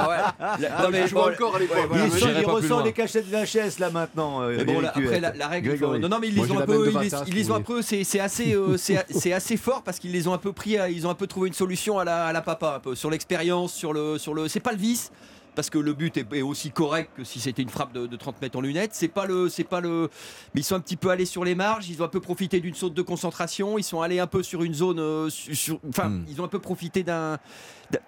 La- 0.61 0.83
non, 0.83 0.89
mais 0.91 1.07
Je 1.07 1.13
vois 1.15 1.33
encore 1.33 1.57
à 1.57 1.59
l'époque. 1.59 1.77
ouais, 1.79 1.87
voilà, 2.09 2.41
il 2.41 2.47
ressent 2.47 2.83
les 2.85 2.93
cachettes 2.93 3.27
VHS 3.27 3.79
là 3.79 3.91
maintenant. 4.01 4.43
euh, 4.43 4.55
Mais 4.59 4.65
bon, 4.65 4.81
là, 4.81 4.93
après 4.95 5.21
la, 5.21 5.33
la 5.35 5.49
règle, 5.49 5.77
faut- 5.79 5.99
non, 5.99 6.09
non, 6.09 6.19
mais 6.21 6.29
ils 6.29 6.37
Moi, 6.37 6.47
les 6.47 6.53
ont 6.53 6.59
un 6.61 6.67
peu, 6.67 6.93
ils 7.27 7.35
les 7.35 7.51
ont 7.51 7.55
un 7.55 7.61
peu, 7.61 7.83
c'est 7.83 8.21
assez, 8.21 8.55
euh, 8.55 8.77
c'est 8.77 9.33
assez 9.33 9.57
fort 9.57 9.83
parce 9.83 9.99
qu'ils 9.99 10.13
les 10.13 10.27
ont 10.29 10.33
un 10.33 10.39
peu 10.39 10.53
pris, 10.53 10.77
à- 10.79 10.89
ils 10.91 11.07
ont 11.07 11.11
un 11.11 11.15
peu 11.15 11.27
trouvé 11.27 11.49
une 11.49 11.55
solution 11.55 11.99
à 11.99 12.05
la, 12.05 12.27
à 12.27 12.33
la 12.33 12.41
papa, 12.43 12.75
un 12.77 12.81
peu 12.81 12.95
sur 12.95 13.11
l'expérience, 13.11 13.73
sur 13.75 13.93
le, 13.93 14.19
sur 14.19 14.35
le, 14.35 14.49
c'est 14.49 14.61
pas 14.61 14.73
le 14.73 14.79
vice. 14.79 15.11
Parce 15.55 15.71
que 15.71 15.79
le 15.79 15.93
but 15.93 16.17
est, 16.17 16.43
aussi 16.43 16.71
correct 16.71 17.11
que 17.17 17.25
si 17.25 17.41
c'était 17.41 17.63
une 17.63 17.69
frappe 17.69 17.93
de, 17.93 18.07
de 18.07 18.17
30 18.17 18.41
mètres 18.41 18.57
en 18.57 18.61
lunettes. 18.61 18.91
C'est 18.93 19.09
pas 19.09 19.27
le, 19.27 19.49
c'est 19.49 19.65
pas 19.65 19.81
le, 19.81 20.09
mais 20.55 20.61
ils 20.61 20.65
sont 20.65 20.77
un 20.77 20.81
petit 20.81 20.95
peu 20.95 21.11
allés 21.11 21.25
sur 21.25 21.43
les 21.43 21.57
marges. 21.57 21.89
Ils 21.91 22.01
ont 22.01 22.05
un 22.05 22.09
peu 22.09 22.21
profité 22.21 22.61
d'une 22.61 22.75
saute 22.75 22.95
de 22.95 23.03
concentration. 23.03 23.77
Ils 23.77 23.83
sont 23.83 24.01
allés 24.01 24.21
un 24.21 24.29
peu 24.29 24.45
sur 24.45 24.63
une 24.63 24.73
zone, 24.75 25.01
euh, 25.01 25.29
sur- 25.31 25.81
enfin, 25.89 26.11
Hmm. 26.11 26.25
ils 26.29 26.41
ont 26.41 26.45
un 26.45 26.49
peu 26.49 26.61
profité 26.61 27.03
d'un, 27.03 27.39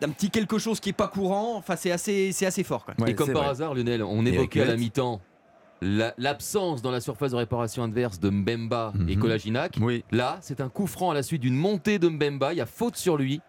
d'un- 0.01 0.11
petit 0.11 0.31
quelque 0.31 0.59
chose 0.59 0.79
qui 0.79 0.91
est 0.91 0.93
pas 0.93 1.09
courant. 1.09 1.57
Enfin, 1.57 1.75
c'est 1.75 1.91
assez, 1.91 2.31
c'est 2.31 2.47
assez 2.47 2.63
fort. 2.63 2.85
Quoi. 2.85 2.95
Ouais, 3.01 3.11
Et 3.11 3.15
comme 3.17 3.33
par 3.33 3.43
vrai. 3.43 3.51
hasard, 3.51 3.75
Lionel, 3.75 4.05
on 4.05 4.25
évoquait 4.27 4.61
à 4.61 4.67
la 4.67 4.77
mi-temps 4.77 5.21
l'absence 5.83 6.83
dans 6.83 6.91
la 6.91 7.01
surface 7.01 7.33
de 7.33 7.37
réparation 7.37 7.83
adverse 7.83 8.21
de 8.21 8.31
Mbemba 8.31 8.93
et 9.09 9.17
Mhm. 9.17 9.23
Kolaginac. 9.23 9.77
Oui. 9.81 10.05
Là, 10.11 10.39
c'est 10.43 10.61
un 10.61 10.69
coup 10.69 10.87
franc 10.87 11.11
à 11.11 11.15
la 11.15 11.23
suite 11.23 11.41
d'une 11.43 11.57
montée 11.57 11.99
de 11.99 12.09
Mbemba. 12.09 12.53
Il 12.53 12.57
y 12.57 12.61
a 12.61 12.67
faute 12.67 12.97
sur 12.97 13.17
lui. 13.17 13.41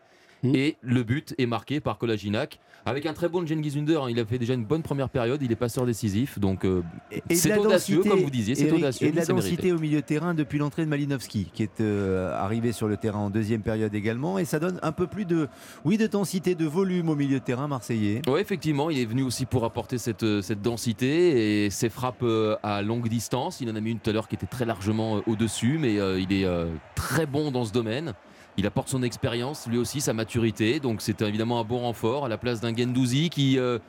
Mhm. 0.43 0.55
Et 0.55 0.77
le 0.81 1.03
but 1.03 1.35
est 1.37 1.45
marqué 1.45 1.79
par 1.79 1.97
Kolaginac. 1.97 2.59
Avec 2.85 3.05
un 3.05 3.13
très 3.13 3.29
bon 3.29 3.45
Cengiz 3.47 3.77
Under, 3.77 4.03
hein. 4.03 4.07
il 4.09 4.19
a 4.19 4.25
fait 4.25 4.39
déjà 4.39 4.55
une 4.55 4.65
bonne 4.65 4.81
première 4.81 5.09
période, 5.09 5.41
il 5.43 5.51
est 5.51 5.55
passeur 5.55 5.85
décisif, 5.85 6.39
donc 6.39 6.65
euh, 6.65 6.81
c'est 7.29 7.55
audacieux, 7.57 7.97
densité, 7.97 8.09
comme 8.09 8.23
vous 8.23 8.29
disiez, 8.31 8.55
c'est 8.55 8.71
audacieux, 8.71 9.07
Et 9.07 9.11
de 9.11 9.17
la 9.17 9.21
mérité. 9.21 9.33
densité 9.33 9.71
au 9.71 9.77
milieu 9.77 10.01
de 10.01 10.05
terrain 10.05 10.33
depuis 10.33 10.57
l'entrée 10.57 10.83
de 10.83 10.89
Malinowski, 10.89 11.51
qui 11.53 11.61
est 11.61 11.79
euh, 11.79 12.33
arrivé 12.35 12.71
sur 12.71 12.87
le 12.87 12.97
terrain 12.97 13.19
en 13.19 13.29
deuxième 13.29 13.61
période 13.61 13.93
également. 13.93 14.39
Et 14.39 14.45
ça 14.45 14.57
donne 14.59 14.79
un 14.81 14.91
peu 14.91 15.05
plus 15.05 15.25
de, 15.25 15.47
oui, 15.85 15.97
de 15.97 16.07
densité, 16.07 16.55
de 16.55 16.65
volume 16.65 17.09
au 17.09 17.15
milieu 17.15 17.39
de 17.39 17.43
terrain 17.43 17.67
marseillais. 17.67 18.23
Oui, 18.27 18.39
effectivement, 18.39 18.89
il 18.89 18.99
est 18.99 19.05
venu 19.05 19.21
aussi 19.23 19.45
pour 19.45 19.63
apporter 19.63 19.99
cette, 19.99 20.23
euh, 20.23 20.41
cette 20.41 20.61
densité 20.61 21.65
et 21.65 21.69
ses 21.69 21.89
frappes 21.89 22.25
à 22.63 22.81
longue 22.81 23.07
distance. 23.09 23.61
Il 23.61 23.69
en 23.69 23.75
a 23.75 23.79
mis 23.79 23.91
une 23.91 23.99
tout 23.99 24.09
à 24.09 24.13
l'heure 24.13 24.27
qui 24.27 24.35
était 24.35 24.47
très 24.47 24.65
largement 24.65 25.21
au-dessus, 25.27 25.77
mais 25.79 25.99
euh, 25.99 26.19
il 26.19 26.33
est 26.33 26.47
très 26.95 27.27
bon 27.27 27.51
dans 27.51 27.65
ce 27.65 27.71
domaine. 27.71 28.13
Il 28.57 28.65
apporte 28.65 28.89
son 28.89 29.01
expérience, 29.03 29.67
lui 29.67 29.77
aussi 29.77 30.01
sa 30.01 30.13
maturité, 30.13 30.79
donc 30.79 31.01
c'est 31.01 31.21
évidemment 31.21 31.59
un 31.59 31.63
bon 31.63 31.79
renfort 31.79 32.25
à 32.25 32.29
la 32.29 32.37
place 32.37 32.59
d'un 32.59 32.75
Gendouzi 32.75 33.29
qui, 33.29 33.57
euh, 33.57 33.79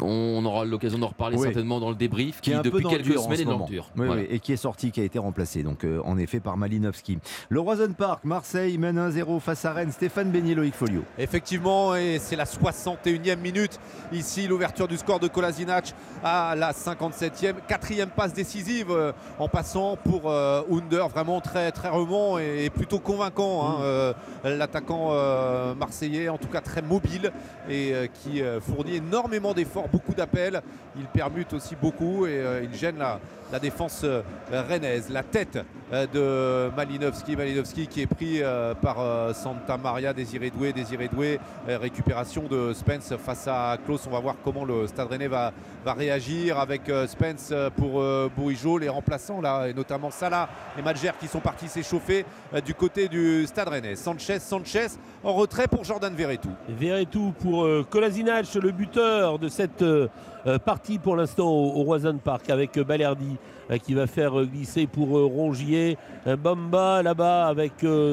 on 0.00 0.44
aura 0.44 0.64
l'occasion 0.64 0.98
d'en 0.98 1.08
reparler 1.08 1.36
Oui. 1.36 1.42
certainement 1.44 1.80
dans 1.80 1.88
le 1.90 1.94
débrief, 1.96 2.40
qui 2.40 2.50
qui, 2.50 2.56
est 2.56 2.62
depuis 2.62 2.84
quelques 2.84 3.18
semaines 3.18 3.36
ce 3.36 3.42
est 3.42 3.44
dans 3.44 3.52
moment. 3.52 3.66
le 3.66 3.70
dur. 3.72 3.90
Oui, 3.96 4.06
Voilà. 4.06 4.22
oui, 4.22 4.28
et 4.30 4.38
qui 4.40 4.52
est 4.52 4.56
sorti, 4.56 4.90
qui 4.90 5.00
a 5.00 5.04
été 5.04 5.18
remplacé, 5.18 5.62
donc 5.62 5.84
euh, 5.84 6.00
en 6.04 6.18
effet 6.18 6.40
par 6.40 6.56
Malinowski. 6.56 7.18
Le 7.48 7.60
Roison 7.60 7.92
Park, 7.96 8.24
Marseille 8.24 8.76
mène 8.78 8.98
1-0 8.98 9.40
face 9.40 9.64
à 9.64 9.72
Rennes. 9.72 9.92
Stéphane 9.92 10.30
Beignet, 10.30 10.54
Loïc 10.54 10.74
Folio. 10.74 11.02
Effectivement, 11.18 11.94
et 11.96 12.18
c'est 12.20 12.36
la 12.36 12.44
61e 12.44 13.36
minute. 13.40 13.78
Ici, 14.12 14.46
l'ouverture 14.46 14.88
du 14.88 14.96
score 14.96 15.20
de 15.20 15.28
Kolasinac 15.28 15.94
à 16.24 16.54
la 16.56 16.72
57e. 16.72 17.54
Quatrième 17.68 18.08
passe 18.10 18.32
décisive 18.32 18.90
euh, 18.90 19.12
en 19.38 19.48
passant 19.48 19.96
pour 19.96 20.30
euh, 20.30 20.62
Under. 20.70 21.08
Vraiment 21.08 21.40
très, 21.40 21.72
très 21.72 21.88
remont 21.88 22.38
et, 22.38 22.64
et 22.64 22.70
plutôt 22.70 22.98
convaincant. 22.98 23.66
hein, 23.68 23.76
euh, 23.82 24.12
L'attaquant 24.44 25.08
euh, 25.10 25.74
marseillais, 25.74 26.28
en 26.28 26.38
tout 26.38 26.48
cas 26.48 26.60
très 26.60 26.82
mobile 26.82 27.32
et 27.68 27.92
euh, 27.92 28.06
qui 28.06 28.40
euh, 28.42 28.60
fournit 28.60 28.96
énormément 28.96 29.52
d'efforts, 29.54 29.75
beaucoup 29.90 30.14
d'appels. 30.14 30.62
Il 30.98 31.06
permute 31.06 31.52
aussi 31.52 31.76
beaucoup 31.76 32.26
et 32.26 32.38
euh, 32.38 32.62
il 32.64 32.74
gêne 32.74 32.96
la, 32.98 33.58
défense 33.58 34.02
euh, 34.04 34.22
rennaise. 34.50 35.08
La 35.10 35.22
tête 35.22 35.58
euh, 35.92 36.70
de 36.70 36.74
Malinowski. 36.74 37.36
Malinowski 37.36 37.86
qui 37.86 38.02
est 38.02 38.06
pris 38.06 38.40
par 38.80 38.96
Santa 39.34 39.76
Maria, 39.76 40.12
Désiré 40.12 40.50
Doué. 40.50 40.72
Désiré 40.72 41.08
Doué, 41.08 41.38
récupération 41.66 42.44
de 42.44 42.72
Spence 42.72 43.14
face 43.24 43.46
à 43.46 43.76
Klaus. 43.84 44.06
On 44.06 44.10
va 44.10 44.20
voir 44.20 44.36
comment 44.42 44.64
le 44.64 44.86
Stade 44.86 45.08
Rennais 45.08 45.28
va, 45.28 45.52
réagir 45.86 46.58
avec 46.58 46.90
Spence 47.06 47.52
pour 47.76 48.02
Bourigeau, 48.36 48.78
les 48.78 48.88
remplaçants 48.88 49.40
là, 49.40 49.68
et 49.68 49.74
notamment 49.74 50.10
Salah 50.10 50.48
et 50.76 50.82
Madjer 50.82 51.12
qui 51.20 51.28
sont 51.28 51.38
partis 51.38 51.68
s'échauffer 51.68 52.24
du 52.64 52.74
côté 52.74 53.08
du 53.08 53.46
Stade 53.46 53.68
Rennais. 53.68 53.94
Sanchez, 53.94 54.40
Sanchez 54.40 54.88
en 55.22 55.34
retrait 55.34 55.68
pour 55.68 55.84
Jordan 55.84 56.12
Verretou. 56.14 56.50
Verretou 56.68 57.32
pour 57.40 57.68
Kolasinac, 57.88 58.52
le 58.54 58.72
buteur 58.72 59.38
de 59.38 59.48
cette 59.48 59.65
euh, 59.82 60.08
euh, 60.46 60.58
partie 60.58 60.98
pour 60.98 61.16
l'instant 61.16 61.48
au, 61.48 61.82
au 61.82 62.12
Park 62.22 62.50
avec 62.50 62.76
euh, 62.76 62.84
Balerdi 62.84 63.36
qui 63.82 63.94
va 63.94 64.06
faire 64.06 64.44
glisser 64.44 64.86
pour 64.86 65.08
Rongier. 65.08 65.98
Bamba 66.38 67.02
là-bas 67.02 67.48
avec 67.48 67.72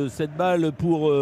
cette 0.10 0.36
balle 0.36 0.72
pour 0.72 1.14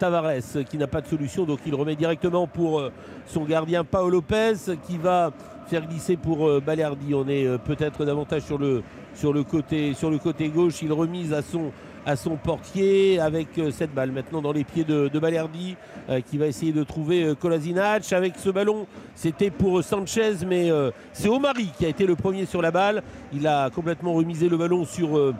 Tavares 0.00 0.64
qui 0.68 0.78
n'a 0.78 0.88
pas 0.88 1.00
de 1.00 1.06
solution 1.06 1.44
donc 1.44 1.60
il 1.64 1.76
remet 1.76 1.94
directement 1.94 2.48
pour 2.48 2.82
son 3.26 3.44
gardien 3.44 3.84
Paolo 3.84 4.16
Lopez 4.16 4.54
qui 4.84 4.98
va 4.98 5.30
faire 5.68 5.86
glisser 5.86 6.16
pour 6.16 6.60
Balerdi. 6.60 7.14
On 7.14 7.28
est 7.28 7.56
peut-être 7.58 8.04
davantage 8.04 8.42
sur 8.42 8.58
le, 8.58 8.82
sur, 9.14 9.32
le 9.32 9.44
côté, 9.44 9.94
sur 9.94 10.10
le 10.10 10.18
côté 10.18 10.48
gauche. 10.48 10.82
Il 10.82 10.92
remise 10.92 11.32
à 11.32 11.42
son, 11.42 11.70
à 12.08 12.16
son 12.16 12.36
portier 12.36 13.20
avec 13.20 13.58
euh, 13.58 13.70
cette 13.70 13.92
balle 13.92 14.12
maintenant 14.12 14.40
dans 14.40 14.52
les 14.52 14.64
pieds 14.64 14.82
de, 14.82 15.08
de 15.08 15.20
euh, 15.20 16.20
qui 16.22 16.38
va 16.38 16.46
essayer 16.46 16.72
de 16.72 16.82
trouver 16.82 17.22
euh, 17.22 17.34
Kolasinac. 17.34 18.10
Avec 18.14 18.38
ce 18.38 18.48
ballon, 18.48 18.86
c'était 19.14 19.50
pour 19.50 19.84
Sanchez, 19.84 20.36
mais 20.46 20.70
c'est 21.12 21.28
Omari 21.28 21.70
qui 21.76 21.84
a 21.84 21.88
été 21.88 22.06
le 22.06 22.16
premier 22.16 22.46
sur 22.46 22.62
la 22.62 22.70
balle. 22.70 23.02
Il 23.34 23.46
a 23.46 23.68
complètement 23.68 24.14
remisé 24.14 24.48
le 24.48 24.56
ballon 24.56 24.86
sur 24.86 25.34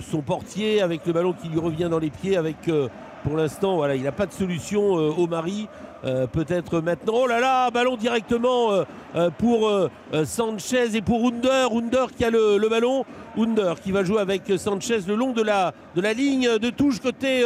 son 0.00 0.22
portier 0.22 0.80
avec 0.80 1.06
le 1.06 1.12
ballon 1.12 1.34
qui 1.34 1.48
lui 1.48 1.58
revient 1.58 1.88
dans 1.90 1.98
les 1.98 2.10
pieds 2.10 2.36
avec 2.36 2.56
pour 3.24 3.38
l'instant, 3.38 3.76
voilà, 3.76 3.96
il 3.96 4.02
n'a 4.02 4.12
pas 4.12 4.26
de 4.26 4.32
solution 4.32 4.98
euh, 4.98 5.10
au. 5.10 5.26
Euh, 6.04 6.26
Peut-être 6.26 6.80
maintenant. 6.80 7.14
Oh 7.22 7.26
là 7.26 7.40
là, 7.40 7.70
ballon 7.70 7.96
directement 7.96 8.72
euh, 8.72 8.84
euh, 9.16 9.30
pour 9.30 9.70
Sanchez 10.24 10.96
et 10.96 11.00
pour 11.00 11.26
Under. 11.26 11.72
Under 11.72 12.12
qui 12.14 12.24
a 12.24 12.30
le, 12.30 12.68
ballon. 12.68 13.04
Under 13.38 13.80
qui 13.80 13.90
va 13.90 14.04
jouer 14.04 14.20
avec 14.20 14.42
Sanchez 14.58 15.00
le 15.06 15.14
long 15.14 15.32
de 15.32 15.42
la, 15.42 15.72
ligne 16.12 16.58
de 16.58 16.70
touche 16.70 17.00
côté, 17.00 17.44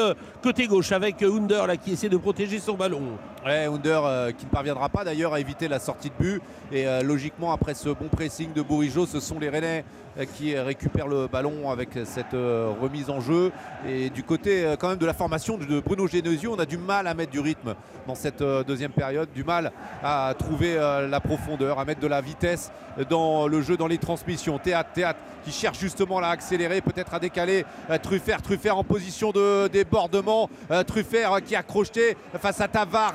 gauche 0.68 0.92
avec 0.92 1.22
Under 1.22 1.66
là, 1.66 1.76
qui 1.76 1.92
essaie 1.92 2.08
de 2.08 2.16
protéger 2.16 2.58
son 2.58 2.74
ballon. 2.74 3.02
Under 3.44 4.32
qui 4.36 4.44
ne 4.44 4.50
parviendra 4.50 4.88
pas 4.88 5.04
d'ailleurs 5.04 5.34
à 5.34 5.40
éviter 5.40 5.68
la 5.68 5.78
sortie 5.78 6.10
de 6.10 6.14
but. 6.22 6.42
Et 6.72 6.84
logiquement, 7.02 7.52
après 7.52 7.74
ce 7.74 7.90
bon 7.90 8.08
pressing 8.10 8.52
de 8.52 8.62
Bourigeau, 8.62 9.06
ce 9.06 9.20
sont 9.20 9.38
les 9.38 9.48
Rennais 9.48 9.84
qui 10.26 10.54
euh, 10.54 10.64
récupèrent 10.64 11.06
le 11.06 11.26
ballon 11.26 11.70
avec 11.70 11.90
cette 12.04 12.34
euh, 12.34 12.72
remise 12.80 13.10
en 13.10 13.20
jeu. 13.20 13.52
Et 13.86 14.10
du 14.10 14.22
côté 14.22 14.64
euh, 14.64 14.76
quand 14.76 14.88
même 14.88 14.98
de 14.98 15.06
la 15.06 15.14
formation 15.14 15.58
de 15.58 15.80
Bruno 15.80 16.06
Genesio, 16.06 16.54
on 16.54 16.58
a 16.58 16.66
du 16.66 16.78
mal 16.78 17.06
à 17.06 17.14
mettre 17.14 17.32
du 17.32 17.40
rythme 17.40 17.74
dans 18.06 18.14
cette 18.14 18.42
deuxième 18.42 18.92
période, 18.92 19.28
du 19.34 19.44
mal 19.44 19.70
à 20.02 20.32
trouver 20.38 20.76
la 20.76 21.20
profondeur, 21.20 21.78
à 21.78 21.84
mettre 21.84 22.00
de 22.00 22.06
la 22.06 22.22
vitesse 22.22 22.72
dans 23.10 23.46
le 23.46 23.60
jeu, 23.60 23.76
dans 23.76 23.86
les 23.86 23.98
transmissions. 23.98 24.58
Théâtre, 24.58 24.90
théâtre 24.94 25.18
qui 25.44 25.52
cherche 25.52 25.78
justement 25.78 26.18
à 26.18 26.28
accélérer, 26.28 26.80
peut-être 26.80 27.12
à 27.12 27.18
décaler. 27.18 27.66
Truffert, 28.02 28.40
Truffert 28.40 28.78
en 28.78 28.84
position 28.84 29.30
de 29.30 29.68
débordement. 29.68 30.48
Truffert 30.86 31.42
qui 31.44 31.54
a 31.54 31.62
crocheté 31.62 32.16
face 32.40 32.62
à 32.62 32.68
Tavares. 32.68 33.14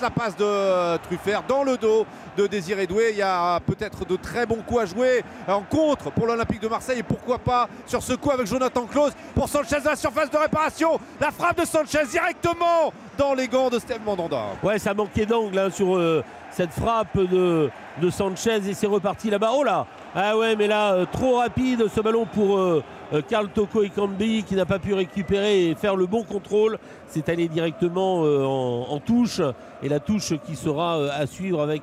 La 0.00 0.10
passe 0.10 0.36
de 0.36 0.96
Truffert 1.04 1.44
dans 1.46 1.62
le 1.62 1.76
dos 1.76 2.04
de 2.36 2.48
Désiré 2.48 2.88
Doué. 2.88 3.10
Il 3.12 3.18
y 3.18 3.22
a 3.22 3.60
peut-être 3.60 4.04
de 4.04 4.16
très 4.16 4.44
bons 4.44 4.62
coups 4.66 4.80
à 4.80 4.86
jouer 4.86 5.22
en 5.46 5.62
contre 5.62 6.10
pour 6.10 6.26
l'Olympique 6.26 6.41
de 6.44 6.68
Marseille. 6.68 6.98
Et 7.00 7.02
pourquoi 7.02 7.38
pas 7.38 7.68
sur 7.86 8.02
ce 8.02 8.14
coup 8.14 8.30
avec 8.30 8.46
Jonathan 8.46 8.86
Klaus 8.86 9.12
pour 9.34 9.48
Sanchez 9.48 9.76
la 9.84 9.96
surface 9.96 10.30
de 10.30 10.36
réparation. 10.36 10.98
La 11.20 11.30
frappe 11.30 11.60
de 11.60 11.64
Sanchez 11.66 12.06
directement 12.10 12.92
dans 13.18 13.34
les 13.34 13.48
gants 13.48 13.70
de 13.70 13.78
Steve 13.78 14.00
Mandanda. 14.04 14.42
Ouais, 14.62 14.78
ça 14.78 14.94
manquait 14.94 15.26
d'angle 15.26 15.58
hein, 15.58 15.70
sur 15.70 15.96
euh, 15.96 16.22
cette 16.50 16.72
frappe 16.72 17.16
de, 17.18 17.70
de 18.00 18.10
Sanchez 18.10 18.60
et 18.68 18.74
c'est 18.74 18.86
reparti 18.86 19.30
là-bas. 19.30 19.50
Oh 19.54 19.62
là 19.64 19.86
Ah 20.14 20.36
ouais, 20.36 20.56
mais 20.56 20.66
là, 20.66 20.92
euh, 20.94 21.06
trop 21.10 21.38
rapide 21.38 21.86
ce 21.94 22.00
ballon 22.00 22.26
pour 22.26 22.58
euh, 22.58 22.82
euh, 23.12 23.22
Karl 23.26 23.48
Toko 23.48 23.82
Ekambi 23.82 24.44
qui 24.44 24.54
n'a 24.54 24.66
pas 24.66 24.78
pu 24.78 24.94
récupérer 24.94 25.68
et 25.68 25.74
faire 25.74 25.96
le 25.96 26.06
bon 26.06 26.22
contrôle. 26.24 26.78
C'est 27.08 27.28
allé 27.28 27.48
directement 27.48 28.20
en, 28.22 28.86
en 28.90 28.98
touche 29.00 29.40
et 29.82 29.88
la 29.88 30.00
touche 30.00 30.32
qui 30.46 30.56
sera 30.56 30.94
à 31.12 31.26
suivre 31.26 31.60
avec 31.60 31.82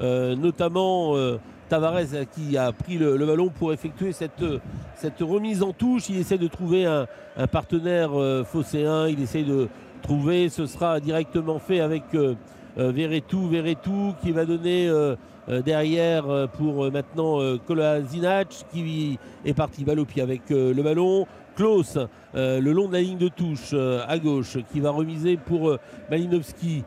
notamment 0.00 1.14
Tavares 1.74 2.14
euh, 2.14 2.24
qui 2.24 2.56
a 2.56 2.70
pris 2.70 2.98
le, 2.98 3.26
ballon 3.26 3.48
pour 3.48 3.72
effectuer 3.72 4.12
cette, 4.12 4.42
euh, 4.42 4.60
cette 4.94 5.18
remise 5.18 5.60
en 5.60 5.72
touche. 5.72 6.08
Il 6.08 6.18
essaie 6.18 6.38
de 6.38 6.46
trouver 6.46 6.86
un, 6.86 7.06
partenaire 7.50 8.10
euh, 8.14 8.44
phocéen, 8.44 9.08
il 9.08 9.20
essaie 9.20 9.42
de 9.42 9.66
trouver, 10.00 10.48
ce 10.50 10.66
sera 10.66 11.00
directement 11.00 11.58
fait 11.58 11.80
avec 11.80 12.04
euh, 12.14 12.36
euh, 12.78 12.92
Verretou, 12.92 13.48
Verretou 13.48 14.14
qui 14.22 14.30
va 14.30 14.44
donner 14.44 14.88
derrière 15.64 16.48
pour 16.56 16.90
maintenant 16.90 17.38
Kolasinac 17.66 18.48
qui 18.72 19.18
est 19.44 19.52
parti 19.52 19.84
balle 19.84 20.04
avec 20.22 20.42
le 20.50 20.82
ballon. 20.82 21.26
Klaus, 21.54 21.98
euh, 22.34 22.60
le 22.60 22.72
long 22.72 22.88
de 22.88 22.94
la 22.94 23.00
ligne 23.00 23.18
de 23.18 23.28
touche 23.28 23.70
euh, 23.72 24.04
à 24.08 24.18
gauche, 24.18 24.58
qui 24.72 24.80
va 24.80 24.90
remiser 24.90 25.36
pour 25.36 25.70
euh, 25.70 25.78
Malinowski, 26.10 26.84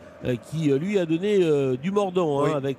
qui 0.49 0.71
lui 0.71 0.97
a 0.97 1.05
donné 1.05 1.39
du 1.77 1.91
mordant 1.91 2.39
hein, 2.41 2.45
Oui. 2.47 2.51
avec 2.55 2.77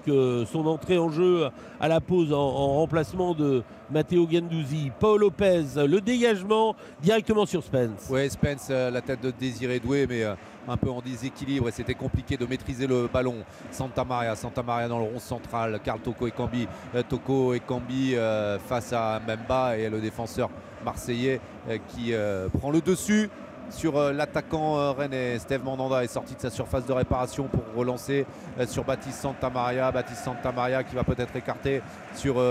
son 0.52 0.66
entrée 0.66 0.98
en 0.98 1.08
jeu 1.08 1.46
à 1.78 1.86
la 1.86 2.00
pause 2.00 2.32
en, 2.32 2.36
en 2.36 2.74
remplacement 2.74 3.32
de 3.32 3.62
Matteo 3.92 4.26
Gendouzi. 4.28 4.90
Paul 4.98 5.20
Lopez, 5.20 5.62
le 5.76 6.00
dégagement 6.00 6.74
directement 7.00 7.46
sur 7.46 7.62
Spence. 7.62 8.08
Ouais, 8.10 8.28
Spence, 8.28 8.70
la 8.70 9.00
tête 9.02 9.22
de 9.22 9.30
Désiré 9.30 9.78
Doué, 9.78 10.08
mais 10.08 10.24
un 10.66 10.76
peu 10.76 10.90
en 10.90 11.00
déséquilibre 11.00 11.68
et 11.68 11.72
c'était 11.72 11.94
compliqué 11.94 12.36
de 12.36 12.44
maîtriser 12.44 12.88
le 12.88 13.06
ballon. 13.06 13.36
Santa 13.70 14.02
Maria, 14.04 14.34
Santa 14.34 14.64
Maria 14.64 14.88
dans 14.88 14.98
le 14.98 15.04
rond 15.04 15.20
central, 15.20 15.78
Karl 15.84 16.00
Toko 16.00 16.26
et 16.26 16.32
Cambi, 16.32 16.66
Toko 17.08 17.54
et 17.54 17.60
Cambi 17.60 18.14
face 18.66 18.92
à 18.92 19.20
Mbemba 19.20 19.78
et 19.78 19.88
le 19.88 20.00
défenseur 20.00 20.50
marseillais 20.84 21.40
euh, 21.68 21.78
qui 21.88 22.12
euh, 22.12 22.48
prend 22.48 22.70
le 22.70 22.80
dessus 22.80 23.30
sur 23.70 23.98
euh, 23.98 24.12
l'attaquant 24.12 24.94
rennais. 24.94 25.38
Steve 25.38 25.62
Mandanda 25.62 26.02
est 26.02 26.08
sorti 26.08 26.34
de 26.34 26.40
sa 26.40 26.50
surface 26.50 26.86
de 26.86 26.92
réparation 26.92 27.44
pour 27.44 27.62
relancer 27.76 28.24
sur 28.66 28.84
Baptiste 28.84 29.20
Santamaria. 29.20 29.92
Baptiste 29.92 30.24
Santamaria 30.24 30.82
qui 30.82 30.94
va 30.94 31.04
peut-être 31.04 31.36
écarter 31.36 31.82
sur 32.14 32.42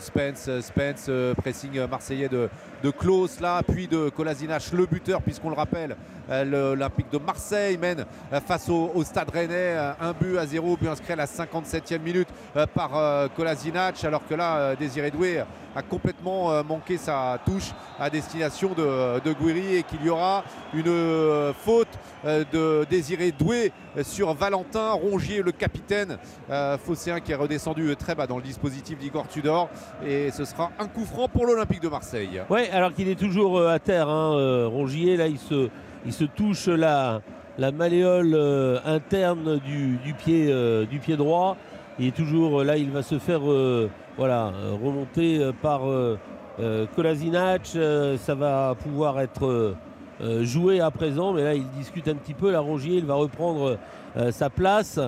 Spence. 0.00 0.50
Spence, 0.60 1.10
pressing 1.38 1.86
marseillais 1.86 2.28
de, 2.28 2.50
de 2.82 2.90
Klaus 2.90 3.40
là, 3.40 3.62
puis 3.62 3.88
de 3.88 4.08
Kolasinac, 4.08 4.72
le 4.72 4.86
buteur, 4.86 5.22
puisqu'on 5.22 5.50
le 5.50 5.56
rappelle, 5.56 5.96
euh, 6.30 6.44
l'Olympique 6.44 7.10
de 7.10 7.18
Marseille 7.18 7.78
mène 7.78 8.04
euh, 8.32 8.40
face 8.40 8.68
au, 8.68 9.02
Stade 9.02 9.30
Rennais 9.30 9.54
euh, 9.54 9.92
un 10.00 10.12
but 10.12 10.36
à 10.36 10.46
zéro, 10.46 10.76
but 10.76 10.88
inscrit 10.88 11.14
à 11.14 11.16
la 11.16 11.26
57e 11.26 12.00
minute 12.00 12.28
par 12.74 13.28
Kolasinac, 13.36 14.02
alors 14.04 14.22
que 14.28 14.34
là, 14.34 14.74
Désiré 14.76 15.10
Doué 15.10 15.42
a 15.74 15.82
complètement 15.82 16.62
manqué 16.64 16.96
sa 16.96 17.38
touche 17.44 17.72
à 17.98 18.10
destination 18.10 18.70
de, 18.70 19.20
de 19.20 19.76
et 19.76 19.82
qu'il 19.84 20.04
y 20.04 20.10
aura 20.10 20.44
une 20.74 21.52
faute 21.64 21.88
de 22.24 22.84
Désiré 22.90 23.32
Doué 23.32 23.72
sur 24.02 24.34
Valentin 24.34 24.92
Rongier, 24.92 25.42
le 25.42 25.52
capitaine 25.52 26.18
euh, 26.50 26.78
phocéen 26.78 27.20
qui 27.20 27.32
est 27.32 27.36
redescendu 27.36 27.88
euh, 27.88 27.94
très 27.94 28.14
bas 28.14 28.26
dans 28.26 28.36
le 28.36 28.42
dispositif 28.42 28.98
d'Igor 28.98 29.28
Tudor 29.28 29.68
et 30.06 30.30
ce 30.30 30.44
sera 30.44 30.70
un 30.78 30.86
coup 30.86 31.04
franc 31.04 31.28
pour 31.28 31.46
l'Olympique 31.46 31.82
de 31.82 31.88
Marseille. 31.88 32.42
Ouais, 32.50 32.70
alors 32.70 32.92
qu'il 32.92 33.08
est 33.08 33.18
toujours 33.18 33.58
euh, 33.58 33.74
à 33.74 33.78
terre, 33.78 34.08
hein, 34.08 34.36
euh, 34.36 34.66
Rongier. 34.66 35.16
Là, 35.16 35.26
il 35.28 35.38
se, 35.38 36.24
touche 36.24 36.68
la, 36.68 37.22
la 37.58 37.72
malléole 37.72 38.34
euh, 38.34 38.78
interne 38.84 39.58
du, 39.58 39.98
pied, 40.14 40.48
euh, 40.50 40.86
droit. 41.16 41.56
Il 41.98 42.06
est 42.06 42.16
toujours 42.16 42.60
euh, 42.60 42.64
là, 42.64 42.76
il 42.76 42.90
va 42.90 43.02
se 43.02 43.18
faire 43.18 43.40
euh, 43.50 43.90
voilà, 44.16 44.52
euh, 44.54 44.76
remonter 44.82 45.38
euh, 45.38 45.52
par 45.52 45.88
euh, 45.88 46.18
euh, 46.60 46.86
Kolasinac. 46.94 47.70
Euh, 47.76 48.16
ça 48.16 48.34
va 48.34 48.74
pouvoir 48.74 49.20
être 49.20 49.74
euh, 50.20 50.44
joué 50.44 50.80
à 50.80 50.90
présent, 50.90 51.32
mais 51.32 51.44
là, 51.44 51.54
il 51.54 51.68
discute 51.78 52.08
un 52.08 52.14
petit 52.14 52.34
peu. 52.34 52.50
La 52.50 52.60
Rongier, 52.60 52.96
il 52.96 53.06
va 53.06 53.14
reprendre 53.14 53.78
euh, 54.16 54.32
sa 54.32 54.50
place. 54.50 54.98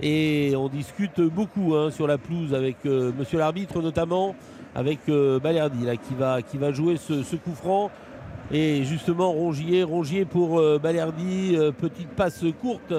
Et 0.00 0.52
on 0.56 0.68
discute 0.68 1.20
beaucoup 1.20 1.74
hein, 1.74 1.90
sur 1.90 2.06
la 2.06 2.18
pelouse 2.18 2.54
avec 2.54 2.76
euh, 2.86 3.12
monsieur 3.18 3.38
l'arbitre, 3.38 3.82
notamment 3.82 4.34
avec 4.74 5.00
Balerdi 5.08 5.84
là, 5.84 5.96
qui, 5.96 6.14
va, 6.14 6.42
qui 6.42 6.56
va 6.56 6.70
jouer 6.70 6.96
ce, 6.96 7.34
coup 7.34 7.54
franc. 7.54 7.90
Et 8.52 8.84
justement, 8.84 9.32
Rongier, 9.32 9.82
Rongier 9.82 10.24
pour 10.24 10.62
Balerdi, 10.78 11.56
petite 11.76 12.10
passe 12.10 12.44
courte 12.60 12.94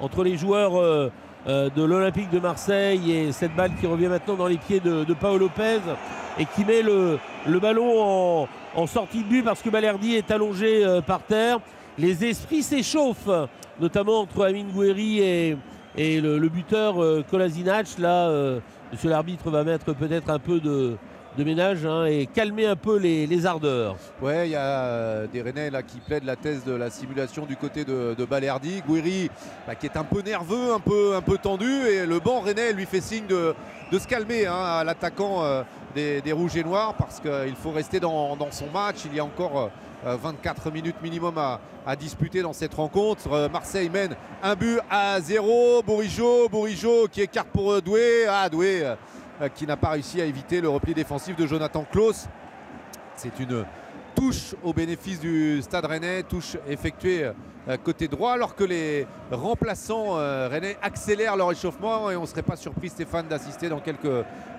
entre 0.00 0.22
les 0.22 0.36
joueurs 0.36 1.10
de 1.46 1.82
l'Olympique 1.82 2.30
de 2.30 2.40
Marseille 2.40 3.12
et 3.12 3.32
cette 3.32 3.54
balle 3.54 3.70
qui 3.80 3.86
revient 3.86 4.08
maintenant 4.08 4.34
dans 4.34 4.48
les 4.48 4.56
pieds 4.58 4.80
de, 4.80 5.04
Paolo 5.14 5.46
Lopez 5.46 5.80
et 6.38 6.44
qui 6.44 6.64
met 6.64 6.82
le, 6.82 7.18
ballon 7.60 8.48
en, 8.74 8.86
sortie 8.86 9.22
de 9.22 9.28
but 9.28 9.42
parce 9.42 9.62
que 9.62 9.70
Balerdi 9.70 10.14
est 10.14 10.30
allongé 10.30 10.84
euh, 10.84 11.00
par 11.00 11.22
terre. 11.22 11.60
Les 11.98 12.24
esprits 12.24 12.62
s'échauffent, 12.62 13.48
notamment 13.80 14.20
entre 14.20 14.44
Amin 14.44 14.64
Gouiri 14.64 15.20
et, 15.20 15.56
le, 16.20 16.48
buteur 16.48 17.02
euh, 17.02 17.24
Kolasinac. 17.28 17.98
Là, 17.98 18.28
euh, 18.28 18.60
monsieur 18.92 19.08
l'arbitre 19.08 19.50
va 19.50 19.64
mettre 19.64 19.94
peut-être 19.94 20.28
un 20.28 20.38
peu 20.38 20.60
de, 20.60 20.96
de 21.36 21.44
ménage 21.44 21.84
hein, 21.84 22.06
et 22.06 22.26
calmer 22.26 22.66
un 22.66 22.76
peu 22.76 22.98
les, 22.98 23.26
les 23.26 23.46
ardeurs. 23.46 23.96
Ouais, 24.22 24.48
il 24.48 24.52
y 24.52 24.56
a 24.56 24.60
euh, 24.60 25.26
des 25.26 25.42
Rennais 25.42 25.70
là 25.70 25.82
qui 25.82 25.98
plaident 25.98 26.24
la 26.24 26.36
thèse 26.36 26.64
de 26.64 26.72
la 26.72 26.90
simulation 26.90 27.44
du 27.46 27.56
côté 27.56 27.84
de, 27.84 28.14
de 28.16 28.24
Balerdi. 28.24 28.82
Guiri 28.88 29.30
bah, 29.66 29.74
qui 29.74 29.86
est 29.86 29.96
un 29.96 30.04
peu 30.04 30.22
nerveux, 30.22 30.72
un 30.72 30.80
peu, 30.80 31.14
un 31.14 31.20
peu 31.20 31.38
tendu 31.38 31.70
et 31.86 32.06
le 32.06 32.18
banc 32.20 32.40
Rennais 32.40 32.72
lui 32.72 32.86
fait 32.86 33.00
signe 33.00 33.26
de, 33.26 33.54
de 33.92 33.98
se 33.98 34.06
calmer 34.06 34.46
hein, 34.46 34.54
à 34.54 34.84
l'attaquant 34.84 35.44
euh, 35.44 35.62
des, 35.94 36.20
des 36.22 36.32
Rouges 36.32 36.56
et 36.56 36.64
Noirs 36.64 36.94
parce 36.94 37.20
qu'il 37.20 37.56
faut 37.60 37.70
rester 37.70 38.00
dans, 38.00 38.36
dans 38.36 38.50
son 38.50 38.70
match. 38.70 38.98
Il 39.04 39.14
y 39.14 39.20
a 39.20 39.24
encore 39.24 39.70
euh, 40.06 40.16
24 40.16 40.70
minutes 40.70 40.96
minimum 41.02 41.36
à, 41.38 41.60
à 41.86 41.96
disputer 41.96 42.42
dans 42.42 42.52
cette 42.52 42.74
rencontre. 42.74 43.32
Euh, 43.32 43.48
Marseille 43.48 43.88
mène 43.88 44.16
un 44.42 44.54
but 44.54 44.80
à 44.90 45.20
zéro. 45.20 45.82
Bourigeau, 45.82 46.48
Bourigeau 46.48 47.06
qui 47.10 47.22
écarte 47.22 47.48
pour 47.48 47.72
euh, 47.72 47.80
Doué. 47.80 48.26
Ah, 48.28 48.48
Doué 48.48 48.82
euh, 48.82 48.92
euh, 48.92 48.94
qui 49.54 49.66
n'a 49.66 49.76
pas 49.76 49.90
réussi 49.90 50.20
à 50.20 50.24
éviter 50.24 50.60
le 50.60 50.68
repli 50.68 50.94
défensif 50.94 51.36
de 51.36 51.46
Jonathan 51.46 51.84
Klaus. 51.90 52.26
C'est 53.16 53.38
une 53.38 53.64
touche 54.14 54.54
au 54.64 54.72
bénéfice 54.72 55.20
du 55.20 55.60
Stade 55.62 55.84
Rennais, 55.84 56.22
touche 56.22 56.56
effectuée 56.68 57.30
euh, 57.68 57.76
côté 57.82 58.08
droit, 58.08 58.32
alors 58.32 58.54
que 58.54 58.64
les 58.64 59.06
remplaçants 59.30 60.16
euh, 60.16 60.48
rennais 60.50 60.76
accélèrent 60.80 61.36
leur 61.36 61.50
échauffement 61.52 62.10
et 62.10 62.16
on 62.16 62.22
ne 62.22 62.26
serait 62.26 62.42
pas 62.42 62.56
surpris, 62.56 62.88
Stéphane, 62.88 63.26
d'assister 63.26 63.68
dans 63.68 63.80
quelques 63.80 64.06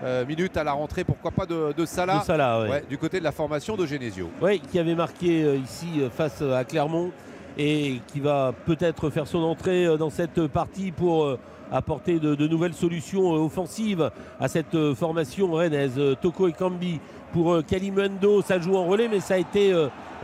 euh, 0.03 0.25
minutes 0.25 0.57
à 0.57 0.63
la 0.63 0.73
rentrée, 0.73 1.03
pourquoi 1.03 1.31
pas 1.31 1.45
de, 1.45 1.73
de 1.75 1.85
Salah, 1.85 2.19
De 2.19 2.23
Salah, 2.25 2.61
ouais. 2.61 2.69
Ouais, 2.69 2.83
du 2.87 2.97
côté 2.97 3.19
de 3.19 3.23
la 3.23 3.31
formation 3.31 3.75
de 3.75 3.85
Genesio. 3.85 4.29
Oui, 4.41 4.59
qui 4.59 4.77
avait 4.77 4.93
marqué 4.95 5.43
euh, 5.43 5.55
ici 5.55 5.87
euh, 5.99 6.09
face 6.09 6.41
à 6.41 6.63
Clermont. 6.65 7.11
et 7.57 8.01
qui 8.07 8.19
va 8.19 8.53
peut-être 8.65 9.09
faire 9.09 9.25
son 9.27 9.39
entrée 9.39 9.85
euh, 9.87 9.97
dans 9.97 10.11
cette 10.11 10.45
partie 10.47 10.91
pour 10.91 11.23
euh, 11.25 11.39
apporter 11.72 12.19
de, 12.19 12.35
de 12.35 12.48
nouvelles 12.48 12.73
solutions 12.73 13.34
euh, 13.35 13.39
offensives 13.45 14.10
à 14.39 14.48
cette 14.48 14.76
euh, 14.76 14.95
formation 14.95 15.52
rennaise. 15.52 15.94
Euh, 15.98 16.15
Toko 16.22 16.48
et 16.48 16.53
Kambi 16.53 16.99
pour 17.34 17.57
Kalimundo, 17.65 18.41
ça 18.41 18.60
joue 18.60 18.76
en 18.77 18.85
relais, 18.85 19.10
mais 19.10 19.19
ça 19.19 19.34
a 19.34 19.38
été 19.38 19.73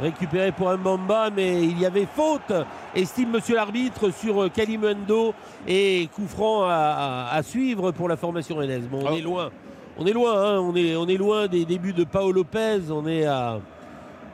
récupéré 0.01 0.53
pour 0.53 0.69
un 0.69 0.77
Mbamba, 0.77 1.29
mais 1.35 1.61
il 1.63 1.77
y 1.79 1.85
avait 1.85 2.07
faute, 2.07 2.53
estime 2.95 3.31
monsieur 3.31 3.55
l'arbitre, 3.55 4.09
sur 4.09 4.49
Kalimundo 4.51 5.33
et 5.67 6.07
coup 6.15 6.25
franc 6.27 6.63
à, 6.63 7.27
à- 7.29 7.35
à 7.35 7.43
suivre 7.43 7.91
pour 7.91 8.07
la 8.07 8.15
formation 8.15 8.55
rennaise. 8.55 8.87
Bon, 8.89 9.01
on 9.03 9.07
Ah. 9.07 9.17
est 9.17 9.21
loin. 9.21 9.49
On 9.99 10.05
est 10.07 10.13
loin, 10.13 10.33
hein, 10.33 10.59
on, 10.61 10.73
est, 10.77 10.95
on 10.95 11.05
est 11.07 11.17
loin 11.17 11.47
des 11.47 11.65
débuts 11.65 11.93
de 11.93 12.05
Paolo 12.05 12.31
Lopez, 12.31 12.89
on 12.89 13.05
est 13.05 13.25
à 13.25 13.59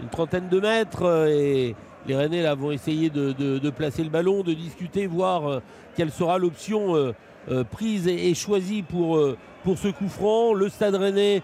une 0.01 0.07
trentaine 0.09 0.47
de 0.47 0.59
mètres 0.59 1.27
et 1.27 1.75
les 2.07 2.15
Rennais 2.15 2.43
là, 2.43 2.53
vont 2.55 2.71
essayer 2.71 3.09
de, 3.09 3.33
de- 3.33 3.57
de 3.57 3.69
placer 3.71 4.03
le 4.03 4.09
ballon, 4.09 4.43
de 4.43 4.53
discuter, 4.53 5.07
voir 5.07 5.59
quelle 5.99 6.11
sera 6.11 6.37
l'option 6.37 6.95
euh, 6.95 7.13
euh, 7.51 7.65
prise 7.65 8.07
et, 8.07 8.29
et 8.29 8.33
choisie 8.33 8.83
pour, 8.83 9.17
euh, 9.17 9.37
pour 9.65 9.77
ce 9.77 9.89
coup 9.89 10.07
franc. 10.07 10.53
Le 10.53 10.69
Stade 10.69 10.95
Rennais 10.95 11.41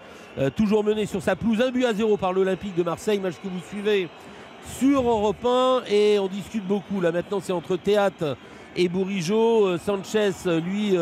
toujours 0.54 0.82
mené 0.82 1.04
sur 1.04 1.22
sa 1.22 1.36
pelouse, 1.36 1.60
un 1.60 1.70
but 1.70 1.84
à 1.84 1.92
zéro 1.92 2.16
par 2.16 2.32
l'Olympique 2.32 2.74
de 2.74 2.82
Marseille, 2.82 3.18
match 3.18 3.34
que 3.42 3.48
vous 3.48 3.60
suivez 3.68 4.08
sur 4.78 5.02
Europe 5.02 5.44
1 5.44 5.82
et 5.90 6.18
on 6.18 6.26
discute 6.26 6.66
beaucoup. 6.66 7.02
Là 7.02 7.12
maintenant 7.12 7.40
c'est 7.40 7.52
entre 7.52 7.76
Théâtre 7.76 8.38
et 8.76 8.88
Bourigeau. 8.88 9.76
Sanchez, 9.76 10.32
lui, 10.64 10.96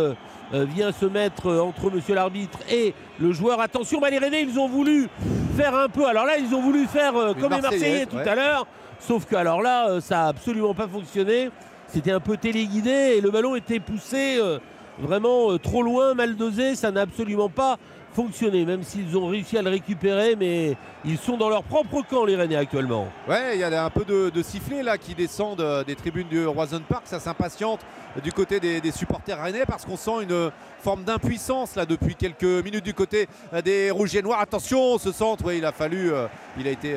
euh, 0.53 0.67
vient 0.67 0.93
se 0.93 1.07
mettre 1.07 1.51
entre 1.53 1.91
monsieur 1.91 2.15
l'arbitre 2.15 2.59
et 2.71 2.95
le 3.19 3.33
joueur. 3.33 3.61
Attention, 3.61 3.99
bah, 3.99 4.11
les 4.11 4.19
Rennais, 4.19 4.43
ils 4.43 4.59
ont 4.59 4.69
voulu 4.69 5.09
faire 5.57 5.75
un 5.75 5.89
peu. 5.89 6.07
Alors 6.07 6.27
là, 6.27 6.39
ils 6.39 6.55
ont 6.55 6.61
voulu 6.61 6.87
faire 6.87 7.17
euh, 7.17 7.33
comme 7.35 7.53
les 7.53 7.63
Marseillais 7.63 8.07
tout 8.07 8.17
ouais. 8.17 8.29
à 8.29 8.35
l'heure. 8.35 8.67
Sauf 9.01 9.25
que 9.25 9.37
alors 9.37 9.63
là, 9.63 9.89
euh, 9.89 10.01
ça 10.01 10.25
a 10.25 10.29
absolument 10.29 10.75
pas 10.75 10.87
fonctionné. 10.87 11.51
C'était 11.95 12.11
un 12.11 12.19
peu 12.19 12.37
téléguidé 12.37 12.91
et 12.91 13.21
le 13.21 13.31
ballon 13.31 13.55
était 13.55 13.79
poussé 13.79 14.37
euh, 14.41 14.59
vraiment 14.99 15.53
euh, 15.53 15.61
trop 15.61 15.81
loin, 15.81 16.13
mal 16.13 16.35
dosé. 16.35 16.75
Ça 16.75 16.91
n'a 16.91 17.03
absolument 17.03 17.49
pas 17.49 17.79
fonctionné, 18.13 18.65
même 18.65 18.83
s'ils 18.83 19.17
ont 19.17 19.29
réussi 19.29 19.57
à 19.57 19.63
le 19.63 19.71
récupérer. 19.71 20.35
Mais 20.35 20.77
ils 21.05 21.19
sont 21.19 21.37
dans 21.37 21.49
leur 21.49 21.63
propre 21.63 22.03
camp, 22.03 22.25
les 22.25 22.35
Rennais, 22.35 22.57
actuellement. 22.57 23.07
Ouais, 23.29 23.55
il 23.55 23.61
y 23.61 23.63
a 23.63 23.85
un 23.85 23.91
peu 23.91 24.05
de, 24.05 24.43
sifflets 24.43 24.83
là 24.83 24.99
qui 24.99 25.15
descendent 25.15 25.61
euh, 25.61 25.85
des 25.85 25.95
tribunes 25.95 26.27
du 26.27 26.45
Roison 26.49 26.81
Park. 26.81 27.03
Ça 27.05 27.21
s'impatiente 27.21 27.79
du 28.25 28.33
côté 28.33 28.59
des, 28.59 28.91
supporters 28.91 29.41
rennais 29.41 29.65
parce 29.65 29.85
qu'on 29.85 29.97
sent 29.97 30.25
une 30.29 30.51
forme 30.81 31.05
d'impuissance 31.05 31.77
là 31.77 31.87
depuis 31.87 32.17
quelques 32.17 32.43
minutes 32.43 32.85
du 32.85 32.95
côté 32.95 33.29
des 33.65 33.93
rouges 33.93 34.17
et 34.17 34.23
noirs. 34.23 34.41
Attention, 34.41 34.99
ce 34.99 35.13
centre, 35.13 35.53
il 35.53 35.65
a 35.65 35.73
fallu, 35.73 36.11
il 36.59 36.67
a 36.69 36.71
été 36.71 36.95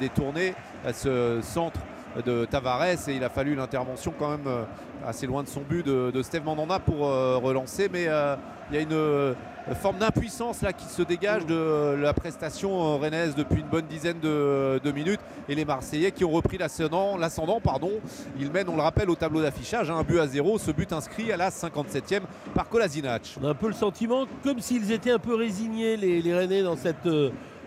détourné, 0.00 0.54
ce 0.94 1.40
centre 1.42 1.80
de 2.22 2.44
Tavares 2.44 3.08
et 3.08 3.16
il 3.16 3.24
a 3.24 3.28
fallu 3.28 3.54
l'intervention 3.54 4.12
quand 4.18 4.30
même 4.30 4.46
euh, 4.46 4.64
assez 5.06 5.26
loin 5.26 5.42
de 5.42 5.48
son 5.48 5.62
but 5.62 5.84
de, 5.84 6.10
de 6.12 6.22
Steve 6.22 6.42
pour 6.84 7.06
euh, 7.06 7.36
relancer. 7.36 7.88
Mais 7.92 8.06
euh, 8.08 8.36
il 8.70 8.76
y 8.76 8.78
a 8.78 8.82
une 8.82 9.74
forme 9.74 9.98
d'impuissance 9.98 10.62
là 10.62 10.72
qui 10.72 10.86
se 10.86 11.02
dégage 11.02 11.44
de 11.44 11.96
la 12.00 12.14
prestation 12.14 12.98
rennaise 12.98 13.34
depuis 13.34 13.60
une 13.60 13.66
bonne 13.66 13.86
dizaine 13.86 14.20
de, 14.20 14.92
minutes 14.94 15.20
et 15.48 15.54
les 15.54 15.66
Marseillais 15.66 16.12
qui 16.12 16.24
ont 16.24 16.30
repris 16.30 16.56
l'ascendant, 16.56 17.60
pardon, 17.62 17.90
ils 18.38 18.50
mènent 18.50 18.70
on 18.70 18.76
le 18.76 18.82
rappelle 18.82 19.10
au 19.10 19.16
tableau 19.16 19.42
d'affichage 19.42 19.90
hein, 19.90 19.96
un 19.96 20.02
but 20.02 20.18
à 20.18 20.26
zéro, 20.26 20.58
ce 20.58 20.70
but 20.70 20.90
inscrit 20.94 21.30
à 21.30 21.36
la 21.36 21.50
57e 21.50 22.22
par 22.54 22.68
Kolasinac. 22.70 23.36
On 23.42 23.48
un 23.48 23.54
peu 23.54 23.66
le 23.66 23.74
sentiment 23.74 24.24
comme 24.42 24.60
s'ils 24.60 24.90
étaient 24.92 25.12
un 25.12 25.18
peu 25.18 25.34
résignés, 25.34 25.98
les, 25.98 26.22
les 26.22 26.34
Rennais, 26.34 26.62
dans 26.62 26.76
cette 26.76 27.08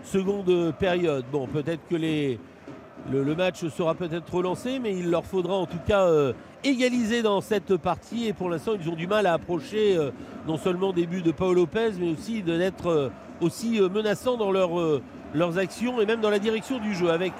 seconde 0.02 0.74
période. 0.80 1.24
Bon, 1.30 1.46
peut-être 1.46 1.86
que 1.88 1.96
les, 1.96 2.40
le, 3.10 3.34
match 3.34 3.66
sera 3.68 3.94
peut-être 3.94 4.32
relancé, 4.32 4.78
mais 4.78 4.94
il 4.94 5.10
leur 5.10 5.24
faudra 5.24 5.54
en 5.54 5.66
tout 5.66 5.78
cas 5.86 6.06
euh, 6.06 6.32
égaliser 6.64 7.22
dans 7.22 7.40
cette 7.40 7.76
partie. 7.76 8.26
Et 8.26 8.32
pour 8.32 8.50
l'instant, 8.50 8.72
ils 8.80 8.88
ont 8.88 8.96
du 8.96 9.06
mal 9.06 9.26
à 9.26 9.34
approcher 9.34 9.96
euh, 9.96 10.10
non 10.46 10.58
seulement 10.58 10.92
des 10.92 11.06
buts 11.06 11.22
de 11.22 11.32
Paul 11.32 11.54
Lopez, 11.54 11.92
mais 11.98 12.10
aussi 12.10 12.42
d'être 12.42 12.86
euh, 12.86 13.08
aussi 13.40 13.80
menaçants 13.80 14.36
dans 14.36 14.50
leur, 14.50 14.70
leurs 15.32 15.58
actions 15.58 16.00
et 16.00 16.06
même 16.06 16.20
dans 16.20 16.30
la 16.30 16.40
direction 16.40 16.80
du 16.80 16.92
jeu, 16.92 17.08
avec 17.08 17.34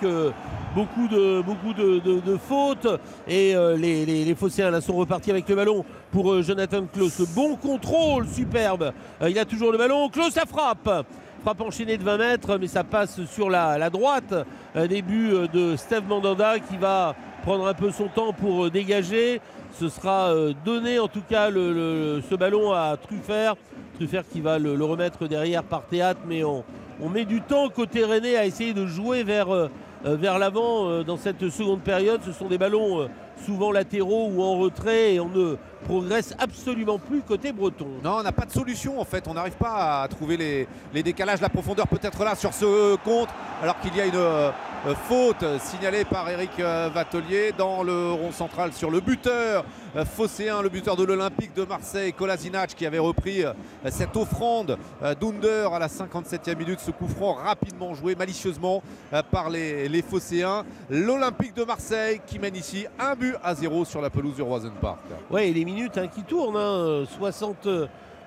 beaucoup 0.77 1.09
de, 1.09 2.37
fautes. 2.37 2.87
Et 3.27 3.55
les, 3.77 4.07
les, 4.07 4.37
sont 4.81 4.95
repartis 4.95 5.33
avec 5.33 5.49
le 5.49 5.57
ballon 5.57 5.85
pour 6.13 6.41
Jonathan 6.41 6.85
Klaus. 6.87 7.21
Bon 7.35 7.57
contrôle, 7.57 8.29
superbe. 8.29 8.93
Il 9.29 9.37
a 9.41 9.45
toujours 9.45 9.73
le 9.73 9.79
ballon. 9.79 10.09
Klaus, 10.09 10.31
ça 10.31 10.47
frappe. 10.47 11.05
Frappe 11.43 11.61
enchaînée 11.61 11.97
de 11.97 12.03
20 12.03 12.19
mètres, 12.19 12.59
mais 12.59 12.67
ça 12.67 12.83
passe 12.83 13.25
sur 13.27 13.49
la, 13.49 13.91
droite. 13.91 14.35
Un 14.75 14.87
début 14.87 15.33
euh, 15.33 15.47
de 15.47 15.77
Steve 15.77 16.07
Mandanda 16.09 16.59
qui 16.59 16.77
va 16.77 17.15
prendre 17.43 17.67
un 17.67 17.75
peu 17.75 17.93
son 17.93 18.09
temps 18.09 18.33
pour 18.33 18.67
euh, 18.67 18.71
dégager. 18.71 19.41
Ce 19.73 19.89
sera 19.89 20.31
euh, 20.35 20.53
donné 20.65 20.99
en 20.99 21.07
tout 21.07 21.23
cas 21.29 21.51
ce 21.51 22.35
ballon 22.35 22.73
à 22.73 22.97
Truffert. 22.97 23.55
Truffert 23.95 24.25
qui 24.29 24.41
va 24.41 24.59
le, 24.59 24.73
remettre 24.85 25.29
derrière 25.29 25.63
par 25.63 25.87
théâtre, 25.87 26.21
mais 26.27 26.43
on, 26.43 26.65
met 27.09 27.25
du 27.25 27.41
temps 27.41 27.69
côté 27.69 28.05
Rennais 28.05 28.37
à 28.37 28.45
essayer 28.45 28.75
de 28.75 28.87
jouer 28.87 29.23
vers, 29.23 29.49
l'avant 30.05 31.03
dans 31.05 31.17
cette 31.17 31.49
seconde 31.51 31.81
période. 31.81 32.21
Ce 32.25 32.33
sont 32.33 32.49
des 32.49 32.59
ballons 32.59 33.09
souvent 33.45 33.73
latéraux 33.73 34.29
ou 34.29 34.43
en 34.43 34.59
retrait 34.59 35.15
et 35.15 35.21
on 35.21 35.29
ne 35.29 35.57
progresse 35.85 36.35
absolument 36.39 36.99
plus 36.99 37.23
côté 37.23 37.53
breton. 37.53 37.89
Non, 38.03 38.17
on 38.19 38.23
n'a 38.23 38.33
pas 38.33 38.45
de 38.45 38.53
solution 38.53 39.01
en 39.01 39.05
fait. 39.05 39.27
On 39.29 39.35
n'arrive 39.35 39.57
pas 39.57 40.03
à 40.03 40.09
trouver 40.09 40.37
les, 40.37 41.03
décalages. 41.03 41.41
La 41.41 41.49
profondeur 41.49 41.87
peut-être 41.87 42.25
là 42.25 42.35
sur 42.35 42.53
ce 42.53 42.97
compte, 42.97 43.29
alors 43.63 43.79
qu'il 43.81 43.97
y 43.97 44.01
a 44.01 44.07
une 44.07 44.17
euh, 44.17 44.51
faute 45.09 45.45
signalée 45.61 46.05
par 46.05 46.29
Eric 46.29 46.51
euh, 46.61 46.89
Vatelier 46.93 47.53
dans 47.57 47.83
le 47.83 48.13
rond 48.13 48.33
central 48.33 48.73
sur 48.73 48.91
le 48.91 49.01
buteur 49.01 49.65
euh, 49.97 50.05
phocéen, 50.05 50.63
le 50.63 50.69
buteur 50.69 50.97
de 50.97 51.05
l'Olympique 51.05 51.55
de 51.55 51.65
Marseille, 51.65 52.13
Kolasinac, 52.13 52.75
qui 52.75 52.87
avait 52.87 52.99
repris 52.99 53.45
euh, 53.45 53.53
cette 53.91 54.17
offrande 54.17 54.79
euh, 55.03 55.15
d'Under 55.15 55.69
à 55.73 55.79
la 55.79 55.89
57e 55.89 56.57
minute. 56.57 56.81
Ce 56.81 56.91
coup 56.91 57.09
franc 57.09 57.35
rapidement 57.35 57.95
joué 57.95 58.15
malicieusement 58.15 58.83
euh, 59.13 59.23
par 59.23 59.51
les, 59.51 59.89
les 59.89 60.03
phocéens. 60.03 60.65
L'Olympique 60.91 61.55
de 61.55 61.65
Marseille 61.65 62.21
qui 62.27 62.39
mène 62.39 62.57
ici 62.57 62.87
un 62.99 63.15
but 63.15 63.35
à 63.43 63.55
zéro 63.55 63.85
sur 63.85 64.01
la 64.01 64.11
pelouse 64.11 64.37
du 64.37 64.43
Roison 64.43 64.73
Park. 64.81 65.01
Et 65.39 65.53
les 65.53 65.65
minutes 65.65 65.99
hein, 65.99 66.09
qui 66.09 66.23
tournent, 66.23 66.57
hein, 66.57 67.05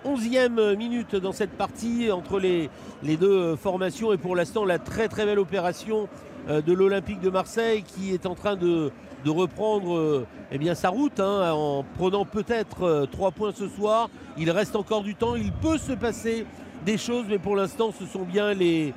71e 0.06 0.76
minute 0.76 1.16
dans 1.16 1.32
cette 1.32 1.52
partie 1.52 2.12
entre 2.12 2.40
les, 2.40 2.70
les 3.04 3.18
deux 3.18 3.32
euh, 3.32 3.56
formations 3.56 4.14
et 4.14 4.18
pour 4.18 4.36
l'instant 4.36 4.66
la 4.66 4.80
très 4.80 5.08
très 5.08 5.26
belle 5.26 5.40
opération 5.40 6.04
euh, 6.04 6.31
de 6.50 6.74
l'Olympique 6.74 7.22
de 7.22 7.30
Marseille 7.30 7.84
qui 7.84 8.14
est 8.14 8.26
en 8.26 8.36
train 8.36 8.56
de, 8.56 8.92
reprendre 9.26 9.96
euh, 9.96 10.26
eh 10.52 10.76
sa 10.76 10.90
route 10.90 11.20
hein, 11.20 11.52
en 11.54 11.86
prenant 11.98 12.26
peut-être 12.26 12.84
euh, 12.84 13.06
trois 13.06 13.32
points 13.32 13.52
ce 13.56 13.68
soir. 13.68 14.10
Il 14.38 14.50
reste 14.50 14.76
encore 14.76 15.04
du 15.04 15.16
temps, 15.16 15.36
il 15.36 15.52
peut 15.52 15.78
se 15.78 15.94
passer 15.94 16.46
des 16.86 16.98
choses, 16.98 17.26
mais 17.30 17.38
pour 17.38 17.56
l'instant 17.56 17.92
ce 17.98 18.06
sont 18.06 18.24
bien 18.24 18.54
les, 18.54 18.94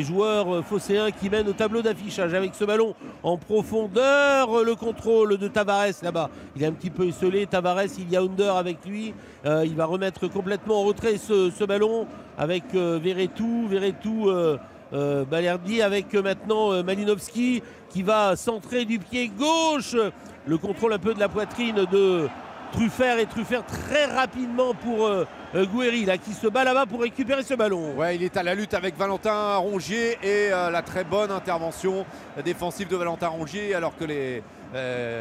joueurs 0.00 0.56
euh, 0.56 0.62
phocéens 0.62 1.10
qui 1.10 1.30
mènent 1.30 1.48
au 1.48 1.52
tableau 1.52 1.82
d'affichage 1.82 2.34
avec 2.34 2.54
ce 2.54 2.64
ballon 2.64 2.94
en 3.22 3.36
profondeur. 3.36 4.58
euh, 4.58 4.64
Le 4.64 4.74
contrôle 4.74 5.36
de 5.38 5.48
Tavares 5.48 6.02
là-bas. 6.02 6.30
Il 6.56 6.62
est 6.62 6.66
un 6.66 6.72
petit 6.72 6.90
peu 6.90 7.06
esselé. 7.06 7.46
Tavares, 7.46 7.98
il 7.98 8.10
y 8.10 8.16
a 8.16 8.22
Under 8.22 8.56
avec 8.56 8.84
lui. 8.84 9.14
Euh, 9.46 9.64
il 9.64 9.76
va 9.76 9.86
remettre 9.86 10.28
complètement 10.28 10.80
en 10.80 10.84
retrait 10.84 11.16
ce, 11.16 11.64
ballon 11.64 12.06
avec 12.36 12.64
euh, 12.74 12.98
Verretou. 13.02 13.66
Verretou, 13.68 14.28
euh, 14.28 14.56
euh, 14.92 15.24
Balerdi 15.24 15.82
avec 15.82 16.14
euh, 16.14 16.22
maintenant 16.22 16.72
euh, 16.72 16.82
Malinowski 16.82 17.62
qui 17.90 18.02
va 18.02 18.36
centrer 18.36 18.84
du 18.84 18.98
pied 18.98 19.28
gauche. 19.28 19.96
Le 20.46 20.58
contrôle 20.58 20.92
un 20.92 20.98
peu 20.98 21.14
de 21.14 21.20
la 21.20 21.28
poitrine 21.28 21.86
de 21.90 22.28
Truffert 22.72 23.18
et 23.18 23.26
Truffert 23.26 23.64
très 23.64 24.06
rapidement 24.06 24.74
pour 24.74 25.06
euh, 25.06 25.24
euh, 25.54 25.66
qui 26.24 26.34
se 26.34 26.46
bat 26.46 26.64
là-bas 26.64 26.86
pour 26.86 27.00
récupérer 27.00 27.42
ce 27.42 27.54
ballon. 27.54 27.94
Ouais, 27.96 28.16
il 28.16 28.22
est 28.22 28.36
à 28.36 28.42
la 28.42 28.54
lutte 28.54 28.74
avec 28.74 28.96
Valentin 28.96 29.56
Rongier 29.56 30.18
et 30.22 30.50
la 30.50 30.82
très 30.82 31.04
bonne 31.04 31.30
intervention 31.30 32.04
défensive 32.44 32.88
de 32.88 32.96
Valentin 32.96 33.28
Rongier 33.28 33.74
alors 33.74 33.96
que 33.96 34.04
les 34.04 34.42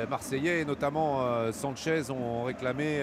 Marseillais, 0.10 0.60
et 0.60 0.66
notamment 0.66 1.22
Sanchez, 1.54 2.12
ont 2.12 2.44
réclamé, 2.44 3.00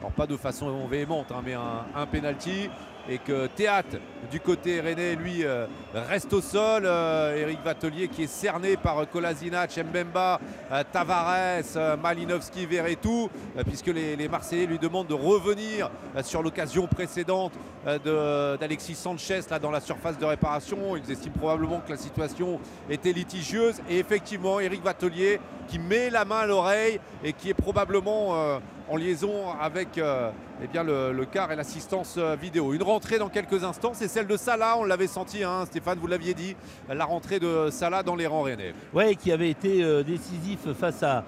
alors 0.00 0.12
pas 0.14 0.26
de 0.26 0.36
façon 0.36 0.86
véhémente, 0.86 1.32
hein, 1.32 1.40
mais 1.42 1.54
un, 1.54 1.86
un 1.94 2.04
penalty 2.04 2.68
et 3.08 3.18
que 3.18 3.46
Théâtre 3.46 3.96
du 4.30 4.40
côté 4.40 4.80
rennais 4.80 5.14
lui 5.14 5.44
euh, 5.44 5.66
reste 5.94 6.32
au 6.32 6.40
sol. 6.40 6.82
Euh, 6.84 7.36
Eric 7.36 7.60
Vatelier 7.64 8.08
qui 8.08 8.24
est 8.24 8.26
cerné 8.26 8.76
par 8.76 8.98
euh, 8.98 9.04
Kolasinac, 9.04 9.76
Mbemba, 9.76 10.40
euh, 10.72 10.82
Tavares, 10.92 11.62
euh, 11.76 11.96
Malinowski, 11.96 12.66
Verretou, 12.66 13.30
euh, 13.56 13.62
puisque 13.64 13.86
les, 13.86 14.28
Marseillais 14.28 14.66
lui 14.66 14.78
demandent 14.78 15.06
de 15.06 15.14
revenir 15.14 15.90
euh, 16.16 16.22
sur 16.22 16.42
l'occasion 16.42 16.86
précédente 16.88 17.52
euh, 17.86 18.54
de- 18.54 18.58
d'Alexis 18.58 18.96
Sanchez 18.96 19.40
là 19.50 19.58
dans 19.58 19.70
la 19.70 19.80
surface 19.80 20.18
de 20.18 20.24
réparation. 20.24 20.96
Ils 20.96 21.10
estiment 21.10 21.36
probablement 21.38 21.80
que 21.80 21.90
la 21.92 21.98
situation 21.98 22.58
était 22.90 23.12
litigieuse 23.12 23.80
et 23.88 23.98
effectivement 23.98 24.58
Eric 24.58 24.82
Vatelier 24.82 25.40
qui 25.68 25.78
met 25.78 26.10
la 26.10 26.24
main 26.24 26.38
à 26.40 26.46
l'oreille 26.46 26.98
et 27.22 27.32
qui 27.32 27.50
est 27.50 27.54
probablement 27.54 28.34
euh, 28.34 28.58
en 28.88 28.96
liaison 28.96 29.50
avec 29.60 29.98
euh, 29.98 30.30
eh 30.62 30.66
bien, 30.66 30.84
le, 30.84 31.12
le 31.12 31.24
quart 31.24 31.50
et 31.52 31.56
l'assistance 31.56 32.14
euh, 32.18 32.36
vidéo. 32.40 32.72
Une 32.72 32.82
rentrée 32.82 33.18
dans 33.18 33.28
quelques 33.28 33.64
instants, 33.64 33.92
c'est 33.94 34.08
celle 34.08 34.26
de 34.26 34.36
Salah, 34.36 34.76
on 34.78 34.84
l'avait 34.84 35.06
senti, 35.06 35.42
hein, 35.42 35.64
Stéphane, 35.66 35.98
vous 35.98 36.06
l'aviez 36.06 36.34
dit, 36.34 36.56
la 36.88 37.04
rentrée 37.04 37.40
de 37.40 37.68
Salah 37.70 38.02
dans 38.02 38.16
les 38.16 38.26
rangs 38.26 38.42
rennais. 38.42 38.74
Ouais, 38.94 39.14
qui 39.16 39.32
avait 39.32 39.50
été 39.50 39.82
euh, 39.82 40.02
décisif 40.02 40.72
face 40.78 41.02
à, 41.02 41.24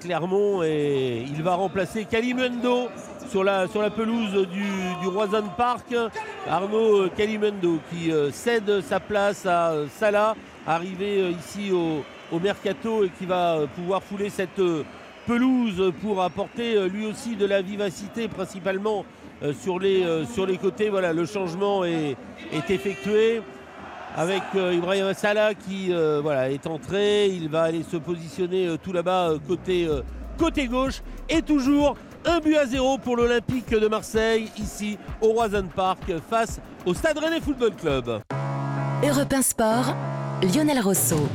Clermont 0.00 0.62
et 0.62 1.22
il 1.28 1.42
va 1.42 1.54
remplacer 1.54 2.06
Kalimendo 2.06 2.88
sur 3.28 3.44
la, 3.44 3.68
pelouse 3.94 4.48
du, 4.48 4.64
du 5.02 5.06
Roison 5.06 5.44
Park. 5.54 5.94
Arnaud 6.48 7.10
Kalimendo 7.10 7.78
qui 7.90 8.10
cède 8.32 8.80
sa 8.80 9.00
place 9.00 9.44
à 9.44 9.74
Salah, 9.98 10.34
arrivé 10.66 11.30
ici 11.30 11.72
au, 11.72 12.02
au 12.34 12.40
Mercato 12.40 13.04
et 13.04 13.10
qui 13.10 13.26
va 13.26 13.66
pouvoir 13.76 14.02
fouler 14.02 14.30
cette 14.30 14.62
pelouse 15.26 15.92
pour 16.00 16.22
apporter 16.22 16.76
euh, 16.76 16.88
lui 16.88 17.06
aussi 17.06 17.36
de 17.36 17.44
la 17.44 17.60
vivacité 17.60 18.28
principalement 18.28 19.04
euh, 19.42 19.52
sur, 19.52 19.78
les, 19.78 20.02
euh, 20.04 20.24
sur 20.24 20.46
les 20.46 20.56
côtés. 20.56 20.88
Voilà, 20.88 21.12
le 21.12 21.26
changement 21.26 21.84
est, 21.84 22.16
est 22.52 22.70
effectué 22.70 23.42
avec 24.16 24.42
Ibrahim 24.54 25.12
Salah 25.12 25.52
qui 25.52 25.92
voilà, 26.22 26.50
est 26.50 26.66
entré. 26.66 27.26
Il 27.26 27.50
va 27.50 27.64
aller 27.64 27.82
se 27.82 27.98
positionner 27.98 28.74
tout 28.82 28.94
là-bas 28.94 29.34
côté, 29.46 29.86
côté 30.38 30.68
gauche. 30.68 31.02
Et 31.28 31.42
toujours 31.42 31.98
un 32.24 32.40
but 32.40 32.56
à 32.56 32.64
zéro 32.64 32.96
pour 32.96 33.18
l'Olympique 33.18 33.68
de 33.68 33.86
Marseille 33.88 34.50
ici 34.56 34.96
au 35.20 35.32
Roison 35.32 35.66
Park 35.74 36.10
face 36.30 36.58
au 36.86 36.94
Stade 36.94 37.18
Rennais 37.18 37.42
Football 37.42 37.74
Club. 37.74 38.22
Europe 39.06 39.34
1 39.34 39.42
Sport, 39.42 39.94
Lionel 40.42 40.80
Rosso. 40.80 41.28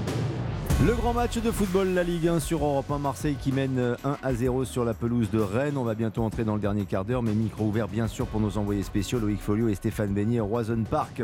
Le 0.83 0.95
grand 0.95 1.13
match 1.13 1.37
de 1.37 1.51
football, 1.51 1.89
la 1.89 2.01
Ligue 2.01 2.27
1 2.27 2.39
sur 2.39 2.65
Europe 2.65 2.89
1, 2.89 2.97
Marseille 2.97 3.35
qui 3.39 3.51
mène 3.51 3.77
euh, 3.77 3.95
1 4.03 4.17
à 4.23 4.33
0 4.33 4.65
sur 4.65 4.83
la 4.83 4.95
pelouse 4.95 5.29
de 5.29 5.37
Rennes. 5.37 5.77
On 5.77 5.83
va 5.83 5.93
bientôt 5.93 6.23
entrer 6.23 6.43
dans 6.43 6.55
le 6.55 6.59
dernier 6.59 6.85
quart 6.85 7.05
d'heure, 7.05 7.21
mais 7.21 7.33
micro 7.33 7.65
ouvert 7.65 7.87
bien 7.87 8.07
sûr 8.07 8.25
pour 8.25 8.39
nos 8.39 8.57
envoyés 8.57 8.81
spéciaux, 8.81 9.19
Loïc 9.19 9.39
Folio 9.39 9.67
et 9.67 9.75
Stéphane 9.75 10.11
Beignet, 10.11 10.39
Roison 10.39 10.83
Park. 10.89 11.21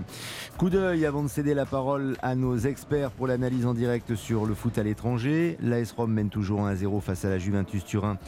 Coup 0.60 0.70
d'œil 0.70 1.08
avant 1.08 1.24
de 1.24 1.28
céder 1.28 1.56
la 1.56 1.66
parole 1.66 2.18
à 2.22 2.36
nos 2.36 2.56
experts 2.56 3.10
pour 3.10 3.26
l'analyse 3.26 3.66
en 3.66 3.74
direct 3.74 4.14
sur 4.14 4.46
le 4.46 4.54
foot 4.54 4.78
à 4.78 4.84
l'étranger. 4.84 5.58
L'AS 5.60 5.92
Rome 5.92 6.14
mène 6.14 6.30
toujours 6.30 6.62
1 6.62 6.70
à 6.70 6.76
0 6.76 7.02
face 7.02 7.26
à 7.26 7.30
la 7.30 7.40
Juventus 7.40 7.84
Turin 7.84 8.20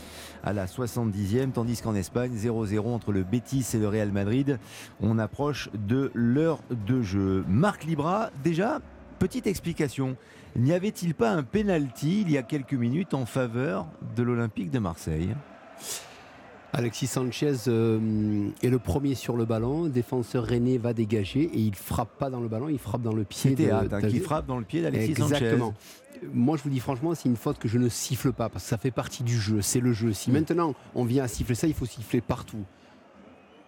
à 0.44 0.52
la 0.52 0.66
70e, 0.66 1.52
tandis 1.52 1.80
qu'en 1.80 1.94
Espagne, 1.94 2.32
0-0 2.36 2.88
entre 2.88 3.12
le 3.12 3.22
Betis 3.22 3.68
et 3.76 3.78
le 3.78 3.88
Real 3.88 4.12
Madrid. 4.12 4.58
On 5.00 5.20
approche 5.20 5.70
de 5.76 6.10
l'heure 6.16 6.60
de 6.88 7.04
jeu. 7.04 7.46
Marc 7.48 7.84
Libra, 7.84 8.32
déjà, 8.44 8.80
petite 9.20 9.46
explication. 9.46 10.16
N'y 10.60 10.74
avait-il 10.74 11.14
pas 11.16 11.32
un 11.32 11.44
penalty 11.44 12.22
il 12.22 12.32
y 12.32 12.38
a 12.38 12.44
quelques 12.44 12.74
minutes 12.74 13.14
en 13.14 13.26
faveur 13.26 13.88
de 14.16 14.24
l'Olympique 14.24 14.72
de 14.72 14.80
Marseille? 14.80 15.30
Alexis 16.74 17.08
Sanchez 17.08 17.54
euh, 17.68 18.50
est 18.62 18.70
le 18.70 18.78
premier 18.78 19.16
sur 19.16 19.36
le 19.38 19.46
ballon. 19.46 19.88
Défenseur 19.88 20.46
René 20.48 20.78
va 20.78 20.94
dégager 20.94 21.44
et 21.44 21.58
il 21.60 21.76
frappe 21.76 22.18
pas 22.20 22.30
dans 22.30 22.42
le 22.42 22.48
ballon, 22.48 22.68
il 22.70 22.78
frappe 22.78 23.02
dans 23.02 23.14
le 23.14 23.24
pied. 23.24 23.52
C'était 23.52 23.72
hein, 23.72 23.84
qui 23.84 23.88
d'Alexis. 23.90 24.20
frappe 24.20 24.46
dans 24.48 24.60
le 24.60 24.66
pied 24.66 24.82
d'Alexis 24.82 25.12
Exactement. 25.12 25.74
Sanchez. 26.14 26.28
Moi, 26.34 26.58
je 26.58 26.64
vous 26.64 26.70
dis 26.70 26.80
franchement, 26.82 27.16
c'est 27.16 27.30
une 27.30 27.38
faute 27.38 27.58
que 27.58 27.68
je 27.70 27.78
ne 27.78 27.88
siffle 27.88 28.34
pas 28.34 28.50
parce 28.50 28.66
que 28.66 28.70
ça 28.70 28.78
fait 28.78 28.92
partie 28.92 29.24
du 29.24 29.40
jeu. 29.40 29.62
C'est 29.62 29.80
le 29.80 29.94
jeu. 29.94 30.12
Si 30.14 30.30
maintenant 30.30 30.76
on 30.94 31.06
vient 31.06 31.24
à 31.24 31.28
siffler 31.30 31.56
ça, 31.56 31.68
il 31.68 31.74
faut 31.74 31.86
siffler 31.86 32.20
partout. 32.22 32.66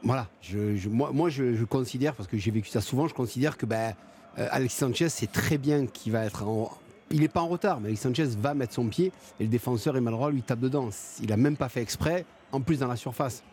Voilà. 0.04 0.28
Je- 0.42 0.76
je- 0.76 0.90
moi, 0.90 1.12
moi 1.14 1.30
je, 1.30 1.56
je 1.56 1.64
considère, 1.64 2.14
parce 2.16 2.28
que 2.28 2.38
j'ai 2.38 2.52
vécu 2.52 2.70
ça 2.70 2.82
souvent, 2.82 3.08
je 3.08 3.14
considère 3.14 3.56
que 3.58 3.66
ben, 3.66 3.94
euh, 4.38 4.48
Alexis 4.52 4.78
Sanchez, 4.78 5.10
c'est 5.10 5.32
très 5.32 5.58
bien 5.58 5.86
qu'il 5.88 6.12
va 6.12 6.26
être 6.26 6.44
en. 6.48 6.72
Il 7.12 7.20
n'est 7.22 7.28
pas 7.28 7.42
en 7.42 7.48
retard, 7.48 7.80
mais 7.80 7.88
Alexis 7.88 8.04
Sanchez 8.04 8.30
va 8.40 8.54
mettre 8.54 8.74
son 8.74 8.86
pied 8.88 9.12
et 9.40 9.44
le 9.44 9.50
défenseur 9.50 9.96
Emmanuel 9.98 10.34
lui 10.34 10.42
tape 10.42 10.60
dedans. 10.60 10.90
Il 11.22 11.30
n'a 11.30 11.38
même 11.38 11.58
pas 11.58 11.70
fait 11.70 11.82
exprès, 11.82 12.26
en 12.52 12.62
plus 12.62 12.80
dans 12.80 12.88
la 12.88 12.96
surface. 12.96 13.44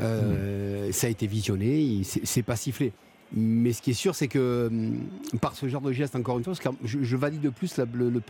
Euh, 0.00 0.90
Ça 0.92 1.06
a 1.06 1.10
été 1.10 1.26
visionné, 1.26 1.80
il- 1.80 2.04
c'est 2.04 2.42
pas 2.42 2.56
sifflé. 2.56 2.92
Mais 3.32 3.72
ce 3.72 3.82
qui 3.82 3.90
est 3.90 3.94
sûr, 3.94 4.14
c'est 4.14 4.28
que 4.28 4.68
hum, 4.70 5.00
par 5.40 5.56
ce 5.56 5.66
genre 5.68 5.80
de 5.80 5.90
geste, 5.92 6.14
encore 6.14 6.38
une 6.38 6.44
fois, 6.44 6.52
parce 6.54 6.60
que 6.76 6.86
je, 6.86 7.02
je 7.02 7.16
valide 7.16 7.40
de 7.40 7.48
plus 7.50 7.76
la- 7.76 7.86
le, 7.92 8.08
le, 8.08 8.22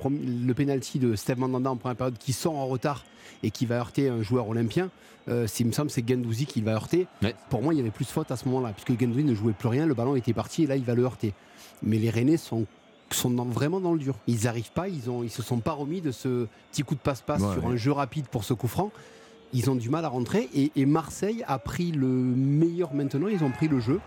le 0.47 0.55
penalty 0.55 0.99
de 0.99 1.15
Steve 1.17 1.39
Mandanda 1.39 1.71
en 1.71 1.77
première 1.77 1.97
période 1.97 2.17
qui 2.17 2.33
sort 2.33 2.57
en 2.57 2.67
retard 2.67 3.05
et 3.43 3.51
qui 3.51 3.67
va 3.67 3.77
heurter 3.77 4.09
un 4.09 4.23
joueur 4.23 4.49
olympien. 4.49 4.91
Euh, 5.29 5.47
me 5.65 5.73
semble, 5.73 5.91
c'est 5.91 6.09
Gendouzi 6.09 6.47
qui 6.47 6.63
va 6.63 6.73
heurter. 6.73 7.07
Ouais. 7.23 7.35
Pour 7.51 7.61
moi, 7.63 7.75
il 7.75 7.77
y 7.77 7.81
avait 7.81 7.91
plus 7.91 8.07
de 8.07 8.11
faute 8.11 8.31
à 8.31 8.37
ce 8.37 8.49
moment-là, 8.49 8.73
puisque 8.73 8.99
Gendouzi 8.99 9.25
ne 9.25 9.35
jouait 9.35 9.53
plus 9.53 9.69
rien, 9.69 9.85
le 9.85 9.93
ballon 9.95 10.17
était 10.17 10.33
parti 10.33 10.63
et 10.63 10.67
là, 10.67 10.77
il 10.77 10.85
va 10.85 10.95
le 10.95 11.03
heurter. 11.03 11.35
Mais 11.83 11.99
les 11.99 12.09
Rennais 12.09 12.39
sont, 12.39 12.65
sont 13.11 13.31
dans- 13.31 13.45
vraiment 13.45 13.81
dans 13.81 13.93
le 13.93 13.99
dur. 13.99 14.15
Ils 14.27 14.45
n'arrivent 14.45 14.73
pas, 14.73 14.89
ils 14.89 15.03
ne 15.11 15.25
ils 15.25 15.31
se 15.31 15.43
sont 15.43 15.59
pas 15.59 15.73
remis 15.73 16.01
de 16.01 16.11
ce 16.11 16.47
petit 16.73 16.83
coup 16.83 16.95
de 16.95 17.01
passe-passe 17.01 17.41
Ouais, 17.43 17.53
sur 17.55 17.65
ouais. 17.65 17.73
un 17.75 17.77
jeu 17.77 17.93
rapide 17.93 18.27
pour 18.27 18.45
ce 18.45 18.53
coup 18.55 18.69
franc. 18.69 18.91
Ils 19.53 19.71
ont 19.71 19.77
du 19.77 19.89
mal 19.91 20.05
à 20.05 20.09
rentrer 20.09 20.49
et, 20.55 20.73
et 20.75 20.87
Marseille 20.87 21.45
a 21.47 21.59
pris 21.59 21.93
le 21.93 22.07
meilleur 22.09 22.93
maintenant, 22.95 23.29
ils 23.29 23.45
ont 23.45 23.51
pris 23.51 23.69
le 23.69 23.79
jeu 23.79 24.01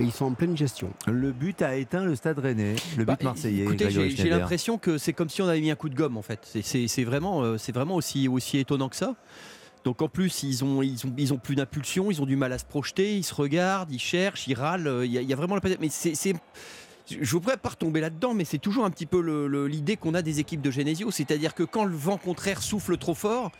et 0.00 0.04
ils 0.04 0.12
sont 0.12 0.24
en 0.24 0.32
pleine 0.32 0.56
gestion. 0.56 0.90
Le 1.06 1.30
but 1.32 1.60
a 1.60 1.76
éteint 1.76 2.04
le 2.04 2.16
stade 2.16 2.38
rennais, 2.38 2.74
le 2.96 3.04
but 3.04 3.06
Bah, 3.06 3.16
marseillais. 3.22 3.66
J'ai 4.16 4.30
l'impression 4.30 4.78
que 4.78 4.96
c'est 4.96 5.12
comme 5.12 5.28
si 5.28 5.42
on 5.42 5.46
avait 5.48 5.60
mis 5.60 5.70
un 5.70 5.76
coup 5.76 5.88
de 5.90 5.94
gomme 5.94 6.16
en 6.16 6.22
fait. 6.22 6.40
C'est- 6.62 7.04
vraiment, 7.04 7.42
euh, 7.42 7.58
c'est 7.58 7.72
vraiment 7.72 7.96
aussi, 7.96 8.28
aussi 8.28 8.58
étonnant 8.58 8.88
que 8.88 8.96
ça. 8.96 9.14
Donc 9.84 10.00
en 10.02 10.08
plus, 10.08 10.42
ils 10.42 10.64
ont, 10.64 10.82
ils 10.82 11.06
ont, 11.06 11.12
ils 11.18 11.32
ont 11.34 11.38
plus 11.38 11.54
d'impulsion, 11.54 12.10
ils 12.10 12.20
ont 12.22 12.26
du 12.26 12.36
mal 12.36 12.52
à 12.52 12.58
se 12.58 12.64
projeter, 12.64 13.16
ils 13.16 13.22
se 13.24 13.34
regardent, 13.34 13.92
ils 13.92 13.98
cherchent, 14.00 14.46
ils 14.48 14.54
râlent. 14.54 14.86
euh, 14.88 15.04
Il 15.06 15.12
y, 15.12 15.18
a- 15.18 15.22
il 15.22 15.28
y 15.28 15.32
a 15.32 15.36
vraiment 15.36 15.54
la 15.54 15.60
Mais 15.80 15.88
c'est. 15.90 16.34
Je 17.10 17.32
voudrais 17.32 17.56
pas 17.56 17.70
retomber 17.70 18.00
là-dedans, 18.00 18.34
mais 18.34 18.44
c'est 18.44 18.58
toujours 18.58 18.84
un 18.84 18.90
petit 18.90 19.06
peu 19.06 19.20
l'idée 19.66 19.96
qu'on 19.96 20.14
a 20.14 20.20
des 20.20 20.40
équipes 20.40 20.60
de 20.60 20.70
Genesio. 20.70 21.10
C'est-à-dire 21.10 21.54
que 21.54 21.62
quand 21.62 21.84
le 21.84 21.96
vent 21.96 22.18
contraire 22.18 22.62
souffle 22.62 22.98
trop 22.98 23.14
fort, 23.14 23.50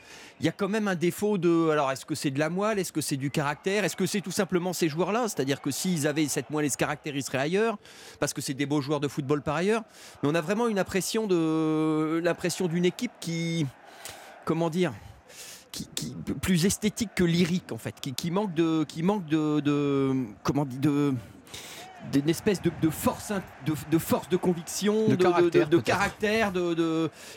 il 0.40 0.46
y 0.46 0.48
a 0.48 0.52
quand 0.52 0.68
même 0.68 0.86
un 0.86 0.94
défaut 0.94 1.38
de. 1.38 1.70
Alors, 1.70 1.90
est-ce 1.90 2.04
que 2.04 2.14
c'est 2.14 2.30
de 2.30 2.38
la 2.38 2.50
moelle 2.50 2.78
Est-ce 2.78 2.92
que 2.92 3.00
c'est 3.00 3.16
du 3.16 3.30
caractère 3.30 3.84
Est-ce 3.84 3.96
que 3.96 4.06
c'est 4.06 4.20
tout 4.20 4.30
simplement 4.30 4.72
ces 4.72 4.88
joueurs-là? 4.88 5.28
C'est-à-dire 5.28 5.62
que 5.62 5.70
s'ils 5.70 6.06
avaient 6.06 6.28
cette 6.28 6.50
moelle 6.50 6.66
et 6.66 6.70
ce 6.70 6.76
caractère, 6.76 7.16
ils 7.16 7.22
seraient 7.22 7.38
ailleurs, 7.38 7.78
parce 8.20 8.34
que 8.34 8.42
c'est 8.42 8.54
des 8.54 8.66
beaux 8.66 8.82
joueurs 8.82 9.00
de 9.00 9.08
football 9.08 9.40
par 9.40 9.56
ailleurs. 9.56 9.82
Mais 10.22 10.28
on 10.28 10.34
a 10.34 10.40
vraiment 10.42 10.68
une 10.68 10.78
impression 10.78 11.26
de 11.26 12.20
l'impression 12.22 12.68
d'une 12.68 12.84
équipe 12.84 13.12
qui. 13.20 13.66
Comment 14.44 14.70
dire 14.70 14.92
qui, 15.70 16.16
plus 16.40 16.64
esthétique 16.64 17.10
que 17.14 17.22
lyrique 17.22 17.70
en 17.70 17.78
fait, 17.78 17.94
qui, 18.00 18.30
manque 18.30 18.54
de, 18.54 18.84
qui 18.84 19.02
manque 19.02 19.26
de 19.26 20.14
comment 20.42 20.64
dire, 20.64 20.80
de 20.80 21.14
d'une 22.12 22.28
espèce 22.28 22.62
de, 22.62 22.70
de 22.80 22.90
force, 22.90 23.32
de, 23.66 23.74
de 23.90 23.98
force 23.98 24.28
de 24.28 24.36
conviction, 24.36 25.08
De 25.08 25.16
caractère, 25.16 25.68
de, 25.68 25.78
caractère, 25.78 26.52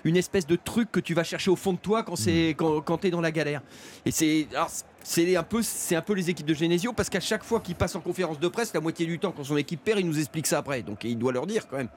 une 0.04 0.18
espèce 0.18 0.48
de 0.48 0.56
truc 0.56 0.92
que 0.92 1.00
tu 1.00 1.14
vas 1.14 1.24
chercher 1.24 1.52
au 1.52 1.56
fond 1.56 1.74
de 1.74 1.78
toi 1.78 2.04
quand 2.04 2.16
c'est 2.16 2.50
quand, 2.50 2.82
quand 2.82 2.98
t'es 3.00 3.10
dans 3.10 3.22
la 3.22 3.32
galère. 3.32 3.62
Et 4.06 4.12
c'est 4.12 4.48
alors, 4.54 4.70
c'est 5.04 5.36
un 5.36 5.44
peu 5.44 5.62
c'est 5.62 5.96
un 5.96 6.02
peu 6.02 6.14
les 6.14 6.30
équipes 6.30 6.46
de 6.46 6.54
Genesio 6.54 6.94
parce 6.94 7.10
qu'à 7.10 7.20
chaque 7.20 7.44
fois 7.44 7.60
qu'ils 7.60 7.76
passent 7.76 7.96
en 7.96 8.02
conférence 8.02 8.40
de 8.40 8.48
presse, 8.48 8.74
la 8.74 8.82
moitié 8.82 9.06
du 9.06 9.20
temps 9.20 9.32
quand 9.36 9.44
son 9.44 9.58
équipe 9.58 9.84
perd, 9.84 10.00
il 10.00 10.08
nous 10.08 10.20
explique 10.20 10.48
ça 10.48 10.60
après. 10.60 10.82
Donc 10.84 11.04
il 11.04 11.18
doit 11.18 11.32
leur 11.32 11.48
dire 11.48 11.68
quand 11.68 11.78
même. 11.78 11.90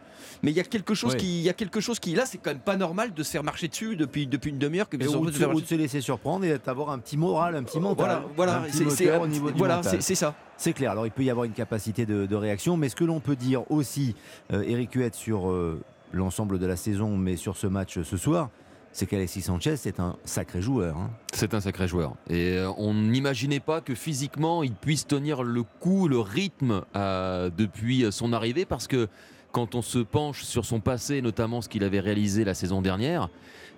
Mais 0.43 0.51
il 0.51 0.57
y 0.57 0.61
a 0.61 0.65
quelque 0.65 0.95
chose 0.95 1.15
qui 1.17 1.39
il 1.41 1.43
y 1.43 1.49
a 1.49 1.53
quelque 1.53 1.81
chose 1.81 1.99
qui 2.01 2.15
là 2.15 2.25
c'est 2.27 2.39
quand 2.39 2.51
même 2.51 2.59
pas 2.61 2.77
normal 2.77 3.13
de 3.15 3.23
se 3.23 3.31
faire 3.31 3.45
marcher 3.45 3.69
dessus 3.69 3.97
depuis 3.97 4.27
depuis 4.27 4.51
une 4.51 4.59
demi-heure 4.59 4.89
que 4.89 4.97
ou, 4.97 5.27
de 5.27 5.33
se, 5.33 5.45
ou 5.45 5.61
de 5.61 5.67
se 5.67 5.75
laisser 5.75 6.01
surprendre 6.01 6.45
et 6.45 6.59
d'avoir 6.59 6.91
un 6.91 6.99
petit 6.99 7.17
moral, 7.17 7.57
un 7.57 7.63
petit 7.63 7.81
mental. 7.81 8.23
Voilà, 8.37 8.65
c'est- 8.71 8.89
c'est 8.91 9.05
moteur 9.07 9.21
au 9.23 9.27
niveau 9.27 9.51
du 9.51 9.59
voilà, 9.59 9.77
mental. 9.77 9.93
c'est- 9.93 10.01
c'est 10.01 10.15
ça. 10.15 10.35
C'est 10.57 10.73
clair. 10.73 10.93
Alors 10.93 11.07
il 11.07 11.13
peut 11.13 11.25
y 11.25 11.31
avoir 11.31 11.45
une 11.45 11.53
capacité 11.53 12.07
de, 12.07 12.27
de 12.27 12.37
réaction, 12.37 12.77
mais 12.77 12.89
ce 12.89 12.97
que 12.97 13.05
l'on 13.05 13.21
peut 13.21 13.37
dire 13.37 13.71
aussi, 13.71 14.15
euh, 14.53 14.63
Eric 14.63 14.93
Huette, 14.95 15.15
sur 15.15 15.51
euh, 15.51 15.81
l'ensemble 16.13 16.59
de 16.59 16.67
la 16.67 16.77
saison, 16.77 17.17
mais 17.17 17.37
sur 17.37 17.57
ce 17.57 17.67
match 17.67 17.99
euh, 17.99 18.05
ce 18.05 18.17
soir, 18.17 18.51
c'est 18.95 19.07
qu'Alexis 19.07 19.43
Sanchez 19.43 19.75
est 19.87 19.99
un 19.99 20.15
sacré 20.25 20.63
joueur. 20.63 20.97
hein. 20.97 21.11
C'est 21.33 21.53
un 21.53 21.61
sacré 21.61 21.89
joueur. 21.89 22.15
Et 22.31 22.57
euh, 22.57 22.71
on 22.79 22.95
n'imaginait 22.95 23.59
pas 23.61 23.81
que 23.81 23.95
physiquement 23.97 24.63
il 24.63 24.73
puisse 24.73 25.05
tenir 25.07 25.43
le 25.43 25.65
coup, 25.65 26.07
le 26.07 26.21
rythme 26.21 26.83
euh, 26.95 27.51
depuis 27.55 28.07
son 28.13 28.33
arrivée, 28.33 28.65
parce 28.65 28.87
que 28.87 29.09
quand 29.51 29.75
on 29.75 29.83
se 29.83 29.99
penche 29.99 30.43
sur 30.45 30.65
son 30.65 30.79
passé, 30.81 31.23
notamment 31.23 31.61
ce 31.61 31.69
qu'il 31.69 31.83
avait 31.83 31.99
réalisé 32.01 32.45
la 32.45 32.55
saison 32.55 32.83
dernière, 32.83 33.29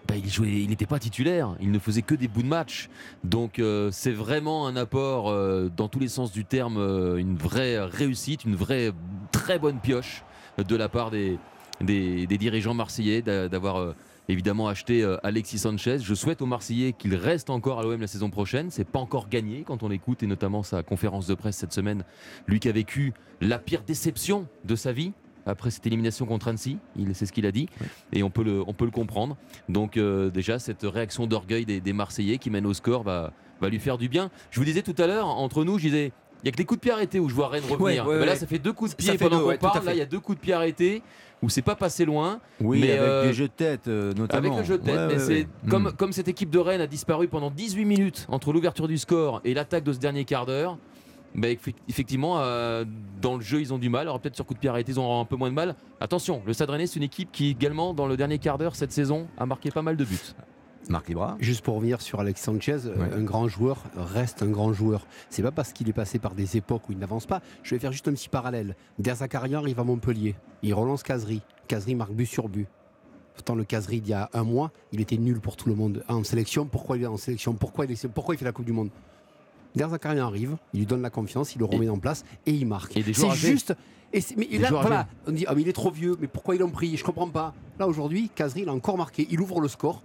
bah, 0.07 0.17
il 0.17 0.29
jouait, 0.31 0.49
il 0.63 0.69
n'était 0.69 0.87
pas 0.87 0.99
titulaire, 0.99 1.57
il 1.61 1.71
ne 1.71 1.79
faisait 1.79 2.03
que 2.03 2.15
des 2.15 2.29
bouts 2.29 2.43
de 2.43 2.49
match. 2.49 2.89
Donc 3.25 3.59
euh, 3.59 3.89
c'est 3.93 4.13
vraiment 4.13 4.67
un 4.67 4.77
apport 4.77 5.33
dans 5.71 5.89
tous 5.89 5.99
les 5.99 6.09
sens 6.09 6.31
du 6.31 6.45
terme, 6.45 6.77
une 7.19 7.37
vraie 7.39 7.79
réussite, 7.81 8.45
une 8.45 8.55
vraie 8.55 8.93
très 9.33 9.59
bonne 9.59 9.79
pioche 9.81 10.23
de 10.59 10.77
la 10.77 10.89
part 10.91 11.11
des, 11.11 11.39
des, 11.81 12.27
dirigeants 12.27 12.75
marseillais 12.75 13.23
d'a- 13.23 13.49
d'avoir 13.49 13.95
évidemment 14.29 14.69
acheté 14.69 15.03
euh, 15.03 15.17
Alexis 15.23 15.59
Sanchez. 15.59 15.99
Je 16.01 16.15
souhaite 16.15 16.43
aux 16.43 16.47
Marseillais 16.47 16.93
qu'il 16.93 17.15
reste 17.15 17.51
encore 17.51 17.79
à 17.81 17.83
l'OM 17.83 18.01
la 18.01 18.07
saison 18.07 18.31
prochaine. 18.31 18.71
C'est 18.71 18.85
pas 18.89 18.99
encore 18.99 19.29
gagné 19.29 19.63
quand 19.67 19.83
on 19.83 19.91
écoute 19.91 20.23
et 20.23 20.27
notamment 20.27 20.63
sa 20.63 20.83
conférence 20.83 21.27
de 21.27 21.35
presse 21.35 21.57
cette 21.57 21.73
semaine. 21.73 22.05
Lui 22.47 22.61
qui 22.61 22.69
a 22.69 22.73
vécu 22.73 23.13
la 23.41 23.59
pire 23.59 23.83
déception 23.83 24.47
de 24.65 24.75
sa 24.77 24.93
vie 24.93 25.13
après 25.49 25.71
cette 25.71 25.87
élimination 25.87 26.27
contre 26.27 26.49
Annecy, 26.49 26.79
il- 26.97 27.15
c'est 27.15 27.25
ce 27.25 27.33
qu'il 27.33 27.47
a 27.47 27.53
dit, 27.53 27.69
et 28.13 28.25
on 28.25 28.31
peut 28.31 28.43
le, 28.43 28.65
on 28.67 28.73
peut 28.73 28.85
le 28.85 28.91
comprendre. 28.91 29.37
Donc 29.69 29.97
euh, 29.97 30.29
déjà 30.29 30.59
cette 30.59 30.83
réaction 30.83 31.29
d'orgueil 31.29 31.65
des, 31.65 31.81
des 31.81 31.93
Marseillais 31.93 32.39
qui 32.39 32.51
mènent 32.51 32.67
au 32.67 32.75
score 32.75 33.05
va, 33.05 33.33
va 33.61 33.69
lui 33.69 33.79
faire 33.79 33.97
du 33.97 34.09
bien. 34.09 34.31
Je 34.51 34.59
vous 34.59 34.65
disais 34.67 34.83
tout 34.83 34.95
à 35.01 35.07
l'heure 35.07 35.29
entre 35.29 35.63
nous, 35.63 35.79
je 35.79 35.85
disais 35.85 36.11
Il 36.43 36.47
y 36.47 36.49
a 36.49 36.51
que 36.51 36.57
des 36.57 36.65
coups 36.65 36.81
de 36.81 36.83
pied 36.83 36.91
arrêtés 36.91 37.21
où 37.21 37.29
je 37.29 37.35
vois 37.35 37.47
Rennes 37.47 37.63
revenir. 37.63 38.05
Ouais, 38.07 38.15
ouais, 38.15 38.21
Mais 38.21 38.27
là, 38.27 38.35
ça 38.35 38.47
fait 38.49 38.59
deux 38.59 38.73
coups 38.73 38.91
de 38.91 38.97
pied 38.97 39.07
pendant 39.31 39.39
qu'on 39.39 39.45
parle. 39.59 39.85
Là, 39.87 39.95
il 39.95 39.99
y 39.99 40.03
a 40.03 40.07
deux 40.07 40.19
coups 40.21 40.37
de 40.37 40.43
pied 40.43 40.53
arrêtés 40.53 41.03
où 41.43 41.49
c'est 41.49 41.63
pas 41.63 41.77
passé 41.77 42.05
loin. 42.05 42.41
Oui, 42.61 42.81
mais, 42.81 42.93
avec 42.93 43.01
euh, 43.03 43.27
des 43.27 43.33
jeux 43.33 43.49
de 43.49 43.53
tête 43.53 43.89
euh, 43.89 44.13
notamment. 44.15 44.39
Avec 44.49 44.59
le 44.59 44.65
jeu 44.65 44.79
de 44.79 44.85
tête, 44.85 44.95
Ouais, 44.97 45.07
mais 45.17 45.23
ouais, 45.23 45.29
ouais. 45.29 45.49
comme, 45.69 45.89
Mm. 45.89 45.93
comme 45.93 46.13
cette 46.13 46.29
équipe 46.29 46.51
de 46.51 46.59
Rennes 46.59 46.81
a 46.81 46.87
disparu 46.87 47.29
pendant 47.29 47.51
18 47.51 47.85
minutes 47.85 48.27
entre 48.31 48.53
l'ouverture 48.53 48.89
du 48.89 48.99
score 48.99 49.41
et 49.45 49.53
l'attaque 49.55 49.85
de 49.85 49.93
ce 49.93 49.99
dernier 49.99 50.25
quart 50.25 50.47
d'heure. 50.47 50.79
bah, 51.35 51.49
effe- 51.49 51.75
effectivement, 51.89 52.39
euh, 52.41 52.85
dans 53.21 53.35
le 53.37 53.43
jeu, 53.43 53.61
ils 53.61 53.75
ont 53.75 53.79
du 53.79 53.91
mal. 53.91 54.03
Alors 54.03 54.19
peut-être 54.21 54.37
sur 54.37 54.47
coup 54.47 54.55
de 54.55 54.59
pied 54.59 54.71
arrêté, 54.71 54.93
ils 54.93 54.99
auront 54.99 55.21
un 55.21 55.25
peu 55.27 55.37
moins 55.37 55.51
de 55.51 55.55
mal. 55.55 55.75
Attention, 56.01 56.41
le 56.47 56.55
Stade 56.55 56.71
Rennais, 56.71 56.87
c'est 56.87 56.97
une 56.97 57.03
équipe 57.03 57.31
qui 57.31 57.51
également, 57.51 57.93
dans 57.93 58.07
le 58.07 58.17
dernier 58.17 58.39
quart 58.39 58.57
d'heure 58.57 58.75
cette 58.75 58.93
saison, 58.93 59.27
a 59.37 59.45
marqué 59.45 59.71
pas 59.71 59.83
mal 59.83 59.97
de 59.99 60.05
buts. 60.07 60.19
Marc 60.89 61.09
Libra. 61.09 61.37
Juste 61.41 61.63
pour 61.65 61.75
revenir 61.77 62.01
sur 62.01 62.21
Alex 62.21 62.41
Sanchez, 62.41 62.79
euh, 62.87 63.19
un 63.19 63.23
grand 63.23 63.49
joueur 63.49 63.83
reste 63.97 64.43
un 64.43 64.47
grand 64.49 64.73
joueur. 64.73 65.07
C'est 65.31 65.43
pas 65.43 65.51
parce 65.51 65.73
qu'il 65.73 65.89
est 65.89 65.93
passé 65.93 66.19
par 66.19 66.35
des 66.35 66.57
époques 66.57 66.89
où 66.89 66.93
il 66.93 66.99
n'avance 66.99 67.27
pas. 67.27 67.41
Je 67.63 67.75
vais 67.75 67.79
faire 67.81 67.93
juste 67.93 68.07
un 68.09 68.13
petit 68.13 68.29
parallèle. 68.29 68.77
Der 68.99 69.17
Zakarian 69.17 69.59
arrive 69.61 69.81
à 69.81 69.85
Montpellier. 69.85 70.37
Il 70.63 70.75
relance 70.75 71.03
Casery. 71.03 71.43
Casery 71.69 71.95
marque 71.95 72.13
but 72.13 72.27
sur 72.27 72.49
but. 72.49 72.69
Pourtant, 73.35 73.55
le 73.55 73.65
Casery 73.65 74.01
d'il 74.01 74.11
y 74.11 74.15
a 74.15 74.31
un 74.33 74.45
mois, 74.45 74.71
il 74.93 75.01
était 75.01 75.19
nul 75.19 75.41
pour 75.41 75.57
tout 75.57 75.69
le 75.69 75.75
monde. 75.75 76.03
En 76.09 76.25
sélection, 76.25 76.65
pourquoi 76.67 76.97
il 76.97 77.03
est 77.03 77.07
en 77.07 77.17
sélection? 77.19 77.53
Pourquoi 77.53 77.85
il, 77.85 77.93
est- 77.93 78.09
pourquoi 78.09 78.35
il 78.35 78.39
fait 78.39 78.45
la 78.47 78.53
Coupe 78.53 78.65
du 78.65 78.73
Monde? 78.73 78.89
Der 79.75 79.91
Zakarian 79.91 80.27
arrive, 80.27 80.57
il 80.73 80.79
lui 80.81 80.87
donne 80.87 81.03
la 81.03 81.11
confiance, 81.11 81.55
il 81.55 81.59
le 81.59 81.67
remet 81.67 81.89
en 81.91 81.99
place 81.99 82.25
et 82.47 82.53
il 82.53 82.67
marque. 82.67 82.97
Et 82.97 83.03
C'est 83.13 83.31
juste. 83.33 83.75
Et 84.15 84.21
mais 84.39 84.47
là, 84.57 84.71
voilà, 84.71 85.07
on 85.27 85.33
dit 85.33 85.45
ah 85.49 85.55
mais 85.55 85.63
il 85.63 85.69
est 85.69 85.73
trop 85.75 85.91
vieux, 85.91 86.17
mais 86.19 86.29
pourquoi 86.29 86.55
ils 86.55 86.61
l'ont 86.61 86.71
pris? 86.71 86.97
Je 86.97 87.05
comprends 87.05 87.29
pas. 87.29 87.53
Là 87.79 87.87
aujourd'hui, 87.87 88.31
Casery 88.35 88.63
il 88.63 88.69
a 88.69 88.73
encore 88.73 88.97
marqué, 88.97 89.27
il 89.31 89.41
ouvre 89.41 89.61
le 89.61 89.69
score. 89.69 90.03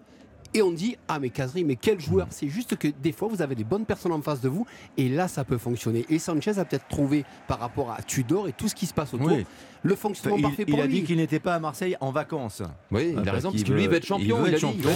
Et 0.53 0.61
on 0.61 0.71
dit 0.71 0.97
ah 1.07 1.19
mais 1.19 1.29
Casery 1.29 1.63
mais 1.63 1.75
quel 1.75 1.99
joueur 1.99 2.27
C'est 2.29 2.49
juste 2.49 2.75
que 2.75 2.87
des 2.87 3.11
fois 3.11 3.27
vous 3.27 3.41
avez 3.41 3.55
des 3.55 3.63
bonnes 3.63 3.85
personnes 3.85 4.11
en 4.11 4.21
face 4.21 4.41
de 4.41 4.49
vous 4.49 4.65
et 4.97 5.09
là 5.09 5.27
ça 5.27 5.43
peut 5.43 5.57
fonctionner. 5.57 6.05
Et 6.09 6.19
Sanchez 6.19 6.59
a 6.59 6.65
peut-être 6.65 6.87
trouvé 6.87 7.23
par 7.47 7.59
rapport 7.59 7.91
à 7.91 8.01
Tudor 8.01 8.47
et 8.47 8.53
tout 8.53 8.67
ce 8.67 8.75
qui 8.75 8.85
se 8.85 8.93
passe 8.93 9.13
autour. 9.13 9.31
Le 9.83 9.95
fonctionnement 9.95 10.37
il, 10.37 10.41
parfait 10.43 10.63
il 10.67 10.71
pour 10.73 10.81
a 10.81 10.85
lui. 10.85 10.93
dit 11.01 11.03
qu'il 11.03 11.17
n'était 11.17 11.39
pas 11.39 11.55
à 11.55 11.59
Marseille 11.59 11.95
en 12.01 12.11
vacances. 12.11 12.61
Oui, 12.91 13.09
il 13.11 13.15
Ah, 13.17 13.21
a 13.21 13.23
parce 13.23 13.35
raison, 13.35 13.49
parce 13.51 13.63
qu'il 13.63 13.67
que 13.71 13.73
lui, 13.75 13.83
il 13.83 13.89
veut- 13.89 13.95
être 13.95 14.05
champion. 14.05 14.37
il 14.37 14.41
veut 14.43 14.47
Il 14.49 14.53
a 14.53 14.57
être 14.57 14.57
il 14.57 14.59
champion, 14.61 14.89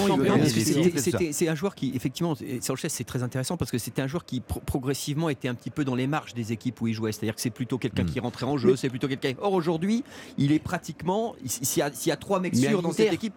il 1.26 1.34
c'est 1.34 1.48
un 1.48 1.56
joueur 1.56 1.76
qui, 1.76 1.92
effectivement, 1.96 2.36
Sanchez, 2.62 2.90
c'est 2.90 3.04
très 3.04 3.24
intéressant 3.24 3.58
parce 3.58 3.72
que 3.72 3.78
c'était 3.78 4.02
un 4.02 4.08
joueur 4.08 4.26
qui 4.26 4.42
pro- 4.42 4.60
progressivement 4.60 5.30
était 5.30 5.48
un 5.48 5.56
petit 5.56 5.70
peu 5.72 5.84
dans 5.86 5.96
les 5.96 6.08
marges 6.08 6.34
des 6.34 6.52
équipes 6.52 6.80
où 6.82 6.88
il 6.88 6.94
jouait. 6.94 7.12
C'est-à-dire 7.12 7.36
que 7.36 7.42
c'est 7.42 7.50
plutôt 7.50 7.78
quelqu'un 7.78 8.04
Mm. 8.04 8.10
qui 8.12 8.20
rentrait 8.20 8.46
en 8.46 8.58
jeu, 8.58 8.76
c'est 8.76 8.90
plutôt 8.90 9.08
quelqu'un. 9.08 9.34
Or 9.42 9.54
aujourd'hui, 9.54 10.04
il 10.38 10.52
est 10.52 10.60
pratiquement. 10.60 11.36
S'il 11.46 11.80
y, 11.80 11.82
a- 11.82 12.14
a 12.14 12.16
trois 12.18 12.40
mecs 12.40 12.56
sûrs 12.56 12.82
dans 12.82 12.92
cette 12.92 13.14
équipe, 13.14 13.34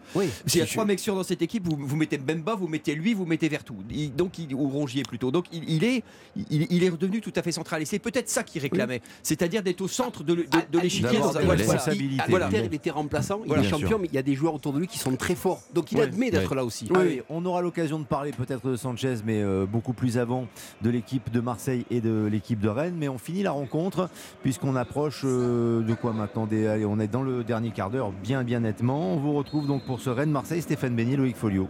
s'il 0.47 0.61
y 0.61 0.63
a 0.63 0.67
trois 0.67 0.85
mecs 0.85 1.01
sûrs 1.01 1.15
dans 1.15 1.23
cette 1.23 1.43
équipe, 1.43 1.67
vous, 1.67 1.97
mettez 1.97 2.19
Bemba, 2.19 2.55
vous 2.55 2.69
mettez 2.69 2.95
lui, 2.95 3.15
vous 3.15 3.25
mettez 3.27 3.49
Vertou. 3.49 3.77
Il- 3.91 4.15
donc 4.15 4.39
il, 4.39 4.55
ou 4.55 4.69
Rongier 4.69 5.03
plutôt. 5.03 5.31
Donc 5.31 5.47
il, 5.53 5.69
il 5.69 5.85
est, 5.85 6.03
il, 6.51 6.67
il 6.71 6.85
est 6.85 6.89
redevenu 6.91 7.21
tout 7.21 7.33
à 7.37 7.43
fait 7.43 7.53
central. 7.53 7.83
Et 7.83 7.85
c'est 7.85 7.99
peut-être 7.99 8.29
ça 8.29 8.43
qu'il 8.43 8.61
réclamait, 8.61 9.01
c'est-à-dire 9.23 9.63
d'être 9.63 9.81
au 9.81 9.89
centre 9.89 10.23
de, 10.25 10.47
À- 10.53 10.59
à 10.79 10.83
l'échiquier 10.83 11.19
dans 11.19 11.38
voilà, 11.47 11.63
responsabilité. 11.63 12.25
Voilà. 12.29 12.47
l'Inter, 12.47 12.63
il 12.67 12.75
était 12.75 12.91
remplaçant, 12.91 13.41
Voilà, 13.47 13.63
il 13.63 13.67
est 13.67 13.71
champion, 13.71 13.89
sûr. 13.89 13.99
mais 13.99 14.09
il 14.11 14.15
y 14.15 14.19
a 14.19 14.23
des 14.23 14.35
joueurs 14.35 14.55
autour 14.55 14.73
de 14.73 14.79
lui 14.79 14.87
qui 14.87 14.99
sont 14.99 15.15
très 15.17 15.35
forts. 15.35 15.61
Donc 15.75 15.93
il 15.93 15.99
Ouais. 15.99 16.05
admet 16.05 16.31
d'être 16.31 16.51
Ouais. 16.51 16.57
là 16.57 16.65
aussi. 16.65 16.89
Allez, 16.95 17.23
on 17.29 17.45
aura 17.45 17.61
l'occasion 17.63 17.99
de 17.99 18.05
parler 18.05 18.33
peut-être 18.33 18.69
de 18.71 18.77
Sanchez, 18.77 19.17
mais 19.25 19.43
euh, 19.43 19.67
beaucoup 19.67 19.93
plus 19.93 20.19
avant 20.19 20.47
de 20.83 20.91
l'équipe 20.91 21.31
de 21.31 21.41
Marseille 21.41 21.85
et 21.91 22.01
de 22.01 22.27
l'équipe 22.31 22.61
de 22.61 22.69
Rennes. 22.69 22.95
Mais 22.99 23.09
on 23.09 23.19
finit 23.19 23.43
la 23.43 23.53
rencontre 23.53 24.09
puisqu'on 24.43 24.77
approche 24.77 25.23
euh, 25.25 25.83
de 25.83 25.95
quoi 25.95 26.13
maintenant 26.13 26.47
Des- 26.47 26.67
allez, 26.67 26.85
On 26.87 26.99
est 27.01 27.09
dans 27.09 27.23
le 27.23 27.45
dernier 27.45 27.71
quart 27.71 27.91
d'heure, 27.91 28.13
bien 28.23 28.43
bien 28.45 28.61
nettement. 28.61 29.15
On 29.15 29.17
vous 29.17 29.33
retrouve 29.35 29.67
donc 29.67 29.85
pour 29.85 30.01
ce 30.01 30.11
Rennes-Marseille, 30.11 30.63
Stéphane 30.63 30.95
Beignet, 30.95 31.17
Loïc 31.17 31.37
Folio. 31.37 31.69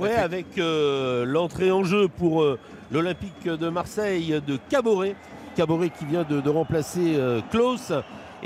Ouais, 0.00 0.14
avec 0.14 0.58
euh, 0.58 1.24
l'entrée 1.24 1.70
en 1.70 1.84
jeu 1.84 2.08
pour 2.08 2.42
euh, 2.42 2.58
l'Olympique 2.90 3.44
de 3.46 3.68
Marseille 3.68 4.40
de 4.46 4.58
Caboret. 4.68 5.14
Caboret 5.56 5.90
qui 5.96 6.04
vient 6.04 6.24
de, 6.28 6.40
de 6.40 6.50
remplacer 6.50 7.14
euh, 7.16 7.40
Klaus. 7.52 7.92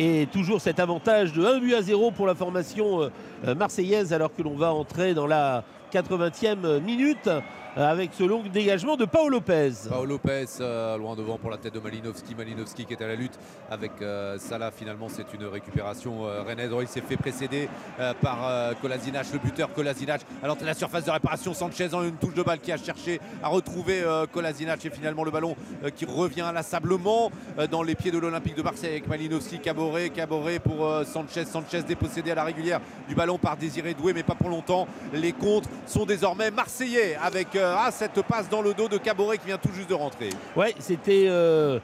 Et 0.00 0.28
toujours 0.30 0.60
cet 0.60 0.78
avantage 0.78 1.32
de 1.32 1.44
1 1.44 1.58
but 1.58 1.74
à 1.74 1.82
0 1.82 2.12
pour 2.12 2.26
la 2.28 2.36
formation 2.36 3.02
euh, 3.02 3.08
euh, 3.46 3.54
marseillaise 3.56 4.12
alors 4.12 4.32
que 4.32 4.42
l'on 4.42 4.54
va 4.54 4.72
entrer 4.72 5.12
dans 5.12 5.26
la 5.26 5.64
80e 5.92 6.80
minute 6.80 7.28
avec 7.76 8.10
ce 8.12 8.24
long 8.24 8.42
dégagement 8.52 8.96
de 8.96 9.04
Paolo 9.04 9.38
Lopez. 9.38 9.72
Paolo 9.88 10.06
Lopez 10.06 10.46
euh, 10.60 10.96
loin 10.96 11.14
devant 11.14 11.38
pour 11.38 11.50
la 11.50 11.58
tête 11.58 11.74
de 11.74 11.80
Malinowski. 11.80 12.34
Malinowski 12.34 12.84
qui 12.84 12.92
est 12.92 13.02
à 13.02 13.06
la 13.06 13.14
lutte 13.14 13.38
avec 13.70 13.92
euh, 14.00 14.38
Salah. 14.38 14.70
Finalement, 14.70 15.08
c'est 15.08 15.26
une 15.34 15.44
récupération 15.44 16.26
euh, 16.26 16.42
rennaise. 16.42 16.70
Oh, 16.74 16.80
il 16.80 16.88
s'est 16.88 17.00
fait 17.00 17.16
précéder 17.16 17.68
euh, 18.00 18.14
par 18.20 18.38
Kolasinac, 18.80 19.26
le 19.32 19.38
buteur 19.38 19.72
Kolasinac. 19.72 20.22
De 20.42 20.66
la 20.66 20.74
surface 20.74 21.04
de 21.04 21.10
réparation, 21.10 21.54
Sanchez 21.54 21.94
en 21.94 22.02
une 22.02 22.16
touche 22.16 22.34
de 22.34 22.42
balle 22.42 22.58
qui 22.58 22.72
a 22.72 22.76
cherché 22.76 23.20
à 23.42 23.48
retrouver 23.48 24.02
Kolasinac. 24.32 24.84
Et 24.84 24.90
finalement, 24.90 25.24
le 25.24 25.30
ballon 25.30 25.56
qui 25.94 26.04
revient 26.04 26.40
inlassablement 26.40 27.30
dans 27.70 27.82
les 27.82 27.94
pieds 27.94 28.10
de 28.10 28.18
l'Olympique 28.18 28.56
de 28.56 28.62
Marseille 28.62 28.90
avec 28.90 29.08
Malinowski, 29.08 29.60
Caboret, 29.60 30.10
Caboret 30.10 30.58
pour 30.58 30.90
Sanchez. 31.04 31.44
Sanchez 31.44 31.82
dépossédé 31.82 32.30
à 32.32 32.34
la 32.34 32.44
régulière 32.44 32.80
du 33.08 33.14
ballon 33.14 33.38
par 33.38 33.56
Désiré 33.56 33.94
Doué, 33.94 34.12
mais 34.12 34.22
pas 34.22 34.34
pour 34.34 34.48
longtemps. 34.48 34.86
Les 35.12 35.32
contres 35.32 35.68
sont 35.86 36.06
désormais 36.06 36.50
marseillais 36.50 37.16
avec 37.22 37.57
euh, 37.58 37.74
ah, 37.76 37.90
cette 37.90 38.22
passe 38.22 38.48
dans 38.48 38.62
le 38.62 38.74
dos 38.74 38.88
de 38.88 38.96
Caboret 38.98 39.38
qui 39.38 39.46
vient 39.46 39.58
tout 39.58 39.72
juste 39.74 39.90
de 39.90 39.94
rentrer. 39.94 40.30
Ouais, 40.56 40.74
c'était 40.78 41.26
euh, 41.28 41.78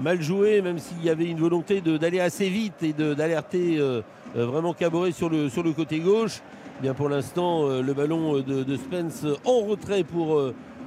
mal 0.00 0.22
joué, 0.22 0.62
même 0.62 0.78
s'il 0.78 1.02
y 1.04 1.10
avait 1.10 1.26
une 1.26 1.38
volonté 1.38 1.80
d'aller 1.80 2.20
assez 2.20 2.48
vite 2.48 2.82
et 2.82 2.92
d'alerter 2.92 3.78
euh, 3.78 4.02
vraiment 4.34 4.74
Caboret 4.74 5.12
sur 5.12 5.28
le, 5.28 5.48
sur 5.48 5.62
le 5.62 5.72
côté 5.72 5.98
gauche. 6.00 6.40
Eh 6.78 6.82
Bien 6.82 6.94
pour 6.94 7.08
l'instant, 7.08 7.64
euh, 7.64 7.82
le 7.82 7.94
ballon 7.94 8.34
de, 8.34 8.62
de 8.62 8.76
Spence 8.76 9.24
en 9.44 9.60
retrait 9.66 10.04
pour 10.04 10.40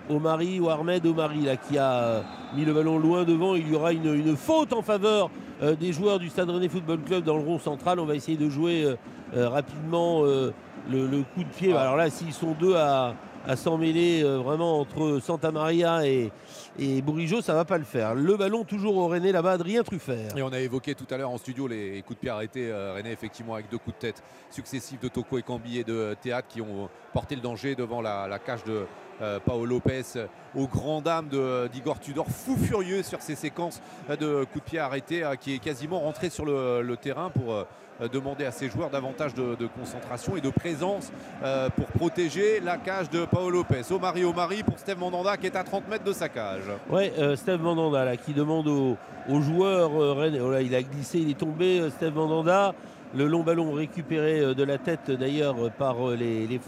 Omari 0.09 0.59
ou 0.59 0.69
Ahmed 0.69 1.05
Omari 1.05 1.41
là, 1.41 1.55
qui 1.55 1.77
a 1.77 2.23
mis 2.55 2.65
le 2.65 2.73
ballon 2.73 2.97
loin 2.97 3.23
devant. 3.23 3.55
Il 3.55 3.71
y 3.71 3.75
aura 3.75 3.93
une, 3.93 4.13
une 4.13 4.35
faute 4.35 4.73
en 4.73 4.81
faveur 4.81 5.29
euh, 5.61 5.75
des 5.75 5.93
joueurs 5.93 6.19
du 6.19 6.29
Stade 6.29 6.49
Rennais 6.49 6.69
Football 6.69 6.99
Club 7.05 7.23
dans 7.23 7.37
le 7.37 7.43
rond 7.43 7.59
central. 7.59 7.99
On 7.99 8.05
va 8.05 8.15
essayer 8.15 8.37
de 8.37 8.49
jouer 8.49 8.83
euh, 8.83 8.95
euh, 9.35 9.49
rapidement 9.49 10.23
le, 10.23 10.53
le 10.89 11.17
coup 11.35 11.43
de 11.43 11.49
pied. 11.55 11.75
Alors 11.75 11.95
là, 11.95 12.09
s'ils 12.09 12.33
sont 12.33 12.55
deux 12.59 12.75
à, 12.75 13.13
à 13.49 13.55
s'en 13.55 13.79
mêler 13.79 14.21
euh, 14.23 14.37
vraiment 14.37 14.79
entre 14.79 15.19
Santa 15.19 15.51
Maria 15.51 16.05
et, 16.05 16.31
et 16.77 17.01
Bourigeau, 17.01 17.41
ça 17.41 17.55
va 17.55 17.65
pas 17.65 17.79
le 17.79 17.83
faire. 17.83 18.13
Le 18.13 18.37
ballon 18.37 18.63
toujours 18.63 18.95
au 18.95 19.07
Rennais 19.07 19.31
là-bas, 19.31 19.53
Adrien 19.53 19.81
Truffert. 19.81 20.37
Et 20.37 20.43
on 20.43 20.53
a 20.53 20.59
évoqué 20.59 20.93
tout 20.93 21.07
à 21.09 21.17
l'heure 21.17 21.31
en 21.31 21.39
studio 21.39 21.67
les 21.67 22.03
coups 22.03 22.17
de 22.17 22.21
pied 22.21 22.29
arrêtés. 22.29 22.69
euh, 22.71 22.93
René, 22.95 23.11
effectivement, 23.11 23.55
avec 23.55 23.67
deux 23.71 23.79
coups 23.79 23.95
de 23.95 24.01
tête 24.01 24.21
successifs 24.51 24.99
de 24.99 25.07
Toko 25.07 25.39
et 25.39 25.41
Cambi 25.41 25.79
et 25.79 25.83
de 25.83 26.15
Théâtre 26.21 26.47
qui 26.47 26.61
ont 26.61 26.89
porté 27.11 27.35
le 27.35 27.41
danger 27.41 27.73
devant 27.73 28.01
la 28.01 28.37
cage 28.37 28.63
de 28.65 28.85
euh, 29.21 29.39
Paolo 29.43 29.65
Lopez 29.65 30.03
euh, 30.15 30.27
aux 30.55 30.67
grandes 30.67 31.03
dames 31.03 31.27
de- 31.29 31.67
d'Igor 31.71 31.99
Tudor, 31.99 32.27
fou 32.29 32.55
furieux 32.57 33.03
sur 33.03 33.21
ces 33.21 33.35
séquences 33.35 33.81
euh, 34.09 34.15
de 34.15 34.43
coups 34.45 34.65
de 34.65 34.69
pied 34.69 34.79
arrêtés, 34.79 35.23
euh, 35.23 35.35
qui 35.35 35.55
est 35.55 35.59
quasiment 35.59 35.99
rentré 35.99 36.29
sur 36.29 36.45
le, 36.45 36.95
terrain 37.01 37.29
pour 37.29 37.53
euh, 37.53 37.63
euh, 38.01 38.07
demander 38.07 38.45
à 38.45 38.51
ses 38.51 38.69
joueurs 38.69 38.89
davantage 38.89 39.33
de, 39.33 39.67
concentration 39.77 40.35
et 40.37 40.41
de 40.41 40.49
présence 40.49 41.11
euh, 41.43 41.69
pour 41.69 41.85
protéger 41.87 42.59
la 42.59 42.77
cage 42.77 43.09
de 43.09 43.25
Paolo 43.25 43.49
Lopez. 43.49 43.81
Omari 43.91 44.23
Omari 44.23 44.63
pour 44.63 44.79
Steve 44.79 44.97
Mandanda 44.97 45.37
qui 45.37 45.47
est 45.47 45.55
à 45.55 45.63
30 45.63 45.87
mètres 45.89 46.03
de 46.03 46.13
sa 46.13 46.29
cage. 46.29 46.63
Ouais, 46.89 47.11
euh, 47.17 47.35
Steve 47.35 47.61
Mandanda 47.61 48.15
qui 48.17 48.33
demande 48.33 48.67
aux, 48.67 48.97
joueurs 49.41 49.91
euh. 50.01 50.39
Oh 50.41 50.57
il 50.61 50.73
a 50.75 50.81
glissé, 50.81 51.19
il 51.19 51.31
est 51.31 51.37
tombé, 51.37 51.79
euh, 51.79 51.89
Steve 51.89 52.15
Mandanda. 52.15 52.73
Le 53.15 53.25
long 53.25 53.41
ballon 53.41 53.71
récupéré 53.71 54.39
euh, 54.39 54.53
de 54.53 54.63
la 54.63 54.77
tête 54.77 55.09
d'ailleurs 55.09 55.55
euh, 55.59 55.69
par 55.75 56.09
euh, 56.09 56.15
les, 56.15 56.45
les 56.45 56.59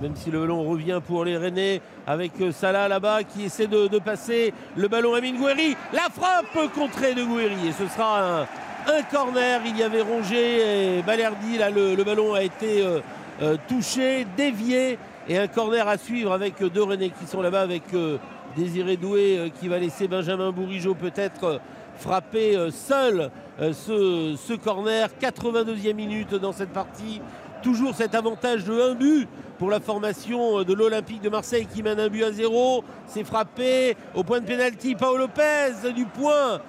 même 0.00 0.16
si 0.16 0.32
le 0.32 0.40
ballon 0.40 0.64
revient 0.64 1.00
pour 1.06 1.24
les 1.24 1.36
Rennais 1.36 1.80
avec 2.04 2.32
euh, 2.40 2.50
Salah 2.50 2.88
là-bas 2.88 3.22
qui 3.22 3.44
essaie 3.44 3.68
de, 3.68 3.86
de 3.86 3.98
passer 4.00 4.52
le 4.76 4.88
ballon 4.88 5.14
à 5.14 5.20
Mingoueri. 5.20 5.76
La 5.92 6.08
frappe 6.12 6.72
contrée 6.74 7.14
de 7.14 7.22
Gouiri 7.22 7.68
et 7.68 7.72
ce 7.72 7.86
sera 7.86 8.40
un, 8.40 8.42
un 8.42 9.02
corner. 9.08 9.60
Il 9.64 9.78
y 9.78 9.84
avait 9.84 10.02
Rongier 10.02 10.98
et 10.98 11.02
Balerdi. 11.02 11.58
Là, 11.58 11.70
le, 11.70 11.94
le 11.94 12.02
ballon 12.02 12.34
a 12.34 12.42
été 12.42 12.84
euh, 12.84 12.98
euh, 13.40 13.56
touché, 13.68 14.26
dévié 14.36 14.98
et 15.28 15.38
un 15.38 15.46
corner 15.46 15.86
à 15.86 15.96
suivre 15.96 16.32
avec 16.32 16.60
euh, 16.60 16.70
deux 16.70 16.82
Rennais 16.82 17.10
qui 17.10 17.26
sont 17.28 17.40
là-bas 17.40 17.60
avec 17.60 17.84
euh, 17.94 18.18
Désiré 18.56 18.96
Doué 18.96 19.38
euh, 19.38 19.48
qui 19.60 19.68
va 19.68 19.78
laisser 19.78 20.08
Benjamin 20.08 20.50
Bourigeau 20.50 20.94
peut-être 20.96 21.60
frapper 22.02 22.56
euh, 22.56 22.70
seul 22.70 23.30
euh, 23.60 23.72
ce, 23.72 24.36
ce 24.36 24.52
corner. 24.54 25.08
82e 25.20 25.94
minute 25.94 26.34
dans 26.34 26.52
cette 26.52 26.72
partie. 26.72 27.20
Toujours 27.62 27.94
cet 27.94 28.14
avantage 28.16 28.64
de 28.64 28.90
1 28.90 28.94
but 28.94 29.28
pour 29.58 29.70
la 29.70 29.78
formation 29.78 30.58
euh, 30.58 30.64
de 30.64 30.74
l'Olympique 30.74 31.22
de 31.22 31.28
Marseille 31.28 31.66
qui 31.72 31.82
mène 31.82 32.00
un 32.00 32.08
but 32.08 32.24
à 32.24 32.32
zéro. 32.32 32.82
C'est 33.06 33.24
frappé 33.24 33.96
au 34.14 34.24
point 34.24 34.40
de 34.40 34.46
pénalty. 34.46 34.96
Paolo 34.96 35.18
Lopez 35.18 35.92
du 35.94 36.04
point 36.06 36.60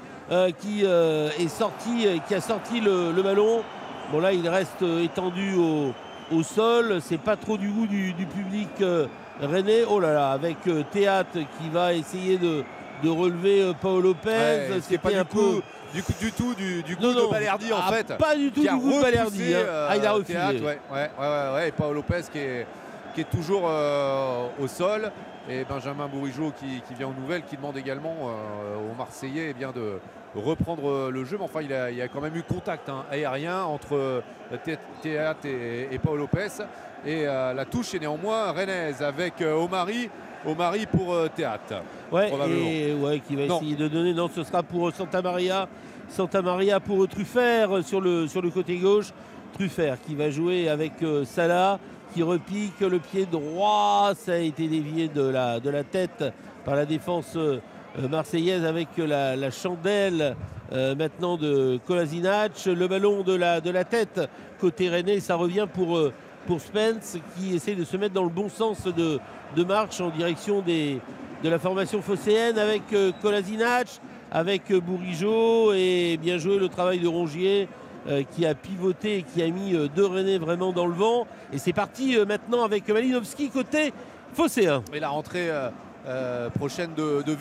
qui 0.60 0.84
est 0.84 1.48
sorti, 1.48 2.08
qui 2.28 2.34
a 2.34 2.42
sorti 2.42 2.80
le, 2.80 3.12
le 3.12 3.22
ballon. 3.22 3.62
Bon 4.12 4.20
là 4.20 4.32
il 4.32 4.48
reste 4.48 4.82
étendu 4.82 5.54
au, 5.56 5.94
au 6.32 6.44
sol. 6.44 7.00
C'est 7.02 7.20
pas 7.20 7.36
trop 7.36 7.58
du 7.58 7.70
goût 7.70 7.88
du, 7.88 8.14
public 8.14 8.70
euh, 8.82 9.08
rennais. 9.42 9.84
Oh 9.90 10.00
là 10.00 10.14
là, 10.14 10.32
avec 10.32 10.58
Théâtre 10.92 11.40
qui 11.60 11.70
va 11.72 11.94
essayer 11.94 12.38
de, 12.38 12.64
de 13.04 13.10
relever 13.10 13.62
euh, 13.62 13.74
Paolo 13.74 14.02
Lopez. 14.02 14.30
Ouais, 14.30 14.70
ce 14.82 14.88
qui 14.88 14.96
est 14.96 14.98
pas 14.98 15.10
du 15.12 15.16
un 15.18 15.24
coup, 15.26 15.38
peu- 15.38 15.62
du 15.94 16.04
coup 16.04 16.14
du 16.20 16.32
tout 16.32 16.54
du, 16.56 16.84
du 16.84 16.96
coup 16.96 17.04
Non, 17.04 17.14
de. 17.28 17.32
Balerdi 17.32 17.72
en 17.74 17.78
Ah, 17.88 17.92
fait. 17.94 18.18
pas 18.18 18.36
du 18.36 18.52
tout 18.52 18.62
qui 18.62 18.68
du 18.70 18.76
goût 18.76 18.98
de 18.98 19.02
Balerdi, 19.02 19.54
hein. 19.54 19.58
euh, 19.58 19.88
Ah, 19.90 19.98
il 19.98 20.06
a 20.06 20.12
refusé. 20.14 20.34
Théâtre, 20.34 20.64
ouais, 20.64 20.80
ouais, 20.92 21.10
ouais, 21.20 21.28
ouais, 21.28 21.54
ouais, 21.56 21.70
et 21.70 21.72
Paolo 21.72 21.94
Lopez 21.96 22.22
qui 22.32 22.40
est 22.40 22.68
qui 23.16 23.22
est 23.22 23.30
toujours 23.30 23.64
euh, 23.68 24.48
au 24.60 24.68
sol. 24.68 25.12
Et 25.50 25.66
Benjamin 25.66 26.08
Bourigeau 26.08 26.54
qui, 26.58 26.82
qui 26.88 26.94
vient 26.94 27.10
aux 27.10 27.22
nouvelles, 27.22 27.44
qui 27.44 27.58
demande 27.58 27.76
également 27.78 28.16
euh, 28.30 28.78
aux 28.78 28.96
Marseillais 28.98 29.48
eh 29.50 29.54
bien, 29.54 29.72
de 29.74 30.00
reprendre 30.36 30.90
euh, 30.90 31.12
le 31.12 31.26
jeu. 31.26 31.36
Mais 31.38 31.44
enfin, 31.44 31.60
il 31.62 31.70
y 31.70 31.74
a, 31.74 31.92
il 31.92 32.02
a 32.02 32.08
quand 32.08 32.22
même 32.22 32.36
eu 32.38 32.44
contact 32.44 32.88
hein, 32.88 33.04
aérien 33.12 33.62
entre 33.64 33.94
euh, 33.98 34.22
Thé- 34.64 34.78
Théat 35.02 35.36
et, 35.44 35.90
et 35.92 36.00
Paul 36.00 36.18
Lopez. 36.18 36.48
Et 37.06 37.28
euh, 37.28 37.54
la 37.54 37.66
touche 37.66 37.94
est 37.94 38.00
néanmoins 38.00 38.52
rennaise 38.54 39.04
avec 39.04 39.42
euh, 39.42 39.54
Omari. 40.46 40.80
Omari 40.80 40.86
pour 40.86 41.14
euh, 41.14 41.28
Théat. 41.36 41.60
Ouais, 42.12 42.32
et 42.50 42.94
ouais, 42.94 43.20
qui 43.20 43.36
va 43.36 43.46
Non. 43.48 43.58
essayer 43.58 43.76
de 43.76 43.88
donner. 43.88 44.14
Non, 44.14 44.30
ce 44.34 44.44
sera 44.44 44.64
pour 44.64 44.92
Santa 44.94 45.22
Maria. 45.22 45.68
Santa 46.10 46.42
Maria 46.42 46.80
pour 46.80 47.08
Truffert 47.08 47.76
euh, 47.78 47.82
sur 47.82 48.02
le, 48.02 48.28
sur 48.28 48.42
le 48.42 48.50
côté 48.50 48.78
gauche. 48.78 49.08
Truffert 49.54 49.98
qui 50.02 50.16
va 50.16 50.30
jouer 50.30 50.68
avec 50.70 50.94
euh, 51.04 51.26
Salah, 51.26 51.80
qui 52.14 52.24
repique 52.24 52.80
le 52.82 53.00
pied 53.00 53.26
droit. 53.26 54.12
Ça 54.16 54.34
a 54.34 54.38
été 54.38 54.68
dévié 54.68 55.08
de 55.08 55.22
la, 55.24 55.60
de 55.60 55.70
la 55.70 55.84
tête 55.84 56.24
par 56.66 56.76
la 56.76 56.86
défense 56.86 57.34
euh, 57.36 57.60
euh, 58.00 58.08
marseillaise 58.08 58.66
avec 58.66 58.90
la, 58.98 59.36
la 59.36 59.52
chandelle 59.52 60.36
euh, 60.72 60.96
maintenant 60.96 61.38
de 61.38 61.80
Kolasinac. 61.86 62.52
Le 62.66 62.88
ballon 62.88 63.22
de 63.22 63.34
la, 63.36 63.62
de 63.62 63.70
la 63.70 63.84
tête 63.84 64.22
côté 64.60 64.90
Rennais, 64.90 65.20
ça 65.20 65.36
revient 65.36 65.68
pour, 65.72 65.98
euh, 65.98 66.14
pour 66.46 66.62
Spence 66.62 67.18
qui 67.36 67.56
essaie 67.56 67.76
de 67.76 67.84
se 67.84 67.98
mettre 67.98 68.14
dans 68.14 68.24
le 68.24 68.30
bon 68.30 68.50
sens 68.50 68.86
de, 68.86 69.20
marche 69.64 70.02
en 70.02 70.10
direction 70.10 70.62
de 70.62 71.50
la 71.50 71.60
formation 71.60 72.02
phocéenne 72.02 72.58
avec 72.58 72.82
euh, 72.94 73.12
Kolasinac, 73.22 73.88
avec 74.32 74.72
euh, 74.72 74.80
Bourigeau 74.80 75.74
et 75.74 76.18
bien 76.22 76.38
joué 76.38 76.58
le 76.58 76.70
travail 76.70 77.00
de 77.00 77.08
Rongier 77.08 77.68
euh, 78.08 78.24
qui 78.32 78.46
a 78.46 78.56
pivoté 78.56 79.18
et 79.18 79.24
qui 79.24 79.42
a 79.42 79.48
mis 79.48 79.76
deux 79.96 80.06
Rennais 80.06 80.38
vraiment 80.38 80.74
dans 80.74 80.88
le 80.88 80.94
vent. 80.94 81.28
Et 81.52 81.58
c'est 81.58 81.74
parti 81.74 82.18
maintenant 82.28 82.64
avec 82.64 82.88
Malinowski 82.88 83.50
côté 83.50 83.94
phocéen. 84.34 84.84
Et 84.94 85.00
la 85.00 85.10
rentrée 85.10 85.50
euh, 86.06 86.24
euh, 86.24 86.50
prochaine 86.50 86.94
de, 86.96 87.22
de 87.22 87.36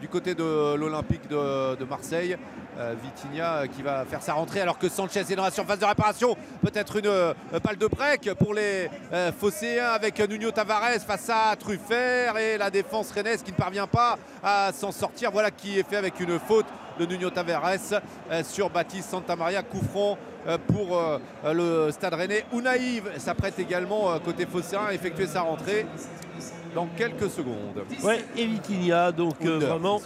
du 0.00 0.08
côté 0.08 0.34
de 0.34 0.74
l'Olympique 0.76 1.28
de, 1.28 1.84
Marseille. 1.84 2.36
Euh, 2.78 2.94
euh, 3.38 3.66
qui 3.66 3.82
va 3.82 4.04
faire 4.04 4.20
sa 4.20 4.34
rentrée 4.34 4.60
alors 4.60 4.78
que 4.78 4.90
Sanchez 4.90 5.20
est 5.20 5.34
dans 5.34 5.44
la 5.44 5.50
surface 5.50 5.78
de 5.78 5.86
réparation. 5.86 6.36
Peut-être 6.60 6.96
une 6.96 7.06
euh, 7.06 7.32
balle 7.64 7.78
de 7.78 7.86
break 7.86 8.34
pour 8.34 8.52
les 8.52 8.90
euh, 9.12 9.32
Phocéens 9.32 9.92
avec 9.92 10.20
Nuno 10.28 10.50
Tavares 10.50 11.00
face 11.06 11.30
à 11.30 11.56
Truffert 11.56 12.36
et 12.36 12.58
la 12.58 12.70
défense 12.70 13.10
rennaise 13.12 13.42
qui 13.42 13.52
ne 13.52 13.56
parvient 13.56 13.86
pas 13.86 14.18
à 14.42 14.72
s'en 14.74 14.92
sortir. 14.92 15.30
Voilà 15.30 15.50
qui 15.50 15.78
est 15.78 15.88
fait 15.88 15.96
avec 15.96 16.20
une 16.20 16.38
faute 16.38 16.66
de 16.98 17.06
Nuno 17.06 17.30
Tavares 17.30 18.02
euh, 18.30 18.42
sur 18.44 18.68
Baptiste 18.68 19.08
Santamaria. 19.08 19.62
Coup 19.62 19.80
euh, 20.46 20.58
pour 20.58 20.96
euh, 20.96 21.18
le 21.52 21.90
Stade 21.90 22.14
Rennais. 22.14 22.44
Ounaïv 22.52 23.10
s'apprête 23.18 23.58
également 23.58 24.12
euh, 24.12 24.18
côté 24.18 24.46
Phocéen 24.46 24.86
à 24.88 24.94
effectuer 24.94 25.26
sa 25.26 25.40
rentrée 25.40 25.86
dans 26.76 26.88
quelques 26.94 27.30
secondes. 27.30 27.78
Ouais, 28.04 28.22
et 28.36 28.46
Vitinha, 28.46 29.10
donc 29.10 29.36
euh, 29.44 29.58
vraiment 29.58 29.98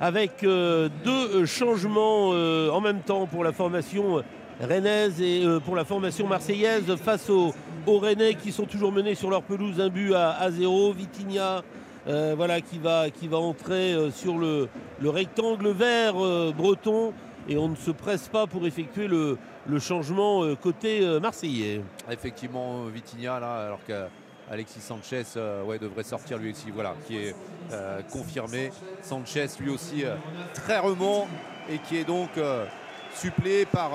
avec 0.00 0.42
euh, 0.42 0.88
deux 1.04 1.42
euh, 1.42 1.46
changements 1.46 2.30
euh, 2.32 2.70
en 2.70 2.80
même 2.80 3.00
temps 3.00 3.26
pour 3.26 3.44
la 3.44 3.52
formation 3.52 4.22
rennaise 4.60 5.20
et 5.20 5.44
euh, 5.44 5.60
pour 5.60 5.76
la 5.76 5.84
formation 5.84 6.26
marseillaise 6.26 6.88
face 6.96 7.28
aux, 7.28 7.52
aux 7.86 7.98
Rennais 7.98 8.34
qui 8.34 8.50
sont 8.50 8.64
toujours 8.64 8.92
menés 8.92 9.14
sur 9.14 9.28
leur 9.28 9.42
pelouse 9.42 9.78
un 9.78 9.90
but 9.90 10.14
à, 10.14 10.30
à 10.40 10.50
zéro. 10.50 10.92
Vitinha 10.92 11.62
euh, 12.06 12.34
voilà, 12.36 12.60
qui, 12.62 12.78
va, 12.78 13.10
qui 13.10 13.28
va 13.28 13.36
entrer 13.38 13.92
euh, 13.92 14.10
sur 14.10 14.38
le, 14.38 14.68
le 15.00 15.10
rectangle 15.10 15.68
vert 15.68 16.14
euh, 16.16 16.52
breton 16.56 17.12
et 17.48 17.58
on 17.58 17.68
ne 17.68 17.76
se 17.76 17.90
presse 17.90 18.28
pas 18.28 18.46
pour 18.46 18.66
effectuer 18.66 19.06
le, 19.06 19.36
le 19.66 19.78
changement 19.78 20.44
euh, 20.44 20.54
côté 20.54 21.00
euh, 21.02 21.20
marseillais. 21.20 21.82
Effectivement, 22.10 22.84
Vitinha, 22.86 23.38
là, 23.38 23.66
alors 23.66 23.80
qu'Alexis 24.48 24.80
Sanchez 24.80 25.24
euh, 25.36 25.78
devrait 25.78 26.02
sortir 26.02 26.38
lui 26.38 26.52
aussi, 26.52 26.70
voilà, 26.70 26.94
qui 27.06 27.16
est 27.16 27.34
euh, 27.72 28.00
confirmé. 28.02 28.70
Sanchez, 29.02 29.46
lui 29.60 29.70
aussi, 29.70 30.04
euh, 30.04 30.16
très 30.54 30.78
remont 30.78 31.26
et 31.68 31.78
qui 31.78 31.96
est 31.96 32.04
donc 32.04 32.30
suppléé 33.14 33.64
par 33.64 33.92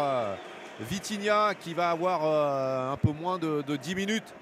Vitinha, 0.80 1.54
qui 1.54 1.76
va 1.76 1.92
avoir 1.92 2.92
un 2.92 2.98
peu 2.98 3.12
moins 3.12 3.38
de, 3.38 3.64
de 3.68 3.76
10 3.76 3.94
minutes 3.94 4.34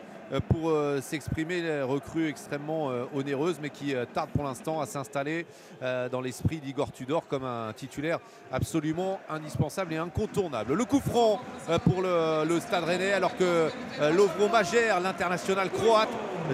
pour 0.49 0.69
euh, 0.69 0.99
s'exprimer, 1.01 1.61
les 1.61 1.81
recrues 1.81 2.27
extrêmement 2.27 2.89
euh, 2.89 3.05
onéreuses, 3.15 3.59
mais 3.61 3.69
qui 3.69 3.95
euh, 3.95 4.05
tarde 4.05 4.29
pour 4.33 4.43
l'instant 4.43 4.81
à 4.81 4.85
s'installer 4.85 5.45
euh, 5.81 6.09
dans 6.09 6.21
l'esprit 6.21 6.57
d'Igor 6.57 6.91
Tudor 6.91 7.27
comme 7.27 7.45
un 7.45 7.71
titulaire 7.73 8.19
absolument 8.51 9.19
indispensable 9.29 9.93
et 9.93 9.97
incontournable. 9.97 10.73
Le 10.73 10.85
coup 10.85 10.99
franc 10.99 11.39
euh, 11.69 11.79
pour 11.79 12.01
le, 12.01 12.59
Stade 12.59 12.83
Rennais, 12.83 13.13
alors 13.13 13.37
que 13.37 13.69
euh, 14.01 14.11
Lovro 14.11 14.49
Majer, 14.49 14.93
l'international 15.01 15.69
croate, 15.69 16.09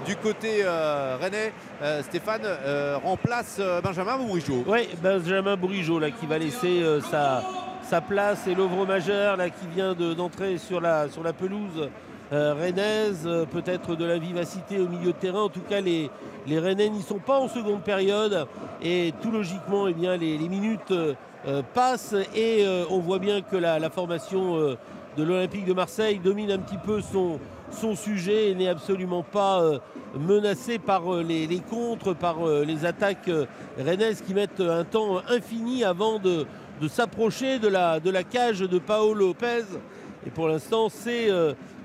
du 0.06 0.16
côté 0.16 0.58
euh, 0.62 1.16
Rennais, 1.20 1.52
euh, 1.82 2.02
Stéphane 2.02 2.42
euh, 2.44 2.98
remplace 3.02 3.56
euh, 3.60 3.80
Benjamin 3.80 4.18
Bourigeau. 4.18 4.64
Oui, 4.66 4.88
Benjamin 5.02 5.56
Bourigeau 5.56 5.98
là, 5.98 6.10
qui 6.10 6.26
va 6.26 6.38
laisser 6.38 6.82
euh, 6.82 7.00
sa, 7.00 7.42
sa 7.82 8.00
place 8.00 8.46
et 8.46 8.54
l'Ovre 8.54 8.86
Majeur 8.86 9.36
là, 9.36 9.50
qui 9.50 9.66
vient 9.74 9.94
de- 9.94 10.14
d'entrer 10.14 10.58
sur, 10.58 10.80
la, 10.80 11.08
sur 11.08 11.22
la 11.22 11.32
pelouse 11.32 11.88
euh, 12.34 12.52
rennaise, 12.52 13.22
euh, 13.26 13.44
peut-être 13.46 13.94
de 13.94 14.04
la 14.04 14.18
vivacité 14.18 14.80
au 14.80 14.88
milieu 14.88 15.12
de 15.12 15.16
terrain. 15.16 15.42
En 15.42 15.48
tout 15.48 15.60
cas, 15.60 15.80
les, 15.80 16.10
les 16.48 16.58
Rennais 16.58 16.88
n'y 16.88 17.02
sont 17.02 17.20
pas 17.20 17.38
en 17.38 17.46
seconde 17.46 17.82
période 17.82 18.48
et 18.82 19.14
tout 19.22 19.30
logiquement, 19.30 19.86
eh 19.86 19.92
bien, 19.92 20.16
les, 20.16 20.36
les 20.36 20.48
minutes 20.48 20.90
euh, 20.90 21.14
passent 21.74 22.16
et 22.34 22.66
on 22.90 22.98
voit 22.98 23.20
bien 23.20 23.40
que 23.40 23.56
la, 23.56 23.88
formation 23.88 24.76
de 25.16 25.22
l'Olympique 25.22 25.64
de 25.64 25.74
Marseille 25.74 26.18
domine 26.18 26.50
un 26.50 26.58
petit 26.58 26.78
peu 26.78 27.00
son, 27.02 27.38
son 27.70 27.94
sujet 27.94 28.50
et 28.50 28.54
n'est 28.56 28.68
absolument 28.68 29.22
pas 29.22 29.62
euh, 29.62 29.78
menacé 30.18 30.80
par 30.80 31.12
les, 31.22 31.46
les 31.46 31.60
contres, 31.60 32.16
par 32.16 32.38
les 32.66 32.84
attaques 32.84 33.30
rennaises 33.78 34.22
qui 34.22 34.34
mettent 34.34 34.60
un 34.60 34.84
temps 34.84 35.18
infini 35.28 35.84
avant 35.84 36.18
de, 36.18 36.46
de 36.80 36.88
s'approcher 36.88 37.60
de 37.60 37.68
la, 37.68 38.00
de 38.00 38.10
la 38.10 38.24
cage 38.24 38.58
de 38.60 38.78
Paolo 38.80 39.14
Lopez. 39.14 39.64
Et 40.26 40.30
pour 40.30 40.48
l'instant, 40.48 40.88
c'est 40.88 41.28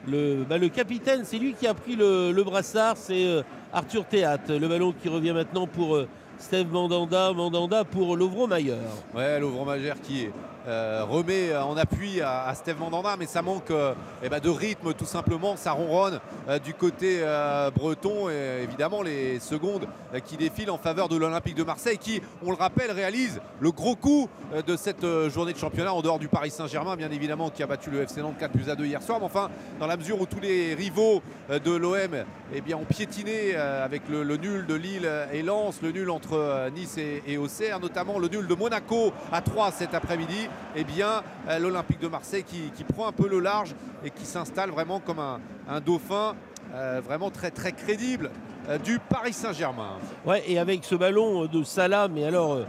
le, 0.10 0.46
bah, 0.48 0.58
le 0.58 0.70
capitaine, 0.70 1.22
c'est 1.24 1.38
lui 1.38 1.54
qui 1.54 1.68
a 1.68 1.74
pris 1.74 1.96
le, 1.96 2.44
brassard, 2.44 2.98
c'est 2.98 3.26
euh, 3.26 3.44
Arthur 3.72 4.06
Théat. 4.06 4.40
Le 4.50 4.68
ballon 4.68 4.94
qui 4.94 5.10
revient 5.10 5.34
maintenant 5.34 5.68
pour 5.68 5.96
euh, 5.96 6.08
Steve 6.38 6.72
Mandanda, 6.72 7.34
Mandanda 7.34 7.84
pour 7.84 8.16
Lovro 8.16 8.48
Mayer. 8.48 8.76
Ouais, 9.14 9.40
Lovro 9.40 9.66
Majer 9.66 9.94
qui 10.02 10.24
est, 10.24 10.32
euh, 10.70 11.04
remet 11.04 11.56
en 11.56 11.76
appui 11.78 12.22
à, 12.22 12.46
à 12.46 12.56
Steve 12.56 12.80
Mandanda, 12.80 13.16
mais 13.18 13.26
ça 13.26 13.42
manque 13.42 13.72
euh, 13.72 13.94
eh 14.24 14.30
ben, 14.30 14.40
de 14.40 14.50
rythme 14.50 14.94
tout 14.94 15.06
simplement. 15.06 15.58
Ça 15.58 15.72
ronronne 15.72 16.20
euh, 16.48 16.60
du 16.60 16.74
côté 16.74 17.20
euh, 17.22 17.72
breton 17.72 18.30
et 18.30 18.64
évidemment 18.64 19.02
les 19.02 19.40
secondes 19.40 19.88
euh, 20.14 20.20
qui 20.20 20.38
défilent 20.38 20.72
en 20.72 20.78
faveur 20.78 21.10
de 21.10 21.18
l'Olympique 21.18 21.56
de 21.56 21.64
Marseille 21.64 21.98
qui, 21.98 22.22
on 22.46 22.52
le 22.52 22.58
rappelle, 22.58 22.92
réalise 22.92 23.42
le 23.60 23.72
gros 23.72 23.96
coup 23.96 24.30
euh, 24.54 24.62
de 24.62 24.76
cette 24.76 25.04
euh, 25.04 25.30
journée 25.30 25.54
de 25.54 25.58
championnat 25.58 25.94
en 25.94 26.02
dehors 26.02 26.20
du 26.20 26.28
Paris 26.28 26.52
Saint-Germain, 26.52 26.96
bien 26.96 27.12
évidemment, 27.12 27.50
qui 27.50 27.64
a 27.64 27.68
battu 27.68 27.90
le 27.90 28.02
FC 28.02 28.22
Nantes 28.22 28.38
4 28.40 28.52
buts 28.52 28.70
à 28.70 28.76
2 28.76 28.86
hier 28.86 29.02
soir. 29.02 29.20
Mais 29.20 29.26
enfin, 29.26 29.50
dans 29.80 29.88
la 29.88 29.98
mesure 29.98 30.22
où 30.22 30.26
tous 30.26 30.40
les 30.40 30.74
rivaux 30.74 31.22
euh, 31.50 31.60
de 31.60 31.72
l'OM 31.72 32.26
eh 32.54 32.74
ont 32.74 32.86
piétiné 32.86 33.52
euh, 33.56 33.84
avec 33.84 34.04
le, 34.10 34.24
nul 34.38 34.66
de 34.66 34.76
Lille 34.76 35.10
et 35.34 35.42
Lens, 35.42 35.82
le 35.82 35.92
nul 35.92 36.10
entre 36.10 36.34
euh, 36.34 36.70
Nice 36.70 36.98
et, 36.98 37.24
et 37.28 37.38
Auxerre, 37.38 37.80
notamment 37.80 38.20
le 38.20 38.28
nul 38.28 38.48
de 38.48 38.56
Monaco 38.56 39.12
à 39.32 39.42
3 39.42 39.72
cet 39.72 39.94
après-midi, 39.94 40.50
eh 40.76 40.84
bien, 40.84 41.24
euh, 41.48 41.60
l'Olympique 41.60 42.00
de 42.00 42.08
Marseille 42.08 42.44
qui, 42.44 42.84
prend 42.84 43.08
un 43.08 43.12
peu 43.12 43.28
le 43.28 43.40
large 43.40 43.76
et 44.04 44.10
qui 44.10 44.26
s'installe 44.26 44.70
vraiment 44.70 45.00
comme 45.00 45.20
un, 45.20 45.40
un 45.68 45.80
dauphin 45.80 46.36
euh, 46.74 47.02
vraiment 47.04 47.32
très 47.32 47.52
très 47.52 47.72
crédible 47.72 48.30
euh, 48.70 48.78
du 48.78 49.00
Paris 49.00 49.34
Saint-Germain. 49.34 49.98
Ouais, 50.26 50.44
et 50.48 50.60
avec 50.60 50.84
ce 50.84 50.96
ballon 50.96 51.46
de 51.46 51.64
Salah, 51.64 52.08
mais 52.08 52.24
alors 52.24 52.60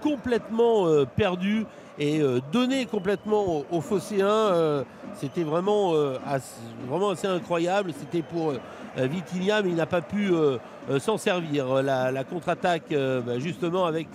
complètement 0.00 0.86
perdu 1.14 1.66
et 1.98 2.22
donné 2.50 2.86
complètement 2.86 3.58
aux, 3.58 3.66
aux 3.70 3.80
Phocéens, 3.82 4.82
c'était 5.16 5.42
vraiment, 5.42 5.92
assez, 6.26 6.54
vraiment 6.88 7.10
assez 7.10 7.26
incroyable. 7.26 7.92
C'était 7.98 8.22
pour 8.22 8.54
Vitinha, 8.96 9.60
mais 9.60 9.68
il 9.68 9.74
n'a 9.74 9.84
pas 9.84 10.00
pu 10.00 10.32
s'en 11.00 11.18
servir. 11.18 11.82
La, 11.82 12.24
contre-attaque, 12.24 12.94
bah, 12.94 13.38
justement, 13.38 13.84
avec 13.84 14.08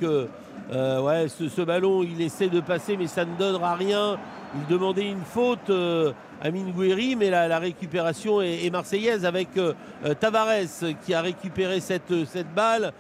euh, 0.72 1.02
ouais, 1.02 1.28
ce, 1.30 1.48
ce 1.50 1.62
ballon, 1.62 2.04
il 2.04 2.22
essaie 2.22 2.48
de 2.50 2.60
passer, 2.60 2.98
mais 2.98 3.08
ça 3.08 3.26
ne 3.26 3.36
donnera 3.38 3.76
rien. 3.76 4.18
Il 4.56 4.66
demandait 4.74 5.10
une 5.10 5.24
faute 5.24 5.70
euh, 5.70 6.12
à 6.42 6.50
Mingueri, 6.50 7.16
mais 7.16 7.30
la, 7.30 7.48
la 7.48 7.60
récupération 7.60 8.42
est, 8.42 8.66
est 8.66 8.70
marseillaise 8.70 9.26
avec 9.26 9.50
euh, 9.58 9.74
Tavares 10.20 10.94
qui 11.06 11.14
a 11.14 11.22
récupéré 11.22 11.80
cette, 11.80 12.26
cette 12.26 12.54
balle, 12.54 12.94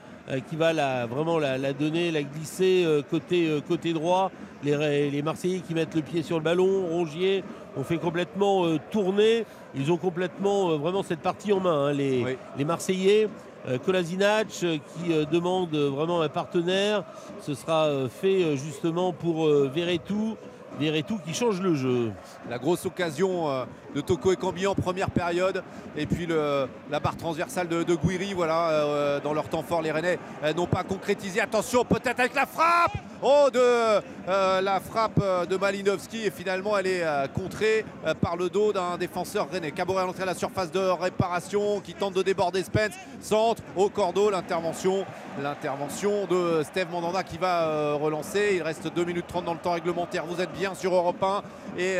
qui 0.49 0.55
va 0.55 0.73
la, 0.73 1.05
vraiment 1.05 1.37
la, 1.37 1.57
la 1.59 1.71
donner, 1.71 2.09
la 2.11 2.23
glisser 2.23 2.83
côté, 3.11 3.61
côté 3.67 3.93
droit. 3.93 4.31
Les, 4.63 5.11
les 5.11 5.21
Marseillais 5.21 5.59
qui 5.59 5.75
mettent 5.75 5.93
le 5.93 6.01
pied 6.01 6.23
sur 6.23 6.37
le 6.37 6.43
ballon, 6.43 6.87
Rongier, 6.89 7.43
ont 7.77 7.83
fait 7.83 7.97
complètement 7.99 8.65
tourner. 8.89 9.45
Ils 9.75 9.91
ont 9.91 9.97
complètement 9.97 10.77
vraiment 10.77 11.03
cette 11.03 11.19
partie 11.19 11.53
en 11.53 11.59
main, 11.59 11.87
hein, 11.89 11.93
les, 11.93 12.23
Oui. 12.23 12.37
les 12.57 12.65
Marseillais. 12.65 13.27
Euh, 13.67 13.79
Kolasinac 13.79 14.47
euh, 14.63 14.77
qui 14.77 15.11
euh, 15.11 15.25
demande 15.25 15.75
vraiment 15.75 16.21
un 16.21 16.29
partenaire. 16.29 17.03
Ce 17.41 17.53
sera 17.53 17.89
fait 18.09 18.55
justement 18.57 19.11
pour 19.11 19.47
Verretou. 19.47 20.35
Verretou 20.79 21.19
qui 21.25 21.33
change 21.33 21.61
le 21.61 21.75
jeu. 21.75 22.11
La 22.49 22.57
grosse 22.57 22.85
occasion 22.85 23.47
de 23.95 24.01
Toko 24.01 24.33
et 24.33 24.35
Cambi 24.35 24.67
en 24.67 24.75
première 24.75 25.09
période. 25.09 25.63
Et 25.97 26.05
puis 26.05 26.27
la 26.27 26.99
barre 26.99 27.17
transversale 27.17 27.67
de, 27.67 27.95
Guiri, 27.95 28.33
voilà, 28.33 28.69
euh, 28.69 29.19
dans 29.21 29.33
leur 29.33 29.47
temps 29.47 29.63
fort, 29.63 29.81
les 29.81 29.91
Rennais 29.91 30.19
euh, 30.43 30.53
n'ont 30.53 30.67
pas 30.67 30.83
concrétisé. 30.83 31.39
Attention, 31.39 31.85
peut-être 31.85 32.19
avec 32.19 32.35
la 32.35 32.45
frappe 32.45 32.97
Oh, 33.23 33.47
de 33.51 33.59
euh, 33.59 34.61
la 34.61 34.79
frappe 34.81 35.19
de 35.49 35.55
Malinowski. 35.55 36.25
Et 36.25 36.31
finalement, 36.31 36.77
elle 36.77 36.85
est 36.85 37.03
contrée 37.33 37.85
par 38.21 38.35
le 38.35 38.49
dos 38.49 38.73
d'un 38.73 38.97
défenseur 38.97 39.49
rennais. 39.49 39.71
Caboret 39.71 40.03
à 40.03 40.05
l'entrée 40.05 40.23
à 40.23 40.27
la 40.27 40.35
surface 40.35 40.69
de 40.69 40.79
réparation 40.79 41.79
qui 41.79 41.93
tente 41.93 42.13
de 42.13 42.21
déborder 42.21 42.61
Spence. 42.61 42.91
Centre 43.21 43.63
au 43.75 43.89
cordeau, 43.89 44.29
l'intervention. 44.29 45.05
L'intervention 45.41 46.27
de 46.27 46.61
Steve 46.63 46.91
Mandanda 46.91 47.23
qui 47.23 47.37
va 47.37 47.93
relancer. 47.93 48.55
Il 48.57 48.61
reste 48.61 48.93
2 48.93 49.05
minutes 49.05 49.27
30 49.27 49.45
dans 49.45 49.53
le 49.53 49.59
temps 49.59 49.71
réglementaire. 49.71 50.25
Vous 50.25 50.41
êtes 50.41 50.51
bien 50.51 50.75
sur 50.75 50.93
Europe 50.93 51.23
1. 51.23 51.41
Et 51.79 51.97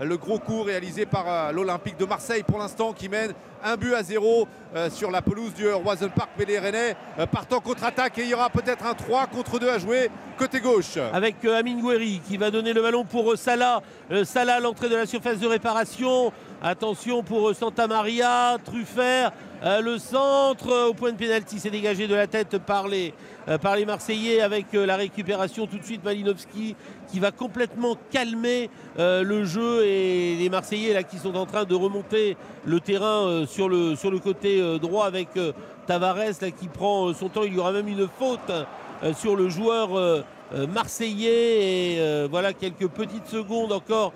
le 0.00 0.16
gros 0.16 0.38
coup 0.38 0.62
réalisé 0.62 1.06
par 1.06 1.26
l'Olympique 1.52 1.96
de 1.98 2.04
Marseille 2.04 2.42
pour 2.42 2.58
l'instant 2.58 2.92
qui 2.92 3.08
mène 3.08 3.32
un 3.62 3.76
but 3.76 3.94
à 3.94 4.02
zéro 4.02 4.46
euh, 4.76 4.90
sur 4.90 5.10
la 5.10 5.22
pelouse 5.22 5.54
du 5.54 5.68
Roison 5.68 6.10
Park. 6.14 6.30
Mais 6.38 6.44
les 6.44 6.58
Rennais 6.58 6.96
euh, 7.18 7.26
partent 7.26 7.52
en 7.52 7.60
contre-attaque 7.60 8.18
et 8.18 8.22
il 8.22 8.28
y 8.28 8.34
aura 8.34 8.50
peut-être 8.50 8.84
un 8.84 8.94
3 8.94 9.26
contre 9.28 9.58
2 9.58 9.68
à 9.70 9.78
jouer 9.78 10.10
côté 10.34 10.60
gauche. 10.60 10.98
avec 11.12 11.36
euh, 11.44 11.58
Amin 11.58 11.80
Gouiri 11.80 12.20
qui 12.26 12.36
va 12.36 12.50
donner 12.50 12.72
le 12.72 12.82
ballon 12.82 13.04
pour 13.04 13.32
euh, 13.32 13.36
Salah. 13.36 13.82
Euh, 14.10 14.24
Salah 14.24 14.56
à 14.56 14.60
l'entrée 14.60 14.88
de 14.88 14.96
la 14.96 15.06
surface 15.06 15.38
de 15.38 15.46
réparation. 15.46 16.32
Attention 16.62 17.22
pour 17.22 17.54
Santa 17.54 17.86
Maria, 17.86 18.56
Truffert, 18.64 19.32
le 19.62 19.98
centre 19.98 20.88
au 20.88 20.94
point 20.94 21.12
de 21.12 21.16
pénalty, 21.18 21.58
c'est 21.58 21.68
dégagé 21.68 22.06
de 22.06 22.14
la 22.14 22.26
tête 22.26 22.56
par 22.56 22.88
les, 22.88 23.12
par 23.60 23.76
les 23.76 23.84
Marseillais 23.84 24.40
avec 24.40 24.72
la 24.72 24.96
récupération 24.96 25.66
tout 25.66 25.76
de 25.76 25.84
suite 25.84 26.02
Malinowski 26.02 26.74
qui 27.14 27.20
va 27.20 27.30
complètement 27.30 27.96
calmer 28.10 28.68
euh, 28.98 29.22
le 29.22 29.44
jeu 29.44 29.84
et 29.86 30.34
les 30.34 30.48
Marseillais 30.48 30.92
là 30.92 31.04
qui 31.04 31.18
sont 31.18 31.36
en 31.36 31.46
train 31.46 31.62
de 31.62 31.74
remonter 31.76 32.36
le 32.66 32.80
terrain 32.80 33.28
euh, 33.28 33.46
sur, 33.46 33.68
le, 33.68 33.94
sur 33.94 34.10
le 34.10 34.18
côté 34.18 34.60
euh, 34.60 34.78
droit 34.78 35.06
avec 35.06 35.28
Tavares 35.86 36.16
là, 36.16 36.50
qui 36.50 36.66
prend 36.66 37.14
son 37.14 37.28
temps. 37.28 37.44
Il 37.44 37.54
y 37.54 37.58
aura 37.60 37.70
même 37.70 37.86
une 37.86 38.08
faute 38.18 38.50
sur 39.16 39.36
le 39.36 39.48
joueur 39.48 39.90
marseillais 40.72 41.92
et 41.92 42.26
voilà 42.30 42.52
quelques 42.52 42.88
petites 42.88 43.26
secondes 43.26 43.70
encore 43.70 44.12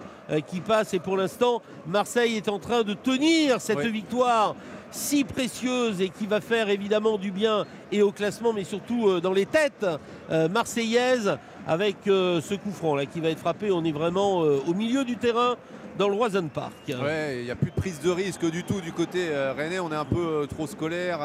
qui 0.47 0.61
passent 0.61 0.95
et 0.95 0.99
pour 0.99 1.17
l'instant 1.17 1.61
Marseille 1.87 2.37
est 2.37 2.49
en 2.49 2.59
train 2.59 2.83
de 2.85 2.95
tenir 2.95 3.61
cette 3.61 3.79
Oui. 3.79 3.91
victoire 3.91 4.55
si 4.91 5.25
précieuse 5.25 6.01
et 6.01 6.09
qui 6.09 6.27
va 6.27 6.41
faire 6.41 6.71
évidemment 6.71 7.19
du 7.19 7.31
bien 7.33 7.67
et 7.93 8.01
au 8.01 8.13
classement 8.13 8.55
mais 8.55 8.65
surtout 8.65 9.21
dans 9.21 9.35
les 9.35 9.45
têtes 9.47 9.87
marseillaises 10.51 11.37
avec 11.69 12.09
euh, 12.09 12.41
ce 12.41 12.55
coup 12.55 12.73
franc 12.73 12.97
là 12.97 13.07
qui 13.07 13.21
va 13.21 13.29
être 13.29 13.39
frappé 13.39 13.71
on 13.71 13.85
est 13.85 13.93
vraiment 13.93 14.43
euh, 14.43 14.59
au 14.67 14.75
milieu 14.75 15.05
du 15.05 15.17
terrain 15.19 15.55
dans 15.99 16.09
le 16.09 16.15
Roison 16.15 16.49
Park 16.49 16.73
Ouais, 16.89 17.39
il 17.41 17.45
n'y 17.45 17.51
a 17.51 17.57
plus 17.57 17.71
de 17.71 17.77
prise 17.77 18.01
de 18.01 18.11
risque 18.11 18.49
du 18.51 18.63
tout 18.63 18.81
du 18.81 18.93
côté 18.93 19.31
euh, 19.31 19.53
rennais. 19.53 19.81
On 19.81 19.91
est 19.91 19.97
un 19.97 20.05
peu 20.05 20.21
euh, 20.21 20.47
trop 20.47 20.69
scolaire, 20.69 21.21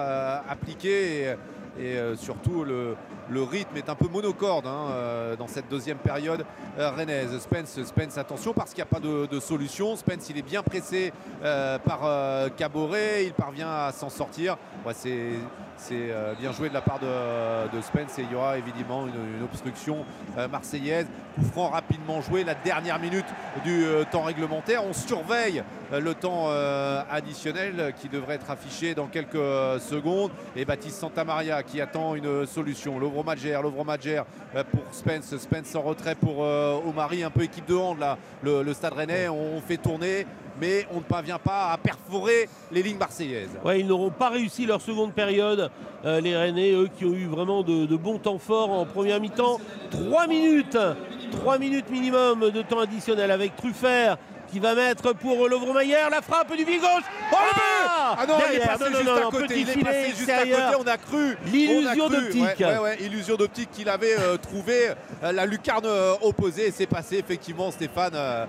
appliqué 0.50 1.36
et, 1.80 1.98
surtout 2.18 2.64
le, 2.64 2.96
rythme 3.32 3.78
est 3.78 3.90
un 3.90 3.96
peu 3.96 4.08
monocorde 4.08 4.68
hein, 4.68 5.36
dans 5.40 5.48
cette 5.48 5.70
deuxième 5.70 5.98
période 5.98 6.46
rennaise. 6.78 7.40
Spence, 7.40 7.84
Spence, 7.84 8.18
attention 8.18 8.54
parce 8.54 8.72
qu'il 8.74 8.84
n'y 8.84 8.90
a 8.90 8.94
pas 8.94 9.00
de, 9.00 9.40
solution. 9.40 9.96
Spence, 9.96 10.30
il 10.30 10.38
est 10.38 10.44
bien 10.44 10.62
pressé 10.62 11.12
par 11.42 12.52
Caboret, 12.58 13.26
il 13.26 13.34
parvient 13.34 13.70
à 13.70 13.92
s'en 13.92 14.10
sortir. 14.10 14.58
C'est 14.94 15.32
c'est, 15.78 16.10
euh, 16.12 16.34
bien 16.40 16.52
joué 16.52 16.70
de 16.70 16.74
la 16.74 16.82
part 16.82 17.00
de, 17.00 17.76
de 17.76 17.82
Spence 17.82 18.18
et 18.20 18.24
il 18.24 18.32
y 18.32 18.36
aura 18.36 18.58
évidemment 18.58 19.08
une, 19.08 19.38
une 19.38 19.44
obstruction 19.44 20.06
euh, 20.38 20.48
marseillaise. 20.48 21.08
Coup 21.36 21.46
franc 21.46 21.70
rapidement 21.70 22.22
joué, 22.22 22.44
la 22.44 22.54
dernière 22.54 23.00
minute 23.00 23.26
du 23.64 23.84
euh, 23.84 24.04
temps 24.10 24.22
réglementaire. 24.22 24.84
On 24.86 24.94
surveille 24.94 25.64
le 25.92 26.14
temps 26.16 26.48
additionnel 27.12 27.94
qui 28.00 28.10
devrait 28.10 28.36
être 28.36 28.50
affiché 28.50 28.96
dans 28.96 29.06
quelques 29.06 29.36
secondes. 29.80 30.32
Et 30.56 30.66
Baptiste 30.66 30.98
Santamaria 31.00 31.62
qui 31.62 31.82
attend 31.82 32.16
une 32.16 32.48
solution. 32.48 32.98
Lovro 32.98 33.24
Madjer, 33.24 33.60
Lovro 33.62 33.84
Madjer 33.84 34.24
euh, 34.56 34.64
pour 34.64 34.82
Spence. 34.92 35.38
Spence 35.38 35.76
en 35.76 35.82
retrait 35.82 36.16
pour 36.16 36.40
Omari, 36.40 37.24
un 37.24 37.30
peu 37.30 37.44
équipe 37.44 37.68
de 37.68 37.76
hand 37.76 38.00
là. 38.00 38.18
Le, 38.42 38.64
le 38.64 38.74
stade 38.74 38.94
rennais, 38.94 39.30
on 39.30 39.62
fait 39.62 39.78
tourner, 39.78 40.26
mais 40.60 40.88
on 40.92 40.98
ne 40.98 41.04
parvient 41.04 41.40
pas 41.40 41.72
à 41.72 41.78
perforer 41.78 42.50
les 42.72 42.84
lignes 42.84 42.98
marseillaises. 42.98 43.58
Ouais, 43.64 43.80
ils 43.80 43.88
n'auront 43.88 44.12
pas 44.12 44.30
réussi 44.30 44.66
leur 44.66 44.82
seconde 44.82 45.14
période. 45.14 45.70
Euh, 46.06 46.20
les 46.20 46.36
Rennais, 46.36 46.72
eux, 46.74 46.90
qui 46.98 47.06
ont 47.06 47.14
eu 47.14 47.26
vraiment 47.26 47.64
de, 47.64 47.96
bons 47.96 48.20
temps 48.20 48.38
forts 48.38 48.72
en 48.72 48.86
première 48.86 49.20
mi-temps. 49.20 49.60
3 49.92 50.28
minutes 50.28 50.78
3 51.32 51.58
minutes 51.58 51.90
minimum 51.90 52.52
de 52.52 52.62
temps 52.62 52.80
additionnel 52.80 53.32
avec 53.32 53.56
Truffert 53.56 54.18
qui 54.54 54.60
va 54.60 54.76
mettre 54.76 55.14
pour 55.14 55.50
Lovromayer 55.50 55.96
la 56.12 56.22
frappe 56.22 56.56
du 56.56 56.64
pied 56.64 56.78
gauche. 56.78 57.04
Oh, 57.32 57.36
le 57.42 57.54
but 57.56 57.90
Ah 57.90 58.26
non, 58.28 58.36
il 58.52 58.56
est 58.58 58.60
passé 58.60 58.84
Non, 58.84 58.98
juste 58.98 59.06
non, 59.06 59.28
à 59.28 59.32
côté. 59.32 59.60
Il 59.60 59.70
est 59.70 59.84
passé 59.84 60.14
juste 60.16 60.30
à 60.30 60.40
côté. 60.42 60.76
On 60.80 60.88
a 60.88 60.98
cru. 60.98 61.38
L'illusion 61.48 62.08
d'optique. 62.08 62.44
Ouais, 62.60 62.66
ouais, 62.66 62.78
ouais, 62.78 62.98
illusion 63.02 63.36
d'optique 63.36 63.72
qu'il 63.72 63.90
avait 63.90 64.16
euh, 64.20 64.38
trouvé 64.38 64.90
euh, 65.24 65.32
la 65.32 65.48
lucarne 65.48 65.88
euh, 65.88 66.14
opposée. 66.22 66.68
Et 66.68 66.72
c'est 66.72 66.86
passé 66.86 67.18
effectivement, 67.18 67.72
Stéphane, 67.72 68.14
euh, 68.14 68.46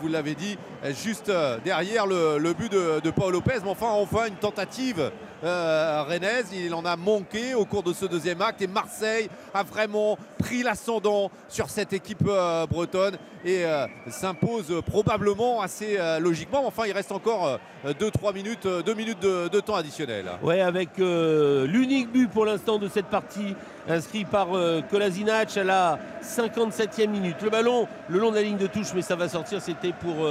vous 0.00 0.06
l'avez 0.06 0.36
dit, 0.36 0.56
juste 1.04 1.32
derrière 1.64 2.06
le, 2.06 2.38
le 2.38 2.52
but 2.52 2.70
de, 2.70 3.00
de 3.02 3.10
Paul 3.10 3.32
Lopez. 3.32 3.58
Mais 3.64 3.70
enfin, 3.70 3.88
enfin 3.90 4.26
une 4.28 4.36
tentative 4.36 5.10
euh. 5.44 6.04
Il 6.52 6.74
en 6.74 6.84
a 6.84 6.96
manqué 6.96 7.54
au 7.54 7.64
cours 7.64 7.82
de 7.82 7.92
ce 7.92 8.06
deuxième 8.06 8.42
acte. 8.42 8.62
Et 8.62 8.66
Marseille 8.66 9.28
a 9.54 9.62
vraiment 9.62 10.18
pris 10.38 10.62
l'ascendant 10.62 11.30
sur 11.48 11.70
cette 11.70 11.92
équipe 11.92 12.24
euh, 12.26 12.66
bretonne 12.66 13.16
et 13.44 13.64
euh, 13.64 13.86
s'impose 14.08 14.82
probablement 14.86 15.60
assez 15.60 15.96
euh, 15.98 16.18
logiquement. 16.18 16.66
Enfin, 16.66 16.84
il 16.86 16.92
reste 16.92 17.12
encore 17.12 17.58
2-3 17.86 18.34
minutes, 18.34 18.66
2 18.66 18.94
minutes 18.94 19.20
de, 19.20 19.60
temps 19.60 19.76
additionnel. 19.76 20.26
Ouais, 20.42 20.60
avec 20.60 20.90
l'unique 20.98 22.10
but 22.10 22.30
pour 22.30 22.44
l'instant 22.44 22.78
de 22.78 22.88
cette 22.88 23.06
partie, 23.06 23.54
inscrit 23.88 24.24
par 24.24 24.48
Kolasinac 24.90 25.56
à 25.56 25.64
la 25.64 25.98
57e 26.22 27.08
minute. 27.08 27.36
Le 27.42 27.50
ballon 27.50 27.86
le 28.08 28.18
long 28.18 28.30
de 28.30 28.36
la 28.36 28.42
ligne 28.42 28.56
de 28.56 28.66
touche, 28.66 28.88
mais 28.94 29.02
ça 29.02 29.16
va 29.16 29.28
sortir. 29.28 29.60
C'était 29.60 29.92
pour 29.92 30.26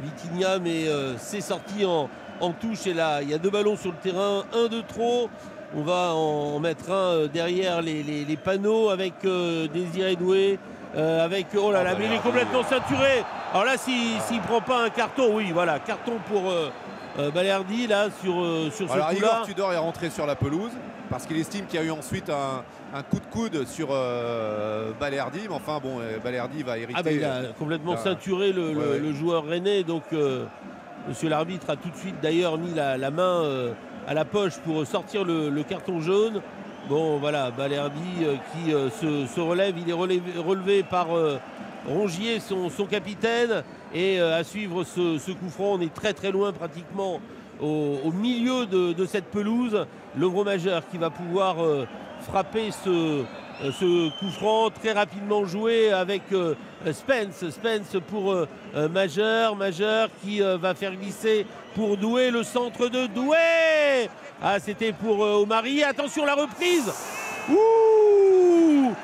Vitinha, 0.00 0.58
mais 0.58 0.86
c'est 1.18 1.40
sorti 1.40 1.84
en, 1.84 2.08
en 2.40 2.52
touche. 2.52 2.86
Et 2.86 2.94
là, 2.94 3.20
il 3.22 3.28
y 3.30 3.34
a 3.34 3.38
deux 3.38 3.50
ballons 3.50 3.76
sur 3.76 3.90
le 3.90 3.96
terrain, 3.98 4.44
un 4.54 4.68
de 4.68 4.80
trop. 4.80 5.28
On 5.76 5.82
va 5.82 6.14
en, 6.14 6.58
mettre 6.60 6.90
un 6.90 6.94
euh, 7.14 7.28
derrière 7.28 7.82
les, 7.82 8.02
les- 8.02 8.24
les 8.24 8.36
panneaux 8.36 8.88
avec 8.88 9.12
euh, 9.24 9.68
Désiré 9.68 10.16
Doué. 10.16 10.58
euh, 10.96 11.22
avec 11.22 11.48
oh 11.54 11.70
là 11.70 11.82
là, 11.84 11.94
mais 11.98 12.06
il 12.06 12.12
est 12.14 12.22
complètement 12.22 12.62
ceinturé. 12.64 13.22
Alors 13.52 13.66
là, 13.66 13.76
s'il 13.76 14.18
s'il 14.22 14.40
prend 14.40 14.62
pas 14.62 14.82
un 14.84 14.88
carton, 14.90 15.36
oui, 15.36 15.50
voilà, 15.52 15.78
carton 15.78 16.14
pour 16.30 16.48
euh, 16.50 16.70
euh, 17.18 17.30
Balerdi 17.30 17.86
là 17.86 18.06
sur 18.22 18.34
sur 18.72 18.88
ce 18.88 18.92
coup-là. 18.92 19.12
Igor 19.12 19.42
Tudor 19.44 19.72
est 19.74 19.76
rentré 19.78 20.08
sur 20.08 20.24
la 20.24 20.34
pelouse 20.34 20.70
parce 21.10 21.26
qu'il 21.26 21.36
estime 21.38 21.66
qu'il 21.66 21.78
y 21.78 21.82
a 21.82 21.86
eu 21.86 21.90
ensuite 21.90 22.30
un, 22.30 22.62
un 22.96 23.02
coup 23.02 23.20
de 23.20 23.26
coude 23.26 23.66
sur 23.66 23.88
euh, 23.90 24.92
Balerdi. 24.98 25.40
Mais 25.48 25.54
enfin 25.54 25.78
bon, 25.82 25.98
Balerdi 26.24 26.62
va 26.62 26.78
hériter. 26.78 26.94
Ah 26.98 27.02
ben, 27.02 27.14
il 27.14 27.24
a 27.24 27.42
complètement 27.58 27.98
ceinturé 27.98 28.52
le, 28.52 28.72
le- 28.72 28.78
Ouais, 28.78 28.86
ouais. 28.92 28.98
le 28.98 29.12
joueur 29.12 29.44
rennais. 29.44 29.82
Donc, 29.82 30.04
euh, 30.14 30.44
monsieur 31.08 31.30
l'arbitre 31.30 31.70
a 31.70 31.76
tout 31.76 31.88
de 31.88 31.96
suite 31.96 32.16
d'ailleurs 32.22 32.58
mis 32.58 32.74
la, 32.74 33.10
main 33.10 33.42
euh, 33.42 33.72
à 34.06 34.14
la 34.14 34.24
poche 34.24 34.58
pour 34.58 34.86
sortir 34.86 35.24
le, 35.24 35.62
carton 35.62 36.00
jaune. 36.00 36.42
Bon, 36.88 37.18
voilà, 37.18 37.50
Balerdi 37.50 38.24
euh, 38.24 38.34
qui 38.52 38.72
euh, 38.72 38.90
se, 38.90 39.40
relève. 39.40 39.74
Il 39.78 39.88
est 39.88 39.94
relevé, 39.94 40.82
par 40.82 41.08
Rongier, 41.86 42.40
son, 42.40 42.68
capitaine. 42.86 43.62
Et 43.94 44.20
à 44.20 44.44
suivre 44.44 44.84
ce, 44.84 45.32
coup 45.32 45.48
franc, 45.48 45.74
on 45.74 45.80
est 45.80 45.92
très 45.92 46.12
très 46.12 46.30
loin 46.30 46.52
pratiquement 46.52 47.20
au, 47.60 48.12
milieu 48.12 48.66
de, 48.66 49.06
cette 49.06 49.30
pelouse. 49.30 49.86
Gros 50.16 50.44
majeur 50.44 50.82
qui 50.90 50.98
va 50.98 51.10
pouvoir 51.10 51.56
frapper 52.20 52.70
ce, 52.70 53.24
ce 53.62 54.08
coup 54.18 54.30
franc 54.30 54.70
très 54.70 54.92
rapidement 54.92 55.44
joué 55.46 55.92
avec 55.92 56.22
euh, 56.32 56.54
Spence. 56.92 57.50
Spence 57.50 57.96
pour 58.08 58.32
euh, 58.32 58.48
euh, 58.76 58.88
Majeur. 58.88 59.56
Majeur 59.56 60.08
qui 60.22 60.40
va 60.40 60.74
faire 60.74 60.94
glisser 60.94 61.46
pour 61.74 61.96
Doué 61.96 62.30
le 62.30 62.42
centre 62.42 62.88
de 62.88 63.06
Doué. 63.06 64.08
Ah, 64.42 64.58
c'était 64.60 64.92
pour 64.92 65.20
Omari. 65.20 65.82
Attention, 65.82 66.24
la 66.24 66.34
reprise. 66.34 66.92
Ouh 67.50 68.94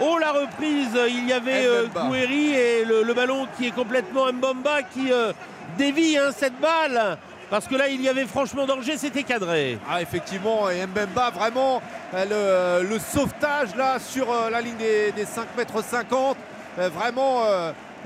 Oh 0.00 0.18
la 0.18 0.32
reprise, 0.32 0.98
il 1.08 1.28
y 1.28 1.32
avait 1.32 1.66
euh. 1.66 1.86
Gouiri 1.86 2.52
et 2.52 2.84
le, 2.84 3.04
le 3.04 3.14
ballon 3.14 3.46
qui 3.56 3.68
est 3.68 3.70
complètement 3.70 4.32
Mbamba 4.32 4.82
qui 4.82 5.12
euh, 5.12 5.32
dévie 5.78 6.18
hein, 6.18 6.30
cette 6.36 6.58
balle. 6.60 7.16
Parce 7.50 7.66
que 7.66 7.74
là, 7.74 7.88
il 7.88 8.00
y 8.00 8.08
avait 8.08 8.26
franchement 8.26 8.66
danger, 8.66 8.96
c'était 8.96 9.22
cadré. 9.22 9.78
Ah 9.88 10.00
effectivement, 10.02 10.70
et 10.70 10.86
Mbemba 10.86 11.30
vraiment 11.30 11.82
euh, 12.14 12.82
le, 12.82 12.98
sauvetage 12.98 13.74
là 13.76 13.98
sur 13.98 14.30
euh, 14.30 14.50
la 14.50 14.60
ligne 14.60 14.76
des, 14.76 15.12
des 15.12 15.24
5 15.24 15.48
mètres 15.56 15.82
50. 15.82 16.36
Euh, 16.78 16.88
vraiment 16.88 17.44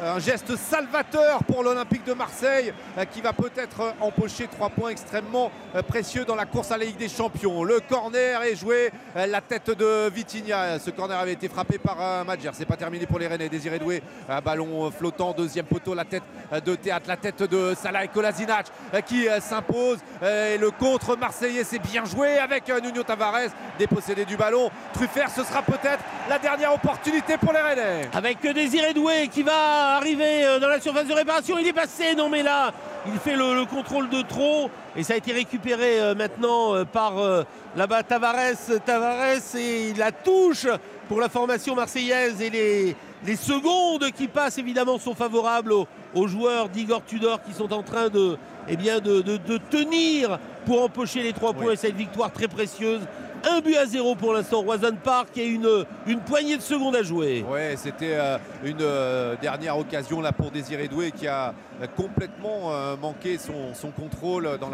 un 0.03 0.19
geste 0.19 0.57
salvateur 0.57 1.43
pour 1.45 1.63
l'Olympique 1.63 2.05
de 2.05 2.13
Marseille 2.13 2.73
euh, 2.97 3.05
qui 3.05 3.21
va 3.21 3.33
peut-être 3.33 3.95
empocher 4.01 4.47
trois 4.47 4.71
points 4.71 4.91
extrêmement 4.91 5.51
euh, 5.75 5.83
précieux 5.83 6.25
dans 6.25 6.37
la 6.37 6.47
course 6.47 6.71
à 6.71 6.79
la 6.79 6.85
Ligue 6.85 6.99
des 6.99 7.09
Champions. 7.09 7.65
Le 7.65 7.81
corner 7.81 8.43
est 8.43 8.55
joué, 8.55 8.91
euh, 9.17 9.27
la 9.27 9.41
tête 9.41 9.71
de 9.71 10.09
Vitinha. 10.09 10.79
Ce 10.79 10.91
corner 10.91 11.19
avait 11.19 11.33
été 11.33 11.49
frappé 11.49 11.79
par 11.79 12.25
Madjer. 12.25 12.51
C'est 12.53 12.65
pas 12.65 12.77
terminé 12.77 13.07
pour 13.07 13.19
les 13.19 13.27
Rennais. 13.27 13.49
Désiré 13.49 13.79
Doué, 13.79 14.03
ballon 14.45 14.91
flottant, 14.91 15.33
deuxième 15.33 15.65
poteau, 15.65 15.95
la 15.95 16.05
tête 16.05 16.23
de 16.65 16.75
Théâtre, 16.75 17.07
la 17.09 17.17
tête 17.17 17.43
de 17.43 17.75
Salah 17.75 18.05
et 18.05 18.09
Kolasinac 18.09 18.67
qui 19.07 19.27
s'impose. 19.41 19.99
Et 20.23 20.59
le 20.59 20.71
contre 20.71 21.17
marseillais, 21.17 21.65
c'est 21.65 21.79
bien 21.79 22.05
joué 22.05 22.39
avec 22.39 22.69
Nuno 22.83 23.03
Tavares, 23.03 23.51
dépossédé 23.79 24.25
du 24.25 24.37
ballon. 24.37 24.71
Truffert, 24.93 25.31
ce 25.31 25.45
sera 25.45 25.63
peut-être 25.63 26.05
la 26.29 26.39
dernière 26.39 26.75
opportunité 26.75 27.39
pour 27.39 27.53
les 27.53 27.61
Rennais. 27.61 28.09
Avec 28.13 28.41
Désiré 28.43 28.93
Doué 28.93 29.29
qui 29.29 29.43
va 29.43 29.88
arriver 29.97 30.45
euh, 30.45 30.59
dans 30.59 30.69
la 30.69 30.81
surface 30.81 31.07
de 31.07 31.15
réparation. 31.15 31.57
Il 31.59 31.67
est 31.67 31.73
passé, 31.73 32.15
non 32.17 32.29
mais 32.29 32.43
là, 32.43 32.73
il 33.07 33.19
fait 33.19 33.37
le, 33.37 33.55
le 33.55 33.65
contrôle 33.65 34.09
de 34.09 34.23
trop. 34.23 34.71
Et 34.97 35.03
ça 35.03 35.15
a 35.15 35.17
été 35.17 35.33
récupéré 35.33 36.01
euh, 36.01 36.15
maintenant 36.15 36.75
euh, 36.75 36.85
par 36.85 37.19
euh, 37.19 37.43
là-bas 37.77 38.03
Tavares. 38.03 38.57
Tavares 38.85 39.57
et 39.57 39.93
la 39.95 40.13
touche 40.13 40.67
pour 41.09 41.21
la 41.21 41.29
formation 41.29 41.75
marseillaise. 41.75 42.41
Et 42.41 42.51
les, 42.51 42.97
les 43.25 43.37
secondes 43.37 44.11
qui 44.17 44.29
passent 44.29 44.59
évidemment 44.59 44.99
sont 44.99 45.15
favorables 45.15 45.73
aux, 45.73 45.87
aux 46.15 46.27
joueurs 46.29 46.69
d'Igor 46.69 47.03
Tudor 47.05 47.41
qui 47.43 47.53
sont 47.53 47.73
en 47.73 47.83
train 47.83 48.09
de, 48.09 48.37
eh 48.69 48.77
bien, 48.77 49.01
de, 49.01 49.21
de- 49.23 49.37
de 49.37 49.59
tenir 49.71 50.39
pour 50.67 50.83
empocher 50.83 51.23
les 51.23 51.33
trois 51.33 51.53
points. 51.53 51.77
Cette 51.77 51.97
victoire 51.97 52.33
très 52.33 52.49
précieuse. 52.49 53.01
Un 53.45 53.61
but 53.61 53.77
à 53.77 53.87
zéro 53.87 54.15
pour 54.15 54.33
l'instant, 54.33 54.63
Roison 54.63 54.97
Park 55.03 55.37
et 55.37 55.47
une, 55.47 55.85
une 56.07 56.21
poignée 56.21 56.57
de 56.57 56.63
secondes 56.63 56.97
à 56.97 57.03
jouer. 57.03 57.45
Ouais, 57.49 57.75
c'était 57.77 58.15
euh, 58.15 58.39
une 58.65 58.79
euh, 58.81 59.37
dernière 59.41 59.79
occasion 59.79 60.21
là 60.21 60.33
pour 60.33 60.51
Désiré 60.51 60.89
Doué 60.89 61.13
qui 61.13 61.29
a 61.29 61.55
euh, 61.81 61.87
complètement 61.97 62.71
manqué 63.01 63.39
son, 63.39 63.91
contrôle 63.91 64.59
dans 64.61 64.71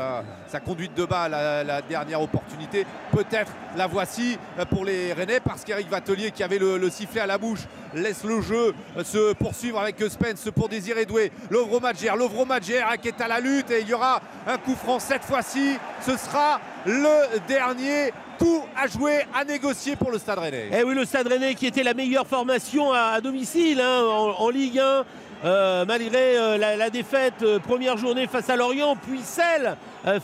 sa 0.46 0.60
conduite 0.60 0.94
de 0.94 1.04
balle 1.04 1.34
à 1.34 1.62
la 1.62 1.82
dernière 1.82 2.22
opportunité. 2.22 2.86
Peut-être 3.12 3.52
la 3.76 3.86
voici 3.86 4.38
pour 4.70 4.84
les 4.84 5.12
Rennais 5.12 5.40
parce 5.40 5.64
qu'Eric 5.64 5.88
Vatelier 5.88 6.30
qui 6.30 6.42
avait 6.42 6.58
le, 6.58 6.78
le 6.78 6.90
sifflet 6.90 7.20
à 7.20 7.26
la 7.26 7.38
bouche 7.38 7.60
laisse 7.94 8.24
le 8.24 8.40
jeu 8.40 8.74
se 9.04 9.32
poursuivre 9.34 9.78
avec 9.80 10.00
Spence 10.08 10.48
pour 10.54 10.68
Désiré 10.68 11.04
Doué. 11.04 11.30
Lovro 11.50 11.80
Madjer, 11.80 12.82
qui 13.00 13.08
est 13.08 13.20
à 13.20 13.28
la 13.28 13.40
lutte 13.40 13.70
et 13.70 13.80
il 13.82 13.88
y 13.88 13.94
aura 13.94 14.20
un 14.46 14.58
coup 14.58 14.74
franc 14.74 14.98
cette 14.98 15.24
fois-ci. 15.24 15.76
Ce 16.00 16.16
sera 16.16 16.60
le 16.86 17.38
dernier 17.48 18.12
coup 18.38 18.62
à 18.76 18.86
jouer, 18.86 19.20
à 19.34 19.44
négocier 19.44 19.96
pour 19.96 20.10
le 20.10 20.18
Stade 20.18 20.38
Rennais. 20.38 20.70
Eh 20.72 20.82
oui, 20.84 20.94
le 20.94 21.04
Stade 21.04 21.26
Rennais 21.28 21.54
qui 21.54 21.66
était 21.66 21.82
la 21.82 21.94
meilleure 21.94 22.26
formation 22.26 22.92
à, 22.92 23.20
domicile 23.20 23.80
hein, 23.80 24.02
en, 24.38 24.50
Ligue 24.50 24.78
1. 24.78 25.04
euh, 25.44 25.84
malgré 25.86 26.38
euh, 26.38 26.58
la, 26.58 26.90
défaite 26.90 27.42
euh, 27.42 27.58
première 27.58 27.96
journée 27.96 28.26
face 28.26 28.48
à 28.50 28.56
Lorient, 28.56 28.96
puis 28.96 29.20
celle 29.22 29.76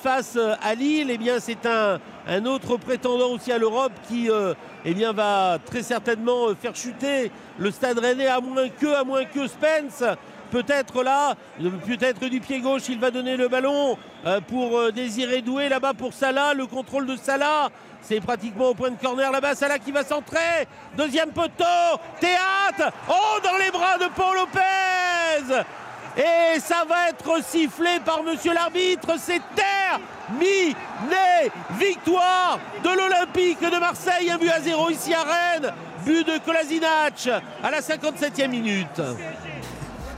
face 0.03 0.39
à 0.61 0.75
Lille, 0.75 1.09
eh 1.11 1.17
bien 1.17 1.41
c'est 1.41 1.65
un, 1.65 2.45
autre 2.45 2.77
prétendant 2.77 3.31
aussi 3.31 3.51
à 3.51 3.57
l'Europe 3.57 3.93
qui 4.09 4.29
eh 4.85 4.95
va 5.15 5.59
très 5.65 5.83
certainement 5.83 6.55
faire 6.61 6.77
chuter 6.77 7.31
le 7.59 7.71
Stade 7.71 7.99
Rennais 7.99 8.27
à 8.27 8.41
moins 8.41 8.69
que, 8.69 8.95
à 8.95 9.05
moins 9.05 9.25
que 9.25 9.47
Spence. 9.47 10.05
Peut-être 10.51 11.03
là, 11.03 11.35
peut-être 11.87 12.25
du 12.27 12.41
pied 12.41 12.61
gauche, 12.61 12.83
il 12.89 12.99
va 12.99 13.11
donner 13.11 13.37
le 13.37 13.49
ballon 13.49 13.97
euh, 14.27 14.41
pour 14.41 14.79
euh, 14.79 14.91
Désiré 14.91 15.43
Doué 15.43 15.69
là-bas 15.69 15.95
pour 15.95 16.13
Salah, 16.13 16.55
le 16.55 16.67
contrôle 16.67 17.07
de 17.07 17.17
Salah. 17.17 17.69
C'est 18.03 18.21
pratiquement 18.21 18.71
au 18.71 18.75
point 18.75 18.91
de 18.91 18.97
corner 19.01 19.31
là-bas, 19.31 19.55
Salah 19.55 19.79
qui 19.79 19.93
va 19.93 20.03
centrer. 20.03 20.67
Deuxième 20.97 21.31
poteau, 21.31 21.65
théâtre. 22.19 22.93
Oh, 23.09 23.39
dans 23.45 23.59
les 23.59 23.71
bras 23.71 23.99
de 23.99 24.07
Paul 24.15 24.37
Lopez. 24.37 25.65
Et 26.17 26.59
ça 26.59 26.85
va 26.89 27.11
être 27.11 27.45
sifflé 27.45 28.01
par 28.05 28.23
monsieur 28.23 28.53
l'arbitre. 28.53 29.15
C'est 29.19 29.41
terminé. 29.55 30.75
Victoire 31.79 32.59
de 32.83 32.89
l'Olympique 32.89 33.61
de 33.61 33.79
Marseille. 33.79 34.31
Un 34.31 34.39
but 34.39 34.51
à 34.51 34.61
zéro 34.61 34.91
ici 34.91 35.15
à 35.15 35.23
Rennes. 35.23 35.73
But 36.05 36.27
de 36.27 36.39
Kolasinac 36.39 37.29
à 37.63 37.71
la 37.71 37.81
57e 37.81 38.49
minute. 38.49 39.01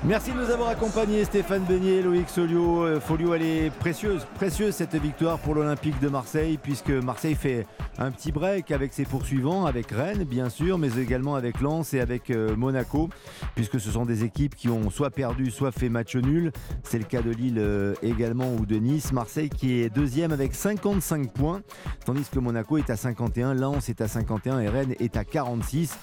Merci 0.05 0.33
de 0.33 0.37
nous 0.37 0.51
avoir 0.51 0.69
accompagnés 0.69 1.25
Stéphane 1.25 1.63
Beignet, 1.63 2.03
Loïc 2.03 2.29
Solio. 2.29 2.83
Euh, 2.83 2.99
Folio, 2.99 3.35
elle 3.35 3.43
est 3.43 3.71
précieuse, 3.71 4.27
précieuse 4.35 4.75
cette 4.75 4.97
victoire 4.97 5.39
pour 5.39 5.55
l'Olympique 5.55 6.01
de 6.01 6.09
Marseille, 6.09 6.59
puisque 6.61 6.91
Marseille 6.91 7.37
fait 7.37 7.69
un 7.99 8.11
petit 8.11 8.33
break 8.33 8.73
avec 8.73 8.93
ses 8.93 9.05
poursuivants, 9.05 9.65
avec 9.65 9.93
Rennes 9.93 10.25
bien 10.25 10.49
sûr, 10.49 10.77
mais 10.77 10.99
également 10.99 11.37
avec 11.37 11.61
Lens 11.61 11.95
et 11.95 12.01
avec 12.01 12.31
euh, 12.31 12.57
Monaco, 12.57 13.11
puisque 13.55 13.79
ce 13.79 13.93
sont 13.93 14.05
des 14.05 14.25
équipes 14.25 14.57
qui 14.57 14.69
ont 14.69 14.91
soit 14.91 15.11
perdu, 15.11 15.53
soit 15.53 15.71
fait 15.71 15.89
match 15.89 16.17
nul. 16.17 16.51
C'est 16.83 16.99
le 16.99 17.05
cas 17.05 17.23
de 17.23 17.31
Lille 17.31 17.59
euh, 17.61 17.95
également 18.03 18.53
ou 18.59 18.67
de 18.67 18.79
Nice. 18.79 19.13
Marseille 19.13 19.51
qui 19.51 19.83
est 19.83 19.89
deuxième 19.89 20.33
avec 20.33 20.57
55 20.57 21.33
points, 21.33 21.61
tandis 22.05 22.29
que 22.29 22.41
Monaco 22.41 22.77
est 22.77 22.91
à 22.91 22.97
51, 22.97 23.55
Lens 23.55 23.89
est 23.89 24.01
à 24.01 24.09
51 24.09 24.59
et 24.59 24.69
Rennes 24.69 24.97
est 24.99 25.17
à 25.17 25.23
46. 25.23 25.97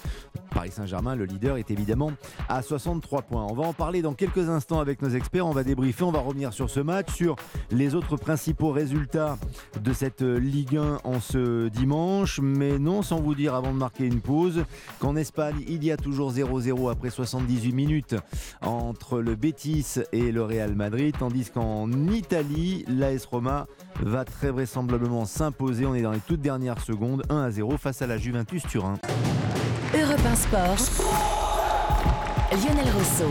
Paris 0.51 0.71
Saint-Germain, 0.71 1.15
le 1.15 1.25
leader, 1.25 1.57
est 1.57 1.69
évidemment 1.69 2.13
à 2.47 2.61
63 2.61 3.23
points. 3.23 3.45
On 3.49 3.53
va 3.53 3.67
en 3.67 3.73
parler 3.73 3.88
dans 3.97 4.13
quelques 4.13 4.49
instants 4.49 4.79
avec 4.79 5.01
nos 5.01 5.09
experts. 5.09 5.47
On 5.47 5.51
va 5.51 5.63
débriefer, 5.63 6.03
on 6.03 6.11
va 6.11 6.19
revenir 6.19 6.53
sur 6.53 6.69
ce 6.69 6.79
match, 6.79 7.11
sur 7.11 7.35
les 7.71 7.95
autres 7.95 8.17
principaux 8.17 8.69
résultats 8.69 9.37
de 9.81 9.93
cette 9.93 10.21
euh, 10.21 10.39
Ligue 10.39 10.77
1 10.77 10.99
en 11.03 11.19
ce 11.19 11.69
dimanche. 11.69 12.39
Mais 12.41 12.77
non, 12.77 13.01
sans 13.01 13.19
vous 13.19 13.33
dire 13.33 13.55
avant 13.55 13.73
de 13.73 13.77
marquer 13.77 14.05
une 14.05 14.21
pause, 14.21 14.63
qu'en 14.99 15.15
Espagne, 15.15 15.55
il 15.67 15.83
y 15.83 15.91
a 15.91 15.97
toujours 15.97 16.31
0-0 16.31 16.91
après 16.91 17.09
78 17.09 17.73
minutes 17.73 18.15
entre 18.61 19.19
le 19.19 19.35
Betis 19.35 19.95
et 20.11 20.31
le 20.31 20.43
Real 20.43 20.75
Madrid, 20.75 21.15
tandis 21.17 21.49
qu'en 21.49 21.91
Italie, 21.91 22.85
l'AS 22.87 23.25
Roma 23.25 23.65
va 24.01 24.23
très 24.23 24.51
vraisemblablement 24.51 25.25
s'imposer. 25.25 25.87
On 25.87 25.95
est 25.95 26.03
dans 26.03 26.11
les 26.11 26.19
toutes 26.19 26.41
dernières 26.41 26.81
secondes, 26.81 27.23
1-0 27.29 27.77
face 27.77 28.03
à 28.03 28.07
la 28.07 28.17
Juventus 28.17 28.61
Turin. 28.67 28.99
Europe 29.95 30.19
1 30.23 30.35
Sport. 30.35 31.38
Lionel 32.51 32.85
Rousseau. 32.95 33.29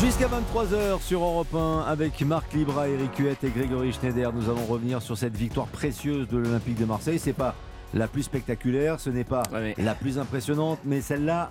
Jusqu'à 0.00 0.28
23h 0.28 1.00
sur 1.02 1.22
Europe 1.22 1.52
1 1.54 1.80
avec 1.88 2.20
Marc 2.22 2.52
Libra, 2.54 2.88
Eric 2.88 3.16
Huette 3.18 3.42
et 3.44 3.50
Grégory 3.50 3.92
Schneider. 3.92 4.32
Nous 4.32 4.48
allons 4.48 4.64
revenir 4.66 5.02
sur 5.02 5.18
cette 5.18 5.36
victoire 5.36 5.66
précieuse 5.66 6.28
de 6.28 6.38
l'Olympique 6.38 6.78
de 6.78 6.84
Marseille. 6.84 7.18
C'est 7.18 7.32
pas 7.32 7.54
la 7.94 8.06
plus 8.06 8.22
spectaculaire, 8.22 9.00
ce 9.00 9.10
n'est 9.10 9.24
pas 9.24 9.42
Ouais, 9.52 9.74
mais- 9.76 9.84
la 9.84 9.94
plus 9.94 10.18
impressionnante, 10.18 10.78
mais 10.84 11.00
celle-là, 11.00 11.50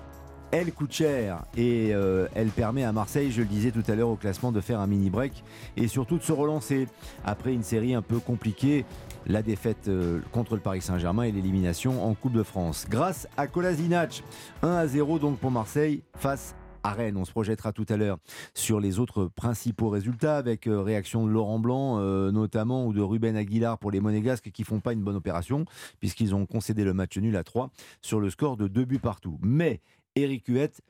elle 0.51 0.71
coûte 0.71 0.93
cher 0.93 1.43
et 1.57 1.89
euh, 1.93 2.27
elle 2.35 2.47
permet 2.49 2.85
à 2.85 2.93
Marseille, 2.93 3.31
je 3.31 3.41
le 3.41 3.47
disais 3.47 3.71
tout 3.71 3.83
à 3.89 3.95
l'heure 3.95 4.07
au 4.09 4.15
classement, 4.15 4.53
de 4.53 4.61
faire 4.61 4.79
un 4.79 4.87
mini 4.87 5.09
break 5.09 5.43
et 5.75 5.89
surtout 5.89 6.17
de 6.17 6.23
se 6.23 6.31
relancer 6.31 6.87
après 7.25 7.53
une 7.53 7.63
série 7.63 7.93
un 7.95 8.01
peu 8.01 8.19
compliquée. 8.19 8.85
La 9.25 9.41
défaite 9.41 9.89
euh, 9.89 10.21
contre 10.31 10.55
le 10.55 10.61
Paris 10.61 10.81
Saint-Germain 10.81 11.23
et 11.23 11.33
l'élimination 11.33 12.07
en 12.07 12.13
Coupe 12.13 12.31
de 12.31 12.43
France. 12.43 12.85
Grâce 12.89 13.27
à 13.35 13.47
Kolasinac, 13.47 14.23
1 14.63 14.69
à 14.73 14.87
0 14.87 15.19
donc 15.19 15.37
pour 15.39 15.51
Marseille 15.51 16.01
face 16.17 16.55
à 16.83 16.93
Rennes. 16.93 17.17
On 17.17 17.25
se 17.25 17.31
projettera 17.31 17.73
tout 17.73 17.85
à 17.89 17.97
l'heure 17.97 18.17
sur 18.53 18.79
les 18.79 18.99
autres 18.99 19.25
principaux 19.25 19.89
résultats 19.89 20.37
avec 20.37 20.67
euh, 20.67 20.81
réaction 20.81 21.25
de 21.25 21.31
Laurent 21.31 21.59
Blanc 21.59 21.99
euh, 21.99 22.31
notamment 22.31 22.85
ou 22.85 22.93
de 22.93 23.01
Ruben 23.01 23.35
Aguilar 23.35 23.77
pour 23.77 23.91
les 23.91 23.99
Monégasques 23.99 24.51
qui 24.51 24.63
font 24.63 24.79
pas 24.79 24.93
une 24.93 25.03
bonne 25.03 25.15
opération 25.15 25.65
puisqu'ils 25.99 26.35
ont 26.35 26.45
concédé 26.45 26.83
le 26.83 26.93
match 26.93 27.17
nul 27.17 27.35
à 27.35 27.43
3 27.43 27.69
sur 28.01 28.19
le 28.19 28.29
score 28.29 28.57
de 28.57 28.67
2 28.67 28.85
buts 28.85 28.99
partout. 28.99 29.39
Mais 29.41 29.81
Eric 30.15 30.47
Huette, 30.47 30.81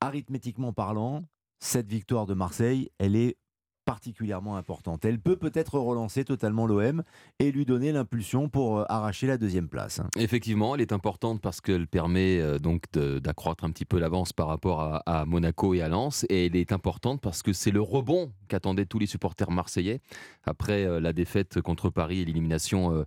arithmétiquement 0.00 0.72
parlant, 0.72 1.24
cette 1.60 1.88
victoire 1.88 2.26
de 2.26 2.34
Marseille, 2.34 2.90
elle 2.98 3.16
est 3.16 3.36
particulièrement 3.84 4.56
importante. 4.56 5.04
Elle 5.04 5.18
peut 5.18 5.36
peut-être 5.36 5.78
relancer 5.78 6.24
totalement 6.24 6.66
l'OM 6.66 7.02
et 7.38 7.52
lui 7.52 7.64
donner 7.64 7.92
l'impulsion 7.92 8.48
pour 8.48 8.78
euh, 8.78 8.84
arracher 8.88 9.26
la 9.26 9.38
deuxième 9.38 9.68
place. 9.68 10.00
Effectivement, 10.16 10.74
elle 10.74 10.80
est 10.80 10.92
importante 10.92 11.40
parce 11.40 11.60
qu'elle 11.60 11.86
permet 11.86 12.40
euh, 12.40 12.58
donc 12.58 12.84
d'accroître 12.92 13.64
un 13.64 13.70
petit 13.70 13.84
peu 13.84 13.98
l'avance 13.98 14.32
par 14.32 14.48
rapport 14.48 14.80
à, 14.80 15.02
à 15.06 15.24
Monaco 15.24 15.74
et 15.74 15.82
à 15.82 15.88
Lens. 15.88 16.24
Et 16.28 16.46
elle 16.46 16.56
est 16.56 16.72
importante 16.72 17.20
parce 17.20 17.42
que 17.42 17.52
c'est 17.52 17.70
le 17.70 17.80
rebond 17.80 18.32
qu'attendaient 18.48 18.86
tous 18.86 18.98
les 18.98 19.06
supporters 19.06 19.50
marseillais 19.50 20.00
après 20.44 20.84
euh, 20.84 21.00
la 21.00 21.12
défaite 21.12 21.60
contre 21.60 21.90
Paris 21.90 22.20
et 22.20 22.24
l'élimination 22.24 23.04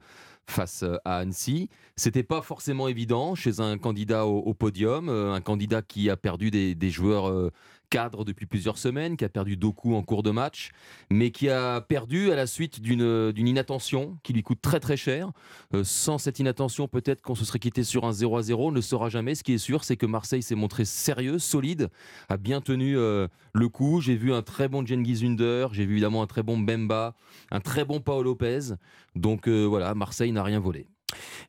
face 0.52 0.84
euh, 0.84 0.98
à 1.06 1.18
Annecy. 1.18 1.70
C'était 1.96 2.24
pas 2.24 2.42
forcément 2.42 2.88
évident 2.88 3.36
chez 3.36 3.60
un 3.60 3.78
candidat 3.78 4.26
au, 4.26 4.54
podium, 4.54 5.10
euh, 5.10 5.34
un 5.34 5.42
candidat 5.42 5.82
qui 5.82 6.10
a 6.10 6.18
perdu 6.18 6.52
des, 6.52 6.90
joueurs 6.90 7.30
euh, 7.30 7.52
cadres 7.90 8.26
depuis 8.26 8.46
plusieurs 8.46 8.78
semaines, 8.78 9.16
qui 9.16 9.24
a 9.24 9.30
perdu 9.30 9.56
Doku 9.56 9.96
en 9.96 10.04
cours 10.04 10.24
de 10.24 10.32
match, 10.32 10.72
mais 11.10 11.32
qui 11.32 11.50
a 11.50 11.82
perdu 11.82 12.32
à 12.32 12.36
la 12.36 12.48
suite 12.48 12.82
d'une 12.82 13.48
inattention 13.48 14.18
qui 14.24 14.34
lui 14.34 14.44
coûte 14.44 14.60
très 14.62 14.80
très 14.80 14.98
cher. 14.98 15.32
Sans 15.84 16.18
cette 16.18 16.40
inattention, 16.40 16.88
peut-être 16.88 17.22
qu'on 17.22 17.36
se 17.36 17.46
serait 17.46 17.60
quitté 17.60 17.84
sur 17.84 18.06
un 18.06 18.12
0 18.12 18.38
à 18.38 18.42
0, 18.42 18.68
on 18.68 18.72
ne 18.72 18.82
saura 18.82 19.10
jamais. 19.10 19.36
Ce 19.36 19.44
qui 19.44 19.54
est 19.54 19.60
sûr, 19.60 19.84
c'est 19.84 19.98
que 19.98 20.06
Marseille 20.06 20.42
s'est 20.42 20.56
montré 20.56 20.84
sérieux, 20.84 21.40
solide, 21.40 21.90
a 22.28 22.38
bien 22.38 22.60
tenu 22.60 22.96
le 22.96 23.70
coup. 23.70 24.02
J'ai 24.02 24.16
vu 24.16 24.34
un 24.34 24.42
très 24.42 24.68
bon 24.68 24.86
Cengiz 24.86 25.24
Under, 25.24 25.74
j'ai 25.74 25.86
vu 25.86 25.94
évidemment 25.94 26.24
un 26.24 26.28
très 26.28 26.44
bon 26.44 26.58
Bemba, 26.58 27.16
un 27.52 27.62
très 27.62 27.86
bon 27.86 28.00
Paolo 28.00 28.32
Lopez. 28.32 28.76
Donc 29.16 29.48
euh, 29.48 29.64
voilà, 29.66 29.96
Marseille 29.96 30.32
n'a 30.32 30.44
rien 30.44 30.60
volé. 30.60 30.88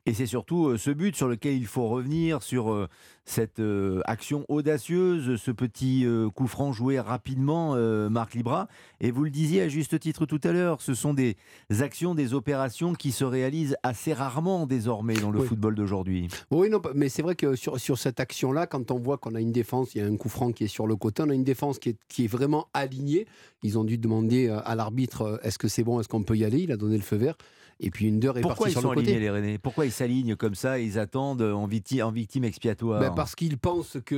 Et 0.04 0.14
c'est 0.14 0.26
surtout 0.26 0.68
euh, 0.68 0.78
ce 0.78 0.90
but 0.90 1.16
sur 1.16 1.28
lequel 1.28 1.54
il 1.54 1.66
faut 1.66 1.88
revenir, 1.88 2.42
sur 2.42 2.72
euh, 2.72 2.88
cette 3.24 3.58
euh, 3.58 4.02
action 4.04 4.44
audacieuse, 4.48 5.40
ce 5.40 5.50
petit 5.50 6.06
coup 6.34 6.46
franc 6.46 6.72
joué 6.72 7.00
rapidement, 7.00 7.74
Marc 8.08 8.34
Libra. 8.34 8.68
Et 9.00 9.10
vous 9.10 9.24
le 9.24 9.30
disiez 9.30 9.62
à 9.62 9.68
juste 9.68 9.98
titre 9.98 10.26
tout 10.26 10.40
à 10.44 10.52
l'heure, 10.52 10.80
ce 10.80 10.94
sont 10.94 11.14
des 11.14 11.36
actions, 11.80 12.14
des 12.14 12.34
opérations 12.34 12.92
qui 12.92 13.10
se 13.10 13.24
réalisent 13.24 13.76
assez 13.82 14.12
rarement 14.12 14.66
désormais 14.66 15.14
dans 15.14 15.30
le 15.30 15.40
Oui. 15.40 15.46
football 15.46 15.74
d'aujourd'hui. 15.74 16.28
Oui, 16.50 16.70
non, 16.70 16.80
mais 16.94 17.08
c'est 17.08 17.22
vrai 17.22 17.34
que 17.34 17.56
sur, 17.56 17.80
sur 17.80 17.98
cette 17.98 18.20
action-là, 18.20 18.66
quand 18.66 18.90
on 18.92 18.98
voit 18.98 19.18
qu'on 19.18 19.34
a 19.34 19.40
une 19.40 19.52
défense, 19.52 19.94
il 19.94 19.98
y 19.98 20.04
a 20.04 20.06
un 20.06 20.16
coup 20.16 20.28
franc 20.28 20.52
qui 20.52 20.64
est 20.64 20.68
sur 20.68 20.86
le 20.86 20.94
côté, 20.96 21.22
on 21.24 21.30
a 21.30 21.34
une 21.34 21.44
défense 21.44 21.78
qui 21.78 21.90
est, 21.90 21.98
qui 22.08 22.24
est 22.24 22.28
vraiment 22.28 22.68
alignée. 22.74 23.26
Ils 23.62 23.78
ont 23.78 23.84
dû 23.84 23.98
demander 23.98 24.48
à 24.48 24.74
l'arbitre 24.76 25.40
est-ce 25.42 25.58
que 25.58 25.68
c'est 25.68 25.82
bon, 25.82 25.98
est-ce 25.98 26.08
qu'on 26.08 26.22
peut 26.22 26.36
y 26.36 26.44
aller? 26.44 26.60
Il 26.60 26.70
a 26.70 26.76
donné 26.76 26.96
le 26.96 27.02
feu 27.02 27.16
vert. 27.16 27.36
Et 27.78 27.90
puis 27.90 28.06
une 28.06 28.24
est 28.24 28.40
Pourquoi 28.40 28.68
ils 28.68 28.72
sur 28.72 28.80
sont 28.80 28.90
le 28.90 28.94
côté. 28.96 29.08
alignés 29.08 29.20
les 29.20 29.30
Rennais 29.30 29.58
Pourquoi 29.58 29.84
ils 29.84 29.92
s'alignent 29.92 30.34
comme 30.34 30.54
ça 30.54 30.78
et 30.78 30.84
ils 30.84 30.98
attendent 30.98 31.42
en, 31.42 31.68
victi- 31.68 32.02
en 32.02 32.10
victime 32.10 32.44
expiatoire? 32.44 33.00
Ben, 33.00 33.12
parce 33.14 33.34
qu'ils 33.34 33.58
pensent 33.58 33.98
qu'il 34.06 34.16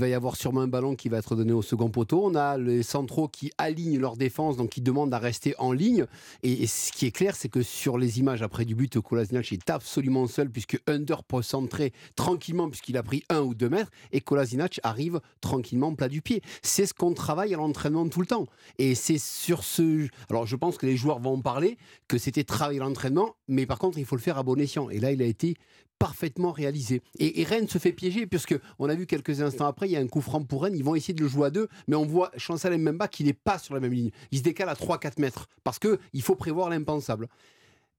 va 0.00 0.08
y 0.08 0.14
avoir 0.14 0.36
sûrement 0.36 0.60
un 0.60 0.68
ballon 0.68 0.94
qui 0.94 1.08
va 1.08 1.18
être 1.18 1.34
donné 1.34 1.52
au 1.52 1.62
second 1.62 1.90
poteau. 1.90 2.24
On 2.24 2.34
a 2.36 2.56
les 2.58 2.84
centraux 2.84 3.26
qui 3.26 3.50
alignent 3.58 3.98
leur 3.98 4.16
défense, 4.16 4.56
donc 4.56 4.70
qui 4.70 4.80
demandent 4.82 5.12
à 5.12 5.18
rester 5.18 5.54
en 5.58 5.72
ligne. 5.72 6.06
Et, 6.44 6.62
et 6.62 6.66
ce 6.68 6.92
qui 6.92 7.06
est 7.06 7.10
clair, 7.10 7.34
c'est 7.34 7.48
que 7.48 7.62
sur 7.62 7.98
les 7.98 8.20
images 8.20 8.42
après 8.42 8.64
du 8.64 8.76
but, 8.76 9.00
Kolasinac 9.00 9.52
est 9.52 9.68
absolument 9.68 10.28
seul, 10.28 10.48
puisque 10.48 10.78
Under 10.86 11.24
peut 11.24 11.42
centrer 11.42 11.92
tranquillement, 12.14 12.68
puisqu'il 12.68 12.96
a 12.96 13.02
pris 13.02 13.24
un 13.30 13.40
ou 13.40 13.54
deux 13.54 13.68
mètres, 13.68 13.90
et 14.12 14.20
Kolasinac 14.20 14.78
arrive 14.84 15.20
tranquillement 15.40 15.92
plat 15.94 16.08
du 16.08 16.22
pied. 16.22 16.40
C'est 16.62 16.86
ce 16.86 16.94
qu'on 16.94 17.14
travaille 17.14 17.52
à 17.52 17.56
l'entraînement 17.56 18.08
tout 18.08 18.20
le 18.20 18.26
temps. 18.26 18.46
Et 18.78 18.94
c'est 18.94 19.18
sur 19.18 19.64
ce. 19.64 20.06
Alors 20.28 20.46
je 20.46 20.54
pense 20.54 20.78
que 20.78 20.86
les 20.86 20.96
joueurs 20.96 21.18
vont 21.18 21.34
en 21.34 21.40
parler, 21.40 21.76
que 22.06 22.16
c'était 22.16 22.44
travailler 22.60 22.80
l'entraînement, 22.80 23.36
mais 23.48 23.64
par 23.64 23.78
contre, 23.78 23.98
il 23.98 24.04
faut 24.04 24.16
le 24.16 24.20
faire 24.20 24.36
à 24.36 24.42
bon 24.42 24.60
escient. 24.60 24.90
Et 24.90 25.00
là, 25.00 25.12
il 25.12 25.22
a 25.22 25.24
été 25.24 25.56
parfaitement 25.98 26.52
réalisé. 26.52 27.00
Et, 27.18 27.40
et 27.40 27.44
Rennes 27.44 27.68
se 27.68 27.78
fait 27.78 27.92
piéger, 27.92 28.26
puisque 28.26 28.54
on 28.78 28.88
a 28.88 28.94
vu 28.94 29.06
quelques 29.06 29.40
instants 29.40 29.66
après, 29.66 29.88
il 29.88 29.92
y 29.92 29.96
a 29.96 30.00
un 30.00 30.06
coup 30.06 30.20
franc 30.20 30.42
pour 30.42 30.64
Rennes, 30.64 30.76
ils 30.76 30.84
vont 30.84 30.94
essayer 30.94 31.14
de 31.14 31.22
le 31.22 31.28
jouer 31.28 31.46
à 31.46 31.50
deux, 31.50 31.68
mais 31.88 31.96
on 31.96 32.04
voit 32.04 32.30
Chancel 32.36 32.76
Mbemba 32.76 33.08
qui 33.08 33.24
n'est 33.24 33.32
pas 33.32 33.58
sur 33.58 33.74
la 33.74 33.80
même 33.80 33.92
ligne. 33.92 34.10
Il 34.30 34.38
se 34.38 34.42
décale 34.42 34.68
à 34.68 34.74
3-4 34.74 35.20
mètres, 35.20 35.48
parce 35.64 35.78
qu'il 35.78 36.22
faut 36.22 36.36
prévoir 36.36 36.68
l'impensable. 36.68 37.28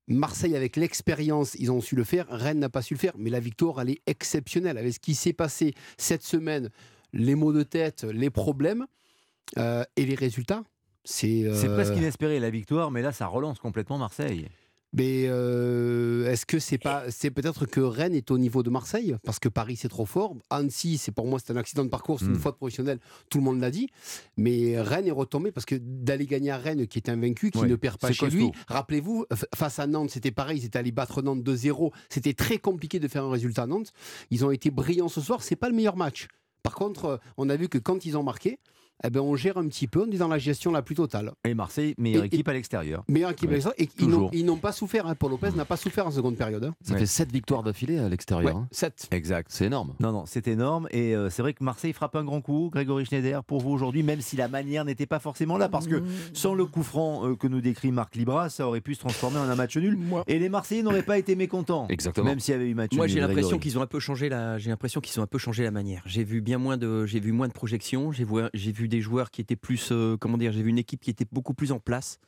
Marseille, 0.08 0.56
avec 0.56 0.76
l'expérience, 0.76 1.56
ils 1.56 1.72
ont 1.72 1.82
su 1.82 1.96
le 1.96 2.04
faire. 2.04 2.28
Rennes 2.30 2.60
n'a 2.60 2.70
pas 2.70 2.84
su 2.84 2.94
le 2.94 3.00
faire. 3.00 3.14
Mais 3.18 3.30
la 3.30 3.40
victoire, 3.40 3.82
elle 3.82 3.90
est 3.90 4.02
exceptionnelle. 4.06 4.78
Avec 4.78 4.94
ce 4.94 5.00
qui 5.00 5.16
s'est 5.16 5.34
passé 5.34 5.74
cette 5.98 6.24
semaine, 6.24 6.70
les 7.14 7.36
maux 7.36 7.54
de 7.54 7.64
tête, 7.64 8.04
les 8.04 8.30
problèmes 8.30 8.86
euh, 9.58 9.84
et 9.96 10.06
les 10.06 10.16
résultats, 10.16 10.64
c'est. 11.04 11.50
C'est 11.54 11.68
euh, 11.68 11.74
presque 11.76 11.96
inespéré 11.96 12.40
la 12.40 12.50
victoire, 12.50 12.92
mais 12.92 13.02
là 13.02 13.12
ça 13.12 13.28
relance 13.28 13.60
complètement 13.60 13.98
Marseille. 13.98 14.48
mais 14.94 15.26
euh, 15.28 16.30
est-ce 16.30 16.46
que 16.46 16.60
c'est 16.60 16.78
pas, 16.78 17.04
c'est 17.10 17.32
peut-être 17.32 17.66
que 17.66 17.80
Rennes 17.80 18.14
est 18.14 18.30
au 18.30 18.38
niveau 18.38 18.62
de 18.62 18.70
Marseille? 18.70 19.16
Parce 19.24 19.40
que 19.40 19.48
Paris 19.50 19.78
c'est 19.78 19.88
trop 19.90 20.06
fort. 20.06 20.36
Annecy, 20.50 20.98
c'est 20.98 21.12
pour 21.12 21.26
moi 21.28 21.40
c'est 21.40 21.52
un 21.54 21.58
accident 21.58 21.84
de 21.86 21.90
parcours, 21.90 22.20
c'est 22.20 22.26
une 22.26 22.34
Mm. 22.34 22.40
faute 22.40 22.58
professionnelle, 22.58 23.00
tout 23.30 23.38
le 23.38 23.44
monde 23.46 23.60
l'a 23.62 23.72
dit. 23.72 23.88
Mais 24.38 24.80
Rennes 24.82 25.08
est 25.08 25.12
retombé 25.12 25.52
parce 25.52 25.66
que 25.66 25.76
d'aller 25.80 26.26
gagner 26.26 26.52
à 26.52 26.58
Rennes, 26.58 26.88
qui 26.88 27.00
est 27.00 27.10
invaincu, 27.10 27.52
qui 27.52 27.60
Ouais, 27.60 27.68
ne 27.68 27.76
perd 27.76 27.98
pas 28.00 28.12
chez 28.12 28.26
costaud. 28.26 28.38
lui. 28.38 28.52
Rappelez-vous, 28.68 29.26
face 29.56 29.80
à 29.80 29.88
Nantes, 29.88 30.10
c'était 30.12 30.32
pareil, 30.32 30.60
ils 30.60 30.66
étaient 30.66 30.80
allés 30.80 30.92
battre 30.92 31.22
Nantes 31.22 31.42
2-0. 31.44 31.92
C'était 32.10 32.34
très 32.34 32.58
compliqué 32.58 33.00
de 33.00 33.08
faire 33.08 33.24
un 33.24 33.32
résultat 33.32 33.64
à 33.64 33.68
Nantes. 33.68 33.94
Ils 34.30 34.44
ont 34.46 34.52
été 34.52 34.72
brillants 34.72 35.08
ce 35.10 35.22
soir. 35.22 35.42
C'est 35.42 35.56
pas 35.56 35.70
le 35.70 35.76
meilleur 35.76 35.96
match. 35.96 36.28
Par 36.64 36.76
contre, 36.76 37.06
euh, 37.06 37.18
on 37.38 37.50
a 37.50 37.56
vu 37.56 37.70
que 37.70 37.78
quand 37.80 38.06
ils 38.06 38.18
ont 38.18 38.24
marqué, 38.24 38.60
eh 39.04 39.10
ben, 39.10 39.20
on 39.20 39.36
gère 39.36 39.58
un 39.58 39.68
petit 39.68 39.88
peu, 39.88 40.06
on 40.08 40.12
est 40.12 40.18
dans 40.18 40.28
la 40.28 40.38
gestion 40.38 40.72
la 40.72 40.82
plus 40.82 40.96
totale. 40.96 41.32
Et 41.46 41.54
Marseille, 41.54 41.96
meilleure 41.98 42.24
Et- 42.24 42.28
équipe 42.28 42.48
à 42.48 42.54
l'extérieur. 42.54 43.04
Meilleure 43.08 43.32
équipe 43.32 43.50
Ouais, 43.50 43.56
avec 43.56 43.64
ça, 43.64 43.74
et 43.78 43.90
ils 44.34 44.46
n'ont- 44.46 44.58
pas 44.58 44.72
souffert. 44.72 45.08
hein. 45.08 45.16
Paul 45.16 45.32
Lopez 45.32 45.52
n'a 45.56 45.66
pas 45.66 45.78
souffert 45.78 46.06
en 46.08 46.12
seconde 46.12 46.36
période. 46.36 46.64
hein. 46.64 46.76
Ça 46.84 46.94
Ouais. 46.94 47.00
fait 47.00 47.06
7 47.06 47.32
victoires 47.32 47.64
d'affilée 47.64 47.98
à 47.98 48.10
l'extérieur. 48.10 48.56
Ouais, 48.56 48.62
hein. 48.62 48.68
7. 48.72 49.08
Exact. 49.12 49.48
C'est 49.52 49.66
énorme. 49.66 49.94
Non, 50.00 50.12
non, 50.12 50.26
c'est 50.26 50.48
énorme. 50.48 50.88
Et 50.92 51.16
euh, 51.16 51.30
c'est 51.30 51.42
vrai 51.42 51.54
que 51.54 51.64
Marseille 51.64 51.94
frappe 51.94 52.16
un 52.16 52.24
grand 52.24 52.42
coup, 52.42 52.70
Grégory 52.72 53.06
Schneider, 53.06 53.44
pour 53.44 53.62
vous 53.62 53.72
aujourd'hui, 53.72 54.04
même 54.04 54.22
si 54.22 54.36
la 54.36 54.48
manière 54.48 54.86
n'était 54.86 55.06
pas 55.06 55.20
forcément 55.20 55.58
là. 55.58 55.68
Parce 55.70 55.88
que 55.88 56.04
sans 56.34 56.54
le 56.54 56.66
coup 56.66 56.84
franc 56.84 57.28
euh, 57.28 57.36
que 57.36 57.48
nous 57.48 57.62
décrit 57.62 57.92
Marc 57.92 58.16
Libra, 58.16 58.50
ça 58.50 58.68
aurait 58.68 58.82
pu 58.82 58.94
se 58.96 59.00
transformer 59.00 59.38
en 59.40 59.50
un 59.50 59.56
match 59.56 59.76
nul. 59.78 59.98
Et 60.28 60.38
les 60.40 60.50
Marseillais 60.50 60.84
n'auraient 60.84 61.04
pas 61.04 61.18
été 61.18 61.36
mécontents. 61.36 61.88
Exactement. 61.90 62.28
Même 62.28 62.40
s'il 62.40 62.54
y 62.54 62.56
avait 62.56 62.70
eu 62.70 62.76
match 62.76 62.92
Moi, 62.94 63.06
nul. 63.08 63.14
j'ai 63.14 63.20
l'impression 63.22 63.58
qu'ils 63.58 63.78
ont 63.78 63.82
un 63.82 63.88
peu 63.88 64.00
changé 64.00 64.30
la. 64.30 64.58
J'ai 64.58 64.70
l'impression 64.70 65.02
qu'ils 65.02 65.20
ont 65.20 65.24
un 65.24 65.28
peu 65.28 65.38
changé 65.38 65.64
la 65.64 65.72
manière. 65.72 66.02
J'ai 66.06 66.24
vu 66.24 66.42
bien 66.42 66.58
moins 66.58 66.78
de. 66.78 67.06
J'ai 67.06 67.20
vu 67.20 67.32
moins 67.32 67.48
de 67.48 67.54
projections. 67.54 68.12
J'ai 68.12 68.26
vu, 68.26 68.34
j'ai 68.54 68.72
vu 68.72 68.88
des 68.92 69.02
joueurs 69.02 69.32
qui 69.32 69.42
étaient 69.42 69.56
plus. 69.56 69.90
euh, 69.92 70.18
comment 70.18 70.38
dire 70.38 70.52
J'ai 70.52 70.62
vu 70.62 70.70
une 70.70 70.78
équipe 70.78 71.02
qui 71.02 71.10
était 71.10 71.26
beaucoup 71.32 71.56
plus 71.56 71.72
en 71.72 71.80
place. 71.80 72.20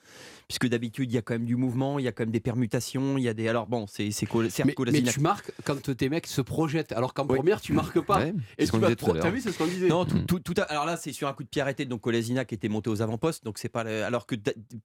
Puisque 0.47 0.67
d'habitude, 0.67 1.11
il 1.11 1.15
y 1.15 1.17
a 1.17 1.21
quand 1.21 1.33
même 1.35 1.45
du 1.45 1.55
mouvement, 1.55 1.99
il 1.99 2.05
y 2.05 2.07
a 2.07 2.11
quand 2.11 2.23
même 2.23 2.31
des 2.31 2.39
permutations, 2.39 3.17
il 3.17 3.23
y 3.23 3.29
a 3.29 3.33
des. 3.35 3.47
Alors 3.47 3.67
bon, 3.67 3.85
c'est 3.87 4.09
c'est 4.11 4.27
Mais, 4.65 4.73
mais 4.91 5.03
tu 5.03 5.19
marques 5.19 5.51
quand 5.63 5.81
tes 5.95 6.09
mecs 6.09 6.27
se 6.27 6.41
projettent, 6.41 6.91
alors 6.93 7.13
qu'en 7.13 7.27
Oui. 7.27 7.35
première, 7.37 7.61
tu 7.61 7.73
marques 7.73 7.99
pas. 8.01 8.19
Ouais, 8.19 8.33
Et 8.57 8.65
tu 8.67 8.77
vas 8.79 8.89
tout 8.95 9.05
pro-. 9.05 9.13
T'as 9.13 9.29
vu, 9.29 9.41
c'est 9.41 9.51
ce 9.51 9.57
qu'on 9.57 9.67
disait. 9.67 9.87
Non, 9.87 10.05
tout, 10.05 10.19
tout- 10.19 10.39
tout 10.39 10.53
à- 10.57 10.63
alors 10.63 10.85
là, 10.85 10.97
c'est 10.97 11.11
sur 11.13 11.27
un 11.27 11.33
coup 11.33 11.43
de 11.43 11.49
pied 11.49 11.61
arrêté, 11.61 11.85
donc 11.85 12.01
Kolasinac 12.01 12.51
était 12.53 12.69
monté 12.69 12.89
aux 12.89 13.01
avant-postes, 13.01 13.43
donc 13.45 13.57
c'est 13.59 13.69
pas. 13.69 13.83
le- 13.83 14.03
alors 14.03 14.25
que 14.25 14.35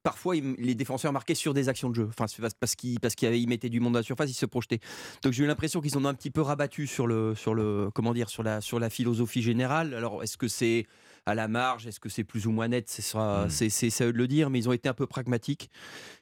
parfois, 0.03 0.35
il- 0.35 0.55
les 0.57 0.75
défenseurs 0.75 1.13
marquaient 1.13 1.35
sur 1.35 1.53
des 1.53 1.69
actions 1.69 1.89
de 1.89 1.95
jeu, 1.95 2.07
enfin 2.09 2.25
parce- 2.41 2.53
parce 2.53 2.75
qu'ils 2.75 2.99
parce 2.99 3.15
qu'ils 3.15 3.27
avaient- 3.27 3.39
ils 3.41 3.47
mettaient 3.47 3.69
du 3.69 3.79
monde 3.79 3.95
à 3.95 3.99
la 3.99 4.03
surface, 4.03 4.29
ils 4.29 4.33
se 4.33 4.45
projetaient. 4.45 4.79
Donc 5.23 5.33
j'ai 5.33 5.43
eu 5.43 5.47
l'impression 5.47 5.81
qu'ils 5.81 5.97
en 5.97 6.05
ont 6.05 6.07
un 6.09 6.13
petit 6.13 6.31
peu 6.31 6.41
rabattu 6.41 6.87
sur 6.87 7.07
le 7.07 7.35
sur 7.35 7.53
le 7.53 7.89
comment 7.93 8.13
dire 8.13 8.29
sur 8.29 8.43
la 8.43 8.61
sur 8.61 8.79
la 8.79 8.89
philosophie 8.89 9.41
générale. 9.41 9.93
Alors 9.93 10.23
est-ce 10.23 10.37
que 10.37 10.47
c'est 10.47 10.87
à 11.25 11.35
la 11.35 11.47
marge, 11.47 11.87
est-ce 11.87 11.99
que 11.99 12.09
c'est 12.09 12.23
plus 12.23 12.47
ou 12.47 12.51
moins 12.51 12.67
net, 12.67 12.89
c'est 12.89 13.01
Mm. 13.17 13.49
c'est 13.49 14.01
à 14.03 14.05
eux 14.07 14.13
de 14.13 14.17
le 14.17 14.27
dire, 14.27 14.49
mais 14.49 14.59
ils 14.59 14.69
ont 14.69 14.73
été 14.73 14.87
un 14.89 14.93
peu 14.93 15.07
pragmatiques. 15.07 15.69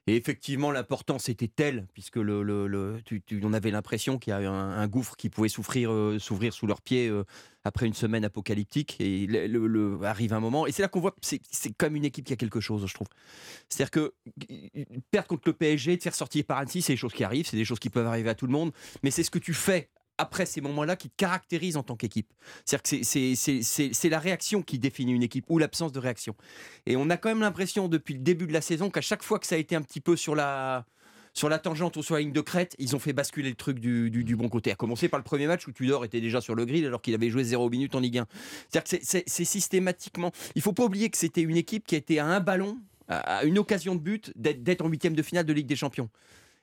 Et 0.07 0.15
effectivement, 0.15 0.71
l'importance 0.71 1.27
était 1.29 1.47
telle, 1.49 1.85
puisque 1.93 2.15
le, 2.15 2.41
le- 2.43 2.67
le- 2.67 3.01
tu- 3.03 3.21
tu- 3.21 3.41
on 3.43 3.51
avait 3.53 3.71
l'impression 3.71 4.17
qu'il 4.19 4.31
y 4.31 4.33
avait 4.33 4.45
un, 4.45 4.53
un 4.53 4.87
gouffre 4.87 5.15
qui 5.17 5.29
pouvait 5.29 5.49
souffrir, 5.49 5.91
euh, 5.91 6.17
s'ouvrir 6.19 6.53
sous 6.53 6.65
leurs 6.65 6.81
pieds 6.81 7.09
euh, 7.09 7.23
après 7.65 7.85
une 7.87 7.93
semaine 7.93 8.23
apocalyptique. 8.23 8.95
Et 9.01 9.27
le, 9.27 9.99
arrive 10.03 10.33
un 10.33 10.39
moment, 10.39 10.65
et 10.67 10.71
c'est 10.71 10.81
là 10.81 10.87
qu'on 10.87 11.01
voit 11.01 11.11
que 11.11 11.17
c'est 11.21 11.41
c'est 11.51 11.73
comme 11.75 11.95
une 11.95 12.05
équipe 12.05 12.25
qui 12.25 12.33
a 12.33 12.37
quelque 12.37 12.61
chose, 12.61 12.85
je 12.85 12.93
trouve. 12.93 13.07
C'est-à-dire 13.69 13.91
que 13.91 14.13
perdre 15.11 15.27
contre 15.27 15.43
le 15.47 15.53
PSG, 15.53 15.97
te 15.97 16.03
faire 16.03 16.15
sortir 16.15 16.45
par 16.45 16.57
Annecy, 16.59 16.81
c'est 16.81 16.93
des 16.93 16.97
choses 16.97 17.13
qui 17.13 17.23
arrivent, 17.23 17.47
c'est 17.47 17.57
des 17.57 17.65
choses 17.65 17.79
qui 17.79 17.89
peuvent 17.89 18.07
arriver 18.07 18.29
à 18.29 18.35
tout 18.35 18.45
le 18.47 18.53
monde, 18.53 18.71
mais 19.03 19.11
c'est 19.11 19.23
ce 19.23 19.31
que 19.31 19.39
tu 19.39 19.53
fais 19.53 19.89
après 20.17 20.45
ces 20.45 20.61
moments-là 20.61 20.95
qui 20.95 21.09
te 21.09 21.15
caractérise 21.17 21.77
en 21.77 21.83
tant 21.83 21.95
qu'équipe. 21.95 22.33
C'est-à-dire 22.65 22.83
que 23.01 23.03
c'est- 23.05 24.09
la 24.09 24.19
réaction 24.19 24.61
qui 24.61 24.79
définit 24.79 25.13
une 25.13 25.23
équipe 25.23 25.45
ou 25.49 25.57
l'absence 25.59 25.91
de 25.91 25.99
réaction. 25.99 26.35
Et 26.85 26.95
on 26.95 27.09
a 27.09 27.17
quand 27.17 27.29
même 27.29 27.41
l'impression 27.41 27.87
depuis 27.87 28.13
le 28.13 28.21
début 28.21 28.47
de 28.47 28.53
la 28.53 28.61
saison 28.61 28.89
qu'à 28.89 29.01
chaque 29.01 29.23
fois 29.23 29.39
que 29.39 29.45
ça 29.47 29.55
a 29.55 29.57
été 29.57 29.75
un 29.75 29.81
petit 29.81 30.01
peu 30.01 30.15
sur 30.15 30.35
la 30.35 30.85
sur 31.33 31.49
la 31.49 31.59
tangente 31.59 31.95
ou 31.97 32.01
sur 32.01 32.15
la 32.15 32.21
ligne 32.21 32.31
de 32.31 32.41
crête, 32.41 32.75
ils 32.79 32.95
ont 32.95 32.99
fait 32.99 33.13
basculer 33.13 33.49
le 33.49 33.55
truc 33.55 33.79
du, 33.79 34.35
bon 34.35 34.49
côté. 34.49 34.71
À 34.71 34.75
commencer 34.75 35.07
par 35.07 35.19
le 35.19 35.23
premier 35.23 35.45
match 35.45 35.67
où 35.67 35.71
Tudor 35.71 36.03
était 36.03 36.19
déjà 36.19 36.41
sur 36.41 36.55
le 36.55 36.65
grill 36.65 36.83
alors 36.87 36.99
qu'il 36.99 37.13
avait 37.13 37.29
joué 37.29 37.43
0 37.43 37.69
minutes 37.69 37.93
en 37.93 37.99
Ligue 37.99 38.17
1. 38.17 38.25
C'est-à-dire 38.69 38.99
que 38.99 39.05
c'est- 39.05 39.45
systématiquement. 39.45 40.31
Il 40.55 40.63
faut 40.63 40.73
pas 40.73 40.83
oublier 40.83 41.11
que 41.11 41.17
c'était 41.17 41.41
une 41.43 41.55
équipe 41.57 41.85
qui 41.85 41.93
a 41.93 41.99
été 41.99 42.17
à 42.17 42.25
un 42.25 42.39
ballon, 42.39 42.79
à 43.07 43.43
une 43.43 43.59
occasion 43.59 43.93
de 43.93 43.99
but, 43.99 44.33
d'être 44.35 44.81
en 44.83 44.87
huitième 44.89 45.13
de 45.13 45.21
finale 45.21 45.45
de 45.45 45.53
Ligue 45.53 45.67
des 45.67 45.75
Champions. 45.75 46.09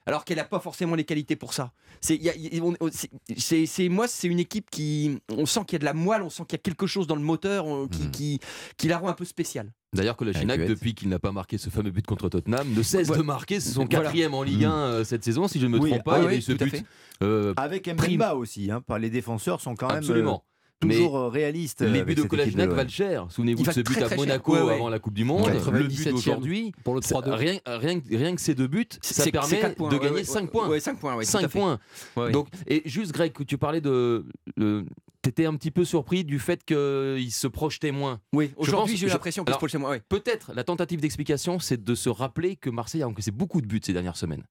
Alors 0.07 0.25
qu'elle 0.25 0.37
n'a 0.37 0.45
pas 0.45 0.61
forcément 0.61 0.95
les 0.97 1.05
qualités 1.05 1.35
pour 1.37 1.55
ça. 1.55 1.73
C'est, 2.01 3.89
moi, 3.89 4.07
c'est 4.09 4.29
une 4.29 4.39
équipe 4.39 4.69
qui, 4.71 5.19
on 5.31 5.47
sent 5.47 5.61
qu'il 5.67 5.75
y 5.75 5.77
a 5.77 5.79
de 5.81 5.85
la 5.85 5.95
moelle, 5.95 6.23
on 6.23 6.31
sent 6.31 6.43
qu'il 6.49 6.59
y 6.59 6.61
a 6.61 6.63
quelque 6.63 6.87
chose 6.87 7.07
dans 7.07 7.17
le 7.17 7.23
moteur 7.23 7.67
on- 7.67 7.89
qui, 7.89 8.03
Mhm. 8.03 8.11
qui, 8.11 8.41
qui 8.77 8.89
la 8.89 8.99
rend 8.99 9.09
un 9.09 9.13
peu 9.15 9.25
spéciale. 9.25 9.73
D'ailleurs, 9.95 10.17
Kolasinac, 10.17 10.67
depuis 10.67 10.95
qu'il 10.95 11.09
n'a 11.09 11.19
pas 11.21 11.31
marqué 11.33 11.57
ce 11.57 11.71
fameux 11.71 11.91
but 11.93 12.05
contre 12.05 12.29
Tottenham, 12.29 12.69
ne 12.75 12.83
cesse 12.83 13.09
Ouais. 13.09 13.17
de 13.19 13.23
marquer. 13.23 13.61
C'est 13.61 13.71
son 13.71 13.85
Voilà. 13.87 14.05
quatrième 14.07 14.35
en 14.35 14.43
Ligue 14.43 14.63
Mm. 14.63 14.71
1 14.71 14.77
euh, 14.91 15.05
cette 15.05 15.25
saison, 15.25 15.47
si 15.49 15.61
je 15.61 15.67
ne 15.67 15.73
me 15.73 15.79
Oui, 15.79 15.91
trompe 15.91 16.05
pas. 16.05 16.17
ah 16.17 16.19
il 16.19 16.25
y 16.25 16.27
oui, 16.27 16.35
a 16.35 16.37
eu 16.39 16.43
ce 16.43 16.53
tout 16.53 16.63
à 16.63 16.67
but. 16.67 16.71
fait. 16.79 16.85
euh, 17.23 17.55
Avec 17.57 17.85
Prime. 17.97 18.17
Mbemba 18.17 18.35
aussi, 18.35 18.71
hein, 18.71 18.83
les 18.99 19.11
défenseurs 19.11 19.61
sont 19.61 19.75
quand 19.77 19.89
même 19.89 19.99
absolument. 19.99 20.43
euh, 20.45 20.54
toujours 20.89 21.17
euh, 21.19 21.29
réalistes. 21.29 21.83
euh, 21.83 21.91
les 21.91 22.03
buts 22.05 22.15
de 22.15 22.23
Kolasinac 22.23 22.71
valent 22.71 22.89
cher. 22.89 23.27
Souvenez-vous 23.31 23.65
de 23.65 23.71
ce 23.73 23.81
but 23.81 23.93
très, 23.95 24.03
à 24.03 24.07
très. 24.07 24.17
Monaco 24.17 24.53
Ouais, 24.55 24.63
ouais. 24.63 24.75
avant 24.75 24.89
la 24.89 24.99
Coupe 24.99 25.15
du 25.15 25.25
Monde. 25.25 25.47
Ouais. 25.47 25.53
Le 25.55 25.85
but 25.85 25.95
97e. 25.97 26.11
d'aujourd'hui, 26.13 26.73
Pour 26.85 26.95
le 26.95 27.03
ça- 27.03 27.17
3-2. 27.21 27.31
rien, 27.35 27.59
rien, 27.67 28.01
que- 28.01 28.17
rien 28.17 28.35
que 28.35 28.41
ces 28.41 28.55
deux 28.55 28.67
buts, 28.67 28.87
ça 29.03 29.25
C'est- 29.25 29.31
permet 29.33 29.49
c'est 29.49 29.61
quatre 29.61 29.77
points, 29.77 29.89
de 29.89 29.95
ouais, 29.97 30.01
gagner 30.03 30.17
ouais, 30.17 30.25
5 30.25 30.43
ouais, 30.43 30.47
points. 30.51 30.69
Ouais, 30.69 30.81
5 30.81 30.99
points, 30.99 31.15
ouais, 31.17 31.25
tout 31.25 31.31
5 31.31 31.45
à 31.45 31.49
fait. 31.49 31.59
points. 31.59 31.79
Ouais, 32.17 32.23
ouais. 32.25 32.31
Donc, 32.33 32.49
et 32.67 32.83
juste 32.85 33.13
Greg, 33.13 33.33
tu 33.47 33.59
parlais 33.59 33.81
de. 33.81 34.27
Le, 34.57 34.85
T'étais 35.23 35.47
un 35.47 35.55
petit 35.57 35.71
peu 35.71 35.87
surpris 35.87 36.23
du 36.23 36.39
fait 36.39 36.63
qu'il 36.67 37.33
se 37.33 37.47
projetait 37.47 37.93
moins. 37.93 38.21
oui, 38.35 38.51
aujourd'hui, 38.59 38.93
pense- 38.93 39.01
j'ai 39.01 39.07
l'impression 39.09 39.43
que 39.43 39.49
alors, 39.49 39.57
se 39.57 39.61
projetait 39.61 39.79
moins. 39.79 39.89
ouais. 39.93 40.03
Peut-être 40.07 40.53
la 40.55 40.65
tentative 40.65 41.01
d'explication, 41.01 41.59
c'est 41.61 41.83
de 41.83 41.95
se 41.95 42.11
rappeler 42.11 42.57
que 42.57 42.69
Marseille 42.69 43.03
a 43.03 43.09
encaissé 43.09 43.31
beaucoup 43.31 43.63
de 43.63 43.67
buts 43.67 43.81
ces 43.83 43.95
dernières 43.95 44.19
semaines. 44.19 44.43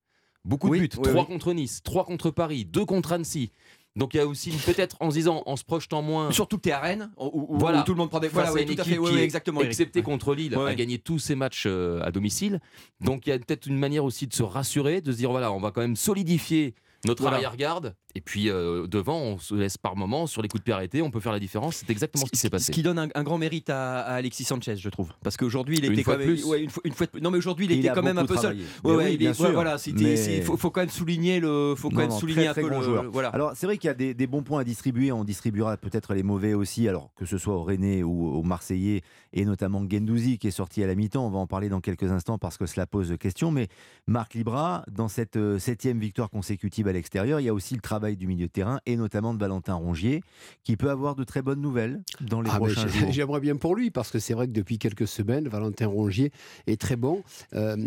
Beaucoup 0.43 0.69
Oui, 0.69 0.79
de 0.79 0.83
buts. 0.85 0.89
oui, 0.97 1.03
3 1.11 1.21
oui. 1.21 1.27
contre 1.27 1.53
Nice, 1.53 1.81
3 1.83 2.05
contre 2.05 2.31
Paris, 2.31 2.65
2 2.65 2.85
contre 2.85 3.11
Annecy. 3.13 3.51
Donc 3.95 4.13
il 4.15 4.17
y 4.17 4.19
a 4.19 4.25
aussi 4.27 4.49
peut-être 4.65 4.97
en 4.99 5.11
se 5.11 5.15
disant, 5.15 5.43
en 5.45 5.55
se 5.55 5.63
projetant 5.63 6.01
moins. 6.01 6.31
Surtout 6.31 6.57
que 6.57 6.63
tu 6.63 6.69
es 6.69 6.71
à 6.71 6.79
Rennes, 6.79 7.11
où, 7.17 7.45
où- 7.53 7.57
Voilà. 7.59 7.81
où 7.81 7.83
tout 7.83 7.91
le 7.91 7.97
monde 7.97 8.09
prend 8.09 8.19
des 8.19 8.27
face 8.27 8.33
voilà, 8.33 8.49
à 8.49 8.53
ouais, 8.53 8.61
une 8.63 8.67
tout 8.69 8.71
à 8.71 8.81
équipe 8.81 8.93
fait, 8.93 8.97
ouais, 8.99 9.09
qui 9.09 9.15
ouais, 9.17 9.23
exactement. 9.23 9.61
Excepté 9.61 10.01
contre 10.01 10.33
Lille, 10.33 10.55
a 10.55 10.73
gagné 10.75 10.97
tous 10.97 11.19
ses 11.19 11.35
matchs 11.35 11.65
euh, 11.67 12.01
à 12.01 12.11
domicile. 12.11 12.59
Donc 13.01 13.27
il 13.27 13.29
y 13.29 13.33
a 13.33 13.37
peut-être 13.39 13.67
une 13.67 13.77
manière 13.77 14.03
aussi 14.03 14.25
de 14.25 14.33
se 14.33 14.41
rassurer, 14.43 15.01
de 15.01 15.11
se 15.11 15.17
dire 15.17 15.29
voilà, 15.31 15.51
on 15.51 15.59
va 15.59 15.69
quand 15.71 15.81
même 15.81 15.95
solidifier 15.95 16.73
notre 17.05 17.21
Voilà. 17.21 17.37
arrière-garde 17.37 17.95
Et 18.15 18.21
puis 18.21 18.49
euh, 18.49 18.85
devant, 18.87 19.17
on 19.19 19.37
se 19.39 19.55
laisse 19.55 19.77
par 19.77 19.95
moment 19.95 20.27
sur 20.27 20.41
les 20.43 20.47
coups 20.47 20.61
de 20.61 20.65
pied 20.65 20.73
arrêtés, 20.73 21.01
on 21.01 21.09
peut 21.09 21.19
faire 21.19 21.31
la 21.31 21.39
différence. 21.39 21.77
C'est 21.77 21.89
exactement 21.89 22.25
ce 22.25 22.29
qui 22.31 22.37
s'est 22.37 22.47
Ce 22.47 22.51
passé. 22.51 22.71
qui 22.71 22.83
donne 22.83 22.99
un, 22.99 23.07
un 23.15 23.23
grand 23.23 23.37
mérite 23.39 23.69
à, 23.71 24.01
à 24.01 24.13
Alexis 24.13 24.43
Sanchez, 24.43 24.75
je 24.77 24.89
trouve. 24.89 25.11
Parce 25.23 25.35
qu'aujourd'hui, 25.35 25.77
il 25.79 25.85
Une 25.85 25.93
était 25.93 26.03
fois 26.03 26.13
quand 26.15 26.19
de 26.21 26.25
même. 26.25 26.35
plus. 26.35 26.45
ouais, 26.45 26.61
une 26.61 26.69
fois- 26.69 26.83
une 26.85 26.93
fois 26.93 27.07
de- 27.11 27.19
non, 27.19 27.31
mais 27.31 27.39
aujourd'hui, 27.39 27.65
il 27.65 27.71
Il 27.71 27.79
était 27.79 27.89
a 27.89 27.93
quand 27.95 28.03
même 28.03 28.17
un 28.19 28.25
peu 28.25 28.35
seul. 28.35 28.55
travaillé. 28.57 28.63
Ouais, 28.83 28.95
oui, 29.05 29.11
il 29.13 29.17
bien 29.17 29.31
est- 29.31 29.33
sûr. 29.33 29.51
voilà, 29.51 29.77
Mais- 29.95 30.41
faut, 30.41 30.57
faut 30.57 30.69
quand 30.69 30.81
même 30.81 30.89
souligner 30.89 31.39
le. 31.39 31.73
Faut 31.75 31.89
quand 31.89 31.95
Non, 31.95 32.01
même 32.01 32.09
non, 32.11 32.19
souligner 32.19 32.41
très, 32.41 32.47
un 32.49 32.53
très 32.53 32.61
peu 32.61 32.69
grand 32.69 32.79
le. 32.79 32.83
joueur. 32.85 33.05
Voilà. 33.11 33.29
Alors 33.29 33.53
c'est 33.55 33.65
vrai 33.65 33.77
qu'il 33.77 33.87
y 33.87 33.91
a 33.91 33.95
des, 33.95 34.13
des 34.13 34.27
bons 34.27 34.43
points 34.43 34.61
à 34.61 34.63
distribuer, 34.63 35.11
on 35.11 35.23
distribuera 35.23 35.75
peut-être 35.77 36.13
les 36.13 36.23
mauvais 36.23 36.53
aussi, 36.53 36.87
alors 36.87 37.09
que 37.15 37.25
ce 37.25 37.37
soit 37.39 37.55
au 37.55 37.63
Rennais 37.63 38.03
ou 38.03 38.27
au 38.27 38.43
Marseillais, 38.43 39.01
et 39.33 39.43
notamment 39.45 39.83
Gendouzi 39.89 40.37
qui 40.37 40.47
est 40.47 40.51
sorti 40.51 40.83
à 40.83 40.87
la 40.87 40.93
mi-temps, 40.93 41.25
on 41.25 41.31
va 41.31 41.39
en 41.39 41.47
parler 41.47 41.69
dans 41.69 41.81
quelques 41.81 42.11
instants 42.11 42.37
parce 42.37 42.57
que 42.57 42.67
cela 42.67 42.85
pose 42.85 43.15
question, 43.19 43.49
mais 43.49 43.69
Marc 44.07 44.35
Libra, 44.35 44.83
dans 44.91 45.07
cette 45.07 45.37
euh, 45.37 45.57
septième 45.57 45.99
victoire 45.99 46.29
consécutive 46.29 46.87
à 46.87 46.91
l'extérieur, 46.93 47.39
il 47.39 47.45
y 47.45 47.49
a 47.49 47.53
aussi 47.53 47.73
le 47.73 47.81
travail 47.81 48.02
du 48.11 48.27
milieu 48.27 48.47
de 48.47 48.51
terrain, 48.51 48.79
et 48.85 48.95
notamment 48.95 49.33
de 49.33 49.39
Valentin 49.39 49.73
Rongier, 49.73 50.21
qui 50.63 50.77
peut 50.77 50.89
avoir 50.89 51.15
de 51.15 51.23
très 51.23 51.41
bonnes 51.41 51.61
nouvelles 51.61 52.01
dans 52.21 52.41
les 52.41 52.49
Ah, 52.53 52.57
prochains 52.57 52.87
jours. 52.87 53.11
J'aimerais 53.11 53.39
bien 53.39 53.55
pour 53.55 53.75
lui, 53.75 53.89
parce 53.89 54.11
que 54.11 54.19
c'est 54.19 54.33
vrai 54.33 54.47
que 54.47 54.51
depuis 54.51 54.77
quelques 54.77 55.07
semaines, 55.07 55.47
Valentin 55.47 55.87
Rongier 55.87 56.31
est 56.67 56.79
très 56.79 56.95
bon. 56.95 57.23
Euh, 57.53 57.77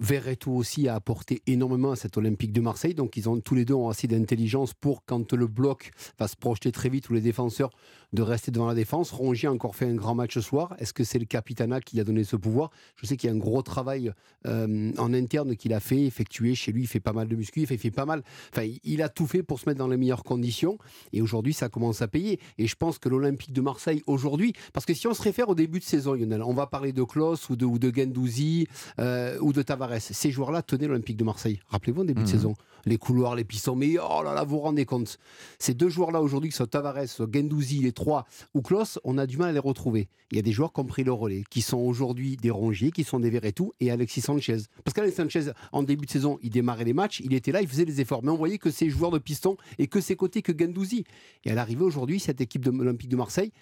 Verretou 0.00 0.52
aussi 0.52 0.88
a 0.88 0.94
apporté 0.94 1.42
énormément 1.46 1.92
à 1.92 1.96
cet 1.96 2.16
Olympique 2.16 2.52
de 2.52 2.60
Marseille, 2.60 2.94
donc 2.94 3.16
ils 3.16 3.28
ont 3.28 3.40
tous 3.40 3.54
les 3.54 3.64
deux 3.64 3.74
ont 3.74 3.88
assez 3.88 4.06
d'intelligence 4.06 4.74
pour, 4.74 5.04
quand 5.04 5.32
le 5.32 5.46
bloc 5.46 5.92
va 6.18 6.28
se 6.28 6.36
projeter 6.36 6.72
très 6.72 6.88
vite, 6.88 7.08
ou 7.08 7.14
les 7.14 7.20
défenseurs, 7.20 7.70
de 8.12 8.22
rester 8.22 8.50
devant 8.50 8.66
la 8.66 8.74
défense. 8.74 9.10
Rongier 9.10 9.48
a 9.48 9.52
encore 9.52 9.76
fait 9.76 9.86
un 9.86 9.94
grand 9.94 10.14
match 10.14 10.34
ce 10.34 10.40
soir. 10.40 10.74
Est-ce 10.78 10.92
que 10.92 11.04
c'est 11.04 11.18
le 11.18 11.24
Capitana 11.24 11.80
qui 11.80 12.00
a 12.00 12.04
donné 12.04 12.24
ce 12.24 12.36
pouvoir? 12.36 12.70
Je 12.96 13.06
sais 13.06 13.16
qu'il 13.16 13.28
y 13.28 13.32
a 13.32 13.34
un 13.34 13.38
gros 13.38 13.62
travail 13.62 14.12
euh, 14.46 14.92
en 14.96 15.12
interne 15.12 15.56
qu'il 15.56 15.72
a 15.72 15.80
fait, 15.80 16.02
effectué 16.02 16.54
chez 16.54 16.72
lui. 16.72 16.82
Il 16.82 16.86
fait 16.86 17.00
pas 17.00 17.12
mal 17.12 17.28
de 17.28 17.36
muscu, 17.36 17.60
il 17.60 17.66
fait, 17.66 17.74
il 17.74 17.80
fait 17.80 17.90
pas 17.90 18.06
mal. 18.06 18.22
Enfin, 18.52 18.66
il 18.84 19.02
a 19.02 19.08
tout 19.08 19.26
fait 19.26 19.35
pour 19.42 19.60
se 19.60 19.68
mettre 19.68 19.78
dans 19.78 19.88
les 19.88 19.96
meilleures 19.96 20.22
conditions. 20.24 20.78
Et 21.12 21.22
aujourd'hui, 21.22 21.52
ça 21.52 21.68
commence 21.68 22.02
à 22.02 22.08
payer. 22.08 22.40
Et 22.58 22.66
je 22.66 22.76
pense 22.76 22.98
que 22.98 23.08
l'Olympique 23.08 23.52
de 23.52 23.60
Marseille, 23.60 24.02
aujourd'hui, 24.06 24.52
parce 24.72 24.86
que 24.86 24.94
si 24.94 25.06
on 25.06 25.14
se 25.14 25.22
réfère 25.22 25.48
au 25.48 25.54
début 25.54 25.78
de 25.78 25.84
saison, 25.84 26.14
Lionel, 26.14 26.42
on 26.42 26.54
va 26.54 26.66
parler 26.66 26.92
de 26.92 27.02
Klaus 27.02 27.48
ou 27.50 27.56
de, 27.56 27.64
ou 27.64 27.78
de 27.78 27.92
Gendouzi 27.94 28.66
euh, 28.98 29.38
ou 29.40 29.52
de 29.52 29.62
Tavares. 29.62 30.00
Ces 30.00 30.30
joueurs-là 30.30 30.62
tenaient 30.62 30.86
l'Olympique 30.88 31.16
de 31.16 31.24
Marseille. 31.24 31.60
Rappelez-vous, 31.68 32.02
en 32.02 32.04
début 32.04 32.22
de 32.22 32.26
Mhm. 32.26 32.32
saison, 32.32 32.54
les 32.84 32.98
couloirs, 32.98 33.34
les 33.34 33.44
pistons. 33.44 33.74
Mais 33.76 33.96
oh 33.98 34.22
là 34.22 34.34
là, 34.34 34.44
vous 34.44 34.56
vous 34.56 34.60
rendez 34.60 34.84
compte. 34.84 35.18
Ces 35.58 35.74
deux 35.74 35.88
joueurs-là, 35.88 36.20
aujourd'hui, 36.22 36.50
que 36.50 36.54
ce 36.54 36.58
soit 36.58 36.66
Tavares, 36.66 37.04
Gendouzi, 37.32 37.78
les 37.80 37.92
trois, 37.92 38.26
ou 38.54 38.62
Klaus, 38.62 38.98
on 39.04 39.18
a 39.18 39.26
du 39.26 39.36
mal 39.36 39.50
à 39.50 39.52
les 39.52 39.58
retrouver. 39.58 40.08
Il 40.32 40.36
y 40.36 40.40
a 40.40 40.42
des 40.42 40.52
joueurs 40.52 40.72
qui 40.72 40.80
ont 40.80 40.84
pris 40.84 41.04
le 41.04 41.12
relais, 41.12 41.44
qui 41.50 41.62
sont 41.62 41.78
aujourd'hui 41.78 42.36
des 42.36 42.50
Rongier, 42.50 42.90
qui 42.90 43.04
sont 43.04 43.20
des 43.20 43.30
Verretou 43.30 43.72
et 43.80 43.90
Alexis 43.92 44.20
Sanchez. 44.20 44.56
Parce 44.84 44.92
qu'Alexis 44.94 45.16
Sanchez, 45.16 45.52
en 45.72 45.82
début 45.84 46.06
de 46.06 46.10
saison, 46.10 46.38
il 46.42 46.50
démarrait 46.50 46.84
les 46.84 46.94
matchs, 46.94 47.20
il 47.24 47.32
était 47.34 47.52
là, 47.52 47.60
il 47.62 47.68
faisait 47.68 47.84
les 47.84 48.00
efforts. 48.00 48.22
Mais 48.24 48.30
on 48.30 48.36
voyait 48.36 48.58
que 48.58 48.70
ces 48.70 48.90
joueurs 48.90 49.10
de 49.12 49.18
piston 49.26 49.58
et 49.78 49.88
que 49.88 50.00
ses 50.00 50.16
côtés 50.16 50.40
que 50.40 50.52
Gendouzi. 50.58 51.04
Et 51.44 51.50
à 51.50 51.54
l'arrivée 51.54 51.84
aujourd'hui, 51.84 52.18
cette 52.18 52.40
équipe 52.40 52.64
de 52.64 52.70
l'Olympique 52.70 53.10
de 53.10 53.16
Marseille, 53.16 53.52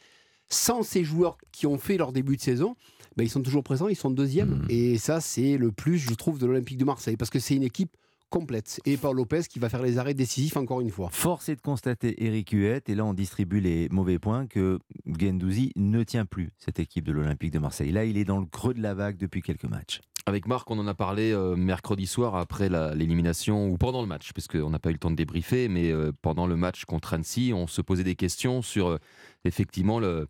sans 0.48 0.82
ces 0.82 1.02
joueurs 1.02 1.38
qui 1.50 1.66
ont 1.66 1.78
fait 1.78 1.96
leur 1.96 2.12
début 2.12 2.36
de 2.36 2.42
saison, 2.42 2.76
ben, 3.16 3.24
ils 3.24 3.30
sont 3.30 3.42
toujours 3.42 3.64
présents, 3.64 3.88
ils 3.88 3.96
sont 3.96 4.10
deuxièmes. 4.10 4.64
Et 4.68 4.98
ça, 4.98 5.20
c'est 5.20 5.56
le 5.56 5.72
plus, 5.72 5.98
je 5.98 6.14
trouve, 6.14 6.38
de 6.38 6.46
l'Olympique 6.46 6.78
de 6.78 6.84
Marseille. 6.84 7.16
Parce 7.16 7.30
que 7.30 7.38
c'est 7.38 7.56
une 7.56 7.62
équipe 7.62 7.96
complète. 8.34 8.80
Et 8.84 8.96
Paul 8.96 9.14
Lopez 9.16 9.42
qui 9.48 9.60
va 9.60 9.68
faire 9.68 9.80
les 9.80 9.96
arrêts 9.98 10.12
décisifs 10.12 10.56
encore 10.56 10.80
une 10.80 10.90
fois. 10.90 11.08
Force 11.12 11.48
est 11.48 11.54
de 11.54 11.60
constater, 11.60 12.24
Eric 12.24 12.50
Huette, 12.50 12.88
et 12.88 12.96
là 12.96 13.04
on 13.04 13.14
distribue 13.14 13.60
les 13.60 13.88
mauvais 13.90 14.18
points, 14.18 14.48
que 14.48 14.80
Gendouzi 15.06 15.70
ne 15.76 16.02
tient 16.02 16.24
plus 16.26 16.50
cette 16.58 16.80
équipe 16.80 17.04
de 17.04 17.12
l'Olympique 17.12 17.52
de 17.52 17.60
Marseille. 17.60 17.92
Là, 17.92 18.04
il 18.04 18.18
est 18.18 18.24
dans 18.24 18.40
le 18.40 18.46
creux 18.46 18.74
de 18.74 18.82
la 18.82 18.92
vague 18.94 19.18
depuis 19.18 19.40
quelques 19.40 19.64
matchs. 19.76 20.00
Avec 20.26 20.48
Marc, 20.48 20.68
on 20.70 20.78
en 20.80 20.86
a 20.88 20.94
parlé 20.94 21.30
euh, 21.32 21.54
mercredi 21.54 22.06
soir 22.06 22.34
après 22.34 22.68
l'élimination 22.68 23.68
ou 23.68 23.76
pendant 23.76 24.00
le 24.00 24.08
match, 24.08 24.32
parce 24.32 24.48
qu'on 24.48 24.70
n'a 24.70 24.78
pas 24.80 24.88
eu 24.90 24.94
le 24.94 24.98
temps 24.98 25.10
de 25.12 25.16
débriefer, 25.16 25.68
mais 25.68 25.92
euh, 25.92 26.10
pendant 26.20 26.46
le 26.48 26.56
match 26.56 26.86
contre 26.86 27.14
Annecy, 27.14 27.52
on 27.54 27.66
se 27.68 27.82
posait 27.82 28.04
des 28.04 28.16
questions 28.16 28.62
sur 28.62 28.88
euh, 28.88 28.98
effectivement 29.44 30.00
le- 30.00 30.26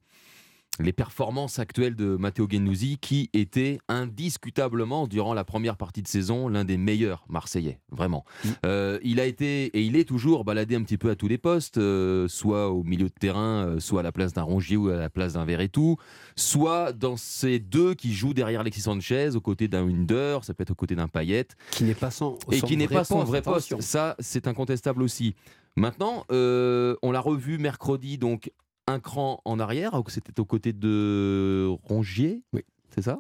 les 0.81 0.93
performances 0.93 1.59
actuelles 1.59 1.95
de 1.95 2.17
Matteo 2.17 2.47
Guendouzi, 2.47 2.99
qui 2.99 3.31
était 3.33 3.79
indiscutablement, 3.89 5.07
durant 5.07 5.35
la 5.35 5.45
première 5.45 5.77
partie 5.77 6.03
de 6.03 6.09
saison, 6.09 6.49
l'un 6.49 6.65
des 6.65 6.77
meilleurs 6.77 7.25
Marseillais, 7.29 7.79
vraiment. 7.91 8.25
Euh, 8.67 8.99
il 9.03 9.21
a 9.21 9.25
été, 9.25 9.67
et 9.67 9.83
il 9.83 9.97
est 9.97 10.05
toujours 10.05 10.45
baladé 10.45 10.75
un 10.75 10.83
petit 10.83 10.99
peu 10.99 11.11
à 11.11 11.17
tous 11.17 11.29
les 11.29 11.39
postes, 11.39 11.79
euh, 11.79 12.27
soit 12.29 12.71
au 12.71 12.83
milieu 12.83 13.09
de 13.09 13.15
terrain, 13.15 13.67
euh, 13.67 13.81
soit 13.81 14.01
à 14.01 14.03
la 14.03 14.13
place 14.13 14.33
d'un 14.33 14.43
Rongier 14.43 14.77
ou 14.77 14.89
à 14.89 14.97
la 14.97 15.11
place 15.11 15.35
d'un 15.35 15.45
Verretou, 15.45 15.97
soit 16.37 16.93
dans 16.93 17.17
ces 17.17 17.59
deux 17.59 17.95
qui 17.95 18.13
jouent 18.13 18.35
derrière 18.35 18.61
Alexis 18.61 18.83
Sanchez, 18.83 19.37
aux 19.37 19.41
côtés 19.41 19.69
d'un 19.69 19.85
Winder, 19.85 20.39
ça 20.43 20.55
peut 20.55 20.63
être 20.63 20.73
aux 20.73 20.77
côtés 20.77 20.97
d'un 20.97 21.09
Payet, 21.09 21.47
Qui 21.71 21.85
n'est 21.85 21.95
pas 21.95 22.11
son, 22.11 22.39
et 22.51 22.61
qui 22.61 22.77
n'est 22.77 22.89
pas 22.89 23.05
son 23.05 23.19
poste, 23.19 23.29
vrai 23.29 23.43
poste. 23.43 23.81
Ça, 23.81 24.17
c'est 24.19 24.49
incontestable 24.49 25.03
aussi. 25.03 25.35
Maintenant, 25.77 26.25
euh, 26.31 26.95
on 27.03 27.11
l'a 27.11 27.21
revu 27.21 27.59
mercredi, 27.59 28.17
donc 28.17 28.53
un 28.87 29.01
cran 29.01 29.41
en 29.45 29.59
arrière, 29.59 30.01
c'était 30.09 30.39
aux 30.41 30.45
côtés 30.45 30.73
de 30.73 31.67
Rongier, 31.85 32.43
Oui. 32.53 32.63
c'est 32.95 33.03
ça? 33.03 33.19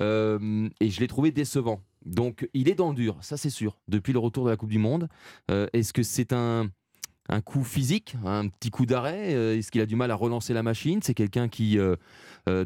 Euh, 0.00 0.68
Et 0.80 0.90
je 0.90 1.00
l'ai 1.00 1.08
trouvé 1.08 1.30
décevant. 1.30 1.80
Donc, 2.04 2.48
il 2.52 2.68
est 2.68 2.74
dans 2.74 2.90
le 2.90 2.94
dur, 2.94 3.16
ça 3.22 3.36
c'est 3.36 3.50
sûr, 3.50 3.78
depuis 3.88 4.12
le 4.12 4.18
retour 4.18 4.44
de 4.44 4.50
la 4.50 4.56
Coupe 4.56 4.70
du 4.70 4.78
Monde. 4.78 5.08
Euh, 5.50 5.66
Est-ce 5.72 5.92
que 5.94 6.02
c'est 6.02 6.32
un, 6.34 6.68
un 7.30 7.40
coup 7.40 7.64
physique, 7.64 8.14
un 8.26 8.48
petit 8.48 8.70
coup 8.70 8.84
d'arrêt? 8.84 9.34
Euh, 9.34 9.56
Est-ce 9.56 9.70
qu'il 9.70 9.80
a 9.80 9.86
du 9.86 9.96
mal 9.96 10.10
à 10.10 10.14
relancer 10.14 10.52
la 10.52 10.62
machine? 10.62 11.00
C'est 11.02 11.14
quelqu'un 11.14 11.48
qui, 11.48 11.78
euh, 11.78 11.96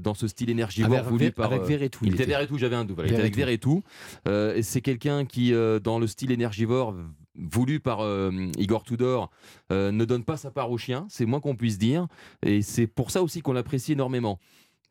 dans 0.01 0.15
ce 0.15 0.27
style 0.27 0.51
énergivore 0.51 0.93
Avec, 0.99 1.09
voulu 1.09 1.31
par... 1.31 1.47
avec 1.53 1.63
euh, 1.63 1.67
Verretou, 1.67 2.01
il 2.05 2.09
il 2.09 2.15
était. 2.15 2.25
Verretou, 2.25 2.59
j'avais 2.59 2.75
un 2.75 2.85
doute. 2.85 2.97
Voilà, 2.97 3.11
il 3.11 3.13
était 3.13 3.21
avec 3.23 3.37
Verretou. 3.37 3.83
Verretou. 4.25 4.59
Et 4.59 4.63
c'est 4.65 4.81
quelqu'un 4.81 5.25
qui, 5.25 5.53
dans 5.85 6.01
le 6.01 6.07
style 6.09 6.33
énergivore 6.33 6.97
voulu 7.39 7.81
par 7.81 8.01
euh, 8.01 8.31
Igor 8.59 8.85
Tudor, 8.85 9.31
euh, 9.73 9.91
ne 9.93 10.05
donne 10.05 10.25
pas 10.25 10.37
sa 10.37 10.51
part 10.51 10.71
au 10.71 10.79
chien. 10.79 11.07
C'est 11.09 11.27
moins 11.27 11.41
qu'on 11.41 11.57
puisse 11.57 11.79
dire. 11.79 12.07
Et 12.43 12.63
c'est 12.63 12.87
pour 12.87 13.11
ça 13.11 13.23
aussi 13.23 13.41
qu'on 13.41 13.53
l'apprécie 13.53 13.93
énormément. 13.93 14.39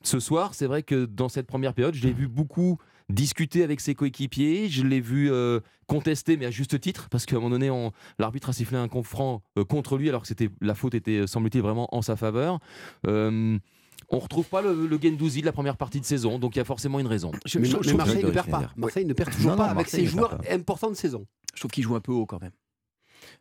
Ce 0.03 0.19
soir, 0.19 0.53
c'est 0.53 0.67
vrai 0.67 0.83
que 0.83 1.05
dans 1.05 1.29
cette 1.29 1.47
première 1.47 1.73
période, 1.73 1.95
je 1.95 2.03
l'ai 2.05 2.13
vu 2.13 2.27
beaucoup 2.27 2.77
discuter 3.09 3.63
avec 3.63 3.79
ses 3.79 3.95
coéquipiers. 3.95 4.69
Je 4.69 4.83
l'ai 4.83 5.01
vu 5.01 5.31
euh, 5.31 5.59
contester, 5.87 6.37
mais 6.37 6.45
à 6.45 6.51
juste 6.51 6.79
titre, 6.79 7.07
parce 7.09 7.25
qu'à 7.25 7.35
un 7.37 7.39
moment 7.39 7.51
donné, 7.51 7.69
on- 7.69 7.91
l'arbitre 8.19 8.49
a 8.49 8.53
sifflé 8.53 8.77
un 8.77 8.87
euh, 8.87 9.63
contre 9.65 9.97
lui, 9.97 10.09
alors 10.09 10.23
que 10.23 10.33
la 10.61 10.75
faute 10.75 10.93
était, 10.93 11.25
semble-t-il, 11.25 11.61
vraiment 11.61 11.93
en 11.95 12.01
sa 12.01 12.15
faveur. 12.15 12.59
On 14.09 14.19
retrouve 14.19 14.45
pas 14.47 14.61
le, 14.61 14.87
le 14.87 14.99
Gendouzi 15.01 15.41
de 15.41 15.45
la 15.45 15.51
première 15.51 15.75
partie 15.77 15.99
de 15.99 16.05
saison, 16.05 16.39
donc 16.39 16.55
il 16.55 16.59
y 16.59 16.61
a 16.61 16.65
forcément 16.65 16.99
une 16.99 17.07
raison. 17.07 17.31
Je, 17.45 17.59
Mais, 17.59 17.65
je- 17.65 17.75
mais 17.77 17.83
je 17.83 17.87
trouve 17.89 17.97
Marseille 17.97 18.23
ne 18.23 18.29
perd 18.31 18.49
pas. 18.49 18.71
Marseille 18.77 19.05
ne 19.05 19.13
perd 19.13 19.31
toujours 19.33 19.51
Non, 19.51 19.57
pas 19.57 19.63
non, 19.63 19.69
avec 19.71 19.85
Marseille 19.87 20.05
ses 20.05 20.11
joueurs 20.11 20.37
pas. 20.37 20.53
importants 20.53 20.89
de 20.89 20.95
saison. 20.95 21.25
je 21.53 21.59
trouve 21.61 21.71
qu'il 21.71 21.83
joue 21.83 21.95
un 21.95 21.99
peu 21.99 22.11
haut 22.13 22.25
quand 22.25 22.39
même. 22.41 22.51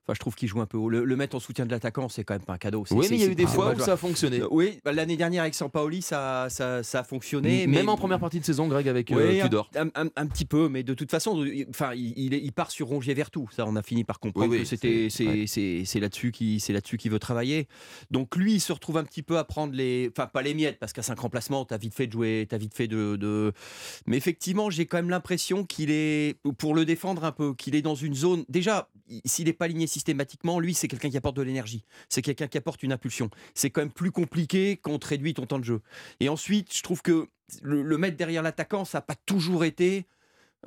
Enfin, 0.09 0.15
je 0.15 0.21
trouve 0.21 0.37
qu'il 0.37 0.49
joue 0.49 0.61
un 0.61 0.67
peu 0.67 0.77
haut. 0.79 0.89
Le, 0.89 1.05
le 1.05 1.17
mettre 1.17 1.35
en 1.35 1.41
soutien 1.41 1.67
de 1.67 1.71
l'attaquant, 1.73 2.09
c'est 2.09 2.23
quand 2.23 2.35
même 2.35 2.43
pas 2.45 2.53
un 2.53 2.59
cadeau. 2.59 2.85
Oui, 2.93 3.09
mais 3.11 3.17
il 3.17 3.21
y 3.23 3.25
a 3.25 3.27
eu 3.27 3.35
des 3.35 3.47
fois 3.47 3.75
où 3.75 3.81
ça 3.81 3.95
a 3.95 3.97
fonctionné. 3.97 4.41
Euh, 4.41 4.47
Oui, 4.53 4.79
bah, 4.85 4.93
l'année 4.93 5.17
dernière 5.17 5.43
avec 5.43 5.55
Sampaoli, 5.57 6.01
ça, 6.01 6.47
ça, 6.49 6.85
ça 6.85 7.01
a 7.01 7.03
fonctionné. 7.05 7.67
mais 7.67 7.79
Même 7.79 7.89
en 7.89 7.97
première 7.97 8.21
partie 8.21 8.39
de 8.39 8.45
saison, 8.45 8.69
Greg, 8.69 8.87
avec 8.89 9.11
euh, 9.11 9.33
Oui, 9.33 9.41
Tudor. 9.41 9.69
Un, 9.75 9.89
un- 9.97 10.11
un 10.15 10.27
petit 10.29 10.45
peu, 10.45 10.69
mais 10.69 10.85
de 10.85 10.95
toute 10.95 11.11
façon, 11.11 11.45
il- 11.45 11.67
enfin, 11.71 11.93
il, 11.95 12.13
il 12.17 12.35
est- 12.35 12.41
il 12.41 12.53
part 12.53 12.71
sur 12.71 12.87
Rongier 12.87 13.15
Vertou. 13.15 13.49
Ça, 13.51 13.65
on 13.67 13.75
a 13.75 13.83
fini 13.83 14.05
par 14.05 14.21
comprendre 14.21 14.47
Oui, 14.49 14.59
oui, 14.59 14.63
que 14.63 14.69
c'était, 14.69 15.09
c'est- 15.11 15.99
là-dessus 15.99 16.31
qu'il, 16.31 16.61
c'est 16.61 16.73
là-dessus 16.73 16.99
qu'il 16.99 17.11
veut 17.11 17.19
travailler. 17.19 17.67
Donc 18.13 18.37
lui, 18.37 18.55
il 18.55 18.61
se 18.61 18.73
retrouve 18.73 18.99
un 18.99 19.05
petit 19.05 19.23
peu 19.25 19.39
à 19.39 19.45
prendre 19.45 19.75
les, 19.75 20.09
enfin 20.17 20.29
pas 20.29 20.43
les 20.43 20.55
miettes, 20.55 20.79
parce 20.79 20.93
qu'à 20.93 21.03
cinq 21.03 21.19
remplacements, 21.19 21.65
t'as 21.65 21.79
vite 21.79 21.95
fait 21.95 22.07
de 22.07 22.13
jouer, 22.13 22.47
t'as 22.49 22.59
vite 22.59 22.75
fait 22.75 22.87
de, 22.87 23.17
de- 23.17 23.53
Mais 24.07 24.17
effectivement, 24.17 24.71
j'ai 24.71 24.87
quand 24.87 24.99
même 24.99 25.11
l'impression 25.11 25.65
qu'il 25.65 25.91
est, 25.91 26.37
pour 26.59 26.75
le 26.77 26.85
défendre 26.85 27.25
un 27.25 27.33
peu, 27.33 27.55
qu'il 27.55 27.75
est 27.75 27.83
dans 27.83 27.97
une 27.97 28.15
zone. 28.15 28.45
Déjà, 28.49 28.89
s'il 29.25 29.47
n'est 29.47 29.53
pas 29.53 29.67
aligné 29.67 29.87
systématiquement, 29.87 30.59
lui, 30.61 30.75
c'est 30.75 30.89
quelqu'un 30.89 31.11
qui 31.11 31.17
apporte 31.17 31.37
de 31.37 31.43
l'énergie. 31.43 31.85
C'est 32.09 32.23
quelqu'un 32.23 32.49
qui 32.49 32.59
apporte 32.59 32.83
une 32.83 32.93
impulsion. 32.93 33.31
C'est 33.55 33.71
quand 33.71 33.81
même 33.83 33.91
plus 33.93 34.11
compliqué 34.11 34.79
quand 34.83 34.93
on 34.93 34.99
te 34.99 35.07
réduit 35.07 35.35
ton 35.35 35.47
temps 35.47 35.59
de 35.59 35.65
jeu. 35.65 35.81
Et 36.21 36.29
ensuite, 36.29 36.75
je 36.75 36.83
trouve 36.83 37.03
que 37.03 37.29
le, 37.63 37.83
le 37.83 37.99
mettre 37.99 38.17
derrière 38.17 38.43
l'attaquant, 38.43 38.85
ça 38.85 38.99
n'a 38.99 39.03
pas 39.03 39.15
toujours 39.27 39.65
été. 39.65 40.07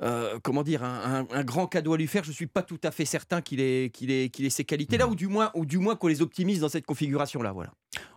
euh, 0.02 0.38
comment 0.42 0.62
dire, 0.62 0.82
un, 0.82 1.26
un- 1.30 1.36
un 1.36 1.44
grand 1.44 1.66
cadeau 1.66 1.92
à 1.92 1.98
lui 1.98 2.06
faire. 2.06 2.24
Je 2.24 2.32
suis 2.32 2.46
pas 2.46 2.62
tout 2.62 2.80
à 2.84 2.90
fait 2.90 3.04
certain 3.04 3.42
qu'il 3.42 3.60
ait, 3.60 3.90
qu'il 3.90 4.10
ait, 4.10 4.30
qu'il 4.30 4.46
ait 4.46 4.50
ces 4.50 4.64
qualités-là, 4.64 5.06
ou 5.06 5.14
du 5.14 5.26
moins, 5.26 5.50
ou 5.54 5.66
du 5.66 5.76
moins 5.76 5.94
qu'on 5.94 6.06
les 6.08 6.22
optimise 6.22 6.60
dans 6.60 6.70
cette 6.70 6.86
configuration-là. 6.86 7.52
Voilà. 7.52 7.74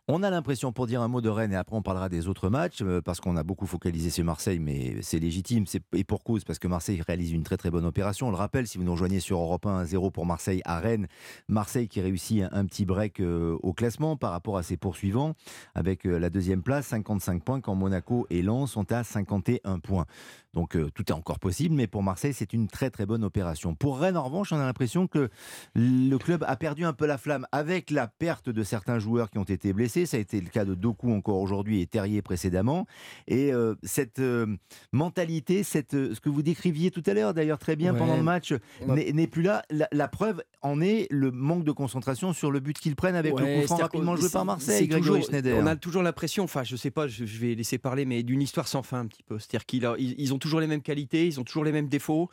On 0.09 0.21
a 0.21 0.29
l'impression, 0.29 0.73
pour 0.73 0.85
dire 0.85 1.01
un 1.01 1.07
mot 1.07 1.21
de 1.21 1.29
Rennes, 1.29 1.53
et 1.53 1.55
après 1.55 1.77
on 1.77 1.81
parlera 1.81 2.09
des 2.09 2.27
autres 2.27 2.49
matchs, 2.49 2.81
euh, 2.81 2.99
parce 2.99 3.21
qu'on 3.21 3.37
a 3.37 3.43
beaucoup 3.43 3.65
focalisé 3.65 4.09
sur 4.09 4.25
Marseille, 4.25 4.59
mais 4.59 5.01
c'est 5.01 5.17
légitime, 5.17 5.63
et 5.93 6.03
pour 6.03 6.25
cause, 6.25 6.43
parce 6.43 6.59
que 6.59 6.67
Marseille 6.67 7.01
réalise 7.01 7.31
une 7.31 7.43
très 7.43 7.55
très 7.55 7.71
bonne 7.71 7.85
opération. 7.85 8.27
On 8.27 8.31
le 8.31 8.35
rappelle, 8.35 8.67
si 8.67 8.77
vous 8.77 8.83
nous 8.83 8.91
rejoignez 8.91 9.21
sur 9.21 9.39
Europe 9.39 9.65
1, 9.65 9.85
0 9.85 10.11
pour 10.11 10.25
Marseille 10.25 10.61
à 10.65 10.79
Rennes, 10.79 11.07
Marseille 11.47 11.87
qui 11.87 12.01
réussit 12.01 12.43
un, 12.51 12.65
petit 12.65 12.83
break 12.83 13.21
euh, 13.21 13.57
au 13.63 13.71
classement 13.71 14.17
par 14.17 14.31
rapport 14.31 14.57
à 14.57 14.63
ses 14.63 14.75
poursuivants, 14.75 15.35
avec 15.73 16.05
euh, 16.05 16.19
la 16.19 16.29
deuxième 16.29 16.63
place, 16.63 16.87
55 16.87 17.41
points, 17.41 17.61
quand 17.61 17.75
Monaco 17.75 18.27
et 18.29 18.41
Lens 18.41 18.73
sont 18.73 18.91
à 18.91 19.05
51 19.05 19.79
points. 19.79 20.05
Donc 20.53 20.77
tout 20.93 21.03
est 21.07 21.13
encore 21.13 21.39
possible, 21.39 21.73
mais 21.73 21.87
pour 21.87 22.03
Marseille, 22.03 22.33
c'est 22.33 22.53
une 22.53 22.67
très 22.67 22.91
très 22.91 23.07
bonne 23.07 23.23
opération. 23.23 23.73
Pour 23.73 23.97
Rennes, 23.97 24.17
en 24.17 24.23
revanche, 24.23 24.51
on 24.51 24.59
a 24.59 24.65
l'impression 24.65 25.07
que 25.07 25.29
le 25.73 26.15
club 26.17 26.45
a 26.47 26.55
perdu 26.57 26.85
un 26.85 26.93
peu 26.93 27.07
la 27.07 27.17
flamme 27.17 27.47
avec 27.51 27.89
la 27.89 28.07
perte 28.07 28.49
de 28.51 28.61
certains 28.61 28.99
joueurs 28.99 29.31
qui 29.31 29.39
ont 29.39 29.43
été 29.45 29.73
blessés. 29.73 29.92
Blessés. 29.93 30.05
Ça 30.05 30.17
a 30.17 30.19
été 30.19 30.39
le 30.41 30.49
cas 30.49 30.65
de 30.65 30.75
Doku 30.75 31.11
encore 31.13 31.39
aujourd'hui 31.39 31.81
et 31.81 31.87
Terrier 31.87 32.21
précédemment. 32.21 32.85
Et 33.27 33.53
euh, 33.53 33.75
cette 33.83 34.19
euh, 34.19 34.47
mentalité, 34.91 35.63
cette, 35.63 35.93
euh, 35.93 36.13
ce 36.15 36.19
que 36.19 36.29
vous 36.29 36.41
décriviez 36.43 36.91
tout 36.91 37.03
à 37.05 37.13
l'heure 37.13 37.33
d'ailleurs 37.33 37.59
très 37.59 37.75
bien 37.75 37.93
Ouais. 37.93 37.99
pendant 37.99 38.17
le 38.17 38.23
match, 38.23 38.53
n'est 38.87 39.27
plus 39.27 39.41
là. 39.41 39.63
La, 39.69 39.87
la 39.91 40.07
preuve 40.07 40.41
en 40.61 40.81
est 40.81 41.07
le 41.11 41.31
manque 41.31 41.63
de 41.63 41.71
concentration 41.71 42.33
sur 42.33 42.49
le 42.51 42.59
but 42.59 42.77
qu'ils 42.77 42.95
prennent 42.95 43.15
avec 43.15 43.33
Ouais, 43.35 43.55
le 43.55 43.61
coup 43.61 43.67
franc 43.67 43.77
rapidement 43.77 44.15
joué 44.15 44.29
par 44.29 44.45
Marseille, 44.45 44.87
toujours- 44.87 45.21
Schneider. 45.23 45.57
On 45.61 45.65
a 45.67 45.75
toujours 45.75 46.01
l'impression, 46.03 46.43
enfin 46.45 46.63
je 46.63 46.75
sais 46.75 46.91
pas, 46.91 47.07
je, 47.07 47.25
je 47.25 47.37
vais 47.39 47.55
laisser 47.55 47.77
parler, 47.77 48.05
mais 48.05 48.23
d'une 48.23 48.41
histoire 48.41 48.67
sans 48.67 48.83
fin 48.83 48.99
un 49.01 49.07
petit 49.07 49.23
peu. 49.23 49.37
C'est-à-dire 49.39 49.65
qu'ils 49.65 49.87
ils, 49.99 50.33
ont 50.33 50.39
toujours 50.39 50.59
les 50.59 50.67
mêmes 50.67 50.81
qualités, 50.81 51.27
ils 51.27 51.39
ont 51.39 51.43
toujours 51.43 51.63
les 51.63 51.71
mêmes 51.71 51.87
défauts. 51.89 52.29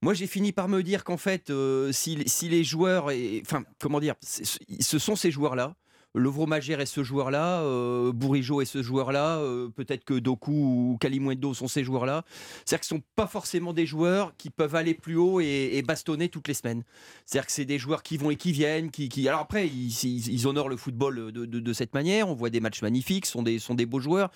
Moi, 0.00 0.14
j'ai 0.14 0.26
fini 0.26 0.50
par 0.52 0.68
me 0.68 0.82
dire 0.82 1.04
qu'en 1.04 1.16
fait, 1.16 1.50
euh, 1.50 1.92
si, 1.92 2.18
si 2.26 2.48
les 2.48 2.64
joueurs, 2.64 3.10
enfin, 3.42 3.62
comment 3.78 4.00
dire, 4.00 4.14
ce 4.22 4.98
sont 4.98 5.14
ces 5.14 5.30
joueurs-là. 5.30 5.74
Lovro 6.14 6.46
Magère 6.46 6.80
est 6.80 6.86
ce 6.86 7.02
joueur-là, 7.02 7.60
euh, 7.62 8.12
Bourigeau 8.12 8.60
est 8.60 8.66
ce 8.66 8.82
joueur-là, 8.82 9.38
euh, 9.38 9.70
peut-être 9.70 10.04
que 10.04 10.14
Doku 10.14 10.52
ou 10.52 10.98
Kalimundo 11.00 11.54
sont 11.54 11.68
ces 11.68 11.84
joueurs-là. 11.84 12.24
C'est-à-dire 12.66 12.84
ce 12.84 12.94
ne 12.94 12.98
sont 13.00 13.04
pas 13.16 13.26
forcément 13.26 13.72
des 13.72 13.86
joueurs 13.86 14.36
qui 14.36 14.50
peuvent 14.50 14.74
aller 14.74 14.92
plus 14.92 15.16
haut 15.16 15.40
et, 15.40 15.82
bastonner 15.86 16.28
toutes 16.28 16.48
les 16.48 16.54
semaines. 16.54 16.84
C'est-à-dire 17.24 17.46
que 17.46 17.52
c'est 17.52 17.64
des 17.64 17.78
joueurs 17.78 18.02
qui 18.02 18.18
vont 18.18 18.30
et 18.30 18.36
qui 18.36 18.52
viennent, 18.52 18.90
qui, 18.90 19.26
alors 19.26 19.40
après 19.40 19.66
ils, 19.68 20.46
honorent 20.46 20.68
le 20.68 20.76
football 20.76 21.32
de, 21.32 21.46
de- 21.46 21.72
cette 21.72 21.94
manière. 21.94 22.28
On 22.28 22.34
voit 22.34 22.50
des 22.50 22.60
matchs 22.60 22.82
magnifiques, 22.82 23.24
sont 23.24 23.42
des, 23.42 23.58
sont 23.58 23.74
des 23.74 23.86
beaux 23.86 24.00
joueurs, 24.00 24.30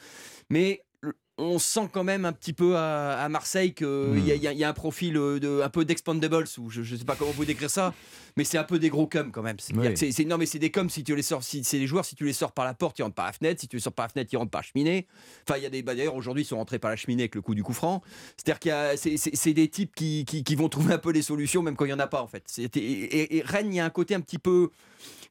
mais 0.49 0.81
le- 0.81 0.86
on 1.39 1.59
sent 1.59 1.89
quand 1.93 2.05
même 2.05 2.25
un 2.25 2.33
petit 2.33 2.53
peu 2.55 2.77
à, 2.77 3.19
à 3.23 3.29
Marseille 3.29 3.75
qu'il 3.75 3.87
Hmm. 3.87 4.19
y, 4.27 4.33
a- 4.47 4.53
y 4.53 4.57
y 4.59 4.65
un 4.65 4.73
profil 4.73 5.17
euh, 5.19 5.39
de, 5.39 5.61
un 5.63 5.69
peu 5.69 5.85
d'expandables, 5.85 6.47
ou 6.59 6.71
je 6.71 6.81
ne 6.81 6.99
sais 6.99 7.05
pas 7.05 7.15
comment 7.15 7.31
vous 7.33 7.45
décrire 7.45 7.69
ça, 7.71 7.93
mais 8.39 8.45
c'est 8.45 8.57
un 8.57 8.65
peu 8.65 8.79
des 8.79 8.89
gros 8.89 9.07
cums 9.07 9.31
quand 9.31 9.43
même. 9.43 9.57
Oui. 9.75 9.97
c'est- 9.97 10.25
non, 10.25 10.39
mais 10.39 10.47
c'est 10.47 10.59
des 10.59 10.71
cums 10.71 10.89
si 10.89 11.05
tu 11.05 11.15
les 11.15 11.23
sors, 11.23 11.43
si, 11.43 11.63
c'est 11.63 11.79
des 11.79 11.87
joueurs, 11.87 12.05
si 12.07 12.15
tu 12.15 12.25
les 12.25 12.33
sors 12.33 12.53
par 12.53 12.65
la 12.65 12.73
porte, 12.75 12.99
ils 12.99 13.03
rentrent 13.03 13.15
par 13.15 13.27
la 13.27 13.33
fenêtre, 13.33 13.61
si 13.61 13.69
tu 13.69 13.77
les 13.77 13.83
sors 13.83 13.93
par 13.93 14.07
la 14.07 14.09
fenêtre, 14.09 14.31
ils 14.33 14.37
rentrent 14.39 14.51
par 14.51 14.61
la 14.63 14.67
cheminée. 14.67 15.07
Enfin, 15.47 15.59
il 15.59 15.63
y 15.63 15.67
a 15.67 15.71
des, 15.71 15.83
bah, 15.83 15.95
d'ailleurs, 15.95 16.15
aujourd'hui, 16.15 16.43
ils 16.43 16.47
sont 16.47 16.57
rentrés 16.57 16.79
par 16.79 16.91
la 16.91 16.97
cheminée 16.97 17.25
avec 17.25 17.35
le 17.35 17.43
coup 17.43 17.55
du 17.55 17.63
coup 17.63 17.75
franc. 17.75 18.03
C'est-à-dire 18.37 18.59
qu'il 18.59 18.71
y 18.71 18.73
a, 18.73 18.97
c'est, 18.97 19.53
des 19.53 19.69
types 19.69 19.95
qui, 19.95 20.25
qui, 20.25 20.43
qui 20.43 20.55
vont 20.55 20.69
trouver 20.71 20.95
un 20.95 20.99
peu 20.99 21.11
les 21.13 21.23
solutions, 21.23 21.63
même 21.63 21.77
quand 21.77 21.85
il 21.85 21.89
n'y 21.89 21.95
en 21.95 21.99
a 21.99 22.07
pas, 22.07 22.23
en 22.23 22.27
fait. 22.29 22.45
Et- 22.77 23.37
et 23.37 23.43
Rennes, 23.43 23.73
il 23.73 23.77
y 23.77 23.81
a 23.81 23.85
un 23.85 23.91
côté 23.91 24.15
un 24.15 24.21
petit 24.21 24.39
peu, 24.39 24.71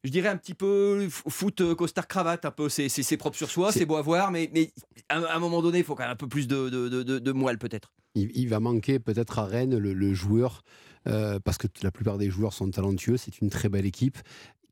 je 0.05 0.11
dirais 0.11 0.29
un 0.29 0.37
petit 0.37 0.53
peu 0.53 1.07
foot 1.09 1.59
euh, 1.61 1.75
costard 1.75 2.07
cravate, 2.07 2.45
un 2.45 2.51
peu. 2.51 2.69
C'est, 2.69 3.17
propre 3.17 3.35
sur 3.35 3.49
soi, 3.49 3.71
c'est, 3.71 3.85
beau 3.85 3.95
à 3.97 4.01
voir, 4.01 4.31
mais, 4.31 4.49
mais 4.53 4.71
à, 5.09 5.17
à 5.19 5.35
un 5.35 5.39
moment 5.39 5.61
donné, 5.61 5.79
il 5.79 5.83
faut 5.83 5.95
quand 5.95 6.03
même 6.03 6.11
un 6.11 6.15
peu 6.15 6.27
plus 6.27 6.47
de, 6.47 6.69
de, 6.69 6.87
de, 6.89 7.03
de- 7.03 7.19
de 7.19 7.31
moelle, 7.31 7.57
peut-être. 7.57 7.91
Il, 8.15 8.31
il 8.35 8.47
va 8.47 8.59
manquer 8.59 8.99
peut-être 8.99 9.39
à 9.39 9.45
Rennes 9.45 9.77
le, 9.77 9.93
le 9.93 10.13
joueur, 10.13 10.63
euh, 11.07 11.39
parce 11.43 11.57
que 11.57 11.67
la 11.83 11.91
plupart 11.91 12.17
des 12.17 12.29
joueurs 12.29 12.53
sont 12.53 12.69
talentueux, 12.69 13.17
c'est 13.17 13.41
une 13.41 13.49
très 13.49 13.67
belle 13.69 13.85
équipe. 13.85 14.17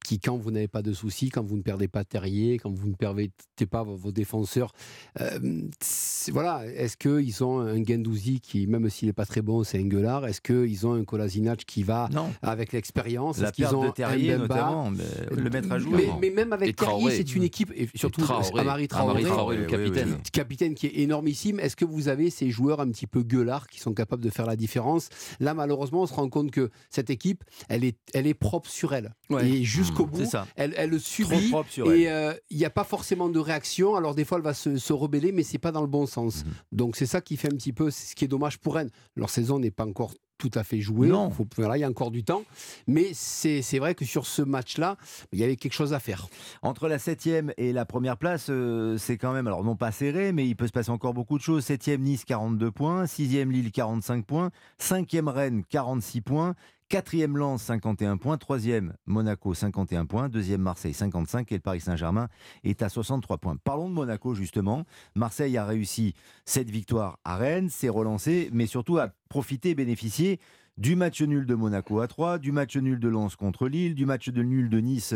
Qui, 0.04 0.20
quand 0.20 0.38
vous 0.38 0.52
n'avez 0.52 0.68
pas 0.68 0.82
de 0.82 0.94
soucis, 0.94 1.30
quand 1.30 1.44
vous 1.46 1.56
ne 1.58 1.62
perdez 1.62 1.88
pas 1.88 2.04
Terrier, 2.04 2.58
quand 2.58 2.72
vous 2.72 2.90
ne 2.90 2.96
perdez 2.96 3.32
pas 3.70 3.84
vos, 3.84 4.12
défenseurs, 4.12 4.74
euh, 5.22 5.40
c'est- 5.82 6.32
voilà, 6.32 6.66
est-ce 6.68 6.98
qu'ils 6.98 7.44
ont 7.44 7.60
un 7.60 7.84
Gendouzi 7.84 8.40
qui, 8.42 8.68
même 8.68 8.90
s'il 8.90 9.08
n'est 9.08 9.14
pas 9.14 9.26
très 9.26 9.42
bon, 9.42 9.64
c'est 9.64 9.80
un 9.80 9.88
gueulard 9.88 10.28
Est-ce 10.28 10.42
qu'ils 10.42 10.86
ont 10.86 10.94
un 10.94 11.04
Kolasinac 11.04 11.64
qui 11.66 11.84
va 11.84 12.10
Non. 12.14 12.32
avec 12.42 12.74
l'expérience? 12.74 13.38
La 13.40 13.48
Est-ce 13.48 13.54
qu'ils 13.54 13.64
perte 13.64 13.76
ont 13.76 13.84
de 13.84 13.88
un 13.88 13.92
Terrier 13.92 14.36
Mbemba? 14.38 14.48
notamment, 14.56 14.92
le 15.32 15.50
mettre 15.50 15.72
à 15.72 15.80
jour. 15.80 15.94
mais, 15.96 16.08
mais 16.22 16.30
même 16.30 16.54
avec 16.54 16.70
Et 16.70 16.74
Terrier, 16.74 17.12
c'est 17.12 17.36
une 17.36 17.44
équipe, 17.44 17.72
et 17.76 17.88
surtout 17.96 18.22
Traoré. 18.22 18.60
Amari 18.60 18.88
Traoré, 18.88 19.24
Traoré, 19.24 19.58
le 19.58 19.66
Oui, 19.66 19.68
oui, 19.72 19.78
oui. 19.84 19.92
capitaine. 19.92 20.18
capitaine 20.32 20.76
qui 20.76 20.88
est 20.88 21.00
énormissime. 21.00 21.60
Est-ce 21.60 21.76
que 21.76 21.86
vous 21.86 22.08
avez 22.10 22.30
ces 22.30 22.50
joueurs 22.52 22.82
un 22.82 22.90
petit 22.92 23.08
peu 23.08 23.24
gueulards 23.24 23.68
qui 23.68 23.80
sont 23.80 23.94
capables 23.94 24.24
de 24.24 24.30
faire 24.30 24.46
la 24.46 24.56
différence? 24.56 25.10
Là, 25.40 25.54
malheureusement, 25.54 26.02
on 26.04 26.08
se 26.08 26.14
rend 26.14 26.30
compte 26.30 26.52
que 26.52 26.70
cette 26.90 27.10
équipe, 27.10 27.44
elle 27.70 27.84
est, 27.84 27.98
elle 28.14 28.28
est 28.28 28.34
propre 28.34 28.70
sur 28.70 28.94
elle. 28.94 29.14
Ouais. 29.30 29.50
Et 29.50 29.64
jusqu'au 29.94 30.06
bout, 30.06 30.26
ça. 30.26 30.48
elle, 30.56 30.74
elle 30.78 30.90
le 30.90 31.00
subit. 31.00 31.52
sur. 31.70 31.92
Et 31.92 32.10
euh, 32.12 32.34
il 32.50 32.58
n'y 32.58 32.66
a 32.66 32.70
pas 32.70 32.84
forcément 32.84 33.30
de 33.30 33.40
réaction. 33.40 33.96
Alors 33.96 34.16
des 34.16 34.26
fois, 34.26 34.38
elle 34.38 34.44
va 34.44 34.54
se, 34.54 34.78
se 34.78 34.94
rebeller, 34.94 35.32
mais 35.32 35.44
c'est 35.44 35.58
pas 35.60 35.72
dans 35.72 35.82
le 35.82 35.88
bon 35.88 36.06
sens. 36.06 36.44
Mmh. 36.46 36.50
Donc 36.72 36.96
c'est 36.96 37.06
ça 37.06 37.22
qui 37.22 37.38
fait 37.38 37.48
un 37.52 37.56
petit 37.58 37.74
peu, 37.74 37.92
ce 37.92 38.16
qui 38.16 38.26
est 38.26 38.28
dommage 38.28 38.60
pour 38.60 38.76
Rennes. 38.76 38.92
Leur 39.16 39.30
saison 39.30 39.60
n'est 39.60 39.72
pas 39.72 39.86
encore 39.86 40.14
tout 40.38 40.52
à 40.56 40.64
fait 40.64 40.82
jouée. 40.82 41.08
Non. 41.08 41.30
Faut- 41.30 41.48
voilà, 41.56 41.78
il 41.78 41.82
y 41.82 41.84
a 41.84 41.90
encore 41.90 42.12
du 42.12 42.24
temps. 42.24 42.44
Mais 42.88 43.12
c'est 43.14 43.62
c'est 43.62 43.80
vrai 43.80 43.96
que 43.96 44.04
sur 44.04 44.26
ce 44.26 44.42
match-là, 44.42 44.98
il 45.32 45.40
y 45.40 45.44
avait 45.44 45.56
quelque 45.56 45.74
chose 45.74 45.94
à 45.94 46.00
faire. 46.00 46.28
Entre 46.62 46.88
la 46.90 47.00
7 47.00 47.28
et 47.58 47.72
la 47.72 47.86
première 47.86 48.18
place, 48.18 48.48
euh, 48.50 48.98
c'est 48.98 49.18
quand 49.18 49.32
même, 49.32 49.48
alors 49.48 49.64
non 49.64 49.76
pas 49.76 49.92
serré, 49.92 50.34
mais 50.34 50.46
il 50.48 50.56
peut 50.56 50.68
se 50.68 50.72
passer 50.74 50.90
encore 50.90 51.14
beaucoup 51.14 51.38
de 51.38 51.44
choses. 51.44 51.64
7 51.64 51.88
Nice, 52.00 52.26
42 52.26 52.72
points. 52.72 53.08
6 53.08 53.28
Lille, 53.46 53.72
45 53.72 54.26
points. 54.26 54.52
5 54.80 55.08
Rennes, 55.28 55.64
46 55.70 56.22
points. 56.22 56.56
4 56.94 57.26
Lens, 57.36 57.64
51 57.64 58.18
points. 58.18 58.38
3 58.38 58.60
Monaco, 59.08 59.56
51 59.56 60.06
points. 60.06 60.30
2 60.30 60.58
Marseille, 60.58 60.94
55. 60.94 61.52
Et 61.52 61.56
le 61.56 61.60
Paris 61.60 61.82
Saint-Germain 61.82 62.28
est 62.64 62.84
à 62.84 62.90
63 62.90 63.40
points. 63.40 63.56
Parlons 63.64 63.90
de 63.90 63.96
Monaco, 63.96 64.36
justement. 64.36 64.86
Marseille 65.16 65.58
a 65.58 65.66
réussi 65.66 66.14
cette 66.46 66.70
victoire 66.70 67.18
à 67.24 67.38
Rennes, 67.38 67.70
s'est 67.70 67.90
relancé, 67.90 68.52
mais 68.54 68.68
surtout 68.68 69.00
a 69.00 69.10
profité 69.28 69.72
et 69.72 69.76
bénéficié 69.76 70.40
du 70.78 70.96
match 70.96 71.22
nul 71.22 71.48
de 71.48 71.56
Monaco 71.56 72.00
à 72.00 72.08
3, 72.08 72.38
du 72.38 72.52
match 72.52 72.78
nul 72.78 73.00
de 73.00 73.08
Lens 73.08 73.36
contre 73.36 73.68
Lille, 73.68 73.96
du 73.96 74.06
match 74.06 74.30
de 74.30 74.44
nul 74.44 74.70
de 74.70 74.80
Nice 74.80 75.16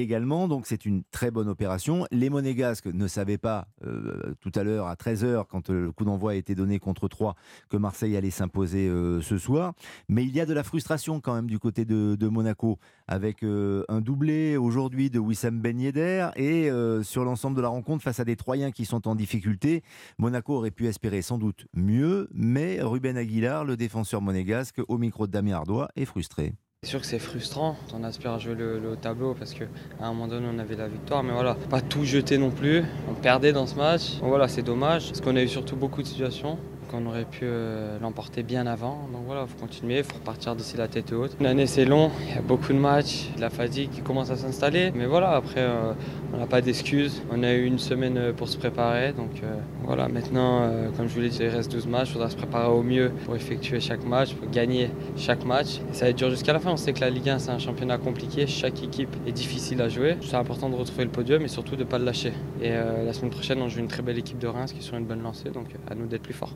également. 0.00 0.48
Donc 0.48 0.66
c'est 0.66 0.84
une 0.84 1.02
très 1.10 1.30
bonne 1.30 1.48
opération. 1.48 2.06
Les 2.10 2.30
Monégasques 2.30 2.86
ne 2.86 3.06
savaient 3.06 3.38
pas 3.38 3.68
euh, 3.84 4.34
tout 4.40 4.52
à 4.54 4.62
l'heure 4.62 4.86
à 4.86 4.94
13h, 4.94 5.44
quand 5.48 5.70
euh, 5.70 5.86
le 5.86 5.92
coup 5.92 6.04
d'envoi 6.04 6.32
a 6.32 6.34
été 6.34 6.54
donné 6.54 6.78
contre 6.78 7.08
3, 7.08 7.34
que 7.68 7.76
Marseille 7.76 8.16
allait 8.16 8.30
s'imposer 8.30 8.88
euh, 8.88 9.20
ce 9.20 9.38
soir. 9.38 9.74
Mais 10.08 10.24
il 10.24 10.34
y 10.34 10.40
a 10.40 10.46
de 10.46 10.54
la 10.54 10.62
frustration 10.62 11.20
quand 11.20 11.34
même 11.34 11.48
du 11.48 11.58
côté 11.58 11.84
de, 11.84 12.28
Monaco, 12.28 12.78
avec 13.06 13.42
un 13.44 14.00
doublé 14.00 14.56
aujourd'hui 14.56 15.10
de 15.10 15.18
Wissam 15.18 15.60
Ben 15.60 15.78
Yedder 15.78 16.28
et 16.36 16.70
sur 17.02 17.24
l'ensemble 17.24 17.56
de 17.56 17.62
la 17.62 17.68
rencontre 17.68 18.02
face 18.02 18.18
à 18.20 18.24
des 18.24 18.36
Troyens 18.36 18.72
qui 18.72 18.84
sont 18.84 19.06
en 19.06 19.14
difficulté. 19.14 19.82
Monaco 20.18 20.54
aurait 20.54 20.72
pu 20.72 20.86
espérer 20.86 21.22
sans 21.22 21.38
doute 21.38 21.66
mieux, 21.72 22.28
mais 22.34 22.82
Ruben 22.82 23.16
Aguilar, 23.16 23.64
le 23.64 23.76
défenseur 23.76 24.20
monégasque, 24.20 24.80
au 24.88 24.98
micro 24.98 25.26
de 25.26 25.32
Damien 25.32 25.54
Ardois, 25.54 25.88
est 25.96 26.04
frustré. 26.04 26.52
C'est 26.86 26.90
sûr 26.90 27.00
que 27.00 27.06
c'est 27.08 27.18
frustrant, 27.18 27.74
on 27.92 28.04
aspire 28.04 28.30
à 28.30 28.38
jouer 28.38 28.54
le, 28.54 28.96
tableau 29.02 29.34
parce 29.34 29.54
qu'à 29.54 29.64
un 30.00 30.10
moment 30.10 30.28
donné 30.28 30.46
on 30.48 30.56
avait 30.60 30.76
la 30.76 30.86
victoire, 30.86 31.24
mais 31.24 31.32
voilà, 31.32 31.56
pas 31.68 31.80
tout 31.80 32.04
jeter 32.04 32.38
non 32.38 32.52
plus, 32.52 32.84
on 33.10 33.14
perdait 33.14 33.52
dans 33.52 33.66
ce 33.66 33.74
match, 33.74 34.18
voilà 34.22 34.46
c'est 34.46 34.62
dommage, 34.62 35.08
parce 35.08 35.20
qu'on 35.20 35.34
a 35.34 35.42
eu 35.42 35.48
surtout 35.48 35.74
beaucoup 35.74 36.00
de 36.00 36.06
situations, 36.06 36.58
qu'on 36.86 37.06
aurait 37.06 37.24
pu 37.24 37.40
euh, 37.44 37.98
l'emporter 38.00 38.42
bien 38.42 38.66
avant, 38.66 39.08
donc 39.12 39.22
voilà, 39.26 39.42
il 39.42 39.48
faut 39.48 39.58
continuer, 39.58 39.98
il 39.98 40.04
faut 40.04 40.14
repartir 40.14 40.54
d'ici 40.54 40.76
la 40.76 40.88
tête 40.88 41.12
haute. 41.12 41.36
L'année 41.40 41.66
c'est 41.66 41.84
long, 41.84 42.10
il 42.28 42.34
y 42.34 42.38
a 42.38 42.42
beaucoup 42.42 42.72
de 42.72 42.78
matchs, 42.78 43.28
la 43.38 43.50
fatigue 43.50 43.90
qui 43.90 44.00
commence 44.00 44.30
à 44.30 44.36
s'installer, 44.36 44.92
mais 44.94 45.06
voilà, 45.06 45.30
après 45.32 45.60
euh, 45.60 45.92
on 46.32 46.38
n'a 46.38 46.46
pas 46.46 46.60
d'excuses, 46.60 47.22
on 47.30 47.42
a 47.42 47.52
eu 47.52 47.64
une 47.64 47.78
semaine 47.78 48.16
euh, 48.18 48.32
pour 48.32 48.48
se 48.48 48.56
préparer, 48.56 49.12
donc 49.12 49.42
voilà, 49.84 50.08
maintenant, 50.08 50.68
comme 50.96 51.08
je 51.08 51.14
vous 51.14 51.20
l'ai 51.20 51.28
dit, 51.28 51.38
il 51.40 51.48
reste 51.48 51.70
12 51.70 51.86
matchs, 51.86 52.08
il 52.08 52.12
faudra 52.14 52.28
se 52.28 52.36
préparer 52.36 52.68
au 52.68 52.82
mieux 52.82 53.12
pour 53.24 53.36
effectuer 53.36 53.78
chaque 53.78 54.04
match, 54.04 54.34
pour 54.34 54.50
gagner 54.50 54.90
chaque 55.16 55.44
match, 55.44 55.80
ça 55.92 56.06
va 56.06 56.10
être 56.10 56.16
dur 56.16 56.30
jusqu'à 56.30 56.52
la 56.52 56.58
fin, 56.58 56.72
on 56.72 56.76
sait 56.76 56.92
que 56.92 57.00
la 57.00 57.10
Ligue 57.10 57.28
1 57.28 57.38
c'est 57.38 57.50
un 57.50 57.58
championnat 57.58 57.98
compliqué, 57.98 58.46
chaque 58.46 58.82
équipe 58.82 59.14
est 59.26 59.32
difficile 59.32 59.80
à 59.82 59.88
jouer. 59.88 60.16
C'est 60.22 60.36
important 60.36 60.68
de 60.68 60.74
retrouver 60.74 61.04
le 61.04 61.10
podium 61.10 61.42
et 61.42 61.48
surtout 61.48 61.76
de 61.76 61.84
ne 61.84 61.88
pas 61.88 61.98
le 61.98 62.04
lâcher. 62.04 62.32
Et 62.60 62.70
la 62.70 63.12
semaine 63.12 63.30
prochaine, 63.30 63.62
on 63.62 63.68
joue 63.68 63.80
une 63.80 63.88
très 63.88 64.02
belle 64.02 64.18
équipe 64.18 64.38
de 64.38 64.46
Reims 64.46 64.72
qui 64.72 64.82
sont 64.82 64.96
une 64.96 65.04
bonne 65.04 65.22
lancée, 65.22 65.50
donc 65.50 65.68
à 65.88 65.94
nous 65.94 66.06
d'être 66.06 66.22
plus 66.22 66.34
forts. 66.34 66.54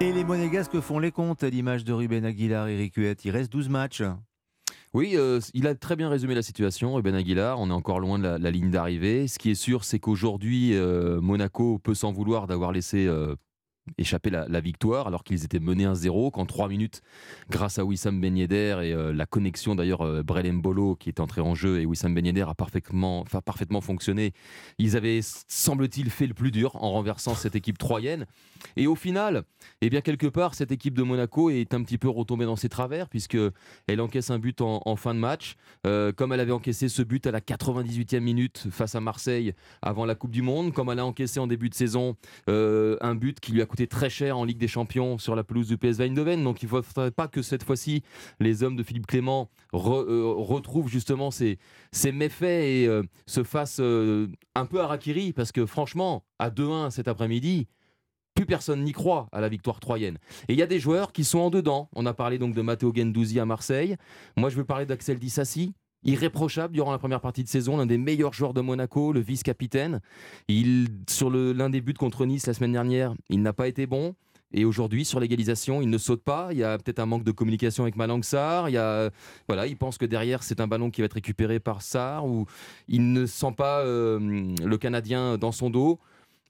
Et 0.00 0.12
les 0.12 0.24
Monégasques 0.24 0.80
font 0.80 0.98
les 0.98 1.12
comptes 1.12 1.42
à 1.42 1.50
l'image 1.50 1.84
de 1.84 1.92
Ruben 1.92 2.24
Aguilar 2.24 2.68
et 2.68 2.74
Eric 2.74 2.94
Huet. 2.96 3.16
Il 3.24 3.30
reste 3.32 3.52
12 3.52 3.68
matchs. 3.68 4.02
Oui, 4.92 5.12
euh, 5.14 5.40
il 5.54 5.66
a 5.66 5.74
très 5.74 5.94
bien 5.94 6.08
résumé 6.08 6.34
la 6.34 6.42
situation, 6.42 6.94
Ruben 6.94 7.14
Aguilar. 7.14 7.60
On 7.60 7.70
est 7.70 7.74
encore 7.74 8.00
loin 8.00 8.18
de 8.18 8.24
la, 8.24 8.38
la 8.38 8.50
ligne 8.50 8.70
d'arrivée. 8.70 9.28
Ce 9.28 9.38
qui 9.38 9.50
est 9.50 9.54
sûr, 9.54 9.84
c'est 9.84 9.98
qu'aujourd'hui, 10.00 10.74
euh, 10.74 11.20
Monaco 11.20 11.78
peut 11.78 11.94
s'en 11.94 12.12
vouloir 12.12 12.46
d'avoir 12.46 12.72
laissé 12.72 13.06
euh, 13.06 13.36
échapper 13.98 14.30
la, 14.30 14.46
la 14.48 14.60
victoire 14.60 15.06
alors 15.06 15.24
qu'ils 15.24 15.44
étaient 15.44 15.58
menés 15.58 15.84
1-0 15.84 16.30
qu'en 16.30 16.46
3 16.46 16.68
minutes 16.68 17.02
grâce 17.50 17.78
à 17.78 17.84
Wissam 17.84 18.20
Ben 18.20 18.36
Yedder 18.36 18.80
et 18.82 18.92
euh, 18.92 19.12
la 19.12 19.26
connexion 19.26 19.74
d'ailleurs 19.74 20.02
euh, 20.02 20.22
Brel 20.22 20.50
Mbolo 20.52 20.96
qui 20.96 21.08
est 21.08 21.20
entré 21.20 21.40
en 21.40 21.54
jeu 21.54 21.80
et 21.80 21.86
Wissam 21.86 22.14
Ben 22.14 22.24
Yedder 22.24 22.46
a 22.48 22.54
parfaitement, 22.54 23.20
enfin, 23.20 23.40
parfaitement 23.40 23.80
fonctionné. 23.80 24.32
Ils 24.78 24.96
avaient 24.96 25.20
semble-t-il 25.22 26.10
fait 26.10 26.26
le 26.26 26.34
plus 26.34 26.50
dur 26.50 26.76
en 26.76 26.92
renversant 26.92 27.34
cette 27.34 27.56
équipe 27.56 27.78
troyenne 27.78 28.26
et 28.76 28.86
au 28.86 28.94
final 28.94 29.44
eh 29.80 29.90
bien 29.90 30.00
quelque 30.00 30.26
part 30.26 30.54
cette 30.54 30.72
équipe 30.72 30.94
de 30.94 31.02
Monaco 31.02 31.50
est 31.50 31.74
un 31.74 31.82
petit 31.82 31.98
peu 31.98 32.08
retombée 32.08 32.44
dans 32.44 32.56
ses 32.56 32.68
travers 32.68 33.08
puisque 33.08 33.38
elle 33.86 34.00
encaisse 34.00 34.30
un 34.30 34.38
but 34.38 34.60
en, 34.60 34.96
fin 34.96 35.14
de 35.14 35.20
match 35.20 35.56
Euh, 35.86 36.12
comme 36.12 36.32
elle 36.32 36.40
avait 36.40 36.52
encaissé 36.52 36.88
ce 36.88 37.02
but 37.02 37.26
à 37.26 37.30
la 37.30 37.40
98e 37.40 38.20
minute 38.20 38.66
face 38.70 38.94
à 38.94 39.00
Marseille 39.00 39.54
avant 39.80 40.04
la 40.04 40.14
Coupe 40.14 40.30
du 40.30 40.42
Monde 40.42 40.72
comme 40.74 40.90
elle 40.90 40.98
a 40.98 41.06
encaissé 41.06 41.40
en 41.40 41.46
début 41.46 41.70
de 41.70 41.74
saison 41.74 42.16
euh, 42.50 42.96
un 43.00 43.14
but 43.14 43.40
qui 43.40 43.52
lui 43.52 43.62
a 43.62 43.66
coûté 43.66 43.86
très 43.86 44.10
cher 44.10 44.36
en 44.36 44.44
Ligue 44.44 44.58
des 44.58 44.68
Champions 44.68 45.16
sur 45.16 45.34
la 45.34 45.42
pelouse 45.42 45.68
du 45.68 45.78
PSV 45.78 46.04
Eindhoven. 46.04 46.44
Donc 46.44 46.62
il 46.62 46.66
ne 46.66 46.82
faudrait 46.82 47.10
pas 47.10 47.28
que 47.28 47.40
cette 47.40 47.62
fois-ci 47.62 48.02
les 48.40 48.62
hommes 48.62 48.76
de 48.76 48.82
Philippe 48.82 49.06
Clément 49.06 49.48
euh, 49.72 50.34
retrouvent 50.36 50.88
justement 50.88 51.30
ces, 51.30 51.58
ces 51.92 52.12
méfaits 52.12 52.42
et 52.42 53.00
se 53.26 53.42
fassent 53.42 53.80
un 53.80 54.66
peu 54.66 54.80
harakiri 54.80 55.32
parce 55.32 55.52
que 55.52 55.66
franchement, 55.66 56.24
à 56.38 56.50
2-1 56.50 56.90
cet 56.90 57.08
après-midi, 57.08 57.68
plus 58.34 58.46
personne 58.46 58.82
n'y 58.84 58.92
croit 58.92 59.28
à 59.32 59.40
la 59.40 59.48
victoire 59.48 59.80
troyenne. 59.80 60.18
Et 60.48 60.54
il 60.54 60.58
y 60.58 60.62
a 60.62 60.66
des 60.66 60.78
joueurs 60.78 61.12
qui 61.12 61.24
sont 61.24 61.40
en 61.40 61.50
dedans. 61.50 61.88
On 61.94 62.06
a 62.06 62.14
parlé 62.14 62.38
donc 62.38 62.54
de 62.54 62.62
Matteo 62.62 62.92
Gendouzi 62.94 63.40
à 63.40 63.46
Marseille. 63.46 63.96
Moi, 64.36 64.50
je 64.50 64.56
veux 64.56 64.64
parler 64.64 64.86
d'Axel 64.86 65.18
Dissassi. 65.18 65.74
irréprochable 66.04 66.72
durant 66.72 66.92
la 66.92 66.98
première 66.98 67.20
partie 67.20 67.44
de 67.44 67.48
saison, 67.48 67.76
l'un 67.76 67.86
des 67.86 67.98
meilleurs 67.98 68.32
joueurs 68.32 68.54
de 68.54 68.60
Monaco, 68.62 69.12
le 69.12 69.20
vice-capitaine. 69.20 70.00
Il 70.48 70.88
sur 71.08 71.30
l'un 71.30 71.68
des 71.70 71.80
buts 71.80 71.94
contre 71.94 72.24
Nice 72.24 72.46
la 72.46 72.54
semaine 72.54 72.72
dernière, 72.72 73.14
il 73.28 73.42
n'a 73.42 73.52
pas 73.52 73.68
été 73.68 73.86
bon. 73.86 74.14
Et 74.52 74.64
aujourd'hui, 74.64 75.04
sur 75.04 75.20
l'égalisation, 75.20 75.80
il 75.80 75.90
ne 75.90 75.98
saute 75.98 76.22
pas. 76.24 76.48
Il 76.50 76.58
y 76.58 76.64
a 76.64 76.76
peut-être 76.76 76.98
un 76.98 77.06
manque 77.06 77.22
de 77.22 77.30
communication 77.30 77.84
avec 77.84 77.96
Malang 77.96 78.22
Sarr. 78.22 78.68
Il, 78.68 78.72
y 78.72 78.78
a, 78.78 79.10
voilà, 79.46 79.66
il 79.66 79.76
pense 79.76 79.96
que 79.96 80.06
derrière, 80.06 80.42
c'est 80.42 80.60
un 80.60 80.66
ballon 80.66 80.90
qui 80.90 81.02
va 81.02 81.04
être 81.04 81.14
récupéré 81.14 81.60
par 81.60 81.82
Sarr. 81.82 82.26
Ou 82.26 82.46
il 82.88 83.12
ne 83.12 83.26
sent 83.26 83.52
pas 83.56 83.80
euh, 83.80 84.18
le 84.64 84.78
Canadien 84.78 85.38
dans 85.38 85.52
son 85.52 85.70
dos. 85.70 86.00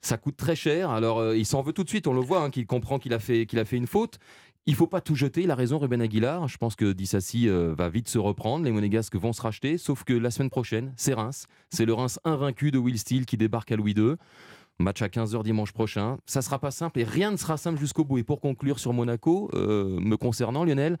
Ça 0.01 0.17
coûte 0.17 0.35
très 0.35 0.55
cher. 0.55 0.89
Alors, 0.89 1.19
euh, 1.19 1.37
il 1.37 1.45
s'en 1.45 1.61
veut 1.61 1.73
tout 1.73 1.83
de 1.83 1.89
suite. 1.89 2.07
On 2.07 2.13
le 2.13 2.21
voit, 2.21 2.43
hein, 2.43 2.49
qu'il 2.49 2.65
comprend 2.65 2.99
qu'il 2.99 3.13
a, 3.13 3.19
fait, 3.19 3.45
qu'il 3.45 3.59
a 3.59 3.65
fait 3.65 3.77
une 3.77 3.87
faute. 3.87 4.17
Il 4.65 4.75
faut 4.75 4.87
pas 4.87 5.01
tout 5.01 5.15
jeter. 5.15 5.43
Il 5.43 5.51
a 5.51 5.55
raison, 5.55 5.79
Ruben 5.79 6.01
Aguilar. 6.01 6.47
Je 6.47 6.57
pense 6.57 6.75
que 6.75 6.91
Dissassi 6.91 7.47
euh, 7.49 7.73
va 7.75 7.89
vite 7.89 8.09
se 8.09 8.17
reprendre. 8.17 8.65
Les 8.65 8.71
Monégasques 8.71 9.15
vont 9.15 9.33
se 9.33 9.41
racheter. 9.41 9.77
Sauf 9.77 10.03
que 10.03 10.13
la 10.13 10.31
semaine 10.31 10.49
prochaine, 10.49 10.93
c'est 10.97 11.13
Reims. 11.13 11.45
C'est 11.69 11.85
le 11.85 11.93
Reims 11.93 12.19
invaincu 12.23 12.71
de 12.71 12.77
Will 12.77 12.99
Steele 12.99 13.25
qui 13.25 13.37
débarque 13.37 13.71
à 13.71 13.75
Louis 13.75 13.93
II. 13.93 14.15
Match 14.79 15.01
à 15.01 15.07
15h 15.07 15.43
dimanche 15.43 15.71
prochain. 15.71 16.17
Ça 16.25 16.41
sera 16.41 16.59
pas 16.59 16.71
simple 16.71 16.99
et 16.99 17.03
rien 17.03 17.31
ne 17.31 17.37
sera 17.37 17.57
simple 17.57 17.79
jusqu'au 17.79 18.03
bout. 18.03 18.17
Et 18.17 18.23
pour 18.23 18.39
conclure 18.39 18.79
sur 18.79 18.93
Monaco, 18.93 19.49
euh, 19.53 19.99
me 19.99 20.17
concernant, 20.17 20.63
Lionel, 20.63 20.97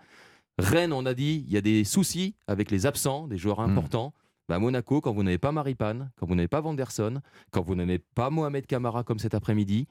Rennes, 0.57 0.93
on 0.93 1.05
a 1.05 1.13
dit, 1.13 1.43
il 1.47 1.53
y 1.53 1.57
a 1.57 1.61
des 1.61 1.83
soucis 1.83 2.35
avec 2.47 2.71
les 2.71 2.85
absents, 2.85 3.27
des 3.27 3.37
joueurs 3.37 3.59
importants. 3.59 4.13
Bah, 4.51 4.59
Monaco, 4.59 4.99
quand 4.99 5.13
vous 5.13 5.23
n'avez 5.23 5.37
pas 5.37 5.53
Maripane, 5.53 6.11
quand 6.19 6.25
vous 6.25 6.35
n'avez 6.35 6.49
pas 6.49 6.59
Vanderson, 6.59 7.21
quand 7.51 7.61
vous 7.61 7.73
n'avez 7.73 7.99
pas 7.99 8.29
Mohamed 8.29 8.67
Camara 8.67 9.05
comme 9.05 9.17
cet 9.17 9.33
après-midi, 9.33 9.87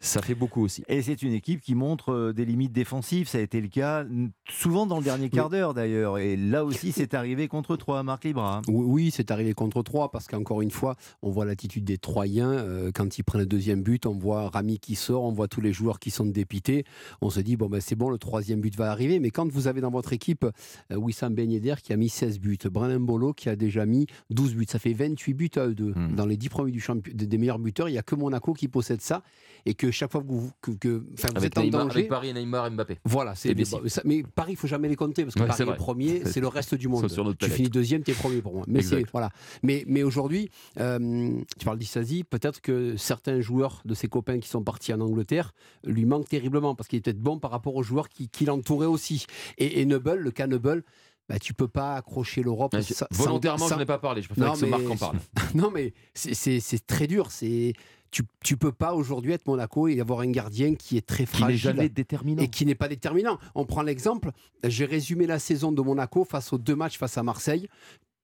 ça 0.00 0.22
fait 0.22 0.34
beaucoup 0.34 0.62
aussi. 0.62 0.84
Et 0.88 1.02
c'est 1.02 1.22
une 1.22 1.32
équipe 1.32 1.60
qui 1.60 1.74
montre 1.74 2.12
euh, 2.12 2.32
des 2.32 2.44
limites 2.44 2.72
défensives. 2.72 3.28
Ça 3.28 3.38
a 3.38 3.40
été 3.40 3.60
le 3.60 3.68
cas 3.68 4.04
souvent 4.48 4.86
dans 4.86 4.98
le 4.98 5.04
dernier 5.04 5.28
quart 5.28 5.50
d'heure 5.50 5.74
d'ailleurs. 5.74 6.18
Et 6.18 6.36
là 6.36 6.64
aussi, 6.64 6.92
c'est 6.92 7.14
arrivé 7.14 7.48
contre 7.48 7.76
3 7.76 8.02
Marc 8.04 8.24
Libra. 8.24 8.62
Oui, 8.68 8.84
oui, 8.86 9.10
c'est 9.10 9.30
arrivé 9.32 9.54
contre 9.54 9.82
3 9.82 10.10
parce 10.10 10.28
qu'encore 10.28 10.62
une 10.62 10.70
fois, 10.70 10.96
on 11.22 11.30
voit 11.30 11.44
l'attitude 11.44 11.84
des 11.84 11.98
Troyens. 11.98 12.52
euh, 12.52 12.90
quand 12.94 13.18
ils 13.18 13.22
prennent 13.24 13.40
le 13.40 13.46
deuxième 13.46 13.82
but, 13.82 14.06
on 14.06 14.16
voit 14.16 14.48
Rami 14.50 14.78
qui 14.78 14.94
sort, 14.94 15.24
on 15.24 15.32
voit 15.32 15.48
tous 15.48 15.60
les 15.60 15.72
joueurs 15.72 15.98
qui 15.98 16.10
sont 16.10 16.26
dépités. 16.26 16.84
On 17.20 17.30
se 17.30 17.40
dit, 17.40 17.56
bon, 17.56 17.68
ben, 17.68 17.80
c'est 17.80 17.96
bon, 17.96 18.10
le 18.10 18.18
troisième 18.18 18.60
but 18.60 18.76
va 18.76 18.90
arriver. 18.92 19.18
Mais 19.18 19.30
quand 19.30 19.50
vous 19.50 19.66
avez 19.66 19.80
dans 19.80 19.90
votre 19.90 20.12
équipe 20.12 20.44
euh, 20.92 20.96
Wissam 20.96 21.34
Ben 21.34 21.50
Yedder 21.50 21.74
qui 21.82 21.92
a 21.92 21.96
mis 21.96 22.08
16 22.08 22.38
buts, 22.38 22.58
Brandon 22.70 23.00
Bolo 23.00 23.32
qui 23.32 23.48
a 23.48 23.56
déjà 23.56 23.84
mis 23.84 24.06
12 24.30 24.54
buts, 24.54 24.66
ça 24.68 24.78
fait 24.78 24.92
28 24.92 25.34
buts 25.34 25.50
à 25.56 25.66
eux 25.66 25.74
deux. 25.74 25.92
Dans 26.14 26.26
les 26.26 26.36
10 26.36 26.48
premiers 26.50 26.70
du 26.72 26.82
des, 27.14 27.26
des 27.26 27.38
meilleurs 27.38 27.58
buteurs, 27.58 27.88
il 27.88 27.92
n'y 27.92 27.98
a 27.98 28.02
que 28.02 28.14
Monaco 28.14 28.52
qui 28.52 28.68
possède 28.68 29.00
ça. 29.00 29.22
Et 29.66 29.74
que 29.74 29.87
chaque 29.90 30.10
fois 30.12 30.20
que 30.22 30.26
vous, 30.28 30.50
que, 30.60 30.70
que- 30.72 31.04
enfin, 31.14 31.28
vous 31.32 31.38
Avec, 31.38 31.52
êtes 31.52 31.58
en 31.58 31.62
Neymar, 31.62 31.82
danger. 31.84 31.98
avec 31.98 32.08
Paris, 32.08 32.32
Neymar, 32.34 32.70
Mbappé. 32.70 32.98
Voilà, 33.04 33.34
c'est 33.34 33.54
bon, 33.54 33.64
ça- 33.88 34.02
mais 34.04 34.22
Paris, 34.22 34.52
il 34.52 34.56
faut 34.56 34.66
jamais 34.66 34.88
les 34.88 34.96
compter 34.96 35.24
parce 35.24 35.34
que 35.34 35.40
Ouais, 35.40 35.46
Paris 35.48 35.62
c'est 35.66 35.70
est 35.72 35.76
premier, 35.76 36.22
c'est 36.26 36.40
le 36.40 36.48
reste 36.48 36.74
du 36.74 36.88
monde. 36.88 37.08
sur 37.08 37.24
notre 37.24 37.36
tu 37.36 37.44
planète. 37.46 37.56
finis 37.56 37.68
deuxième, 37.68 38.02
tu 38.02 38.10
es 38.10 38.14
premier 38.14 38.40
pour 38.42 38.54
moi. 38.54 38.64
Mais 38.68 38.82
c'est 38.82 39.04
voilà. 39.12 39.30
Mais 39.62 39.84
mais 39.86 40.02
aujourd'hui, 40.02 40.50
euh, 40.78 41.30
tu 41.58 41.64
parles 41.64 41.78
d'Issasi, 41.78 42.24
peut-être 42.24 42.60
que 42.60 42.96
certains 42.96 43.40
joueurs 43.40 43.82
de 43.84 43.94
ses 43.94 44.08
copains 44.08 44.38
qui 44.38 44.48
sont 44.48 44.62
partis 44.62 44.92
en 44.92 45.00
Angleterre 45.00 45.52
lui 45.84 46.04
manquent 46.04 46.28
terriblement 46.28 46.74
parce 46.74 46.88
qu'il 46.88 46.98
est 46.98 47.02
peut-être 47.02 47.20
bon 47.20 47.38
par 47.38 47.50
rapport 47.50 47.76
aux 47.76 47.82
joueurs 47.82 48.08
qui, 48.08 48.28
qui 48.28 48.44
l'entouraient 48.44 48.86
aussi. 48.86 49.26
Et, 49.58 49.80
et 49.80 49.84
le 49.84 50.30
cas 50.30 50.46
Noble. 50.46 50.84
Bah, 51.28 51.38
tu 51.38 51.52
peux 51.52 51.68
pas 51.68 51.96
accrocher 51.96 52.42
l'Europe. 52.42 52.74
Volontairement, 53.10 53.68
sans- 53.68 53.74
je 53.74 53.80
n'ai 53.80 53.86
pas 53.86 53.98
parlé. 53.98 54.22
Je 54.22 54.28
préfère 54.28 54.46
Non, 54.46 54.52
que 54.54 54.58
ce 54.60 54.64
mais- 54.64 54.70
Marc 54.70 54.88
en 54.90 54.96
parle. 54.96 55.18
non, 55.54 55.70
mais 55.70 55.92
c'est- 56.14 56.86
très 56.86 57.06
dur. 57.06 57.30
C'est 57.30 57.74
tu, 58.10 58.22
tu 58.42 58.56
peux 58.56 58.72
pas 58.72 58.94
aujourd'hui 58.94 59.32
être 59.32 59.46
Monaco 59.46 59.86
et 59.88 60.00
avoir 60.00 60.20
un 60.20 60.30
gardien 60.30 60.74
qui 60.74 60.96
est 60.96 61.06
très 61.06 61.24
Qui 61.26 61.36
fragile 61.36 61.48
n'est 61.48 61.56
jamais 61.74 61.88
déterminant. 61.90 62.42
et 62.42 62.48
qui 62.48 62.64
n'est 62.64 62.74
pas 62.74 62.88
déterminant. 62.88 63.38
On 63.54 63.66
prend 63.66 63.82
l'exemple, 63.82 64.30
j'ai 64.64 64.86
résumé 64.86 65.26
la 65.26 65.38
saison 65.38 65.70
de 65.72 65.82
Monaco 65.82 66.24
face 66.24 66.54
aux 66.54 66.58
deux 66.58 66.74
matchs 66.76 66.96
face 66.96 67.18
à 67.18 67.22
Marseille. 67.22 67.68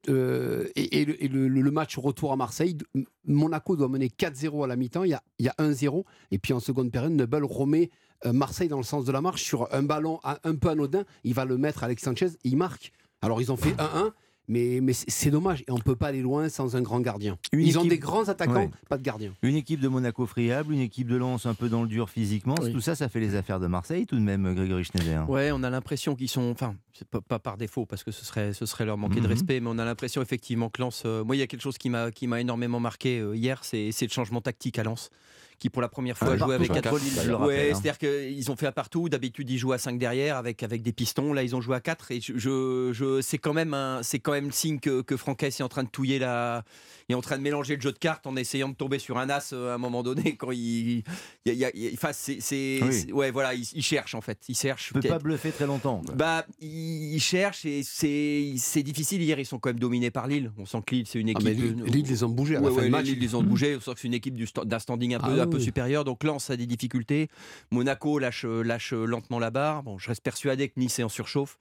Euh, 0.09 0.69
et 0.77 1.01
et 1.01 1.05
le, 1.07 1.23
et 1.25 1.29
le- 1.29 1.49
le 1.49 1.71
match 1.71 1.97
retour 1.99 2.33
à 2.33 2.37
Marseille, 2.37 2.77
Monaco 3.27 3.75
doit 3.77 3.89
mener 3.89 4.09
4-0 4.09 4.63
à 4.65 4.67
la 4.67 4.77
mi-temps, 4.77 5.05
il 5.05 5.11
y 5.39 5.49
a, 5.49 5.55
a 5.59 5.63
1-0, 5.63 6.05
et 6.31 6.39
puis 6.39 6.53
en 6.53 6.61
seconde 6.61 6.91
période, 6.91 7.13
Nebel 7.13 7.43
remet 7.45 7.91
Marseille 8.25 8.69
dans 8.69 8.79
le 8.79 8.85
sens 8.85 9.05
de 9.05 9.13
la 9.13 9.21
marche 9.21 9.43
sur 9.43 9.73
un 9.75 9.83
ballon 9.83 10.21
un, 10.25 10.39
un 10.45 10.55
peu 10.57 10.69
anodin, 10.69 11.05
il 11.25 11.35
va 11.35 11.45
le 11.45 11.57
mettre 11.59 11.83
à 11.83 11.87
Alex 11.87 12.03
Sanchez, 12.03 12.29
il 12.45 12.57
marque. 12.57 12.93
Alors 13.23 13.41
ils 13.41 13.51
ont 13.53 13.57
fait 13.57 13.73
1-1, 13.73 14.11
mais, 14.49 14.81
mais 14.83 14.93
c'est 14.93 15.31
dommage, 15.31 15.63
et 15.67 15.71
on 15.71 15.77
ne 15.77 15.83
peut 15.83 15.97
pas 15.97 16.09
aller 16.09 16.21
loin 16.21 16.51
sans 16.51 16.77
un 16.77 16.83
grand 16.83 17.01
gardien. 17.01 17.39
Une 17.53 17.67
ils 17.67 17.79
ont 17.79 17.85
des 17.87 17.99
grands 17.99 18.29
attaquants, 18.29 18.53
Ouais. 18.55 18.71
pas 18.91 18.99
de 18.99 19.03
gardien. 19.03 19.33
Une 19.43 19.57
équipe 19.57 19.81
de 19.81 19.89
Monaco 19.89 20.27
friable, 20.27 20.75
une 20.75 20.81
équipe 20.81 21.09
de 21.09 21.17
Lens 21.17 21.47
un 21.47 21.55
peu 21.55 21.71
dans 21.71 21.81
le 21.83 21.89
dur 21.89 22.11
physiquement. 22.11 22.55
Oui. 22.61 22.71
Tout 22.71 22.83
ça, 22.83 22.95
ça 22.95 23.09
fait 23.09 23.21
les 23.21 23.35
affaires 23.37 23.59
de 23.61 23.67
Marseille 23.67 24.05
tout 24.07 24.17
de 24.17 24.21
même, 24.21 24.55
Grégory 24.55 24.85
Schneider. 24.85 25.29
Ouais, 25.31 25.51
on 25.53 25.63
a 25.63 25.71
l'impression 25.71 26.15
qu'ils 26.15 26.29
sont, 26.29 26.51
enfin, 26.51 26.75
pas, 27.29 27.39
par 27.39 27.57
défaut 27.57 27.87
parce 27.87 28.05
que 28.05 28.11
ce 28.11 28.23
serait, 28.27 28.53
ce 28.53 28.67
serait 28.67 28.85
leur 28.85 28.99
manquer 28.99 29.21
de 29.21 29.27
Mhm. 29.27 29.33
respect, 29.33 29.61
mais 29.61 29.69
on 29.71 29.79
a 29.79 29.85
l'impression 29.87 30.21
effectivement 30.21 30.69
que 30.69 30.83
Lens, 30.83 31.05
euh, 31.07 31.25
moi 31.25 31.37
il 31.37 31.39
y 31.39 31.43
a 31.43 31.47
quelque 31.47 31.63
chose 31.63 31.79
qui 31.79 31.89
m'a, 31.89 32.11
qui 32.11 32.27
m'a 32.27 32.41
énormément 32.43 32.81
marqué 32.81 33.21
euh, 33.21 33.35
hier, 33.35 33.65
c'est, 33.65 33.93
c'est 33.93 34.05
le 34.07 34.13
changement 34.13 34.43
tactique 34.43 34.79
à 34.79 34.83
Lens, 34.83 35.09
qui 35.59 35.71
pour 35.71 35.83
la 35.83 35.89
première 35.89 36.17
fois 36.19 36.29
Ah, 36.31 36.35
a 36.35 36.37
joué 36.39 36.55
avec 36.55 36.69
partout, 36.69 36.83
quatre. 36.83 36.93
contre 36.93 37.05
Lille, 37.05 37.21
je 37.25 37.29
le 37.31 37.37
Ouais, 37.37 37.71
hein. 37.71 37.75
c'est-à-dire 37.81 37.99
qu'ils 37.99 38.51
ont 38.51 38.57
fait 38.57 38.67
à 38.67 38.73
partout. 38.73 39.09
D'habitude, 39.09 39.49
ils 39.51 39.59
jouent 39.59 39.73
à 39.73 39.79
5 39.79 39.99
derrière 39.99 40.37
avec, 40.37 40.63
avec 40.63 40.83
des 40.83 40.93
pistons. 40.93 41.33
Là, 41.33 41.43
ils 41.43 41.55
ont 41.57 41.61
joué 41.61 41.77
à 41.77 41.81
4 41.81 42.11
et 42.13 42.21
je, 42.21 42.37
je, 42.37 42.91
je- 42.93 43.21
c'est 43.21 43.39
quand 43.39 43.53
même 43.55 43.75
un, 43.75 44.03
c'est 44.03 44.19
quand 44.19 44.33
même 44.33 44.47
le 44.47 44.53
signe 44.53 44.79
que, 44.81 45.03
que 45.03 45.17
Francaise 45.17 45.57
est 45.61 45.63
en 45.63 45.69
train 45.69 45.85
de 45.85 45.89
touiller 45.89 46.19
la, 46.19 46.65
est 47.09 47.15
en 47.15 47.21
train 47.21 47.37
de 47.39 47.43
mélanger 47.43 47.77
le 47.77 47.81
jeu 47.83 47.93
de 47.93 47.99
cartes 47.99 48.27
en 48.27 48.37
essayant 48.37 48.69
de 48.69 48.75
tomber 48.75 48.99
sur 48.99 49.19
un 49.19 49.29
as 49.31 49.53
euh, 49.53 49.73
à 49.73 49.75
un 49.75 49.79
moment 49.79 50.03
donné 50.03 50.37
quand 50.37 50.51
il, 50.53 50.59
il 50.99 51.05
il 51.47 51.71
il 51.75 51.91
enfin, 51.95 52.11
c'est, 52.13 52.39
Oui. 52.83 53.13
ouais, 53.13 53.31
voilà, 53.31 53.55
il, 53.55 53.65
il 53.75 53.83
cherche 53.83 54.15
en 54.15 54.21
fait, 54.21 54.39
il 54.49 54.57
cherche. 54.57 54.89
Je 54.95 55.01
peux 55.01 55.09
pas 55.09 55.19
bluffer 55.19 55.51
très 55.51 55.67
longtemps. 55.67 56.03
quoi. 56.05 56.15
Bah, 56.15 56.47
ils 56.61 57.21
cherchent 57.21 57.65
et 57.65 57.83
c'est 57.83 58.55
c'est 58.57 58.83
difficile. 58.83 59.23
Hier, 59.23 59.39
ils 59.39 59.47
sont 59.47 59.59
quand 59.59 59.71
même 59.71 59.79
dominés 59.79 60.11
par 60.11 60.27
Lille. 60.27 60.53
On 60.59 60.67
sent 60.67 60.79
que 60.87 60.95
Lille, 60.95 61.05
c'est 61.07 61.21
une 61.21 61.29
Ah, 61.29 61.33
équipe. 61.33 61.45
mais 61.45 61.55
Lille, 61.55 61.83
Lille 61.87 62.07
les 62.09 62.25
ont 62.25 62.29
bougés 62.29 62.57
à 62.57 62.61
la 62.61 62.67
Ouais, 62.67 62.73
fin 62.73 62.79
ouais, 62.81 62.87
de 62.87 62.91
match. 62.91 63.07
Lille, 63.07 63.23
ils 63.23 63.37
ont 63.37 63.43
bougé. 63.43 63.77
On 63.77 63.81
sent 63.81 63.95
que 63.95 64.01
c'est 64.01 64.09
une 64.09 64.15
équipe 64.15 64.35
du 64.35 64.47
sta- 64.47 64.65
d'un 64.65 64.79
standing 64.79 65.15
un 65.15 65.19
peu, 65.21 65.41
Ah 65.41 65.44
un 65.45 65.49
peu 65.51 65.61
supérieur. 65.61 66.05
Donc 66.05 66.25
Lens 66.25 66.51
a 66.51 66.57
des 66.57 66.67
difficultés. 66.67 67.29
Monaco 67.71 68.19
lâche, 68.19 68.45
lâche 68.45 68.93
lentement 68.93 69.39
la 69.39 69.51
barre. 69.51 69.83
Bon, 69.83 69.99
je 69.99 70.09
reste 70.09 70.23
persuadé 70.23 70.69
que 70.69 70.79
Nice 70.79 70.99
est 70.99 71.03
en 71.05 71.09
surchauffe. 71.09 71.59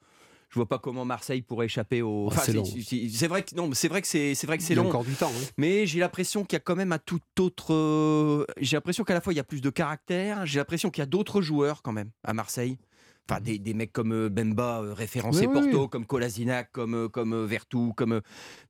Je 0.50 0.60
vois 0.60 0.68
pas 0.70 0.78
comment 0.78 1.04
Marseille 1.04 1.42
pourrait 1.42 1.66
échapper 1.66 2.04
au. 2.04 2.30
C'est 2.32 3.28
vrai 3.28 3.42
que 3.44 3.56
non, 3.56 3.72
c'est 3.74 3.88
vrai 3.88 4.04
que 4.04 4.08
c'est 4.08 4.36
c'est 4.36 4.46
vrai 4.46 4.60
que 4.60 4.64
c'est 4.64 4.76
long. 4.76 4.88
encore 4.88 5.04
du 5.04 5.14
temps. 5.14 5.32
hein. 5.36 5.46
Mais 5.58 5.88
j'ai 5.88 6.00
l'impression 6.00 6.44
qu'il 6.46 6.56
y 6.56 6.58
a 6.58 6.60
quand 6.60 6.76
même 6.76 6.92
un 6.92 7.00
tout 7.00 7.20
autre. 7.40 7.74
euh, 7.74 8.46
J'ai 8.60 8.78
l'impression 8.78 9.04
qu'à 9.04 9.16
la 9.16 9.22
fois 9.22 9.34
il 9.34 9.38
y 9.38 9.40
a 9.40 9.44
plus 9.44 9.62
de 9.62 9.72
caractère. 9.72 10.46
J'ai 10.46 10.60
l'impression 10.60 10.92
qu'il 10.92 11.02
y 11.02 11.04
a 11.04 11.08
d'autres 11.08 11.42
joueurs 11.42 11.82
quand 11.82 11.92
même 11.92 12.12
à 12.24 12.34
Marseille. 12.34 12.78
Enfin, 13.30 13.40
des, 13.40 13.58
des 13.58 13.74
mecs 13.74 13.94
comme 13.94 14.12
euh, 14.12 14.30
Bemba, 14.30 14.82
euh, 14.82 14.94
référencé 14.94 15.48
Oui, 15.48 15.54
Porto, 15.54 15.84
oui. 15.84 15.90
comme 15.90 16.06
Colasinac, 16.06 16.70
comme, 16.74 16.94
euh, 16.94 17.08
comme 17.08 17.34
euh, 17.34 17.46
Vertu, 17.46 17.94
comme, 17.96 18.20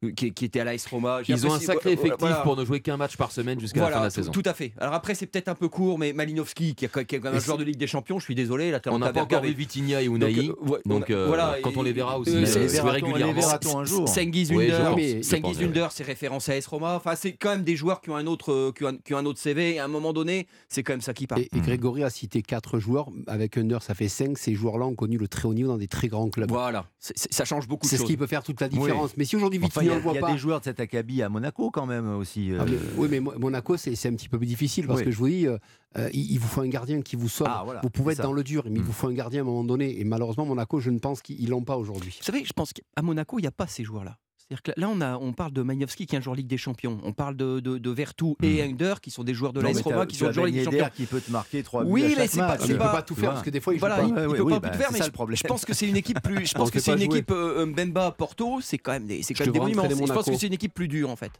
euh, 0.03 0.11
qui, 0.15 0.32
qui 0.32 0.45
était 0.45 0.59
à 0.59 0.64
l'AS 0.64 0.85
Roma. 0.85 1.22
Ils 1.27 1.48
ont 1.48 1.53
un 1.53 1.59
sacré 1.59 1.93
effectif 1.93 2.19
voilà. 2.19 2.35
pour 2.41 2.56
ne 2.56 2.64
jouer 2.64 2.80
qu'un 2.80 2.95
match 2.95 3.17
par 3.17 3.32
semaine 3.32 3.59
jusqu'à 3.59 3.80
la 3.80 3.85
fin 3.85 3.90
de 3.90 3.93
Voilà, 3.95 4.06
la 4.06 4.09
saison. 4.11 4.32
tout 4.32 4.43
à 4.45 4.53
fait. 4.53 4.73
Alors 4.77 4.93
après, 4.93 5.15
c'est 5.15 5.25
peut-être 5.25 5.48
un 5.48 5.56
peu 5.56 5.69
court, 5.69 5.98
mais 5.98 6.14
Malinowski, 6.14 6.75
qui 6.75 6.85
est 6.85 6.88
quand 6.88 7.11
même 7.11 7.33
un 7.35 7.40
joueur 7.40 7.57
de 7.57 7.64
Ligue 7.64 7.77
des 7.77 7.88
Champions, 7.88 8.19
je 8.19 8.25
suis 8.25 8.35
désolé. 8.35 8.77
On 8.91 8.99
n'a 8.99 9.11
pas 9.11 9.23
encore 9.23 9.41
vu 9.41 9.53
Vitinha 9.53 10.03
et 10.03 10.06
Unai. 10.06 10.51
Donc, 10.85 11.09
euh, 11.09 11.59
quand 11.64 11.75
on 11.75 11.82
les 11.82 11.93
verra 11.93 12.19
aussi, 12.19 12.35
euh, 12.35 12.83
régulièrement. 12.83 13.41
un 13.75 13.85
jour 13.85 14.07
Sengiz 14.07 14.51
Under, 14.51 15.91
c'est 15.91 16.03
référencé 16.03 16.51
à 16.51 16.56
AS 16.57 16.67
Roma. 16.67 16.95
Enfin, 16.95 17.15
c'est 17.15 17.33
quand 17.33 17.49
même 17.49 17.64
des 17.64 17.75
joueurs 17.75 18.01
qui 18.01 18.11
ont 18.11 18.15
un 18.15 18.27
autre, 18.27 18.72
qui 18.75 19.14
ont 19.14 19.17
un, 19.17 19.25
autre 19.25 19.40
CV. 19.40 19.75
Et 19.75 19.80
à 19.80 19.85
un 19.85 19.88
moment 19.88 20.14
donné, 20.14 20.45
c'est 20.69 20.83
quand 20.83 20.93
même 20.93 21.01
ça 21.01 21.15
qui 21.15 21.25
part. 21.25 21.40
Et, 21.40 21.49
et 21.56 21.59
Grégory 21.59 22.03
a 22.03 22.11
cité 22.11 22.43
quatre 22.43 22.77
joueurs. 22.77 23.07
Avec 23.25 23.57
Under, 23.57 23.82
ça 23.82 23.95
fait 23.95 24.09
cinq. 24.09 24.38
Ces 24.43 24.55
joueurs-là 24.55 24.85
ont 24.85 24.95
connu 24.95 25.17
le 25.17 25.30
très 25.30 25.47
haut 25.47 25.53
niveau 25.53 25.69
dans 25.69 25.77
des 25.77 25.88
très 25.88 26.09
grands 26.09 26.30
clubs. 26.30 26.49
Voilà, 26.49 26.85
ça 26.99 27.45
change 27.45 27.65
beaucoup 27.67 27.85
de 27.85 27.89
C'est 27.89 27.97
ce 27.97 28.03
qui 28.03 28.17
peut 28.17 28.27
faire 28.27 28.43
toute 28.43 28.59
la 28.59 28.67
différence. 28.67 29.15
Mais 29.15 29.23
si 29.23 29.38
aujourd'hui 29.38 29.57
Vitinha 29.59 29.95
le 29.95 30.01
voit 30.01 30.11
il 30.11 30.15
y 30.15 30.17
a 30.17 30.22
pas. 30.22 30.31
des 30.33 30.38
joueurs 30.38 30.59
de 30.59 30.65
cet 30.65 30.81
acabit 30.81 31.22
à 31.22 31.30
Monaco 31.30 31.72
quand 31.72 31.85
même 31.85 32.09
aussi. 32.17 32.51
euh, 32.51 32.57
Ah, 32.61 32.65
mais- 32.69 32.77
oui, 32.97 33.07
mais 33.09 33.19
Mo- 33.22 33.33
Monaco, 33.39 33.77
c'est 33.77 33.95
c'est 33.95 34.09
un 34.09 34.15
petit 34.15 34.27
peu 34.27 34.38
plus 34.38 34.47
difficile 34.47 34.85
parce 34.85 34.99
Oui. 34.99 35.05
que 35.05 35.11
je 35.11 35.17
vous 35.17 35.30
dis, 35.30 35.47
euh, 35.47 35.57
euh, 35.97 36.09
il, 36.11 36.31
il 36.33 36.39
vous 36.39 36.47
faut 36.49 36.59
un 36.61 36.67
gardien 36.67 37.01
qui 37.01 37.15
vous 37.15 37.30
sauve. 37.30 37.47
Ah, 37.49 37.61
voilà, 37.63 37.80
vous 37.81 37.89
pouvez 37.89 38.11
être 38.11 38.17
ça. 38.17 38.23
dans 38.23 38.33
le 38.33 38.43
dur, 38.43 38.63
mais 38.65 38.72
il 38.75 38.81
Mm. 38.81 38.85
vous 38.85 38.91
faut 38.91 39.07
un 39.07 39.13
gardien 39.13 39.39
à 39.39 39.43
un 39.43 39.45
moment 39.45 39.63
donné. 39.63 39.97
Et 39.99 40.03
malheureusement, 40.03 40.45
Monaco, 40.45 40.80
je 40.81 40.89
ne 40.89 40.99
pense 40.99 41.22
qu'ils 41.22 41.49
l'ont 41.49 41.63
pas 41.63 41.77
aujourd'hui. 41.77 42.13
Vous 42.19 42.25
savez, 42.25 42.43
je 42.43 42.51
pense 42.53 42.73
qu'à 42.73 43.01
Monaco, 43.01 43.39
il 43.39 43.43
n'y 43.43 43.47
a 43.47 43.51
pas 43.51 43.67
ces 43.67 43.85
joueurs-là. 43.85 44.17
C'est-à-dire 44.49 44.61
que 44.75 44.80
là, 44.80 44.89
on, 44.89 44.99
a, 45.01 45.17
on 45.17 45.31
parle 45.31 45.53
de 45.53 45.61
Magnowski 45.61 46.05
qui 46.05 46.15
est 46.15 46.17
un 46.19 46.22
joueur 46.22 46.35
Ligue 46.35 46.47
des 46.47 46.57
Champions. 46.57 46.99
On 47.03 47.13
parle 47.13 47.35
de, 47.38 47.59
de, 47.61 47.77
de 47.77 47.89
Vertu 47.91 48.33
et 48.43 48.61
Under 48.61 48.99
qui 48.99 49.09
sont 49.09 49.23
des 49.23 49.33
joueurs 49.33 49.53
de 49.53 49.61
l'AS 49.61 49.81
Roma 49.81 50.05
qui 50.05 50.17
sont 50.17 50.27
des 50.27 50.33
joueurs 50.33 50.45
Ligue 50.47 50.55
des 50.57 50.63
Champions. 50.65 50.89
qui 50.95 51.05
peut 51.05 51.22
te 51.22 51.31
marquer 51.31 51.63
3 51.63 51.85
Oui, 51.85 52.03
buts 52.07 52.13
à 52.13 52.17
mais 52.19 52.27
c'est 52.27 52.39
pas- 52.39 52.57
pas- 52.57 52.67
peut 52.67 52.77
pas 52.77 53.01
tout 53.01 53.15
faire 53.15 53.31
parce 53.31 53.41
que 53.43 53.49
des 53.49 53.61
fois, 53.61 53.73
il 53.73 53.77
joue 53.77 53.85
Voilà, 53.88 53.95
pas. 53.97 54.03
il, 54.03 54.13
Ouais, 54.13 54.22
il 54.23 54.27
ouais, 54.27 54.38
peut 54.38 54.43
oui, 54.43 54.53
pas 54.53 54.59
bah, 54.59 54.69
tout 54.69 54.77
faire, 54.77 54.89
mais 54.91 54.97
ça 54.97 55.03
je, 55.05 55.09
le 55.09 55.13
problème. 55.13 55.38
je 55.38 55.43
pense 55.47 55.63
que 55.65 55.73
c'est 55.73 55.88
une 55.88 55.95
équipe 55.95 56.22
plus. 56.22 56.45
Je 56.45 56.53
pense 56.55 56.72
que 56.72 56.80
c'est 56.80 56.91
une 56.91 56.97
jouer. 56.97 57.05
équipe 57.05 57.31
euh, 57.31 57.65
Mbemba 57.65 58.11
Porto, 58.11 58.59
c'est 58.61 58.77
quand 58.77 58.91
même 58.91 59.07
des, 59.07 59.23
c'est 59.23 59.33
quand 59.33 59.45
Je 59.45 59.49
même 59.49 59.53
des 59.53 59.59
monuments. 59.75 59.83
Je 60.05 60.13
pense 60.13 60.25
que 60.25 60.35
c'est 60.35 60.47
une 60.47 60.53
équipe 60.53 60.73
plus 60.73 60.88
dure 60.89 61.09
en 61.09 61.15
fait. 61.15 61.31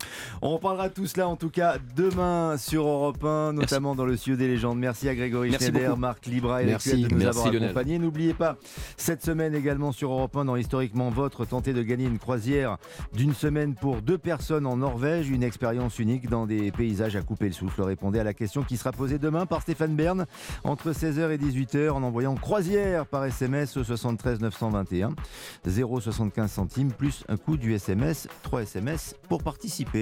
On 0.41 0.57
parlera 0.57 0.90
tout 0.90 1.06
cela 1.06 1.27
en 1.27 1.35
tout 1.35 1.49
cas 1.49 1.77
demain 1.95 2.56
sur 2.57 2.85
Europe 2.88 3.23
1, 3.23 3.53
notamment 3.53 3.95
dans 3.95 4.06
le 4.06 4.15
studio 4.15 4.38
des 4.38 4.48
légendes. 4.48 4.80
Merci 4.80 5.09
à 5.09 5.15
Grégory 5.15 5.51
Schneider. 5.53 5.98
Marc 5.98 6.25
Libra 6.25 6.64
et 6.64 6.67
Merci. 6.67 7.03
De 7.03 7.14
nous 7.14 7.25
avoir 7.25 7.48
accompagnés. 7.48 7.99
N'oubliez 7.99 8.33
pas, 8.33 8.57
cette 8.98 9.23
semaine 9.25 9.53
également 9.56 9.91
sur 9.91 10.11
Europe 10.11 10.35
1, 10.38 10.45
dans 10.45 10.56
Historiquement 10.56 11.09
Votre, 11.09 11.45
tentez 11.45 11.73
de 11.73 11.83
gagner 11.83 12.06
une 12.06 12.17
croisière 12.19 12.77
d'une 13.13 13.33
semaine 13.33 13.75
pour 13.75 14.01
deux 14.01 14.17
personnes 14.17 14.65
en 14.65 14.77
Norvège, 14.77 15.30
une 15.30 15.43
expérience 15.43 15.99
unique 15.99 16.30
dans 16.30 16.45
des 16.45 16.72
paysages 16.72 17.15
à 17.15 17.22
couper 17.22 17.47
le 17.47 17.53
souffle. 17.53 17.81
Répondez 17.81 18.19
à 18.19 18.23
la 18.23 18.33
question 18.33 18.63
qui 18.63 18.77
sera 18.77 18.91
posée 18.91 19.19
demain 19.19 19.45
par 19.45 19.61
Stéphane 19.61 19.95
Bern 19.95 20.25
entre 20.63 20.91
16h 20.91 21.31
et 21.31 21.38
18h 21.38 21.91
en 21.91 22.03
envoyant 22.03 22.35
croisière 22.35 23.05
par 23.05 23.25
SMS 23.25 23.77
au 23.77 23.83
73 23.83 24.39
921 24.39 25.13
0,75 25.67 26.47
centimes 26.47 26.91
plus 26.91 27.23
un 27.27 27.38
coût 27.38 27.57
du 27.57 27.73
SMS, 27.73 28.27
3 28.43 28.63
SMS 28.63 29.15
pour 29.30 29.43
participer. 29.43 30.01